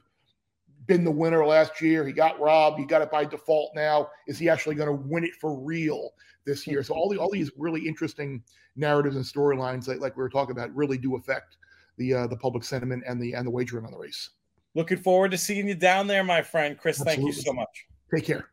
been 0.90 1.04
the 1.04 1.12
winner 1.12 1.46
last 1.46 1.80
year. 1.80 2.06
He 2.06 2.12
got 2.12 2.38
robbed. 2.40 2.80
He 2.80 2.86
got 2.86 3.04
it 3.04 3.12
by 3.12 3.24
default 3.24 3.72
now. 3.76 4.10
Is 4.28 4.40
he 4.40 4.50
actually 4.50 4.76
going 4.76 4.90
to 4.90 5.08
win 5.08 5.24
it 5.24 5.36
for 5.40 5.58
real 5.58 6.10
this 6.46 6.66
year? 6.66 6.84
So 6.84 6.96
all 6.96 7.08
the 7.08 7.18
all 7.18 7.30
these 7.32 7.52
really 7.56 7.88
interesting 7.88 8.44
narratives 8.76 9.16
and 9.16 9.24
storylines, 9.24 9.88
like, 9.88 10.02
like 10.02 10.18
we 10.18 10.24
were 10.24 10.30
talking 10.30 10.52
about, 10.52 10.76
really 10.76 10.98
do 10.98 11.16
affect 11.16 11.58
the 11.98 12.14
uh, 12.14 12.28
the 12.28 12.36
public 12.36 12.64
sentiment 12.64 13.04
and 13.08 13.22
the 13.22 13.34
and 13.34 13.46
the 13.46 13.52
wagering 13.52 13.86
on 13.86 13.92
the 13.92 13.98
race. 13.98 14.32
Looking 14.74 14.98
forward 14.98 15.32
to 15.32 15.38
seeing 15.38 15.68
you 15.68 15.76
down 15.76 16.08
there, 16.08 16.24
my 16.24 16.42
friend 16.42 16.78
Chris. 16.78 17.00
Absolutely. 17.00 17.24
Thank 17.24 17.36
you 17.36 17.42
so 17.44 17.54
much. 17.54 17.86
Take 18.14 18.26
care. 18.26 18.50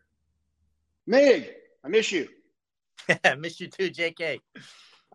Mig, 1.07 1.55
I 1.85 1.89
miss 1.89 2.13
you. 2.13 2.29
I 3.25 3.35
miss 3.35 3.61
you 3.61 3.69
too, 3.69 3.91
JK. 3.91 4.41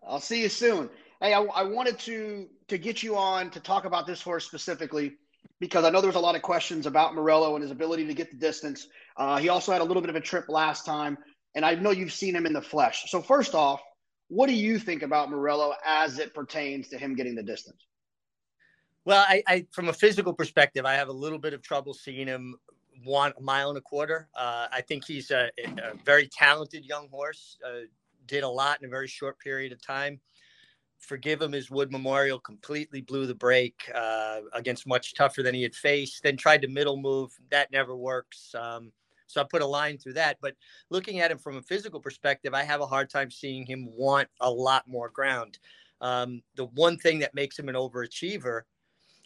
I'll 0.06 0.19
see 0.19 0.41
you 0.41 0.49
soon. 0.49 0.89
Hey, 1.22 1.35
I, 1.35 1.41
I 1.41 1.61
wanted 1.61 1.99
to 1.99 2.48
to 2.68 2.80
get 2.80 3.03
you 3.03 3.15
on 3.15 3.52
to 3.52 3.60
talk 3.60 3.85
about 3.85 4.07
this 4.07 4.23
horse 4.23 4.43
specifically 4.43 5.18
because 5.62 5.86
I 5.86 5.92
know 5.92 6.02
there 6.02 6.10
was 6.10 6.16
a 6.16 6.20
lot 6.20 6.36
of 6.36 6.42
questions 6.42 6.88
about 6.88 7.14
Morello 7.14 7.56
and 7.56 7.62
his 7.62 7.70
ability 7.72 8.08
to 8.08 8.16
get 8.16 8.32
the 8.32 8.36
distance. 8.36 8.88
Uh, 9.16 9.38
he 9.38 9.48
also 9.48 9.72
had 9.72 9.80
a 9.80 9.84
little 9.84 10.02
bit 10.02 10.10
of 10.10 10.16
a 10.16 10.22
trip 10.22 10.50
last 10.50 10.88
time, 10.88 11.20
and 11.54 11.64
I 11.64 11.76
know 11.76 11.92
you've 11.92 12.12
seen 12.12 12.36
him 12.36 12.48
in 12.48 12.52
the 12.52 12.62
flesh. 12.64 13.10
So 13.12 13.22
first 13.22 13.54
off, 13.54 13.80
what 14.28 14.48
do 14.48 14.54
you 14.54 14.80
think 14.80 15.04
about 15.04 15.30
Morello 15.30 15.76
as 15.86 16.18
it 16.18 16.34
pertains 16.34 16.90
to 16.90 16.98
him 16.98 17.16
getting 17.16 17.36
the 17.36 17.44
distance? 17.44 17.86
Well, 19.06 19.24
I, 19.28 19.44
I 19.48 19.66
from 19.72 19.88
a 19.88 19.94
physical 19.94 20.34
perspective, 20.34 20.84
I 20.84 20.96
have 20.96 21.10
a 21.10 21.14
little 21.14 21.40
bit 21.40 21.54
of 21.54 21.62
trouble 21.62 21.94
seeing 21.94 22.26
him 22.26 22.56
one 23.04 23.32
mile 23.40 23.70
and 23.70 23.78
a 23.78 23.82
quarter. 23.82 24.30
Uh, 24.36 24.68
I 24.72 24.82
think 24.82 25.06
he's 25.06 25.30
a, 25.30 25.52
a, 25.64 25.94
very 26.04 26.28
talented 26.28 26.86
young 26.86 27.08
horse. 27.10 27.58
Uh, 27.66 27.82
did 28.26 28.44
a 28.44 28.50
lot 28.50 28.80
in 28.82 28.88
a 28.88 28.90
very 28.90 29.08
short 29.08 29.40
period 29.40 29.72
of 29.72 29.82
time 29.82 30.20
forgive 31.02 31.41
him 31.41 31.52
his 31.52 31.69
Wood 31.69 31.91
Memorial, 31.91 32.40
completely 32.40 33.02
blew 33.02 33.26
the 33.26 33.36
break 33.36 33.91
uh, 33.94 34.41
against 34.53 34.88
much 34.88 35.14
tougher 35.14 35.44
than 35.44 35.53
he 35.53 35.64
had 35.64 35.76
faced. 35.76 36.23
Then 36.23 36.38
tried 36.38 36.61
to 36.61 36.68
middle 36.68 36.98
move. 36.98 37.32
That 37.49 37.72
never 37.72 37.95
works. 37.95 38.56
Um, 38.56 38.91
so 39.28 39.41
I 39.41 39.45
put 39.45 39.61
a 39.61 39.68
line 39.68 39.98
through 39.98 40.14
that. 40.14 40.38
But 40.41 40.56
looking 40.90 41.19
at 41.19 41.32
him 41.32 41.38
from 41.38 41.57
a 41.57 41.61
physical 41.61 41.99
perspective, 41.99 42.53
I 42.53 42.64
have 42.64 42.82
a 42.82 42.86
hard 42.86 43.10
time 43.10 43.32
seeing 43.32 43.65
him 43.65 43.88
want 43.91 44.30
a 44.40 44.49
lot 44.49 44.88
more 44.88 45.10
ground. 45.10 45.60
Um, 46.02 46.41
the 46.56 46.65
one 46.65 46.98
thing 46.98 47.19
that 47.19 47.36
makes 47.36 47.57
him 47.57 47.69
an 47.69 47.76
overachiever 47.76 48.61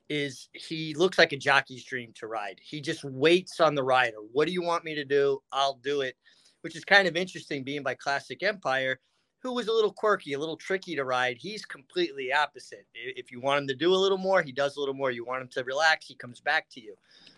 is 0.07 0.49
he 0.53 0.93
looks 0.93 1.17
like 1.17 1.33
a 1.33 1.37
jockey's 1.37 1.83
dream 1.83 2.11
to 2.15 2.27
ride. 2.27 2.59
He 2.61 2.79
just 2.79 3.03
waits 3.03 3.59
on 3.59 3.75
the 3.75 3.83
rider. 3.83 4.17
What 4.31 4.47
do 4.47 4.53
you 4.53 4.61
want 4.61 4.83
me 4.83 4.93
to 4.95 5.05
do? 5.05 5.41
I'll 5.51 5.79
do 5.83 6.01
it, 6.01 6.15
which 6.61 6.75
is 6.75 6.85
kind 6.85 7.07
of 7.07 7.15
interesting 7.15 7.63
being 7.63 7.81
by 7.83 7.95
Classic 7.95 8.41
Empire 8.43 8.99
who 9.45 9.53
was 9.53 9.67
a 9.67 9.71
little 9.71 9.93
quirky, 9.93 10.33
a 10.33 10.39
little 10.39 10.57
tricky 10.57 10.95
to 10.95 11.03
ride. 11.03 11.37
He's 11.37 11.65
completely 11.65 12.33
opposite. 12.33 12.87
If 12.95 13.31
you 13.31 13.39
want 13.39 13.61
him 13.61 13.67
to 13.67 13.75
do 13.75 13.93
a 13.93 13.95
little 13.95 14.17
more, 14.17 14.41
he 14.41 14.51
does 14.51 14.75
a 14.75 14.79
little 14.79 14.95
more. 14.95 15.11
You 15.11 15.23
want 15.23 15.43
him 15.43 15.49
to 15.49 15.63
relax, 15.63 16.07
he 16.07 16.15
comes 16.15 16.39
back 16.39 16.67
to 16.71 16.81
you. 16.81 16.95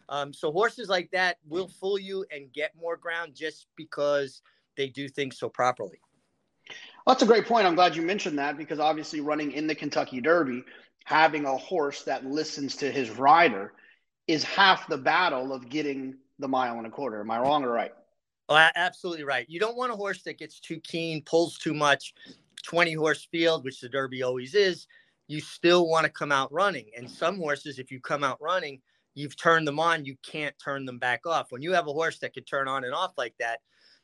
Um, 0.07 0.31
so 0.33 0.49
horses 0.49 0.87
like 0.87 1.11
that 1.11 1.37
will 1.45 1.67
fool 1.67 1.99
you 1.99 2.25
and 2.31 2.51
get 2.53 2.71
more 2.79 2.95
ground 2.95 3.35
just 3.35 3.67
because 3.75 4.41
they 4.77 4.87
do 4.87 5.09
things 5.09 5.37
so 5.37 5.49
properly. 5.49 5.99
That's 7.05 7.23
a 7.23 7.25
great 7.25 7.45
point. 7.45 7.67
I'm 7.67 7.75
glad 7.75 7.93
you 7.93 8.03
mentioned 8.03 8.39
that 8.39 8.57
because 8.57 8.79
obviously 8.79 9.19
running 9.19 9.51
in 9.51 9.67
the 9.67 9.75
Kentucky 9.75 10.21
Derby, 10.21 10.63
having 11.03 11.43
a 11.43 11.57
horse 11.57 12.03
that 12.03 12.25
listens 12.25 12.77
to 12.77 12.89
his 12.89 13.09
rider 13.09 13.73
is 14.27 14.45
half 14.45 14.87
the 14.87 14.97
battle 14.97 15.51
of 15.51 15.67
getting 15.67 16.15
the 16.39 16.47
mile 16.47 16.77
and 16.77 16.87
a 16.87 16.89
quarter. 16.89 17.19
Am 17.19 17.31
I 17.31 17.39
wrong 17.39 17.65
or 17.65 17.71
right? 17.71 17.91
Oh, 18.49 18.55
absolutely 18.75 19.23
right. 19.23 19.45
You 19.49 19.59
don't 19.59 19.75
want 19.77 19.91
a 19.91 19.95
horse 19.95 20.23
that 20.23 20.37
gets 20.37 20.59
too 20.59 20.79
keen, 20.79 21.21
pulls 21.23 21.57
too 21.57 21.73
much, 21.73 22.13
20 22.63 22.93
horse 22.93 23.27
field, 23.29 23.65
which 23.65 23.81
the 23.81 23.89
Derby 23.89 24.23
always 24.23 24.55
is. 24.55 24.87
You 25.27 25.41
still 25.41 25.89
want 25.89 26.05
to 26.05 26.11
come 26.11 26.31
out 26.31 26.51
running. 26.53 26.85
And 26.95 27.09
some 27.09 27.37
horses, 27.37 27.77
if 27.77 27.91
you 27.91 27.99
come 27.99 28.23
out 28.23 28.41
running, 28.41 28.79
you've 29.15 29.35
turned 29.35 29.67
them 29.67 29.79
on, 29.79 30.05
you 30.05 30.15
can't 30.23 30.55
turn 30.63 30.85
them 30.85 30.97
back 30.97 31.25
off. 31.25 31.51
When 31.51 31.61
you 31.61 31.73
have 31.73 31.87
a 31.87 31.93
horse 31.93 32.19
that 32.19 32.33
can 32.33 32.45
turn 32.45 32.69
on 32.69 32.85
and 32.85 32.93
off 32.93 33.13
like 33.17 33.33
that, 33.39 33.59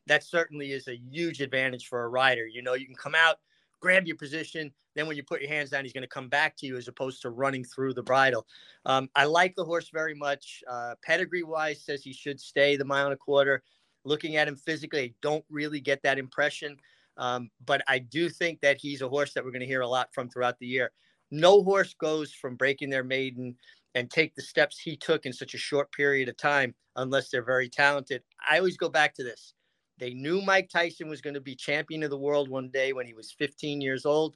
that 0.07 0.24
certainly 0.24 0.72
is 0.74 0.90
a 0.90 0.99
huge 1.10 1.40
advantage 1.40 1.88
for 1.88 2.03
a 2.03 2.10
rider. 2.10 2.45
You 2.45 2.61
know, 2.61 2.74
you 2.74 2.86
can 2.86 2.95
come 2.95 3.15
out, 3.15 3.38
grab 3.80 4.06
your 4.06 4.18
position, 4.18 4.74
then 4.95 5.07
when 5.07 5.15
you 5.15 5.24
put 5.24 5.41
your 5.41 5.49
hands 5.49 5.70
down, 5.70 5.84
he's 5.84 5.94
going 5.94 6.03
to 6.03 6.07
come 6.07 6.30
back 6.30 6.56
to 6.57 6.65
you 6.65 6.78
as 6.78 6.88
opposed 6.88 7.22
to 7.22 7.30
running 7.30 7.64
through 7.64 7.94
the 7.94 8.03
bridle. 8.03 8.45
Um, 8.86 9.10
I 9.15 9.26
like 9.26 9.56
the 9.56 9.65
horse 9.65 9.90
very 9.91 10.14
much. 10.14 10.64
Uh, 10.70 10.95
pedigree 11.03 11.44
wise, 11.44 11.82
says 11.82 12.03
he 12.03 12.14
should 12.14 12.40
stay 12.40 12.76
the 12.76 12.86
mile 12.86 13.06
and 13.06 13.14
a 13.14 13.18
quarter. 13.18 13.64
Looking 14.05 14.35
at 14.35 14.47
him 14.47 14.55
physically, 14.55 15.01
I 15.01 15.13
don't 15.21 15.45
really 15.49 15.80
get 15.80 16.03
that 16.03 16.17
impression. 16.17 16.77
Um, 17.17 17.49
but 17.65 17.81
I 17.88 17.99
do 17.99 18.30
think 18.30 18.59
that 18.61 18.77
he's 18.80 19.01
a 19.01 19.09
horse 19.09 19.34
that 19.34 19.43
we're 19.43 19.51
going 19.51 19.61
to 19.61 19.67
hear 19.67 19.81
a 19.81 19.88
lot 19.88 20.09
from 20.13 20.30
throughout 20.30 20.57
the 20.59 20.67
year. 20.67 20.91
No 21.31 21.63
horse 21.63 21.93
goes 21.93 22.34
from 22.34 22.55
breaking 22.55 22.89
their 22.89 23.03
maiden 23.03 23.55
and 23.95 24.09
take 24.09 24.34
the 24.35 24.41
steps 24.41 24.80
he 24.80 24.95
took 24.95 25.25
in 25.25 25.34
such 25.34 25.53
a 25.53 25.59
short 25.59 25.91
period 25.91 26.30
of 26.30 26.38
time 26.38 26.73
unless 26.95 27.30
they're 27.30 27.43
very 27.43 27.69
talented. 27.69 28.23
I 28.49 28.57
always 28.57 28.77
go 28.77 28.89
back 28.89 29.13
to 29.15 29.23
this. 29.23 29.53
They 29.99 30.13
knew 30.13 30.41
Mike 30.41 30.69
Tyson 30.69 31.07
was 31.07 31.21
going 31.21 31.35
to 31.35 31.41
be 31.41 31.55
champion 31.55 32.03
of 32.03 32.09
the 32.09 32.17
world 32.17 32.49
one 32.49 32.69
day 32.69 32.93
when 32.93 33.05
he 33.05 33.13
was 33.13 33.31
15 33.38 33.80
years 33.81 34.05
old. 34.05 34.35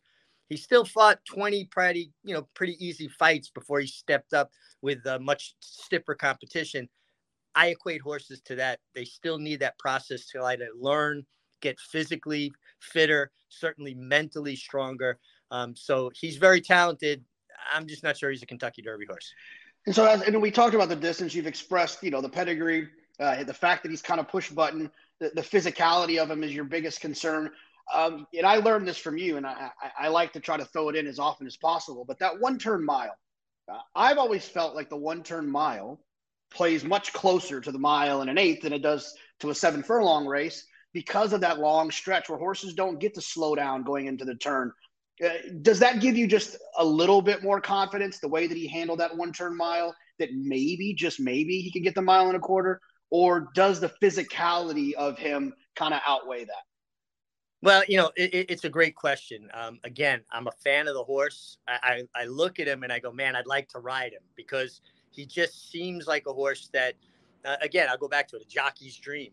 He 0.50 0.56
still 0.56 0.86
fought 0.86 1.20
20 1.26 1.66
pretty, 1.66 2.12
you 2.24 2.34
know, 2.34 2.48
pretty 2.54 2.84
easy 2.86 3.08
fights 3.08 3.50
before 3.50 3.80
he 3.80 3.88
stepped 3.88 4.34
up 4.34 4.52
with 4.82 5.06
a 5.06 5.20
much 5.20 5.56
stiffer 5.60 6.16
competition. 6.16 6.88
I 7.56 7.68
equate 7.68 8.02
horses 8.02 8.42
to 8.46 8.56
that. 8.56 8.80
They 8.94 9.06
still 9.06 9.38
need 9.38 9.60
that 9.62 9.80
process 9.80 10.28
to 10.28 10.44
either 10.44 10.68
learn, 10.80 11.26
get 11.62 11.80
physically 11.80 12.52
fitter, 12.80 13.32
certainly 13.50 13.96
mentally 13.96 14.56
stronger. 14.56 15.20
Um, 15.52 15.76
so 15.76 16.12
he's 16.14 16.38
very 16.38 16.62
talented. 16.62 17.24
I'm 17.74 17.88
just 17.88 18.04
not 18.04 18.18
sure 18.18 18.30
he's 18.30 18.44
a 18.44 18.48
Kentucky 18.48 18.82
Derby 18.82 19.06
horse. 19.06 19.34
And 19.86 19.96
so, 19.96 20.06
as, 20.06 20.22
and 20.22 20.42
we 20.42 20.52
talked 20.52 20.76
about 20.76 20.90
the 20.90 20.96
distance. 20.96 21.34
You've 21.34 21.48
expressed, 21.48 22.04
you 22.04 22.12
know, 22.12 22.22
the 22.22 22.30
pedigree, 22.30 22.90
uh, 23.20 23.44
the 23.44 23.54
fact 23.54 23.84
that 23.84 23.90
he's 23.90 24.02
kind 24.02 24.20
of 24.20 24.28
push 24.28 24.50
button, 24.50 24.92
the, 25.20 25.32
the 25.34 25.42
physicality 25.42 26.22
of 26.22 26.30
him 26.30 26.44
is 26.44 26.54
your 26.54 26.66
biggest 26.66 27.02
concern. 27.02 27.50
Um, 27.94 28.28
and 28.36 28.46
I 28.46 28.58
learned 28.58 28.88
this 28.88 28.98
from 28.98 29.18
you, 29.18 29.38
and 29.38 29.46
I, 29.46 29.72
I, 29.82 30.06
I, 30.06 30.08
like 30.10 30.34
to 30.34 30.42
try 30.42 30.58
to 30.58 30.66
throw 30.66 30.90
it 30.90 30.98
in 30.98 31.08
as 31.08 31.20
often 31.20 31.48
as 31.48 31.56
possible. 31.56 32.04
But 32.06 32.20
that 32.20 32.38
one 32.38 32.60
turn 32.60 32.84
mile, 32.84 33.16
uh, 33.72 33.80
I've 33.96 34.18
always 34.18 34.46
felt 34.46 34.76
like 34.76 34.90
the 34.90 34.98
one 34.98 35.24
turn 35.24 35.50
mile 35.50 36.02
plays 36.52 36.84
much 36.84 37.14
closer 37.14 37.60
to 37.62 37.72
the 37.72 37.80
mile 37.80 38.22
and 38.22 38.30
an 38.30 38.38
eighth 38.38 38.62
than 38.62 38.74
it 38.74 38.82
does 38.82 39.14
to 39.40 39.50
a 39.50 39.56
seven 39.56 39.84
furlong 39.84 40.26
race 40.26 40.66
because 40.94 41.34
of 41.34 41.42
that 41.42 41.60
long 41.60 41.92
stretch 41.92 42.30
where 42.30 42.40
horses 42.40 42.74
don't 42.74 43.00
get 43.00 43.14
to 43.14 43.22
slow 43.22 43.56
down 43.56 43.84
going 43.84 44.08
into 44.08 44.26
the 44.26 44.36
turn. 44.36 44.72
Uh, 45.24 45.30
does 45.62 45.80
that 45.80 46.00
give 46.00 46.16
you 46.16 46.28
just 46.28 46.58
a 46.78 46.86
little 46.86 47.22
bit 47.22 47.44
more 47.44 47.60
confidence 47.60 48.20
the 48.20 48.28
way 48.28 48.48
that 48.48 48.58
he 48.58 48.68
handled 48.68 49.00
that 49.00 49.16
one 49.16 49.32
turn 49.32 49.56
mile 49.56 49.96
that 50.20 50.30
maybe, 50.34 50.94
just 50.94 51.20
maybe, 51.20 51.60
he 51.60 51.72
could 51.72 51.84
get 51.84 51.96
the 51.96 52.02
mile 52.02 52.28
and 52.28 52.36
a 52.36 52.40
quarter? 52.40 52.80
Or 53.10 53.50
does 53.54 53.80
the 53.80 53.92
physicality 54.02 54.94
of 54.94 55.18
him 55.18 55.54
kind 55.76 55.94
of 55.94 56.02
outweigh 56.06 56.46
that? 56.46 56.64
Well, 57.64 57.84
you 57.88 57.98
know, 57.98 58.12
it, 58.16 58.48
it's 58.50 58.66
a 58.66 58.70
great 58.70 58.96
question. 58.96 59.50
Um, 59.54 59.80
again, 59.84 60.22
I'm 60.32 60.48
a 60.48 60.52
fan 60.64 60.88
of 60.88 60.94
the 60.94 61.04
horse. 61.04 61.58
I, 61.68 62.04
I, 62.16 62.22
I, 62.22 62.26
look 62.26 62.60
at 62.60 62.68
him 62.68 62.84
and 62.84 62.94
I 62.94 63.00
go, 63.00 63.12
man, 63.12 63.36
I'd 63.36 63.48
like 63.48 63.68
to 63.70 63.80
ride 63.80 64.14
him 64.14 64.22
because 64.36 64.82
he 65.18 65.26
just 65.26 65.72
seems 65.72 66.08
like 66.08 66.28
a 66.28 66.34
horse 66.34 66.70
that, 66.74 66.94
uh, 67.44 67.56
again, 67.62 67.88
I'll 67.90 67.98
go 67.98 68.08
back 68.08 68.28
to 68.30 68.36
it, 68.36 68.44
a 68.44 68.48
jockey's 68.48 68.96
dream. 68.96 69.32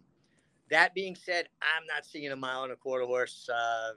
That 0.71 0.95
being 0.95 1.15
said, 1.15 1.47
I'm 1.61 1.87
not 1.87 2.07
seeing 2.07 2.33
a 2.33 2.37
mile 2.37 2.65
and 2.65 2.73
a 2.73 2.77
quarter 2.77 3.05
horse 3.05 3.49
uh, 3.55 3.91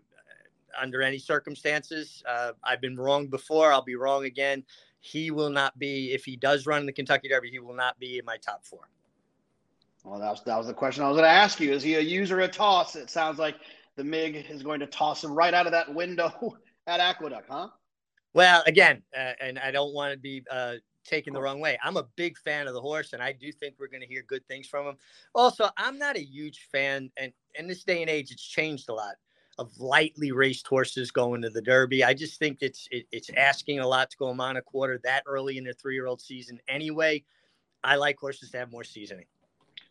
under 0.80 1.02
any 1.02 1.18
circumstances. 1.18 2.22
Uh, 2.28 2.52
I've 2.64 2.82
been 2.82 2.98
wrong 2.98 3.28
before. 3.28 3.72
I'll 3.72 3.82
be 3.82 3.96
wrong 3.96 4.26
again. 4.26 4.64
He 5.00 5.32
will 5.32 5.50
not 5.50 5.80
be, 5.80 6.12
if 6.12 6.26
he 6.26 6.36
does 6.36 6.68
run 6.68 6.82
in 6.82 6.86
the 6.86 6.92
Kentucky 6.92 7.30
Derby, 7.30 7.50
he 7.50 7.60
will 7.60 7.74
not 7.74 7.98
be 8.00 8.20
in 8.20 8.26
my 8.26 8.36
top 8.38 8.66
four. 8.66 8.90
Well, 10.04 10.20
that 10.20 10.30
was, 10.30 10.44
that 10.44 10.58
was 10.58 10.68
the 10.68 10.74
question 10.74 11.04
I 11.04 11.08
was 11.08 11.16
going 11.16 11.28
to 11.28 11.34
ask 11.34 11.60
you. 11.62 11.72
Is 11.72 11.84
he 11.84 11.96
a 11.96 12.02
user 12.02 12.42
a 12.42 12.48
toss? 12.50 12.98
It 12.98 13.10
sounds 13.10 13.40
like 13.40 13.56
the 13.96 14.04
MIG 14.04 14.46
is 14.50 14.62
going 14.62 14.82
to 14.82 14.88
toss 14.88 15.24
him 15.24 15.32
right 15.32 15.54
out 15.54 15.66
of 15.66 15.72
that 15.72 15.94
window 15.94 16.58
at 16.88 17.00
Aqueduct, 17.00 17.48
huh? 17.50 17.70
Well, 18.34 18.62
again, 18.68 19.02
uh, 19.18 19.34
and 19.42 19.58
I 19.58 19.72
don't 19.72 19.94
want 19.94 20.14
to 20.14 20.20
be 20.20 20.44
uh, 20.52 20.76
taken 21.08 21.34
the 21.34 21.42
wrong 21.42 21.60
way. 21.60 21.80
I'm 21.84 21.98
a 21.98 22.08
big 22.16 22.38
fan 22.38 22.68
of 22.68 22.74
the 22.74 22.82
horse, 22.82 23.14
and 23.14 23.22
I 23.22 23.32
do 23.32 23.52
think 23.52 23.76
we're 23.80 23.88
going 23.88 24.02
to 24.02 24.08
hear 24.08 24.24
good 24.28 24.46
things 24.48 24.68
from 24.68 24.86
him. 24.86 24.98
Also, 25.34 25.70
I'm 25.78 25.98
not 25.98 26.18
a 26.18 26.24
huge 26.24 26.68
fan, 26.72 27.12
and 27.18 27.32
in 27.56 27.68
this 27.68 27.84
day 27.84 28.02
and 28.02 28.10
age, 28.10 28.32
it's 28.32 28.46
changed 28.46 28.90
a 28.90 28.94
lot 28.94 29.16
of 29.58 29.76
lightly 29.80 30.32
raced 30.32 30.68
horses 30.68 31.10
going 31.10 31.42
to 31.42 31.50
the 31.50 31.62
Derby. 31.62 32.04
I 32.04 32.14
just 32.14 32.38
think 32.38 32.60
it's 32.62 32.88
it, 32.92 33.08
it's 33.12 33.32
asking 33.36 33.80
a 33.80 33.88
lot 33.88 34.12
to 34.12 34.18
go 34.18 34.28
on 34.28 34.58
a 34.58 34.62
quarter 34.62 35.00
that 35.04 35.24
early 35.26 35.58
in 35.58 35.64
their 35.64 35.74
three 35.74 35.96
year 35.96 36.06
old 36.06 36.22
season. 36.22 36.60
Anyway, 36.68 37.24
I 37.84 37.96
like 37.96 38.20
horses 38.20 38.52
to 38.52 38.60
have 38.60 38.72
more 38.72 38.84
seasoning 38.84 39.26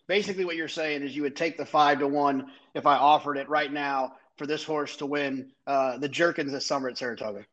basically 0.06 0.44
what 0.44 0.56
you're 0.56 0.68
saying 0.68 1.02
is 1.02 1.16
you 1.16 1.22
would 1.22 1.36
take 1.36 1.56
the 1.56 1.66
five 1.66 1.98
to 1.98 2.08
one 2.08 2.46
if 2.74 2.86
I 2.86 2.96
offered 2.96 3.36
it 3.36 3.48
right 3.48 3.72
now 3.72 4.14
for 4.36 4.46
this 4.46 4.62
horse 4.62 4.96
to 4.96 5.06
win 5.06 5.50
uh, 5.66 5.98
the 5.98 6.08
Jerkens 6.08 6.52
this 6.52 6.66
summer 6.66 6.88
at 6.88 6.98
Saratoga. 6.98 7.44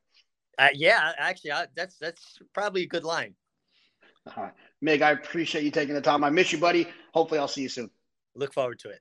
Uh, 0.58 0.68
yeah, 0.74 1.14
actually, 1.18 1.52
I, 1.52 1.66
that's 1.76 1.98
that's 1.98 2.38
probably 2.54 2.84
a 2.84 2.88
good 2.88 3.04
line. 3.04 3.34
All 4.26 4.44
right, 4.44 4.54
Mig, 4.82 5.02
I 5.02 5.12
appreciate 5.12 5.64
you 5.64 5.72
taking 5.72 5.96
the 5.96 6.02
time. 6.02 6.24
I 6.24 6.30
miss 6.30 6.52
you, 6.52 6.58
buddy. 6.58 6.88
Hopefully, 7.14 7.40
I'll 7.40 7.48
see 7.48 7.64
you 7.64 7.70
soon. 7.70 7.90
Look 8.36 8.54
forward 8.54 8.80
to 8.80 8.90
it. 8.90 9.00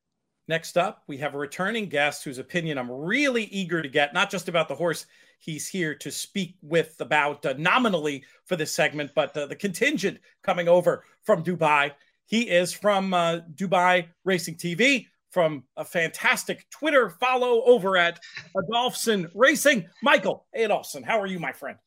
Next 0.48 0.76
up, 0.76 1.04
we 1.06 1.16
have 1.18 1.34
a 1.34 1.38
returning 1.38 1.88
guest 1.88 2.24
whose 2.24 2.38
opinion 2.38 2.76
I'm 2.76 2.90
really 2.90 3.44
eager 3.44 3.80
to 3.80 3.88
get, 3.88 4.12
not 4.12 4.30
just 4.30 4.48
about 4.48 4.68
the 4.68 4.74
horse 4.74 5.06
he's 5.38 5.68
here 5.68 5.94
to 5.94 6.10
speak 6.10 6.56
with 6.62 6.94
about 7.00 7.44
uh, 7.44 7.54
nominally 7.58 8.24
for 8.46 8.56
this 8.56 8.72
segment, 8.72 9.10
but 9.14 9.36
uh, 9.36 9.46
the 9.46 9.56
contingent 9.56 10.18
coming 10.42 10.68
over 10.68 11.04
from 11.24 11.44
Dubai. 11.44 11.92
He 12.26 12.48
is 12.48 12.72
from 12.72 13.12
uh, 13.12 13.40
Dubai 13.54 14.06
Racing 14.24 14.56
TV, 14.56 15.06
from 15.30 15.64
a 15.76 15.84
fantastic 15.84 16.68
Twitter 16.70 17.10
follow 17.10 17.62
over 17.64 17.96
at 17.96 18.20
Adolphson 18.56 19.30
Racing. 19.34 19.88
Michael 20.02 20.46
Adolphson, 20.56 21.04
how 21.04 21.20
are 21.20 21.26
you, 21.26 21.38
my 21.38 21.52
friend? 21.52 21.78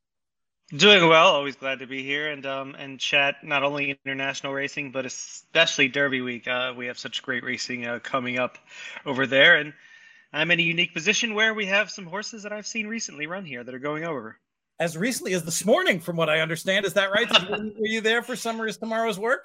Doing 0.70 1.08
well. 1.08 1.28
Always 1.28 1.56
glad 1.56 1.80
to 1.80 1.88
be 1.88 2.02
here 2.02 2.32
and 2.32 2.44
um, 2.44 2.74
and 2.74 3.00
chat 3.00 3.44
not 3.44 3.62
only 3.62 4.00
international 4.04 4.52
racing 4.52 4.92
but 4.92 5.06
especially 5.06 5.90
Derby 5.90 6.22
Week. 6.22 6.48
Uh, 6.48 6.74
we 6.76 6.88
have 6.88 6.98
such 6.98 7.22
great 7.22 7.44
racing 7.44 7.86
uh, 7.86 8.00
coming 8.00 8.40
up 8.40 8.58
over 9.06 9.28
there, 9.28 9.58
and 9.58 9.74
I'm 10.34 10.50
in 10.50 10.60
a 10.60 10.64
unique 10.64 10.96
position 10.96 11.36
where 11.36 11.54
we 11.54 11.68
have 11.68 11.92
some 11.92 12.08
horses 12.08 12.44
that 12.44 12.52
I've 12.52 12.66
seen 12.66 12.88
recently 12.88 13.28
run 13.28 13.46
here 13.46 13.64
that 13.64 13.76
are 13.76 13.80
going 13.80 14.06
over. 14.06 14.40
As 14.80 14.98
recently 14.98 15.34
as 15.36 15.44
this 15.44 15.64
morning, 15.66 16.00
from 16.00 16.16
what 16.16 16.30
I 16.30 16.40
understand, 16.40 16.88
is 16.88 16.94
that 16.94 17.12
right? 17.12 17.30
were 17.50 17.86
you 17.86 18.02
there 18.02 18.24
for 18.24 18.36
Summer 18.36 18.68
is 18.68 18.78
Tomorrow's 18.78 19.20
work? 19.20 19.44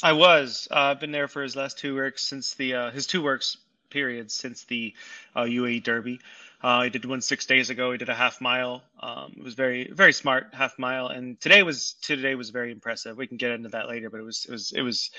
I 0.00 0.12
was. 0.12 0.68
Uh, 0.70 0.76
I've 0.76 1.00
been 1.00 1.10
there 1.10 1.28
for 1.28 1.42
his 1.42 1.56
last 1.56 1.76
two 1.76 1.96
works 1.96 2.24
since 2.24 2.54
the 2.54 2.74
uh, 2.74 2.90
his 2.92 3.08
two 3.08 3.20
works 3.20 3.56
periods 3.90 4.34
since 4.34 4.64
the 4.64 4.94
uh, 5.34 5.42
UAE 5.42 5.82
Derby. 5.82 6.20
Uh, 6.62 6.82
he 6.82 6.90
did 6.90 7.04
one 7.04 7.20
six 7.20 7.46
days 7.46 7.70
ago. 7.70 7.92
He 7.92 7.98
did 7.98 8.08
a 8.08 8.14
half 8.14 8.40
mile. 8.40 8.82
Um, 9.00 9.34
it 9.36 9.42
was 9.42 9.54
very 9.54 9.90
very 9.92 10.12
smart 10.12 10.48
half 10.52 10.78
mile, 10.78 11.08
and 11.08 11.40
today 11.40 11.62
was 11.62 11.94
today 12.02 12.34
was 12.34 12.50
very 12.50 12.70
impressive. 12.70 13.16
We 13.16 13.26
can 13.26 13.38
get 13.38 13.50
into 13.50 13.70
that 13.70 13.88
later, 13.88 14.10
but 14.10 14.20
it 14.20 14.24
was 14.24 14.46
it 14.48 14.52
was 14.52 14.72
it 14.72 14.82
was. 14.82 15.10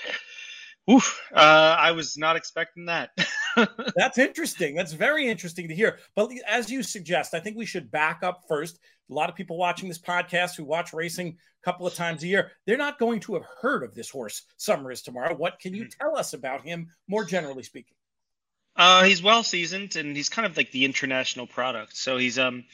Oof, 0.90 1.20
uh, 1.32 1.76
I 1.78 1.92
was 1.92 2.18
not 2.18 2.34
expecting 2.34 2.86
that. 2.86 3.10
That's 3.94 4.18
interesting. 4.18 4.74
That's 4.74 4.92
very 4.92 5.28
interesting 5.28 5.68
to 5.68 5.74
hear. 5.76 6.00
But 6.16 6.28
as 6.44 6.68
you 6.68 6.82
suggest, 6.82 7.34
I 7.34 7.40
think 7.40 7.56
we 7.56 7.66
should 7.66 7.88
back 7.92 8.24
up 8.24 8.42
first 8.48 8.80
a 9.12 9.14
lot 9.14 9.28
of 9.28 9.36
people 9.36 9.56
watching 9.58 9.88
this 9.88 9.98
podcast 9.98 10.56
who 10.56 10.64
watch 10.64 10.92
racing 10.92 11.28
a 11.28 11.64
couple 11.64 11.86
of 11.86 11.94
times 11.94 12.22
a 12.22 12.26
year, 12.26 12.52
they're 12.66 12.76
not 12.76 12.98
going 12.98 13.20
to 13.20 13.34
have 13.34 13.44
heard 13.60 13.82
of 13.82 13.94
this 13.94 14.08
horse, 14.08 14.42
Summer 14.56 14.90
is 14.90 15.02
Tomorrow. 15.02 15.34
What 15.34 15.60
can 15.60 15.74
you 15.74 15.84
hmm. 15.84 15.90
tell 16.00 16.16
us 16.16 16.32
about 16.32 16.62
him, 16.62 16.88
more 17.08 17.24
generally 17.24 17.62
speaking? 17.62 17.96
Uh, 18.76 19.04
he's 19.04 19.22
well 19.22 19.42
seasoned 19.42 19.96
and 19.96 20.16
he's 20.16 20.28
kind 20.28 20.46
of 20.46 20.56
like 20.56 20.70
the 20.70 20.84
international 20.84 21.46
product. 21.46 21.96
So 21.96 22.16
he's 22.16 22.38
um, 22.38 22.64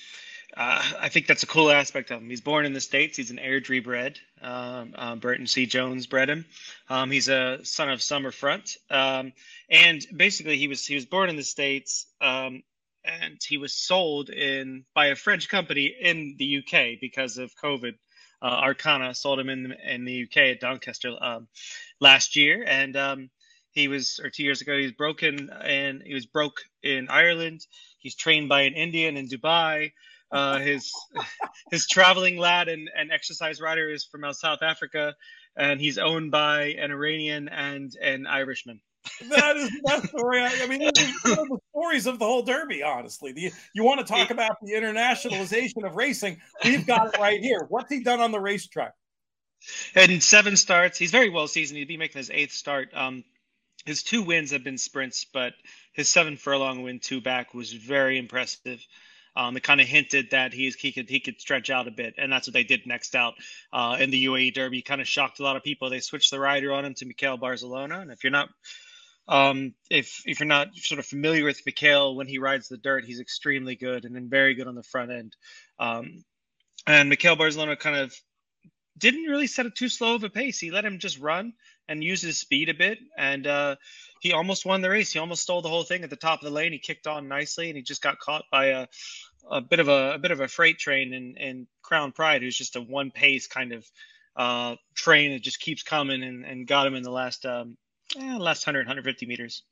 uh, 0.57 0.83
I 0.99 1.09
think 1.09 1.27
that's 1.27 1.43
a 1.43 1.47
cool 1.47 1.71
aspect 1.71 2.11
of 2.11 2.21
him. 2.21 2.31
He's 2.31 2.41
born 2.41 2.65
in 2.65 2.73
the 2.73 2.81
states. 2.81 3.17
He's 3.17 3.31
an 3.31 3.39
Airdrie 3.39 3.85
bred. 3.85 4.19
Um, 4.41 4.95
uh, 4.97 5.17
Brereton 5.17 5.47
C. 5.47 5.67
Jones 5.67 6.07
bred 6.07 6.31
him. 6.31 6.47
Um, 6.89 7.11
he's 7.11 7.29
a 7.29 7.61
son 7.65 7.91
of 7.91 8.01
Summerfront, 8.01 8.77
um, 8.91 9.33
and 9.69 10.05
basically 10.17 10.57
he 10.57 10.69
was 10.69 10.87
he 10.87 10.95
was 10.95 11.07
born 11.07 11.29
in 11.29 11.37
the 11.37 11.43
states. 11.43 12.07
Um, 12.21 12.63
and 13.05 13.39
he 13.47 13.57
was 13.57 13.73
sold 13.73 14.29
in 14.29 14.85
by 14.95 15.07
a 15.07 15.17
French 15.17 15.49
company 15.49 15.95
in 16.01 16.37
the 16.39 16.59
UK 16.59 16.99
because 17.01 17.39
of 17.39 17.55
COVID. 17.57 17.95
Uh, 18.41 18.63
Arqana 18.63 19.17
sold 19.17 19.41
him 19.41 19.49
in 19.49 19.73
in 19.73 20.05
the 20.05 20.25
UK 20.25 20.37
at 20.37 20.61
Doncaster 20.61 21.17
um, 21.21 21.49
last 22.01 22.37
year, 22.37 22.65
and 22.67 22.97
um, 22.97 23.31
he 23.79 23.89
was 23.89 24.21
or 24.23 24.29
two 24.29 24.43
years 24.43 24.61
ago 24.61 24.77
he 24.77 24.83
was 24.83 24.93
broken 24.93 25.51
and 25.63 26.03
he 26.05 26.13
was 26.13 26.27
broke 26.27 26.61
in 26.83 27.09
Ireland. 27.09 27.67
He's 27.99 28.17
trained 28.17 28.49
by 28.49 28.63
an 28.63 28.75
Indian 28.75 29.17
in 29.17 29.29
Dubai. 29.29 29.93
Uh, 30.31 30.59
his 30.59 30.93
his 31.71 31.87
traveling 31.87 32.37
lad 32.37 32.69
and, 32.69 32.91
and 32.95 33.13
exercise 33.13 33.61
rider 33.61 33.89
is 33.89 34.05
from 34.05 34.31
South 34.35 34.63
Africa, 34.63 35.15
and 35.57 35.81
he's 35.81 35.97
owned 35.97 36.31
by 36.31 36.75
an 36.79 36.91
Iranian 36.91 37.49
and 37.49 37.95
an 38.03 38.27
Irishman. 38.27 38.81
that 39.31 39.57
is 39.57 39.71
the 39.71 39.81
best 39.87 40.09
story. 40.09 40.43
I, 40.43 40.51
I 40.63 40.67
mean, 40.67 40.81
one 40.81 40.89
of 41.39 41.49
the 41.49 41.59
stories 41.71 42.07
of 42.07 42.19
the 42.19 42.27
whole 42.27 42.43
Derby. 42.43 42.83
Honestly, 42.83 43.33
the, 43.33 43.53
you 43.75 43.85
want 43.85 44.01
to 44.01 44.07
talk 44.07 44.31
about 44.31 44.57
the 44.61 44.73
internationalization 44.73 45.87
of 45.87 45.95
racing? 45.95 46.39
We've 46.65 46.87
got 46.87 47.15
it 47.15 47.21
right 47.21 47.41
here. 47.41 47.65
What's 47.69 47.91
he 47.91 48.03
done 48.03 48.21
on 48.21 48.33
the 48.33 48.41
racetrack? 48.41 48.93
And 49.95 50.23
seven 50.23 50.57
starts. 50.57 50.99
He's 50.99 51.11
very 51.11 51.31
well 51.31 51.49
seasoned. 51.49 51.79
He'd 51.79 51.89
be 51.89 51.97
making 51.97 52.19
his 52.19 52.31
eighth 52.31 52.53
start. 52.53 52.91
Um, 52.93 53.25
his 53.85 54.03
two 54.03 54.23
wins 54.23 54.51
have 54.51 54.65
been 54.65 54.79
sprints, 54.79 55.27
but 55.33 55.55
his 55.93 56.09
seven 56.09 56.37
furlong 56.37 56.83
win 56.83 57.01
two 57.01 57.21
back 57.21 57.55
was 57.55 57.73
very 57.73 58.19
impressive. 58.19 58.85
Um, 59.37 59.57
it 59.57 59.63
kind 59.63 59.81
of 59.81 59.87
hinted 59.87 60.31
that 60.33 60.53
he's 60.53 60.75
he 60.75 60.91
could 60.91 61.09
he 61.09 61.21
could 61.21 61.41
stretch 61.41 61.71
out 61.71 61.87
a 61.87 61.93
bit, 61.93 62.15
and 62.19 62.33
that's 62.33 62.49
what 62.49 62.55
they 62.55 62.65
did 62.65 62.87
next 62.87 63.15
out 63.15 63.35
uh, 63.73 63.97
in 64.01 64.11
the 64.11 64.27
UAE 64.27 64.55
Derby. 64.55 64.83
Kind 64.83 65.01
of 65.01 65.07
shocked 65.07 65.39
a 65.39 65.45
lot 65.45 65.57
of 65.57 65.63
people. 65.63 65.91
They 65.91 66.01
switched 66.01 66.31
the 66.31 66.41
rider 66.41 66.73
on 66.73 66.85
him 66.85 66.95
to 66.95 67.07
Mickael 67.07 67.39
Barzalona, 67.39 68.03
and 68.03 68.11
if 68.11 68.25
you're 68.25 68.33
not 68.33 68.49
um, 69.29 69.75
if 69.91 70.23
if 70.27 70.41
you're 70.41 70.49
not 70.49 70.75
sort 70.75 70.99
of 70.99 71.07
familiar 71.07 71.45
with 71.45 71.65
Mickael 71.65 72.17
when 72.17 72.27
he 72.27 72.39
rides 72.39 72.69
the 72.69 72.79
dirt, 72.79 73.05
he's 73.05 73.21
extremely 73.21 73.77
good 73.77 74.05
and 74.05 74.17
then 74.17 74.29
very 74.29 74.55
good 74.55 74.67
on 74.67 74.75
the 74.75 74.83
front 74.83 75.13
end. 75.13 75.37
Um, 75.79 76.25
and 76.87 77.13
Mickael 77.13 77.39
Barzalona 77.39 77.79
kind 77.79 77.97
of 77.97 78.15
didn't 78.99 79.25
really 79.25 79.47
set 79.47 79.67
it 79.67 79.75
too 79.75 79.89
slow 79.89 80.15
of 80.15 80.25
a 80.25 80.29
pace. 80.29 80.59
He 80.59 80.71
let 80.71 80.85
him 80.85 80.99
just 80.99 81.19
run 81.19 81.53
and 81.89 82.05
use 82.05 82.21
his 82.21 82.39
speed 82.39 82.69
a 82.69 82.75
bit, 82.75 82.99
and 83.17 83.47
uh, 83.47 83.77
he 84.21 84.33
almost 84.33 84.67
won 84.67 84.81
the 84.81 84.91
race. 84.91 85.13
He 85.13 85.19
almost 85.19 85.43
stole 85.43 85.63
the 85.63 85.69
whole 85.69 85.85
thing 85.85 86.05
at 86.05 86.11
the 86.11 86.17
top 86.17 86.41
of 86.41 86.45
the 86.45 86.55
lane. 86.55 86.73
He 86.73 86.79
kicked 86.79 87.07
on 87.07 87.29
nicely, 87.29 87.69
and 87.69 87.77
he 87.77 87.83
just 87.83 88.03
got 88.03 88.19
caught 88.19 88.45
by 88.51 88.67
a, 88.67 88.87
a 89.51 89.61
bit 89.61 89.81
of 89.81 89.89
a, 89.89 90.15
a 90.15 90.19
bit 90.19 90.31
of 90.31 90.41
a 90.41 90.49
freight 90.49 90.79
train 90.79 91.15
and, 91.15 91.37
in 91.39 91.67
Crown 91.83 92.13
Pride, 92.13 92.43
who's 92.43 92.57
just 92.57 92.77
a 92.77 92.81
one 92.81 93.11
pace 93.11 93.47
kind 93.47 93.73
of 93.73 93.87
uh, 94.37 94.77
train 94.95 95.33
that 95.33 95.43
just 95.43 95.61
keeps 95.61 95.83
coming 95.83 96.23
and, 96.23 96.45
and 96.45 96.67
got 96.67 96.87
him 96.87 96.95
in 96.95 97.03
the 97.03 97.11
last 97.11 97.45
um, 97.45 97.77
eh, 98.17 98.37
last 98.37 98.67
100 98.67 98.81
150 98.81 99.27
meters. 99.27 99.63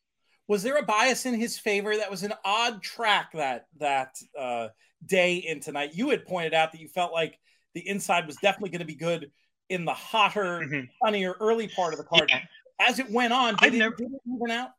Was 0.49 0.63
there 0.63 0.79
a 0.79 0.83
bias 0.83 1.27
in 1.27 1.35
his 1.35 1.59
favor? 1.59 1.97
That 1.97 2.11
was 2.11 2.23
an 2.23 2.33
odd 2.45 2.83
track 2.83 3.33
that 3.33 3.67
that 3.79 4.17
uh, 4.39 4.69
day 5.05 5.37
in 5.37 5.61
tonight. 5.61 5.95
You 5.95 6.11
had 6.11 6.25
pointed 6.25 6.55
out 6.55 6.73
that 6.73 6.81
you 6.81 6.89
felt 6.89 7.13
like 7.13 7.39
the 7.77 7.87
inside 7.87 8.27
was 8.27 8.37
definitely 8.37 8.71
going 8.71 8.81
to 8.81 8.87
be 8.87 8.95
good 8.95 9.31
in 9.69 9.85
the 9.85 9.93
hotter, 9.93 10.61
mm-hmm. 10.61 10.87
sunnier 11.05 11.35
early 11.39 11.69
part 11.69 11.93
of 11.93 11.99
the 11.99 12.05
card. 12.05 12.31
Yeah. 12.31 12.41
As 12.81 12.99
it 12.99 13.11
went 13.11 13.35
on, 13.35 13.55
did, 13.57 13.75
it, 13.75 13.79
never, 13.79 13.95
did 13.95 14.13
it 14.15 14.21
even 14.27 14.51
out? 14.51 14.71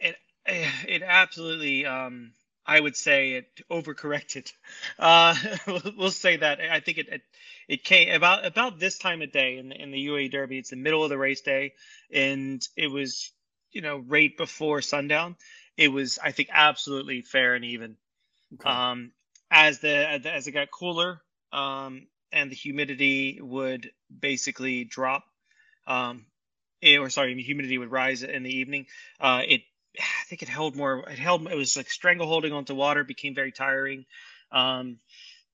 It 0.00 0.16
it 0.46 1.02
absolutely. 1.02 1.84
Um, 1.84 2.32
I 2.64 2.80
would 2.80 2.96
say 2.96 3.32
it 3.32 3.60
overcorrected. 3.70 4.50
Uh, 4.98 5.34
we'll 5.98 6.10
say 6.10 6.36
that. 6.36 6.60
I 6.60 6.80
think 6.80 6.96
it, 6.96 7.08
it, 7.08 7.22
it 7.68 7.84
came 7.84 8.14
about 8.14 8.46
about 8.46 8.78
this 8.78 8.96
time 8.96 9.20
of 9.20 9.30
day 9.30 9.58
in 9.58 9.68
the, 9.68 9.80
in 9.80 9.90
the 9.90 10.06
UAE 10.06 10.30
Derby. 10.30 10.58
It's 10.58 10.70
the 10.70 10.76
middle 10.76 11.04
of 11.04 11.10
the 11.10 11.18
race 11.18 11.42
day, 11.42 11.74
and 12.10 12.66
it 12.74 12.90
was 12.90 13.32
you 13.70 13.82
know 13.82 13.98
right 13.98 14.34
before 14.34 14.80
sundown. 14.80 15.36
It 15.76 15.88
was 15.88 16.18
I 16.22 16.32
think 16.32 16.48
absolutely 16.52 17.20
fair 17.20 17.54
and 17.54 17.66
even. 17.66 17.96
Okay. 18.54 18.68
Um, 18.68 19.12
as 19.50 19.80
the 19.80 20.24
as 20.24 20.46
it 20.46 20.52
got 20.52 20.70
cooler, 20.70 21.20
um, 21.52 22.06
and 22.32 22.50
the 22.50 22.56
humidity 22.56 23.40
would 23.40 23.90
basically 24.20 24.84
drop. 24.84 25.24
Um, 25.86 26.26
it, 26.80 26.98
or 26.98 27.10
sorry, 27.10 27.40
humidity 27.42 27.78
would 27.78 27.92
rise 27.92 28.22
in 28.22 28.42
the 28.42 28.56
evening. 28.58 28.86
Uh, 29.20 29.42
it, 29.46 29.62
I 29.98 30.24
think 30.26 30.42
it 30.42 30.48
held 30.48 30.74
more. 30.74 31.08
It 31.08 31.18
held. 31.18 31.46
It 31.50 31.56
was 31.56 31.76
like 31.76 31.90
strangle 31.90 32.26
holding 32.26 32.52
onto 32.52 32.74
water. 32.74 33.04
Became 33.04 33.34
very 33.34 33.52
tiring. 33.52 34.06
Um, 34.50 34.98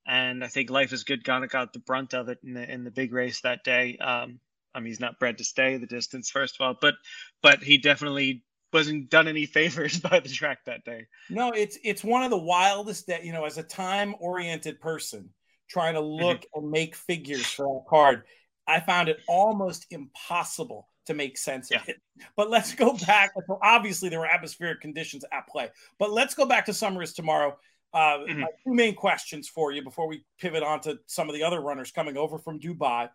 and 0.07 0.43
I 0.43 0.49
think 0.49 0.71
life 0.71 0.93
is 0.93 1.05
good. 1.05 1.23
Ghana 1.23 1.49
got 1.49 1.73
the 1.73 1.79
brunt 1.79 2.15
of 2.15 2.29
it 2.29 2.39
in 2.43 2.55
the 2.55 2.73
in 2.73 2.85
the 2.85 2.91
big 2.91 3.13
race 3.13 3.43
that 3.43 3.63
day. 3.63 3.99
Um, 3.99 4.41
I 4.75 4.81
mean, 4.81 4.89
he's 4.89 5.01
not 5.01 5.19
bred 5.19 5.39
to 5.39 5.45
stay 5.45 5.77
the 5.77 5.87
distance, 5.87 6.31
first 6.31 6.57
of 6.59 6.67
all, 6.67 6.77
but 6.81 6.95
but 7.43 7.63
he 7.63 7.79
definitely 7.79 8.45
wasn't 8.73 9.11
done 9.11 9.29
any 9.29 9.47
favors 9.59 9.99
by 10.01 10.21
the 10.21 10.29
track 10.29 10.65
that 10.65 10.85
day. 10.85 11.07
No, 11.29 11.51
it's 11.51 11.79
it's 11.85 12.03
one 12.03 12.23
of 12.23 12.31
the 12.31 12.39
wildest 12.39 13.09
that 13.09 13.25
you 13.25 13.33
know, 13.33 13.45
as 13.45 13.59
a 13.59 13.63
time 13.63 14.15
oriented 14.19 14.81
person, 14.81 15.31
trying 15.69 15.95
to 15.95 16.01
mm-hmm. 16.01 16.25
look 16.25 16.41
mm-hmm. 16.41 16.61
and 16.61 16.71
make 16.71 16.95
figures 16.95 17.47
for 17.47 17.67
that 17.67 17.89
card. 17.89 18.23
I 18.67 18.81
found 18.81 19.09
it 19.09 19.21
almost 19.29 19.87
impossible 19.91 20.89
to 21.07 21.15
make 21.15 21.39
sense 21.39 21.71
yeah. 21.71 21.81
of 21.81 21.89
it. 21.89 22.01
But 22.37 22.51
let's 22.51 22.75
go 22.75 22.95
back. 23.07 23.33
So 23.47 23.59
obviously, 23.63 24.09
there 24.09 24.21
were 24.21 24.27
atmospheric 24.27 24.81
conditions 24.81 25.25
at 25.33 25.49
play. 25.49 25.71
But 25.99 26.13
let's 26.13 26.35
go 26.35 26.47
back 26.47 26.67
to 26.67 26.75
Summer 26.75 27.03
is 27.03 27.15
Tomorrow. 27.15 27.57
Uh, 27.95 28.19
mm-hmm. 28.19 28.43
two 28.65 28.75
main 28.75 28.95
questions 28.95 29.49
for 29.49 29.73
you 29.73 29.83
before 29.83 30.07
we 30.07 30.23
pivot 30.39 30.63
on 30.63 30.81
to 30.83 30.99
some 31.07 31.29
of 31.29 31.35
the 31.35 31.43
other 31.43 31.61
runners 31.61 31.91
coming 31.91 32.19
over 32.19 32.39
from 32.39 32.61
Dubai. 32.61 33.09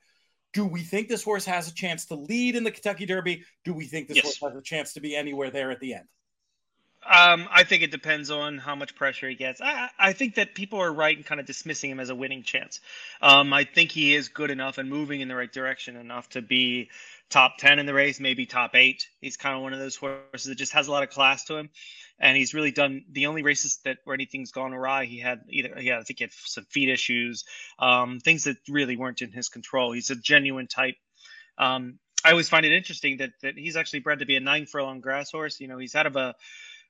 Do 0.53 0.65
we 0.65 0.81
think 0.81 1.07
this 1.07 1.23
horse 1.23 1.45
has 1.45 1.67
a 1.67 1.73
chance 1.73 2.05
to 2.07 2.15
lead 2.15 2.55
in 2.55 2.63
the 2.63 2.71
Kentucky 2.71 3.05
Derby? 3.05 3.43
Do 3.63 3.73
we 3.73 3.85
think 3.85 4.07
this 4.07 4.17
yes. 4.17 4.37
horse 4.39 4.53
has 4.53 4.59
a 4.59 4.63
chance 4.63 4.93
to 4.93 5.01
be 5.01 5.15
anywhere 5.15 5.51
there 5.51 5.69
at 5.69 5.79
the 5.79 5.93
end? 5.93 6.05
Um, 7.05 7.47
I 7.51 7.63
think 7.63 7.83
it 7.83 7.91
depends 7.91 8.31
on 8.31 8.57
how 8.57 8.75
much 8.75 8.95
pressure 8.95 9.27
he 9.27 9.35
gets. 9.35 9.61
I, 9.61 9.89
I 9.99 10.13
think 10.13 10.35
that 10.35 10.55
people 10.55 10.79
are 10.79 10.91
right 10.91 11.17
in 11.17 11.23
kind 11.23 11.39
of 11.39 11.45
dismissing 11.45 11.91
him 11.91 11.99
as 11.99 12.09
a 12.09 12.15
winning 12.15 12.43
chance. 12.43 12.79
Um, 13.21 13.51
I 13.51 13.65
think 13.65 13.91
he 13.91 14.15
is 14.15 14.29
good 14.29 14.51
enough 14.51 14.77
and 14.77 14.89
moving 14.89 15.21
in 15.21 15.27
the 15.27 15.35
right 15.35 15.51
direction 15.51 15.95
enough 15.97 16.29
to 16.29 16.41
be 16.41 16.89
top 17.29 17.57
10 17.57 17.79
in 17.79 17.85
the 17.85 17.93
race, 17.93 18.19
maybe 18.19 18.45
top 18.45 18.75
eight. 18.75 19.07
He's 19.19 19.37
kind 19.37 19.55
of 19.55 19.61
one 19.61 19.73
of 19.73 19.79
those 19.79 19.95
horses 19.95 20.45
that 20.45 20.57
just 20.57 20.73
has 20.73 20.87
a 20.87 20.91
lot 20.91 21.03
of 21.03 21.09
class 21.09 21.45
to 21.45 21.57
him. 21.57 21.69
And 22.19 22.37
he's 22.37 22.53
really 22.53 22.71
done 22.71 23.03
the 23.11 23.25
only 23.25 23.41
races 23.41 23.79
that 23.83 23.97
where 24.05 24.13
anything's 24.13 24.51
gone 24.51 24.73
awry. 24.73 25.05
He 25.05 25.19
had 25.19 25.41
either, 25.49 25.73
yeah, 25.81 25.99
I 25.99 26.03
think 26.03 26.19
he 26.19 26.23
had 26.25 26.33
some 26.33 26.65
feet 26.65 26.89
issues, 26.89 27.43
um, 27.79 28.19
things 28.19 28.45
that 28.45 28.57
really 28.69 28.95
weren't 28.95 29.21
in 29.21 29.31
his 29.31 29.49
control. 29.49 29.91
He's 29.91 30.09
a 30.09 30.15
genuine 30.15 30.67
type. 30.67 30.95
Um, 31.57 31.99
I 32.23 32.31
always 32.31 32.47
find 32.47 32.65
it 32.65 32.71
interesting 32.71 33.17
that, 33.17 33.31
that 33.41 33.57
he's 33.57 33.75
actually 33.75 33.99
bred 33.99 34.19
to 34.19 34.25
be 34.25 34.35
a 34.35 34.39
nine 34.39 34.67
furlong 34.67 35.01
grass 35.01 35.31
horse. 35.31 35.59
You 35.59 35.67
know, 35.67 35.77
he's 35.77 35.95
out 35.95 36.05
of 36.05 36.15
a, 36.15 36.35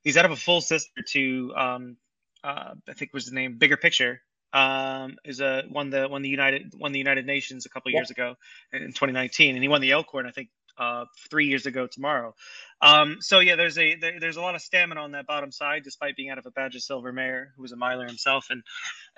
he's 0.03 0.17
out 0.17 0.25
of 0.25 0.31
a 0.31 0.35
full 0.35 0.61
sister 0.61 1.01
to 1.09 1.53
um, 1.55 1.97
uh, 2.43 2.73
I 2.87 2.93
think 2.93 3.13
was 3.13 3.25
the 3.25 3.35
name 3.35 3.57
Bigger 3.57 3.77
Picture. 3.77 4.21
Um, 4.51 5.17
is 5.25 5.41
a 5.41 5.63
won 5.67 5.89
the 5.89 6.07
won 6.07 6.21
the 6.21 6.29
United 6.29 6.73
won 6.77 6.91
the 6.91 6.99
United 6.99 7.25
Nations 7.25 7.65
a 7.65 7.69
couple 7.69 7.91
years 7.91 8.11
ago 8.11 8.35
in 8.71 8.81
2019, 8.81 9.55
and 9.55 9.63
he 9.63 9.67
won 9.67 9.81
the 9.81 9.91
Elkhorn 9.91 10.27
I 10.27 10.31
think 10.31 10.49
uh, 10.77 11.05
three 11.29 11.47
years 11.47 11.65
ago 11.65 11.87
tomorrow. 11.87 12.35
Um, 12.81 13.17
so 13.19 13.39
yeah, 13.39 13.55
there's 13.55 13.79
a 13.79 13.95
there, 13.95 14.19
there's 14.19 14.37
a 14.37 14.41
lot 14.41 14.53
of 14.53 14.61
stamina 14.61 15.01
on 15.01 15.11
that 15.11 15.25
bottom 15.25 15.51
side, 15.51 15.83
despite 15.83 16.15
being 16.15 16.29
out 16.29 16.37
of 16.37 16.45
a 16.45 16.51
badge 16.51 16.75
of 16.75 16.83
silver 16.83 17.11
mare 17.11 17.53
who 17.55 17.63
was 17.63 17.71
a 17.71 17.75
miler 17.75 18.05
himself, 18.05 18.47
and 18.51 18.63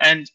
and 0.00 0.30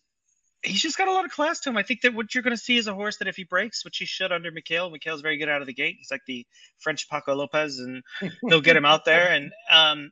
he's 0.64 0.82
just 0.82 0.98
got 0.98 1.07
a 1.07 1.11
lot 1.11 1.26
of 1.26 1.32
class 1.32 1.61
to 1.61 1.69
him. 1.69 1.78
I 1.78 1.84
think 1.84 2.02
that 2.02 2.14
what 2.14 2.34
you're 2.34 2.44
going 2.44 2.56
to 2.56 2.61
see 2.61 2.78
is 2.78 2.88
a 2.88 2.94
horse 2.94 3.18
that 3.18 3.28
if 3.28 3.36
he 3.36 3.44
breaks, 3.44 3.84
which 3.84 3.98
he 3.98 4.06
should 4.06 4.32
under 4.32 4.52
Mickael, 4.52 4.91
Mickael's 4.91 5.22
very 5.22 5.38
good 5.38 5.49
out 5.49 5.61
of 5.61 5.68
the 5.68 5.73
gate. 5.73 5.95
He's 5.98 6.11
like 6.11 6.26
the 6.28 6.45
French 6.80 7.10
Paco 7.10 7.34
Lopez, 7.34 7.80
and 7.80 8.03
they'll 8.49 8.61
get 8.61 8.76
him 8.76 8.86
out 8.86 9.06
there. 9.06 9.30
And 9.30 9.52
um, 9.72 10.11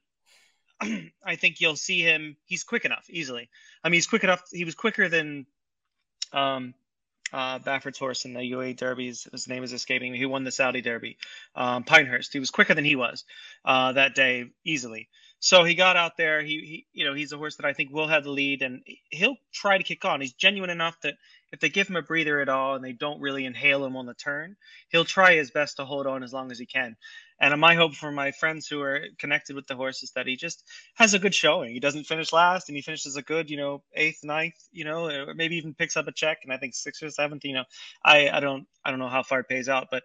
I 1.26 1.36
think 1.36 1.62
you'll 1.62 1.76
see 1.76 2.02
him. 2.02 2.38
He's 2.46 2.64
quick 2.64 2.86
enough, 2.86 3.06
easily. 3.10 3.50
I 3.84 3.90
mean, 3.90 3.96
he's 3.96 4.08
quick 4.08 4.24
enough. 4.24 4.44
He 4.52 4.66
was 4.66 4.76
quicker 4.76 5.10
than 5.10 5.46
um, 6.32 6.74
uh, 7.34 7.60
Baffert's 7.60 8.00
horse 8.00 8.26
in 8.26 8.34
the 8.34 8.40
UAE 8.40 8.78
Derbies. 8.78 9.28
His 9.32 9.48
name 9.48 9.64
is 9.64 9.74
escaping 9.74 10.12
me. 10.12 10.18
He 10.18 10.26
won 10.26 10.44
the 10.44 10.52
Saudi 10.52 10.82
Derby. 10.82 11.18
Um, 11.56 11.84
Pinehurst. 11.84 12.34
He 12.34 12.40
was 12.40 12.52
quicker 12.52 12.74
than 12.74 12.86
he 12.86 12.96
was 12.96 13.26
uh, 13.66 13.94
that 13.94 14.16
day, 14.16 14.52
easily. 14.64 15.10
So 15.42 15.64
he 15.64 15.76
got 15.76 15.96
out 15.96 16.18
there. 16.18 16.42
He, 16.42 16.60
he, 16.60 16.86
you 16.92 17.06
know, 17.06 17.14
he's 17.14 17.32
a 17.32 17.38
horse 17.38 17.56
that 17.58 17.66
I 17.66 17.74
think 17.74 17.92
will 17.92 18.08
have 18.08 18.26
the 18.26 18.32
lead, 18.32 18.62
and 18.62 18.82
he'll 19.10 19.38
try 19.54 19.78
to 19.78 19.84
kick 19.84 20.04
on. 20.04 20.22
He's 20.22 20.34
genuine 20.34 20.70
enough 20.70 21.00
that 21.02 21.16
if 21.52 21.60
they 21.60 21.70
give 21.70 21.88
him 21.88 21.96
a 21.96 22.02
breather 22.02 22.42
at 22.42 22.50
all 22.50 22.76
and 22.76 22.84
they 22.84 22.92
don't 22.92 23.22
really 23.22 23.46
inhale 23.46 23.86
him 23.86 23.96
on 23.96 24.06
the 24.06 24.14
turn, 24.14 24.58
he'll 24.90 25.06
try 25.06 25.36
his 25.36 25.52
best 25.52 25.78
to 25.78 25.86
hold 25.86 26.08
on 26.08 26.24
as 26.24 26.34
long 26.34 26.52
as 26.52 26.60
he 26.60 26.66
can. 26.66 26.98
And 27.42 27.60
my 27.60 27.76
hope 27.76 27.96
for 27.96 28.12
my 28.12 28.32
friends 28.32 28.68
who 28.68 28.82
are 28.82 29.02
connected 29.18 29.56
with 29.56 29.68
the 29.68 29.76
horse 29.76 30.04
is 30.04 30.12
that 30.12 30.28
he 30.28 30.36
just 30.36 30.64
has 30.96 31.14
a 31.14 31.20
good 31.20 31.34
showing. 31.34 31.72
He 31.74 31.80
doesn't 31.80 32.04
finish 32.06 32.34
last, 32.34 32.68
and 32.68 32.76
he 32.76 32.82
finishes 32.82 33.16
a 33.16 33.22
good, 33.22 33.50
you 33.50 33.58
know, 33.58 33.84
eighth, 33.94 34.20
ninth, 34.24 34.56
you 34.72 34.84
know, 34.84 35.26
maybe 35.36 35.56
even 35.56 35.74
picks 35.74 35.96
up 35.96 36.08
a 36.08 36.12
check, 36.12 36.40
and 36.44 36.52
I 36.52 36.58
think 36.58 36.76
sixth 36.76 37.02
or 37.02 37.10
seventh. 37.10 37.46
You 37.46 37.54
know, 37.54 37.66
I 38.04 38.30
I 38.30 38.40
don't 38.40 38.68
I 38.84 38.90
don't 38.90 39.00
know 39.00 39.08
how 39.10 39.24
far 39.24 39.40
it 39.42 39.50
pays 39.50 39.70
out, 39.70 39.88
but 39.90 40.04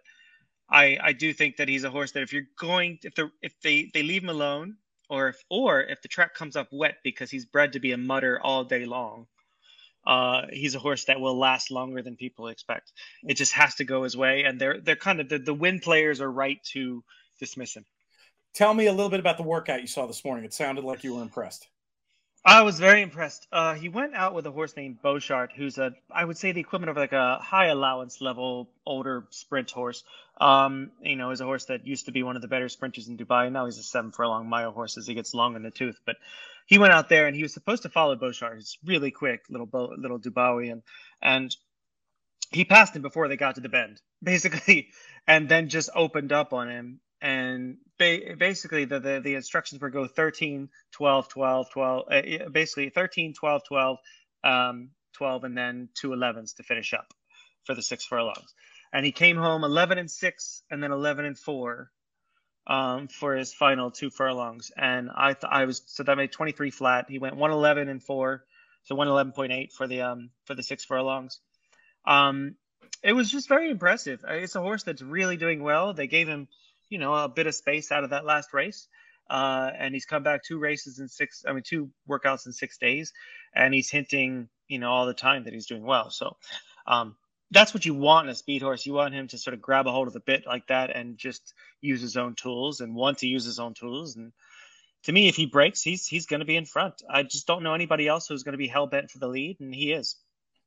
I 0.69 0.97
I 1.01 1.13
do 1.13 1.33
think 1.33 1.57
that 1.57 1.69
he's 1.69 1.83
a 1.83 1.91
horse 1.91 2.11
that 2.13 2.23
if 2.23 2.33
you're 2.33 2.47
going 2.59 2.99
if 3.03 3.15
they 3.15 3.23
if 3.41 3.53
they 3.61 3.91
they 3.93 4.03
leave 4.03 4.23
him 4.23 4.29
alone 4.29 4.77
or 5.09 5.29
if 5.29 5.43
or 5.49 5.81
if 5.81 6.01
the 6.01 6.07
track 6.07 6.33
comes 6.35 6.55
up 6.55 6.69
wet 6.71 6.97
because 7.03 7.29
he's 7.31 7.45
bred 7.45 7.73
to 7.73 7.79
be 7.79 7.91
a 7.91 7.97
mutter 7.97 8.39
all 8.41 8.63
day 8.63 8.85
long, 8.85 9.27
uh, 10.07 10.43
he's 10.51 10.75
a 10.75 10.79
horse 10.79 11.05
that 11.05 11.19
will 11.19 11.37
last 11.37 11.71
longer 11.71 12.01
than 12.01 12.15
people 12.15 12.47
expect. 12.47 12.93
It 13.23 13.35
just 13.35 13.53
has 13.53 13.75
to 13.75 13.83
go 13.83 14.03
his 14.03 14.17
way, 14.17 14.43
and 14.43 14.59
they're 14.59 14.79
they're 14.81 14.95
kind 14.95 15.19
of 15.19 15.29
the, 15.29 15.39
the 15.39 15.53
win 15.53 15.79
players 15.79 16.21
are 16.21 16.31
right 16.31 16.63
to 16.73 17.03
dismiss 17.39 17.75
him. 17.75 17.85
Tell 18.53 18.73
me 18.73 18.85
a 18.85 18.93
little 18.93 19.09
bit 19.09 19.19
about 19.19 19.37
the 19.37 19.43
workout 19.43 19.81
you 19.81 19.87
saw 19.87 20.05
this 20.05 20.23
morning. 20.23 20.45
It 20.45 20.53
sounded 20.53 20.85
like 20.85 21.03
you 21.03 21.15
were 21.15 21.21
impressed. 21.21 21.67
I 22.47 22.61
was 22.61 22.79
very 22.79 23.01
impressed. 23.01 23.47
Uh, 23.51 23.73
he 23.73 23.89
went 23.89 24.13
out 24.13 24.35
with 24.35 24.45
a 24.45 24.51
horse 24.51 24.75
named 24.77 25.01
Beauchart, 25.03 25.51
who's 25.55 25.79
a, 25.79 25.93
I 26.11 26.23
would 26.23 26.37
say, 26.37 26.51
the 26.51 26.59
equivalent 26.59 26.91
of 26.91 26.95
like 26.95 27.11
a 27.11 27.39
high 27.39 27.67
allowance 27.67 28.21
level 28.21 28.69
older 28.85 29.25
sprint 29.31 29.71
horse. 29.71 30.03
Um, 30.39 30.91
you 31.01 31.15
know, 31.15 31.31
is 31.31 31.41
a 31.41 31.45
horse 31.45 31.65
that 31.65 31.87
used 31.87 32.05
to 32.05 32.11
be 32.11 32.21
one 32.21 32.35
of 32.35 32.43
the 32.43 32.47
better 32.47 32.69
sprinters 32.69 33.07
in 33.07 33.17
Dubai. 33.17 33.51
Now 33.51 33.65
he's 33.65 33.79
a 33.79 33.83
seven 33.83 34.11
furlong 34.11 34.47
mile 34.47 34.71
horse 34.71 34.95
as 34.97 35.07
he 35.07 35.15
gets 35.15 35.33
long 35.33 35.55
in 35.55 35.63
the 35.63 35.71
tooth. 35.71 35.99
But 36.05 36.17
he 36.67 36.77
went 36.77 36.93
out 36.93 37.09
there 37.09 37.25
and 37.25 37.35
he 37.35 37.41
was 37.41 37.53
supposed 37.53 37.83
to 37.83 37.89
follow 37.89 38.15
Beauchart. 38.15 38.57
It's 38.57 38.77
really 38.85 39.09
quick, 39.09 39.41
little 39.49 39.65
Bo, 39.65 39.95
little 39.97 40.19
Dubawi, 40.19 40.71
and 40.71 40.83
and 41.23 41.55
he 42.51 42.63
passed 42.63 42.95
him 42.95 43.01
before 43.01 43.27
they 43.27 43.37
got 43.37 43.55
to 43.55 43.61
the 43.61 43.69
bend, 43.69 44.01
basically, 44.23 44.89
and 45.25 45.49
then 45.49 45.69
just 45.69 45.89
opened 45.95 46.31
up 46.31 46.53
on 46.53 46.69
him 46.69 46.99
and 47.25 47.77
ba- 47.97 48.35
basically 48.37 48.85
the, 48.85 48.99
the, 48.99 49.19
the 49.19 49.33
instructions 49.33 49.81
were 49.81 49.89
go 49.89 50.05
13 50.05 50.69
12 50.91 51.27
12 51.27 51.69
12 51.71 52.03
uh, 52.11 52.49
basically 52.51 52.89
13 52.89 53.33
12 53.33 53.63
12 53.67 53.97
um, 54.43 54.89
12 55.13 55.43
and 55.43 55.57
then 55.57 55.89
two 55.95 56.09
11s 56.09 56.55
to 56.55 56.63
finish 56.63 56.93
up 56.93 57.07
for 57.63 57.73
the 57.73 57.81
six 57.81 58.05
furlongs. 58.05 58.53
And 58.93 59.03
he 59.03 59.11
came 59.11 59.37
home 59.37 59.63
11 59.63 59.97
and 59.97 60.11
6 60.11 60.63
and 60.69 60.83
then 60.83 60.91
11 60.91 61.25
and 61.25 61.37
4 61.37 61.89
um, 62.67 63.07
for 63.07 63.35
his 63.35 63.53
final 63.55 63.89
two 63.89 64.11
furlongs. 64.11 64.71
And 64.77 65.09
i 65.15 65.33
th- 65.33 65.51
i 65.51 65.65
was 65.65 65.81
so 65.87 66.03
that 66.03 66.17
made 66.17 66.31
23 66.31 66.69
flat. 66.69 67.09
He 67.09 67.17
went 67.17 67.37
111 67.37 67.89
and 67.89 68.03
4 68.03 68.45
so 68.83 68.95
111.8 68.95 69.73
for 69.73 69.87
the 69.87 70.01
um 70.01 70.29
for 70.45 70.53
the 70.53 70.61
six 70.61 70.85
furlongs. 70.85 71.39
Um 72.05 72.55
it 73.01 73.13
was 73.13 73.31
just 73.31 73.49
very 73.49 73.71
impressive. 73.71 74.23
It's 74.27 74.55
a 74.55 74.61
horse 74.61 74.83
that's 74.83 75.01
really 75.01 75.37
doing 75.37 75.63
well. 75.63 75.93
They 75.93 76.05
gave 76.05 76.27
him 76.27 76.47
you 76.89 76.97
know 76.97 77.13
a 77.13 77.29
bit 77.29 77.47
of 77.47 77.55
space 77.55 77.91
out 77.91 78.03
of 78.03 78.11
that 78.11 78.25
last 78.25 78.53
race. 78.53 78.87
Uh, 79.27 79.71
and 79.79 79.93
he's 79.95 80.05
come 80.05 80.21
back 80.21 80.43
two 80.43 80.59
races 80.59 80.99
in 80.99 81.07
six. 81.07 81.43
I 81.47 81.53
mean, 81.53 81.63
two 81.65 81.89
workouts 82.07 82.45
in 82.45 82.51
six 82.51 82.77
days, 82.77 83.11
and 83.55 83.73
he's 83.73 83.89
hinting, 83.89 84.49
you 84.67 84.77
know, 84.77 84.91
all 84.91 85.07
the 85.07 85.15
time 85.15 85.45
that 85.45 85.53
he's 85.53 85.65
doing 85.65 85.83
well. 85.83 86.11
So, 86.11 86.37
um, 86.85 87.15
that's 87.51 87.73
what 87.73 87.85
you 87.85 87.95
want 87.95 88.27
in 88.27 88.31
a 88.31 88.35
speed 88.35 88.61
horse. 88.61 88.85
You 88.85 88.93
want 88.93 89.13
him 89.13 89.27
to 89.29 89.37
sort 89.37 89.53
of 89.53 89.61
grab 89.61 89.87
a 89.87 89.91
hold 89.91 90.07
of 90.07 90.13
the 90.13 90.19
bit 90.19 90.45
like 90.45 90.67
that 90.67 90.95
and 90.95 91.17
just 91.17 91.53
use 91.81 92.01
his 92.01 92.17
own 92.17 92.35
tools 92.35 92.81
and 92.81 92.95
want 92.95 93.19
to 93.19 93.27
use 93.27 93.45
his 93.45 93.59
own 93.59 93.73
tools. 93.73 94.15
And 94.15 94.31
to 95.03 95.11
me, 95.11 95.27
if 95.27 95.35
he 95.35 95.45
breaks, 95.45 95.81
he's 95.81 96.05
he's 96.05 96.25
going 96.25 96.41
to 96.41 96.45
be 96.45 96.55
in 96.55 96.65
front. 96.65 97.01
I 97.09 97.23
just 97.23 97.47
don't 97.47 97.63
know 97.63 97.73
anybody 97.73 98.07
else 98.07 98.27
who's 98.27 98.43
going 98.43 98.53
to 98.53 98.57
be 98.57 98.67
hell 98.67 98.87
bent 98.87 99.09
for 99.09 99.19
the 99.19 99.27
lead, 99.27 99.59
and 99.59 99.73
he 99.73 99.91
is. 99.91 100.17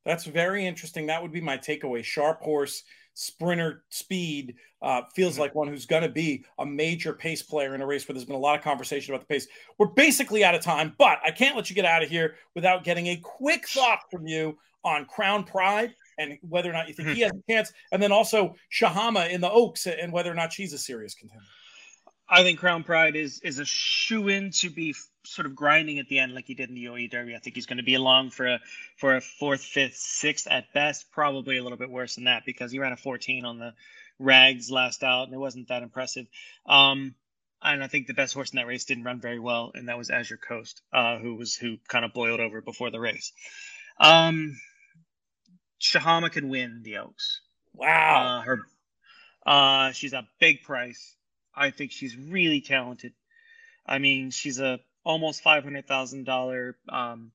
That's 0.05 0.25
very 0.25 0.65
interesting. 0.65 1.07
That 1.07 1.21
would 1.21 1.31
be 1.31 1.41
my 1.41 1.57
takeaway. 1.57 2.03
Sharp 2.03 2.41
horse 2.41 2.83
sprinter 3.13 3.83
speed 3.89 4.55
uh, 4.81 5.01
feels 5.13 5.33
mm-hmm. 5.33 5.41
like 5.41 5.55
one 5.55 5.67
who's 5.67 5.85
going 5.85 6.03
to 6.03 6.09
be 6.09 6.45
a 6.57 6.65
major 6.65 7.13
pace 7.13 7.43
player 7.43 7.75
in 7.75 7.81
a 7.81 7.85
race 7.85 8.07
where 8.07 8.13
there's 8.13 8.25
been 8.25 8.35
a 8.35 8.39
lot 8.39 8.57
of 8.57 8.63
conversation 8.63 9.13
about 9.13 9.27
the 9.27 9.33
pace. 9.33 9.47
We're 9.77 9.87
basically 9.87 10.43
out 10.43 10.55
of 10.55 10.61
time, 10.61 10.95
but 10.97 11.19
I 11.25 11.31
can't 11.31 11.55
let 11.55 11.69
you 11.69 11.75
get 11.75 11.85
out 11.85 12.01
of 12.01 12.09
here 12.09 12.35
without 12.55 12.83
getting 12.83 13.07
a 13.07 13.17
quick 13.17 13.67
thought 13.67 13.99
from 14.09 14.25
you 14.25 14.57
on 14.85 15.05
Crown 15.05 15.43
Pride 15.43 15.93
and 16.17 16.37
whether 16.41 16.69
or 16.69 16.73
not 16.73 16.87
you 16.87 16.93
think 16.93 17.09
he 17.09 17.21
has 17.21 17.31
a 17.31 17.51
chance, 17.51 17.73
and 17.91 18.01
then 18.01 18.11
also 18.11 18.55
Shahama 18.71 19.29
in 19.29 19.41
the 19.41 19.51
Oaks 19.51 19.85
and 19.87 20.13
whether 20.13 20.31
or 20.31 20.35
not 20.35 20.53
she's 20.53 20.73
a 20.73 20.77
serious 20.77 21.13
contender. 21.13 21.43
I 22.29 22.43
think 22.43 22.59
Crown 22.59 22.83
Pride 22.83 23.15
is 23.15 23.41
is 23.41 23.59
a 23.59 23.65
shoe 23.65 24.29
in 24.29 24.51
to 24.51 24.69
be 24.69 24.95
sort 25.29 25.45
of 25.45 25.55
grinding 25.55 25.99
at 25.99 26.07
the 26.07 26.19
end 26.19 26.33
like 26.33 26.45
he 26.45 26.53
did 26.53 26.69
in 26.69 26.75
the 26.75 26.85
UAE 26.85 27.11
Derby. 27.11 27.35
I 27.35 27.39
think 27.39 27.55
he's 27.55 27.65
going 27.65 27.77
to 27.77 27.83
be 27.83 27.95
along 27.95 28.31
for 28.31 28.47
a 28.47 28.59
for 28.97 29.15
a 29.15 29.21
fourth, 29.21 29.61
fifth, 29.61 29.95
sixth 29.95 30.47
at 30.49 30.73
best, 30.73 31.11
probably 31.11 31.57
a 31.57 31.63
little 31.63 31.77
bit 31.77 31.89
worse 31.89 32.15
than 32.15 32.25
that 32.25 32.43
because 32.45 32.71
he 32.71 32.79
ran 32.79 32.91
a 32.91 32.97
14 32.97 33.45
on 33.45 33.59
the 33.59 33.73
rags 34.17 34.69
last 34.69 35.03
out 35.03 35.25
and 35.25 35.33
it 35.33 35.39
wasn't 35.39 35.67
that 35.69 35.83
impressive. 35.83 36.27
Um, 36.65 37.15
and 37.61 37.83
I 37.83 37.87
think 37.87 38.07
the 38.07 38.13
best 38.13 38.33
horse 38.33 38.51
in 38.51 38.57
that 38.57 38.67
race 38.67 38.85
didn't 38.85 39.03
run 39.03 39.19
very 39.19 39.39
well, 39.39 39.71
and 39.73 39.89
that 39.89 39.97
was 39.97 40.09
Azure 40.09 40.37
Coast, 40.37 40.81
uh, 40.93 41.17
who 41.17 41.35
was 41.35 41.55
who 41.55 41.77
kind 41.87 42.05
of 42.05 42.13
boiled 42.13 42.39
over 42.39 42.61
before 42.61 42.89
the 42.89 42.99
race. 42.99 43.33
Um, 43.99 44.57
Shahama 45.81 46.31
can 46.31 46.49
win 46.49 46.81
the 46.83 46.97
Oaks. 46.97 47.41
Wow, 47.73 48.39
uh, 48.39 48.41
her, 48.43 48.59
uh, 49.45 49.91
she's 49.91 50.13
a 50.13 50.27
big 50.39 50.63
price. 50.63 51.15
I 51.53 51.71
think 51.71 51.91
she's 51.91 52.15
really 52.15 52.61
talented. 52.61 53.13
I 53.85 53.99
mean, 53.99 54.31
she's 54.31 54.59
a 54.59 54.79
almost 55.03 55.41
five 55.41 55.63
hundred 55.63 55.87
thousand 55.87 56.25
dollar 56.25 56.77
um, 56.89 57.31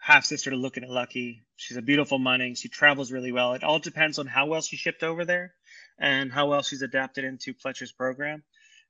half 0.00 0.24
sister 0.24 0.50
to 0.50 0.56
Lookin 0.56 0.82
At 0.82 0.90
Lucky. 0.90 1.42
She's 1.56 1.76
a 1.76 1.82
beautiful 1.82 2.18
money. 2.18 2.54
She 2.54 2.68
travels 2.68 3.10
really 3.10 3.32
well. 3.32 3.54
It 3.54 3.64
all 3.64 3.78
depends 3.78 4.18
on 4.18 4.26
how 4.26 4.46
well 4.46 4.60
she 4.60 4.76
shipped 4.76 5.02
over 5.02 5.24
there 5.24 5.54
and 5.98 6.32
how 6.32 6.48
well 6.48 6.62
she's 6.62 6.82
adapted 6.82 7.24
into 7.24 7.54
Pletcher's 7.54 7.92
program. 7.92 8.42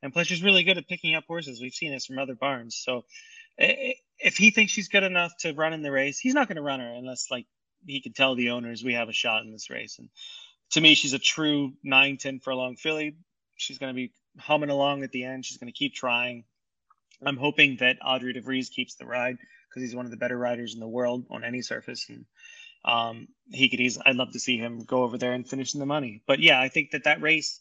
And 0.03 0.13
Pletcher's 0.13 0.43
really 0.43 0.65
good 0.65 0.77
at 0.77 0.89
picking 0.89 1.15
up 1.15 1.25
horses. 1.27 1.61
We've 1.61 1.73
seen 1.73 1.93
this 1.93 2.07
from 2.07 2.19
other 2.19 2.35
barns. 2.35 2.77
So 2.77 3.05
if 3.57 4.37
he 4.37 4.51
thinks 4.51 4.73
she's 4.73 4.89
good 4.89 5.03
enough 5.03 5.33
to 5.41 5.53
run 5.53 5.73
in 5.73 5.83
the 5.83 5.93
race, 5.93 6.19
he's 6.19 6.35
not 6.35 6.49
going 6.49 6.57
to 6.57 6.63
run 6.63 6.81
her 6.81 6.93
unless 6.93 7.31
like 7.31 7.47
he 7.87 8.01
can 8.01 8.13
tell 8.13 8.35
the 8.35 8.51
owners 8.51 8.83
we 8.83 8.95
have 8.95 9.09
a 9.09 9.13
shot 9.13 9.43
in 9.43 9.53
this 9.53 9.71
race. 9.71 9.99
And 9.99 10.09
to 10.73 10.81
me, 10.81 10.95
she's 10.95 11.13
a 11.13 11.19
true 11.19 11.75
nine, 11.83 12.17
10 12.17 12.41
furlong 12.41 12.77
filly. 12.77 13.17
She's 13.57 13.79
going 13.79 13.91
to 13.91 13.97
be 13.97 14.13
humming 14.39 14.71
along 14.71 15.05
at 15.05 15.13
the 15.13 15.25
end. 15.25 15.45
She's 15.45 15.59
going 15.59 15.73
to 15.73 15.79
keep 15.79 15.95
trying. 15.95 16.45
I'm 17.25 17.37
hoping 17.37 17.77
that 17.81 17.99
Adrie 18.05 18.33
de 18.33 18.41
Vries 18.41 18.69
keeps 18.69 18.95
the 18.95 19.07
ride 19.07 19.37
because 19.69 19.83
he's 19.83 19.97
one 19.97 20.05
of 20.05 20.11
the 20.11 20.17
better 20.17 20.39
riders 20.39 20.75
in 20.75 20.81
the 20.81 20.89
world 20.89 21.27
on 21.31 21.45
any 21.45 21.63
surface, 21.63 22.07
and 22.09 22.25
um, 22.85 23.29
he 23.51 23.69
could 23.69 23.81
easily. 23.81 24.05
I'd 24.07 24.17
love 24.17 24.33
to 24.33 24.41
see 24.41 24.57
him 24.57 24.85
go 24.85 25.03
over 25.03 25.19
there 25.19 25.33
and 25.33 25.49
finish 25.49 25.75
in 25.75 25.81
the 25.81 25.87
money. 25.87 26.23
But 26.27 26.41
yeah, 26.41 26.61
I 26.61 26.69
think 26.69 26.91
that 26.93 27.05
that 27.05 27.23
race 27.23 27.61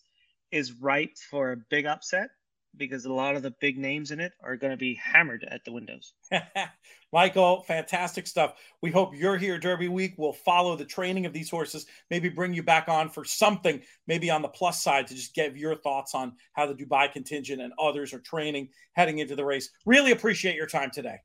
is 0.51 0.71
ripe 0.71 1.17
for 1.29 1.51
a 1.51 1.57
big 1.69 1.85
upset 1.85 2.29
because 2.77 3.05
a 3.05 3.13
lot 3.13 3.35
of 3.35 3.43
the 3.43 3.53
big 3.59 3.77
names 3.77 4.11
in 4.11 4.19
it 4.19 4.33
are 4.43 4.55
going 4.55 4.71
to 4.71 4.77
be 4.77 4.95
hammered 4.95 5.47
at 5.49 5.63
the 5.65 5.71
windows. 5.71 6.13
Michael, 7.13 7.61
fantastic 7.61 8.25
stuff. 8.25 8.55
We 8.81 8.89
hope 8.89 9.15
you're 9.15 9.37
here 9.37 9.59
Derby 9.59 9.87
week. 9.87 10.15
We'll 10.17 10.33
follow 10.33 10.75
the 10.75 10.85
training 10.85 11.25
of 11.25 11.33
these 11.33 11.49
horses, 11.49 11.85
maybe 12.09 12.29
bring 12.29 12.53
you 12.53 12.63
back 12.63 12.89
on 12.89 13.09
for 13.09 13.23
something, 13.23 13.81
maybe 14.07 14.31
on 14.31 14.41
the 14.41 14.47
plus 14.47 14.81
side 14.81 15.07
to 15.07 15.15
just 15.15 15.35
give 15.35 15.55
your 15.55 15.75
thoughts 15.75 16.15
on 16.15 16.33
how 16.53 16.65
the 16.65 16.73
Dubai 16.73 17.11
contingent 17.11 17.61
and 17.61 17.73
others 17.79 18.13
are 18.13 18.19
training 18.19 18.69
heading 18.93 19.19
into 19.19 19.35
the 19.35 19.45
race. 19.45 19.69
Really 19.85 20.11
appreciate 20.11 20.55
your 20.55 20.67
time 20.67 20.89
today. 20.91 21.17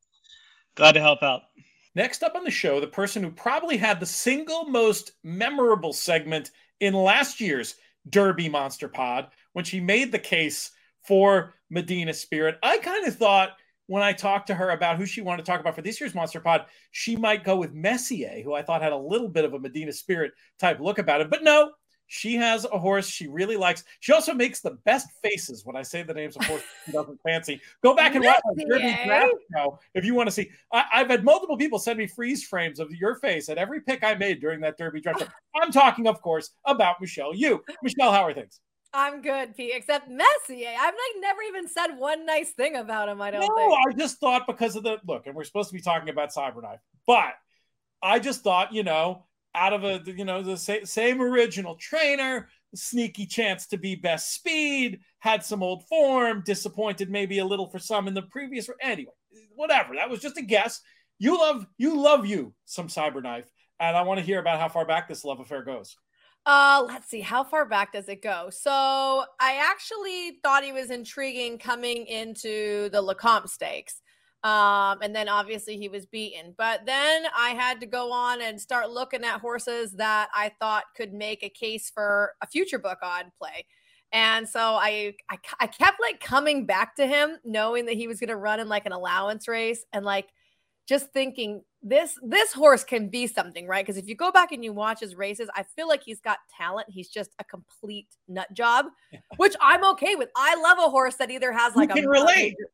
Glad 0.75 0.93
to 0.93 1.01
help 1.01 1.23
out. 1.23 1.43
Next 1.95 2.23
up 2.23 2.37
on 2.37 2.45
the 2.45 2.51
show, 2.51 2.81
the 2.81 2.87
person 2.87 3.23
who 3.23 3.31
probably 3.31 3.77
had 3.77 3.99
the 3.99 4.07
single 4.07 4.65
most 4.67 5.13
memorable 5.25 5.93
segment 5.93 6.51
in 6.81 6.95
last 6.95 7.41
year's 7.41 7.75
Derby 8.09 8.49
Monster 8.49 8.89
Pod 8.89 9.29
when 9.53 9.65
she 9.65 9.81
made 9.81 10.13
the 10.13 10.19
case 10.19 10.71
for 11.09 11.55
Medina 11.71 12.13
Spirit. 12.13 12.59
I 12.63 12.79
kind 12.79 13.07
of 13.07 13.17
thought 13.17 13.53
when 13.87 14.03
I 14.03 14.13
talked 14.13 14.49
to 14.49 14.55
her 14.55 14.71
about 14.71 14.99
who 14.99 15.07
she 15.07 15.23
wanted 15.23 15.45
to 15.45 15.51
talk 15.51 15.61
about 15.61 15.75
for 15.75 15.81
this 15.81 15.99
year's 15.99 16.15
Monster 16.15 16.41
Pod, 16.41 16.67
she 16.91 17.17
might 17.17 17.43
go 17.43 17.57
with 17.57 17.73
Messier, 17.73 18.43
who 18.45 18.53
I 18.53 18.63
thought 18.63 18.83
had 18.83 18.93
a 18.93 18.97
little 18.97 19.29
bit 19.29 19.47
of 19.47 19.55
a 19.55 19.59
Medina 19.59 19.93
Spirit 19.93 20.33
type 20.59 20.79
look 20.79 20.99
about 20.99 21.23
it. 21.23 21.31
But 21.31 21.43
no, 21.43 21.73
she 22.07 22.37
has 22.37 22.67
a 22.67 22.79
horse 22.79 23.07
she 23.07 23.27
really 23.27 23.57
likes. 23.57 23.85
She 24.01 24.13
also 24.13 24.35
makes 24.35 24.61
the 24.61 24.73
best 24.85 25.09
faces 25.23 25.65
when 25.65 25.77
I 25.77 25.83
say 25.83 26.03
the 26.03 26.13
names 26.13 26.37
of 26.37 26.45
horses 26.45 26.67
she 26.87 26.93
doesn't 26.93 27.19
fancy. 27.27 27.63
Go 27.83 27.97
back 27.97 28.15
and 28.15 28.23
watch 28.23 28.41
my 28.45 28.65
Derby 28.65 28.99
draft 29.07 29.33
show 29.57 29.79
if 29.95 30.05
you 30.05 30.15
want 30.15 30.27
to 30.27 30.33
see. 30.33 30.51
I, 30.71 30.85
have 30.91 31.09
had 31.09 31.25
multiple 31.25 31.57
people 31.57 31.79
send 31.79 31.99
me 31.99 32.07
freeze 32.07 32.45
frames 32.45 32.81
of 32.81 32.91
your 32.91 33.15
face 33.17 33.49
at 33.49 33.57
every 33.57 33.81
pick 33.81 34.05
I 34.05 34.15
made 34.15 34.41
during 34.43 34.61
that 34.61 34.77
Derby 34.77 35.01
draft 35.01 35.21
show. 35.21 35.29
I'm 35.63 35.73
talking, 35.73 36.07
of 36.07 36.21
course, 36.21 36.51
about 36.67 37.01
Michelle 37.01 37.35
Yu. 37.35 37.63
Michelle, 37.83 38.13
how 38.13 38.25
are 38.27 38.35
things? 38.35 38.61
I'm 38.93 39.21
good, 39.21 39.55
Pete. 39.57 39.73
Except 39.75 40.09
Messier, 40.09 40.69
eh? 40.69 40.77
I've 40.79 40.95
like 40.95 41.21
never 41.21 41.43
even 41.43 41.69
said 41.69 41.89
one 41.99 42.25
nice 42.25 42.51
thing 42.53 42.77
about 42.77 43.09
him. 43.09 43.21
I 43.21 43.31
don't. 43.31 43.41
No, 43.41 43.55
think. 43.57 43.79
I 43.87 43.99
just 43.99 44.19
thought 44.19 44.47
because 44.47 44.77
of 44.77 44.83
the 44.83 44.99
look, 45.07 45.27
and 45.27 45.35
we're 45.35 45.45
supposed 45.45 45.69
to 45.69 45.75
be 45.75 45.83
talking 45.83 46.09
about 46.09 46.33
Cyberknife, 46.33 46.79
but 47.07 47.35
I 48.03 48.19
just 48.19 48.43
thought, 48.43 48.73
you 48.73 48.83
know, 48.83 49.27
out 49.55 49.73
of 49.73 49.85
a 49.85 50.01
you 50.07 50.25
know 50.25 50.43
the 50.43 50.57
same, 50.57 50.87
same 50.87 51.21
original 51.21 51.77
trainer, 51.77 52.49
sneaky 52.75 53.27
chance 53.27 53.67
to 53.69 53.77
be 53.77 53.95
best 53.95 54.35
speed, 54.35 55.01
had 55.19 55.45
some 55.45 55.63
old 55.63 55.87
form, 55.87 56.43
disappointed 56.45 57.11
maybe 57.11 57.39
a 57.39 57.45
little 57.45 57.69
for 57.69 57.79
some 57.79 58.09
in 58.09 58.15
the 58.15 58.23
previous. 58.23 58.71
Anyway, 58.81 59.13
whatever. 59.55 59.95
That 59.97 60.11
was 60.11 60.21
just 60.21 60.39
a 60.39 60.43
guess. 60.43 60.81
You 61.19 61.39
love 61.39 61.67
you 61.77 62.01
love 62.01 62.25
you 62.25 62.55
some 62.65 62.89
Cyberknife, 62.89 63.47
and 63.81 63.97
I 63.97 64.03
want 64.03 64.19
to 64.19 64.27
hear 64.27 64.39
about 64.39 64.61
how 64.61 64.69
far 64.69 64.87
back 64.87 65.09
this 65.09 65.25
love 65.25 65.41
affair 65.41 65.63
goes. 65.63 65.97
Uh, 66.47 66.83
let's 66.87 67.09
see. 67.09 67.21
How 67.21 67.45
far 67.45 67.67
back 67.67 67.93
does 67.93 68.09
it 68.09 68.23
go? 68.23 68.49
So 68.51 68.71
I 68.71 69.61
actually 69.63 70.39
thought 70.43 70.65
he 70.65 70.73
was 70.73 70.91
intriguing 70.91 71.59
coming 71.59 72.07
into 72.07 72.89
the 72.91 73.03
Lecomte 73.03 73.49
Stakes. 73.49 74.01
Um, 74.45 74.99
and 75.03 75.15
then 75.15 75.29
obviously 75.29 75.77
he 75.77 75.89
was 75.89 76.07
beaten. 76.07 76.55
But 76.57 76.87
then 76.87 77.25
I 77.37 77.51
had 77.51 77.81
to 77.81 77.87
go 77.87 78.13
on 78.13 78.41
and 78.41 78.59
start 78.59 78.91
looking 78.91 79.25
at 79.25 79.41
horses 79.41 79.93
that 79.95 80.29
I 80.33 80.53
thought 80.61 80.85
could 80.97 81.13
make 81.13 81.43
a 81.43 81.51
case 81.51 81.91
for 81.91 82.33
a 82.41 82.47
future 82.47 82.79
book 82.79 82.99
odd 83.03 83.27
play. 83.37 83.67
And 84.13 84.49
so 84.49 84.61
I, 84.61 85.15
I, 85.29 85.37
I 85.61 85.67
kept 85.67 86.01
like 86.01 86.21
coming 86.21 86.65
back 86.65 86.97
to 86.97 87.07
him, 87.07 87.37
knowing 87.45 87.85
that 87.87 87.97
he 87.97 88.07
was 88.07 88.21
going 88.21 88.29
to 88.29 88.37
run 88.37 88.59
in 88.59 88.69
like 88.69 88.87
an 88.87 88.93
allowance 88.93 89.49
race, 89.49 89.85
and 89.93 90.03
like 90.03 90.29
just 90.89 91.13
thinking 91.13 91.63
this 91.83 92.19
this 92.23 92.53
horse 92.53 92.83
can 92.83 93.09
be 93.09 93.27
something, 93.27 93.67
right? 93.67 93.85
Because 93.85 93.99
if 93.99 94.09
you 94.09 94.17
go 94.17 94.33
back 94.33 94.53
and 94.53 94.65
you 94.65 94.73
watch 94.73 95.01
his 95.01 95.15
races, 95.15 95.49
I 95.55 95.63
feel 95.63 95.87
like 95.87 96.03
he's 96.03 96.21
got 96.21 96.39
talent. 96.57 96.87
He's 96.89 97.09
just 97.09 97.31
a 97.39 97.45
complete 97.45 98.09
nut 98.27 98.53
job, 98.55 98.87
which 99.37 99.55
I'm 99.61 99.85
okay 99.93 100.15
with. 100.15 100.31
I 100.35 100.61
love 100.61 100.79
a 100.79 100.91
horse 100.91 101.17
that 101.17 101.31
either 101.31 101.53
has 101.53 101.77
like 101.77 101.91
you 101.91 101.97
can 101.97 102.05
a, 102.07 102.11
relate. 102.11 102.55
A, 102.55 102.67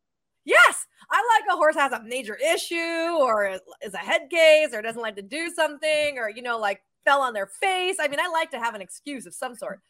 Yes, 0.46 0.86
I 1.10 1.22
like 1.38 1.54
a 1.54 1.56
horse 1.56 1.74
has 1.74 1.92
a 1.92 2.02
major 2.02 2.36
issue 2.36 2.76
or 2.76 3.58
is 3.82 3.94
a 3.94 3.98
head 3.98 4.28
case 4.30 4.74
or 4.74 4.82
doesn't 4.82 5.00
like 5.00 5.16
to 5.16 5.22
do 5.22 5.50
something 5.50 6.18
or, 6.18 6.28
you 6.28 6.42
know, 6.42 6.58
like 6.58 6.82
fell 7.04 7.22
on 7.22 7.32
their 7.32 7.46
face. 7.46 7.96
I 7.98 8.08
mean, 8.08 8.20
I 8.20 8.28
like 8.28 8.50
to 8.50 8.58
have 8.58 8.74
an 8.74 8.82
excuse 8.82 9.24
of 9.24 9.34
some 9.34 9.54
sort. 9.54 9.80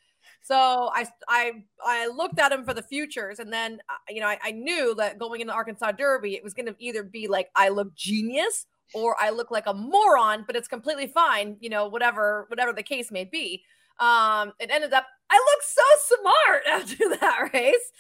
So 0.43 0.91
I, 0.93 1.07
I, 1.29 1.53
I 1.85 2.07
looked 2.09 2.39
at 2.39 2.53
him 2.53 2.65
for 2.65 2.75
the 2.75 2.83
futures, 2.83 3.39
and 3.39 3.53
then 3.53 3.79
uh, 3.89 3.95
you 4.09 4.21
know 4.21 4.29
I, 4.29 4.39
I 4.43 4.51
knew 4.53 4.95
that 4.97 5.19
going 5.19 5.41
into 5.41 5.53
Arkansas 5.53 5.93
Derby, 5.93 6.35
it 6.35 6.45
was 6.45 6.55
going 6.55 6.67
to 6.67 6.75
either 6.79 7.03
be 7.03 7.29
like 7.29 7.51
I 7.55 7.69
look 7.69 7.95
genius 7.95 8.67
or 8.93 9.17
I 9.21 9.31
look 9.31 9.51
like 9.51 9.67
a 9.67 9.75
moron, 9.75 10.45
but 10.47 10.57
it's 10.57 10.69
completely 10.69 11.07
fine. 11.07 11.57
You 11.61 11.71
know, 11.71 11.89
whatever, 11.89 12.47
whatever 12.49 12.73
the 12.73 12.83
case 12.83 13.11
may 13.11 13.25
be. 13.25 13.63
Um, 14.01 14.53
it 14.59 14.71
ended 14.71 14.93
up 14.93 15.07
I 15.31 15.37
looked 15.37 15.65
so 15.65 16.17
smart 16.17 16.63
after 16.69 17.17
that 17.21 17.51
race. 17.53 17.91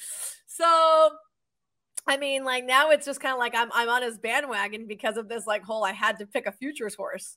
So 0.47 1.11
I 2.07 2.17
mean, 2.17 2.45
like 2.45 2.65
now 2.65 2.91
it's 2.91 3.07
just 3.07 3.21
kind 3.21 3.33
of 3.33 3.39
like 3.39 3.55
I'm 3.55 3.71
I'm 3.73 3.89
on 3.89 4.03
his 4.03 4.19
bandwagon 4.19 4.87
because 4.87 5.17
of 5.17 5.29
this 5.29 5.47
like 5.47 5.63
whole 5.65 5.85
I 5.85 5.93
had 5.93 6.19
to 6.19 6.27
pick 6.27 6.47
a 6.47 6.53
futures 6.53 6.95
horse. 6.95 7.37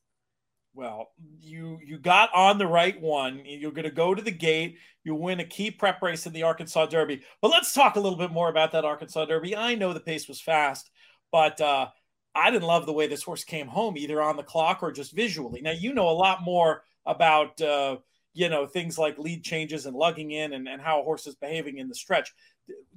Well, 0.77 1.09
you 1.41 1.79
you 1.83 1.97
got 1.97 2.29
on 2.35 2.59
the 2.59 2.67
right 2.67 3.01
one. 3.01 3.41
You're 3.45 3.71
going 3.71 3.85
to 3.85 3.89
go 3.89 4.13
to 4.13 4.21
the 4.21 4.29
gate. 4.29 4.77
You 5.03 5.15
win 5.15 5.39
a 5.39 5.43
key 5.43 5.71
prep 5.71 6.03
race 6.03 6.27
in 6.27 6.33
the 6.33 6.43
Arkansas 6.43 6.85
Derby. 6.85 7.23
But 7.41 7.49
let's 7.49 7.73
talk 7.73 7.95
a 7.95 7.99
little 7.99 8.17
bit 8.17 8.29
more 8.29 8.47
about 8.47 8.73
that 8.73 8.85
Arkansas 8.85 9.25
Derby. 9.25 9.55
I 9.55 9.73
know 9.73 9.91
the 9.91 9.99
pace 9.99 10.27
was 10.27 10.39
fast, 10.39 10.91
but 11.31 11.59
uh, 11.59 11.87
I 12.35 12.51
didn't 12.51 12.67
love 12.67 12.85
the 12.85 12.93
way 12.93 13.07
this 13.07 13.23
horse 13.23 13.43
came 13.43 13.65
home, 13.65 13.97
either 13.97 14.21
on 14.21 14.37
the 14.37 14.43
clock 14.43 14.83
or 14.83 14.91
just 14.91 15.15
visually. 15.15 15.61
Now 15.61 15.71
you 15.71 15.95
know 15.95 16.09
a 16.09 16.11
lot 16.11 16.43
more 16.43 16.83
about 17.07 17.59
uh, 17.59 17.97
you 18.35 18.47
know 18.47 18.67
things 18.67 18.99
like 18.99 19.17
lead 19.17 19.43
changes 19.43 19.87
and 19.87 19.95
lugging 19.95 20.29
in 20.29 20.53
and, 20.53 20.67
and 20.67 20.79
how 20.79 21.01
a 21.01 21.03
horse 21.03 21.25
is 21.25 21.33
behaving 21.33 21.79
in 21.79 21.87
the 21.89 21.95
stretch 21.95 22.31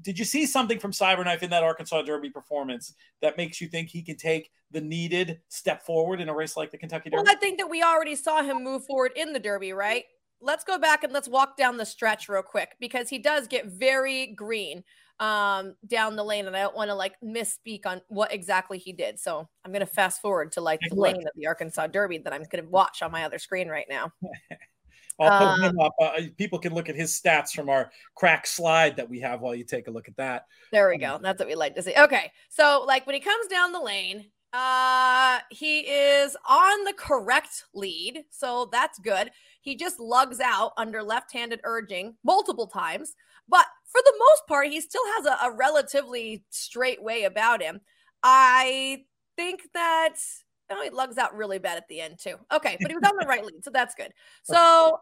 did 0.03 0.19
you 0.19 0.25
see 0.25 0.47
something 0.47 0.79
from 0.79 0.93
cyberknife 0.93 1.43
in 1.43 1.51
that 1.51 1.63
arkansas 1.63 2.03
derby 2.03 2.31
performance 2.31 2.95
that 3.21 3.37
makes 3.37 3.61
you 3.61 3.69
think 3.69 3.89
he 3.89 4.03
can 4.03 4.17
take 4.17 4.51
the 4.71 4.81
needed 4.81 5.41
step 5.49 5.85
forward 5.85 6.21
in 6.21 6.29
a 6.29 6.35
race 6.35 6.57
like 6.57 6.71
the 6.71 6.79
kentucky 6.79 7.11
derby 7.11 7.23
well 7.23 7.33
i 7.33 7.39
think 7.39 7.59
that 7.59 7.69
we 7.69 7.83
already 7.83 8.15
saw 8.15 8.43
him 8.43 8.63
move 8.63 8.85
forward 8.85 9.13
in 9.17 9.33
the 9.33 9.41
derby 9.41 9.73
right 9.73 10.05
let's 10.41 10.65
go 10.65 10.79
back 10.79 11.05
and 11.05 11.13
let's 11.13 11.29
walk 11.29 11.57
down 11.57 11.77
the 11.77 11.85
stretch 11.85 12.29
real 12.29 12.43
quick 12.43 12.77
because 12.81 13.09
he 13.09 13.19
does 13.19 13.47
get 13.47 13.67
very 13.67 14.29
green 14.29 14.83
um, 15.21 15.75
down 15.87 16.17
the 16.17 16.25
lane, 16.25 16.47
and 16.47 16.57
I 16.57 16.63
don't 16.63 16.75
want 16.75 16.89
to 16.89 16.95
like 16.95 17.15
misspeak 17.23 17.85
on 17.85 18.01
what 18.09 18.33
exactly 18.33 18.79
he 18.79 18.93
did. 18.93 19.21
So 19.21 19.47
I'm 19.65 19.71
going 19.71 19.81
to 19.81 19.87
fast 19.87 20.23
forward 20.23 20.53
to 20.53 20.63
like 20.63 20.81
the 20.89 20.95
lane 20.95 21.27
of 21.27 21.33
the 21.37 21.47
Arkansas 21.47 21.89
Derby 21.89 22.19
that 22.19 22.33
I'm 22.33 22.43
going 22.51 22.65
to 22.65 22.71
watch 22.71 23.03
on 23.03 23.13
my 23.13 23.25
other 23.25 23.39
screen 23.39 23.69
right 23.69 23.87
now. 23.89 24.13
I'll 25.21 25.57
put 25.57 25.65
him 25.65 25.79
um, 25.79 25.87
up. 25.87 25.95
Uh, 26.01 26.23
people 26.37 26.59
can 26.59 26.75
look 26.75 26.89
at 26.89 26.97
his 26.97 27.13
stats 27.13 27.51
from 27.51 27.69
our 27.69 27.91
crack 28.15 28.47
slide 28.47 28.97
that 28.97 29.09
we 29.09 29.21
have 29.21 29.41
while 29.41 29.55
you 29.55 29.65
take 29.65 29.89
a 29.89 29.91
look 29.91 30.09
at 30.09 30.17
that. 30.17 30.47
There 30.73 30.89
we 30.89 30.97
go. 30.97 31.19
That's 31.23 31.39
what 31.39 31.49
we 31.49 31.55
like 31.55 31.75
to 31.77 31.83
see. 31.83 31.95
Okay. 31.99 32.33
So, 32.49 32.85
like 32.87 33.07
when 33.07 33.15
he 33.15 33.21
comes 33.21 33.47
down 33.49 33.73
the 33.73 33.81
lane, 33.81 34.27
uh 34.53 35.39
he 35.51 35.81
is 35.81 36.37
on 36.49 36.85
the 36.85 36.95
correct 36.95 37.65
lead. 37.73 38.25
So 38.31 38.69
that's 38.73 38.99
good. 38.99 39.31
He 39.61 39.77
just 39.77 40.01
lugs 40.01 40.41
out 40.41 40.73
under 40.77 41.03
left-handed 41.03 41.61
urging 41.63 42.17
multiple 42.25 42.67
times, 42.67 43.15
but 43.49 43.67
for 43.85 44.01
the 44.05 44.15
most 44.19 44.43
part, 44.49 44.69
he 44.69 44.81
still 44.81 45.05
has 45.17 45.27
a, 45.27 45.47
a 45.47 45.55
relatively 45.55 46.45
straight 46.51 47.01
way 47.01 47.25
about 47.25 47.63
him. 47.63 47.81
I 48.25 49.05
think 49.37 49.61
that 49.75 50.17
Oh, 50.73 50.83
he 50.85 50.91
lugs 50.91 51.19
out 51.19 51.37
really 51.37 51.59
bad 51.59 51.77
at 51.77 51.89
the 51.89 52.01
end 52.01 52.19
too. 52.19 52.37
Okay, 52.53 52.77
but 52.81 52.91
he 52.91 52.97
was 52.97 53.03
on 53.05 53.17
the 53.19 53.27
right 53.29 53.45
lead, 53.45 53.65
so 53.65 53.71
that's 53.71 53.95
good. 53.95 54.13
So 54.45 54.99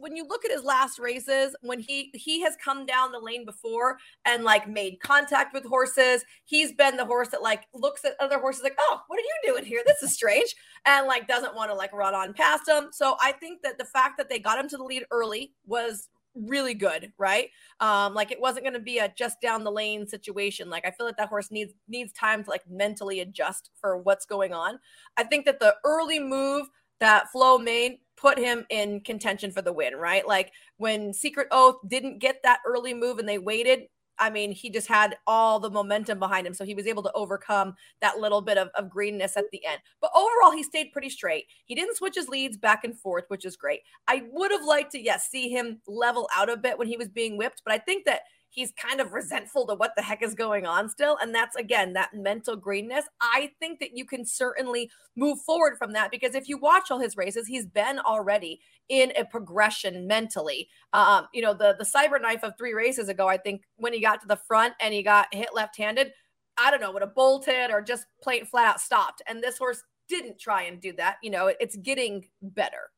when 0.00 0.16
you 0.16 0.26
look 0.26 0.44
at 0.44 0.50
his 0.50 0.64
last 0.64 0.98
races 0.98 1.54
when 1.62 1.80
he 1.80 2.10
he 2.14 2.40
has 2.40 2.54
come 2.62 2.86
down 2.86 3.12
the 3.12 3.18
lane 3.18 3.44
before 3.44 3.98
and 4.24 4.44
like 4.44 4.68
made 4.68 4.98
contact 5.00 5.52
with 5.52 5.64
horses 5.64 6.24
he's 6.44 6.72
been 6.72 6.96
the 6.96 7.04
horse 7.04 7.28
that 7.28 7.42
like 7.42 7.64
looks 7.74 8.04
at 8.04 8.14
other 8.20 8.38
horses 8.38 8.62
like 8.62 8.76
oh 8.78 9.00
what 9.08 9.18
are 9.18 9.22
you 9.22 9.52
doing 9.52 9.64
here 9.64 9.82
this 9.86 10.02
is 10.02 10.12
strange 10.12 10.54
and 10.86 11.06
like 11.06 11.26
doesn't 11.26 11.54
want 11.54 11.70
to 11.70 11.74
like 11.74 11.92
run 11.92 12.14
on 12.14 12.32
past 12.32 12.66
them 12.66 12.88
so 12.92 13.16
i 13.20 13.32
think 13.32 13.62
that 13.62 13.78
the 13.78 13.84
fact 13.84 14.16
that 14.16 14.28
they 14.28 14.38
got 14.38 14.58
him 14.58 14.68
to 14.68 14.76
the 14.76 14.84
lead 14.84 15.04
early 15.10 15.52
was 15.66 16.08
really 16.34 16.74
good, 16.74 17.12
right? 17.18 17.48
Um, 17.80 18.14
like 18.14 18.30
it 18.30 18.40
wasn't 18.40 18.64
going 18.64 18.74
to 18.74 18.80
be 18.80 18.98
a 18.98 19.12
just 19.16 19.40
down 19.40 19.64
the 19.64 19.72
lane 19.72 20.06
situation. 20.06 20.70
Like 20.70 20.86
I 20.86 20.90
feel 20.90 21.06
like 21.06 21.16
that 21.16 21.28
horse 21.28 21.50
needs 21.50 21.72
needs 21.88 22.12
time 22.12 22.44
to 22.44 22.50
like 22.50 22.68
mentally 22.68 23.20
adjust 23.20 23.70
for 23.80 23.98
what's 23.98 24.26
going 24.26 24.52
on. 24.52 24.78
I 25.16 25.24
think 25.24 25.46
that 25.46 25.60
the 25.60 25.74
early 25.84 26.20
move 26.20 26.68
that 27.00 27.30
Flo 27.30 27.58
made 27.58 27.98
put 28.20 28.38
him 28.38 28.66
in 28.70 29.00
contention 29.00 29.50
for 29.50 29.62
the 29.62 29.72
win, 29.72 29.94
right? 29.94 30.26
Like 30.26 30.52
when 30.76 31.12
Secret 31.12 31.48
Oath 31.50 31.76
didn't 31.86 32.18
get 32.18 32.42
that 32.42 32.60
early 32.66 32.94
move 32.94 33.18
and 33.18 33.28
they 33.28 33.38
waited, 33.38 33.84
I 34.18 34.30
mean, 34.30 34.52
he 34.52 34.68
just 34.68 34.88
had 34.88 35.16
all 35.26 35.60
the 35.60 35.70
momentum 35.70 36.18
behind 36.18 36.46
him. 36.46 36.54
So 36.54 36.64
he 36.64 36.74
was 36.74 36.86
able 36.86 37.02
to 37.04 37.12
overcome 37.12 37.74
that 38.00 38.18
little 38.18 38.40
bit 38.40 38.58
of, 38.58 38.68
of 38.74 38.90
greenness 38.90 39.36
at 39.36 39.44
the 39.52 39.64
end. 39.64 39.80
But 40.00 40.10
overall, 40.14 40.50
he 40.50 40.62
stayed 40.62 40.92
pretty 40.92 41.10
straight. 41.10 41.44
He 41.66 41.74
didn't 41.74 41.96
switch 41.96 42.16
his 42.16 42.28
leads 42.28 42.56
back 42.56 42.84
and 42.84 42.98
forth, 42.98 43.24
which 43.28 43.44
is 43.44 43.56
great. 43.56 43.80
I 44.08 44.24
would 44.32 44.50
have 44.50 44.64
liked 44.64 44.92
to, 44.92 45.00
yes, 45.00 45.28
see 45.30 45.48
him 45.48 45.80
level 45.86 46.28
out 46.34 46.50
a 46.50 46.56
bit 46.56 46.78
when 46.78 46.88
he 46.88 46.96
was 46.96 47.08
being 47.08 47.36
whipped. 47.36 47.62
But 47.64 47.74
I 47.74 47.78
think 47.78 48.06
that 48.06 48.22
he's 48.50 48.72
kind 48.72 49.00
of 49.00 49.12
resentful 49.12 49.66
to 49.66 49.74
what 49.74 49.92
the 49.96 50.02
heck 50.02 50.22
is 50.22 50.34
going 50.34 50.66
on 50.66 50.88
still. 50.88 51.18
And 51.20 51.34
that's 51.34 51.56
again 51.56 51.92
that 51.94 52.14
mental 52.14 52.56
greenness. 52.56 53.04
I 53.20 53.52
think 53.60 53.80
that 53.80 53.96
you 53.96 54.04
can 54.04 54.24
certainly 54.24 54.90
move 55.16 55.40
forward 55.40 55.76
from 55.78 55.92
that 55.92 56.10
because 56.10 56.34
if 56.34 56.48
you 56.48 56.58
watch 56.58 56.90
all 56.90 56.98
his 56.98 57.16
races, 57.16 57.46
he's 57.46 57.66
been 57.66 57.98
already 57.98 58.60
in 58.88 59.12
a 59.16 59.24
progression 59.24 60.06
mentally. 60.06 60.68
Um, 60.92 61.26
you 61.32 61.42
know, 61.42 61.54
the 61.54 61.76
the 61.78 61.84
cyber 61.84 62.20
knife 62.20 62.42
of 62.42 62.54
three 62.58 62.74
races 62.74 63.08
ago, 63.08 63.28
I 63.28 63.36
think 63.36 63.62
when 63.76 63.92
he 63.92 64.00
got 64.00 64.20
to 64.20 64.26
the 64.26 64.40
front 64.48 64.74
and 64.80 64.94
he 64.94 65.02
got 65.02 65.32
hit 65.32 65.50
left-handed, 65.54 66.12
I 66.56 66.70
don't 66.70 66.80
know, 66.80 66.92
would 66.92 67.02
have 67.02 67.14
bolted 67.14 67.70
or 67.70 67.80
just 67.80 68.06
plain 68.22 68.44
flat 68.44 68.66
out 68.66 68.80
stopped. 68.80 69.22
And 69.26 69.42
this 69.42 69.58
horse 69.58 69.82
didn't 70.08 70.38
try 70.38 70.62
and 70.62 70.80
do 70.80 70.92
that. 70.94 71.16
You 71.22 71.30
know, 71.30 71.52
it's 71.60 71.76
getting 71.76 72.24
better. 72.42 72.90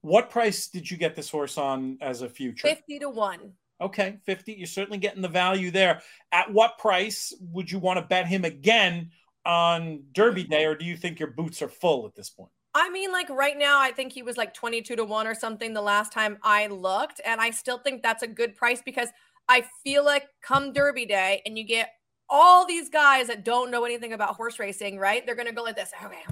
What 0.00 0.30
price 0.30 0.68
did 0.68 0.90
you 0.90 0.96
get 0.96 1.16
this 1.16 1.28
horse 1.28 1.58
on 1.58 1.98
as 2.00 2.22
a 2.22 2.28
future? 2.28 2.68
50 2.68 3.00
to 3.00 3.10
1. 3.10 3.52
Okay, 3.80 4.18
50. 4.24 4.54
You're 4.54 4.66
certainly 4.66 4.98
getting 4.98 5.22
the 5.22 5.28
value 5.28 5.70
there. 5.70 6.02
At 6.32 6.52
what 6.52 6.78
price 6.78 7.32
would 7.40 7.70
you 7.70 7.78
want 7.78 7.98
to 7.98 8.04
bet 8.04 8.26
him 8.26 8.44
again 8.44 9.10
on 9.46 10.02
Derby 10.12 10.44
Day, 10.44 10.64
or 10.64 10.74
do 10.74 10.84
you 10.84 10.96
think 10.96 11.20
your 11.20 11.30
boots 11.30 11.62
are 11.62 11.68
full 11.68 12.06
at 12.06 12.14
this 12.14 12.28
point? 12.28 12.50
I 12.74 12.90
mean, 12.90 13.12
like 13.12 13.30
right 13.30 13.56
now, 13.56 13.80
I 13.80 13.92
think 13.92 14.12
he 14.12 14.22
was 14.22 14.36
like 14.36 14.52
22 14.52 14.96
to 14.96 15.04
1 15.04 15.26
or 15.26 15.34
something 15.34 15.72
the 15.72 15.82
last 15.82 16.12
time 16.12 16.38
I 16.42 16.66
looked. 16.66 17.20
And 17.24 17.40
I 17.40 17.50
still 17.50 17.78
think 17.78 18.02
that's 18.02 18.22
a 18.22 18.26
good 18.26 18.54
price 18.54 18.82
because 18.84 19.08
I 19.48 19.64
feel 19.82 20.04
like 20.04 20.28
come 20.42 20.72
Derby 20.72 21.06
Day 21.06 21.42
and 21.46 21.56
you 21.56 21.64
get 21.64 21.90
all 22.28 22.66
these 22.66 22.90
guys 22.90 23.28
that 23.28 23.44
don't 23.44 23.70
know 23.70 23.84
anything 23.84 24.12
about 24.12 24.36
horse 24.36 24.58
racing, 24.58 24.98
right? 24.98 25.24
They're 25.24 25.34
going 25.34 25.48
to 25.48 25.54
go 25.54 25.62
like 25.62 25.76
this. 25.76 25.92
Okay, 26.04 26.22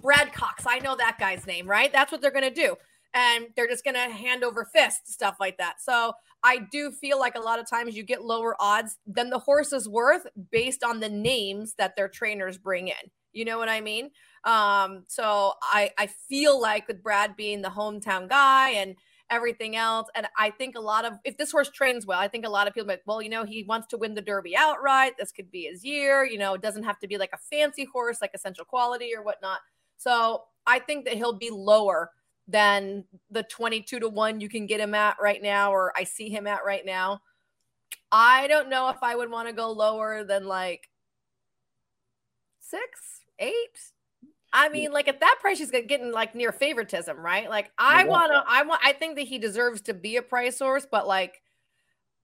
Brad 0.00 0.32
Cox. 0.32 0.64
I 0.66 0.78
know 0.78 0.94
that 0.96 1.16
guy's 1.18 1.46
name, 1.46 1.66
right? 1.66 1.92
That's 1.92 2.12
what 2.12 2.20
they're 2.20 2.30
going 2.30 2.44
to 2.44 2.54
do 2.54 2.76
and 3.14 3.46
they're 3.56 3.68
just 3.68 3.84
going 3.84 3.94
to 3.94 4.12
hand 4.12 4.44
over 4.44 4.64
fist 4.64 5.10
stuff 5.10 5.36
like 5.40 5.56
that. 5.58 5.80
So 5.80 6.12
I 6.44 6.58
do 6.58 6.90
feel 6.92 7.18
like 7.18 7.34
a 7.34 7.40
lot 7.40 7.58
of 7.58 7.68
times 7.68 7.96
you 7.96 8.02
get 8.02 8.22
lower 8.22 8.54
odds 8.60 8.98
than 9.06 9.30
the 9.30 9.38
horse 9.38 9.72
is 9.72 9.88
worth 9.88 10.26
based 10.52 10.84
on 10.84 11.00
the 11.00 11.08
names 11.08 11.74
that 11.78 11.96
their 11.96 12.08
trainers 12.08 12.58
bring 12.58 12.88
in. 12.88 13.10
You 13.32 13.46
know 13.46 13.58
what 13.58 13.70
I 13.70 13.80
mean? 13.80 14.10
Um, 14.44 15.04
so 15.08 15.54
I 15.62 15.90
I 15.98 16.06
feel 16.06 16.60
like 16.60 16.86
with 16.86 17.02
Brad 17.02 17.34
being 17.34 17.62
the 17.62 17.70
hometown 17.70 18.28
guy 18.28 18.70
and 18.70 18.94
everything 19.30 19.74
else, 19.74 20.06
and 20.14 20.28
I 20.38 20.50
think 20.50 20.76
a 20.76 20.80
lot 20.80 21.06
of 21.06 21.14
if 21.24 21.38
this 21.38 21.50
horse 21.50 21.70
trains 21.70 22.06
well, 22.06 22.20
I 22.20 22.28
think 22.28 22.46
a 22.46 22.50
lot 22.50 22.68
of 22.68 22.74
people 22.74 22.88
like, 22.88 23.02
well, 23.06 23.22
you 23.22 23.30
know, 23.30 23.44
he 23.44 23.64
wants 23.64 23.86
to 23.88 23.98
win 23.98 24.14
the 24.14 24.20
Derby 24.20 24.54
outright. 24.56 25.14
This 25.18 25.32
could 25.32 25.50
be 25.50 25.62
his 25.62 25.82
year. 25.82 26.24
You 26.24 26.38
know, 26.38 26.54
it 26.54 26.62
doesn't 26.62 26.84
have 26.84 26.98
to 27.00 27.08
be 27.08 27.16
like 27.16 27.30
a 27.32 27.38
fancy 27.38 27.86
horse 27.90 28.18
like 28.20 28.32
Essential 28.34 28.66
Quality 28.66 29.10
or 29.16 29.22
whatnot. 29.24 29.60
So 29.96 30.44
I 30.66 30.78
think 30.78 31.06
that 31.06 31.14
he'll 31.14 31.38
be 31.38 31.50
lower 31.50 32.10
than 32.46 33.04
the 33.30 33.42
22 33.42 34.00
to 34.00 34.08
1 34.08 34.40
you 34.40 34.48
can 34.48 34.66
get 34.66 34.80
him 34.80 34.94
at 34.94 35.16
right 35.20 35.42
now 35.42 35.72
or 35.72 35.92
I 35.96 36.04
see 36.04 36.28
him 36.28 36.46
at 36.46 36.64
right 36.64 36.84
now. 36.84 37.20
I 38.12 38.46
don't 38.48 38.68
know 38.68 38.90
if 38.90 39.02
I 39.02 39.16
would 39.16 39.30
want 39.30 39.48
to 39.48 39.54
go 39.54 39.72
lower 39.72 40.24
than 40.24 40.46
like 40.46 40.88
six, 42.60 43.22
eight. 43.38 43.92
I 44.52 44.68
mean, 44.68 44.92
like 44.92 45.08
at 45.08 45.20
that 45.20 45.38
price, 45.40 45.58
he's 45.58 45.70
getting 45.70 46.12
like 46.12 46.34
near 46.34 46.52
favoritism, 46.52 47.18
right? 47.18 47.50
Like 47.50 47.72
I 47.76 48.04
want 48.04 48.30
to, 48.32 48.44
I 48.46 48.62
want, 48.62 48.80
I 48.84 48.92
think 48.92 49.16
that 49.16 49.22
he 49.22 49.38
deserves 49.38 49.80
to 49.82 49.94
be 49.94 50.16
a 50.16 50.22
price 50.22 50.56
source, 50.56 50.86
but 50.88 51.08
like 51.08 51.42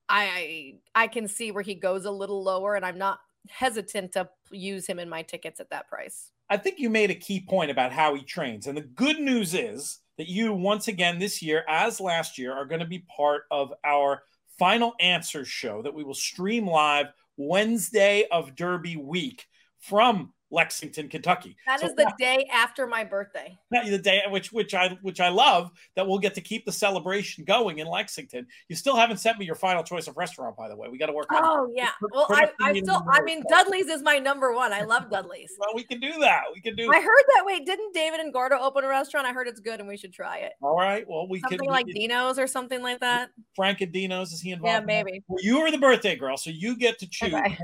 I, 0.08 0.74
I 0.94 1.06
can 1.06 1.26
see 1.28 1.50
where 1.50 1.62
he 1.62 1.74
goes 1.74 2.04
a 2.04 2.10
little 2.10 2.42
lower, 2.42 2.74
and 2.74 2.84
I'm 2.84 2.98
not 2.98 3.20
hesitant 3.48 4.12
to 4.12 4.28
use 4.50 4.86
him 4.86 4.98
in 4.98 5.08
my 5.08 5.22
tickets 5.22 5.60
at 5.60 5.70
that 5.70 5.88
price. 5.88 6.32
I 6.50 6.56
think 6.56 6.78
you 6.78 6.90
made 6.90 7.10
a 7.10 7.14
key 7.14 7.40
point 7.40 7.70
about 7.70 7.92
how 7.92 8.14
he 8.14 8.22
trains, 8.22 8.66
and 8.66 8.76
the 8.76 8.82
good 8.82 9.20
news 9.20 9.54
is 9.54 9.99
that 10.20 10.28
you, 10.28 10.52
once 10.52 10.86
again 10.86 11.18
this 11.18 11.40
year, 11.40 11.64
as 11.66 11.98
last 11.98 12.36
year, 12.36 12.52
are 12.52 12.66
going 12.66 12.80
to 12.80 12.86
be 12.86 12.98
part 13.16 13.44
of 13.50 13.72
our 13.82 14.22
final 14.58 14.92
answers 15.00 15.48
show 15.48 15.80
that 15.80 15.94
we 15.94 16.04
will 16.04 16.12
stream 16.12 16.66
live 16.66 17.06
Wednesday 17.38 18.26
of 18.30 18.54
Derby 18.54 18.98
week 18.98 19.46
from 19.78 20.34
Lexington, 20.50 21.08
Kentucky. 21.08 21.56
That 21.66 21.80
so 21.80 21.86
is 21.86 21.94
the 21.94 22.12
day 22.18 22.48
after 22.52 22.86
my 22.86 23.04
birthday. 23.04 23.56
the 23.70 23.98
day 23.98 24.22
which 24.28 24.52
which 24.52 24.74
I 24.74 24.98
which 25.02 25.20
I 25.20 25.28
love 25.28 25.70
that 25.96 26.06
we'll 26.06 26.18
get 26.18 26.34
to 26.34 26.40
keep 26.40 26.64
the 26.64 26.72
celebration 26.72 27.44
going 27.44 27.78
in 27.78 27.86
Lexington. 27.86 28.46
You 28.68 28.76
still 28.76 28.96
haven't 28.96 29.18
sent 29.18 29.38
me 29.38 29.46
your 29.46 29.54
final 29.54 29.82
choice 29.82 30.08
of 30.08 30.16
restaurant, 30.16 30.56
by 30.56 30.68
the 30.68 30.76
way. 30.76 30.88
We 30.88 30.98
got 30.98 31.06
to 31.06 31.12
work 31.12 31.32
on. 31.32 31.40
Oh 31.42 31.72
yeah. 31.74 31.90
Well, 32.12 32.26
I, 32.30 32.50
I 32.60 32.78
still. 32.80 33.04
I 33.08 33.22
mean, 33.22 33.42
Dudley's 33.48 33.86
is 33.86 34.02
my 34.02 34.18
number 34.18 34.52
one. 34.52 34.72
I 34.72 34.82
love 34.82 35.10
Dudley's. 35.10 35.52
well, 35.58 35.70
we 35.74 35.84
can 35.84 36.00
do 36.00 36.12
that. 36.20 36.42
We 36.54 36.60
can 36.60 36.74
do. 36.74 36.90
I 36.90 37.00
heard 37.00 37.24
that. 37.34 37.44
Wait, 37.44 37.64
didn't 37.64 37.94
David 37.94 38.20
and 38.20 38.32
Gordo 38.32 38.58
open 38.58 38.84
a 38.84 38.88
restaurant? 38.88 39.26
I 39.26 39.32
heard 39.32 39.46
it's 39.46 39.60
good, 39.60 39.80
and 39.80 39.88
we 39.88 39.96
should 39.96 40.12
try 40.12 40.38
it. 40.38 40.52
All 40.62 40.76
right. 40.76 41.08
Well, 41.08 41.28
we 41.28 41.40
Something 41.40 41.60
can 41.60 41.68
like 41.68 41.86
we, 41.86 41.92
Dino's 41.92 42.38
or 42.38 42.46
something 42.46 42.82
like 42.82 43.00
that. 43.00 43.30
Frank 43.54 43.80
and 43.80 43.92
Dino's. 43.92 44.32
Is 44.32 44.40
he 44.40 44.50
involved? 44.50 44.72
Yeah, 44.72 44.78
in 44.80 44.86
maybe. 44.86 45.22
Well, 45.28 45.42
you 45.42 45.58
are 45.58 45.70
the 45.70 45.78
birthday 45.78 46.16
girl, 46.16 46.36
so 46.36 46.50
you 46.50 46.76
get 46.76 46.98
to 46.98 47.08
choose. 47.08 47.34
Okay. 47.34 47.58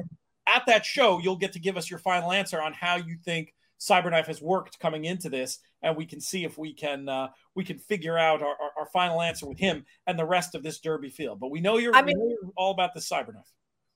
At 0.47 0.65
that 0.67 0.85
show, 0.85 1.19
you'll 1.19 1.37
get 1.37 1.53
to 1.55 1.59
give 1.59 1.77
us 1.77 1.91
your 1.91 1.99
final 1.99 2.33
answer 2.33 2.61
on 2.61 2.73
how 2.73 2.97
you 2.97 3.17
think 3.25 3.55
Cyberknife 3.81 4.27
has 4.27 4.41
worked 4.41 4.79
coming 4.79 5.05
into 5.05 5.29
this, 5.29 5.59
and 5.83 5.97
we 5.97 6.07
can 6.07 6.21
see 6.21 6.45
if 6.45 6.57
we 6.57 6.73
can 6.73 7.09
uh, 7.09 7.29
we 7.55 7.65
can 7.65 7.79
figure 7.79 8.17
out 8.17 8.43
our, 8.43 8.49
our, 8.49 8.71
our 8.81 8.87
final 8.93 9.21
answer 9.21 9.47
with 9.47 9.59
him 9.59 9.85
and 10.07 10.19
the 10.19 10.25
rest 10.25 10.55
of 10.55 10.63
this 10.63 10.81
Derby 10.81 11.11
field. 11.11 11.41
But 11.41 11.51
we 11.51 11.61
know 11.61 11.77
you're, 11.79 11.95
I 11.95 12.03
mean- 12.03 12.19
you're 12.19 12.53
all 12.57 12.71
about 12.71 12.95
the 12.95 13.01
Cyberknife. 13.01 13.51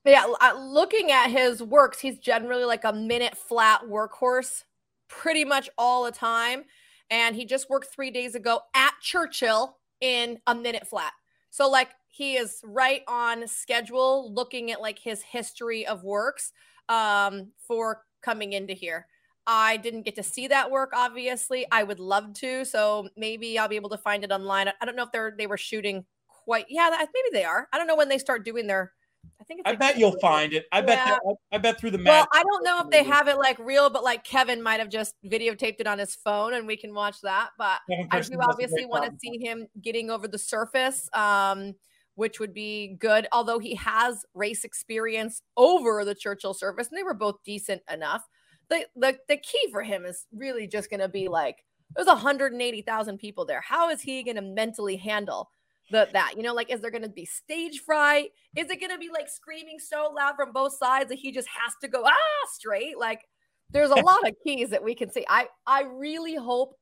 Yeah, 0.05 0.33
uh, 0.41 0.55
looking 0.59 1.11
at 1.11 1.29
his 1.29 1.63
works, 1.63 2.01
he's 2.01 2.19
generally 2.19 2.65
like 2.65 2.85
a 2.85 2.93
minute 2.93 3.37
flat 3.37 3.83
workhorse 3.83 4.65
pretty 5.09 5.45
much 5.45 5.69
all 5.77 6.05
the 6.05 6.13
time. 6.13 6.65
And 7.11 7.35
he 7.37 7.45
just 7.45 7.69
worked 7.69 7.93
three 7.93 8.11
days 8.11 8.35
ago 8.35 8.61
at 8.75 8.93
Churchill 9.03 9.77
in 10.01 10.39
a 10.47 10.55
minute 10.55 10.87
flat. 10.87 11.13
So, 11.51 11.69
like, 11.69 11.91
he 12.11 12.35
is 12.37 12.61
right 12.65 13.03
on 13.09 13.47
schedule 13.47 14.33
looking 14.35 14.71
at 14.71 14.81
like 14.81 14.99
his 14.99 15.23
history 15.23 15.87
of 15.87 16.03
works 16.05 16.53
um, 16.89 17.53
for 17.67 18.03
coming 18.21 18.53
into 18.53 18.75
here. 18.75 19.07
I 19.47 19.79
didn't 19.79 20.03
get 20.03 20.17
to 20.17 20.23
see 20.23 20.49
that 20.49 20.71
work, 20.71 20.91
obviously. 20.95 21.67
I 21.73 21.83
would 21.83 21.99
love 21.99 22.35
to. 22.35 22.65
So 22.65 23.09
maybe 23.17 23.59
I'll 23.59 23.69
be 23.69 23.77
able 23.77 23.89
to 23.91 23.99
find 23.99 24.23
it 24.23 24.31
online. 24.31 24.69
I- 24.69 24.85
don't 24.85 24.97
know 24.97 25.05
if 25.05 25.13
they're 25.13 25.35
they 25.37 25.47
were 25.47 25.57
shooting 25.57 26.05
quite. 26.29 26.67
Yeah, 26.69 26.91
maybe 26.91 27.29
they 27.33 27.45
are. 27.45 27.69
I 27.73 27.79
don't 27.79 27.87
know 27.87 27.97
when 27.97 28.09
they 28.09 28.19
start 28.19 28.45
doing 28.45 28.67
their. 28.67 28.93
I 29.41 29.45
think 29.45 29.61
it's 29.61 29.67
I 29.67 29.71
like 29.71 29.79
bet 29.79 29.99
you'll 29.99 30.19
find 30.21 30.53
it. 30.53 30.67
I 30.73 30.81
bet. 30.81 30.99
Yeah. 30.99 31.07
that- 31.25 31.37
I 31.53 31.59
bet 31.59 31.79
through 31.81 31.91
the 31.93 32.03
well. 32.05 32.27
I 32.33 32.43
don't 32.43 32.65
know 32.65 32.81
if 32.83 32.91
they 32.91 33.03
have 33.05 33.29
it 33.29 33.39
like 33.39 33.59
real, 33.59 33.89
but 33.91 34.05
like 34.05 34.25
Kevin 34.25 34.63
might 34.63 34.81
have 34.81 34.89
just 34.89 35.15
videotaped 35.25 35.77
it 35.81 35.87
on 35.87 35.99
his 35.99 36.15
phone 36.15 36.55
and 36.55 36.67
we 36.67 36.77
can 36.77 36.95
watch 36.95 37.21
that. 37.23 37.51
But 37.59 37.81
I 38.11 38.21
do 38.21 38.39
obviously 38.41 38.87
want 38.87 39.05
to 39.05 39.19
see 39.19 39.39
him 39.39 39.67
getting 39.83 40.11
over 40.11 40.29
the 40.29 40.39
surface, 40.39 41.09
um, 41.13 41.75
which 42.15 42.41
would 42.41 42.55
be 42.55 42.97
good. 42.99 43.27
Although 43.33 43.59
he 43.59 43.75
has 43.77 44.25
race 44.35 44.65
experience 44.65 45.43
over 45.57 46.05
the 46.05 46.15
Churchill 46.15 46.55
service, 46.55 46.89
and 46.89 46.99
they 46.99 47.03
were 47.03 47.15
both 47.15 47.43
decent 47.45 47.83
enough. 47.93 48.27
The 48.69 48.87
the, 48.97 49.19
the 49.29 49.37
key 49.37 49.71
for 49.71 49.83
him 49.83 50.05
is 50.05 50.27
really 50.33 50.67
just 50.67 50.91
going 50.91 51.01
to 51.01 51.09
be 51.09 51.29
like 51.29 51.65
there's 51.97 52.07
180,000 52.07 53.19
people 53.19 53.45
there. 53.45 53.61
How 53.61 53.91
is 53.91 54.01
he 54.01 54.23
going 54.23 54.37
to 54.37 54.43
mentally 54.43 54.97
handle 54.97 55.51
the 55.91 56.09
that? 56.13 56.35
You 56.37 56.43
know, 56.43 56.55
like 56.55 56.73
is 56.73 56.81
there 56.81 56.91
going 56.91 57.03
to 57.03 57.09
be 57.09 57.25
stage 57.25 57.81
fright? 57.81 58.31
Is 58.57 58.71
it 58.71 58.81
going 58.81 58.93
to 58.93 58.99
be 58.99 59.11
like 59.11 59.29
screaming 59.29 59.79
so 59.79 60.13
loud 60.17 60.37
from 60.37 60.53
both 60.53 60.75
sides 60.75 61.09
that 61.09 61.19
he 61.19 61.33
just 61.33 61.49
has 61.49 61.75
to 61.83 61.89
go 61.89 62.05
ah 62.05 62.49
straight? 62.53 62.99
Like 62.99 63.23
there's 63.71 63.91
a 63.91 63.97
lot 63.97 64.27
of 64.27 64.35
keys 64.45 64.71
that 64.71 64.85
we 64.85 64.95
can 64.95 65.11
see. 65.11 65.25
I 65.29 65.49
I 65.67 65.83
really 65.83 66.37
hope 66.37 66.77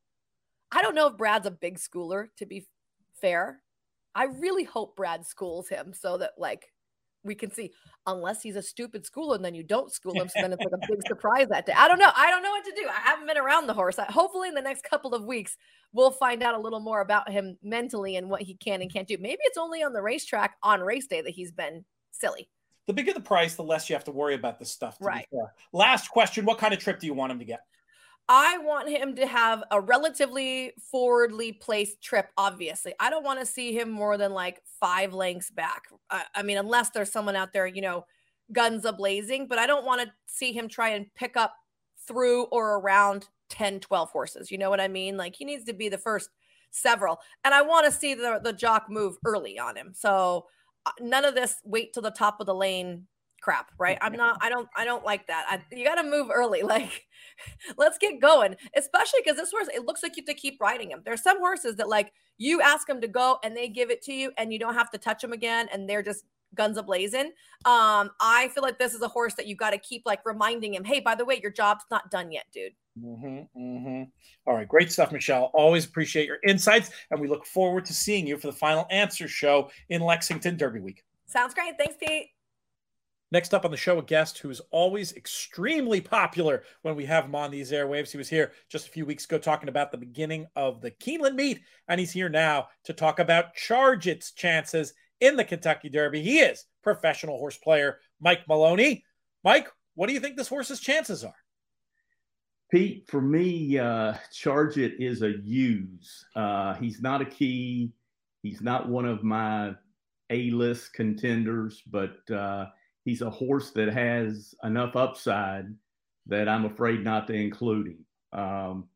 I 0.71 0.83
don't 0.83 0.95
know 0.95 1.07
if 1.07 1.17
Brad's 1.17 1.47
a 1.47 1.51
big 1.51 1.79
schooler 1.79 2.27
to 2.37 2.47
be 2.47 2.67
fair. 3.21 3.61
I 4.15 4.25
really 4.25 4.65
hope 4.65 4.97
Brad 4.97 5.27
schools 5.27 5.69
him 5.69 5.93
so 5.93 6.19
that 6.19 6.33
like 6.39 6.73
we 7.25 7.35
can 7.35 7.53
see 7.53 7.73
unless 8.07 8.43
he's 8.43 8.57
a 8.57 8.63
stupid 8.63 9.05
schooler 9.05 9.35
and 9.35 9.45
then 9.45 9.55
you 9.55 9.63
don't 9.63 9.93
school 9.93 10.15
him 10.15 10.29
so 10.29 10.41
then 10.41 10.53
it's 10.53 10.63
like 10.65 10.73
a 10.73 10.87
big 10.89 11.01
surprise 11.07 11.49
that 11.49 11.67
day. 11.67 11.73
I 11.77 11.89
don't 11.89 11.99
know. 11.99 12.11
I 12.17 12.31
don't 12.31 12.43
know 12.43 12.51
what 12.51 12.65
to 12.65 12.73
do. 12.75 12.89
I 12.89 13.01
haven't 13.01 13.27
been 13.27 13.39
around 13.39 13.67
the 13.67 13.75
horse. 13.75 13.99
I, 13.99 14.05
hopefully 14.05 14.49
in 14.49 14.55
the 14.55 14.63
next 14.63 14.85
couple 14.85 15.15
of 15.15 15.25
weeks 15.25 15.57
we'll 15.93 16.11
find 16.11 16.43
out 16.43 16.55
a 16.55 16.59
little 16.59 16.81
more 16.81 17.01
about 17.01 17.31
him 17.31 17.57
mentally 17.63 18.17
and 18.17 18.31
what 18.31 18.43
he 18.43 18.55
can 18.55 18.83
and 18.83 18.93
can't 18.93 19.09
do. 19.09 19.17
Maybe 19.21 19.41
it's 19.43 19.59
only 19.59 19.83
on 19.83 19.93
the 19.93 20.03
racetrack 20.03 20.57
on 20.63 20.81
race 20.81 21.07
day 21.07 21.21
that 21.21 21.31
he's 21.31 21.53
been 21.53 21.85
silly. 22.11 22.49
The 22.87 22.95
bigger 22.95 23.13
the 23.13 23.21
price, 23.21 23.55
the 23.55 23.63
less 23.63 23.91
you 23.91 23.95
have 23.95 24.05
to 24.05 24.13
worry 24.13 24.35
about 24.35 24.59
this 24.59 24.71
stuff. 24.71 24.97
to 24.97 25.05
be 25.05 25.07
Right. 25.07 25.27
Last 25.73 26.09
question: 26.09 26.47
What 26.47 26.59
kind 26.59 26.73
of 26.73 26.81
trip 26.81 26.99
do 26.99 27.07
you 27.07 27.13
want 27.13 27.31
him 27.31 27.39
to 27.39 27.45
get? 27.45 27.61
I 28.29 28.59
want 28.59 28.91
him 28.91 29.17
to 29.17 29.27
have 29.27 29.65
a 29.71 29.81
relatively 29.81 30.73
forwardly 30.91 31.53
placed 31.53 32.03
trip, 32.03 32.29
obviously. 32.37 32.93
I 33.01 33.09
don't 33.09 33.25
want 33.25 33.41
to 33.41 33.47
see 33.47 33.73
him 33.73 33.91
more 33.91 34.19
than 34.19 34.33
like 34.33 34.61
five 34.81 35.15
lengths 35.15 35.51
back. 35.51 35.85
I, 36.11 36.25
I 36.35 36.43
mean, 36.43 36.59
unless 36.59 36.91
there's 36.91 37.11
someone 37.11 37.37
out 37.37 37.55
there, 37.55 37.67
you 37.67 37.81
know, 37.81 38.05
guns 38.53 38.85
a 38.85 38.93
blazing, 38.93 39.47
but 39.47 39.59
I 39.59 39.67
don't 39.67 39.87
want 39.87 40.03
to 40.03 40.13
see 40.27 40.53
him 40.53 40.69
try 40.69 40.91
and 40.91 41.07
pick 41.15 41.37
up 41.37 41.55
through 42.07 42.45
or 42.45 42.79
around 42.79 43.29
10, 43.49 43.81
12 43.81 44.11
horses. 44.11 44.51
You 44.51 44.59
know 44.59 44.69
what 44.69 44.81
I 44.81 44.89
mean? 44.89 45.17
Like 45.17 45.35
he 45.35 45.47
needs 45.47 45.65
to 45.65 45.73
be 45.73 45.89
the 45.89 45.99
first 45.99 46.29
several. 46.71 47.21
And 47.45 47.55
I 47.55 47.63
want 47.63 47.87
to 47.87 47.93
see 47.93 48.15
the, 48.15 48.41
the 48.43 48.53
jock 48.53 48.87
move 48.91 49.17
early 49.25 49.59
on 49.59 49.77
him. 49.77 49.93
So 49.95 50.47
uh, 50.85 50.91
none 51.01 51.25
of 51.25 51.35
this 51.35 51.57
wait 51.65 51.95
till 51.95 52.03
the 52.03 52.11
top 52.11 52.41
of 52.41 52.47
the 52.47 52.55
lane 52.55 53.07
crap, 53.41 53.71
right? 53.79 53.99
I'm 54.01 54.13
not, 54.13 54.39
I 54.41 54.49
don't, 54.49 54.69
I 54.77 54.85
don't 54.85 55.05
like 55.05 55.27
that. 55.29 55.47
I, 55.49 55.75
you 55.75 55.85
got 55.85 55.97
to 55.97 56.09
move 56.09 56.29
early. 56.33 56.63
Like, 56.69 57.07
let's 57.79 57.97
get 57.97 58.21
going, 58.21 58.55
especially 58.77 59.21
because 59.25 59.39
this 59.39 59.51
horse, 59.51 59.69
it 59.75 59.87
looks 59.87 60.03
like 60.03 60.17
you 60.17 60.23
have 60.27 60.35
to 60.37 60.41
keep 60.41 60.61
riding 60.61 60.91
him. 60.91 61.01
There's 61.03 61.23
some 61.23 61.39
horses 61.39 61.77
that 61.77 61.89
like 61.89 62.13
you 62.37 62.61
ask 62.61 62.87
them 62.87 63.01
to 63.01 63.09
go 63.09 63.39
and 63.43 63.57
they 63.57 63.69
give 63.69 63.91
it 63.91 64.03
to 64.03 64.13
you 64.13 64.33
and 64.37 64.53
you 64.53 64.59
don't 64.59 64.75
have 64.75 64.91
to 64.91 64.99
touch 64.99 65.23
them 65.23 65.33
again 65.33 65.67
and 65.73 65.89
they're 65.89 66.03
just 66.03 66.25
guns 66.55 66.77
a 66.77 66.83
blazing. 66.83 67.33
Um, 67.65 68.11
I 68.21 68.51
feel 68.55 68.63
like 68.63 68.79
this 68.79 68.95
is 68.95 69.03
a 69.03 69.09
horse 69.09 69.35
that 69.35 69.47
you 69.47 69.57
got 69.57 69.71
to 69.71 69.79
keep 69.79 70.03
like 70.07 70.21
reminding 70.25 70.75
him, 70.75 70.85
hey, 70.85 71.01
by 71.01 71.15
the 71.15 71.25
way, 71.25 71.41
your 71.43 71.51
job's 71.51 71.85
not 71.91 72.11
done 72.11 72.33
yet, 72.33 72.45
dude. 72.53 72.73
Mm-hmm, 73.03 73.61
mm-hmm. 73.61 74.03
All 74.47 74.55
right, 74.55 74.69
great 74.69 74.91
stuff, 74.91 75.13
Michelle. 75.13 75.51
Always 75.55 75.85
appreciate 75.85 76.27
your 76.27 76.39
insights, 76.47 76.91
and 77.11 77.21
we 77.21 77.29
look 77.29 77.47
forward 77.47 77.85
to 77.87 77.95
seeing 77.95 78.27
you 78.27 78.37
for 78.39 78.49
the 78.49 78.53
final 78.53 78.87
answer 78.91 79.29
show 79.29 79.71
in 79.89 80.01
Lexington 80.01 80.57
Derby 80.57 80.81
Week. 80.81 81.05
Sounds 81.27 81.55
great. 81.55 81.75
Thanks, 81.79 81.97
Pete. 82.01 82.29
Next 83.31 83.53
up 83.53 83.67
on 83.67 83.71
the 83.71 83.77
show, 83.77 83.99
a 83.99 84.03
guest 84.03 84.39
who 84.39 84.49
is 84.49 84.63
always 84.71 85.13
extremely 85.13 86.01
popular 86.01 86.63
when 86.81 86.97
we 86.97 87.05
have 87.05 87.27
him 87.27 87.35
on 87.35 87.51
these 87.51 87.73
airwaves. 87.73 88.11
He 88.11 88.17
was 88.17 88.29
here 88.29 88.53
just 88.71 88.87
a 88.89 88.91
few 88.91 89.05
weeks 89.05 89.27
ago 89.27 89.37
talking 89.37 89.69
about 89.69 89.93
the 89.93 89.99
beginning 89.99 90.47
of 90.57 90.81
the 90.81 90.91
Keeneland 90.93 91.35
meet, 91.35 91.61
and 91.89 92.01
he's 92.01 92.13
here 92.13 92.31
now 92.31 92.69
to 92.85 92.95
talk 92.95 93.19
about 93.19 93.55
Charge 93.55 94.07
It's 94.07 94.33
chances 94.33 94.95
in 95.21 95.37
the 95.37 95.45
Kentucky 95.45 95.91
Derby. 95.91 96.23
He 96.23 96.39
is 96.39 96.65
professional 96.83 97.37
horse 97.37 97.59
player 97.59 97.99
Mike 98.19 98.49
Maloney. 98.49 99.05
Mike, 99.45 99.69
what 99.95 100.07
do 100.07 100.15
you 100.15 100.21
think 100.21 100.37
this 100.37 100.49
horse's 100.49 100.81
chances 100.81 101.23
are? 101.23 101.35
Pete, 102.71 103.05
for 103.09 103.21
me, 103.21 103.79
uh, 103.79 104.15
Charge 104.33 104.79
It 104.79 104.95
is 104.99 105.23
a 105.23 105.33
use. 105.43 106.25
Uh, 106.35 106.75
he's 106.75 107.03
not 107.03 107.21
a 107.21 107.27
key. 107.27 107.93
He's 108.43 108.63
not 108.63 108.89
one 108.89 109.05
of 109.05 109.23
my 109.23 109.75
A-list 110.31 110.95
contenders, 110.95 111.83
but 111.87 112.17
uh, 112.31 112.67
he's 113.09 113.23
a 113.23 113.31
horse 113.31 113.71
that 113.73 113.89
has 113.89 114.55
enough 114.63 114.97
upside 114.97 115.67
that 116.27 116.49
I'm 116.49 116.65
afraid 116.65 117.03
not 117.03 117.27
to 117.29 117.35
include 117.35 117.89
him. 117.89 118.39
Um, 118.39 118.89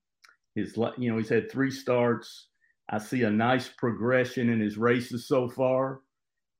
his, 0.55 0.76
you 0.98 1.10
know, 1.10 1.18
he's 1.18 1.28
had 1.28 1.51
three 1.51 1.70
starts. 1.70 2.48
I 2.90 2.98
see 2.98 3.22
a 3.22 3.30
nice 3.30 3.68
progression 3.68 4.51
in 4.51 4.60
his 4.60 4.76
races 4.76 5.26
so 5.26 5.48
far. 5.48 6.01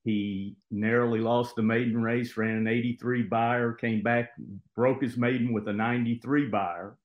He 0.05 0.57
narrowly 0.71 1.21
lost 1.21 1.55
the 1.55 1.63
maiden 1.63 2.03
race, 2.03 2.37
ran 2.37 2.57
an 2.57 2.67
83 2.67 3.25
Beyer, 3.25 3.73
came 3.73 4.03
back, 4.03 4.31
broke 4.75 5.03
his 5.03 5.17
maiden 5.17 5.53
with 5.53 5.69
a 5.69 5.73
93 5.73 6.47
Beyer 6.47 6.97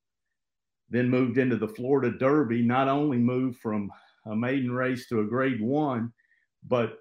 then 0.89 1.09
moved 1.09 1.37
into 1.37 1.57
the 1.57 1.67
Florida 1.67 2.17
Derby, 2.17 2.61
not 2.61 2.87
only 2.87 3.17
moved 3.17 3.59
from 3.59 3.91
a 4.25 4.35
maiden 4.35 4.71
race 4.71 5.07
to 5.09 5.19
a 5.19 5.25
grade 5.25 5.61
one, 5.61 6.11
but 6.65 6.99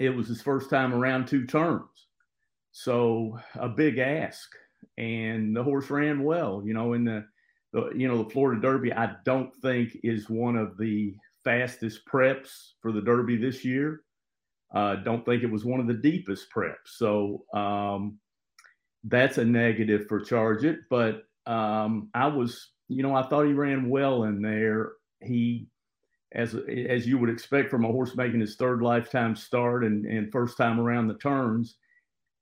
it 0.00 0.10
was 0.10 0.28
his 0.28 0.42
first 0.42 0.70
time 0.70 0.94
around 0.94 1.26
two 1.26 1.46
turns. 1.46 2.07
So 2.72 3.38
a 3.54 3.68
big 3.68 3.98
ask. 3.98 4.48
And 4.96 5.56
the 5.56 5.62
horse 5.62 5.90
ran 5.90 6.22
well, 6.22 6.62
you 6.64 6.74
know, 6.74 6.92
in 6.92 7.04
the, 7.04 7.24
the 7.72 7.90
you 7.94 8.08
know, 8.08 8.22
the 8.22 8.30
Florida 8.30 8.60
Derby, 8.60 8.92
I 8.92 9.16
don't 9.24 9.54
think 9.56 9.96
is 10.02 10.30
one 10.30 10.56
of 10.56 10.76
the 10.78 11.14
fastest 11.44 12.00
preps 12.06 12.72
for 12.80 12.92
the 12.92 13.00
Derby 13.00 13.36
this 13.36 13.64
year. 13.64 14.02
Uh, 14.74 14.96
don't 14.96 15.24
think 15.24 15.42
it 15.42 15.50
was 15.50 15.64
one 15.64 15.80
of 15.80 15.86
the 15.86 15.94
deepest 15.94 16.46
preps. 16.54 16.74
So 16.86 17.44
um, 17.54 18.18
that's 19.04 19.38
a 19.38 19.44
negative 19.44 20.06
for 20.06 20.20
Charge 20.20 20.64
It. 20.64 20.80
But 20.90 21.24
um, 21.46 22.10
I 22.14 22.26
was, 22.26 22.70
you 22.88 23.02
know, 23.02 23.14
I 23.14 23.26
thought 23.26 23.46
he 23.46 23.52
ran 23.52 23.88
well 23.88 24.24
in 24.24 24.42
there. 24.42 24.92
He, 25.20 25.68
as 26.32 26.54
as 26.54 27.06
you 27.06 27.16
would 27.18 27.30
expect 27.30 27.70
from 27.70 27.84
a 27.84 27.92
horse 27.92 28.14
making 28.14 28.40
his 28.40 28.56
third 28.56 28.82
lifetime 28.82 29.34
start 29.34 29.84
and, 29.84 30.04
and 30.04 30.30
first 30.30 30.58
time 30.58 30.78
around 30.78 31.08
the 31.08 31.14
turns, 31.14 31.76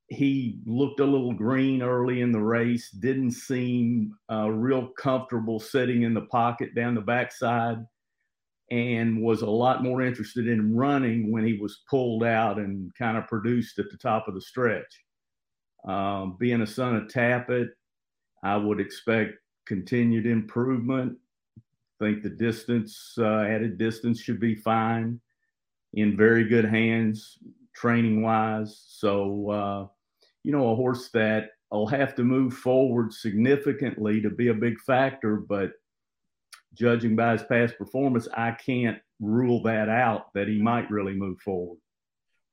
he 0.09 0.61
looked 0.67 1.01
a 1.01 1.05
little 1.05 1.33
green 1.33 1.83
early 1.83 2.21
in 2.21 2.31
the 2.31 2.41
race. 2.41 2.91
Didn't 2.91 3.33
seem 3.33 4.15
uh, 4.31 4.49
real 4.51 4.89
comfortable 4.99 5.59
sitting 5.59 6.03
in 6.03 6.15
the 6.15 6.23
pocket 6.23 6.75
down 6.75 6.95
the 6.95 7.01
backside, 7.01 7.85
and 8.71 9.21
was 9.21 9.43
a 9.43 9.51
lot 9.51 9.83
more 9.83 10.03
interested 10.03 10.47
in 10.49 10.77
running 10.77 11.33
when 11.33 11.45
he 11.45 11.59
was 11.59 11.83
pulled 11.91 12.25
out 12.25 12.59
and 12.59 12.93
kind 12.97 13.17
of 13.17 13.27
produced 13.27 13.79
at 13.79 13.91
the 13.91 13.97
top 13.97 14.29
of 14.29 14.35
the 14.35 14.41
stretch. 14.41 15.03
Um, 15.87 16.37
being 16.39 16.63
a 16.63 16.67
son 16.67 16.97
of 16.97 17.09
Tapit, 17.09 17.69
I 18.43 18.57
would 18.57 18.81
expect 18.81 19.35
continued 19.67 20.27
improvement. 20.27 21.17
Think 21.99 22.23
the 22.23 22.31
distance, 22.31 23.15
uh, 23.19 23.41
added 23.41 23.79
distance, 23.79 24.21
should 24.21 24.41
be 24.41 24.55
fine. 24.55 25.21
In 25.95 26.17
very 26.17 26.45
good 26.45 26.65
hands, 26.65 27.39
training 27.75 28.23
wise. 28.23 28.83
So, 28.87 29.51
uh, 29.51 29.87
you 30.47 30.53
know, 30.53 30.71
a 30.71 30.77
horse 30.77 31.09
that 31.09 31.51
will 31.73 31.89
have 31.89 32.15
to 32.15 32.23
move 32.23 32.55
forward 32.55 33.13
significantly 33.13 34.21
to 34.21 34.31
be 34.31 34.47
a 34.47 34.55
big 34.55 34.79
factor, 34.79 35.39
but 35.39 35.73
judging 36.73 37.17
by 37.17 37.33
his 37.33 37.43
past 37.43 37.77
performance, 37.77 38.29
I 38.33 38.53
can't 38.53 38.99
rule 39.19 39.61
that 39.65 39.89
out 39.89 40.33
that 40.35 40.47
he 40.47 40.63
might 40.63 40.89
really 40.89 41.15
move 41.15 41.41
forward. 41.41 41.79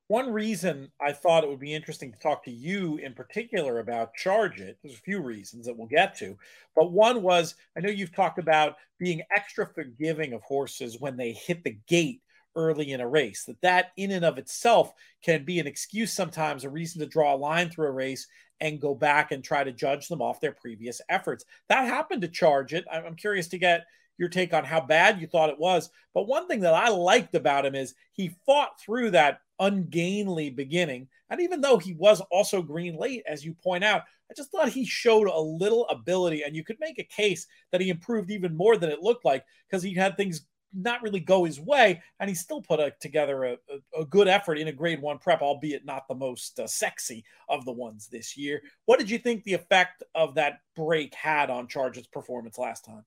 One 0.08 0.34
reason 0.34 0.92
I 1.00 1.12
thought 1.12 1.44
it 1.44 1.52
would 1.52 1.60
be 1.60 1.76
interesting 1.76 2.12
to 2.12 2.18
talk 2.18 2.44
to 2.46 2.52
you 2.52 2.98
in 2.98 3.14
particular 3.14 3.78
about 3.78 4.16
Charge 4.16 4.60
It, 4.60 4.80
there's 4.82 4.96
a 4.96 5.02
few 5.02 5.22
reasons 5.22 5.68
that 5.68 5.78
we'll 5.78 5.88
get 5.88 6.18
to, 6.18 6.36
but 6.76 6.92
one 6.92 7.22
was 7.22 7.54
I 7.78 7.82
know 7.82 7.92
you've 7.92 8.16
talked 8.16 8.40
about 8.40 8.78
being 8.98 9.22
extra 9.36 9.68
forgiving 9.68 10.34
of 10.34 10.42
horses 10.42 11.00
when 11.00 11.16
they 11.16 11.34
hit 11.34 11.64
the 11.64 11.78
gate 11.88 12.23
early 12.56 12.92
in 12.92 13.02
a 13.02 13.08
race, 13.08 13.44
that 13.46 13.62
that 13.62 13.92
in 13.98 14.12
and 14.12 14.26
of 14.26 14.38
itself 14.38 14.94
can 15.24 15.46
be 15.46 15.60
an 15.60 15.68
excuse 15.68 16.14
sometimes, 16.14 16.64
a 16.64 16.70
reason 16.70 17.00
to 17.00 17.08
draw 17.08 17.34
a 17.34 17.38
line 17.38 17.70
through 17.70 17.88
a 17.88 17.92
race 17.92 18.28
and 18.60 18.82
go 18.82 18.96
back 18.96 19.32
and 19.32 19.44
try 19.44 19.64
to 19.64 19.72
judge 19.72 20.08
them 20.08 20.22
off 20.22 20.40
their 20.40 20.54
previous 20.54 21.02
efforts. 21.10 21.44
That 21.70 21.86
happened 21.86 22.22
to 22.22 22.28
Charge 22.28 22.74
It. 22.74 22.86
I'm 22.92 23.16
curious 23.16 23.48
to 23.50 23.58
get 23.58 23.86
your 24.18 24.30
take 24.30 24.54
on 24.54 24.64
how 24.64 24.82
bad 24.82 25.20
you 25.20 25.28
thought 25.28 25.50
it 25.50 25.60
was. 25.60 25.90
But 26.14 26.28
one 26.28 26.48
thing 26.48 26.62
that 26.62 26.74
I 26.74 26.90
liked 26.90 27.36
about 27.36 27.66
him 27.66 27.76
is 27.76 27.96
he 28.12 28.36
fought 28.46 28.80
through 28.80 29.12
that 29.12 29.40
ungainly 29.60 30.50
beginning. 30.50 31.08
And 31.30 31.42
even 31.42 31.62
though 31.62 31.78
he 31.78 31.94
was 31.94 32.22
also 32.32 32.62
green 32.62 32.96
late, 32.96 33.24
as 33.28 33.44
you 33.44 33.56
point 33.64 33.84
out, 33.84 34.04
I 34.30 34.34
just 34.36 34.52
thought 34.52 34.70
he 34.70 34.86
showed 34.86 35.28
a 35.28 35.40
little 35.40 35.88
ability. 35.90 36.44
And 36.44 36.56
you 36.56 36.64
could 36.64 36.80
make 36.80 37.00
a 37.00 37.04
case 37.04 37.48
that 37.72 37.82
he 37.82 37.90
improved 37.90 38.32
even 38.32 38.56
more 38.56 38.78
than 38.78 38.90
it 38.90 39.02
looked 39.02 39.26
like 39.26 39.44
because 39.68 39.84
he 39.84 39.94
had 39.94 40.16
things 40.16 40.46
not 40.74 41.02
really 41.02 41.20
go 41.20 41.44
his 41.44 41.60
way, 41.60 42.02
and 42.20 42.30
he 42.30 42.36
still 42.36 42.62
put 42.62 42.80
a, 42.80 42.94
together 43.00 43.44
a, 43.44 43.54
a, 43.54 44.02
a, 44.02 44.06
good 44.06 44.28
effort 44.28 44.58
in 44.58 44.68
a 44.68 44.72
grade 44.72 45.02
one 45.02 45.18
prep, 45.18 45.42
albeit 45.42 45.86
not 45.86 46.08
the 46.08 46.16
most 46.16 46.60
uh, 46.60 46.68
sexy 46.68 47.24
of 47.50 47.66
the 47.66 47.72
ones 47.72 48.08
this 48.08 48.36
year. 48.36 48.62
What 48.86 49.00
did 49.00 49.10
you 49.10 49.18
think 49.18 49.44
the 49.44 49.54
effect 49.54 50.04
of 50.16 50.36
that 50.36 50.60
break 50.76 51.14
had 51.14 51.50
on 51.50 51.68
Charge 51.68 51.98
It's 51.98 52.08
performance 52.08 52.58
last 52.58 52.86
time? 52.86 53.06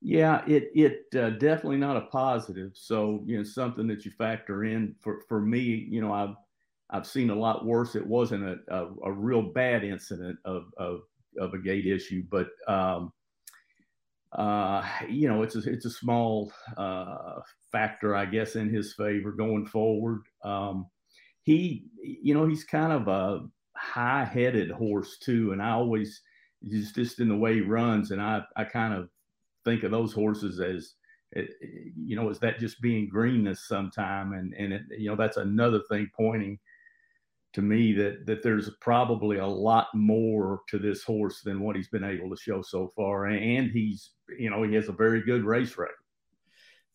Yeah, 0.00 0.42
it 0.48 0.70
it 0.74 1.04
uh, 1.16 1.30
definitely 1.30 1.76
not 1.76 1.96
a 1.96 2.02
positive. 2.02 2.72
So 2.74 3.22
you 3.24 3.38
know 3.38 3.44
something 3.44 3.86
that 3.86 4.04
you 4.04 4.10
factor 4.10 4.64
in 4.64 4.96
for 5.00 5.20
for 5.28 5.40
me. 5.40 5.86
You 5.88 6.00
know 6.00 6.12
I've 6.12 6.34
I've 6.90 7.06
seen 7.06 7.30
a 7.30 7.34
lot 7.34 7.64
worse. 7.64 7.94
It 7.94 8.06
wasn't 8.06 8.44
a 8.44 8.56
a, 8.68 8.88
a 9.04 9.12
real 9.12 9.42
bad 9.42 9.84
incident 9.84 10.38
of 10.44 10.64
of 10.76 11.02
of 11.38 11.54
a 11.54 11.58
gate 11.58 11.86
issue, 11.86 12.24
but 12.28 12.48
um, 12.66 13.12
uh, 14.32 14.86
you 15.08 15.28
know 15.28 15.42
it's 15.42 15.56
a 15.56 15.58
it's 15.70 15.84
a 15.84 15.90
small 15.90 16.52
uh, 16.76 17.40
factor, 17.70 18.14
I 18.14 18.26
guess, 18.26 18.56
in 18.56 18.72
his 18.72 18.94
favor 18.94 19.32
going 19.32 19.66
forward. 19.66 20.22
Um, 20.44 20.86
he 21.42 21.84
you 22.02 22.34
know 22.34 22.46
he's 22.46 22.64
kind 22.64 22.92
of 22.92 23.08
a 23.08 23.46
high 23.76 24.24
headed 24.24 24.70
horse 24.70 25.18
too, 25.18 25.52
and 25.52 25.62
I 25.62 25.70
always 25.70 26.22
just 26.68 26.94
just 26.94 27.20
in 27.20 27.28
the 27.28 27.36
way 27.36 27.54
he 27.54 27.60
runs, 27.60 28.10
and 28.10 28.22
I 28.22 28.42
I 28.56 28.64
kind 28.64 28.94
of 28.94 29.08
think 29.64 29.82
of 29.82 29.90
those 29.90 30.12
horses 30.12 30.60
as 30.60 30.94
eh, 31.36 31.46
you 31.96 32.16
know, 32.16 32.28
is 32.30 32.38
that 32.40 32.58
just 32.58 32.80
being 32.80 33.08
greenness 33.08 33.66
sometime? 33.66 34.32
And 34.32 34.54
and 34.54 34.72
it, 34.72 34.82
you 34.98 35.08
know, 35.08 35.16
that's 35.16 35.36
another 35.36 35.80
thing 35.90 36.10
pointing 36.16 36.58
to 37.52 37.62
me 37.62 37.92
that 37.92 38.26
that 38.26 38.42
there's 38.42 38.70
probably 38.80 39.38
a 39.38 39.46
lot 39.46 39.88
more 39.94 40.60
to 40.68 40.78
this 40.78 41.02
horse 41.02 41.42
than 41.42 41.60
what 41.60 41.76
he's 41.76 41.88
been 41.88 42.04
able 42.04 42.30
to 42.30 42.40
show 42.40 42.62
so 42.62 42.92
far. 42.96 43.26
And 43.26 43.70
he's, 43.70 44.10
you 44.38 44.50
know, 44.50 44.62
he 44.62 44.74
has 44.74 44.88
a 44.88 44.92
very 44.92 45.22
good 45.22 45.44
race 45.44 45.76
record. 45.76 45.96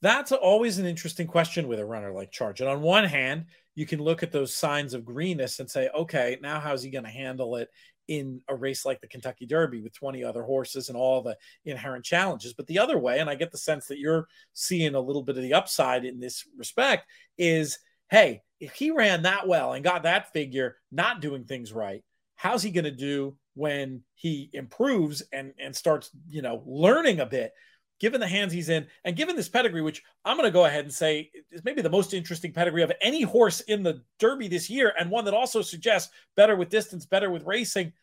That's 0.02 0.32
always 0.32 0.78
an 0.78 0.86
interesting 0.86 1.28
question 1.28 1.68
with 1.68 1.80
a 1.80 1.86
runner 1.86 2.12
like 2.12 2.32
Charge. 2.32 2.62
And 2.62 2.70
on 2.70 2.82
one 2.82 3.04
hand, 3.04 3.46
you 3.74 3.86
can 3.86 4.00
look 4.00 4.22
at 4.22 4.32
those 4.32 4.54
signs 4.54 4.94
of 4.94 5.06
greenness 5.06 5.60
and 5.60 5.70
say, 5.70 5.90
okay, 5.96 6.38
now 6.42 6.60
how's 6.60 6.84
he 6.84 6.92
going 6.92 7.04
to 7.04 7.10
handle 7.10 7.56
it 7.56 7.70
in 8.08 8.42
a 8.48 8.56
race 8.56 8.86
like 8.86 9.02
the 9.02 9.08
Kentucky 9.08 9.46
Derby 9.46 9.82
with 9.82 9.94
20 9.94 10.24
other 10.24 10.44
horses 10.44 10.90
and 10.90 10.98
all 10.98 11.22
the 11.22 11.36
inherent 11.66 12.06
challenges. 12.06 12.54
But 12.54 12.68
the 12.68 12.80
other 12.80 12.98
way, 12.98 13.20
and 13.20 13.30
I 13.30 13.36
get 13.36 13.52
the 13.52 13.58
sense 13.58 13.88
that 13.88 14.00
you're 14.00 14.28
seeing 14.54 14.96
a 14.96 15.00
little 15.00 15.24
bit 15.24 15.38
of 15.38 15.44
the 15.44 15.54
upside 15.54 16.06
in 16.06 16.20
this 16.20 16.46
respect, 16.58 17.06
is 17.38 17.80
hey, 18.10 18.42
if 18.60 18.74
he 18.74 18.92
ran 18.92 19.24
that 19.24 19.48
well 19.48 19.74
and 19.74 19.84
got 19.84 20.04
that 20.04 20.34
figure 20.34 20.78
not 20.92 21.22
doing 21.22 21.46
things 21.46 21.72
right, 21.72 22.04
how's 22.36 22.64
he 22.64 22.72
going 22.72 22.86
to 22.86 22.92
do 22.92 23.36
when 23.56 24.04
he 24.16 24.50
improves 24.54 25.24
and 25.32 25.54
and 25.60 25.76
starts, 25.76 26.10
you 26.30 26.42
know, 26.42 26.64
learning 26.66 27.20
a 27.20 27.26
bit? 27.26 27.54
given 28.00 28.20
the 28.20 28.28
hands 28.28 28.54
he's 28.54 28.70
in 28.70 28.86
and 29.04 29.16
given 29.16 29.36
this 29.36 29.50
pedigree, 29.50 29.82
which 29.82 30.04
I'm 30.24 30.38
going 30.38 30.48
to 30.48 30.54
go 30.54 30.66
ahead 30.66 30.86
and 30.86 30.94
say 30.94 31.32
is 31.52 31.64
maybe 31.64 31.82
the 31.82 31.90
most 31.90 32.14
interesting 32.14 32.54
pedigree 32.54 32.84
of 32.84 32.92
any 33.02 33.22
horse 33.22 33.62
in 33.62 33.84
the 33.84 34.04
Derby 34.20 34.48
this 34.48 34.70
year, 34.70 34.94
and 35.00 35.10
one 35.10 35.26
that 35.26 35.34
also 35.34 35.62
suggests 35.62 36.12
better 36.36 36.56
with 36.56 36.70
distance, 36.70 37.06
better 37.06 37.32
with 37.32 37.46
racing. 37.46 37.94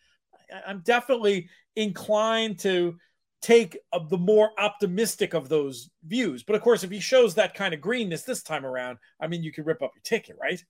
I'm 0.66 0.80
definitely 0.80 1.48
inclined 1.76 2.58
to 2.60 2.96
take 3.44 3.76
the 4.08 4.16
more 4.16 4.58
optimistic 4.58 5.34
of 5.34 5.50
those 5.50 5.90
views. 6.06 6.42
But 6.42 6.56
of 6.56 6.62
course, 6.62 6.82
if 6.82 6.90
he 6.90 6.98
shows 6.98 7.34
that 7.34 7.52
kind 7.52 7.74
of 7.74 7.80
greenness 7.80 8.22
this 8.22 8.42
time 8.42 8.64
around, 8.64 8.96
I 9.20 9.26
mean, 9.26 9.42
you 9.42 9.52
can 9.52 9.64
rip 9.64 9.82
up 9.82 9.92
your 9.94 10.02
ticket, 10.02 10.38
right? 10.40 10.64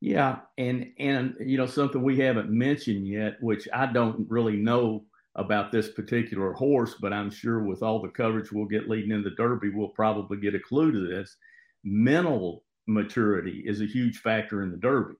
Yeah, 0.00 0.40
and 0.58 0.92
and 0.98 1.36
you 1.40 1.56
know 1.56 1.66
something 1.66 2.02
we 2.02 2.18
haven't 2.18 2.50
mentioned 2.50 3.06
yet, 3.06 3.40
which 3.40 3.68
I 3.72 3.86
don't 3.86 4.28
really 4.28 4.56
know 4.56 5.04
about 5.36 5.70
this 5.70 5.90
particular 5.90 6.52
horse, 6.52 6.96
but 7.00 7.12
I'm 7.12 7.30
sure 7.30 7.62
with 7.62 7.82
all 7.82 8.02
the 8.02 8.08
coverage 8.08 8.50
we'll 8.50 8.66
get 8.66 8.88
leading 8.88 9.12
in 9.12 9.22
the 9.22 9.30
Derby, 9.30 9.70
we'll 9.70 9.88
probably 9.88 10.38
get 10.38 10.56
a 10.56 10.60
clue 10.60 10.90
to 10.90 10.98
this. 10.98 11.36
Mental 11.84 12.64
maturity 12.88 13.62
is 13.64 13.80
a 13.80 13.86
huge 13.86 14.18
factor 14.18 14.64
in 14.64 14.72
the 14.72 14.76
Derby. 14.76 15.14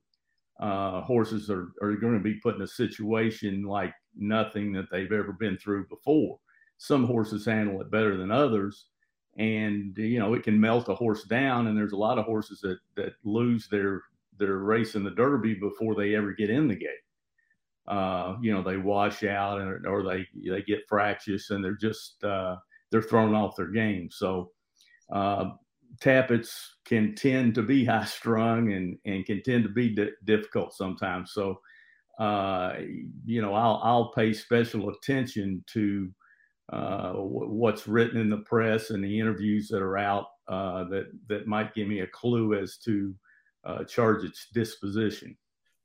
Uh, 0.58 1.02
horses 1.02 1.50
are, 1.50 1.68
are 1.80 1.94
going 1.94 2.14
to 2.14 2.20
be 2.20 2.34
put 2.34 2.56
in 2.56 2.62
a 2.62 2.66
situation 2.66 3.62
like 3.62 3.94
nothing 4.16 4.72
that 4.72 4.86
they've 4.90 5.12
ever 5.12 5.32
been 5.32 5.56
through 5.56 5.86
before. 5.86 6.38
Some 6.78 7.04
horses 7.04 7.44
handle 7.44 7.80
it 7.80 7.90
better 7.90 8.16
than 8.16 8.30
others. 8.30 8.86
And, 9.36 9.96
you 9.96 10.18
know, 10.18 10.34
it 10.34 10.42
can 10.42 10.60
melt 10.60 10.88
a 10.88 10.94
horse 10.94 11.24
down. 11.24 11.66
And 11.66 11.76
there's 11.76 11.92
a 11.92 11.96
lot 11.96 12.18
of 12.18 12.24
horses 12.24 12.60
that, 12.62 12.78
that 12.96 13.12
lose 13.24 13.68
their, 13.68 14.02
their 14.36 14.58
race 14.58 14.94
in 14.94 15.04
the 15.04 15.10
Derby 15.10 15.54
before 15.54 15.94
they 15.94 16.14
ever 16.14 16.32
get 16.32 16.50
in 16.50 16.66
the 16.66 16.74
gate 16.74 16.88
uh, 17.88 18.36
you 18.42 18.52
know, 18.52 18.62
they 18.62 18.76
wash 18.76 19.24
out 19.24 19.60
or, 19.60 19.82
or 19.88 20.02
they 20.02 20.26
they 20.48 20.62
get 20.62 20.86
fractious 20.88 21.50
and 21.50 21.64
they're 21.64 21.72
just 21.72 22.22
uh, 22.22 22.56
they're 22.90 23.02
thrown 23.02 23.34
off 23.34 23.56
their 23.56 23.70
game. 23.70 24.10
So 24.10 24.52
uh, 25.10 25.50
Tapits 26.00 26.76
can 26.84 27.14
tend 27.14 27.54
to 27.54 27.62
be 27.62 27.84
high 27.86 28.04
strung 28.04 28.72
and 28.72 28.98
and 29.06 29.24
can 29.24 29.42
tend 29.42 29.64
to 29.64 29.70
be 29.70 29.94
di- 29.94 30.10
difficult 30.24 30.74
sometimes. 30.74 31.32
So 31.32 31.60
uh, 32.18 32.74
you 33.24 33.40
know, 33.40 33.54
I'll 33.54 33.80
I'll 33.82 34.12
pay 34.12 34.34
special 34.34 34.90
attention 34.90 35.64
to 35.72 36.10
uh, 36.72 37.12
what's 37.12 37.88
written 37.88 38.20
in 38.20 38.30
the 38.30 38.38
press 38.38 38.90
and 38.90 39.02
the 39.02 39.18
interviews 39.18 39.68
that 39.68 39.82
are 39.82 39.98
out 39.98 40.26
uh, 40.48 40.84
that 40.84 41.06
that 41.28 41.46
might 41.46 41.74
give 41.74 41.88
me 41.88 42.00
a 42.00 42.06
clue 42.06 42.58
as 42.58 42.76
to 42.78 43.14
uh, 43.64 43.84
Charge 43.84 44.24
It's 44.24 44.48
disposition. 44.52 45.36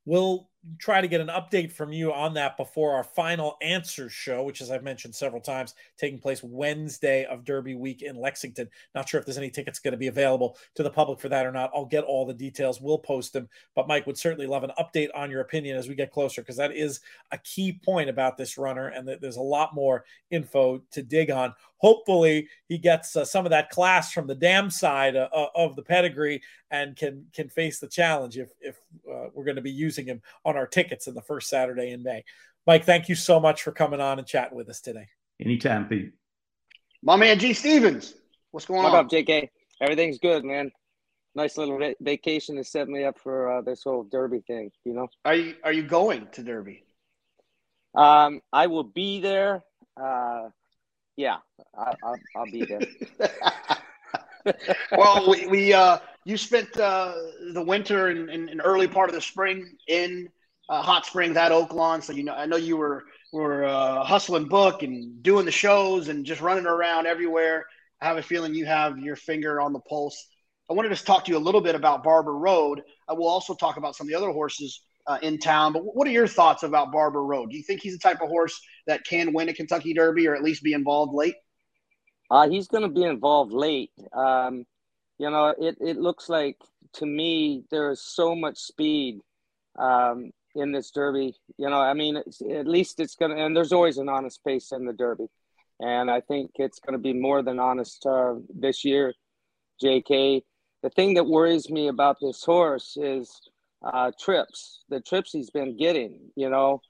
We'll 0.04 0.48
try 0.78 1.00
to 1.00 1.08
get 1.08 1.20
an 1.20 1.28
update 1.28 1.72
from 1.72 1.92
you 1.92 2.12
on 2.12 2.34
that 2.34 2.56
before 2.56 2.94
our 2.94 3.04
final 3.04 3.56
answer 3.60 4.08
show, 4.08 4.42
which, 4.42 4.60
as 4.60 4.70
I've 4.70 4.82
mentioned 4.82 5.14
several 5.14 5.40
times, 5.40 5.74
taking 5.98 6.18
place 6.18 6.42
Wednesday 6.42 7.24
of 7.26 7.44
Derby 7.44 7.74
week 7.74 8.02
in 8.02 8.16
Lexington. 8.16 8.68
Not 8.94 9.08
sure 9.08 9.20
if 9.20 9.26
there's 9.26 9.38
any 9.38 9.50
tickets 9.50 9.78
going 9.78 9.92
to 9.92 9.98
be 9.98 10.06
available 10.06 10.56
to 10.74 10.82
the 10.82 10.90
public 10.90 11.20
for 11.20 11.28
that 11.28 11.46
or 11.46 11.52
not. 11.52 11.70
I'll 11.74 11.84
get 11.84 12.04
all 12.04 12.24
the 12.24 12.34
details. 12.34 12.80
We'll 12.80 12.98
post 12.98 13.32
them. 13.32 13.48
But 13.74 13.88
Mike 13.88 14.06
would 14.06 14.18
certainly 14.18 14.46
love 14.46 14.64
an 14.64 14.72
update 14.78 15.08
on 15.14 15.30
your 15.30 15.42
opinion 15.42 15.76
as 15.76 15.88
we 15.88 15.94
get 15.94 16.12
closer, 16.12 16.42
because 16.42 16.56
that 16.56 16.74
is 16.74 17.00
a 17.30 17.38
key 17.38 17.80
point 17.84 18.08
about 18.08 18.36
this 18.36 18.56
runner, 18.56 18.88
and 18.88 19.06
that 19.08 19.20
there's 19.20 19.36
a 19.36 19.42
lot 19.42 19.74
more 19.74 20.04
info 20.30 20.82
to 20.92 21.02
dig 21.02 21.30
on. 21.30 21.54
Hopefully, 21.78 22.48
he 22.66 22.78
gets 22.78 23.14
uh, 23.14 23.26
some 23.26 23.44
of 23.44 23.50
that 23.50 23.68
class 23.68 24.10
from 24.10 24.26
the 24.26 24.34
dam 24.34 24.70
side 24.70 25.16
uh, 25.16 25.28
of 25.54 25.76
the 25.76 25.82
pedigree 25.82 26.40
and 26.74 26.96
can 26.96 27.26
can 27.32 27.48
face 27.48 27.78
the 27.78 27.86
challenge 27.86 28.36
if 28.36 28.50
if 28.60 28.76
uh, 29.10 29.26
we're 29.32 29.44
going 29.44 29.56
to 29.56 29.62
be 29.62 29.70
using 29.70 30.06
him 30.06 30.20
on 30.44 30.56
our 30.56 30.66
tickets 30.66 31.06
in 31.06 31.14
the 31.14 31.22
first 31.22 31.48
Saturday 31.48 31.92
in 31.92 32.02
May. 32.02 32.24
Mike, 32.66 32.84
thank 32.84 33.08
you 33.08 33.14
so 33.14 33.38
much 33.38 33.62
for 33.62 33.72
coming 33.72 34.00
on 34.00 34.18
and 34.18 34.26
chatting 34.26 34.56
with 34.56 34.68
us 34.68 34.80
today. 34.80 35.06
Anytime, 35.40 35.86
Pete. 35.86 36.12
My 37.02 37.16
man 37.16 37.38
G 37.38 37.52
Stevens, 37.52 38.14
what's 38.50 38.66
going 38.66 38.82
what 38.82 38.92
on? 38.92 39.04
up, 39.04 39.10
JK? 39.10 39.48
Everything's 39.80 40.18
good, 40.18 40.44
man. 40.44 40.72
Nice 41.36 41.56
little 41.56 41.94
vacation 42.00 42.56
to 42.56 42.64
set 42.64 42.88
me 42.88 43.04
up 43.04 43.18
for 43.18 43.58
uh, 43.58 43.60
this 43.60 43.82
whole 43.84 44.04
Derby 44.04 44.42
thing. 44.46 44.70
You 44.84 44.94
know. 44.94 45.08
Are 45.24 45.34
you 45.34 45.54
Are 45.62 45.72
you 45.72 45.84
going 45.84 46.26
to 46.32 46.42
Derby? 46.42 46.84
Um, 47.94 48.40
I 48.52 48.66
will 48.66 48.84
be 48.84 49.20
there. 49.20 49.62
Uh, 49.96 50.48
yeah, 51.16 51.36
I, 51.76 51.94
will 52.02 52.16
I'll 52.36 52.50
be 52.50 52.64
there. 52.64 52.80
well, 54.92 55.30
we, 55.30 55.46
we 55.46 55.72
uh, 55.72 55.98
you 56.24 56.36
spent 56.36 56.76
uh, 56.78 57.14
the 57.52 57.62
winter 57.62 58.08
and, 58.08 58.30
and, 58.30 58.48
and, 58.48 58.60
early 58.64 58.88
part 58.88 59.08
of 59.08 59.14
the 59.14 59.20
spring 59.20 59.76
in 59.88 60.28
uh, 60.68 60.80
Hot 60.80 61.04
Springs 61.04 61.36
at 61.36 61.52
Oaklawn, 61.52 62.02
so 62.02 62.12
you 62.12 62.24
know 62.24 62.34
I 62.34 62.46
know 62.46 62.56
you 62.56 62.76
were 62.76 63.04
were 63.32 63.64
uh, 63.64 64.04
hustling 64.04 64.46
book 64.46 64.82
and 64.82 65.22
doing 65.22 65.44
the 65.44 65.52
shows 65.52 66.08
and 66.08 66.24
just 66.24 66.40
running 66.40 66.66
around 66.66 67.06
everywhere. 67.06 67.66
I 68.00 68.06
have 68.06 68.16
a 68.16 68.22
feeling 68.22 68.54
you 68.54 68.66
have 68.66 68.98
your 68.98 69.16
finger 69.16 69.60
on 69.60 69.72
the 69.72 69.80
pulse. 69.80 70.28
I 70.70 70.72
wanted 70.72 70.88
to 70.88 70.94
just 70.94 71.06
talk 71.06 71.24
to 71.24 71.30
you 71.30 71.36
a 71.36 71.38
little 71.38 71.60
bit 71.60 71.74
about 71.74 72.02
Barber 72.02 72.36
Road. 72.36 72.82
I 73.08 73.12
will 73.12 73.28
also 73.28 73.54
talk 73.54 73.76
about 73.76 73.96
some 73.96 74.06
of 74.06 74.08
the 74.10 74.16
other 74.16 74.30
horses 74.30 74.82
uh, 75.06 75.18
in 75.20 75.38
town. 75.38 75.72
But 75.72 75.82
what 75.82 76.08
are 76.08 76.12
your 76.12 76.26
thoughts 76.26 76.62
about 76.62 76.92
Barber 76.92 77.22
Road? 77.22 77.50
Do 77.50 77.56
you 77.56 77.62
think 77.62 77.80
he's 77.80 77.92
the 77.92 77.98
type 77.98 78.22
of 78.22 78.28
horse 78.28 78.58
that 78.86 79.04
can 79.04 79.32
win 79.32 79.48
a 79.48 79.52
Kentucky 79.54 79.92
Derby 79.92 80.26
or 80.26 80.34
at 80.34 80.42
least 80.42 80.62
be 80.62 80.72
involved 80.72 81.12
late? 81.14 81.34
Uh, 82.30 82.48
he's 82.48 82.68
going 82.68 82.82
to 82.82 82.88
be 82.88 83.04
involved 83.04 83.52
late. 83.52 83.90
Um, 84.16 84.64
you 85.18 85.30
know, 85.30 85.54
it, 85.58 85.76
it 85.80 85.96
looks 85.96 86.28
like 86.28 86.56
to 86.94 87.06
me 87.06 87.64
there 87.70 87.90
is 87.90 88.00
so 88.00 88.34
much 88.34 88.58
speed 88.58 89.20
um, 89.78 90.30
in 90.54 90.72
this 90.72 90.90
Derby. 90.90 91.34
You 91.58 91.70
know, 91.70 91.80
I 91.80 91.94
mean, 91.94 92.16
at 92.16 92.66
least 92.66 93.00
it's 93.00 93.14
going 93.14 93.32
to, 93.32 93.42
and 93.42 93.56
there's 93.56 93.72
always 93.72 93.98
an 93.98 94.08
honest 94.08 94.44
pace 94.44 94.72
in 94.72 94.84
the 94.84 94.92
Derby. 94.92 95.26
And 95.80 96.10
I 96.10 96.20
think 96.20 96.52
it's 96.56 96.78
going 96.78 96.92
to 96.92 97.02
be 97.02 97.12
more 97.12 97.42
than 97.42 97.58
honest 97.58 98.06
uh, 98.06 98.34
this 98.48 98.84
year, 98.84 99.12
JK. 99.82 100.42
The 100.82 100.90
thing 100.90 101.14
that 101.14 101.26
worries 101.26 101.68
me 101.70 101.88
about 101.88 102.18
this 102.20 102.44
horse 102.44 102.96
is 103.00 103.40
uh, 103.82 104.12
trips, 104.20 104.84
the 104.88 105.00
trips 105.00 105.32
he's 105.32 105.50
been 105.50 105.76
getting, 105.76 106.18
you 106.36 106.48
know, 106.48 106.80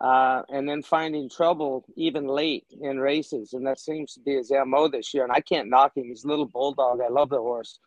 uh, 0.00 0.42
and 0.48 0.68
then 0.68 0.82
finding 0.82 1.28
trouble 1.28 1.84
even 1.94 2.26
late 2.26 2.66
in 2.80 2.98
races. 2.98 3.52
And 3.52 3.66
that 3.66 3.78
seems 3.78 4.14
to 4.14 4.20
be 4.20 4.36
his 4.36 4.50
MO 4.66 4.88
this 4.88 5.12
year. 5.12 5.24
And 5.24 5.32
I 5.32 5.40
can't 5.40 5.68
knock 5.68 5.96
him. 5.96 6.04
He's 6.04 6.24
a 6.24 6.28
little 6.28 6.46
bulldog. 6.46 7.00
I 7.00 7.08
love 7.08 7.28
the 7.28 7.38
horse. 7.38 7.78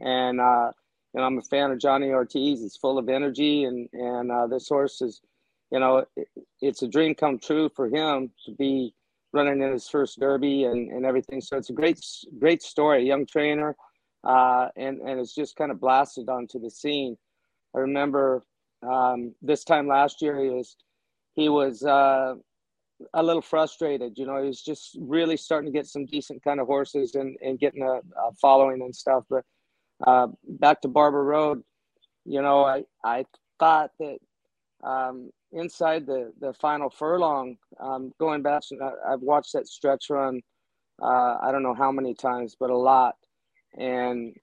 And, 0.00 0.40
uh, 0.40 0.72
and 1.14 1.24
I'm 1.24 1.38
a 1.38 1.42
fan 1.42 1.70
of 1.70 1.78
Johnny 1.78 2.08
Ortiz. 2.08 2.60
He's 2.60 2.76
full 2.76 2.96
of 2.96 3.10
energy. 3.10 3.64
And, 3.64 3.88
and 3.92 4.32
uh, 4.32 4.46
this 4.46 4.68
horse 4.68 5.02
is, 5.02 5.20
you 5.70 5.78
know, 5.78 6.06
it, 6.16 6.28
it's 6.62 6.82
a 6.82 6.88
dream 6.88 7.14
come 7.14 7.38
true 7.38 7.68
for 7.76 7.86
him 7.86 8.30
to 8.46 8.52
be 8.52 8.94
running 9.34 9.60
in 9.60 9.70
his 9.70 9.88
first 9.88 10.18
Derby 10.18 10.64
and, 10.64 10.90
and 10.90 11.04
everything. 11.04 11.42
So 11.42 11.58
it's 11.58 11.68
a 11.68 11.74
great, 11.74 12.00
great 12.38 12.62
story. 12.62 13.06
Young 13.06 13.26
trainer. 13.26 13.76
Uh, 14.24 14.68
and, 14.76 15.00
and 15.00 15.20
it's 15.20 15.34
just 15.34 15.54
kind 15.56 15.70
of 15.70 15.80
blasted 15.80 16.30
onto 16.30 16.58
the 16.58 16.70
scene. 16.70 17.18
I 17.76 17.80
remember 17.80 18.42
um, 18.82 19.34
this 19.42 19.64
time 19.64 19.86
last 19.86 20.22
year 20.22 20.42
he 20.42 20.48
was 20.48 20.76
he 21.38 21.48
was 21.48 21.84
uh, 21.84 22.34
a 23.14 23.22
little 23.22 23.42
frustrated. 23.42 24.14
You 24.16 24.26
know, 24.26 24.42
he 24.42 24.48
was 24.48 24.60
just 24.60 24.98
really 25.00 25.36
starting 25.36 25.72
to 25.72 25.78
get 25.78 25.86
some 25.86 26.04
decent 26.04 26.42
kind 26.42 26.58
of 26.58 26.66
horses 26.66 27.14
and, 27.14 27.36
and 27.40 27.60
getting 27.60 27.84
a, 27.84 27.98
a 27.98 28.32
following 28.42 28.82
and 28.82 28.94
stuff. 28.94 29.22
But 29.30 29.44
uh, 30.04 30.28
back 30.48 30.80
to 30.80 30.88
Barber 30.88 31.22
Road, 31.22 31.62
you 32.24 32.42
know, 32.42 32.64
I 32.64 32.82
I 33.04 33.24
thought 33.60 33.90
that 34.00 34.18
um, 34.82 35.30
inside 35.52 36.06
the 36.06 36.32
the 36.40 36.52
final 36.54 36.90
furlong, 36.90 37.56
um, 37.78 38.12
going 38.18 38.42
back, 38.42 38.62
I've 39.08 39.22
watched 39.22 39.52
that 39.52 39.68
stretch 39.68 40.10
run. 40.10 40.40
Uh, 41.00 41.36
I 41.40 41.52
don't 41.52 41.62
know 41.62 41.74
how 41.74 41.92
many 41.92 42.14
times, 42.14 42.56
but 42.58 42.70
a 42.70 42.76
lot. 42.76 43.14
And 43.76 44.34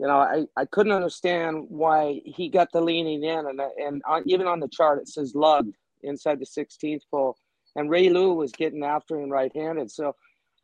you 0.00 0.08
know, 0.08 0.16
I, 0.16 0.46
I 0.56 0.64
couldn't 0.64 0.90
understand 0.90 1.66
why 1.68 2.20
he 2.24 2.48
got 2.48 2.72
the 2.72 2.80
leaning 2.80 3.22
in, 3.22 3.46
and 3.46 3.60
and 3.78 4.02
even 4.26 4.48
on 4.48 4.58
the 4.58 4.68
chart 4.68 4.98
it 4.98 5.06
says 5.06 5.36
lugged 5.36 5.76
inside 6.04 6.38
the 6.40 6.46
16th 6.46 7.02
pole, 7.10 7.36
and 7.76 7.90
Reylu 7.90 8.36
was 8.36 8.52
getting 8.52 8.84
after 8.84 9.18
him 9.18 9.30
right-handed. 9.30 9.90
So 9.90 10.14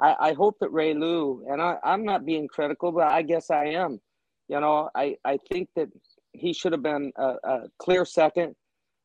I, 0.00 0.16
I 0.20 0.32
hope 0.32 0.56
that 0.60 0.70
Reylu, 0.70 1.40
and 1.50 1.60
I, 1.60 1.76
I'm 1.84 2.04
not 2.04 2.24
being 2.24 2.48
critical, 2.48 2.92
but 2.92 3.10
I 3.10 3.22
guess 3.22 3.50
I 3.50 3.66
am. 3.66 4.00
You 4.48 4.60
know, 4.60 4.90
I, 4.94 5.16
I 5.24 5.38
think 5.50 5.68
that 5.76 5.88
he 6.32 6.52
should 6.52 6.72
have 6.72 6.82
been 6.82 7.12
a, 7.16 7.34
a 7.44 7.60
clear 7.78 8.04
second. 8.04 8.54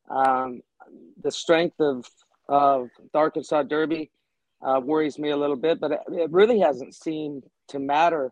Um, 0.09 0.61
the 1.21 1.31
strength 1.31 1.79
of 1.79 2.05
of 2.47 2.89
the 3.11 3.17
Arkansas 3.17 3.63
Derby 3.63 4.11
uh, 4.61 4.79
worries 4.83 5.17
me 5.17 5.31
a 5.31 5.37
little 5.37 5.55
bit, 5.55 5.79
but 5.79 5.91
it, 5.91 5.99
it 6.09 6.31
really 6.31 6.59
hasn't 6.59 6.93
seemed 6.93 7.43
to 7.69 7.79
matter 7.79 8.31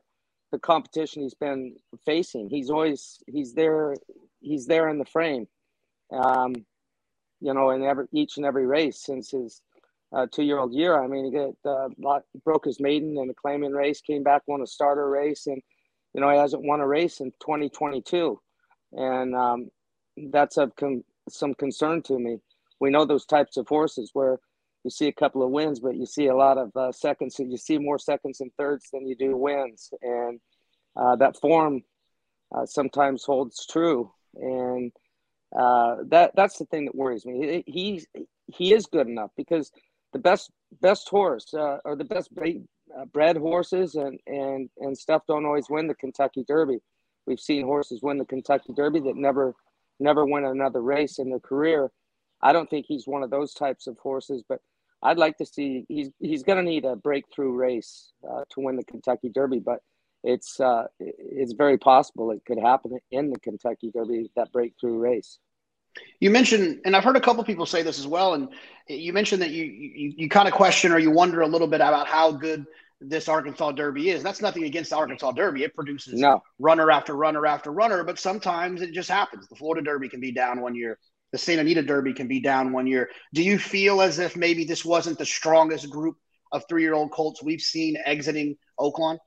the 0.51 0.59
competition 0.59 1.23
he's 1.23 1.33
been 1.33 1.75
facing. 2.05 2.49
He's 2.49 2.69
always 2.69 3.19
he's 3.27 3.53
there 3.53 3.95
he's 4.39 4.67
there 4.67 4.89
in 4.89 4.99
the 4.99 5.05
frame. 5.05 5.47
Um, 6.11 6.53
you 7.43 7.53
know, 7.53 7.71
in 7.71 7.83
every 7.83 8.05
each 8.13 8.37
and 8.37 8.45
every 8.45 8.65
race 8.65 9.03
since 9.03 9.31
his 9.31 9.61
uh, 10.13 10.27
two-year-old 10.31 10.73
year. 10.73 11.01
I 11.01 11.07
mean, 11.07 11.25
he 11.25 11.31
get, 11.31 11.55
uh, 11.65 11.89
broke 12.45 12.65
his 12.65 12.79
maiden 12.79 13.17
in 13.17 13.29
a 13.29 13.33
claiming 13.33 13.73
race, 13.73 13.99
came 13.99 14.23
back, 14.23 14.43
won 14.47 14.61
a 14.61 14.67
starter 14.67 15.09
race, 15.09 15.47
and 15.47 15.61
you 16.13 16.21
know 16.21 16.29
he 16.29 16.37
hasn't 16.37 16.63
won 16.63 16.79
a 16.79 16.87
race 16.87 17.19
in 17.19 17.31
2022, 17.41 18.39
and 18.93 19.35
um, 19.35 19.69
that's 20.31 20.57
of 20.57 20.73
con- 20.77 21.03
some 21.29 21.53
concern 21.55 22.01
to 22.03 22.17
me. 22.17 22.37
We 22.79 22.91
know 22.91 23.05
those 23.05 23.25
types 23.25 23.57
of 23.57 23.67
horses 23.67 24.11
where 24.13 24.39
you 24.85 24.89
see 24.89 25.07
a 25.07 25.13
couple 25.13 25.43
of 25.43 25.51
wins, 25.51 25.79
but 25.79 25.95
you 25.95 26.05
see 26.05 26.27
a 26.27 26.35
lot 26.35 26.57
of 26.57 26.71
uh, 26.75 26.91
seconds. 26.91 27.39
And 27.39 27.51
you 27.51 27.57
see 27.57 27.77
more 27.77 27.99
seconds 27.99 28.39
and 28.41 28.51
thirds 28.57 28.89
than 28.93 29.05
you 29.05 29.15
do 29.15 29.35
wins, 29.35 29.89
and 30.01 30.39
uh, 30.95 31.17
that 31.17 31.39
form 31.41 31.81
uh, 32.55 32.65
sometimes 32.65 33.25
holds 33.25 33.65
true. 33.65 34.11
And 34.35 34.93
uh, 35.57 35.97
that 36.07 36.31
that's 36.35 36.57
the 36.57 36.65
thing 36.65 36.85
that 36.85 36.95
worries 36.95 37.25
me. 37.25 37.63
He 37.65 38.03
he 38.47 38.73
is 38.73 38.85
good 38.85 39.07
enough 39.07 39.31
because 39.37 39.71
the 40.11 40.19
best 40.19 40.51
best 40.81 41.09
horse 41.09 41.53
uh, 41.53 41.77
or 41.85 41.95
the 41.95 42.05
best 42.05 42.33
bred, 42.33 42.65
uh, 42.97 43.05
bred 43.05 43.37
horses 43.37 43.95
and 43.95 44.19
and 44.27 44.69
and 44.77 44.97
stuff 44.97 45.23
don't 45.27 45.45
always 45.45 45.69
win 45.69 45.87
the 45.87 45.95
Kentucky 45.95 46.43
Derby. 46.47 46.79
We've 47.25 47.39
seen 47.39 47.63
horses 47.63 48.01
win 48.01 48.17
the 48.17 48.25
Kentucky 48.25 48.73
Derby 48.75 48.99
that 49.01 49.15
never 49.15 49.55
never 49.99 50.25
win 50.25 50.45
another 50.45 50.81
race 50.81 51.19
in 51.19 51.29
their 51.29 51.39
career. 51.39 51.91
I 52.41 52.51
don't 52.51 52.69
think 52.69 52.85
he's 52.87 53.07
one 53.07 53.23
of 53.23 53.29
those 53.29 53.53
types 53.53 53.87
of 53.87 53.97
horses, 53.99 54.43
but 54.47 54.59
I'd 55.01 55.17
like 55.17 55.37
to 55.37 55.45
see 55.45 55.85
he's 55.87 56.09
he's 56.19 56.43
going 56.43 56.63
to 56.63 56.69
need 56.69 56.85
a 56.85 56.95
breakthrough 56.95 57.53
race 57.53 58.11
uh, 58.27 58.43
to 58.51 58.61
win 58.61 58.75
the 58.75 58.85
Kentucky 58.85 59.29
Derby, 59.29 59.59
but 59.59 59.79
it's 60.23 60.59
uh, 60.59 60.85
it's 60.99 61.53
very 61.53 61.77
possible 61.77 62.31
it 62.31 62.43
could 62.45 62.59
happen 62.59 62.97
in 63.11 63.29
the 63.29 63.39
Kentucky 63.39 63.91
Derby 63.93 64.31
that 64.35 64.51
breakthrough 64.51 64.97
race. 64.97 65.39
You 66.19 66.31
mentioned, 66.31 66.81
and 66.85 66.95
I've 66.95 67.03
heard 67.03 67.17
a 67.17 67.21
couple 67.21 67.43
people 67.43 67.67
say 67.67 67.83
this 67.83 67.99
as 67.99 68.07
well, 68.07 68.33
and 68.33 68.49
you 68.87 69.13
mentioned 69.13 69.41
that 69.41 69.51
you 69.51 69.63
you, 69.65 70.13
you 70.17 70.29
kind 70.29 70.47
of 70.47 70.53
question 70.53 70.91
or 70.91 70.99
you 70.99 71.11
wonder 71.11 71.41
a 71.41 71.47
little 71.47 71.67
bit 71.67 71.81
about 71.81 72.07
how 72.07 72.31
good 72.31 72.65
this 72.99 73.27
Arkansas 73.27 73.73
Derby 73.73 74.09
is. 74.09 74.23
That's 74.23 74.41
nothing 74.41 74.63
against 74.63 74.89
the 74.89 74.97
Arkansas 74.97 75.33
Derby; 75.33 75.63
it 75.63 75.75
produces 75.75 76.19
no. 76.19 76.41
runner 76.57 76.89
after 76.89 77.15
runner 77.15 77.45
after 77.45 77.71
runner, 77.71 78.03
but 78.03 78.17
sometimes 78.17 78.81
it 78.81 78.93
just 78.93 79.09
happens. 79.09 79.47
The 79.47 79.55
Florida 79.55 79.83
Derby 79.83 80.09
can 80.09 80.19
be 80.19 80.31
down 80.31 80.61
one 80.61 80.73
year 80.73 80.97
the 81.33 81.39
Santa 81.39 81.61
Anita 81.61 81.81
Derby 81.81 82.13
can 82.13 82.27
be 82.27 82.39
down 82.39 82.71
one 82.71 82.87
year. 82.87 83.09
Do 83.33 83.43
you 83.43 83.57
feel 83.57 84.01
as 84.01 84.19
if 84.19 84.37
maybe 84.37 84.65
this 84.65 84.85
wasn't 84.85 85.17
the 85.17 85.25
strongest 85.25 85.89
group 85.89 86.15
of 86.51 86.63
three-year-old 86.69 87.11
colts 87.11 87.43
we've 87.43 87.59
seen 87.59 87.97
exiting 88.05 88.55
Oaklawn? 88.79 89.17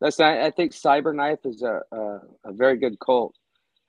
Listen, 0.00 0.26
I, 0.26 0.46
I 0.46 0.50
think 0.50 0.72
Cyberknife 0.72 1.44
is 1.44 1.62
a, 1.62 1.80
a, 1.92 2.20
a, 2.44 2.52
very 2.52 2.78
good 2.78 2.98
colt, 3.00 3.34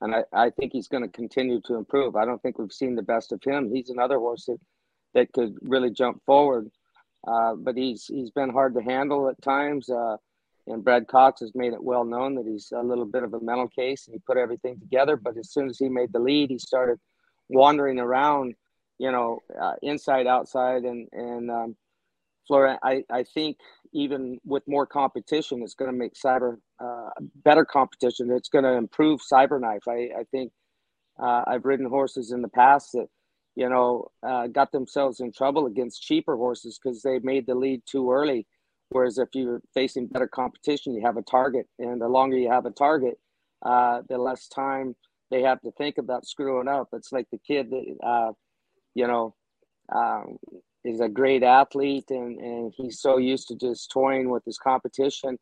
and 0.01 0.13
I, 0.13 0.23
I 0.33 0.49
think 0.49 0.73
he's 0.73 0.89
going 0.89 1.03
to 1.03 1.09
continue 1.09 1.61
to 1.65 1.75
improve. 1.75 2.15
I 2.15 2.25
don't 2.25 2.41
think 2.41 2.59
we've 2.59 2.71
seen 2.71 2.95
the 2.95 3.01
best 3.01 3.31
of 3.31 3.41
him. 3.43 3.73
He's 3.73 3.89
another 3.89 4.17
horse 4.17 4.45
that, 4.45 4.59
that 5.13 5.31
could 5.31 5.55
really 5.61 5.89
jump 5.89 6.21
forward, 6.25 6.69
uh, 7.25 7.55
but 7.55 7.77
he's 7.77 8.05
he's 8.07 8.31
been 8.31 8.49
hard 8.49 8.75
to 8.75 8.81
handle 8.81 9.29
at 9.29 9.41
times. 9.41 9.89
Uh, 9.89 10.17
and 10.67 10.83
Brad 10.83 11.07
Cox 11.07 11.41
has 11.41 11.53
made 11.55 11.73
it 11.73 11.83
well 11.83 12.03
known 12.03 12.35
that 12.35 12.45
he's 12.45 12.71
a 12.75 12.83
little 12.83 13.05
bit 13.05 13.23
of 13.23 13.33
a 13.33 13.39
mental 13.39 13.67
case 13.67 14.07
and 14.07 14.13
he 14.13 14.21
put 14.25 14.37
everything 14.37 14.79
together. 14.79 15.15
But 15.15 15.37
as 15.37 15.51
soon 15.51 15.69
as 15.69 15.79
he 15.79 15.89
made 15.89 16.13
the 16.13 16.19
lead, 16.19 16.49
he 16.49 16.59
started 16.59 16.99
wandering 17.49 17.99
around, 17.99 18.53
you 18.99 19.11
know, 19.11 19.39
uh, 19.59 19.73
inside, 19.81 20.27
outside. 20.27 20.83
And, 20.83 21.07
and, 21.11 21.49
um, 21.49 21.75
Flora, 22.47 22.79
I, 22.83 23.03
I 23.09 23.23
think 23.23 23.57
even 23.93 24.39
with 24.45 24.63
more 24.67 24.85
competition, 24.85 25.61
it's 25.63 25.73
going 25.75 25.91
to 25.91 25.97
make 25.97 26.13
cyber 26.13 26.57
uh, 26.79 27.09
better 27.43 27.65
competition. 27.65 28.31
It's 28.31 28.49
going 28.49 28.63
to 28.63 28.73
improve 28.73 29.21
Cyberknife. 29.21 29.87
I, 29.87 30.19
I 30.19 30.23
think 30.31 30.51
uh, 31.21 31.43
I've 31.47 31.65
ridden 31.65 31.87
horses 31.87 32.31
in 32.31 32.41
the 32.41 32.49
past 32.49 32.91
that, 32.93 33.07
you 33.55 33.69
know, 33.69 34.07
uh, 34.27 34.47
got 34.47 34.71
themselves 34.71 35.19
in 35.19 35.31
trouble 35.31 35.65
against 35.65 36.03
cheaper 36.03 36.35
horses 36.37 36.79
because 36.81 37.01
they 37.01 37.19
made 37.19 37.47
the 37.47 37.55
lead 37.55 37.83
too 37.85 38.11
early 38.11 38.47
Whereas 38.91 39.17
if 39.17 39.29
you're 39.33 39.61
facing 39.73 40.07
better 40.07 40.27
competition, 40.27 40.93
you 40.93 41.01
have 41.05 41.15
a 41.15 41.21
target, 41.21 41.65
and 41.79 42.01
the 42.01 42.09
longer 42.09 42.37
you 42.37 42.51
have 42.51 42.65
a 42.65 42.71
target, 42.71 43.17
uh, 43.61 44.01
the 44.09 44.17
less 44.17 44.49
time 44.49 44.95
they 45.29 45.43
have 45.43 45.61
to 45.61 45.71
think 45.71 45.97
about 45.97 46.25
screwing 46.25 46.67
up. 46.67 46.89
It's 46.91 47.13
like 47.13 47.27
the 47.31 47.37
kid 47.37 47.69
that, 47.69 48.05
uh, 48.05 48.33
you 48.93 49.07
know, 49.07 49.33
um, 49.95 50.37
is 50.83 50.99
a 50.99 51.09
great 51.09 51.43
athlete, 51.43 52.09
and, 52.09 52.39
and 52.39 52.73
he's 52.75 52.99
so 52.99 53.17
used 53.17 53.47
to 53.49 53.55
just 53.55 53.91
toying 53.91 54.29
with 54.29 54.43
his 54.45 54.57
competition 54.57 55.37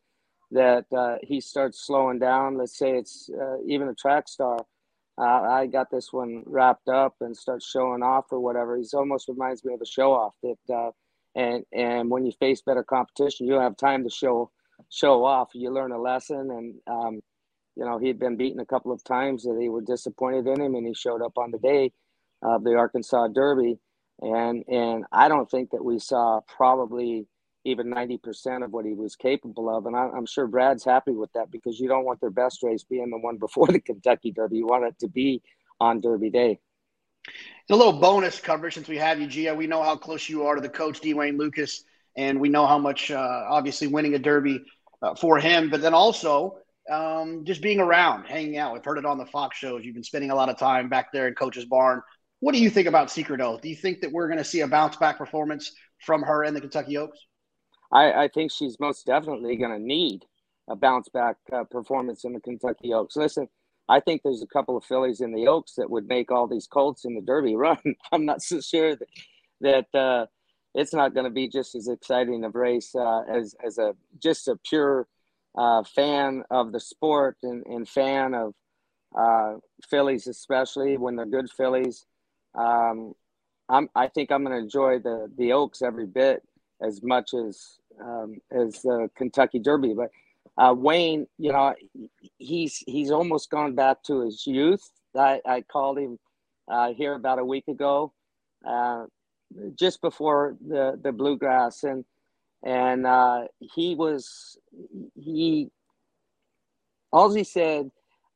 that 0.52 0.86
uh, 0.96 1.16
he 1.22 1.40
starts 1.40 1.86
slowing 1.86 2.20
down. 2.20 2.58
Let's 2.58 2.78
say 2.78 2.98
it's 2.98 3.30
uh, 3.40 3.58
even 3.66 3.88
a 3.88 3.94
track 3.94 4.28
star. 4.28 4.60
Uh, 5.18 5.42
I 5.42 5.68
got 5.68 5.92
this 5.92 6.12
one 6.12 6.44
wrapped 6.46 6.88
up 6.88 7.16
and 7.22 7.36
starts 7.36 7.70
showing 7.70 8.02
off 8.02 8.26
or 8.32 8.40
whatever. 8.40 8.78
He's 8.78 8.94
almost 8.94 9.28
reminds 9.28 9.64
me 9.64 9.74
of 9.74 9.82
a 9.82 9.86
show 9.86 10.14
off 10.14 10.34
that 10.44 10.74
uh, 10.74 10.92
and 11.36 11.64
and 11.74 12.10
when 12.10 12.26
you 12.26 12.32
face 12.40 12.62
better 12.62 12.84
competition, 12.84 13.48
you 13.48 13.54
have 13.54 13.78
time 13.78 14.04
to 14.04 14.10
show 14.10 14.52
show 14.90 15.24
off. 15.26 15.50
You 15.54 15.72
learn 15.72 15.92
a 15.92 16.02
lesson, 16.02 16.50
and 16.52 16.76
um, 16.88 17.20
you 17.76 17.86
know 17.86 17.98
he'd 17.98 18.20
been 18.20 18.38
beaten 18.38 18.60
a 18.60 18.66
couple 18.66 18.92
of 18.92 19.04
times 19.04 19.44
that 19.44 19.58
they 19.60 19.70
were 19.70 19.82
disappointed 19.82 20.48
in 20.48 20.62
him, 20.62 20.76
and 20.76 20.88
he 20.88 20.94
showed 20.94 21.22
up 21.22 21.38
on 21.38 21.52
the 21.52 21.60
day 21.60 21.92
of 22.42 22.64
the 22.64 22.76
Arkansas 22.76 23.28
Derby. 23.28 23.78
And 24.22 24.64
and 24.68 25.06
I 25.12 25.28
don't 25.28 25.50
think 25.50 25.72
that 25.72 25.84
we 25.84 26.00
saw 26.00 26.42
probably 26.48 27.28
even 27.66 27.88
90% 27.88 28.64
of 28.64 28.72
what 28.72 28.86
he 28.86 28.94
was 28.94 29.16
capable 29.16 29.76
of. 29.76 29.86
And 29.86 29.96
I, 29.96 30.10
am 30.16 30.26
sure 30.26 30.48
Brad's 30.48 30.84
happy 30.84 31.12
with 31.12 31.32
that 31.34 31.52
because 31.52 31.80
you 31.80 31.88
don't 31.88 32.06
want 32.06 32.22
their 32.22 32.30
best 32.30 32.64
race 32.64 32.84
being 32.84 33.10
the 33.10 33.18
one 33.18 33.38
before 33.38 33.68
the 33.72 33.80
Kentucky 33.80 34.32
Derby. 34.32 34.58
You 34.58 34.68
want 34.68 34.86
it 34.86 34.98
to 35.00 35.08
be 35.08 35.42
on 35.80 36.02
Derby 36.02 36.30
Day. 36.30 36.60
A 37.70 37.76
little 37.76 37.94
bonus 37.94 38.40
coverage 38.40 38.74
since 38.74 38.88
we 38.88 38.98
have 38.98 39.20
you, 39.20 39.28
Gia. 39.28 39.54
We 39.54 39.68
know 39.68 39.84
how 39.84 39.96
close 39.96 40.28
you 40.30 40.46
are 40.46 40.56
to 40.56 40.62
the 40.62 40.70
coach, 40.70 41.02
D. 41.02 41.14
Wayne 41.14 41.38
Lucas, 41.38 41.84
and 42.18 42.40
we 42.40 42.50
know 42.50 42.66
how 42.66 42.80
much, 42.80 43.12
uh, 43.12 43.44
obviously, 43.50 43.88
winning 43.88 44.16
a 44.16 44.20
Derby 44.20 44.64
uh, 45.02 45.14
for 45.16 45.38
him, 45.38 45.70
but 45.70 45.82
then 45.82 45.94
also 45.94 46.58
um, 46.90 47.44
just 47.46 47.62
being 47.62 47.80
around, 47.80 48.24
hanging 48.24 48.58
out. 48.58 48.74
We've 48.74 48.84
heard 48.84 48.98
it 48.98 49.06
on 49.06 49.18
the 49.18 49.26
Fox 49.26 49.58
shows. 49.58 49.86
You've 49.86 49.94
been 49.94 50.04
spending 50.04 50.32
a 50.32 50.36
lot 50.36 50.50
of 50.50 50.58
time 50.58 50.90
back 50.90 51.12
there 51.12 51.28
in 51.28 51.36
Coach's 51.36 51.66
Barn. 51.66 52.02
What 52.40 52.54
do 52.54 52.62
you 52.62 52.70
think 52.70 52.88
about 52.88 53.12
Secret 53.12 53.42
Oath? 53.42 53.62
Do 53.62 53.70
you 53.70 53.76
think 53.76 54.02
that 54.02 54.12
we're 54.12 54.28
going 54.28 54.38
to 54.38 54.44
see 54.46 54.62
a 54.62 54.68
bounce 54.68 54.96
back 54.96 55.18
performance 55.18 55.74
from 56.06 56.22
her 56.22 56.44
in 56.44 56.54
the 56.54 56.62
Kentucky 56.62 56.98
Oaks? 56.98 57.20
I, 57.92 58.24
I 58.24 58.28
think 58.28 58.52
she's 58.52 58.80
most 58.80 59.06
definitely 59.06 59.58
going 59.58 59.72
to 59.72 59.84
need 59.84 60.26
a 60.70 60.76
bounce 60.76 61.10
back 61.10 61.38
uh, 61.52 61.64
performance 61.66 62.24
in 62.24 62.34
the 62.34 62.40
Kentucky 62.40 62.94
Oaks. 62.94 63.16
Listen, 63.16 63.50
I 63.90 64.00
think 64.00 64.22
there's 64.22 64.44
a 64.44 64.48
couple 64.48 64.78
of 64.78 64.86
fillies 64.86 65.20
in 65.20 65.34
the 65.34 65.48
Oaks 65.48 65.74
that 65.76 65.90
would 65.90 66.08
make 66.08 66.32
all 66.32 66.48
these 66.48 66.68
colts 66.68 67.06
in 67.06 67.16
the 67.16 67.22
Derby 67.22 67.56
run. 67.58 67.80
I'm 68.12 68.26
not 68.26 68.42
so 68.42 68.62
sure 68.62 68.96
that 68.96 69.08
that 69.62 70.00
uh, 70.00 70.28
it's 70.76 70.94
not 70.94 71.14
going 71.14 71.26
to 71.26 71.32
be 71.32 71.50
just 71.50 71.76
as 71.76 71.90
exciting 71.90 72.46
of 72.46 72.56
race 72.56 72.94
uh, 72.96 73.24
as 73.30 73.56
as 73.66 73.78
a 73.78 73.96
just 74.22 74.48
a 74.48 74.56
pure 74.64 75.08
uh, 75.58 75.84
fan 75.84 76.44
of 76.52 76.72
the 76.72 76.80
sport 76.80 77.38
and, 77.44 77.66
and 77.66 77.90
fan 77.90 78.34
of 78.34 78.54
uh, 79.18 79.56
fillies, 79.90 80.28
especially 80.28 80.96
when 80.96 81.16
they're 81.16 81.26
good 81.26 81.50
fillies. 81.50 82.06
Um, 82.56 83.14
I'm, 83.70 83.90
I 83.96 84.08
think 84.08 84.32
I'm 84.32 84.44
going 84.44 84.56
to 84.56 84.64
enjoy 84.64 85.00
the 85.00 85.32
the 85.38 85.54
Oaks 85.54 85.82
every 85.82 86.08
bit 86.08 86.44
as 86.82 87.02
much 87.04 87.34
as 87.34 87.78
um, 88.02 88.40
as 88.52 88.82
the 88.82 89.10
Kentucky 89.16 89.60
Derby. 89.60 89.94
But 89.94 90.10
uh, 90.58 90.74
Wayne, 90.74 91.28
you 91.38 91.52
know, 91.52 91.74
he's 92.38 92.78
he's 92.88 93.12
almost 93.12 93.50
gone 93.50 93.76
back 93.76 94.04
to 94.04 94.22
his 94.22 94.46
youth. 94.46 94.90
I, 95.18 95.42
I 95.46 95.62
called 95.62 95.98
him 95.98 96.20
uh, 96.68 96.94
here 96.94 97.14
about 97.14 97.40
a 97.40 97.46
week 97.46 97.68
ago, 97.68 98.14
uh, 98.66 99.06
just 99.76 100.02
before 100.02 100.58
the 100.66 101.00
the 101.02 101.12
bluegrass, 101.12 101.84
and 101.84 102.06
and 102.64 103.06
uh, 103.06 103.44
he 103.60 103.96
was 103.96 104.58
he. 105.16 105.70
All 107.12 107.34
he 107.34 107.44
said, 107.44 107.90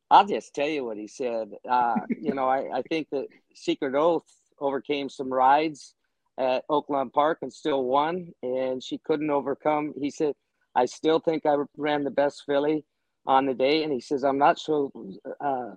I'll 0.10 0.26
just 0.26 0.56
tell 0.56 0.68
you 0.68 0.84
what 0.84 0.98
he 0.98 1.08
said. 1.08 1.52
Uh, 1.70 2.00
you 2.20 2.34
know, 2.34 2.48
I, 2.48 2.78
I 2.78 2.82
think 2.82 3.08
that 3.12 3.28
Secret 3.54 3.96
Oath 3.96 4.26
overcame 4.60 5.10
some 5.10 5.32
rides 5.32 5.96
at 6.38 6.68
Oaklawn 6.70 7.12
Park 7.12 7.40
and 7.42 7.54
still 7.54 7.84
won, 7.84 8.32
and 8.42 8.84
she 8.84 8.98
couldn't 9.00 9.30
overcome. 9.30 9.94
He 10.00 10.10
said, 10.10 10.34
I 10.76 10.86
still 10.86 11.20
think 11.20 11.46
I 11.46 11.56
ran 11.78 12.04
the 12.04 12.12
best 12.12 12.44
filly 12.46 12.86
on 13.26 13.46
the 13.46 13.54
day, 13.54 13.84
and 13.84 13.94
he 13.94 14.02
says, 14.02 14.24
I'm 14.24 14.38
not 14.38 14.60
so 14.60 14.92
uh, 15.40 15.72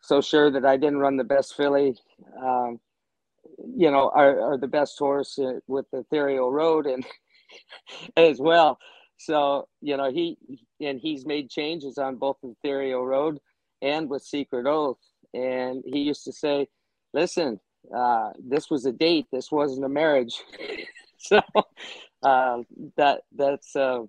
so 0.00 0.20
sure 0.20 0.50
that 0.50 0.64
I 0.64 0.76
didn't 0.76 0.98
run 0.98 1.16
the 1.16 1.24
best 1.24 1.56
filly, 1.56 1.96
um, 2.40 2.78
you 3.76 3.90
know, 3.90 4.10
or, 4.14 4.38
or, 4.40 4.58
the 4.58 4.68
best 4.68 4.96
horse 4.98 5.38
uh, 5.38 5.54
with 5.66 5.86
the 5.90 5.98
Ethereal 5.98 6.52
Road 6.52 6.86
and 6.86 7.04
as 8.16 8.40
well. 8.40 8.78
So 9.18 9.68
you 9.80 9.96
know 9.96 10.10
he 10.10 10.38
and 10.80 11.00
he's 11.00 11.26
made 11.26 11.50
changes 11.50 11.98
on 11.98 12.16
both 12.16 12.36
the 12.42 12.54
Ethereal 12.62 13.04
Road 13.04 13.38
and 13.82 14.08
with 14.08 14.22
Secret 14.22 14.66
Oath, 14.66 14.98
and 15.34 15.82
he 15.86 16.00
used 16.00 16.24
to 16.24 16.32
say, 16.32 16.68
"Listen, 17.16 17.58
uh, 17.94 18.30
this 18.38 18.70
was 18.70 18.84
a 18.84 18.92
date. 18.92 19.26
This 19.32 19.50
wasn't 19.50 19.86
a 19.86 19.88
marriage. 19.88 20.42
so 21.18 21.40
uh, 22.22 22.58
that 22.98 23.22
that's 23.34 23.74
uh, 23.74 24.02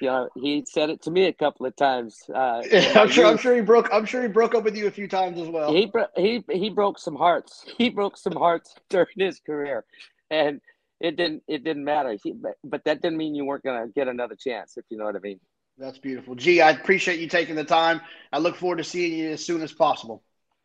you 0.00 0.08
know 0.08 0.28
he 0.36 0.64
said 0.64 0.90
it 0.90 1.02
to 1.02 1.10
me 1.10 1.26
a 1.26 1.32
couple 1.32 1.66
of 1.66 1.74
times. 1.74 2.22
Uh, 2.32 2.62
I'm 2.94 3.08
sure. 3.08 3.26
I'm 3.26 3.36
sure 3.36 3.56
he 3.56 3.62
broke. 3.62 3.88
I'm 3.92 4.04
sure 4.06 4.22
he 4.22 4.28
broke 4.28 4.54
up 4.54 4.62
with 4.62 4.76
you 4.76 4.86
a 4.86 4.92
few 4.92 5.08
times 5.08 5.40
as 5.40 5.48
well. 5.48 5.72
He 5.72 5.90
he 6.16 6.44
he 6.50 6.70
broke 6.70 7.00
some 7.00 7.16
hearts. 7.16 7.64
He 7.78 7.90
broke 7.90 8.16
some 8.16 8.36
hearts 8.36 8.74
during 8.90 9.08
his 9.16 9.40
career, 9.40 9.84
and 10.30 10.60
it 11.00 11.16
didn't 11.16 11.42
it 11.48 11.64
didn't 11.64 11.84
matter. 11.84 12.16
He, 12.22 12.32
but, 12.32 12.54
but 12.62 12.84
that 12.84 13.02
didn't 13.02 13.18
mean 13.18 13.34
you 13.34 13.44
weren't 13.44 13.64
gonna 13.64 13.88
get 13.88 14.06
another 14.06 14.36
chance, 14.36 14.76
if 14.76 14.84
you 14.88 14.98
know 14.98 15.04
what 15.04 15.16
I 15.16 15.20
mean. 15.20 15.40
That's 15.78 15.98
beautiful. 15.98 16.36
Gee, 16.36 16.62
I 16.62 16.70
appreciate 16.70 17.18
you 17.18 17.28
taking 17.28 17.54
the 17.54 17.64
time. 17.64 18.00
I 18.32 18.38
look 18.38 18.56
forward 18.56 18.78
to 18.78 18.84
seeing 18.84 19.18
you 19.18 19.30
as 19.30 19.44
soon 19.44 19.62
as 19.62 19.72
possible. 19.72 20.22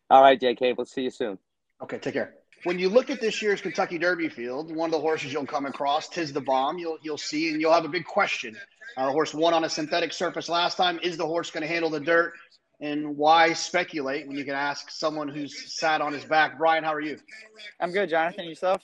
All 0.10 0.22
right, 0.22 0.40
JK. 0.40 0.77
We'll 0.77 0.85
see 0.85 1.03
you 1.03 1.10
soon. 1.10 1.38
Okay, 1.82 1.98
take 2.00 2.14
care 2.14 2.35
when 2.64 2.77
you 2.77 2.90
look 2.90 3.10
at 3.10 3.19
this 3.19 3.42
year's 3.42 3.61
Kentucky 3.61 3.98
Derby 3.98 4.30
field, 4.30 4.76
one 4.76 4.88
of 4.88 4.92
the 4.92 5.00
horses 5.00 5.34
you'll 5.34 5.45
come 5.45 5.66
across, 5.66 6.08
Tiz 6.08 6.32
the 6.32 6.42
Bomb, 6.42 6.77
you'll 6.77 6.98
you'll 7.01 7.18
see, 7.18 7.50
and 7.51 7.60
you'll 7.60 7.74
have 7.74 7.85
a 7.85 7.90
big 7.90 8.06
question. 8.06 8.56
Our 8.98 9.10
uh, 9.10 9.11
horse 9.11 9.34
won 9.34 9.53
on 9.53 9.64
a 9.64 9.69
synthetic 9.69 10.11
surface 10.14 10.50
last 10.50 10.76
time. 10.76 11.00
Is 11.01 11.18
the 11.18 11.26
horse 11.26 11.50
going 11.50 11.61
to 11.61 11.68
handle 11.68 11.90
the 11.90 12.00
dirt? 12.00 12.34
And 12.82 13.16
why 13.16 13.53
speculate 13.53 14.27
when 14.27 14.38
you 14.38 14.43
can 14.43 14.56
ask 14.56 14.90
someone 14.90 15.27
who's 15.27 15.74
sat 15.74 16.01
on 16.01 16.14
his 16.14 16.26
back? 16.26 16.58
Brian, 16.58 16.84
how 16.84 16.93
are 16.93 17.01
you? 17.01 17.19
I'm 17.80 17.92
good, 17.92 18.10
Jonathan. 18.10 18.45
Yourself? 18.45 18.82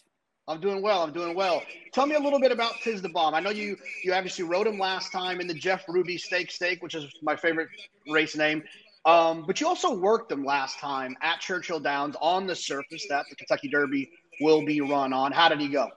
I'm 0.47 0.61
doing 0.61 0.81
well. 0.81 1.03
I'm 1.03 1.11
doing 1.11 1.35
well. 1.35 1.61
Tell 1.93 2.05
me 2.05 2.15
a 2.15 2.19
little 2.19 2.39
bit 2.39 2.51
about 2.51 2.73
Tiz 2.83 3.01
the 3.01 3.09
Bomb. 3.09 3.33
I 3.33 3.41
know 3.41 3.49
you 3.49 3.75
you 4.03 4.13
obviously 4.13 4.45
rode 4.45 4.67
him 4.67 4.79
last 4.79 5.11
time 5.11 5.41
in 5.41 5.47
the 5.47 5.53
Jeff 5.53 5.83
Ruby 5.87 6.17
Stake 6.17 6.51
Stake, 6.51 6.81
which 6.81 6.95
is 6.95 7.05
my 7.21 7.35
favorite 7.35 7.67
race 8.09 8.35
name. 8.35 8.63
Um, 9.07 9.45
but 9.47 9.61
you 9.61 9.67
also 9.67 9.93
worked 9.93 10.27
them 10.27 10.43
last 10.43 10.79
time 10.79 11.15
at 11.21 11.39
Churchill 11.39 11.79
Downs 11.79 12.17
on 12.21 12.45
the 12.45 12.55
surface 12.55 13.05
that 13.09 13.25
the 13.29 13.37
Kentucky 13.37 13.69
Derby 13.69 14.11
will 14.41 14.65
be 14.65 14.81
run 14.81 15.13
on. 15.13 15.31
How 15.31 15.47
did 15.47 15.61
he 15.61 15.69
go? 15.69 15.87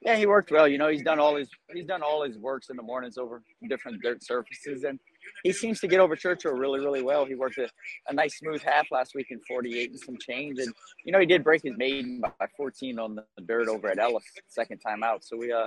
Yeah, 0.00 0.14
he 0.14 0.26
worked 0.26 0.52
well. 0.52 0.68
You 0.68 0.78
know, 0.78 0.88
he's 0.88 1.02
done 1.02 1.18
all 1.18 1.34
his 1.34 1.48
he's 1.74 1.86
done 1.86 2.02
all 2.02 2.22
his 2.22 2.38
works 2.38 2.70
in 2.70 2.76
the 2.76 2.82
mornings 2.82 3.18
over 3.18 3.42
different 3.68 4.00
dirt 4.00 4.22
surfaces, 4.22 4.84
and 4.84 5.00
he 5.42 5.52
seems 5.52 5.80
to 5.80 5.88
get 5.88 5.98
over 5.98 6.14
Churchill 6.14 6.52
really, 6.52 6.78
really 6.78 7.02
well. 7.02 7.24
He 7.24 7.34
worked 7.34 7.58
a, 7.58 7.68
a 8.08 8.12
nice 8.12 8.38
smooth 8.38 8.62
half 8.62 8.86
last 8.92 9.16
week 9.16 9.26
in 9.30 9.40
48 9.48 9.90
and 9.90 9.98
some 9.98 10.16
change, 10.18 10.60
and 10.60 10.72
you 11.04 11.10
know 11.10 11.18
he 11.18 11.26
did 11.26 11.42
break 11.42 11.62
his 11.64 11.76
maiden 11.76 12.20
by 12.20 12.46
14 12.56 13.00
on 13.00 13.16
the 13.16 13.24
dirt 13.44 13.68
over 13.68 13.88
at 13.88 13.98
Ellis 13.98 14.22
second 14.46 14.78
time 14.78 15.02
out. 15.02 15.24
So 15.24 15.36
we 15.36 15.50
uh 15.50 15.66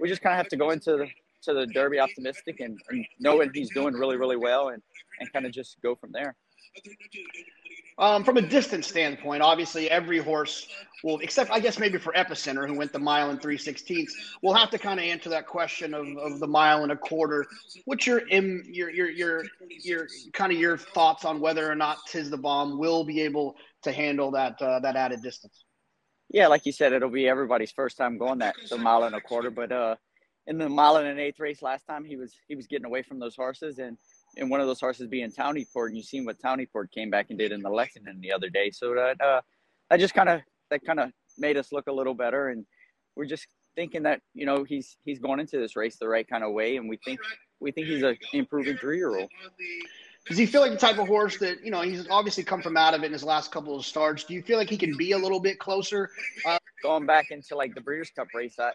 we 0.00 0.08
just 0.08 0.22
kind 0.22 0.32
of 0.32 0.38
have 0.38 0.48
to 0.48 0.56
go 0.56 0.70
into 0.70 0.96
the 0.96 1.08
to 1.44 1.54
the 1.54 1.66
Derby 1.66 1.98
optimistic 1.98 2.60
and, 2.60 2.78
and 2.90 3.06
knowing 3.18 3.50
he's 3.54 3.70
doing 3.70 3.94
really, 3.94 4.16
really 4.16 4.36
well 4.36 4.68
and 4.68 4.82
and 5.20 5.32
kind 5.32 5.46
of 5.46 5.52
just 5.52 5.80
go 5.82 5.94
from 5.94 6.12
there. 6.12 6.34
Um, 7.96 8.24
from 8.24 8.36
a 8.36 8.42
distance 8.42 8.88
standpoint, 8.88 9.40
obviously 9.40 9.88
every 9.88 10.18
horse 10.18 10.66
will, 11.04 11.20
except 11.20 11.52
I 11.52 11.60
guess 11.60 11.78
maybe 11.78 11.96
for 11.96 12.12
Epicenter, 12.14 12.66
who 12.66 12.74
went 12.74 12.92
the 12.92 12.98
mile 12.98 13.30
and 13.30 13.40
three 13.40 13.56
sixteenths, 13.56 14.12
will 14.42 14.54
have 14.54 14.70
to 14.70 14.78
kind 14.78 14.98
of 14.98 15.06
answer 15.06 15.30
that 15.30 15.46
question 15.46 15.94
of, 15.94 16.04
of 16.18 16.40
the 16.40 16.46
mile 16.48 16.82
and 16.82 16.90
a 16.90 16.96
quarter. 16.96 17.46
What's 17.84 18.04
your 18.04 18.26
your 18.28 18.90
your 18.90 19.10
your 19.10 19.44
your 19.68 20.08
kind 20.32 20.50
of 20.50 20.58
your 20.58 20.76
thoughts 20.76 21.24
on 21.24 21.38
whether 21.38 21.70
or 21.70 21.76
not 21.76 21.98
Tiz 22.08 22.30
the 22.30 22.36
Bomb 22.36 22.78
will 22.78 23.04
be 23.04 23.20
able 23.20 23.54
to 23.82 23.92
handle 23.92 24.32
that 24.32 24.60
uh, 24.60 24.80
that 24.80 24.96
added 24.96 25.22
distance? 25.22 25.64
Yeah, 26.30 26.48
like 26.48 26.66
you 26.66 26.72
said, 26.72 26.92
it'll 26.92 27.10
be 27.10 27.28
everybody's 27.28 27.70
first 27.70 27.96
time 27.96 28.18
going 28.18 28.40
that 28.40 28.56
the 28.70 28.78
mile 28.78 29.04
and 29.04 29.14
a 29.14 29.20
quarter. 29.20 29.52
But 29.52 29.70
uh, 29.70 29.94
in 30.46 30.58
the 30.58 30.68
mile 30.68 30.96
and 30.96 31.06
an 31.06 31.18
eighth 31.18 31.40
race 31.40 31.62
last 31.62 31.86
time, 31.86 32.04
he 32.04 32.16
was 32.16 32.34
he 32.48 32.54
was 32.54 32.66
getting 32.66 32.86
away 32.86 33.02
from 33.02 33.18
those 33.18 33.36
horses 33.36 33.78
and 33.78 33.96
and 34.36 34.50
one 34.50 34.60
of 34.60 34.66
those 34.66 34.80
horses 34.80 35.06
being 35.06 35.30
Tawny 35.30 35.66
Port, 35.72 35.90
and 35.90 35.96
you 35.96 36.02
seen 36.02 36.24
what 36.24 36.40
Tawny 36.40 36.66
Port 36.66 36.90
came 36.90 37.10
back 37.10 37.26
and 37.30 37.38
did 37.38 37.52
in 37.52 37.62
the 37.62 37.70
Lexington 37.70 38.20
the 38.20 38.32
other 38.32 38.50
day. 38.50 38.70
So 38.70 38.94
that 38.94 39.20
uh, 39.20 39.40
that 39.90 40.00
just 40.00 40.14
kind 40.14 40.28
of 40.28 40.40
that 40.70 40.84
kind 40.84 41.00
of 41.00 41.12
made 41.38 41.56
us 41.56 41.72
look 41.72 41.86
a 41.86 41.92
little 41.92 42.14
better, 42.14 42.48
and 42.48 42.66
we're 43.16 43.26
just 43.26 43.46
thinking 43.76 44.04
that 44.04 44.20
you 44.34 44.46
know 44.46 44.64
he's 44.64 44.96
he's 45.04 45.18
going 45.18 45.40
into 45.40 45.58
this 45.58 45.76
race 45.76 45.96
the 45.96 46.08
right 46.08 46.28
kind 46.28 46.44
of 46.44 46.52
way, 46.52 46.76
and 46.76 46.88
we 46.88 46.98
think 47.04 47.20
we 47.60 47.70
think 47.70 47.86
he's 47.86 48.02
an 48.02 48.16
improving 48.32 48.76
three 48.76 48.98
year 48.98 49.16
old. 49.16 49.30
Does 50.26 50.38
he 50.38 50.46
feel 50.46 50.62
like 50.62 50.72
the 50.72 50.78
type 50.78 50.98
of 50.98 51.06
horse 51.06 51.38
that 51.38 51.64
you 51.64 51.70
know 51.70 51.82
he's 51.82 52.08
obviously 52.10 52.44
come 52.44 52.62
from 52.62 52.76
out 52.76 52.94
of 52.94 53.02
it 53.02 53.06
in 53.06 53.12
his 53.12 53.24
last 53.24 53.52
couple 53.52 53.76
of 53.76 53.84
starts? 53.84 54.24
Do 54.24 54.34
you 54.34 54.42
feel 54.42 54.58
like 54.58 54.70
he 54.70 54.78
can 54.78 54.96
be 54.96 55.12
a 55.12 55.18
little 55.18 55.40
bit 55.40 55.58
closer? 55.58 56.10
Uh, 56.46 56.58
going 56.84 57.06
back 57.06 57.30
into 57.30 57.56
like 57.56 57.74
the 57.74 57.80
Breeders' 57.80 58.10
Cup 58.10 58.28
race, 58.34 58.56
I, 58.60 58.72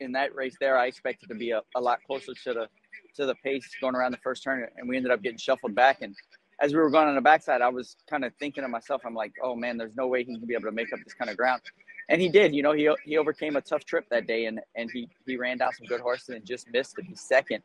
in 0.00 0.10
that 0.12 0.34
race 0.34 0.56
there, 0.58 0.78
I 0.78 0.86
expected 0.86 1.28
to 1.28 1.34
be 1.34 1.50
a, 1.50 1.60
a 1.76 1.80
lot 1.80 1.98
closer 2.04 2.32
to 2.44 2.54
the 2.54 2.68
to 3.14 3.26
the 3.26 3.34
pace 3.36 3.68
going 3.80 3.94
around 3.94 4.12
the 4.12 4.18
first 4.18 4.42
turn, 4.42 4.66
and 4.76 4.88
we 4.88 4.96
ended 4.96 5.12
up 5.12 5.22
getting 5.22 5.38
shuffled 5.38 5.74
back. 5.74 6.00
And 6.00 6.16
as 6.60 6.72
we 6.72 6.80
were 6.80 6.88
going 6.88 7.08
on 7.08 7.14
the 7.14 7.20
backside, 7.20 7.60
I 7.60 7.68
was 7.68 7.96
kind 8.08 8.24
of 8.24 8.32
thinking 8.40 8.62
to 8.62 8.68
myself, 8.68 9.02
I'm 9.04 9.14
like, 9.14 9.32
oh 9.42 9.54
man, 9.54 9.76
there's 9.76 9.96
no 9.96 10.08
way 10.08 10.24
he 10.24 10.36
can 10.36 10.46
be 10.46 10.54
able 10.54 10.64
to 10.64 10.72
make 10.72 10.92
up 10.94 11.00
this 11.04 11.12
kind 11.12 11.30
of 11.30 11.36
ground. 11.36 11.60
And 12.08 12.20
he 12.22 12.30
did. 12.30 12.54
You 12.54 12.62
know, 12.62 12.72
he 12.72 12.90
he 13.04 13.18
overcame 13.18 13.56
a 13.56 13.60
tough 13.60 13.84
trip 13.84 14.06
that 14.10 14.26
day, 14.26 14.46
and 14.46 14.58
and 14.74 14.90
he 14.90 15.08
he 15.26 15.36
ran 15.36 15.58
down 15.58 15.72
some 15.74 15.86
good 15.86 16.00
horses 16.00 16.30
and 16.30 16.44
just 16.44 16.66
missed 16.72 16.96
to 16.96 17.02
be 17.02 17.14
second. 17.14 17.62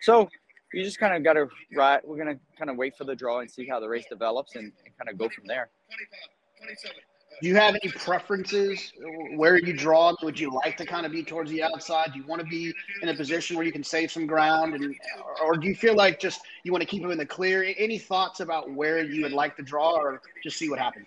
So 0.00 0.28
you 0.72 0.82
just 0.82 0.98
kind 0.98 1.14
of 1.14 1.22
got 1.22 1.34
to 1.34 1.46
ride. 1.74 2.00
We're 2.04 2.18
gonna 2.18 2.38
kind 2.58 2.70
of 2.70 2.76
wait 2.76 2.96
for 2.96 3.04
the 3.04 3.14
draw 3.14 3.38
and 3.40 3.50
see 3.50 3.66
how 3.66 3.78
the 3.78 3.88
race 3.88 4.04
develops, 4.10 4.56
and, 4.56 4.72
and 4.84 4.98
kind 4.98 5.08
of 5.08 5.16
go 5.16 5.28
from 5.28 5.46
there. 5.46 5.70
Do 7.40 7.48
you 7.48 7.54
have 7.54 7.76
any 7.82 7.92
preferences 7.92 8.92
where 9.36 9.58
you 9.58 9.72
draw? 9.72 10.14
Would 10.22 10.38
you 10.40 10.50
like 10.52 10.76
to 10.78 10.86
kind 10.86 11.06
of 11.06 11.12
be 11.12 11.22
towards 11.22 11.50
the 11.50 11.62
outside? 11.62 12.12
Do 12.12 12.18
you 12.18 12.26
want 12.26 12.40
to 12.40 12.46
be 12.46 12.74
in 13.02 13.08
a 13.08 13.14
position 13.14 13.56
where 13.56 13.64
you 13.64 13.70
can 13.70 13.84
save 13.84 14.10
some 14.10 14.26
ground, 14.26 14.74
and 14.74 14.94
or 15.42 15.56
do 15.56 15.68
you 15.68 15.74
feel 15.74 15.94
like 15.94 16.18
just 16.18 16.40
you 16.64 16.72
want 16.72 16.82
to 16.82 16.86
keep 16.86 17.02
him 17.02 17.10
in 17.10 17.18
the 17.18 17.26
clear? 17.26 17.74
Any 17.78 17.98
thoughts 17.98 18.40
about 18.40 18.72
where 18.72 19.02
you 19.02 19.22
would 19.22 19.32
like 19.32 19.56
to 19.56 19.62
draw, 19.62 19.92
or 19.92 20.20
just 20.42 20.56
see 20.56 20.68
what 20.68 20.80
happens? 20.80 21.06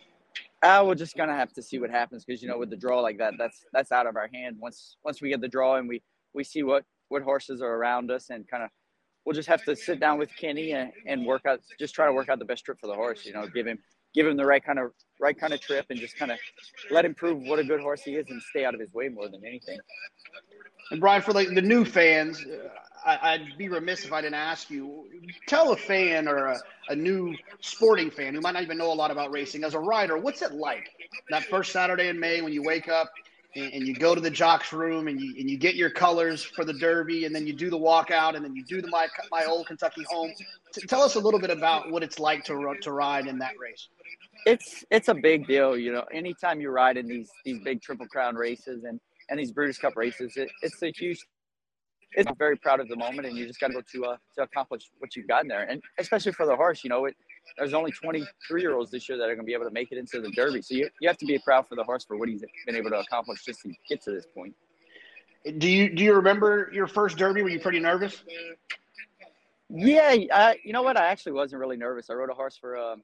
Uh, 0.64 0.84
we're 0.86 0.96
just 0.96 1.18
gonna 1.18 1.36
have 1.36 1.52
to 1.54 1.62
see 1.62 1.80
what 1.80 1.90
happens 1.90 2.24
because 2.24 2.42
you 2.42 2.48
know 2.48 2.58
with 2.58 2.70
the 2.70 2.78
draw 2.78 3.02
like 3.02 3.18
that, 3.18 3.34
that's 3.38 3.66
that's 3.74 3.92
out 3.92 4.08
of 4.08 4.16
our 4.16 4.30
hand. 4.34 4.56
Once 4.60 4.98
once 5.04 5.22
we 5.22 5.30
get 5.30 5.42
the 5.42 5.48
draw 5.48 5.78
and 5.78 5.90
we 5.90 6.02
we 6.34 6.44
see 6.44 6.64
what 6.64 6.86
what 7.10 7.24
horses 7.24 7.62
are 7.62 7.76
around 7.76 8.10
us 8.12 8.30
and 8.30 8.48
kind 8.48 8.64
of 8.64 8.70
we'll 9.26 9.36
just 9.36 9.50
have 9.50 9.64
to 9.66 9.76
sit 9.76 10.00
down 10.00 10.18
with 10.18 10.30
Kenny 10.38 10.72
and, 10.72 10.92
and 11.08 11.26
work 11.26 11.46
out 11.46 11.60
just 11.80 11.94
try 11.94 12.06
to 12.06 12.14
work 12.14 12.30
out 12.30 12.40
the 12.40 12.46
best 12.46 12.64
trip 12.64 12.80
for 12.80 12.88
the 12.88 12.94
horse. 12.94 13.26
You 13.26 13.34
know, 13.34 13.48
give 13.48 13.68
him 13.68 13.80
give 14.14 14.28
him 14.28 14.38
the 14.38 14.46
right 14.46 14.64
kind 14.64 14.80
of 14.80 14.92
right 15.20 15.40
kind 15.40 15.54
of 15.54 15.62
trip 15.62 15.86
and 15.90 16.00
just 16.00 16.18
kind 16.18 16.32
of 16.32 16.40
let 16.90 17.06
him 17.06 17.14
prove 17.14 17.42
what 17.44 17.60
a 17.60 17.64
good 17.64 17.80
horse 17.80 18.02
he 18.02 18.16
is 18.16 18.26
and 18.30 18.42
stay 18.42 18.66
out 18.66 18.74
of 18.74 18.80
his 18.80 18.94
way 18.94 19.08
more 19.08 19.28
than 19.28 19.46
anything. 19.46 19.80
And 20.90 21.00
Brian, 21.00 21.22
for 21.22 21.32
like 21.32 21.48
the 21.54 21.62
new 21.62 21.86
fans, 21.86 22.44
uh, 22.44 22.68
I, 23.06 23.38
would 23.38 23.58
be 23.58 23.70
remiss 23.70 24.04
if 24.04 24.14
I 24.14 24.22
didn't 24.22 24.36
ask 24.36 24.70
you. 24.70 25.08
Tell 25.48 25.72
a 25.72 25.78
fan 25.78 26.28
or 26.28 26.48
a, 26.48 26.60
a, 26.90 26.96
new 26.96 27.36
sporting 27.62 28.12
fan 28.12 28.36
who 28.36 28.42
might 28.42 28.52
not 28.52 28.64
even 28.64 28.78
know 28.78 28.92
a 28.92 28.94
lot 28.94 29.10
about 29.10 29.32
racing, 29.32 29.64
as 29.64 29.74
a 29.74 29.80
rider, 29.80 30.18
what's 30.18 30.42
it 30.42 30.52
like 30.54 30.90
that 31.30 31.44
first 31.46 31.72
Saturday 31.72 32.10
in 32.10 32.20
May 32.20 32.42
when 32.42 32.54
you 32.54 32.62
wake 32.62 32.90
up 32.90 33.10
and, 33.56 33.88
you 33.88 33.94
go 33.94 34.16
to 34.16 34.22
the 34.22 34.30
jocks 34.30 34.72
room 34.72 35.08
and 35.08 35.20
you 35.20 35.36
and 35.38 35.50
you 35.50 35.58
get 35.58 35.76
your 35.76 35.90
colors 35.90 36.44
for 36.44 36.64
the 36.64 36.74
Derby, 36.74 37.26
and 37.26 37.36
then 37.36 37.46
you 37.46 37.54
do 37.54 37.70
the 37.70 37.78
walkout, 37.78 38.36
and 38.36 38.46
then 38.46 38.56
you 38.56 38.64
do 38.64 38.82
the 38.82 38.88
my 38.88 39.08
my 39.32 39.46
old 39.46 39.68
Kentucky 39.68 40.04
home. 40.10 40.32
tell 40.88 41.02
us 41.02 41.16
a 41.16 41.20
little 41.20 41.40
bit 41.40 41.50
about 41.50 41.92
what 41.92 42.04
it's 42.04 42.20
like 42.20 42.44
to 42.46 42.76
to 42.82 42.92
ride 42.92 43.28
in 43.28 43.40
that 43.40 43.54
race. 43.60 43.90
It's 44.46 44.84
it's 44.90 45.08
a 45.08 45.14
big 45.14 45.48
deal, 45.48 45.78
you 45.78 45.92
know. 45.92 46.04
Anytime 46.12 46.62
you 46.62 46.70
ride 46.70 46.98
in 46.98 47.08
these 47.08 47.30
these 47.46 47.60
big 47.60 47.82
Triple 47.82 48.08
Crown 48.08 48.36
races 48.36 48.84
and 48.84 49.00
and 49.30 49.40
these 49.40 49.52
Breeders' 49.52 49.78
Cup 49.78 49.96
races, 49.96 50.36
it, 50.36 50.50
it's 50.62 50.82
a 50.82 50.92
huge 50.92 51.26
it's 52.14 52.32
very 52.38 52.58
proud 52.58 52.80
of 52.80 52.88
the 52.88 52.96
moment, 52.96 53.28
and 53.28 53.38
you 53.38 53.48
just 53.48 53.60
got 53.60 53.68
to 53.68 53.74
go 53.74 53.82
to 53.94 54.06
uh, 54.06 54.18
to 54.36 54.44
accomplish 54.44 54.90
what 55.00 55.16
you've 55.16 55.28
gotten 55.28 55.48
there, 55.48 55.64
and 55.64 55.82
especially 55.98 56.32
for 56.32 56.46
the 56.46 56.56
horse, 56.56 56.84
you 56.84 56.90
know, 56.90 57.06
it, 57.06 57.16
there's 57.58 57.74
only 57.74 57.92
23 57.92 58.62
year 58.62 58.76
olds 58.76 58.92
this 58.92 59.08
year 59.08 59.18
that 59.18 59.26
are 59.26 59.36
going 59.36 59.40
to 59.40 59.44
be 59.44 59.54
able 59.54 59.66
to 59.66 59.72
make 59.72 59.92
it 59.92 59.98
into 59.98 60.20
the 60.20 60.30
Derby, 60.32 60.62
so 60.62 60.76
you 60.76 60.90
you 61.00 61.08
have 61.08 61.18
to 61.18 61.26
be 61.26 61.40
proud 61.40 61.68
for 61.68 61.76
the 61.76 61.84
horse 61.84 62.04
for 62.04 62.18
what 62.18 62.30
he's 62.30 62.44
been 62.66 62.76
able 62.76 62.90
to 62.90 63.00
accomplish 63.00 63.44
just 63.46 63.62
to 63.62 63.72
get 63.90 64.02
to 64.04 64.12
this 64.12 64.26
point. 64.36 64.54
Do 65.58 65.68
you 65.70 65.94
do 65.94 66.04
you 66.04 66.14
remember 66.14 66.70
your 66.74 66.88
first 66.88 67.18
Derby? 67.18 67.42
Were 67.42 67.50
you 67.50 67.60
pretty 67.60 67.80
nervous? 67.80 68.24
Yeah, 69.70 70.16
I, 70.34 70.58
you 70.64 70.74
know 70.74 70.84
what? 70.84 70.98
I 70.98 71.08
actually 71.08 71.32
wasn't 71.32 71.62
really 71.62 71.78
nervous. 71.78 72.10
I 72.10 72.14
rode 72.14 72.30
a 72.30 72.34
horse 72.34 72.58
for 72.58 72.76
uh, 72.76 72.96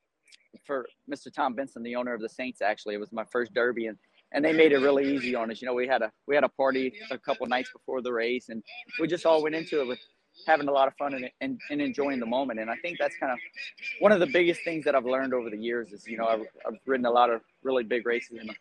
for 0.67 0.87
Mr. 1.11 1.33
Tom 1.33 1.55
Benson, 1.55 1.81
the 1.81 1.95
owner 1.95 2.13
of 2.13 2.21
the 2.21 2.29
Saints. 2.29 2.61
Actually, 2.61 2.95
it 2.95 2.99
was 2.99 3.11
my 3.11 3.23
first 3.31 3.53
Derby, 3.53 3.87
and 3.87 3.97
and 4.33 4.43
they 4.43 4.51
made 4.53 4.73
it 4.73 4.79
really 4.79 5.15
easy 5.15 5.33
on 5.35 5.49
us. 5.49 5.61
You 5.61 5.67
know, 5.67 5.73
we 5.73 5.87
had 5.87 6.01
a 6.01 6.11
we 6.27 6.35
had 6.35 6.43
a 6.43 6.49
party 6.49 6.93
a 7.09 7.17
couple 7.17 7.47
nights 7.47 7.71
before 7.71 8.01
the 8.01 8.13
race, 8.13 8.49
and 8.49 8.61
we 8.99 9.07
just 9.07 9.25
all 9.25 9.41
went 9.41 9.55
into 9.55 9.81
it 9.81 9.87
with 9.87 9.99
having 10.45 10.67
a 10.67 10.71
lot 10.71 10.87
of 10.87 10.93
fun 10.95 11.13
and, 11.13 11.29
and, 11.41 11.59
and 11.71 11.81
enjoying 11.81 12.19
the 12.19 12.25
moment. 12.25 12.59
And 12.59 12.69
I 12.69 12.75
think 12.75 12.97
that's 12.99 13.15
kind 13.17 13.31
of 13.31 13.39
one 13.99 14.11
of 14.11 14.19
the 14.19 14.27
biggest 14.27 14.61
things 14.63 14.85
that 14.85 14.95
I've 14.95 15.05
learned 15.05 15.33
over 15.33 15.49
the 15.49 15.57
years 15.57 15.91
is, 15.91 16.05
you 16.05 16.17
know, 16.17 16.27
I've, 16.27 16.41
I've 16.65 16.75
ridden 16.85 17.05
a 17.05 17.11
lot 17.11 17.29
of 17.29 17.41
really 17.63 17.83
big 17.83 18.05
races. 18.05 18.37
And 18.39 18.51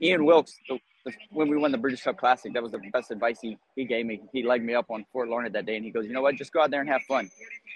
Ian 0.00 0.24
Wilkes, 0.24 0.56
the, 0.68 0.78
the, 1.04 1.12
when 1.30 1.48
we 1.48 1.56
won 1.56 1.72
the 1.72 1.78
Breeders' 1.78 2.02
Cup 2.02 2.18
Classic, 2.18 2.52
that 2.54 2.62
was 2.62 2.72
the 2.72 2.80
best 2.92 3.10
advice 3.10 3.40
he, 3.40 3.58
he 3.74 3.84
gave 3.84 4.06
me. 4.06 4.22
He 4.32 4.42
legged 4.42 4.64
me 4.64 4.74
up 4.74 4.90
on 4.90 5.04
Fort 5.12 5.28
Larned 5.28 5.54
that 5.54 5.66
day, 5.66 5.76
and 5.76 5.84
he 5.84 5.90
goes, 5.90 6.06
you 6.06 6.12
know 6.12 6.22
what, 6.22 6.36
just 6.36 6.52
go 6.52 6.62
out 6.62 6.70
there 6.70 6.80
and 6.80 6.88
have 6.88 7.02
fun. 7.02 7.30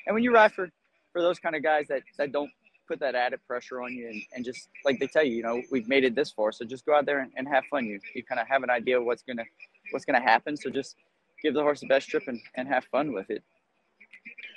And 0.06 0.14
when 0.14 0.22
you 0.22 0.32
ride 0.32 0.52
for, 0.52 0.70
for 1.12 1.22
those 1.22 1.38
kind 1.38 1.56
of 1.56 1.62
guys 1.62 1.86
that, 1.88 2.02
that 2.18 2.32
don't 2.32 2.50
put 2.88 2.98
that 3.00 3.14
added 3.14 3.40
pressure 3.46 3.82
on 3.82 3.92
you 3.92 4.08
and, 4.08 4.22
and 4.34 4.44
just 4.44 4.68
like 4.84 4.98
they 4.98 5.06
tell 5.06 5.24
you, 5.24 5.36
you 5.36 5.42
know, 5.42 5.62
we've 5.70 5.88
made 5.88 6.04
it 6.04 6.14
this 6.14 6.30
far. 6.30 6.50
So 6.50 6.64
just 6.64 6.86
go 6.86 6.94
out 6.94 7.06
there 7.06 7.20
and, 7.20 7.30
and 7.36 7.46
have 7.46 7.64
fun. 7.66 7.84
You 7.86 8.00
you 8.14 8.24
kind 8.24 8.40
of 8.40 8.48
have 8.48 8.62
an 8.62 8.70
idea 8.70 8.98
of 8.98 9.04
what's 9.04 9.22
gonna 9.22 9.44
what's 9.92 10.04
gonna 10.04 10.20
happen. 10.20 10.56
So 10.56 10.70
just 10.70 10.96
give 11.42 11.54
the 11.54 11.62
horse 11.62 11.80
the 11.80 11.86
best 11.86 12.08
trip 12.08 12.24
and, 12.26 12.40
and 12.56 12.66
have 12.66 12.84
fun 12.86 13.12
with 13.12 13.30
it. 13.30 13.42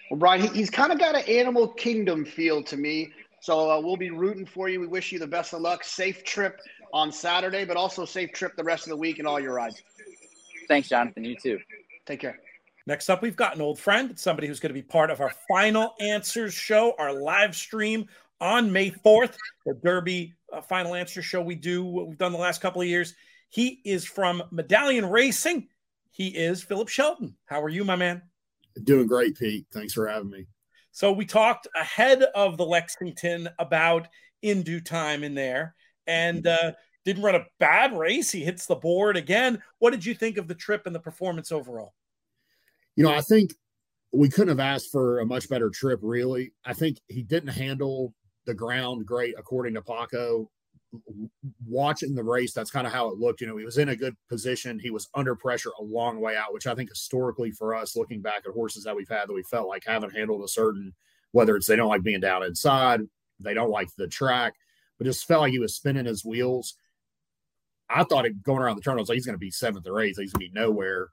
Well, 0.09 0.19
Brian, 0.19 0.41
he, 0.41 0.47
he's 0.47 0.69
kind 0.69 0.91
of 0.91 0.99
got 0.99 1.15
an 1.15 1.23
animal 1.27 1.67
kingdom 1.67 2.25
feel 2.25 2.63
to 2.63 2.77
me. 2.77 3.13
So 3.41 3.71
uh, 3.71 3.79
we'll 3.81 3.97
be 3.97 4.11
rooting 4.11 4.45
for 4.45 4.69
you. 4.69 4.79
We 4.79 4.87
wish 4.87 5.11
you 5.11 5.19
the 5.19 5.27
best 5.27 5.53
of 5.53 5.61
luck. 5.61 5.83
Safe 5.83 6.23
trip 6.23 6.59
on 6.93 7.11
Saturday, 7.11 7.65
but 7.65 7.77
also 7.77 8.05
safe 8.05 8.31
trip 8.33 8.55
the 8.55 8.63
rest 8.63 8.85
of 8.85 8.89
the 8.89 8.97
week 8.97 9.19
and 9.19 9.27
all 9.27 9.39
your 9.39 9.53
rides. 9.53 9.81
Thanks, 10.67 10.89
Jonathan. 10.89 11.23
You 11.23 11.35
too. 11.35 11.59
Take 12.05 12.19
care. 12.19 12.39
Next 12.87 13.09
up, 13.09 13.21
we've 13.21 13.35
got 13.35 13.55
an 13.55 13.61
old 13.61 13.79
friend, 13.79 14.17
somebody 14.17 14.47
who's 14.47 14.59
going 14.59 14.71
to 14.71 14.73
be 14.73 14.81
part 14.81 15.11
of 15.11 15.21
our 15.21 15.31
final 15.47 15.93
answers 15.99 16.53
show, 16.53 16.95
our 16.97 17.13
live 17.13 17.55
stream 17.55 18.07
on 18.39 18.71
May 18.71 18.89
4th, 18.89 19.35
the 19.65 19.79
Derby 19.83 20.33
uh, 20.51 20.61
final 20.61 20.95
answer 20.95 21.21
show 21.21 21.41
we 21.41 21.55
do, 21.55 21.83
what 21.83 22.07
we've 22.07 22.17
done 22.17 22.31
the 22.31 22.37
last 22.39 22.61
couple 22.61 22.81
of 22.81 22.87
years. 22.87 23.13
He 23.49 23.81
is 23.85 24.05
from 24.05 24.41
Medallion 24.51 25.05
Racing. 25.05 25.67
He 26.09 26.29
is 26.29 26.63
Philip 26.63 26.89
Shelton. 26.89 27.35
How 27.45 27.61
are 27.61 27.69
you, 27.69 27.83
my 27.83 27.95
man? 27.95 28.23
Doing 28.83 29.07
great, 29.07 29.37
Pete. 29.37 29.65
Thanks 29.71 29.93
for 29.93 30.07
having 30.07 30.29
me. 30.29 30.47
So 30.91 31.11
we 31.11 31.25
talked 31.25 31.67
ahead 31.75 32.23
of 32.35 32.57
the 32.57 32.65
Lexington 32.65 33.47
about 33.59 34.07
in 34.41 34.63
due 34.63 34.81
time 34.81 35.23
in 35.23 35.35
there 35.35 35.75
and 36.07 36.45
uh, 36.47 36.71
didn't 37.05 37.23
run 37.23 37.35
a 37.35 37.45
bad 37.59 37.97
race. 37.97 38.31
He 38.31 38.43
hits 38.43 38.65
the 38.65 38.75
board 38.75 39.17
again. 39.17 39.61
What 39.79 39.91
did 39.91 40.05
you 40.05 40.13
think 40.13 40.37
of 40.37 40.47
the 40.47 40.55
trip 40.55 40.85
and 40.85 40.95
the 40.95 40.99
performance 40.99 41.51
overall? 41.51 41.93
You 42.95 43.03
know, 43.03 43.13
I 43.13 43.21
think 43.21 43.53
we 44.11 44.29
couldn't 44.29 44.49
have 44.49 44.59
asked 44.59 44.91
for 44.91 45.19
a 45.19 45.25
much 45.25 45.49
better 45.49 45.69
trip, 45.69 45.99
really. 46.01 46.51
I 46.65 46.73
think 46.73 46.99
he 47.07 47.23
didn't 47.23 47.49
handle 47.49 48.13
the 48.45 48.53
ground 48.53 49.05
great, 49.05 49.35
according 49.37 49.73
to 49.75 49.81
Paco. 49.81 50.49
Watching 51.65 52.15
the 52.15 52.23
race, 52.23 52.51
that's 52.51 52.71
kind 52.71 52.85
of 52.85 52.91
how 52.91 53.07
it 53.07 53.17
looked. 53.17 53.39
You 53.39 53.47
know, 53.47 53.55
he 53.55 53.63
was 53.63 53.77
in 53.77 53.89
a 53.89 53.95
good 53.95 54.15
position. 54.27 54.77
He 54.77 54.89
was 54.89 55.07
under 55.15 55.35
pressure 55.35 55.71
a 55.79 55.83
long 55.83 56.19
way 56.19 56.35
out, 56.35 56.53
which 56.53 56.67
I 56.67 56.75
think 56.75 56.89
historically 56.89 57.51
for 57.51 57.73
us, 57.73 57.95
looking 57.95 58.21
back 58.21 58.43
at 58.45 58.53
horses 58.53 58.83
that 58.83 58.95
we've 58.95 59.07
had 59.07 59.29
that 59.29 59.33
we 59.33 59.43
felt 59.43 59.69
like 59.69 59.85
haven't 59.85 60.15
handled 60.15 60.43
a 60.43 60.49
certain, 60.49 60.93
whether 61.31 61.55
it's 61.55 61.67
they 61.67 61.77
don't 61.77 61.87
like 61.87 62.03
being 62.03 62.19
down 62.19 62.43
inside, 62.43 62.99
they 63.39 63.53
don't 63.53 63.69
like 63.69 63.87
the 63.95 64.07
track, 64.07 64.53
but 64.97 65.05
just 65.05 65.25
felt 65.25 65.43
like 65.43 65.53
he 65.53 65.59
was 65.59 65.75
spinning 65.75 66.05
his 66.05 66.25
wheels. 66.25 66.75
I 67.89 68.03
thought 68.03 68.25
it 68.25 68.43
going 68.43 68.59
around 68.59 68.75
the 68.75 68.81
turn, 68.81 68.97
I 68.97 68.99
was 68.99 69.07
like, 69.07 69.15
he's 69.15 69.25
going 69.25 69.35
to 69.35 69.39
be 69.39 69.51
seventh 69.51 69.87
or 69.87 70.01
eighth. 70.01 70.17
He's 70.17 70.33
going 70.33 70.47
to 70.47 70.53
be 70.53 70.59
nowhere. 70.59 71.07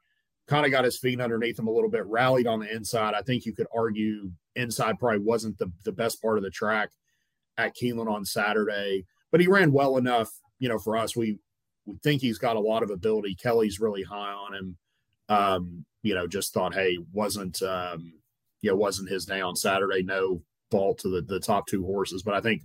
Kind 0.48 0.64
of 0.64 0.72
got 0.72 0.84
his 0.84 0.98
feet 0.98 1.20
underneath 1.20 1.58
him 1.58 1.68
a 1.68 1.72
little 1.72 1.90
bit, 1.90 2.06
rallied 2.06 2.46
on 2.46 2.60
the 2.60 2.74
inside. 2.74 3.14
I 3.14 3.22
think 3.22 3.44
you 3.44 3.54
could 3.54 3.66
argue 3.74 4.30
inside 4.56 4.98
probably 4.98 5.18
wasn't 5.18 5.58
the, 5.58 5.70
the 5.84 5.92
best 5.92 6.20
part 6.22 6.38
of 6.38 6.42
the 6.42 6.50
track 6.50 6.90
at 7.58 7.76
Keeneland 7.76 8.10
on 8.10 8.24
Saturday, 8.24 9.04
but 9.30 9.40
he 9.40 9.46
ran 9.46 9.72
well 9.72 9.98
enough, 9.98 10.30
you 10.58 10.68
know, 10.68 10.78
for 10.78 10.96
us. 10.96 11.14
We 11.14 11.38
we 11.84 11.96
think 12.02 12.20
he's 12.20 12.38
got 12.38 12.56
a 12.56 12.60
lot 12.60 12.82
of 12.82 12.90
ability. 12.90 13.34
Kelly's 13.34 13.80
really 13.80 14.02
high 14.02 14.32
on 14.32 14.54
him. 14.54 14.76
Um, 15.28 15.84
you 16.02 16.14
know, 16.14 16.26
just 16.26 16.54
thought, 16.54 16.74
hey, 16.74 16.98
wasn't 17.12 17.62
um, 17.62 18.12
you 18.60 18.70
know, 18.70 18.76
wasn't 18.76 19.10
his 19.10 19.26
day 19.26 19.40
on 19.40 19.56
Saturday. 19.56 20.02
No 20.02 20.42
fault 20.70 20.98
to 20.98 21.08
the, 21.08 21.22
the 21.22 21.40
top 21.40 21.66
two 21.66 21.84
horses, 21.84 22.22
but 22.22 22.34
I 22.34 22.40
think 22.40 22.62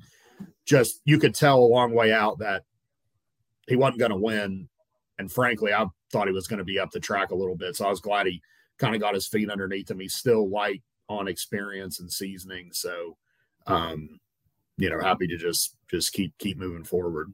just 0.66 1.02
you 1.06 1.20
could 1.20 1.36
tell 1.36 1.60
a 1.60 1.66
long 1.66 1.94
way 1.94 2.12
out 2.12 2.40
that 2.40 2.64
he 3.68 3.76
wasn't 3.76 4.00
going 4.00 4.12
to 4.12 4.18
win. 4.18 4.68
And 5.20 5.32
frankly, 5.32 5.74
I 5.74 5.86
thought 6.14 6.28
he 6.28 6.34
was 6.34 6.48
going 6.48 6.60
to 6.60 6.64
be 6.64 6.80
up 6.80 6.92
the 6.92 7.00
track 7.00 7.32
a 7.32 7.36
little 7.36 7.58
bit. 7.58 7.76
So 7.76 7.86
I 7.86 7.90
was 7.90 8.00
glad 8.00 8.28
he 8.28 8.42
kind 8.78 8.96
of 8.96 9.02
got 9.02 9.14
his 9.14 9.28
feet 9.28 9.50
underneath 9.50 9.92
him. 9.92 10.00
He's 10.00 10.16
still 10.16 10.50
light 10.50 10.82
on 11.10 11.28
experience 11.28 12.00
and 12.00 12.10
seasoning. 12.10 12.70
So, 12.72 13.18
um, 13.68 14.20
you 14.78 14.90
know 14.90 15.00
happy 15.00 15.28
to 15.28 15.38
just 15.38 15.76
just 15.90 16.14
keep 16.14 16.38
keep 16.38 16.58
moving 16.58 16.84
forward 16.84 17.34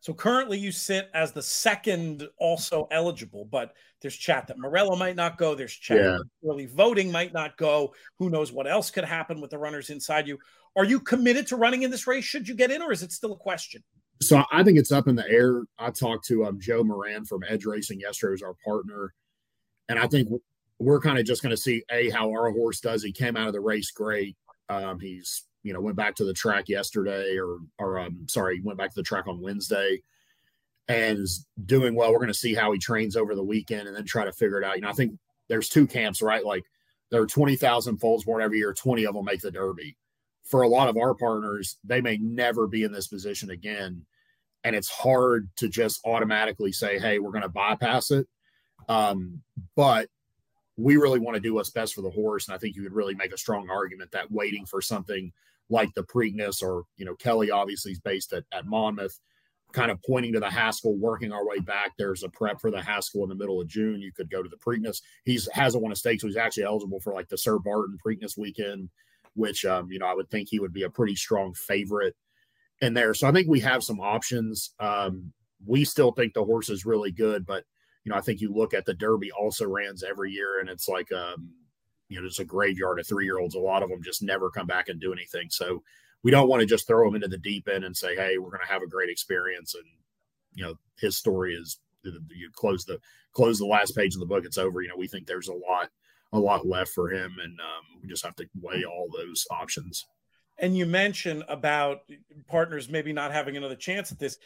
so 0.00 0.12
currently 0.12 0.58
you 0.58 0.70
sit 0.70 1.10
as 1.14 1.32
the 1.32 1.42
second 1.42 2.28
also 2.38 2.86
eligible 2.90 3.44
but 3.44 3.74
there's 4.00 4.16
chat 4.16 4.46
that 4.46 4.58
morello 4.58 4.96
might 4.96 5.16
not 5.16 5.38
go 5.38 5.54
there's 5.54 5.72
chat 5.72 5.98
yeah. 5.98 6.18
early 6.48 6.66
voting 6.66 7.10
might 7.10 7.32
not 7.32 7.56
go 7.56 7.92
who 8.18 8.30
knows 8.30 8.52
what 8.52 8.68
else 8.68 8.90
could 8.90 9.04
happen 9.04 9.40
with 9.40 9.50
the 9.50 9.58
runners 9.58 9.90
inside 9.90 10.28
you 10.28 10.38
are 10.76 10.84
you 10.84 11.00
committed 11.00 11.46
to 11.46 11.56
running 11.56 11.82
in 11.82 11.90
this 11.90 12.06
race 12.06 12.24
should 12.24 12.46
you 12.46 12.54
get 12.54 12.70
in 12.70 12.82
or 12.82 12.92
is 12.92 13.02
it 13.02 13.12
still 13.12 13.32
a 13.32 13.36
question 13.36 13.82
so 14.20 14.42
i 14.52 14.62
think 14.62 14.78
it's 14.78 14.92
up 14.92 15.08
in 15.08 15.16
the 15.16 15.28
air 15.28 15.62
i 15.78 15.90
talked 15.90 16.24
to 16.24 16.44
um, 16.44 16.58
joe 16.60 16.82
moran 16.82 17.24
from 17.24 17.44
edge 17.48 17.64
racing 17.66 18.00
yesterday 18.00 18.32
who's 18.32 18.42
our 18.42 18.54
partner 18.64 19.12
and 19.88 19.98
i 19.98 20.06
think 20.06 20.28
we're 20.78 21.00
kind 21.00 21.18
of 21.18 21.24
just 21.24 21.42
going 21.42 21.50
to 21.50 21.56
see 21.56 21.82
a 21.90 22.10
how 22.10 22.30
our 22.30 22.50
horse 22.50 22.80
does 22.80 23.02
he 23.02 23.12
came 23.12 23.36
out 23.36 23.46
of 23.46 23.52
the 23.52 23.60
race 23.60 23.90
great 23.90 24.36
um, 24.68 24.98
he's 24.98 25.44
you 25.62 25.72
know 25.72 25.80
went 25.80 25.96
back 25.96 26.14
to 26.14 26.24
the 26.24 26.32
track 26.32 26.68
yesterday 26.68 27.36
or 27.36 27.58
or 27.78 27.98
um 27.98 28.26
sorry 28.28 28.60
went 28.62 28.78
back 28.78 28.90
to 28.90 28.96
the 28.96 29.02
track 29.02 29.26
on 29.26 29.40
Wednesday 29.40 30.00
and 30.88 31.18
is 31.18 31.46
doing 31.64 31.94
well. 31.94 32.12
We're 32.12 32.18
going 32.18 32.28
to 32.28 32.34
see 32.34 32.54
how 32.54 32.72
he 32.72 32.78
trains 32.78 33.16
over 33.16 33.34
the 33.34 33.42
weekend 33.42 33.88
and 33.88 33.96
then 33.96 34.04
try 34.04 34.24
to 34.24 34.32
figure 34.32 34.60
it 34.60 34.64
out. 34.64 34.76
You 34.76 34.82
know, 34.82 34.90
I 34.90 34.92
think 34.92 35.18
there's 35.48 35.68
two 35.68 35.86
camps, 35.86 36.22
right? 36.22 36.44
Like 36.44 36.64
there 37.10 37.20
are 37.20 37.26
20,000 37.26 37.98
foals 37.98 38.24
born 38.24 38.42
every 38.42 38.58
year, 38.58 38.72
20 38.72 39.04
of 39.04 39.14
them 39.14 39.24
make 39.24 39.40
the 39.40 39.50
Derby. 39.50 39.96
For 40.46 40.62
a 40.62 40.68
lot 40.68 40.88
of 40.88 40.96
our 40.96 41.14
partners, 41.14 41.76
they 41.84 42.00
may 42.00 42.18
never 42.18 42.66
be 42.66 42.84
in 42.84 42.92
this 42.92 43.08
position 43.08 43.50
again. 43.50 44.06
And 44.64 44.74
it's 44.74 44.88
hard 44.88 45.48
to 45.56 45.68
just 45.68 46.00
automatically 46.04 46.72
say, 46.72 46.98
hey, 46.98 47.18
we're 47.18 47.30
going 47.30 47.42
to 47.42 47.48
bypass 47.48 48.10
it. 48.10 48.26
Um, 48.88 49.42
but 49.74 50.08
we 50.76 50.96
really 50.96 51.20
want 51.20 51.34
to 51.34 51.40
do 51.40 51.54
what's 51.54 51.70
best 51.70 51.94
for 51.94 52.02
the 52.02 52.10
horse. 52.10 52.48
And 52.48 52.54
I 52.54 52.58
think 52.58 52.76
you 52.76 52.82
could 52.82 52.92
really 52.92 53.14
make 53.14 53.32
a 53.32 53.38
strong 53.38 53.70
argument 53.70 54.12
that 54.12 54.30
waiting 54.30 54.66
for 54.66 54.80
something 54.80 55.32
like 55.68 55.92
the 55.94 56.04
Preakness 56.04 56.62
or, 56.62 56.84
you 56.96 57.04
know, 57.04 57.14
Kelly 57.14 57.50
obviously 57.50 57.92
is 57.92 58.00
based 58.00 58.32
at, 58.32 58.44
at 58.52 58.66
Monmouth, 58.66 59.18
kind 59.72 59.90
of 59.90 60.02
pointing 60.06 60.32
to 60.32 60.40
the 60.40 60.50
Haskell, 60.50 60.96
working 60.96 61.32
our 61.32 61.46
way 61.46 61.58
back. 61.58 61.92
There's 61.98 62.22
a 62.22 62.28
prep 62.28 62.60
for 62.60 62.70
the 62.70 62.82
Haskell 62.82 63.22
in 63.22 63.28
the 63.28 63.34
middle 63.34 63.60
of 63.60 63.68
June. 63.68 64.00
You 64.00 64.12
could 64.12 64.30
go 64.30 64.42
to 64.42 64.48
the 64.48 64.56
Preakness. 64.56 65.00
He's 65.24 65.48
hasn't 65.52 65.82
won 65.82 65.92
a 65.92 65.96
stake, 65.96 66.20
so 66.20 66.26
he's 66.26 66.36
actually 66.36 66.64
eligible 66.64 67.00
for 67.00 67.14
like 67.14 67.28
the 67.28 67.38
Sir 67.38 67.58
Barton 67.58 67.98
Preakness 68.04 68.36
weekend, 68.36 68.90
which, 69.36 69.64
um, 69.64 69.90
you 69.92 70.00
know, 70.00 70.06
I 70.06 70.14
would 70.14 70.28
think 70.30 70.48
he 70.50 70.58
would 70.58 70.72
be 70.72 70.82
a 70.82 70.90
pretty 70.90 71.14
strong 71.14 71.54
favorite. 71.54 72.16
in 72.80 72.94
there. 72.94 73.14
So 73.14 73.28
I 73.28 73.32
think 73.32 73.48
we 73.48 73.60
have 73.60 73.82
some 73.82 74.00
options. 74.00 74.74
Um, 74.80 75.32
we 75.64 75.84
still 75.84 76.12
think 76.12 76.34
the 76.34 76.44
horse 76.44 76.68
is 76.68 76.84
really 76.84 77.12
good, 77.12 77.46
but 77.46 77.64
you 78.04 78.10
know, 78.12 78.18
I 78.18 78.20
think 78.20 78.40
you 78.40 78.52
look 78.52 78.74
at 78.74 78.84
the 78.84 78.94
Derby 78.94 79.32
also 79.32 79.66
rans 79.66 80.02
every 80.04 80.30
year, 80.32 80.60
and 80.60 80.68
it's 80.68 80.88
like 80.88 81.10
um, 81.12 81.50
you 82.08 82.20
know, 82.20 82.26
it's 82.26 82.38
a 82.38 82.44
graveyard 82.44 83.00
of 83.00 83.06
three 83.06 83.24
year 83.24 83.38
olds. 83.38 83.54
A 83.54 83.60
lot 83.60 83.82
of 83.82 83.88
them 83.90 84.02
just 84.02 84.22
never 84.22 84.50
come 84.50 84.66
back 84.66 84.88
and 84.88 85.00
do 85.00 85.12
anything. 85.12 85.48
So 85.50 85.82
we 86.22 86.30
don't 86.30 86.48
want 86.48 86.60
to 86.60 86.66
just 86.66 86.86
throw 86.86 87.08
him 87.08 87.14
into 87.14 87.28
the 87.28 87.38
deep 87.38 87.68
end 87.68 87.84
and 87.84 87.96
say, 87.96 88.14
hey, 88.14 88.38
we're 88.38 88.50
going 88.50 88.66
to 88.66 88.72
have 88.72 88.82
a 88.82 88.88
great 88.88 89.10
experience, 89.10 89.74
and 89.74 89.84
you 90.54 90.64
know, 90.64 90.74
his 90.98 91.16
story 91.16 91.54
is 91.54 91.80
you 92.04 92.50
close 92.54 92.84
the 92.84 93.00
close 93.32 93.58
the 93.58 93.66
last 93.66 93.96
page 93.96 94.14
of 94.14 94.20
the 94.20 94.26
book, 94.26 94.44
it's 94.44 94.58
over. 94.58 94.82
You 94.82 94.88
know, 94.88 94.96
we 94.96 95.08
think 95.08 95.26
there's 95.26 95.48
a 95.48 95.54
lot 95.54 95.90
a 96.32 96.38
lot 96.38 96.66
left 96.66 96.90
for 96.90 97.10
him, 97.10 97.36
and 97.42 97.58
um, 97.60 98.00
we 98.02 98.08
just 98.08 98.24
have 98.24 98.36
to 98.36 98.46
weigh 98.60 98.84
all 98.84 99.08
those 99.12 99.46
options. 99.50 100.06
And 100.58 100.74
you 100.74 100.86
mentioned 100.86 101.44
about 101.48 102.00
partners 102.46 102.88
maybe 102.88 103.12
not 103.12 103.30
having 103.30 103.58
another 103.58 103.76
chance 103.76 104.10
at 104.10 104.18
this. 104.18 104.38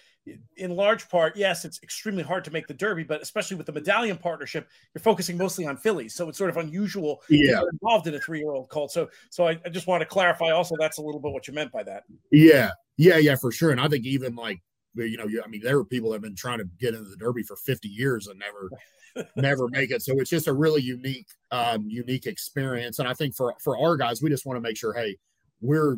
In 0.57 0.75
large 0.75 1.09
part, 1.09 1.37
yes, 1.37 1.65
it's 1.65 1.81
extremely 1.85 2.25
hard 2.25 2.45
to 2.45 2.51
make 2.51 2.67
the 2.67 2.75
Derby, 2.75 3.05
but 3.05 3.23
especially 3.23 3.57
with 3.57 3.67
the 3.67 3.73
medallion 3.73 4.17
partnership, 4.17 4.69
you're 4.93 5.03
focusing 5.03 5.39
mostly 5.39 5.67
on 5.67 5.77
fillies, 5.77 6.15
so 6.15 6.29
it's 6.29 6.37
sort 6.37 6.51
of 6.51 6.57
unusual 6.57 7.23
yeah. 7.29 7.63
involved 7.73 8.09
in 8.09 8.15
a 8.15 8.21
three-year-old 8.21 8.69
colt. 8.69 8.91
So, 8.91 9.09
so 9.31 9.47
I, 9.47 9.61
I 9.65 9.69
just 9.69 9.87
want 9.87 10.01
to 10.01 10.07
clarify. 10.07 10.51
Also, 10.51 10.75
that's 10.79 10.99
a 10.99 11.03
little 11.03 11.21
bit 11.21 11.33
what 11.33 11.47
you 11.47 11.55
meant 11.55 11.71
by 11.71 11.85
that. 11.85 12.03
Yeah, 12.33 12.71
yeah, 12.97 13.19
yeah, 13.19 13.37
for 13.37 13.53
sure. 13.53 13.71
And 13.71 13.81
I 13.81 13.87
think 13.87 14.05
even 14.05 14.35
like 14.35 14.61
you 14.95 15.17
know, 15.17 15.27
I 15.45 15.49
mean, 15.49 15.61
there 15.63 15.79
are 15.79 15.85
people 15.85 16.11
that 16.11 16.17
have 16.17 16.23
been 16.23 16.37
trying 16.37 16.59
to 16.59 16.69
get 16.79 16.95
into 16.95 17.09
the 17.09 17.17
Derby 17.17 17.43
for 17.43 17.57
50 17.57 17.89
years 17.89 18.27
and 18.27 18.39
never, 18.39 19.29
never 19.37 19.69
make 19.69 19.91
it. 19.91 20.03
So 20.03 20.19
it's 20.19 20.31
just 20.31 20.49
a 20.49 20.53
really 20.53 20.83
unique, 20.83 21.29
um, 21.51 21.87
unique 21.89 22.27
experience. 22.27 22.99
And 22.99 23.09
I 23.09 23.15
think 23.15 23.35
for 23.35 23.55
for 23.61 23.79
our 23.79 23.97
guys, 23.97 24.23
we 24.23 24.31
just 24.31 24.47
want 24.47 24.57
to 24.57 24.61
make 24.61 24.77
sure, 24.77 24.93
hey, 24.93 25.17
we're 25.61 25.97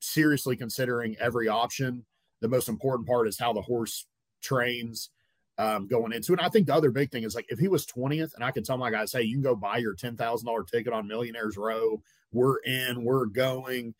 seriously 0.00 0.56
considering 0.56 1.16
every 1.20 1.48
option. 1.48 2.04
The 2.40 2.48
most 2.48 2.68
important 2.68 3.06
part 3.06 3.28
is 3.28 3.38
how 3.38 3.52
the 3.52 3.62
horse 3.62 4.06
trains 4.42 5.10
um, 5.58 5.86
going 5.86 6.12
into 6.12 6.32
it. 6.32 6.38
And 6.38 6.46
I 6.46 6.48
think 6.48 6.66
the 6.66 6.74
other 6.74 6.90
big 6.90 7.10
thing 7.10 7.24
is 7.24 7.34
like 7.34 7.46
if 7.50 7.58
he 7.58 7.68
was 7.68 7.84
20th, 7.86 8.34
and 8.34 8.42
I 8.42 8.50
could 8.50 8.64
tell 8.64 8.78
my 8.78 8.90
guys, 8.90 9.12
hey, 9.12 9.22
you 9.22 9.34
can 9.34 9.42
go 9.42 9.54
buy 9.54 9.76
your 9.76 9.94
ten 9.94 10.16
thousand 10.16 10.46
dollar 10.46 10.64
ticket 10.64 10.92
on 10.92 11.06
Millionaires 11.06 11.56
Row. 11.56 12.02
We're 12.32 12.58
in, 12.60 13.04
we're 13.04 13.26
going 13.26 13.94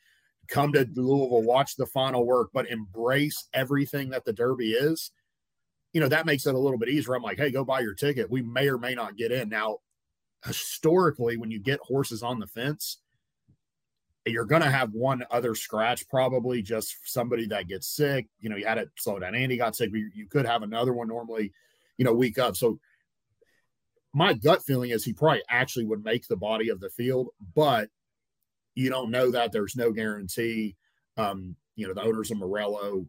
come 0.50 0.72
to 0.72 0.86
Louisville, 0.94 1.42
watch 1.42 1.76
the 1.76 1.86
final 1.86 2.26
work, 2.26 2.50
but 2.52 2.70
embrace 2.70 3.48
everything 3.54 4.10
that 4.10 4.24
the 4.24 4.32
Derby 4.32 4.72
is, 4.72 5.12
you 5.92 6.00
know, 6.00 6.08
that 6.08 6.26
makes 6.26 6.46
it 6.46 6.54
a 6.54 6.58
little 6.58 6.78
bit 6.78 6.88
easier. 6.88 7.14
I'm 7.14 7.22
like, 7.22 7.38
hey, 7.38 7.50
go 7.50 7.64
buy 7.64 7.80
your 7.80 7.94
ticket. 7.94 8.30
We 8.30 8.42
may 8.42 8.68
or 8.68 8.78
may 8.78 8.94
not 8.94 9.16
get 9.16 9.32
in. 9.32 9.48
Now, 9.48 9.78
historically, 10.44 11.36
when 11.36 11.50
you 11.50 11.58
get 11.58 11.80
horses 11.80 12.22
on 12.22 12.38
the 12.38 12.46
fence, 12.46 12.98
you're 14.26 14.44
going 14.44 14.62
to 14.62 14.70
have 14.70 14.92
one 14.92 15.24
other 15.30 15.54
scratch, 15.54 16.08
probably 16.08 16.62
just 16.62 16.96
somebody 17.04 17.46
that 17.46 17.68
gets 17.68 17.88
sick. 17.88 18.28
You 18.38 18.50
know, 18.50 18.56
you 18.56 18.66
had 18.66 18.78
it 18.78 18.90
slow 18.96 19.18
down. 19.18 19.34
Andy 19.34 19.56
got 19.56 19.74
sick, 19.74 19.90
but 19.90 20.00
you 20.14 20.26
could 20.28 20.46
have 20.46 20.62
another 20.62 20.92
one 20.92 21.08
normally, 21.08 21.52
you 21.96 22.04
know, 22.04 22.12
week 22.12 22.38
up. 22.38 22.56
So, 22.56 22.78
my 24.12 24.34
gut 24.34 24.62
feeling 24.64 24.90
is 24.90 25.04
he 25.04 25.12
probably 25.12 25.42
actually 25.48 25.84
would 25.84 26.04
make 26.04 26.26
the 26.26 26.36
body 26.36 26.68
of 26.68 26.80
the 26.80 26.90
field, 26.90 27.28
but 27.54 27.88
you 28.74 28.90
don't 28.90 29.10
know 29.10 29.30
that. 29.30 29.52
There's 29.52 29.76
no 29.76 29.92
guarantee. 29.92 30.76
Um, 31.16 31.56
you 31.76 31.86
know, 31.86 31.94
the 31.94 32.02
owners 32.02 32.30
of 32.30 32.38
Morello, 32.38 33.06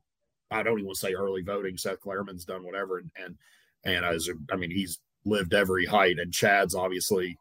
I 0.49 0.63
don't 0.63 0.79
even 0.79 0.95
say 0.95 1.13
early 1.13 1.41
voting. 1.41 1.77
Seth 1.77 2.01
Klarman's 2.01 2.45
done 2.45 2.65
whatever, 2.65 2.97
and 2.97 3.11
and 3.23 3.35
and 3.83 4.05
as 4.05 4.29
I 4.51 4.55
mean, 4.55 4.71
he's 4.71 4.99
lived 5.25 5.53
every 5.53 5.85
height, 5.85 6.19
and 6.19 6.33
Chad's 6.33 6.75
obviously 6.75 7.37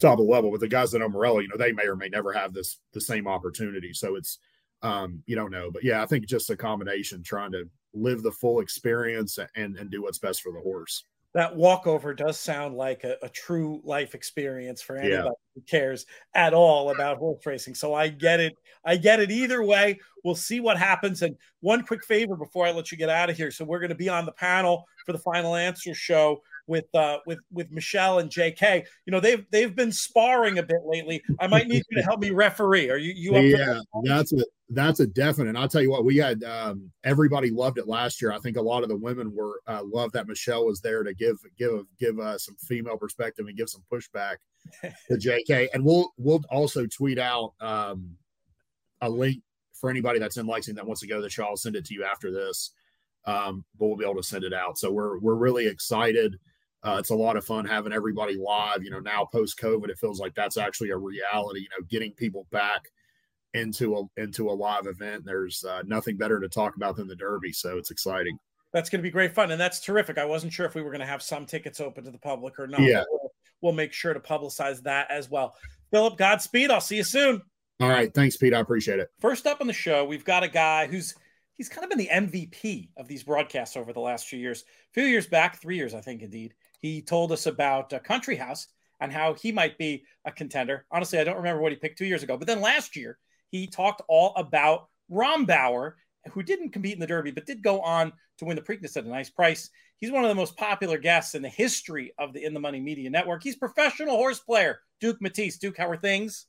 top 0.00 0.18
of 0.18 0.26
level. 0.26 0.50
But 0.50 0.60
the 0.60 0.68
guys 0.68 0.92
that 0.92 1.00
know 1.00 1.08
Morello, 1.08 1.40
you 1.40 1.48
know, 1.48 1.56
they 1.56 1.72
may 1.72 1.86
or 1.86 1.96
may 1.96 2.08
never 2.08 2.32
have 2.32 2.52
this 2.52 2.78
the 2.92 3.00
same 3.00 3.26
opportunity. 3.26 3.92
So 3.92 4.16
it's 4.16 4.38
um, 4.82 5.22
you 5.26 5.36
don't 5.36 5.52
know, 5.52 5.70
but 5.70 5.84
yeah, 5.84 6.02
I 6.02 6.06
think 6.06 6.26
just 6.26 6.50
a 6.50 6.56
combination 6.56 7.22
trying 7.22 7.52
to 7.52 7.68
live 7.94 8.22
the 8.22 8.32
full 8.32 8.60
experience 8.60 9.38
and 9.54 9.76
and 9.76 9.90
do 9.90 10.02
what's 10.02 10.18
best 10.18 10.42
for 10.42 10.52
the 10.52 10.60
horse 10.60 11.04
that 11.34 11.56
walkover 11.56 12.12
does 12.12 12.38
sound 12.38 12.76
like 12.76 13.04
a, 13.04 13.16
a 13.22 13.28
true 13.28 13.80
life 13.84 14.14
experience 14.14 14.82
for 14.82 14.96
anybody 14.96 15.24
yeah. 15.24 15.30
who 15.54 15.60
cares 15.62 16.04
at 16.34 16.52
all 16.52 16.90
about 16.90 17.18
horse 17.18 17.44
racing. 17.46 17.74
So 17.74 17.94
I 17.94 18.08
get 18.08 18.40
it. 18.40 18.52
I 18.84 18.96
get 18.96 19.20
it 19.20 19.30
either 19.30 19.62
way. 19.62 19.98
We'll 20.24 20.34
see 20.34 20.60
what 20.60 20.76
happens. 20.76 21.22
And 21.22 21.36
one 21.60 21.84
quick 21.84 22.04
favor 22.04 22.36
before 22.36 22.66
I 22.66 22.72
let 22.72 22.92
you 22.92 22.98
get 22.98 23.08
out 23.08 23.30
of 23.30 23.36
here. 23.36 23.50
So 23.50 23.64
we're 23.64 23.78
going 23.78 23.88
to 23.88 23.94
be 23.94 24.08
on 24.10 24.26
the 24.26 24.32
panel 24.32 24.84
for 25.06 25.12
the 25.12 25.18
final 25.18 25.56
answer 25.56 25.94
show 25.94 26.42
with 26.66 26.84
uh 26.94 27.18
with 27.26 27.40
with 27.50 27.70
Michelle 27.70 28.18
and 28.20 28.30
JK. 28.30 28.84
You 29.06 29.10
know, 29.10 29.20
they've 29.20 29.44
they've 29.50 29.74
been 29.74 29.92
sparring 29.92 30.58
a 30.58 30.62
bit 30.62 30.82
lately. 30.86 31.22
I 31.40 31.46
might 31.46 31.66
need 31.66 31.82
you 31.90 31.96
to 31.96 32.02
help 32.04 32.20
me 32.20 32.30
referee. 32.30 32.90
Are 32.90 32.96
you 32.96 33.12
you 33.14 33.36
yeah, 33.38 33.80
that's 34.04 34.32
a 34.32 34.44
that's 34.74 35.00
a 35.00 35.06
definite. 35.06 35.56
I'll 35.56 35.68
tell 35.68 35.82
you 35.82 35.90
what, 35.90 36.04
we 36.04 36.16
had 36.16 36.42
um, 36.44 36.90
everybody 37.04 37.50
loved 37.50 37.78
it 37.78 37.88
last 37.88 38.22
year. 38.22 38.32
I 38.32 38.38
think 38.38 38.56
a 38.56 38.62
lot 38.62 38.82
of 38.82 38.88
the 38.88 38.96
women 38.96 39.34
were 39.34 39.60
uh, 39.66 39.82
loved 39.84 40.14
that 40.14 40.28
Michelle 40.28 40.66
was 40.66 40.80
there 40.80 41.02
to 41.02 41.14
give 41.14 41.36
give 41.58 41.84
give 41.98 42.18
uh, 42.18 42.38
some 42.38 42.56
female 42.56 42.96
perspective 42.96 43.46
and 43.46 43.56
give 43.56 43.68
some 43.68 43.84
pushback 43.92 44.36
to 44.82 45.14
JK. 45.14 45.68
And 45.74 45.84
we'll 45.84 46.12
we'll 46.16 46.42
also 46.50 46.86
tweet 46.86 47.18
out 47.18 47.52
um, 47.60 48.16
a 49.00 49.08
link 49.08 49.42
for 49.74 49.90
anybody 49.90 50.18
that's 50.18 50.36
in 50.36 50.46
Lexington 50.46 50.76
that 50.76 50.86
wants 50.86 51.00
to 51.02 51.08
go 51.08 51.16
to 51.16 51.22
the 51.22 51.30
show. 51.30 51.44
I'll 51.44 51.56
send 51.56 51.76
it 51.76 51.84
to 51.86 51.94
you 51.94 52.04
after 52.04 52.30
this, 52.30 52.70
um, 53.26 53.64
but 53.78 53.88
we'll 53.88 53.96
be 53.96 54.04
able 54.04 54.22
to 54.22 54.22
send 54.22 54.44
it 54.44 54.54
out. 54.54 54.78
So 54.78 54.90
we're 54.90 55.18
we're 55.18 55.34
really 55.34 55.66
excited. 55.66 56.38
Uh, 56.84 56.96
it's 56.98 57.10
a 57.10 57.14
lot 57.14 57.36
of 57.36 57.44
fun 57.44 57.64
having 57.64 57.92
everybody 57.92 58.36
live. 58.36 58.82
You 58.82 58.90
know, 58.90 59.00
now 59.00 59.28
post 59.30 59.58
COVID, 59.58 59.88
it 59.88 59.98
feels 59.98 60.18
like 60.18 60.34
that's 60.34 60.56
actually 60.56 60.90
a 60.90 60.96
reality. 60.96 61.60
You 61.60 61.68
know, 61.78 61.86
getting 61.88 62.12
people 62.12 62.46
back 62.50 62.90
into 63.54 63.96
a 63.96 64.20
into 64.20 64.50
a 64.50 64.52
live 64.52 64.86
event. 64.86 65.24
There's 65.24 65.64
uh, 65.64 65.82
nothing 65.86 66.16
better 66.16 66.40
to 66.40 66.48
talk 66.48 66.76
about 66.76 66.96
than 66.96 67.08
the 67.08 67.16
Derby, 67.16 67.52
so 67.52 67.78
it's 67.78 67.90
exciting. 67.90 68.38
That's 68.72 68.88
going 68.88 69.00
to 69.00 69.02
be 69.02 69.10
great 69.10 69.34
fun, 69.34 69.50
and 69.50 69.60
that's 69.60 69.80
terrific. 69.80 70.16
I 70.18 70.24
wasn't 70.24 70.52
sure 70.52 70.64
if 70.64 70.74
we 70.74 70.82
were 70.82 70.90
going 70.90 71.00
to 71.00 71.06
have 71.06 71.22
some 71.22 71.44
tickets 71.44 71.80
open 71.80 72.04
to 72.04 72.10
the 72.10 72.18
public 72.18 72.58
or 72.58 72.66
not. 72.66 72.80
Yeah, 72.80 73.04
we'll, 73.10 73.32
we'll 73.60 73.72
make 73.72 73.92
sure 73.92 74.14
to 74.14 74.20
publicize 74.20 74.82
that 74.84 75.10
as 75.10 75.30
well. 75.30 75.54
Philip, 75.90 76.16
Godspeed. 76.16 76.70
I'll 76.70 76.80
see 76.80 76.96
you 76.96 77.04
soon. 77.04 77.42
All 77.80 77.88
right, 77.88 78.12
thanks, 78.14 78.36
Pete. 78.36 78.54
I 78.54 78.60
appreciate 78.60 79.00
it. 79.00 79.10
First 79.20 79.46
up 79.46 79.60
on 79.60 79.66
the 79.66 79.72
show, 79.72 80.04
we've 80.04 80.24
got 80.24 80.42
a 80.42 80.48
guy 80.48 80.86
who's 80.86 81.14
he's 81.54 81.68
kind 81.68 81.84
of 81.84 81.90
been 81.90 81.98
the 81.98 82.10
MVP 82.12 82.88
of 82.96 83.08
these 83.08 83.24
broadcasts 83.24 83.76
over 83.76 83.92
the 83.92 84.00
last 84.00 84.26
few 84.26 84.38
years. 84.38 84.62
A 84.62 84.92
few 84.94 85.04
years 85.04 85.26
back, 85.26 85.60
three 85.60 85.76
years, 85.76 85.94
I 85.94 86.00
think, 86.00 86.22
indeed, 86.22 86.54
he 86.78 87.02
told 87.02 87.32
us 87.32 87.46
about 87.46 87.92
uh, 87.92 87.98
Country 87.98 88.36
House 88.36 88.68
and 89.00 89.12
how 89.12 89.34
he 89.34 89.52
might 89.52 89.78
be 89.78 90.04
a 90.24 90.32
contender. 90.32 90.86
Honestly, 90.90 91.18
I 91.18 91.24
don't 91.24 91.36
remember 91.36 91.60
what 91.60 91.72
he 91.72 91.76
picked 91.76 91.98
two 91.98 92.06
years 92.06 92.22
ago, 92.22 92.36
but 92.36 92.46
then 92.46 92.60
last 92.60 92.96
year 92.96 93.18
he 93.52 93.66
talked 93.66 94.02
all 94.08 94.32
about 94.34 94.88
Rombauer, 95.10 95.92
who 96.32 96.42
didn't 96.42 96.70
compete 96.70 96.94
in 96.94 97.00
the 97.00 97.06
Derby, 97.06 97.30
but 97.30 97.46
did 97.46 97.62
go 97.62 97.80
on 97.82 98.12
to 98.38 98.44
win 98.46 98.56
the 98.56 98.62
Preakness 98.62 98.96
at 98.96 99.04
a 99.04 99.08
nice 99.08 99.30
price. 99.30 99.70
He's 99.98 100.10
one 100.10 100.24
of 100.24 100.30
the 100.30 100.34
most 100.34 100.56
popular 100.56 100.98
guests 100.98 101.36
in 101.36 101.42
the 101.42 101.48
history 101.48 102.12
of 102.18 102.32
the 102.32 102.44
In 102.44 102.54
the 102.54 102.60
Money 102.60 102.80
Media 102.80 103.08
Network. 103.10 103.42
He's 103.44 103.54
professional 103.54 104.16
horse 104.16 104.40
player, 104.40 104.80
Duke 105.00 105.20
Matties. 105.20 105.58
Duke, 105.58 105.76
how 105.76 105.88
are 105.88 105.96
things? 105.96 106.46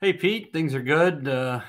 Hey, 0.00 0.12
Pete, 0.12 0.52
things 0.52 0.74
are 0.74 0.82
good. 0.82 1.26
Uh, 1.28 1.60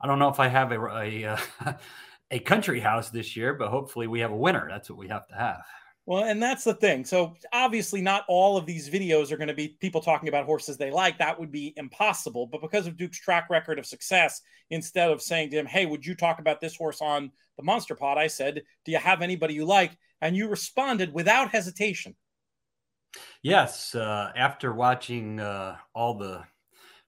I 0.00 0.06
don't 0.06 0.18
know 0.18 0.28
if 0.28 0.38
I 0.38 0.48
have 0.48 0.70
a, 0.70 0.80
a, 0.80 1.24
uh, 1.24 1.72
a 2.30 2.38
country 2.38 2.80
house 2.80 3.10
this 3.10 3.34
year, 3.34 3.54
but 3.54 3.70
hopefully 3.70 4.06
we 4.06 4.20
have 4.20 4.30
a 4.30 4.36
winner. 4.36 4.68
That's 4.68 4.90
what 4.90 4.98
we 4.98 5.08
have 5.08 5.26
to 5.28 5.34
have. 5.34 5.62
Well, 6.08 6.24
and 6.24 6.42
that's 6.42 6.64
the 6.64 6.72
thing. 6.72 7.04
So 7.04 7.34
obviously, 7.52 8.00
not 8.00 8.24
all 8.28 8.56
of 8.56 8.64
these 8.64 8.88
videos 8.88 9.30
are 9.30 9.36
going 9.36 9.48
to 9.48 9.54
be 9.54 9.76
people 9.78 10.00
talking 10.00 10.30
about 10.30 10.46
horses 10.46 10.78
they 10.78 10.90
like. 10.90 11.18
That 11.18 11.38
would 11.38 11.52
be 11.52 11.74
impossible. 11.76 12.46
But 12.46 12.62
because 12.62 12.86
of 12.86 12.96
Duke's 12.96 13.18
track 13.18 13.50
record 13.50 13.78
of 13.78 13.84
success, 13.84 14.40
instead 14.70 15.10
of 15.10 15.20
saying 15.20 15.50
to 15.50 15.58
him, 15.58 15.66
"Hey, 15.66 15.84
would 15.84 16.06
you 16.06 16.14
talk 16.14 16.38
about 16.38 16.62
this 16.62 16.74
horse 16.74 17.02
on 17.02 17.30
the 17.58 17.62
Monster 17.62 17.94
Pod?" 17.94 18.16
I 18.16 18.28
said, 18.28 18.62
"Do 18.86 18.92
you 18.92 18.96
have 18.96 19.20
anybody 19.20 19.52
you 19.52 19.66
like?" 19.66 19.98
And 20.22 20.34
you 20.34 20.48
responded 20.48 21.12
without 21.12 21.50
hesitation. 21.50 22.16
Yes, 23.42 23.94
uh, 23.94 24.32
after 24.34 24.72
watching 24.72 25.40
uh, 25.40 25.76
all 25.94 26.14
the 26.14 26.42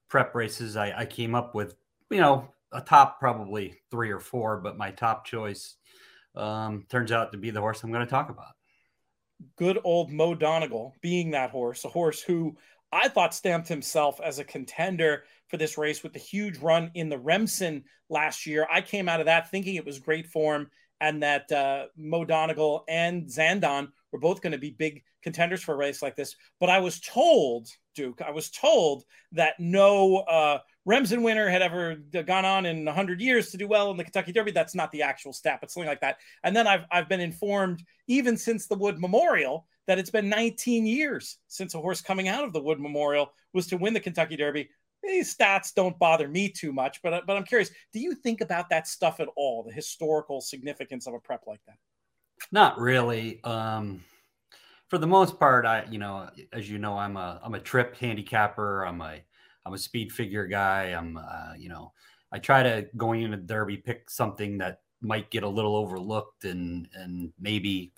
prep 0.09 0.35
races, 0.35 0.77
I, 0.77 0.93
I 0.95 1.05
came 1.07 1.33
up 1.33 1.55
with 1.55 1.73
you 2.11 2.21
know 2.21 2.49
a 2.71 2.81
top 2.81 3.19
probably 3.19 3.79
three 3.89 4.11
or 4.11 4.19
four, 4.19 4.57
but 4.57 4.77
my 4.77 4.91
top 4.91 5.25
choice 5.25 5.77
um, 6.35 6.85
turns 6.87 7.11
out 7.11 7.31
to 7.31 7.39
be 7.39 7.49
the 7.49 7.61
horse 7.61 7.81
I'm 7.81 7.91
going 7.91 8.05
to 8.05 8.11
talk 8.11 8.29
about 8.29 8.53
good 9.57 9.79
old 9.83 10.11
Mo 10.11 10.35
Donegal 10.35 10.93
being 11.01 11.31
that 11.31 11.51
horse, 11.51 11.85
a 11.85 11.89
horse 11.89 12.21
who 12.21 12.55
I 12.91 13.07
thought 13.07 13.33
stamped 13.33 13.67
himself 13.67 14.19
as 14.21 14.39
a 14.39 14.43
contender 14.43 15.23
for 15.47 15.57
this 15.57 15.77
race 15.77 16.03
with 16.03 16.13
the 16.13 16.19
huge 16.19 16.57
run 16.57 16.91
in 16.93 17.09
the 17.09 17.17
Remsen 17.17 17.83
last 18.09 18.45
year. 18.45 18.67
I 18.71 18.81
came 18.81 19.07
out 19.07 19.19
of 19.19 19.25
that 19.27 19.49
thinking 19.49 19.75
it 19.75 19.85
was 19.85 19.99
great 19.99 20.27
form 20.27 20.69
and 20.99 21.23
that 21.23 21.51
uh, 21.51 21.85
Mo 21.97 22.25
Donegal 22.25 22.83
and 22.87 23.25
Zandon 23.25 23.89
were 24.11 24.19
both 24.19 24.41
going 24.41 24.51
to 24.51 24.57
be 24.57 24.71
big 24.71 25.03
contenders 25.23 25.63
for 25.63 25.73
a 25.73 25.77
race 25.77 26.01
like 26.01 26.15
this. 26.15 26.35
But 26.59 26.69
I 26.69 26.79
was 26.79 26.99
told, 26.99 27.67
Duke, 27.95 28.21
I 28.21 28.31
was 28.31 28.49
told 28.49 29.03
that 29.31 29.55
no 29.59 30.17
uh, 30.17 30.59
Remsen 30.85 31.21
winner 31.21 31.47
had 31.47 31.61
ever 31.61 31.95
gone 31.95 32.45
on 32.45 32.65
in 32.65 32.85
100 32.85 33.21
years 33.21 33.51
to 33.51 33.57
do 33.57 33.67
well 33.67 33.91
in 33.91 33.97
the 33.97 34.03
Kentucky 34.03 34.31
Derby. 34.31 34.51
That's 34.51 34.73
not 34.73 34.91
the 34.91 35.03
actual 35.03 35.31
stat, 35.31 35.59
but 35.61 35.69
something 35.69 35.87
like 35.87 36.01
that. 36.01 36.17
And 36.43 36.55
then 36.55 36.65
I've, 36.65 36.85
I've 36.91 37.07
been 37.07 37.19
informed, 37.19 37.83
even 38.07 38.35
since 38.35 38.65
the 38.65 38.75
Wood 38.75 38.99
Memorial, 38.99 39.67
that 39.87 39.99
it's 39.99 40.09
been 40.09 40.29
19 40.29 40.85
years 40.85 41.37
since 41.47 41.75
a 41.75 41.79
horse 41.79 42.01
coming 42.01 42.27
out 42.27 42.43
of 42.43 42.53
the 42.53 42.61
Wood 42.61 42.79
Memorial 42.79 43.31
was 43.53 43.67
to 43.67 43.77
win 43.77 43.93
the 43.93 43.99
Kentucky 43.99 44.35
Derby. 44.35 44.69
these 45.03 45.35
stats 45.35 45.73
don't 45.73 45.97
bother 45.99 46.27
me 46.27 46.49
too 46.49 46.71
much, 46.73 47.01
but 47.01 47.25
but 47.27 47.37
I'm 47.37 47.43
curious. 47.43 47.69
Do 47.93 47.99
you 47.99 48.15
think 48.15 48.41
about 48.41 48.69
that 48.69 48.87
stuff 48.87 49.19
at 49.19 49.27
all? 49.35 49.63
The 49.63 49.73
historical 49.73 50.41
significance 50.41 51.07
of 51.07 51.13
a 51.13 51.19
prep 51.19 51.43
like 51.45 51.61
that? 51.67 51.77
Not 52.51 52.79
really. 52.79 53.43
Um, 53.43 54.03
for 54.87 54.97
the 54.97 55.07
most 55.07 55.39
part, 55.39 55.65
I 55.65 55.85
you 55.89 55.99
know, 55.99 56.29
as 56.53 56.69
you 56.69 56.77
know, 56.77 56.97
I'm 56.97 57.17
a 57.17 57.39
I'm 57.43 57.53
a 57.53 57.59
trip 57.59 57.97
handicapper. 57.97 58.83
I'm 58.85 59.01
a 59.01 59.19
I'm 59.65 59.73
a 59.73 59.77
speed 59.77 60.11
figure 60.11 60.47
guy. 60.47 60.85
I'm 60.87 61.17
uh, 61.17 61.53
you 61.57 61.69
know, 61.69 61.93
I 62.31 62.39
try 62.39 62.63
to 62.63 62.87
going 62.97 63.21
into 63.21 63.37
Derby 63.37 63.77
pick 63.77 64.09
something 64.09 64.57
that 64.59 64.81
might 65.01 65.31
get 65.31 65.43
a 65.43 65.49
little 65.49 65.75
overlooked 65.75 66.45
and 66.45 66.87
and 66.93 67.31
maybe 67.39 67.91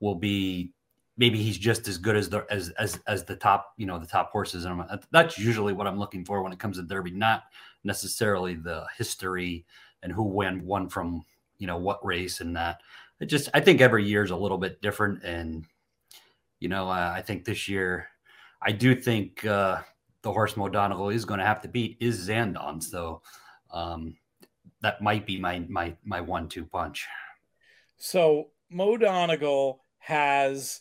will 0.00 0.14
be 0.14 0.72
maybe 1.16 1.42
he's 1.42 1.58
just 1.58 1.86
as 1.86 1.98
good 1.98 2.16
as 2.16 2.28
the 2.28 2.46
as 2.50 2.70
as 2.70 2.98
as 3.06 3.24
the 3.24 3.36
top 3.36 3.74
you 3.76 3.86
know 3.86 3.98
the 3.98 4.06
top 4.06 4.32
horses. 4.32 4.64
And 4.64 4.82
that's 5.10 5.38
usually 5.38 5.72
what 5.72 5.86
i'm 5.86 5.98
looking 5.98 6.24
for 6.24 6.42
when 6.42 6.52
it 6.52 6.58
comes 6.58 6.76
to 6.76 6.82
derby 6.82 7.10
not 7.10 7.44
necessarily 7.84 8.54
the 8.54 8.86
history 8.96 9.64
and 10.02 10.12
who 10.12 10.22
won 10.22 10.64
won 10.64 10.88
from 10.88 11.22
you 11.58 11.66
know 11.66 11.76
what 11.76 12.04
race 12.04 12.40
and 12.40 12.56
that. 12.56 12.80
It 13.20 13.26
just 13.26 13.48
i 13.54 13.60
think 13.60 13.80
every 13.80 14.04
year 14.04 14.24
is 14.24 14.30
a 14.30 14.36
little 14.36 14.58
bit 14.58 14.80
different. 14.80 15.22
And 15.22 15.66
you 16.58 16.68
know 16.68 16.88
uh, 16.88 17.12
i 17.14 17.22
think 17.22 17.44
this 17.44 17.68
year 17.68 18.08
i 18.62 18.70
do 18.70 18.94
think 18.94 19.44
uh 19.46 19.80
the 20.22 20.32
horse 20.32 20.56
Mo 20.56 20.68
Donegal 20.68 21.10
is 21.10 21.24
going 21.24 21.40
to 21.40 21.46
have 21.46 21.62
to 21.62 21.68
beat 21.68 21.96
is 22.00 22.28
Zandon 22.28 22.82
so 22.82 23.22
um 23.72 24.16
that 24.82 25.02
might 25.02 25.26
be 25.26 25.38
my 25.38 25.64
my 25.68 25.94
my 26.04 26.20
one 26.20 26.48
two 26.48 26.64
punch 26.64 27.06
so 27.96 28.50
Mo 28.70 28.96
Donegal 28.96 29.84
has 29.98 30.80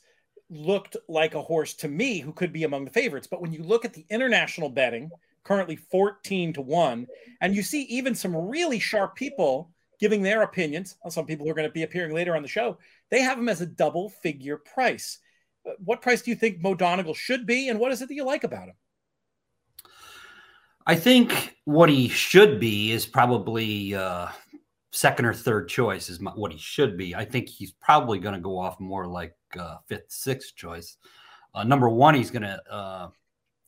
looked 0.49 0.97
like 1.07 1.35
a 1.35 1.41
horse 1.41 1.73
to 1.75 1.87
me 1.87 2.19
who 2.19 2.31
could 2.31 2.51
be 2.51 2.63
among 2.63 2.85
the 2.85 2.91
favorites. 2.91 3.27
But 3.27 3.41
when 3.41 3.51
you 3.51 3.63
look 3.63 3.85
at 3.85 3.93
the 3.93 4.05
international 4.09 4.69
betting, 4.69 5.11
currently 5.43 5.75
14 5.75 6.53
to 6.53 6.61
1, 6.61 7.07
and 7.41 7.55
you 7.55 7.61
see 7.61 7.83
even 7.83 8.15
some 8.15 8.35
really 8.35 8.79
sharp 8.79 9.15
people 9.15 9.71
giving 9.99 10.21
their 10.21 10.43
opinions, 10.43 10.95
some 11.09 11.25
people 11.25 11.45
who 11.45 11.51
are 11.51 11.55
going 11.55 11.67
to 11.67 11.73
be 11.73 11.83
appearing 11.83 12.13
later 12.13 12.35
on 12.35 12.41
the 12.41 12.47
show, 12.47 12.77
they 13.09 13.21
have 13.21 13.37
him 13.37 13.49
as 13.49 13.61
a 13.61 13.65
double 13.65 14.09
figure 14.09 14.57
price. 14.57 15.19
Uh, 15.67 15.71
what 15.83 16.01
price 16.01 16.21
do 16.21 16.31
you 16.31 16.37
think 16.37 16.61
Mo 16.61 16.73
Donegal 16.73 17.13
should 17.13 17.45
be, 17.45 17.69
and 17.69 17.79
what 17.79 17.91
is 17.91 18.01
it 18.01 18.07
that 18.07 18.15
you 18.15 18.23
like 18.23 18.43
about 18.43 18.69
him? 18.69 18.75
I 20.89 20.95
think 20.95 21.55
what 21.65 21.87
he 21.87 22.09
should 22.09 22.59
be 22.59 22.91
is 22.91 23.05
probably 23.05 23.93
uh, 23.93 24.29
second 24.91 25.25
or 25.25 25.35
third 25.35 25.69
choice 25.69 26.09
is 26.09 26.19
what 26.19 26.51
he 26.51 26.57
should 26.57 26.97
be. 26.97 27.13
I 27.13 27.25
think 27.25 27.47
he's 27.47 27.71
probably 27.73 28.17
going 28.17 28.33
to 28.33 28.41
go 28.41 28.57
off 28.57 28.79
more 28.79 29.05
like 29.05 29.35
uh, 29.55 29.75
fifth, 29.85 30.07
sixth 30.07 30.55
choice. 30.55 30.97
Uh, 31.53 31.63
number 31.63 31.89
one, 31.89 32.15
he's 32.15 32.31
going 32.31 32.41
to 32.41 32.59
uh, 32.73 33.09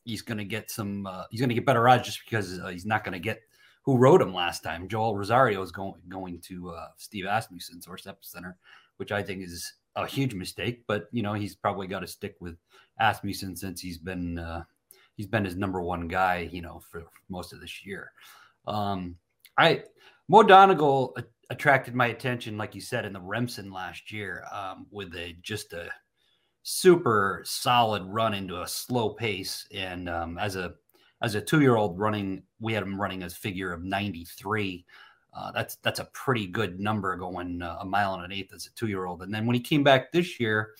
he's 0.04 0.20
going 0.20 0.38
to 0.38 0.44
get 0.44 0.68
some 0.68 1.06
uh, 1.06 1.22
he's 1.30 1.38
going 1.38 1.50
to 1.50 1.54
get 1.54 1.64
better 1.64 1.88
odds 1.88 2.06
just 2.06 2.24
because 2.24 2.58
uh, 2.58 2.66
he's 2.66 2.86
not 2.86 3.04
going 3.04 3.12
to 3.12 3.20
get 3.20 3.40
who 3.84 3.98
rode 3.98 4.20
him 4.20 4.34
last 4.34 4.64
time. 4.64 4.88
Joel 4.88 5.16
Rosario 5.16 5.62
is 5.62 5.70
going 5.70 5.94
going 6.08 6.40
to 6.40 6.74
Steve 6.96 7.26
Asmussen's 7.26 7.86
Horse 7.86 8.02
Epicenter, 8.02 8.54
which 8.96 9.12
I 9.12 9.22
think 9.22 9.44
is 9.44 9.74
a 9.94 10.08
huge 10.08 10.34
mistake. 10.34 10.82
But 10.88 11.04
you 11.12 11.22
know 11.22 11.34
he's 11.34 11.54
probably 11.54 11.86
got 11.86 12.00
to 12.00 12.08
stick 12.08 12.34
with 12.40 12.56
Asmussen 12.98 13.54
since 13.54 13.80
he's 13.80 13.98
been 13.98 14.64
he's 15.16 15.26
been 15.26 15.44
his 15.44 15.56
number 15.56 15.80
one 15.80 16.08
guy, 16.08 16.48
you 16.52 16.62
know, 16.62 16.80
for 16.90 17.04
most 17.28 17.52
of 17.52 17.60
this 17.60 17.84
year. 17.84 18.12
Um, 18.66 19.16
I 19.58 19.82
Mo 20.28 20.42
Donegal 20.42 21.16
attracted 21.50 21.94
my 21.94 22.06
attention, 22.06 22.56
like 22.56 22.74
you 22.74 22.80
said, 22.80 23.04
in 23.04 23.12
the 23.12 23.20
Remsen 23.20 23.70
last 23.70 24.10
year, 24.10 24.44
um, 24.52 24.86
with 24.90 25.14
a 25.14 25.36
just 25.42 25.72
a 25.72 25.88
super 26.62 27.42
solid 27.44 28.04
run 28.06 28.34
into 28.34 28.62
a 28.62 28.68
slow 28.68 29.10
pace. 29.10 29.66
And 29.74 30.08
um, 30.08 30.38
as 30.38 30.56
a 30.56 30.74
as 31.20 31.34
a 31.34 31.40
two 31.40 31.60
year 31.60 31.76
old 31.76 31.98
running, 31.98 32.42
we 32.60 32.72
had 32.72 32.82
him 32.82 33.00
running 33.00 33.22
a 33.22 33.30
figure 33.30 33.72
of 33.72 33.84
93. 33.84 34.84
Uh, 35.34 35.50
that's 35.52 35.76
that's 35.76 36.00
a 36.00 36.08
pretty 36.12 36.46
good 36.46 36.78
number 36.78 37.16
going 37.16 37.62
uh, 37.62 37.78
a 37.80 37.84
mile 37.84 38.14
and 38.14 38.24
an 38.24 38.32
eighth 38.32 38.52
as 38.54 38.66
a 38.66 38.74
two 38.74 38.88
year 38.88 39.06
old. 39.06 39.22
And 39.22 39.32
then 39.32 39.46
when 39.46 39.54
he 39.54 39.60
came 39.60 39.82
back 39.82 40.12
this 40.12 40.38
year, 40.38 40.74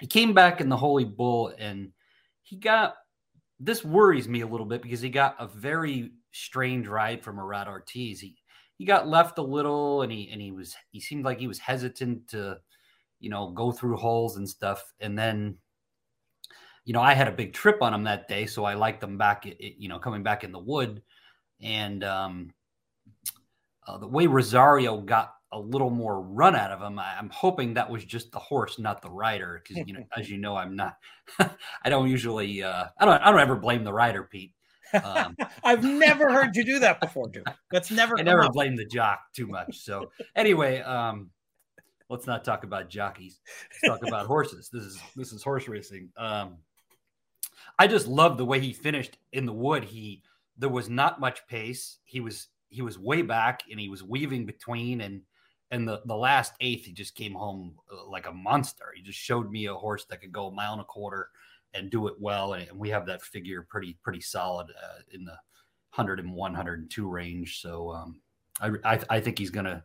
he 0.00 0.06
came 0.06 0.32
back 0.32 0.60
in 0.60 0.68
the 0.68 0.76
Holy 0.76 1.04
Bull 1.04 1.52
and 1.58 1.92
he 2.42 2.56
got 2.56 2.94
this 3.60 3.84
worries 3.84 4.26
me 4.26 4.40
a 4.40 4.46
little 4.46 4.66
bit 4.66 4.82
because 4.82 5.02
he 5.02 5.10
got 5.10 5.36
a 5.38 5.46
very 5.46 6.12
strange 6.32 6.88
ride 6.88 7.22
from 7.22 7.36
Irad 7.36 7.68
Ortiz. 7.68 8.20
He 8.20 8.34
he 8.80 8.86
got 8.86 9.06
left 9.06 9.36
a 9.36 9.42
little 9.42 10.00
and 10.00 10.10
he 10.10 10.30
and 10.32 10.40
he 10.40 10.50
was 10.50 10.74
he 10.90 10.98
seemed 11.00 11.24
like 11.24 11.38
he 11.38 11.46
was 11.46 11.58
hesitant 11.58 12.26
to 12.28 12.58
you 13.20 13.28
know 13.28 13.50
go 13.50 13.70
through 13.70 13.96
holes 13.96 14.38
and 14.38 14.48
stuff 14.48 14.92
and 15.00 15.18
then 15.18 15.54
you 16.86 16.94
know 16.94 17.02
i 17.02 17.12
had 17.12 17.28
a 17.28 17.32
big 17.32 17.52
trip 17.52 17.82
on 17.82 17.92
him 17.92 18.04
that 18.04 18.26
day 18.26 18.46
so 18.46 18.64
i 18.64 18.72
liked 18.72 19.02
him 19.02 19.18
back 19.18 19.46
you 19.58 19.88
know 19.88 19.98
coming 19.98 20.22
back 20.22 20.42
in 20.44 20.50
the 20.50 20.58
wood 20.58 21.02
and 21.60 22.02
um 22.02 22.50
uh, 23.86 23.98
the 23.98 24.08
way 24.08 24.26
rosario 24.26 24.98
got 24.98 25.34
a 25.52 25.58
little 25.58 25.90
more 25.90 26.20
run 26.20 26.54
out 26.54 26.70
of 26.70 26.80
him 26.80 26.98
I, 26.98 27.18
am 27.18 27.30
hoping 27.30 27.74
that 27.74 27.90
was 27.90 28.04
just 28.04 28.30
the 28.32 28.38
horse 28.38 28.78
not 28.78 29.02
the 29.02 29.10
rider 29.10 29.60
because 29.62 29.86
you 29.86 29.94
know 29.94 30.04
as 30.16 30.30
you 30.30 30.38
know 30.38 30.56
i'm 30.56 30.76
not 30.76 30.96
i 31.38 31.88
don't 31.88 32.08
usually 32.08 32.62
uh 32.62 32.86
i 32.98 33.04
don't 33.04 33.20
i 33.22 33.30
don't 33.30 33.40
ever 33.40 33.56
blame 33.56 33.84
the 33.84 33.92
rider 33.92 34.22
pete 34.22 34.54
um, 35.04 35.36
I've 35.64 35.84
never 35.84 36.32
heard 36.32 36.56
you 36.56 36.64
do 36.64 36.78
that 36.80 37.00
before, 37.00 37.28
dude. 37.28 37.44
That's 37.70 37.90
never. 37.90 38.18
I 38.18 38.22
never 38.22 38.44
up. 38.44 38.52
blame 38.52 38.76
the 38.76 38.84
jock 38.84 39.20
too 39.34 39.46
much. 39.46 39.78
So 39.78 40.10
anyway, 40.34 40.80
um, 40.80 41.30
let's 42.08 42.26
not 42.26 42.44
talk 42.44 42.64
about 42.64 42.88
jockeys. 42.88 43.40
Let's 43.70 44.00
talk 44.00 44.08
about 44.08 44.26
horses. 44.26 44.68
This 44.72 44.84
is 44.84 45.00
this 45.16 45.32
is 45.32 45.42
horse 45.42 45.68
racing. 45.68 46.10
Um, 46.16 46.58
I 47.78 47.86
just 47.86 48.06
love 48.06 48.36
the 48.36 48.44
way 48.44 48.60
he 48.60 48.72
finished 48.72 49.16
in 49.32 49.46
the 49.46 49.52
wood. 49.52 49.84
He 49.84 50.22
there 50.58 50.68
was 50.68 50.88
not 50.88 51.20
much 51.20 51.46
pace. 51.46 51.98
He 52.04 52.20
was 52.20 52.48
he 52.68 52.82
was 52.82 52.98
way 52.98 53.22
back 53.22 53.62
and 53.70 53.80
he 53.80 53.88
was 53.88 54.02
weaving 54.02 54.46
between 54.46 55.00
and 55.00 55.22
and 55.70 55.86
the 55.86 56.00
the 56.04 56.16
last 56.16 56.54
eighth 56.60 56.86
he 56.86 56.92
just 56.92 57.14
came 57.14 57.34
home 57.34 57.74
uh, 57.92 58.08
like 58.08 58.26
a 58.26 58.32
monster. 58.32 58.92
He 58.94 59.02
just 59.02 59.18
showed 59.18 59.50
me 59.50 59.66
a 59.66 59.74
horse 59.74 60.04
that 60.06 60.20
could 60.20 60.32
go 60.32 60.48
a 60.48 60.52
mile 60.52 60.72
and 60.72 60.80
a 60.80 60.84
quarter 60.84 61.28
and 61.74 61.90
do 61.90 62.08
it 62.08 62.14
well. 62.18 62.54
And, 62.54 62.66
we 62.74 62.90
have 62.90 63.06
that 63.06 63.22
figure 63.22 63.66
pretty 63.68 63.96
pretty 64.02 64.20
solid 64.20 64.68
uh, 64.70 65.00
in 65.12 65.24
the 65.24 65.36
101, 65.94 66.34
102 66.34 67.08
range. 67.08 67.60
So 67.60 67.92
um, 67.92 68.20
I, 68.60 68.70
I, 68.84 69.00
I 69.10 69.20
think 69.20 69.38
he's 69.38 69.50
going 69.50 69.66
to 69.66 69.82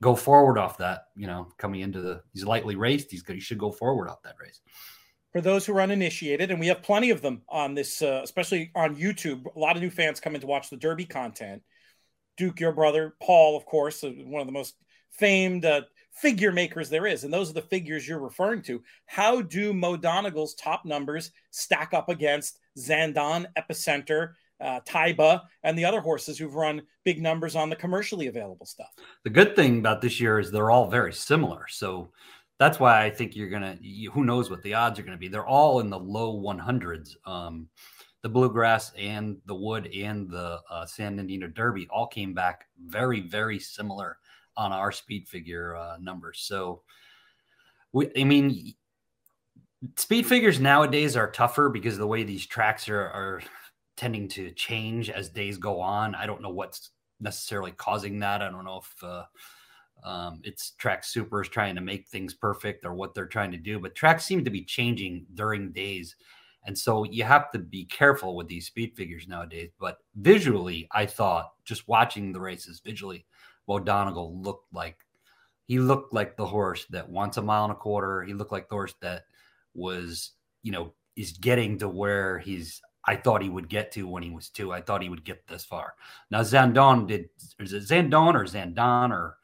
go 0.00 0.14
forward 0.14 0.58
off 0.58 0.78
that. 0.78 1.06
You 1.16 1.26
know, 1.26 1.48
coming 1.58 1.80
into 1.80 2.00
the 2.00 2.22
he's 2.32 2.44
lightly 2.44 2.76
raced. 2.76 3.10
He's 3.10 3.24
he 3.26 3.40
should 3.40 3.58
go 3.58 3.70
forward 3.70 4.08
off 4.08 4.22
that 4.22 4.36
race. 4.40 4.60
For 5.32 5.40
those 5.40 5.64
who 5.64 5.74
are 5.74 5.80
uninitiated, 5.80 6.50
and 6.50 6.60
we 6.60 6.66
have 6.66 6.82
plenty 6.82 7.08
of 7.08 7.22
them 7.22 7.40
on 7.48 7.74
this, 7.74 8.02
uh, 8.02 8.20
especially 8.22 8.70
on 8.74 8.96
YouTube. 8.96 9.46
A 9.56 9.58
lot 9.58 9.76
of 9.76 9.82
new 9.82 9.90
fans 9.90 10.20
come 10.20 10.34
in 10.34 10.42
to 10.42 10.46
watch 10.46 10.68
the 10.68 10.76
Derby 10.76 11.06
content. 11.06 11.62
Duke, 12.36 12.60
your 12.60 12.72
brother, 12.72 13.14
Paul, 13.22 13.56
of 13.56 13.64
course, 13.64 14.04
uh, 14.04 14.10
one 14.10 14.42
of 14.42 14.46
the 14.46 14.52
most 14.52 14.74
famed 15.12 15.64
uh, 15.64 15.82
figure 16.12 16.52
makers 16.52 16.88
there 16.88 17.06
is. 17.06 17.24
And 17.24 17.32
those 17.32 17.50
are 17.50 17.54
the 17.54 17.62
figures 17.62 18.06
you're 18.06 18.18
referring 18.18 18.62
to. 18.62 18.82
How 19.06 19.42
do 19.42 19.72
Mo 19.72 19.96
Donegal's 19.96 20.54
top 20.54 20.84
numbers 20.84 21.30
stack 21.50 21.94
up 21.94 22.08
against 22.08 22.58
Zandon, 22.78 23.46
Epicenter, 23.56 24.32
uh, 24.60 24.80
Taiba, 24.86 25.42
and 25.62 25.76
the 25.76 25.84
other 25.84 26.00
horses 26.00 26.38
who've 26.38 26.54
run 26.54 26.82
big 27.04 27.20
numbers 27.20 27.56
on 27.56 27.70
the 27.70 27.76
commercially 27.76 28.26
available 28.26 28.66
stuff? 28.66 28.92
The 29.24 29.30
good 29.30 29.56
thing 29.56 29.78
about 29.78 30.00
this 30.00 30.20
year 30.20 30.38
is 30.38 30.50
they're 30.50 30.70
all 30.70 30.88
very 30.88 31.12
similar. 31.12 31.66
So 31.68 32.10
that's 32.58 32.78
why 32.78 33.04
I 33.04 33.10
think 33.10 33.34
you're 33.34 33.50
going 33.50 33.62
to, 33.62 34.10
who 34.12 34.24
knows 34.24 34.50
what 34.50 34.62
the 34.62 34.74
odds 34.74 34.98
are 34.98 35.02
going 35.02 35.16
to 35.16 35.20
be. 35.20 35.28
They're 35.28 35.46
all 35.46 35.80
in 35.80 35.90
the 35.90 35.98
low 35.98 36.40
100s. 36.40 37.16
Um, 37.24 37.68
the 38.22 38.28
bluegrass 38.28 38.92
and 38.96 39.38
the 39.46 39.54
wood 39.54 39.90
and 39.92 40.30
the 40.30 40.60
uh, 40.70 40.86
San 40.86 41.16
Bernardino 41.16 41.48
Derby 41.48 41.88
all 41.90 42.06
came 42.06 42.34
back 42.34 42.66
very, 42.86 43.20
very 43.20 43.58
similar 43.58 44.18
on 44.56 44.72
our 44.72 44.92
speed 44.92 45.28
figure 45.28 45.76
uh, 45.76 45.96
numbers. 46.00 46.40
So, 46.40 46.82
we, 47.92 48.10
I 48.16 48.24
mean, 48.24 48.74
speed 49.96 50.26
figures 50.26 50.60
nowadays 50.60 51.16
are 51.16 51.30
tougher 51.30 51.68
because 51.68 51.98
the 51.98 52.06
way 52.06 52.22
these 52.22 52.46
tracks 52.46 52.88
are, 52.88 53.00
are 53.00 53.42
tending 53.96 54.28
to 54.28 54.50
change 54.52 55.10
as 55.10 55.28
days 55.28 55.58
go 55.58 55.80
on. 55.80 56.14
I 56.14 56.26
don't 56.26 56.42
know 56.42 56.50
what's 56.50 56.90
necessarily 57.20 57.72
causing 57.72 58.18
that. 58.20 58.42
I 58.42 58.50
don't 58.50 58.64
know 58.64 58.80
if 58.80 59.04
uh, 59.04 59.24
um, 60.04 60.40
it's 60.44 60.72
track 60.72 61.04
supers 61.04 61.48
trying 61.48 61.74
to 61.74 61.80
make 61.80 62.08
things 62.08 62.34
perfect 62.34 62.84
or 62.84 62.94
what 62.94 63.14
they're 63.14 63.26
trying 63.26 63.52
to 63.52 63.58
do, 63.58 63.78
but 63.78 63.94
tracks 63.94 64.24
seem 64.24 64.44
to 64.44 64.50
be 64.50 64.64
changing 64.64 65.26
during 65.34 65.72
days. 65.72 66.16
And 66.64 66.76
so 66.78 67.04
you 67.04 67.24
have 67.24 67.50
to 67.52 67.58
be 67.58 67.84
careful 67.86 68.36
with 68.36 68.46
these 68.46 68.66
speed 68.66 68.94
figures 68.96 69.26
nowadays. 69.26 69.70
But 69.80 69.98
visually, 70.16 70.88
I 70.92 71.06
thought 71.06 71.52
just 71.64 71.88
watching 71.88 72.32
the 72.32 72.40
races 72.40 72.80
visually, 72.84 73.26
Mo 73.68 73.78
Donegal 73.78 74.40
looked 74.40 74.72
like 74.72 74.98
he 75.66 75.78
looked 75.78 76.12
like 76.12 76.36
the 76.36 76.46
horse 76.46 76.84
that 76.90 77.08
wants 77.08 77.36
a 77.36 77.42
mile 77.42 77.64
and 77.64 77.72
a 77.72 77.76
quarter. 77.76 78.22
He 78.22 78.34
looked 78.34 78.52
like 78.52 78.68
the 78.68 78.74
horse 78.74 78.94
that 79.00 79.24
was, 79.74 80.32
you 80.62 80.72
know, 80.72 80.92
is 81.16 81.32
getting 81.32 81.78
to 81.78 81.88
where 81.88 82.38
he's 82.38 82.80
I 83.04 83.16
thought 83.16 83.42
he 83.42 83.48
would 83.48 83.68
get 83.68 83.90
to 83.92 84.06
when 84.06 84.22
he 84.22 84.30
was 84.30 84.48
two. 84.48 84.72
I 84.72 84.80
thought 84.80 85.02
he 85.02 85.08
would 85.08 85.24
get 85.24 85.46
this 85.46 85.64
far. 85.64 85.94
Now 86.30 86.40
Zandon 86.40 87.06
did 87.06 87.28
is 87.58 87.72
it 87.72 87.84
Zandon 87.84 88.34
or 88.34 88.44
Zandon 88.44 89.10
or 89.10 89.38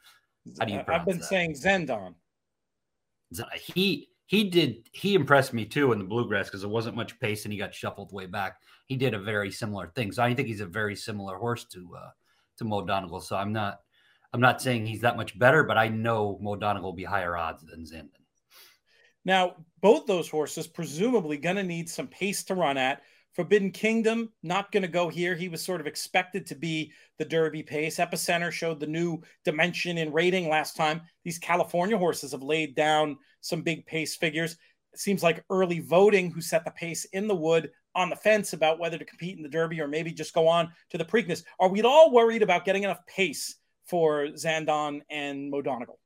how 0.59 0.65
do 0.65 0.73
you 0.73 0.81
pronounce 0.81 1.01
I've 1.01 1.07
been 1.07 1.19
that? 1.19 1.25
saying 1.25 1.55
Zandon. 1.55 2.15
He 3.55 4.09
he 4.27 4.45
did 4.45 4.89
he 4.93 5.15
impressed 5.15 5.53
me 5.53 5.65
too 5.65 5.93
in 5.93 5.99
the 5.99 6.05
bluegrass 6.05 6.47
because 6.47 6.61
there 6.61 6.71
wasn't 6.71 6.97
much 6.97 7.19
pace 7.21 7.45
and 7.45 7.53
he 7.53 7.59
got 7.59 7.75
shuffled 7.75 8.13
way 8.13 8.27
back. 8.27 8.61
He 8.87 8.97
did 8.97 9.15
a 9.15 9.19
very 9.19 9.51
similar 9.51 9.89
thing. 9.95 10.13
So 10.13 10.23
I 10.23 10.35
think 10.35 10.49
he's 10.49 10.61
a 10.61 10.67
very 10.67 10.95
similar 10.95 11.37
horse 11.37 11.65
to 11.73 11.97
uh 11.97 12.11
to 12.59 12.65
Mo 12.65 12.85
Donegal. 12.85 13.21
So 13.21 13.37
I'm 13.37 13.53
not 13.53 13.81
I'm 14.33 14.41
not 14.41 14.61
saying 14.61 14.87
he's 14.87 15.01
that 15.01 15.17
much 15.17 15.39
better, 15.39 15.65
but 15.65 15.79
I 15.79 15.89
know 15.89 16.39
Mo 16.41 16.57
Donegal 16.57 16.91
will 16.91 16.97
be 16.97 17.05
higher 17.05 17.37
odds 17.37 17.65
than 17.65 17.85
Zandon. 17.85 18.11
Now, 19.25 19.57
both 19.81 20.07
those 20.07 20.29
horses 20.29 20.67
presumably 20.67 21.37
going 21.37 21.57
to 21.57 21.63
need 21.63 21.89
some 21.89 22.09
pace 22.09 22.45
to 22.45 22.55
run 22.55 22.77
at. 22.77 23.03
Forbidden 23.35 23.71
Kingdom, 23.71 24.33
not 24.43 24.73
going 24.73 24.83
to 24.83 24.89
go 24.89 25.09
here. 25.09 25.35
He 25.35 25.49
was 25.49 25.65
sort 25.65 25.81
of 25.81 25.87
expected 25.87 26.45
to 26.47 26.57
be 26.57 26.93
the 27.19 27.25
Derby 27.25 27.63
pace. 27.63 27.99
Epicenter 27.99 28.51
showed 28.51 28.81
the 28.81 28.87
new 28.87 29.21
dimension 29.45 29.97
in 29.97 30.13
rating 30.13 30.49
last 30.49 30.77
time. 30.77 31.03
These 31.25 31.39
California 31.39 31.97
horses 31.97 32.33
have 32.33 32.43
laid 32.43 32.75
down 32.75 33.17
some 33.41 33.63
big 33.63 33.87
pace 33.87 34.17
figures. 34.17 34.57
It 34.93 34.99
seems 34.99 35.23
like 35.23 35.45
early 35.51 35.79
voting, 35.79 36.31
who 36.33 36.41
set 36.41 36.65
the 36.65 36.73
pace 36.73 37.05
in 37.07 37.29
the 37.29 37.37
wood 37.37 37.71
on 37.95 38.11
the 38.11 38.17
fence 38.17 38.55
about 38.55 38.81
whether 38.81 38.99
to 38.99 39.05
compete 39.05 39.37
in 39.37 39.43
the 39.43 39.49
Derby 39.49 39.81
or 39.81 39.89
maybe 39.89 40.11
just 40.11 40.35
go 40.35 40.49
on 40.49 40.73
to 40.91 40.99
the 40.99 41.05
Preakness. 41.05 41.45
Are 41.61 41.69
we 41.69 41.79
at 41.79 41.85
all 41.85 42.11
worried 42.11 42.43
about 42.43 42.65
getting 42.65 42.83
enough 42.83 43.07
pace 43.07 43.58
for 43.89 44.29
Zandon 44.35 45.01
and 45.11 45.51
Mo 45.51 45.63
Donegal? 45.63 45.99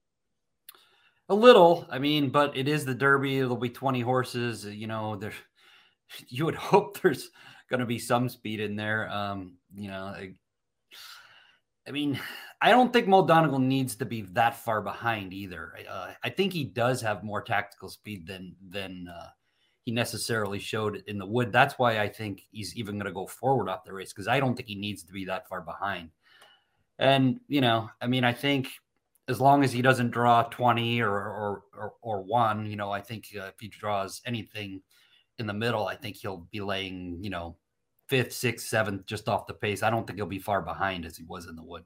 A 1.28 1.34
little, 1.34 1.86
I 1.90 1.98
mean, 1.98 2.30
but 2.30 2.56
it 2.56 2.68
is 2.68 2.84
the 2.84 2.94
Derby. 2.94 3.38
There'll 3.38 3.56
be 3.56 3.70
20 3.70 4.00
horses. 4.00 4.64
You 4.64 4.86
know, 4.86 5.16
there 5.16 5.32
you 6.28 6.44
would 6.44 6.54
hope 6.54 7.00
there's 7.00 7.30
going 7.70 7.80
to 7.80 7.86
be 7.86 7.98
some 7.98 8.28
speed 8.28 8.60
in 8.60 8.76
there. 8.76 9.10
Um, 9.10 9.56
you 9.74 9.88
know, 9.88 10.04
I, 10.04 10.34
I 11.86 11.90
mean, 11.90 12.20
I 12.60 12.70
don't 12.70 12.92
think 12.92 13.08
Mo 13.08 13.26
Donegal 13.26 13.58
needs 13.58 13.96
to 13.96 14.04
be 14.04 14.22
that 14.32 14.56
far 14.56 14.82
behind 14.82 15.32
either. 15.32 15.72
Uh, 15.88 16.12
I 16.22 16.28
think 16.28 16.52
he 16.52 16.64
does 16.64 17.00
have 17.02 17.24
more 17.24 17.42
tactical 17.42 17.88
speed 17.88 18.26
than 18.26 18.54
than 18.68 19.08
uh, 19.08 19.28
he 19.84 19.90
necessarily 19.90 20.58
showed 20.58 21.02
in 21.08 21.18
the 21.18 21.26
wood. 21.26 21.50
That's 21.50 21.78
why 21.78 21.98
I 21.98 22.08
think 22.08 22.42
he's 22.50 22.76
even 22.76 22.96
going 22.96 23.06
to 23.06 23.12
go 23.12 23.26
forward 23.26 23.68
off 23.68 23.84
the 23.84 23.92
race 23.92 24.12
because 24.12 24.28
I 24.28 24.38
don't 24.38 24.54
think 24.54 24.68
he 24.68 24.76
needs 24.76 25.02
to 25.04 25.12
be 25.12 25.24
that 25.24 25.48
far 25.48 25.60
behind. 25.60 26.10
And 27.02 27.40
you 27.48 27.60
know, 27.60 27.90
I 28.00 28.06
mean, 28.06 28.22
I 28.22 28.32
think 28.32 28.68
as 29.26 29.40
long 29.40 29.64
as 29.64 29.72
he 29.72 29.82
doesn't 29.82 30.12
draw 30.12 30.44
twenty 30.44 31.00
or 31.00 31.10
or 31.10 31.62
or, 31.76 31.92
or 32.00 32.22
one, 32.22 32.66
you 32.66 32.76
know, 32.76 32.92
I 32.92 33.00
think 33.00 33.26
uh, 33.36 33.46
if 33.46 33.54
he 33.60 33.66
draws 33.66 34.22
anything 34.24 34.82
in 35.38 35.48
the 35.48 35.52
middle, 35.52 35.88
I 35.88 35.96
think 35.96 36.16
he'll 36.16 36.46
be 36.52 36.60
laying, 36.60 37.18
you 37.20 37.30
know, 37.30 37.56
fifth, 38.08 38.32
sixth, 38.32 38.68
seventh, 38.68 39.04
just 39.04 39.28
off 39.28 39.48
the 39.48 39.54
pace. 39.54 39.82
I 39.82 39.90
don't 39.90 40.06
think 40.06 40.16
he'll 40.16 40.26
be 40.26 40.38
far 40.38 40.62
behind 40.62 41.04
as 41.04 41.16
he 41.16 41.24
was 41.24 41.46
in 41.46 41.56
the 41.56 41.64
wood. 41.64 41.82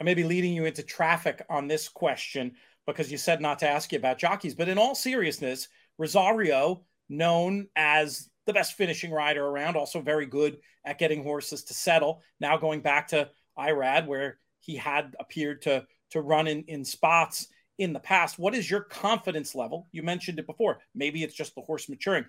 I 0.00 0.04
may 0.04 0.14
be 0.14 0.22
leading 0.22 0.52
you 0.52 0.66
into 0.66 0.84
traffic 0.84 1.44
on 1.50 1.66
this 1.66 1.88
question 1.88 2.54
because 2.86 3.10
you 3.10 3.18
said 3.18 3.40
not 3.40 3.58
to 3.58 3.68
ask 3.68 3.90
you 3.90 3.98
about 3.98 4.18
jockeys, 4.18 4.54
but 4.54 4.68
in 4.68 4.78
all 4.78 4.94
seriousness, 4.94 5.68
Rosario, 5.98 6.84
known 7.08 7.66
as 7.74 8.30
the 8.46 8.52
best 8.52 8.74
finishing 8.74 9.10
rider 9.10 9.44
around, 9.44 9.76
also 9.76 10.00
very 10.00 10.26
good 10.26 10.58
at 10.84 10.98
getting 10.98 11.24
horses 11.24 11.64
to 11.64 11.74
settle. 11.74 12.22
Now 12.38 12.56
going 12.56 12.80
back 12.80 13.08
to 13.08 13.30
Irad, 13.58 14.06
where 14.06 14.38
he 14.60 14.76
had 14.76 15.16
appeared 15.18 15.62
to 15.62 15.86
to 16.10 16.22
run 16.22 16.46
in, 16.46 16.64
in 16.68 16.84
spots 16.84 17.48
in 17.78 17.92
the 17.92 18.00
past. 18.00 18.38
What 18.38 18.54
is 18.54 18.70
your 18.70 18.80
confidence 18.80 19.54
level? 19.54 19.88
You 19.92 20.02
mentioned 20.02 20.38
it 20.38 20.46
before. 20.46 20.78
Maybe 20.94 21.22
it's 21.22 21.34
just 21.34 21.54
the 21.54 21.60
horse 21.62 21.88
maturing. 21.88 22.24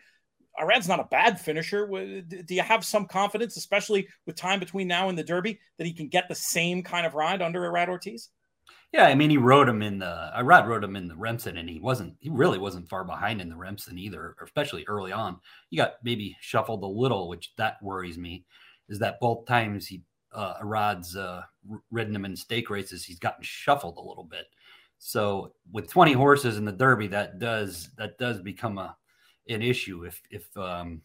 Irad's 0.59 0.87
not 0.87 0.99
a 0.99 1.05
bad 1.05 1.39
finisher. 1.39 1.87
Do 1.87 2.55
you 2.55 2.61
have 2.61 2.83
some 2.83 3.05
confidence, 3.05 3.55
especially 3.55 4.07
with 4.25 4.35
time 4.35 4.59
between 4.59 4.87
now 4.87 5.09
and 5.09 5.17
the 5.17 5.23
Derby, 5.23 5.59
that 5.77 5.87
he 5.87 5.93
can 5.93 6.09
get 6.09 6.27
the 6.27 6.35
same 6.35 6.83
kind 6.83 7.05
of 7.05 7.13
ride 7.13 7.41
under 7.41 7.61
Irad 7.61 7.87
Ortiz? 7.87 8.29
Yeah, 8.91 9.05
I 9.05 9.15
mean, 9.15 9.29
he 9.29 9.37
rode 9.37 9.69
him 9.69 9.81
in 9.81 9.99
the 9.99 10.31
Irad 10.35 10.67
rode 10.67 10.83
him 10.83 10.95
in 10.95 11.07
the 11.07 11.15
Remsen, 11.15 11.57
and 11.57 11.69
he 11.69 11.79
wasn't. 11.79 12.15
He 12.19 12.29
really 12.29 12.57
wasn't 12.57 12.89
far 12.89 13.03
behind 13.03 13.39
in 13.39 13.49
the 13.49 13.55
Remsen 13.55 13.97
either, 13.97 14.35
especially 14.43 14.83
early 14.87 15.11
on. 15.11 15.39
He 15.69 15.77
got 15.77 15.93
maybe 16.03 16.35
shuffled 16.41 16.83
a 16.83 16.87
little, 16.87 17.29
which 17.29 17.53
that 17.57 17.81
worries 17.81 18.17
me. 18.17 18.45
Is 18.89 18.99
that 18.99 19.19
both 19.19 19.45
times 19.45 19.85
he 19.87 20.01
uh, 20.33 20.55
Irad's 20.61 21.15
uh, 21.15 21.43
ridden 21.91 22.15
him 22.15 22.25
in 22.25 22.35
stake 22.35 22.69
races, 22.69 23.03
he's 23.03 23.19
gotten 23.19 23.43
shuffled 23.43 23.97
a 23.97 24.01
little 24.01 24.23
bit. 24.23 24.45
So 24.97 25.53
with 25.71 25.89
20 25.89 26.13
horses 26.13 26.57
in 26.57 26.65
the 26.65 26.71
Derby, 26.71 27.07
that 27.07 27.39
does 27.39 27.89
that 27.97 28.17
does 28.17 28.41
become 28.41 28.77
a 28.77 28.95
an 29.47 29.61
issue 29.61 30.03
if 30.03 30.21
if 30.29 30.55
um, 30.57 31.01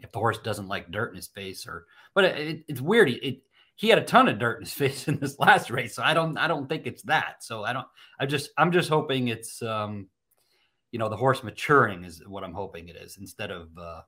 if 0.00 0.12
the 0.12 0.18
horse 0.18 0.38
doesn't 0.38 0.68
like 0.68 0.90
dirt 0.90 1.10
in 1.10 1.16
his 1.16 1.26
face 1.26 1.66
or 1.66 1.86
but 2.14 2.24
it, 2.24 2.64
it's 2.68 2.80
weird 2.80 3.08
it, 3.08 3.42
he 3.74 3.88
had 3.88 3.98
a 3.98 4.04
ton 4.04 4.28
of 4.28 4.38
dirt 4.38 4.58
in 4.58 4.64
his 4.64 4.72
face 4.74 5.08
in 5.08 5.18
this 5.18 5.38
last 5.38 5.70
race 5.70 5.94
so 5.94 6.02
i 6.02 6.14
don't 6.14 6.36
i 6.38 6.46
don't 6.46 6.68
think 6.68 6.86
it's 6.86 7.02
that 7.02 7.42
so 7.42 7.64
i 7.64 7.72
don't 7.72 7.86
i 8.20 8.26
just 8.26 8.50
i'm 8.58 8.72
just 8.72 8.88
hoping 8.88 9.28
it's 9.28 9.62
um 9.62 10.08
you 10.92 10.98
know 10.98 11.08
the 11.08 11.16
horse 11.16 11.42
maturing 11.42 12.04
is 12.04 12.22
what 12.26 12.44
i'm 12.44 12.54
hoping 12.54 12.88
it 12.88 12.96
is 12.96 13.18
instead 13.18 13.50
of 13.50 13.68
uh 13.78 14.00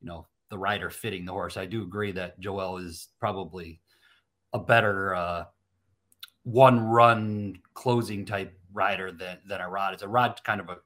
you 0.00 0.06
know 0.06 0.26
the 0.50 0.58
rider 0.58 0.90
fitting 0.90 1.24
the 1.24 1.32
horse 1.32 1.56
i 1.56 1.66
do 1.66 1.82
agree 1.82 2.12
that 2.12 2.38
joel 2.40 2.78
is 2.78 3.08
probably 3.20 3.80
a 4.52 4.58
better 4.58 5.14
uh 5.14 5.44
one 6.44 6.80
run 6.80 7.54
closing 7.74 8.24
type 8.24 8.58
rider 8.72 9.12
than 9.12 9.38
than 9.46 9.60
Irad 9.60 9.92
it's 9.92 10.02
Irad 10.02 10.42
kind 10.44 10.60
of 10.60 10.68
a 10.70 10.76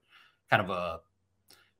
kind 0.51 0.63
of 0.63 0.71
a 0.71 1.01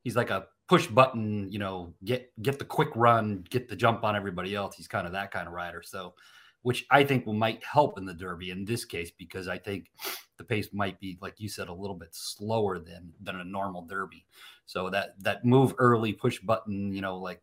he's 0.03 0.15
like 0.15 0.29
a 0.29 0.47
push 0.67 0.87
button, 0.87 1.51
you 1.51 1.59
know, 1.59 1.93
get 2.03 2.31
get 2.41 2.59
the 2.59 2.65
quick 2.65 2.89
run, 2.95 3.45
get 3.49 3.69
the 3.69 3.75
jump 3.75 4.03
on 4.03 4.15
everybody 4.15 4.55
else. 4.55 4.75
He's 4.75 4.87
kind 4.87 5.05
of 5.05 5.13
that 5.13 5.31
kind 5.31 5.47
of 5.47 5.53
rider. 5.53 5.81
So, 5.83 6.13
which 6.61 6.85
I 6.89 7.03
think 7.03 7.25
will 7.25 7.33
might 7.33 7.63
help 7.63 7.97
in 7.97 8.05
the 8.05 8.13
Derby 8.13 8.51
in 8.51 8.65
this 8.65 8.85
case 8.85 9.11
because 9.11 9.47
I 9.47 9.57
think 9.57 9.91
the 10.37 10.43
pace 10.43 10.69
might 10.73 10.99
be, 10.99 11.17
like 11.21 11.35
you 11.37 11.49
said, 11.49 11.67
a 11.67 11.73
little 11.73 11.95
bit 11.95 12.09
slower 12.11 12.79
than 12.79 13.11
than 13.21 13.39
a 13.39 13.43
normal 13.43 13.85
Derby. 13.85 14.25
So 14.65 14.89
that 14.89 15.15
that 15.19 15.45
move 15.45 15.73
early, 15.77 16.13
push 16.13 16.39
button, 16.39 16.93
you 16.93 17.01
know, 17.01 17.17
like 17.17 17.41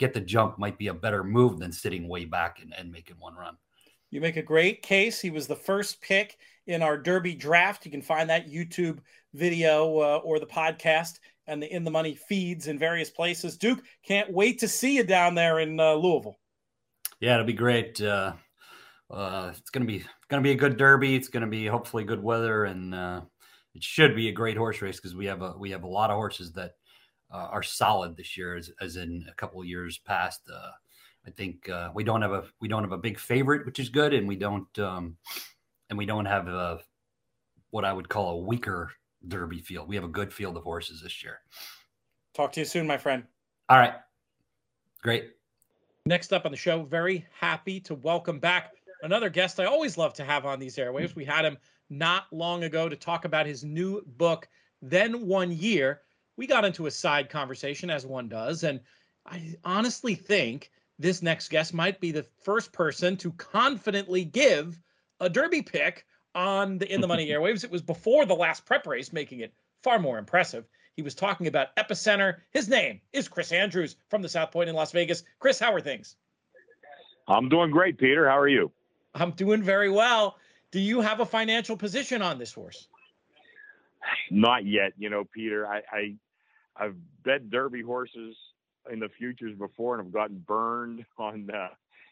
get 0.00 0.14
the 0.14 0.20
jump 0.20 0.58
might 0.58 0.78
be 0.78 0.88
a 0.88 0.94
better 0.94 1.22
move 1.22 1.58
than 1.58 1.70
sitting 1.70 2.08
way 2.08 2.24
back 2.24 2.60
and, 2.62 2.74
and 2.76 2.90
making 2.90 3.16
one 3.18 3.34
run. 3.34 3.56
You 4.10 4.20
make 4.20 4.36
a 4.36 4.42
great 4.42 4.82
case. 4.82 5.20
He 5.20 5.30
was 5.30 5.46
the 5.46 5.54
first 5.54 6.00
pick 6.00 6.38
in 6.66 6.82
our 6.82 6.96
Derby 6.96 7.34
draft. 7.34 7.84
You 7.84 7.92
can 7.92 8.02
find 8.02 8.28
that 8.30 8.50
YouTube 8.50 8.98
video 9.34 9.98
uh, 9.98 10.20
or 10.24 10.40
the 10.40 10.46
podcast 10.46 11.20
and 11.46 11.62
the 11.62 11.72
In 11.72 11.84
the 11.84 11.90
Money 11.90 12.14
feeds 12.14 12.66
in 12.66 12.78
various 12.78 13.10
places. 13.10 13.58
Duke, 13.58 13.82
can't 14.02 14.32
wait 14.32 14.58
to 14.60 14.68
see 14.68 14.96
you 14.96 15.04
down 15.04 15.34
there 15.34 15.60
in 15.60 15.78
uh, 15.78 15.92
Louisville. 15.92 16.38
Yeah, 17.20 17.34
it'll 17.34 17.46
be 17.46 17.52
great. 17.52 18.00
Uh, 18.00 18.32
uh, 19.10 19.52
it's 19.56 19.70
gonna 19.70 19.84
be 19.84 20.02
gonna 20.28 20.42
be 20.42 20.52
a 20.52 20.56
good 20.56 20.78
Derby. 20.78 21.14
It's 21.14 21.28
gonna 21.28 21.46
be 21.46 21.66
hopefully 21.66 22.04
good 22.04 22.22
weather, 22.22 22.64
and 22.64 22.94
uh, 22.94 23.20
it 23.74 23.84
should 23.84 24.16
be 24.16 24.28
a 24.28 24.32
great 24.32 24.56
horse 24.56 24.80
race 24.80 24.96
because 24.96 25.14
we 25.14 25.26
have 25.26 25.42
a 25.42 25.52
we 25.58 25.70
have 25.72 25.82
a 25.82 25.88
lot 25.88 26.10
of 26.10 26.16
horses 26.16 26.52
that 26.52 26.76
uh, 27.32 27.48
are 27.50 27.62
solid 27.62 28.16
this 28.16 28.36
year, 28.36 28.56
as, 28.56 28.70
as 28.80 28.96
in 28.96 29.26
a 29.30 29.34
couple 29.34 29.60
of 29.60 29.66
years 29.66 29.98
past. 29.98 30.42
Uh, 30.52 30.70
I 31.26 31.30
think 31.30 31.68
uh, 31.68 31.90
we 31.94 32.04
don't 32.04 32.22
have 32.22 32.32
a 32.32 32.44
we 32.60 32.68
don't 32.68 32.82
have 32.82 32.92
a 32.92 32.98
big 32.98 33.18
favorite, 33.18 33.66
which 33.66 33.78
is 33.78 33.88
good, 33.88 34.14
and 34.14 34.26
we 34.26 34.36
don't 34.36 34.78
um, 34.78 35.16
and 35.88 35.98
we 35.98 36.06
don't 36.06 36.26
have 36.26 36.48
a 36.48 36.80
what 37.70 37.84
I 37.84 37.92
would 37.92 38.08
call 38.08 38.30
a 38.30 38.36
weaker 38.38 38.90
Derby 39.28 39.60
field. 39.60 39.88
We 39.88 39.96
have 39.96 40.04
a 40.04 40.08
good 40.08 40.32
field 40.32 40.56
of 40.56 40.64
horses 40.64 41.02
this 41.02 41.22
year. 41.22 41.40
Talk 42.34 42.52
to 42.52 42.60
you 42.60 42.66
soon, 42.66 42.86
my 42.86 42.96
friend. 42.96 43.24
All 43.68 43.78
right. 43.78 43.94
Great. 45.02 45.30
Next 46.06 46.32
up 46.32 46.44
on 46.44 46.50
the 46.50 46.56
show, 46.56 46.82
very 46.84 47.26
happy 47.38 47.80
to 47.80 47.94
welcome 47.94 48.38
back 48.38 48.72
another 49.02 49.30
guest 49.30 49.60
I 49.60 49.64
always 49.64 49.96
love 49.96 50.14
to 50.14 50.24
have 50.24 50.46
on 50.46 50.58
these 50.58 50.76
airwaves. 50.76 51.14
We 51.14 51.24
had 51.24 51.44
him 51.44 51.58
not 51.88 52.24
long 52.32 52.64
ago 52.64 52.88
to 52.88 52.96
talk 52.96 53.24
about 53.24 53.46
his 53.46 53.64
new 53.64 54.02
book, 54.16 54.48
Then 54.82 55.26
One 55.26 55.50
Year. 55.50 56.02
We 56.36 56.46
got 56.46 56.64
into 56.64 56.86
a 56.86 56.90
side 56.90 57.28
conversation, 57.28 57.90
as 57.90 58.06
one 58.06 58.28
does. 58.28 58.64
And 58.64 58.80
I 59.26 59.54
honestly 59.64 60.14
think 60.14 60.70
this 60.98 61.22
next 61.22 61.48
guest 61.48 61.74
might 61.74 62.00
be 62.00 62.12
the 62.12 62.26
first 62.42 62.72
person 62.72 63.16
to 63.18 63.32
confidently 63.32 64.24
give 64.24 64.78
a 65.20 65.28
Derby 65.28 65.62
pick 65.62 66.06
on 66.34 66.78
the 66.78 66.92
In 66.92 67.00
the 67.00 67.08
Money 67.08 67.26
airwaves. 67.30 67.64
It 67.64 67.70
was 67.70 67.82
before 67.82 68.26
the 68.26 68.34
last 68.34 68.64
prep 68.64 68.86
race, 68.86 69.12
making 69.12 69.40
it 69.40 69.52
far 69.82 69.98
more 69.98 70.18
impressive. 70.18 70.66
He 70.94 71.02
was 71.02 71.14
talking 71.14 71.46
about 71.46 71.74
Epicenter. 71.76 72.36
His 72.50 72.68
name 72.68 73.00
is 73.12 73.28
Chris 73.28 73.52
Andrews 73.52 73.96
from 74.08 74.22
the 74.22 74.28
South 74.28 74.50
Point 74.50 74.68
in 74.68 74.74
Las 74.74 74.92
Vegas. 74.92 75.22
Chris, 75.38 75.58
how 75.58 75.72
are 75.72 75.80
things? 75.80 76.16
I'm 77.28 77.48
doing 77.48 77.70
great, 77.70 77.96
Peter. 77.96 78.28
How 78.28 78.38
are 78.38 78.48
you? 78.48 78.70
I'm 79.14 79.30
doing 79.32 79.62
very 79.62 79.90
well. 79.90 80.36
Do 80.70 80.80
you 80.80 81.00
have 81.00 81.20
a 81.20 81.26
financial 81.26 81.76
position 81.76 82.22
on 82.22 82.38
this 82.38 82.52
horse? 82.52 82.88
Not 84.30 84.66
yet. 84.66 84.92
You 84.98 85.10
know, 85.10 85.24
Peter, 85.24 85.66
I, 85.66 85.82
I 85.92 86.14
I've 86.76 86.96
bet 87.24 87.50
Derby 87.50 87.82
horses 87.82 88.36
in 88.90 89.00
the 89.00 89.08
futures 89.18 89.56
before 89.58 89.96
and 89.96 90.04
have 90.04 90.12
gotten 90.12 90.42
burned 90.46 91.04
on 91.18 91.48
uh, 91.50 91.68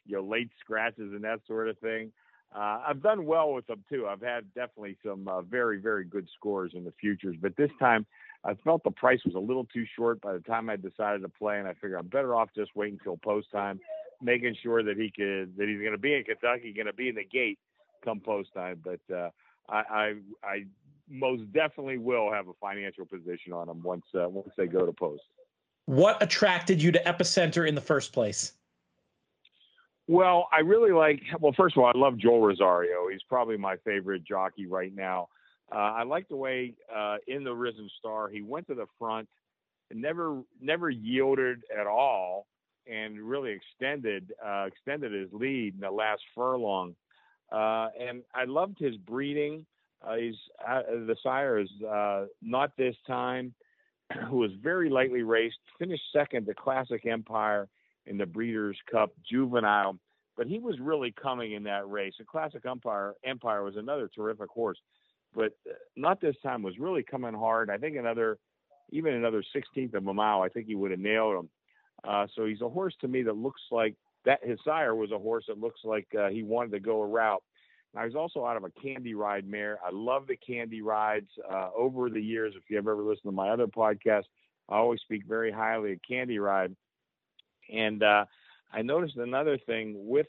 you 0.06 0.16
know 0.16 0.22
late 0.22 0.50
scratches 0.60 1.12
and 1.12 1.24
that 1.24 1.40
sort 1.46 1.68
of 1.68 1.78
thing. 1.78 2.12
Uh, 2.54 2.80
I've 2.88 3.02
done 3.02 3.26
well 3.26 3.52
with 3.52 3.66
them 3.66 3.84
too. 3.90 4.06
I've 4.06 4.22
had 4.22 4.52
definitely 4.54 4.96
some 5.04 5.28
uh, 5.28 5.42
very, 5.42 5.78
very 5.78 6.04
good 6.04 6.26
scores 6.34 6.72
in 6.74 6.82
the 6.82 6.92
futures, 6.98 7.36
but 7.40 7.54
this 7.56 7.70
time 7.78 8.06
I 8.42 8.54
felt 8.54 8.82
the 8.84 8.90
price 8.90 9.20
was 9.26 9.34
a 9.34 9.38
little 9.38 9.66
too 9.66 9.84
short 9.94 10.20
by 10.22 10.32
the 10.32 10.40
time 10.40 10.70
I 10.70 10.76
decided 10.76 11.20
to 11.22 11.28
play, 11.28 11.58
and 11.58 11.68
I 11.68 11.74
figured 11.74 11.98
I'm 11.98 12.06
better 12.06 12.34
off 12.34 12.48
just 12.56 12.74
waiting 12.74 12.98
till 13.04 13.18
post 13.18 13.50
time, 13.52 13.80
making 14.22 14.56
sure 14.62 14.82
that 14.82 14.96
he 14.96 15.10
could 15.14 15.56
that 15.58 15.68
he's 15.68 15.80
going 15.80 15.92
to 15.92 15.98
be 15.98 16.14
in 16.14 16.24
Kentucky, 16.24 16.72
going 16.72 16.86
to 16.86 16.92
be 16.94 17.10
in 17.10 17.16
the 17.16 17.24
gate 17.24 17.58
come 18.04 18.20
post 18.20 18.54
time. 18.54 18.80
But 18.82 19.14
uh, 19.14 19.30
I, 19.68 19.76
I 19.76 20.14
I 20.42 20.64
most 21.10 21.50
definitely 21.52 21.98
will 21.98 22.32
have 22.32 22.48
a 22.48 22.52
financial 22.60 23.06
position 23.06 23.52
on 23.52 23.66
them 23.66 23.82
once 23.82 24.04
uh, 24.14 24.28
once 24.28 24.50
they 24.56 24.66
go 24.66 24.86
to 24.86 24.92
post. 24.92 25.22
What 25.86 26.22
attracted 26.22 26.82
you 26.82 26.92
to 26.92 27.02
Epicenter 27.04 27.66
in 27.66 27.74
the 27.74 27.80
first 27.80 28.12
place? 28.12 28.52
Well, 30.06 30.48
I 30.52 30.60
really 30.60 30.92
like. 30.92 31.22
Well, 31.38 31.52
first 31.56 31.76
of 31.76 31.82
all, 31.82 31.92
I 31.94 31.98
love 31.98 32.16
Joel 32.16 32.40
Rosario. 32.40 33.08
He's 33.10 33.22
probably 33.28 33.56
my 33.56 33.76
favorite 33.84 34.24
jockey 34.24 34.66
right 34.66 34.94
now. 34.94 35.28
Uh, 35.70 35.76
I 35.76 36.02
like 36.04 36.28
the 36.28 36.36
way 36.36 36.74
uh, 36.94 37.16
in 37.26 37.44
the 37.44 37.52
Risen 37.52 37.90
Star 37.98 38.28
he 38.28 38.40
went 38.40 38.66
to 38.68 38.74
the 38.74 38.86
front, 38.98 39.28
and 39.90 40.00
never 40.00 40.42
never 40.60 40.88
yielded 40.88 41.62
at 41.78 41.86
all, 41.86 42.46
and 42.90 43.20
really 43.20 43.52
extended 43.52 44.32
uh, 44.44 44.64
extended 44.66 45.12
his 45.12 45.28
lead 45.32 45.74
in 45.74 45.80
the 45.80 45.90
last 45.90 46.22
furlong. 46.34 46.94
Uh, 47.52 47.88
and 48.00 48.22
I 48.34 48.44
loved 48.44 48.78
his 48.78 48.96
breeding. 48.96 49.66
Uh, 50.06 50.16
he's 50.16 50.36
uh, 50.66 50.82
the 51.06 51.16
sire 51.22 51.58
is 51.58 51.70
not 52.42 52.76
this 52.76 52.96
time, 53.06 53.54
who 54.28 54.36
was 54.36 54.50
very 54.62 54.90
lightly 54.90 55.22
raced, 55.22 55.58
finished 55.78 56.02
second 56.12 56.46
to 56.46 56.54
Classic 56.54 57.04
Empire 57.06 57.68
in 58.06 58.16
the 58.16 58.26
Breeders' 58.26 58.78
Cup 58.90 59.10
Juvenile, 59.30 59.98
but 60.36 60.46
he 60.46 60.58
was 60.58 60.78
really 60.80 61.12
coming 61.12 61.52
in 61.52 61.64
that 61.64 61.88
race. 61.88 62.14
And 62.18 62.26
Classic 62.26 62.64
Empire 62.64 63.14
Empire 63.24 63.62
was 63.64 63.76
another 63.76 64.08
terrific 64.14 64.48
horse 64.48 64.78
but 65.34 65.52
uh, 65.68 65.74
not 65.96 66.20
this 66.20 66.36
time. 66.42 66.62
Was 66.62 66.78
really 66.78 67.02
coming 67.02 67.34
hard. 67.34 67.70
I 67.70 67.78
think 67.78 67.96
another, 67.96 68.38
even 68.90 69.14
another 69.14 69.42
16th 69.54 69.94
of 69.94 70.06
a 70.06 70.14
mile, 70.14 70.42
I 70.42 70.48
think 70.48 70.66
he 70.66 70.74
would 70.74 70.90
have 70.90 71.00
nailed 71.00 71.36
him. 71.36 71.48
Uh, 72.04 72.26
so 72.34 72.44
he's 72.44 72.60
a 72.60 72.68
horse 72.68 72.94
to 73.00 73.08
me 73.08 73.22
that 73.22 73.36
looks 73.36 73.62
like 73.70 73.94
that. 74.24 74.40
His 74.42 74.58
sire 74.64 74.94
was 74.94 75.10
a 75.10 75.18
horse 75.18 75.44
that 75.48 75.58
looks 75.58 75.80
like 75.84 76.06
uh, 76.18 76.28
he 76.28 76.42
wanted 76.42 76.72
to 76.72 76.80
go 76.80 77.00
a 77.00 77.06
route. 77.06 77.42
Now 77.94 78.04
was 78.04 78.14
also 78.14 78.44
out 78.44 78.56
of 78.56 78.64
a 78.64 78.70
Candy 78.70 79.14
Ride 79.14 79.46
mare. 79.46 79.78
I 79.84 79.90
love 79.92 80.26
the 80.26 80.36
Candy 80.36 80.82
Rides. 80.82 81.30
Uh, 81.50 81.70
over 81.76 82.10
the 82.10 82.20
years, 82.20 82.54
if 82.56 82.64
you 82.68 82.76
have 82.76 82.86
ever 82.86 83.02
listened 83.02 83.24
to 83.24 83.32
my 83.32 83.48
other 83.48 83.66
podcast, 83.66 84.24
I 84.68 84.76
always 84.76 85.00
speak 85.00 85.24
very 85.26 85.50
highly 85.50 85.92
of 85.94 86.00
Candy 86.06 86.38
Ride. 86.38 86.74
And 87.72 88.02
uh, 88.02 88.26
I 88.72 88.82
noticed 88.82 89.16
another 89.16 89.58
thing 89.58 89.94
with 89.96 90.26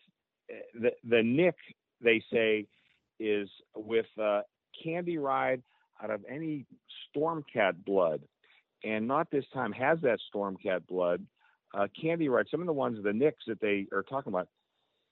uh, 0.51 0.79
the 0.81 0.91
the 1.03 1.23
Nick. 1.23 1.55
They 2.01 2.23
say 2.31 2.65
is 3.19 3.49
with 3.75 4.07
uh, 4.21 4.41
Candy 4.83 5.17
Ride 5.17 5.61
out 6.01 6.11
of 6.11 6.23
any 6.29 6.65
Stormcat 7.15 7.83
blood, 7.85 8.21
and 8.83 9.07
not 9.07 9.29
this 9.31 9.45
time 9.53 9.73
has 9.73 9.99
that 10.01 10.19
Stormcat 10.33 10.87
blood. 10.87 11.25
Uh, 11.73 11.87
Candy 12.01 12.29
Ride, 12.29 12.47
some 12.49 12.61
of 12.61 12.67
the 12.67 12.73
ones, 12.73 12.97
the 13.03 13.13
Nicks 13.13 13.43
that 13.47 13.59
they 13.59 13.85
are 13.91 14.03
talking 14.03 14.31
about, 14.31 14.47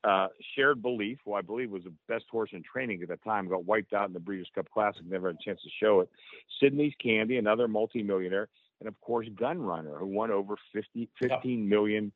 uh, 0.03 0.27
Shared 0.56 0.82
Belief, 0.82 1.17
who 1.26 1.34
I 1.34 1.42
believe 1.42 1.72
was 1.72 1.84
the 1.84 1.93
best 2.08 2.26
horse 2.32 2.50
in 2.53 2.64
training 2.64 3.01
at 3.01 3.09
the 3.09 3.17
time, 3.17 3.48
got 3.48 3.66
wiped 3.66 3.93
out 3.93 4.08
in 4.08 4.14
the 4.14 4.19
Breeders' 4.19 4.50
Cup 4.53 4.69
Classic, 4.69 5.01
never 5.06 5.27
had 5.27 5.38
a 5.40 5.43
chance 5.43 5.61
to 5.64 5.69
show 5.82 6.01
it. 6.01 6.09
Sydney's 6.61 6.93
Candy, 7.01 7.38
another 7.38 7.67
multimillionaire, 7.67 8.48
and 8.80 8.88
of 8.88 9.00
course 9.01 9.27
Gun 9.35 9.61
Runner, 9.61 9.98
who 9.98 10.08
won 10.08 10.32
over 10.32 10.56
50, 10.74 11.09
15 11.19 11.67
million 11.67 12.11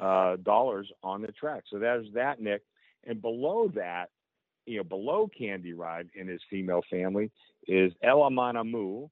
uh, 0.00 0.36
dollars 0.36 0.90
on 1.02 1.22
the 1.22 1.32
track. 1.32 1.64
So 1.70 1.78
there's 1.78 2.06
that, 2.14 2.40
Nick. 2.40 2.62
And 3.04 3.20
below 3.20 3.70
that, 3.74 4.10
you 4.66 4.78
know, 4.78 4.84
below 4.84 5.28
Candy 5.36 5.74
Ride 5.74 6.08
in 6.14 6.26
his 6.26 6.40
female 6.50 6.82
family 6.90 7.30
is 7.68 7.92
El 8.02 8.18
Amanamu 8.18 9.08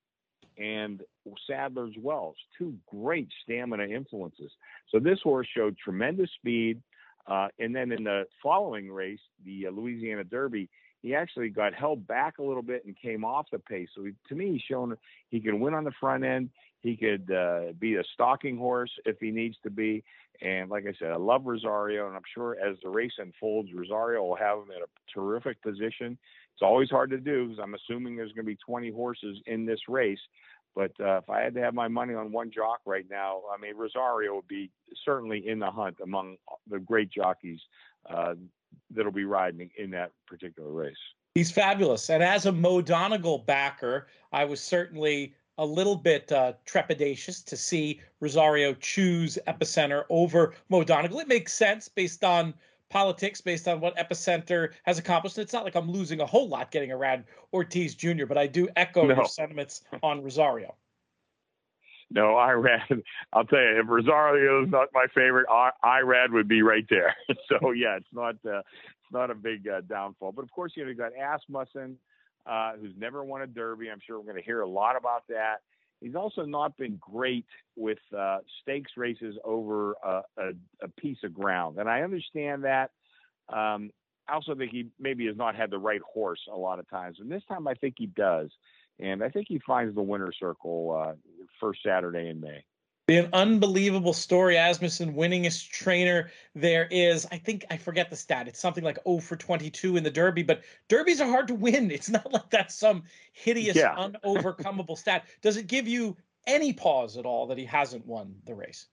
and 0.58 1.02
Sadler's 1.48 1.94
Wells, 2.00 2.36
two 2.58 2.74
great 2.86 3.28
stamina 3.42 3.84
influences. 3.84 4.52
So 4.90 4.98
this 4.98 5.18
horse 5.22 5.48
showed 5.54 5.76
tremendous 5.76 6.30
speed. 6.38 6.80
Uh, 7.26 7.48
and 7.58 7.74
then 7.74 7.92
in 7.92 8.04
the 8.04 8.24
following 8.42 8.90
race, 8.90 9.20
the 9.44 9.66
uh, 9.66 9.70
Louisiana 9.70 10.24
Derby, 10.24 10.68
he 11.00 11.14
actually 11.14 11.50
got 11.50 11.74
held 11.74 12.06
back 12.06 12.38
a 12.38 12.42
little 12.42 12.62
bit 12.62 12.84
and 12.86 12.96
came 12.96 13.24
off 13.24 13.46
the 13.52 13.58
pace. 13.58 13.88
So 13.94 14.04
he, 14.04 14.12
to 14.28 14.34
me, 14.34 14.52
he's 14.52 14.62
shown 14.62 14.96
he 15.30 15.40
can 15.40 15.60
win 15.60 15.74
on 15.74 15.84
the 15.84 15.92
front 16.00 16.24
end. 16.24 16.50
He 16.80 16.96
could 16.96 17.30
uh, 17.30 17.72
be 17.78 17.96
a 17.96 18.04
stalking 18.12 18.58
horse 18.58 18.90
if 19.06 19.16
he 19.20 19.30
needs 19.30 19.56
to 19.62 19.70
be. 19.70 20.04
And 20.42 20.70
like 20.70 20.84
I 20.86 20.92
said, 20.98 21.12
I 21.12 21.16
love 21.16 21.42
Rosario, 21.44 22.06
and 22.06 22.16
I'm 22.16 22.22
sure 22.34 22.56
as 22.62 22.76
the 22.82 22.88
race 22.88 23.12
unfolds, 23.18 23.70
Rosario 23.72 24.22
will 24.22 24.36
have 24.36 24.58
him 24.58 24.70
in 24.76 24.82
a 24.82 25.12
terrific 25.12 25.62
position. 25.62 26.18
It's 26.54 26.62
always 26.62 26.90
hard 26.90 27.10
to 27.10 27.18
do 27.18 27.48
because 27.48 27.62
I'm 27.62 27.74
assuming 27.74 28.16
there's 28.16 28.32
going 28.32 28.44
to 28.44 28.50
be 28.50 28.58
20 28.66 28.90
horses 28.90 29.38
in 29.46 29.66
this 29.66 29.80
race. 29.88 30.18
But 30.74 30.92
uh, 31.00 31.18
if 31.18 31.30
I 31.30 31.40
had 31.40 31.54
to 31.54 31.60
have 31.60 31.74
my 31.74 31.88
money 31.88 32.14
on 32.14 32.32
one 32.32 32.50
jock 32.50 32.80
right 32.84 33.06
now, 33.08 33.42
I 33.52 33.60
mean, 33.60 33.76
Rosario 33.76 34.34
would 34.36 34.48
be 34.48 34.70
certainly 35.04 35.48
in 35.48 35.60
the 35.60 35.70
hunt 35.70 35.96
among 36.02 36.36
the 36.68 36.80
great 36.80 37.10
jockeys 37.10 37.60
uh, 38.10 38.34
that'll 38.90 39.12
be 39.12 39.24
riding 39.24 39.70
in 39.78 39.90
that 39.92 40.10
particular 40.26 40.70
race. 40.70 40.96
He's 41.34 41.50
fabulous. 41.50 42.10
And 42.10 42.22
as 42.22 42.46
a 42.46 42.52
Mo 42.52 42.80
Donegal 42.80 43.38
backer, 43.38 44.08
I 44.32 44.44
was 44.44 44.60
certainly 44.60 45.34
a 45.58 45.66
little 45.66 45.96
bit 45.96 46.30
uh, 46.32 46.54
trepidatious 46.66 47.44
to 47.44 47.56
see 47.56 48.00
Rosario 48.20 48.74
choose 48.74 49.38
Epicenter 49.46 50.04
over 50.10 50.54
Mo 50.68 50.82
Donegal. 50.82 51.20
It 51.20 51.28
makes 51.28 51.52
sense 51.52 51.88
based 51.88 52.24
on 52.24 52.54
politics, 52.94 53.40
based 53.40 53.66
on 53.66 53.80
what 53.80 53.96
Epicenter 53.96 54.70
has 54.84 54.98
accomplished. 54.98 55.36
It's 55.36 55.52
not 55.52 55.64
like 55.64 55.74
I'm 55.74 55.90
losing 55.90 56.20
a 56.20 56.26
whole 56.26 56.48
lot 56.48 56.70
getting 56.70 56.92
around 56.92 57.24
Ortiz 57.52 57.96
Jr., 57.96 58.24
but 58.24 58.38
I 58.38 58.46
do 58.46 58.68
echo 58.76 59.04
no. 59.04 59.16
your 59.16 59.26
sentiments 59.26 59.82
on 60.02 60.22
Rosario. 60.22 60.76
No, 62.10 62.34
Irad. 62.34 63.02
I'll 63.32 63.44
tell 63.44 63.58
you, 63.58 63.80
if 63.80 63.88
Rosario 63.88 64.62
is 64.62 64.70
not 64.70 64.88
my 64.94 65.06
favorite, 65.12 65.46
I 65.50 65.70
Irad 65.84 66.30
would 66.30 66.46
be 66.46 66.62
right 66.62 66.86
there. 66.88 67.16
so 67.48 67.72
yeah, 67.72 67.96
it's 67.96 68.06
not 68.12 68.36
uh, 68.46 68.58
it's 68.58 69.12
not 69.12 69.30
a 69.30 69.34
big 69.34 69.66
uh, 69.66 69.80
downfall. 69.80 70.30
But 70.30 70.42
of 70.42 70.52
course, 70.52 70.74
you 70.76 70.84
know 70.84 70.90
you 70.90 70.96
got 70.96 71.12
Asmussen, 71.20 71.96
uh, 72.46 72.74
who's 72.80 72.92
never 72.96 73.24
won 73.24 73.42
a 73.42 73.48
Derby. 73.48 73.90
I'm 73.90 74.00
sure 74.06 74.18
we're 74.20 74.26
going 74.26 74.36
to 74.36 74.44
hear 74.44 74.60
a 74.60 74.68
lot 74.68 74.96
about 74.96 75.24
that. 75.30 75.62
He's 76.04 76.14
also 76.14 76.44
not 76.44 76.76
been 76.76 76.98
great 77.00 77.46
with 77.76 77.96
uh, 78.16 78.38
stakes 78.60 78.92
races 78.94 79.36
over 79.42 79.94
a, 80.04 80.20
a, 80.36 80.50
a, 80.82 80.88
piece 81.00 81.16
of 81.24 81.32
ground, 81.32 81.78
and 81.78 81.88
I 81.88 82.02
understand 82.02 82.64
that. 82.64 82.90
Um, 83.48 83.90
I 84.28 84.34
also 84.34 84.54
think 84.54 84.70
he 84.70 84.88
maybe 85.00 85.26
has 85.28 85.36
not 85.36 85.56
had 85.56 85.70
the 85.70 85.78
right 85.78 86.02
horse 86.02 86.40
a 86.52 86.56
lot 86.56 86.78
of 86.78 86.88
times, 86.90 87.20
and 87.20 87.30
this 87.30 87.42
time 87.48 87.66
I 87.66 87.72
think 87.72 87.94
he 87.96 88.04
does, 88.04 88.50
and 89.00 89.24
I 89.24 89.30
think 89.30 89.46
he 89.48 89.58
finds 89.66 89.94
the 89.94 90.02
winner's 90.02 90.36
circle 90.38 90.94
uh, 90.94 91.14
first 91.58 91.80
Saturday 91.82 92.28
in 92.28 92.38
May 92.38 92.64
an 93.08 93.28
unbelievable 93.32 94.14
story. 94.14 94.56
Asmussen 94.56 95.14
winningest 95.14 95.70
trainer 95.70 96.30
there 96.54 96.88
is. 96.90 97.26
I 97.30 97.38
think 97.38 97.64
I 97.70 97.76
forget 97.76 98.08
the 98.08 98.16
stat. 98.16 98.48
It's 98.48 98.60
something 98.60 98.84
like 98.84 98.98
0 99.04 99.18
for 99.18 99.36
22 99.36 99.96
in 99.96 100.04
the 100.04 100.10
Derby, 100.10 100.42
but 100.42 100.62
Derbies 100.88 101.20
are 101.20 101.28
hard 101.28 101.48
to 101.48 101.54
win. 101.54 101.90
It's 101.90 102.08
not 102.08 102.32
like 102.32 102.50
that's 102.50 102.74
some 102.74 103.04
hideous, 103.32 103.76
yeah. 103.76 103.94
unovercomable 103.96 104.96
stat. 104.96 105.24
Does 105.42 105.56
it 105.56 105.66
give 105.66 105.86
you 105.86 106.16
any 106.46 106.72
pause 106.72 107.16
at 107.16 107.26
all 107.26 107.46
that 107.48 107.58
he 107.58 107.64
hasn't 107.64 108.06
won 108.06 108.34
the 108.46 108.54
race? 108.54 108.86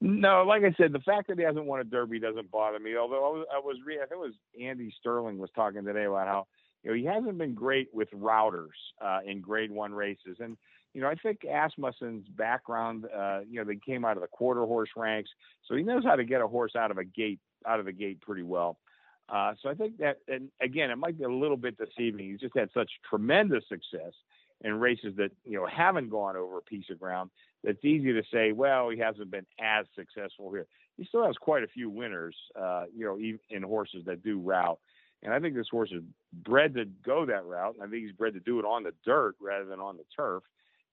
No, 0.00 0.44
like 0.44 0.64
I 0.64 0.72
said, 0.78 0.92
the 0.92 1.00
fact 1.00 1.28
that 1.28 1.38
he 1.38 1.44
hasn't 1.44 1.66
won 1.66 1.80
a 1.80 1.84
Derby 1.84 2.18
doesn't 2.18 2.50
bother 2.50 2.78
me. 2.78 2.96
Although 2.96 3.26
I 3.26 3.28
was, 3.28 3.46
I 3.54 3.58
was 3.58 3.76
reading, 3.84 4.02
I 4.02 4.06
think 4.06 4.22
it 4.22 4.26
was 4.26 4.34
Andy 4.58 4.94
Serling 5.04 5.36
was 5.36 5.50
talking 5.54 5.84
today 5.84 6.04
about 6.04 6.26
how 6.26 6.46
you 6.82 6.90
know 6.90 6.96
he 6.96 7.04
hasn't 7.04 7.36
been 7.36 7.52
great 7.52 7.88
with 7.92 8.10
routers 8.12 8.68
uh, 9.02 9.18
in 9.26 9.42
Grade 9.42 9.70
One 9.70 9.92
races, 9.92 10.38
and 10.40 10.56
you 10.94 11.00
know, 11.00 11.08
I 11.08 11.14
think 11.14 11.40
Asmussen's 11.44 12.26
background, 12.28 13.06
uh, 13.16 13.40
you 13.48 13.60
know, 13.60 13.64
they 13.64 13.76
came 13.76 14.04
out 14.04 14.16
of 14.16 14.22
the 14.22 14.28
quarter 14.28 14.64
horse 14.64 14.90
ranks, 14.96 15.30
so 15.66 15.76
he 15.76 15.82
knows 15.82 16.04
how 16.04 16.16
to 16.16 16.24
get 16.24 16.40
a 16.40 16.48
horse 16.48 16.74
out 16.76 16.90
of 16.90 16.98
a 16.98 17.04
gate, 17.04 17.38
out 17.66 17.78
of 17.78 17.86
the 17.86 17.92
gate 17.92 18.20
pretty 18.20 18.42
well. 18.42 18.78
Uh, 19.28 19.54
so 19.62 19.68
I 19.68 19.74
think 19.74 19.98
that, 19.98 20.18
and 20.26 20.48
again, 20.60 20.90
it 20.90 20.96
might 20.96 21.16
be 21.16 21.24
a 21.24 21.30
little 21.30 21.56
bit 21.56 21.76
deceiving. 21.78 22.28
He's 22.28 22.40
just 22.40 22.56
had 22.56 22.68
such 22.74 22.90
tremendous 23.08 23.62
success 23.68 24.12
in 24.62 24.74
races 24.74 25.14
that 25.16 25.30
you 25.44 25.56
know 25.56 25.66
haven't 25.66 26.10
gone 26.10 26.36
over 26.36 26.58
a 26.58 26.62
piece 26.62 26.86
of 26.90 26.98
ground. 26.98 27.30
That's 27.62 27.84
easy 27.84 28.12
to 28.12 28.22
say. 28.32 28.52
Well, 28.52 28.90
he 28.90 28.98
hasn't 28.98 29.30
been 29.30 29.46
as 29.60 29.86
successful 29.94 30.50
here. 30.50 30.66
He 30.96 31.04
still 31.04 31.24
has 31.24 31.36
quite 31.36 31.62
a 31.62 31.68
few 31.68 31.88
winners, 31.88 32.34
uh, 32.60 32.84
you 32.94 33.04
know, 33.04 33.18
in 33.50 33.62
horses 33.62 34.04
that 34.06 34.22
do 34.22 34.38
route. 34.38 34.78
And 35.22 35.32
I 35.32 35.38
think 35.38 35.54
this 35.54 35.68
horse 35.70 35.90
is 35.92 36.02
bred 36.32 36.74
to 36.74 36.86
go 37.04 37.26
that 37.26 37.44
route. 37.44 37.74
And 37.74 37.82
I 37.82 37.86
think 37.86 38.04
he's 38.04 38.12
bred 38.16 38.34
to 38.34 38.40
do 38.40 38.58
it 38.58 38.64
on 38.64 38.82
the 38.82 38.92
dirt 39.04 39.34
rather 39.40 39.66
than 39.66 39.80
on 39.80 39.96
the 39.96 40.04
turf. 40.16 40.42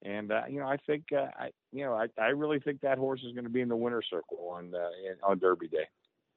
And 0.04 0.32
uh, 0.32 0.44
you 0.50 0.60
know, 0.60 0.68
I 0.68 0.78
think 0.78 1.06
uh, 1.12 1.28
I 1.38 1.50
you 1.72 1.84
know 1.84 1.94
I, 1.94 2.08
I 2.20 2.28
really 2.28 2.60
think 2.60 2.82
that 2.82 2.98
horse 2.98 3.22
is 3.24 3.34
going 3.34 3.46
to 3.46 3.50
be 3.50 3.62
in 3.62 3.70
the 3.70 3.76
winner's 3.76 4.08
circle 4.10 4.50
on 4.52 4.74
uh, 4.76 5.28
on 5.28 5.40
Derby 5.40 5.68
Day. 5.68 5.88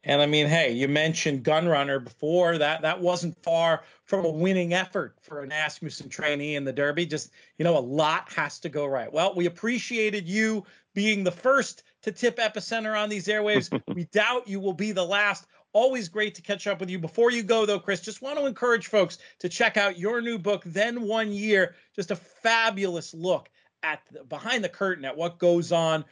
And 0.02 0.22
I 0.22 0.26
mean, 0.26 0.46
hey, 0.46 0.72
you 0.72 0.88
mentioned 0.88 1.42
Gun 1.42 1.68
Runner 1.68 2.00
before. 2.00 2.56
That 2.56 2.82
that 2.82 3.00
wasn't 3.00 3.42
far 3.42 3.82
from 4.06 4.24
a 4.24 4.30
winning 4.30 4.72
effort 4.72 5.16
for 5.20 5.42
an 5.42 5.52
Asmussen 5.52 6.08
trainee 6.08 6.56
in 6.56 6.64
the 6.64 6.72
Derby. 6.72 7.04
Just 7.04 7.32
you 7.58 7.64
know, 7.64 7.76
a 7.76 7.80
lot 7.80 8.32
has 8.32 8.58
to 8.60 8.70
go 8.70 8.86
right. 8.86 9.12
Well, 9.12 9.34
we 9.34 9.44
appreciated 9.44 10.26
you 10.26 10.64
being 10.94 11.22
the 11.22 11.30
first 11.30 11.82
to 12.02 12.12
tip 12.12 12.38
Epicenter 12.38 12.98
on 12.98 13.10
these 13.10 13.26
airwaves. 13.26 13.70
we 13.94 14.04
doubt 14.04 14.48
you 14.48 14.58
will 14.58 14.72
be 14.72 14.92
the 14.92 15.04
last. 15.04 15.46
Always 15.72 16.08
great 16.08 16.34
to 16.34 16.42
catch 16.42 16.66
up 16.66 16.80
with 16.80 16.90
you. 16.90 16.98
Before 16.98 17.30
you 17.30 17.42
go, 17.42 17.64
though, 17.64 17.78
Chris, 17.78 18.00
just 18.00 18.22
want 18.22 18.38
to 18.38 18.46
encourage 18.46 18.88
folks 18.88 19.18
to 19.38 19.48
check 19.48 19.76
out 19.76 19.98
your 19.98 20.20
new 20.20 20.38
book, 20.38 20.62
Then 20.66 21.02
One 21.02 21.32
Year. 21.32 21.76
Just 21.94 22.10
a 22.10 22.16
fabulous 22.16 23.14
look 23.14 23.48
at 23.82 24.00
the, 24.10 24.24
behind 24.24 24.64
the 24.64 24.68
curtain 24.68 25.04
at 25.04 25.16
what 25.16 25.38
goes 25.38 25.72
on 25.72 26.04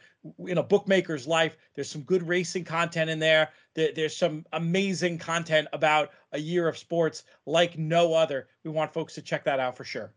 in 0.47 0.57
a 0.57 0.63
bookmaker's 0.63 1.27
life. 1.27 1.57
There's 1.75 1.89
some 1.89 2.01
good 2.01 2.27
racing 2.27 2.63
content 2.63 3.09
in 3.09 3.19
there. 3.19 3.49
there. 3.73 3.91
There's 3.93 4.15
some 4.15 4.45
amazing 4.53 5.17
content 5.17 5.67
about 5.73 6.11
a 6.31 6.39
year 6.39 6.67
of 6.67 6.77
sports 6.77 7.23
like 7.45 7.77
no 7.77 8.13
other. 8.13 8.47
We 8.63 8.71
want 8.71 8.93
folks 8.93 9.13
to 9.15 9.21
check 9.21 9.43
that 9.45 9.59
out 9.59 9.75
for 9.75 9.83
sure. 9.83 10.11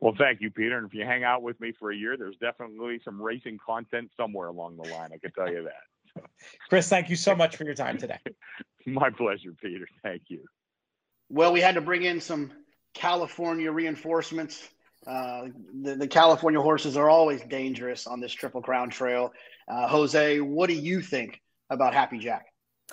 Well, 0.00 0.14
thank 0.16 0.40
you, 0.40 0.50
Peter. 0.50 0.78
And 0.78 0.86
if 0.86 0.94
you 0.94 1.04
hang 1.04 1.24
out 1.24 1.42
with 1.42 1.60
me 1.60 1.72
for 1.78 1.90
a 1.90 1.96
year, 1.96 2.16
there's 2.16 2.36
definitely 2.36 3.00
some 3.04 3.20
racing 3.20 3.58
content 3.64 4.10
somewhere 4.16 4.48
along 4.48 4.76
the 4.76 4.88
line. 4.90 5.10
I 5.12 5.18
can 5.18 5.32
tell 5.32 5.52
you 5.52 5.64
that. 5.64 5.82
Chris, 6.68 6.88
thank 6.88 7.10
you 7.10 7.16
so 7.16 7.34
much 7.34 7.56
for 7.56 7.64
your 7.64 7.74
time 7.74 7.98
today. 7.98 8.18
My 8.86 9.10
pleasure, 9.10 9.54
Peter. 9.60 9.86
Thank 10.02 10.22
you. 10.28 10.44
Well, 11.28 11.52
we 11.52 11.60
had 11.60 11.74
to 11.74 11.80
bring 11.80 12.04
in 12.04 12.20
some 12.20 12.52
California 12.94 13.70
reinforcements. 13.70 14.66
Uh, 15.06 15.48
the, 15.82 15.94
the, 15.94 16.08
California 16.08 16.60
horses 16.60 16.96
are 16.96 17.08
always 17.08 17.42
dangerous 17.42 18.06
on 18.06 18.20
this 18.20 18.32
Triple 18.32 18.62
Crown 18.62 18.90
Trail. 18.90 19.32
Uh, 19.68 19.86
Jose, 19.88 20.40
what 20.40 20.68
do 20.68 20.74
you 20.74 21.00
think 21.00 21.40
about 21.70 21.94
Happy 21.94 22.18
Jack? 22.18 22.46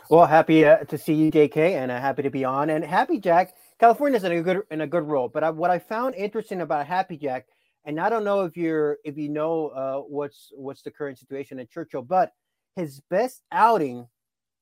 Well, 0.10 0.26
happy 0.26 0.66
uh, 0.66 0.78
to 0.86 0.98
see 0.98 1.14
you, 1.14 1.32
JK, 1.32 1.58
and 1.58 1.92
uh, 1.92 2.00
happy 2.00 2.24
to 2.24 2.30
be 2.30 2.44
on. 2.46 2.70
And 2.70 2.84
Happy 2.84 3.20
Jack, 3.20 3.54
California's 3.80 4.24
in 4.24 4.32
a 4.32 4.42
good 4.42 4.62
in 4.70 4.82
a 4.82 4.88
good 4.88 5.04
role. 5.04 5.30
But 5.30 5.44
I, 5.44 5.50
what 5.50 5.72
I 5.72 5.80
found 5.80 6.16
interesting 6.16 6.62
about 6.62 6.86
Happy 6.86 7.18
Jack, 7.18 7.48
and 7.86 8.00
I 8.00 8.10
don't 8.10 8.24
know 8.24 8.44
if 8.44 8.56
you're 8.58 8.98
if 9.04 9.18
you 9.18 9.30
know 9.30 9.70
uh, 9.70 9.98
what's 10.00 10.52
what's 10.56 10.82
the 10.84 10.92
current 10.92 11.18
situation 11.18 11.60
in 11.60 11.68
Churchill, 11.68 12.02
but 12.02 12.32
his 12.76 13.02
best 13.10 13.42
outing 13.52 14.08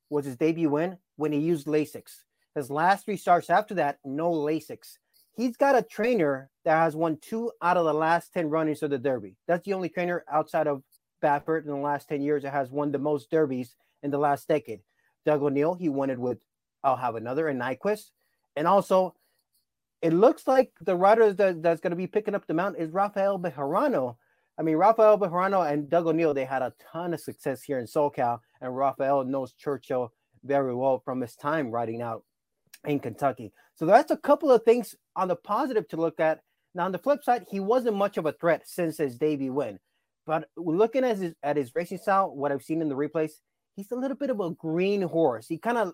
was 0.10 0.26
his 0.26 0.38
debut 0.38 0.70
win 0.70 0.98
when 1.16 1.32
he 1.32 1.40
used 1.40 1.68
Lasix. 1.68 2.24
His 2.56 2.70
last 2.70 3.06
three 3.06 3.18
starts 3.18 3.50
after 3.50 3.74
that, 3.76 4.00
no 4.06 4.32
Lasix. 4.32 4.98
He's 5.36 5.58
got 5.58 5.76
a 5.76 5.82
trainer 5.82 6.52
that 6.64 6.78
has 6.78 6.96
won 6.96 7.18
two 7.18 7.52
out 7.62 7.78
of 7.78 7.86
the 7.86 7.94
last 7.94 8.32
10 8.34 8.50
runnings 8.50 8.84
of 8.84 8.92
the 8.92 9.00
Derby. 9.00 9.36
That's 9.48 9.66
the 9.66 9.74
only 9.74 9.90
trainer 9.90 10.24
outside 10.32 10.68
of 10.68 10.84
Baffert 11.24 11.64
in 11.64 11.72
the 11.72 11.76
last 11.76 12.08
10 12.10 12.22
years 12.22 12.44
that 12.44 12.54
has 12.54 12.70
won 12.70 12.92
the 12.92 13.00
most 13.00 13.32
Derbies 13.32 13.76
in 14.04 14.12
the 14.12 14.20
last 14.20 14.48
decade. 14.48 14.82
Doug 15.26 15.42
O'Neill, 15.42 15.74
he 15.74 15.90
won 15.90 16.12
it 16.12 16.20
with 16.20 16.38
I'll 16.84 16.98
have 16.98 17.16
another 17.16 17.48
and 17.48 17.60
Nyquist. 17.60 18.12
And 18.56 18.68
also, 18.68 19.16
it 20.02 20.14
looks 20.14 20.48
like 20.48 20.72
the 20.82 20.96
rider 20.96 21.32
that, 21.34 21.64
that's 21.64 21.80
going 21.80 21.92
to 21.92 21.98
be 21.98 22.08
picking 22.08 22.36
up 22.36 22.46
the 22.46 22.54
mount 22.54 22.78
is 22.78 22.92
Rafael 22.92 23.40
Bejarano. 23.40 24.18
I 24.58 24.62
mean, 24.62 24.76
Rafael 24.76 25.18
Bejarano 25.18 25.72
and 25.72 25.90
Doug 25.90 26.06
O'Neill, 26.06 26.34
they 26.34 26.46
had 26.46 26.62
a 26.62 26.74
ton 26.92 27.14
of 27.14 27.20
success 27.20 27.64
here 27.64 27.80
in 27.80 27.86
SoCal, 27.86 28.40
and 28.62 28.76
Rafael 28.76 29.24
knows 29.24 29.54
Churchill 29.54 30.14
very 30.44 30.76
well 30.76 31.02
from 31.04 31.22
his 31.22 31.36
time 31.36 31.72
riding 31.72 32.02
out 32.02 32.24
in 32.86 33.00
Kentucky. 33.00 33.52
So 33.76 33.86
that's 33.86 34.12
a 34.12 34.18
couple 34.18 34.52
of 34.52 34.64
things 34.64 34.94
on 35.16 35.28
the 35.28 35.36
positive 35.36 35.88
to 35.90 35.98
look 35.98 36.20
at. 36.20 36.42
Now, 36.76 36.86
on 36.86 36.92
the 36.92 37.00
flip 37.00 37.24
side, 37.24 37.46
he 37.50 37.60
wasn't 37.60 37.96
much 37.96 38.18
of 38.18 38.26
a 38.26 38.34
threat 38.34 38.64
since 38.66 38.98
his 38.98 39.18
debut 39.18 39.54
win. 39.54 39.80
But 40.26 40.48
looking 40.56 41.04
at 41.04 41.18
his, 41.18 41.34
at 41.44 41.58
his 41.58 41.72
racing 41.76 41.98
style, 41.98 42.36
what 42.36 42.52
I've 42.52 42.64
seen 42.64 42.82
in 42.82 42.90
the 42.90 42.96
replays, 42.96 43.34
he's 43.76 43.92
a 43.92 43.96
little 43.96 44.18
bit 44.18 44.30
of 44.30 44.40
a 44.40 44.52
green 44.52 45.02
horse. 45.02 45.48
He 45.48 45.58
kind 45.58 45.78
of 45.78 45.94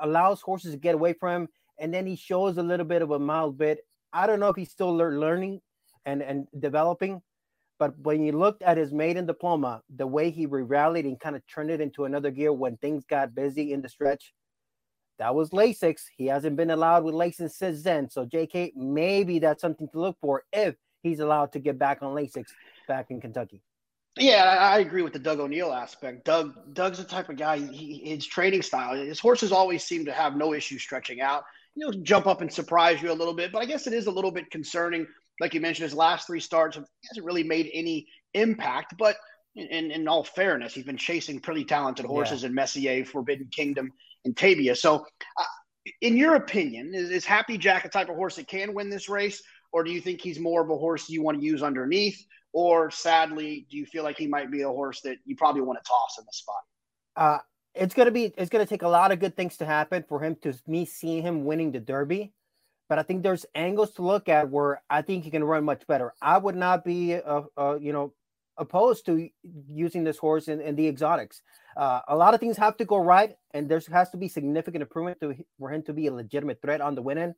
allows 0.00 0.40
horses 0.40 0.72
to 0.72 0.78
get 0.78 0.94
away 0.94 1.12
from 1.12 1.42
him, 1.42 1.48
and 1.78 1.92
then 1.92 2.06
he 2.06 2.16
shows 2.16 2.56
a 2.56 2.62
little 2.62 2.86
bit 2.86 3.02
of 3.02 3.10
a 3.10 3.18
mild 3.18 3.58
bit. 3.58 3.80
I 4.12 4.26
don't 4.26 4.40
know 4.40 4.48
if 4.48 4.56
he's 4.56 4.70
still 4.70 4.94
learning 4.94 5.60
and, 6.06 6.22
and 6.22 6.46
developing, 6.58 7.20
but 7.78 7.98
when 7.98 8.22
you 8.22 8.32
looked 8.32 8.62
at 8.62 8.76
his 8.76 8.92
maiden 8.92 9.26
diploma, 9.26 9.82
the 9.94 10.06
way 10.06 10.30
he 10.30 10.46
rallied 10.46 11.04
and 11.04 11.18
kind 11.18 11.36
of 11.36 11.42
turned 11.46 11.70
it 11.70 11.80
into 11.80 12.04
another 12.04 12.30
gear 12.30 12.52
when 12.52 12.76
things 12.76 13.04
got 13.04 13.34
busy 13.34 13.72
in 13.72 13.82
the 13.82 13.88
stretch, 13.88 14.32
that 15.18 15.34
was 15.34 15.50
Lasix. 15.50 16.02
He 16.16 16.26
hasn't 16.26 16.56
been 16.56 16.70
allowed 16.70 17.04
with 17.04 17.14
Lasix 17.14 17.52
since 17.52 17.82
then. 17.82 18.08
So, 18.10 18.24
JK, 18.26 18.74
maybe 18.76 19.38
that's 19.38 19.60
something 19.60 19.88
to 19.92 20.00
look 20.00 20.16
for 20.20 20.44
if 20.52 20.76
he's 21.02 21.20
allowed 21.20 21.52
to 21.52 21.58
get 21.58 21.78
back 21.78 22.02
on 22.02 22.14
Lasix 22.14 22.46
back 22.86 23.06
in 23.10 23.20
Kentucky. 23.20 23.62
Yeah, 24.16 24.44
I 24.44 24.80
agree 24.80 25.02
with 25.02 25.12
the 25.12 25.18
Doug 25.18 25.38
O'Neill 25.38 25.72
aspect. 25.72 26.24
Doug 26.24 26.74
Doug's 26.74 26.98
the 26.98 27.04
type 27.04 27.28
of 27.28 27.36
guy. 27.36 27.58
He, 27.58 28.00
his 28.04 28.26
training 28.26 28.62
style, 28.62 28.96
his 28.96 29.20
horses 29.20 29.52
always 29.52 29.84
seem 29.84 30.04
to 30.06 30.12
have 30.12 30.36
no 30.36 30.54
issue 30.54 30.78
stretching 30.78 31.20
out. 31.20 31.44
You 31.74 31.86
know, 31.86 31.92
jump 32.02 32.26
up 32.26 32.40
and 32.40 32.52
surprise 32.52 33.00
you 33.00 33.12
a 33.12 33.14
little 33.14 33.34
bit. 33.34 33.52
But 33.52 33.62
I 33.62 33.64
guess 33.64 33.86
it 33.86 33.92
is 33.92 34.06
a 34.06 34.10
little 34.10 34.32
bit 34.32 34.50
concerning. 34.50 35.06
Like 35.40 35.54
you 35.54 35.60
mentioned, 35.60 35.84
his 35.84 35.94
last 35.94 36.26
three 36.26 36.40
starts 36.40 36.76
hasn't 36.76 37.26
really 37.26 37.44
made 37.44 37.70
any 37.72 38.06
impact. 38.34 38.94
But 38.98 39.16
in, 39.56 39.90
in 39.90 40.08
all 40.08 40.24
fairness, 40.24 40.74
he's 40.74 40.84
been 40.84 40.96
chasing 40.96 41.40
pretty 41.40 41.64
talented 41.64 42.06
horses 42.06 42.42
yeah. 42.42 42.48
in 42.48 42.54
Messier, 42.54 43.04
Forbidden 43.04 43.48
Kingdom, 43.50 43.90
and 44.24 44.34
Taiba. 44.34 44.76
So, 44.76 45.04
uh, 45.36 45.44
in 46.00 46.16
your 46.16 46.34
opinion, 46.34 46.92
is, 46.94 47.10
is 47.10 47.24
Happy 47.24 47.56
Jack 47.56 47.84
a 47.84 47.88
type 47.88 48.08
of 48.08 48.16
horse 48.16 48.36
that 48.36 48.48
can 48.48 48.74
win 48.74 48.90
this 48.90 49.08
race, 49.08 49.42
or 49.72 49.84
do 49.84 49.90
you 49.90 50.00
think 50.00 50.20
he's 50.20 50.38
more 50.38 50.62
of 50.62 50.70
a 50.70 50.76
horse 50.76 51.08
you 51.08 51.22
want 51.22 51.38
to 51.38 51.44
use 51.44 51.62
underneath? 51.62 52.18
Or 52.52 52.90
sadly, 52.90 53.66
do 53.70 53.76
you 53.76 53.86
feel 53.86 54.04
like 54.04 54.18
he 54.18 54.26
might 54.26 54.50
be 54.50 54.62
a 54.62 54.68
horse 54.68 55.00
that 55.02 55.16
you 55.24 55.36
probably 55.36 55.62
want 55.62 55.78
to 55.82 55.88
toss 55.88 56.18
in 56.18 56.24
the 56.24 56.32
spot? 56.32 56.56
Uh, 57.16 57.38
it's 57.74 57.94
gonna 57.94 58.10
be 58.10 58.32
it's 58.36 58.50
gonna 58.50 58.66
take 58.66 58.82
a 58.82 58.88
lot 58.88 59.12
of 59.12 59.20
good 59.20 59.36
things 59.36 59.56
to 59.58 59.66
happen 59.66 60.04
for 60.08 60.20
him 60.20 60.36
to 60.42 60.54
me 60.66 60.84
seeing 60.84 61.22
him 61.22 61.44
winning 61.44 61.72
the 61.72 61.80
Derby. 61.80 62.32
But 62.88 62.98
I 62.98 63.02
think 63.02 63.22
there's 63.22 63.44
angles 63.54 63.92
to 63.94 64.02
look 64.02 64.28
at 64.28 64.48
where 64.50 64.82
I 64.88 65.02
think 65.02 65.24
he 65.24 65.30
can 65.30 65.44
run 65.44 65.64
much 65.64 65.86
better. 65.86 66.14
I 66.22 66.38
would 66.38 66.56
not 66.56 66.84
be, 66.84 67.14
uh, 67.14 67.42
uh, 67.56 67.78
you 67.80 67.92
know, 67.92 68.14
opposed 68.56 69.06
to 69.06 69.28
using 69.68 70.04
this 70.04 70.18
horse 70.18 70.48
in, 70.48 70.60
in 70.60 70.74
the 70.74 70.88
exotics. 70.88 71.42
Uh, 71.76 72.00
a 72.08 72.16
lot 72.16 72.34
of 72.34 72.40
things 72.40 72.56
have 72.56 72.76
to 72.78 72.84
go 72.84 72.96
right, 72.96 73.36
and 73.52 73.68
there 73.68 73.80
has 73.92 74.10
to 74.10 74.16
be 74.16 74.28
significant 74.28 74.82
improvement 74.82 75.20
to, 75.20 75.34
for 75.58 75.70
him 75.70 75.82
to 75.82 75.92
be 75.92 76.06
a 76.06 76.12
legitimate 76.12 76.60
threat 76.60 76.80
on 76.80 76.94
the 76.94 77.02
win 77.02 77.18
end. 77.18 77.34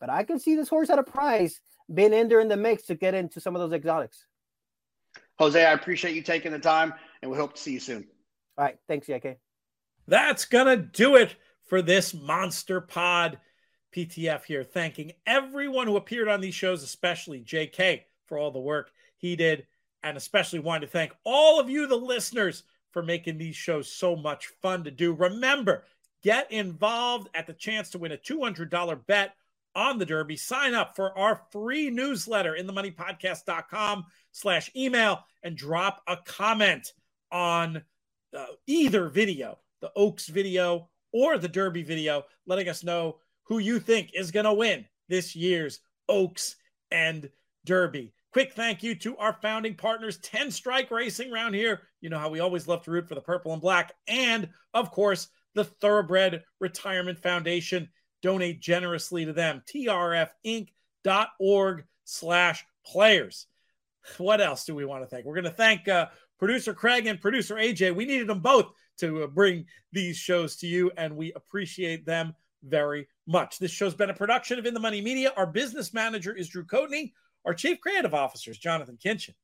But 0.00 0.10
I 0.10 0.24
can 0.24 0.38
see 0.38 0.56
this 0.56 0.68
horse 0.68 0.90
at 0.90 0.98
a 0.98 1.02
price 1.02 1.60
being 1.92 2.12
in 2.12 2.28
there 2.28 2.40
in 2.40 2.48
the 2.48 2.56
mix 2.56 2.84
to 2.84 2.94
get 2.94 3.14
into 3.14 3.40
some 3.40 3.54
of 3.54 3.60
those 3.60 3.72
exotics. 3.72 4.26
Jose, 5.38 5.62
I 5.62 5.72
appreciate 5.72 6.14
you 6.16 6.22
taking 6.22 6.52
the 6.52 6.58
time, 6.58 6.94
and 7.22 7.30
we 7.30 7.36
hope 7.36 7.54
to 7.54 7.60
see 7.60 7.72
you 7.72 7.80
soon. 7.80 8.06
All 8.58 8.64
right. 8.64 8.76
Thanks, 8.88 9.06
JK. 9.06 9.36
That's 10.08 10.46
going 10.46 10.66
to 10.66 10.76
do 10.76 11.16
it 11.16 11.36
for 11.68 11.82
this 11.82 12.14
Monster 12.14 12.80
Pod 12.80 13.38
PTF 13.96 14.44
here. 14.44 14.62
Thanking 14.62 15.12
everyone 15.26 15.86
who 15.86 15.96
appeared 15.96 16.28
on 16.28 16.40
these 16.40 16.54
shows, 16.54 16.82
especially 16.82 17.40
JK 17.40 18.02
for 18.26 18.36
all 18.36 18.50
the 18.50 18.58
work 18.58 18.90
he 19.16 19.36
did, 19.36 19.66
and 20.02 20.16
especially 20.16 20.58
wanted 20.58 20.86
to 20.86 20.92
thank 20.92 21.12
all 21.24 21.58
of 21.58 21.70
you, 21.70 21.86
the 21.86 21.96
listeners, 21.96 22.64
for 22.92 23.02
making 23.02 23.38
these 23.38 23.56
shows 23.56 23.90
so 23.90 24.14
much 24.14 24.48
fun 24.60 24.84
to 24.84 24.90
do. 24.90 25.14
Remember, 25.14 25.84
get 26.22 26.52
involved 26.52 27.28
at 27.34 27.46
the 27.46 27.54
chance 27.54 27.90
to 27.90 27.98
win 27.98 28.12
a 28.12 28.18
$200 28.18 29.06
bet 29.06 29.34
on 29.74 29.98
the 29.98 30.06
Derby, 30.06 30.36
sign 30.36 30.74
up 30.74 30.96
for 30.96 31.16
our 31.18 31.42
free 31.50 31.90
newsletter 31.90 32.54
in 32.54 32.66
the 32.66 32.72
moneypodcast.com 32.72 34.06
slash 34.32 34.70
email 34.74 35.24
and 35.42 35.56
drop 35.56 36.02
a 36.06 36.16
comment 36.16 36.92
on 37.30 37.82
uh, 38.36 38.46
either 38.66 39.08
video, 39.08 39.58
the 39.80 39.92
Oaks 39.94 40.28
video 40.28 40.88
or 41.12 41.36
the 41.36 41.48
Derby 41.48 41.82
video, 41.82 42.24
letting 42.46 42.68
us 42.68 42.82
know 42.82 43.16
who 43.46 43.58
you 43.58 43.78
think 43.80 44.10
is 44.14 44.30
going 44.30 44.44
to 44.44 44.52
win 44.52 44.84
this 45.08 45.34
year's 45.36 45.80
Oaks 46.08 46.56
and 46.90 47.28
Derby. 47.64 48.12
Quick 48.32 48.52
thank 48.52 48.82
you 48.82 48.94
to 48.96 49.16
our 49.16 49.32
founding 49.32 49.74
partners, 49.74 50.18
10 50.18 50.50
Strike 50.50 50.90
Racing 50.90 51.32
around 51.32 51.54
here. 51.54 51.82
You 52.00 52.10
know 52.10 52.18
how 52.18 52.28
we 52.28 52.40
always 52.40 52.68
love 52.68 52.82
to 52.82 52.90
root 52.90 53.08
for 53.08 53.14
the 53.14 53.20
purple 53.20 53.52
and 53.52 53.62
black. 53.62 53.92
And 54.06 54.50
of 54.74 54.90
course, 54.90 55.28
the 55.54 55.64
Thoroughbred 55.64 56.44
Retirement 56.60 57.18
Foundation 57.18 57.88
donate 58.22 58.60
generously 58.60 59.24
to 59.24 59.32
them. 59.32 59.62
trfinc.org 59.72 60.64
slash 62.04 62.64
players. 62.84 63.46
What 64.18 64.40
else 64.40 64.64
do 64.64 64.74
we 64.74 64.84
want 64.84 65.02
to 65.02 65.08
thank? 65.08 65.24
We're 65.24 65.34
going 65.34 65.44
to 65.44 65.50
thank 65.50 65.88
uh, 65.88 66.06
producer 66.38 66.74
Craig 66.74 67.06
and 67.06 67.20
producer 67.20 67.54
AJ. 67.56 67.94
We 67.96 68.04
needed 68.04 68.28
them 68.28 68.40
both 68.40 68.66
to 68.98 69.24
uh, 69.24 69.26
bring 69.26 69.64
these 69.92 70.16
shows 70.16 70.56
to 70.56 70.66
you, 70.66 70.90
and 70.96 71.16
we 71.16 71.32
appreciate 71.32 72.06
them 72.06 72.34
very 72.62 73.08
much. 73.26 73.58
This 73.58 73.70
show's 73.70 73.94
been 73.94 74.10
a 74.10 74.14
production 74.14 74.58
of 74.58 74.66
In 74.66 74.74
the 74.74 74.80
Money 74.80 75.00
Media. 75.00 75.32
Our 75.36 75.46
business 75.46 75.92
manager 75.94 76.34
is 76.34 76.48
Drew 76.48 76.64
Coatney. 76.64 77.12
Our 77.44 77.54
chief 77.54 77.80
creative 77.80 78.14
officer 78.14 78.50
is 78.50 78.58
Jonathan 78.58 78.98
Kinchen. 79.02 79.34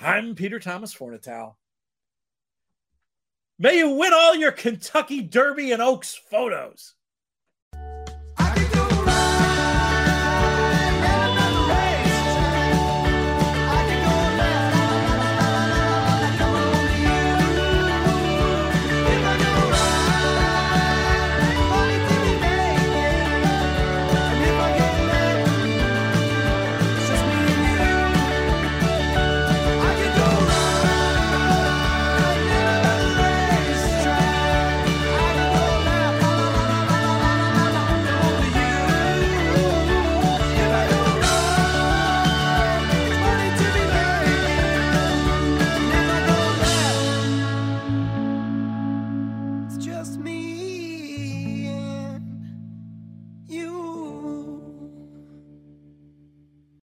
I'm 0.00 0.34
Peter 0.34 0.58
Thomas 0.58 0.94
Fornatale. 0.94 1.56
May 3.58 3.78
you 3.78 3.90
win 3.90 4.12
all 4.12 4.34
your 4.34 4.52
Kentucky 4.52 5.20
Derby 5.20 5.72
and 5.72 5.82
Oaks 5.82 6.14
photos. 6.30 6.94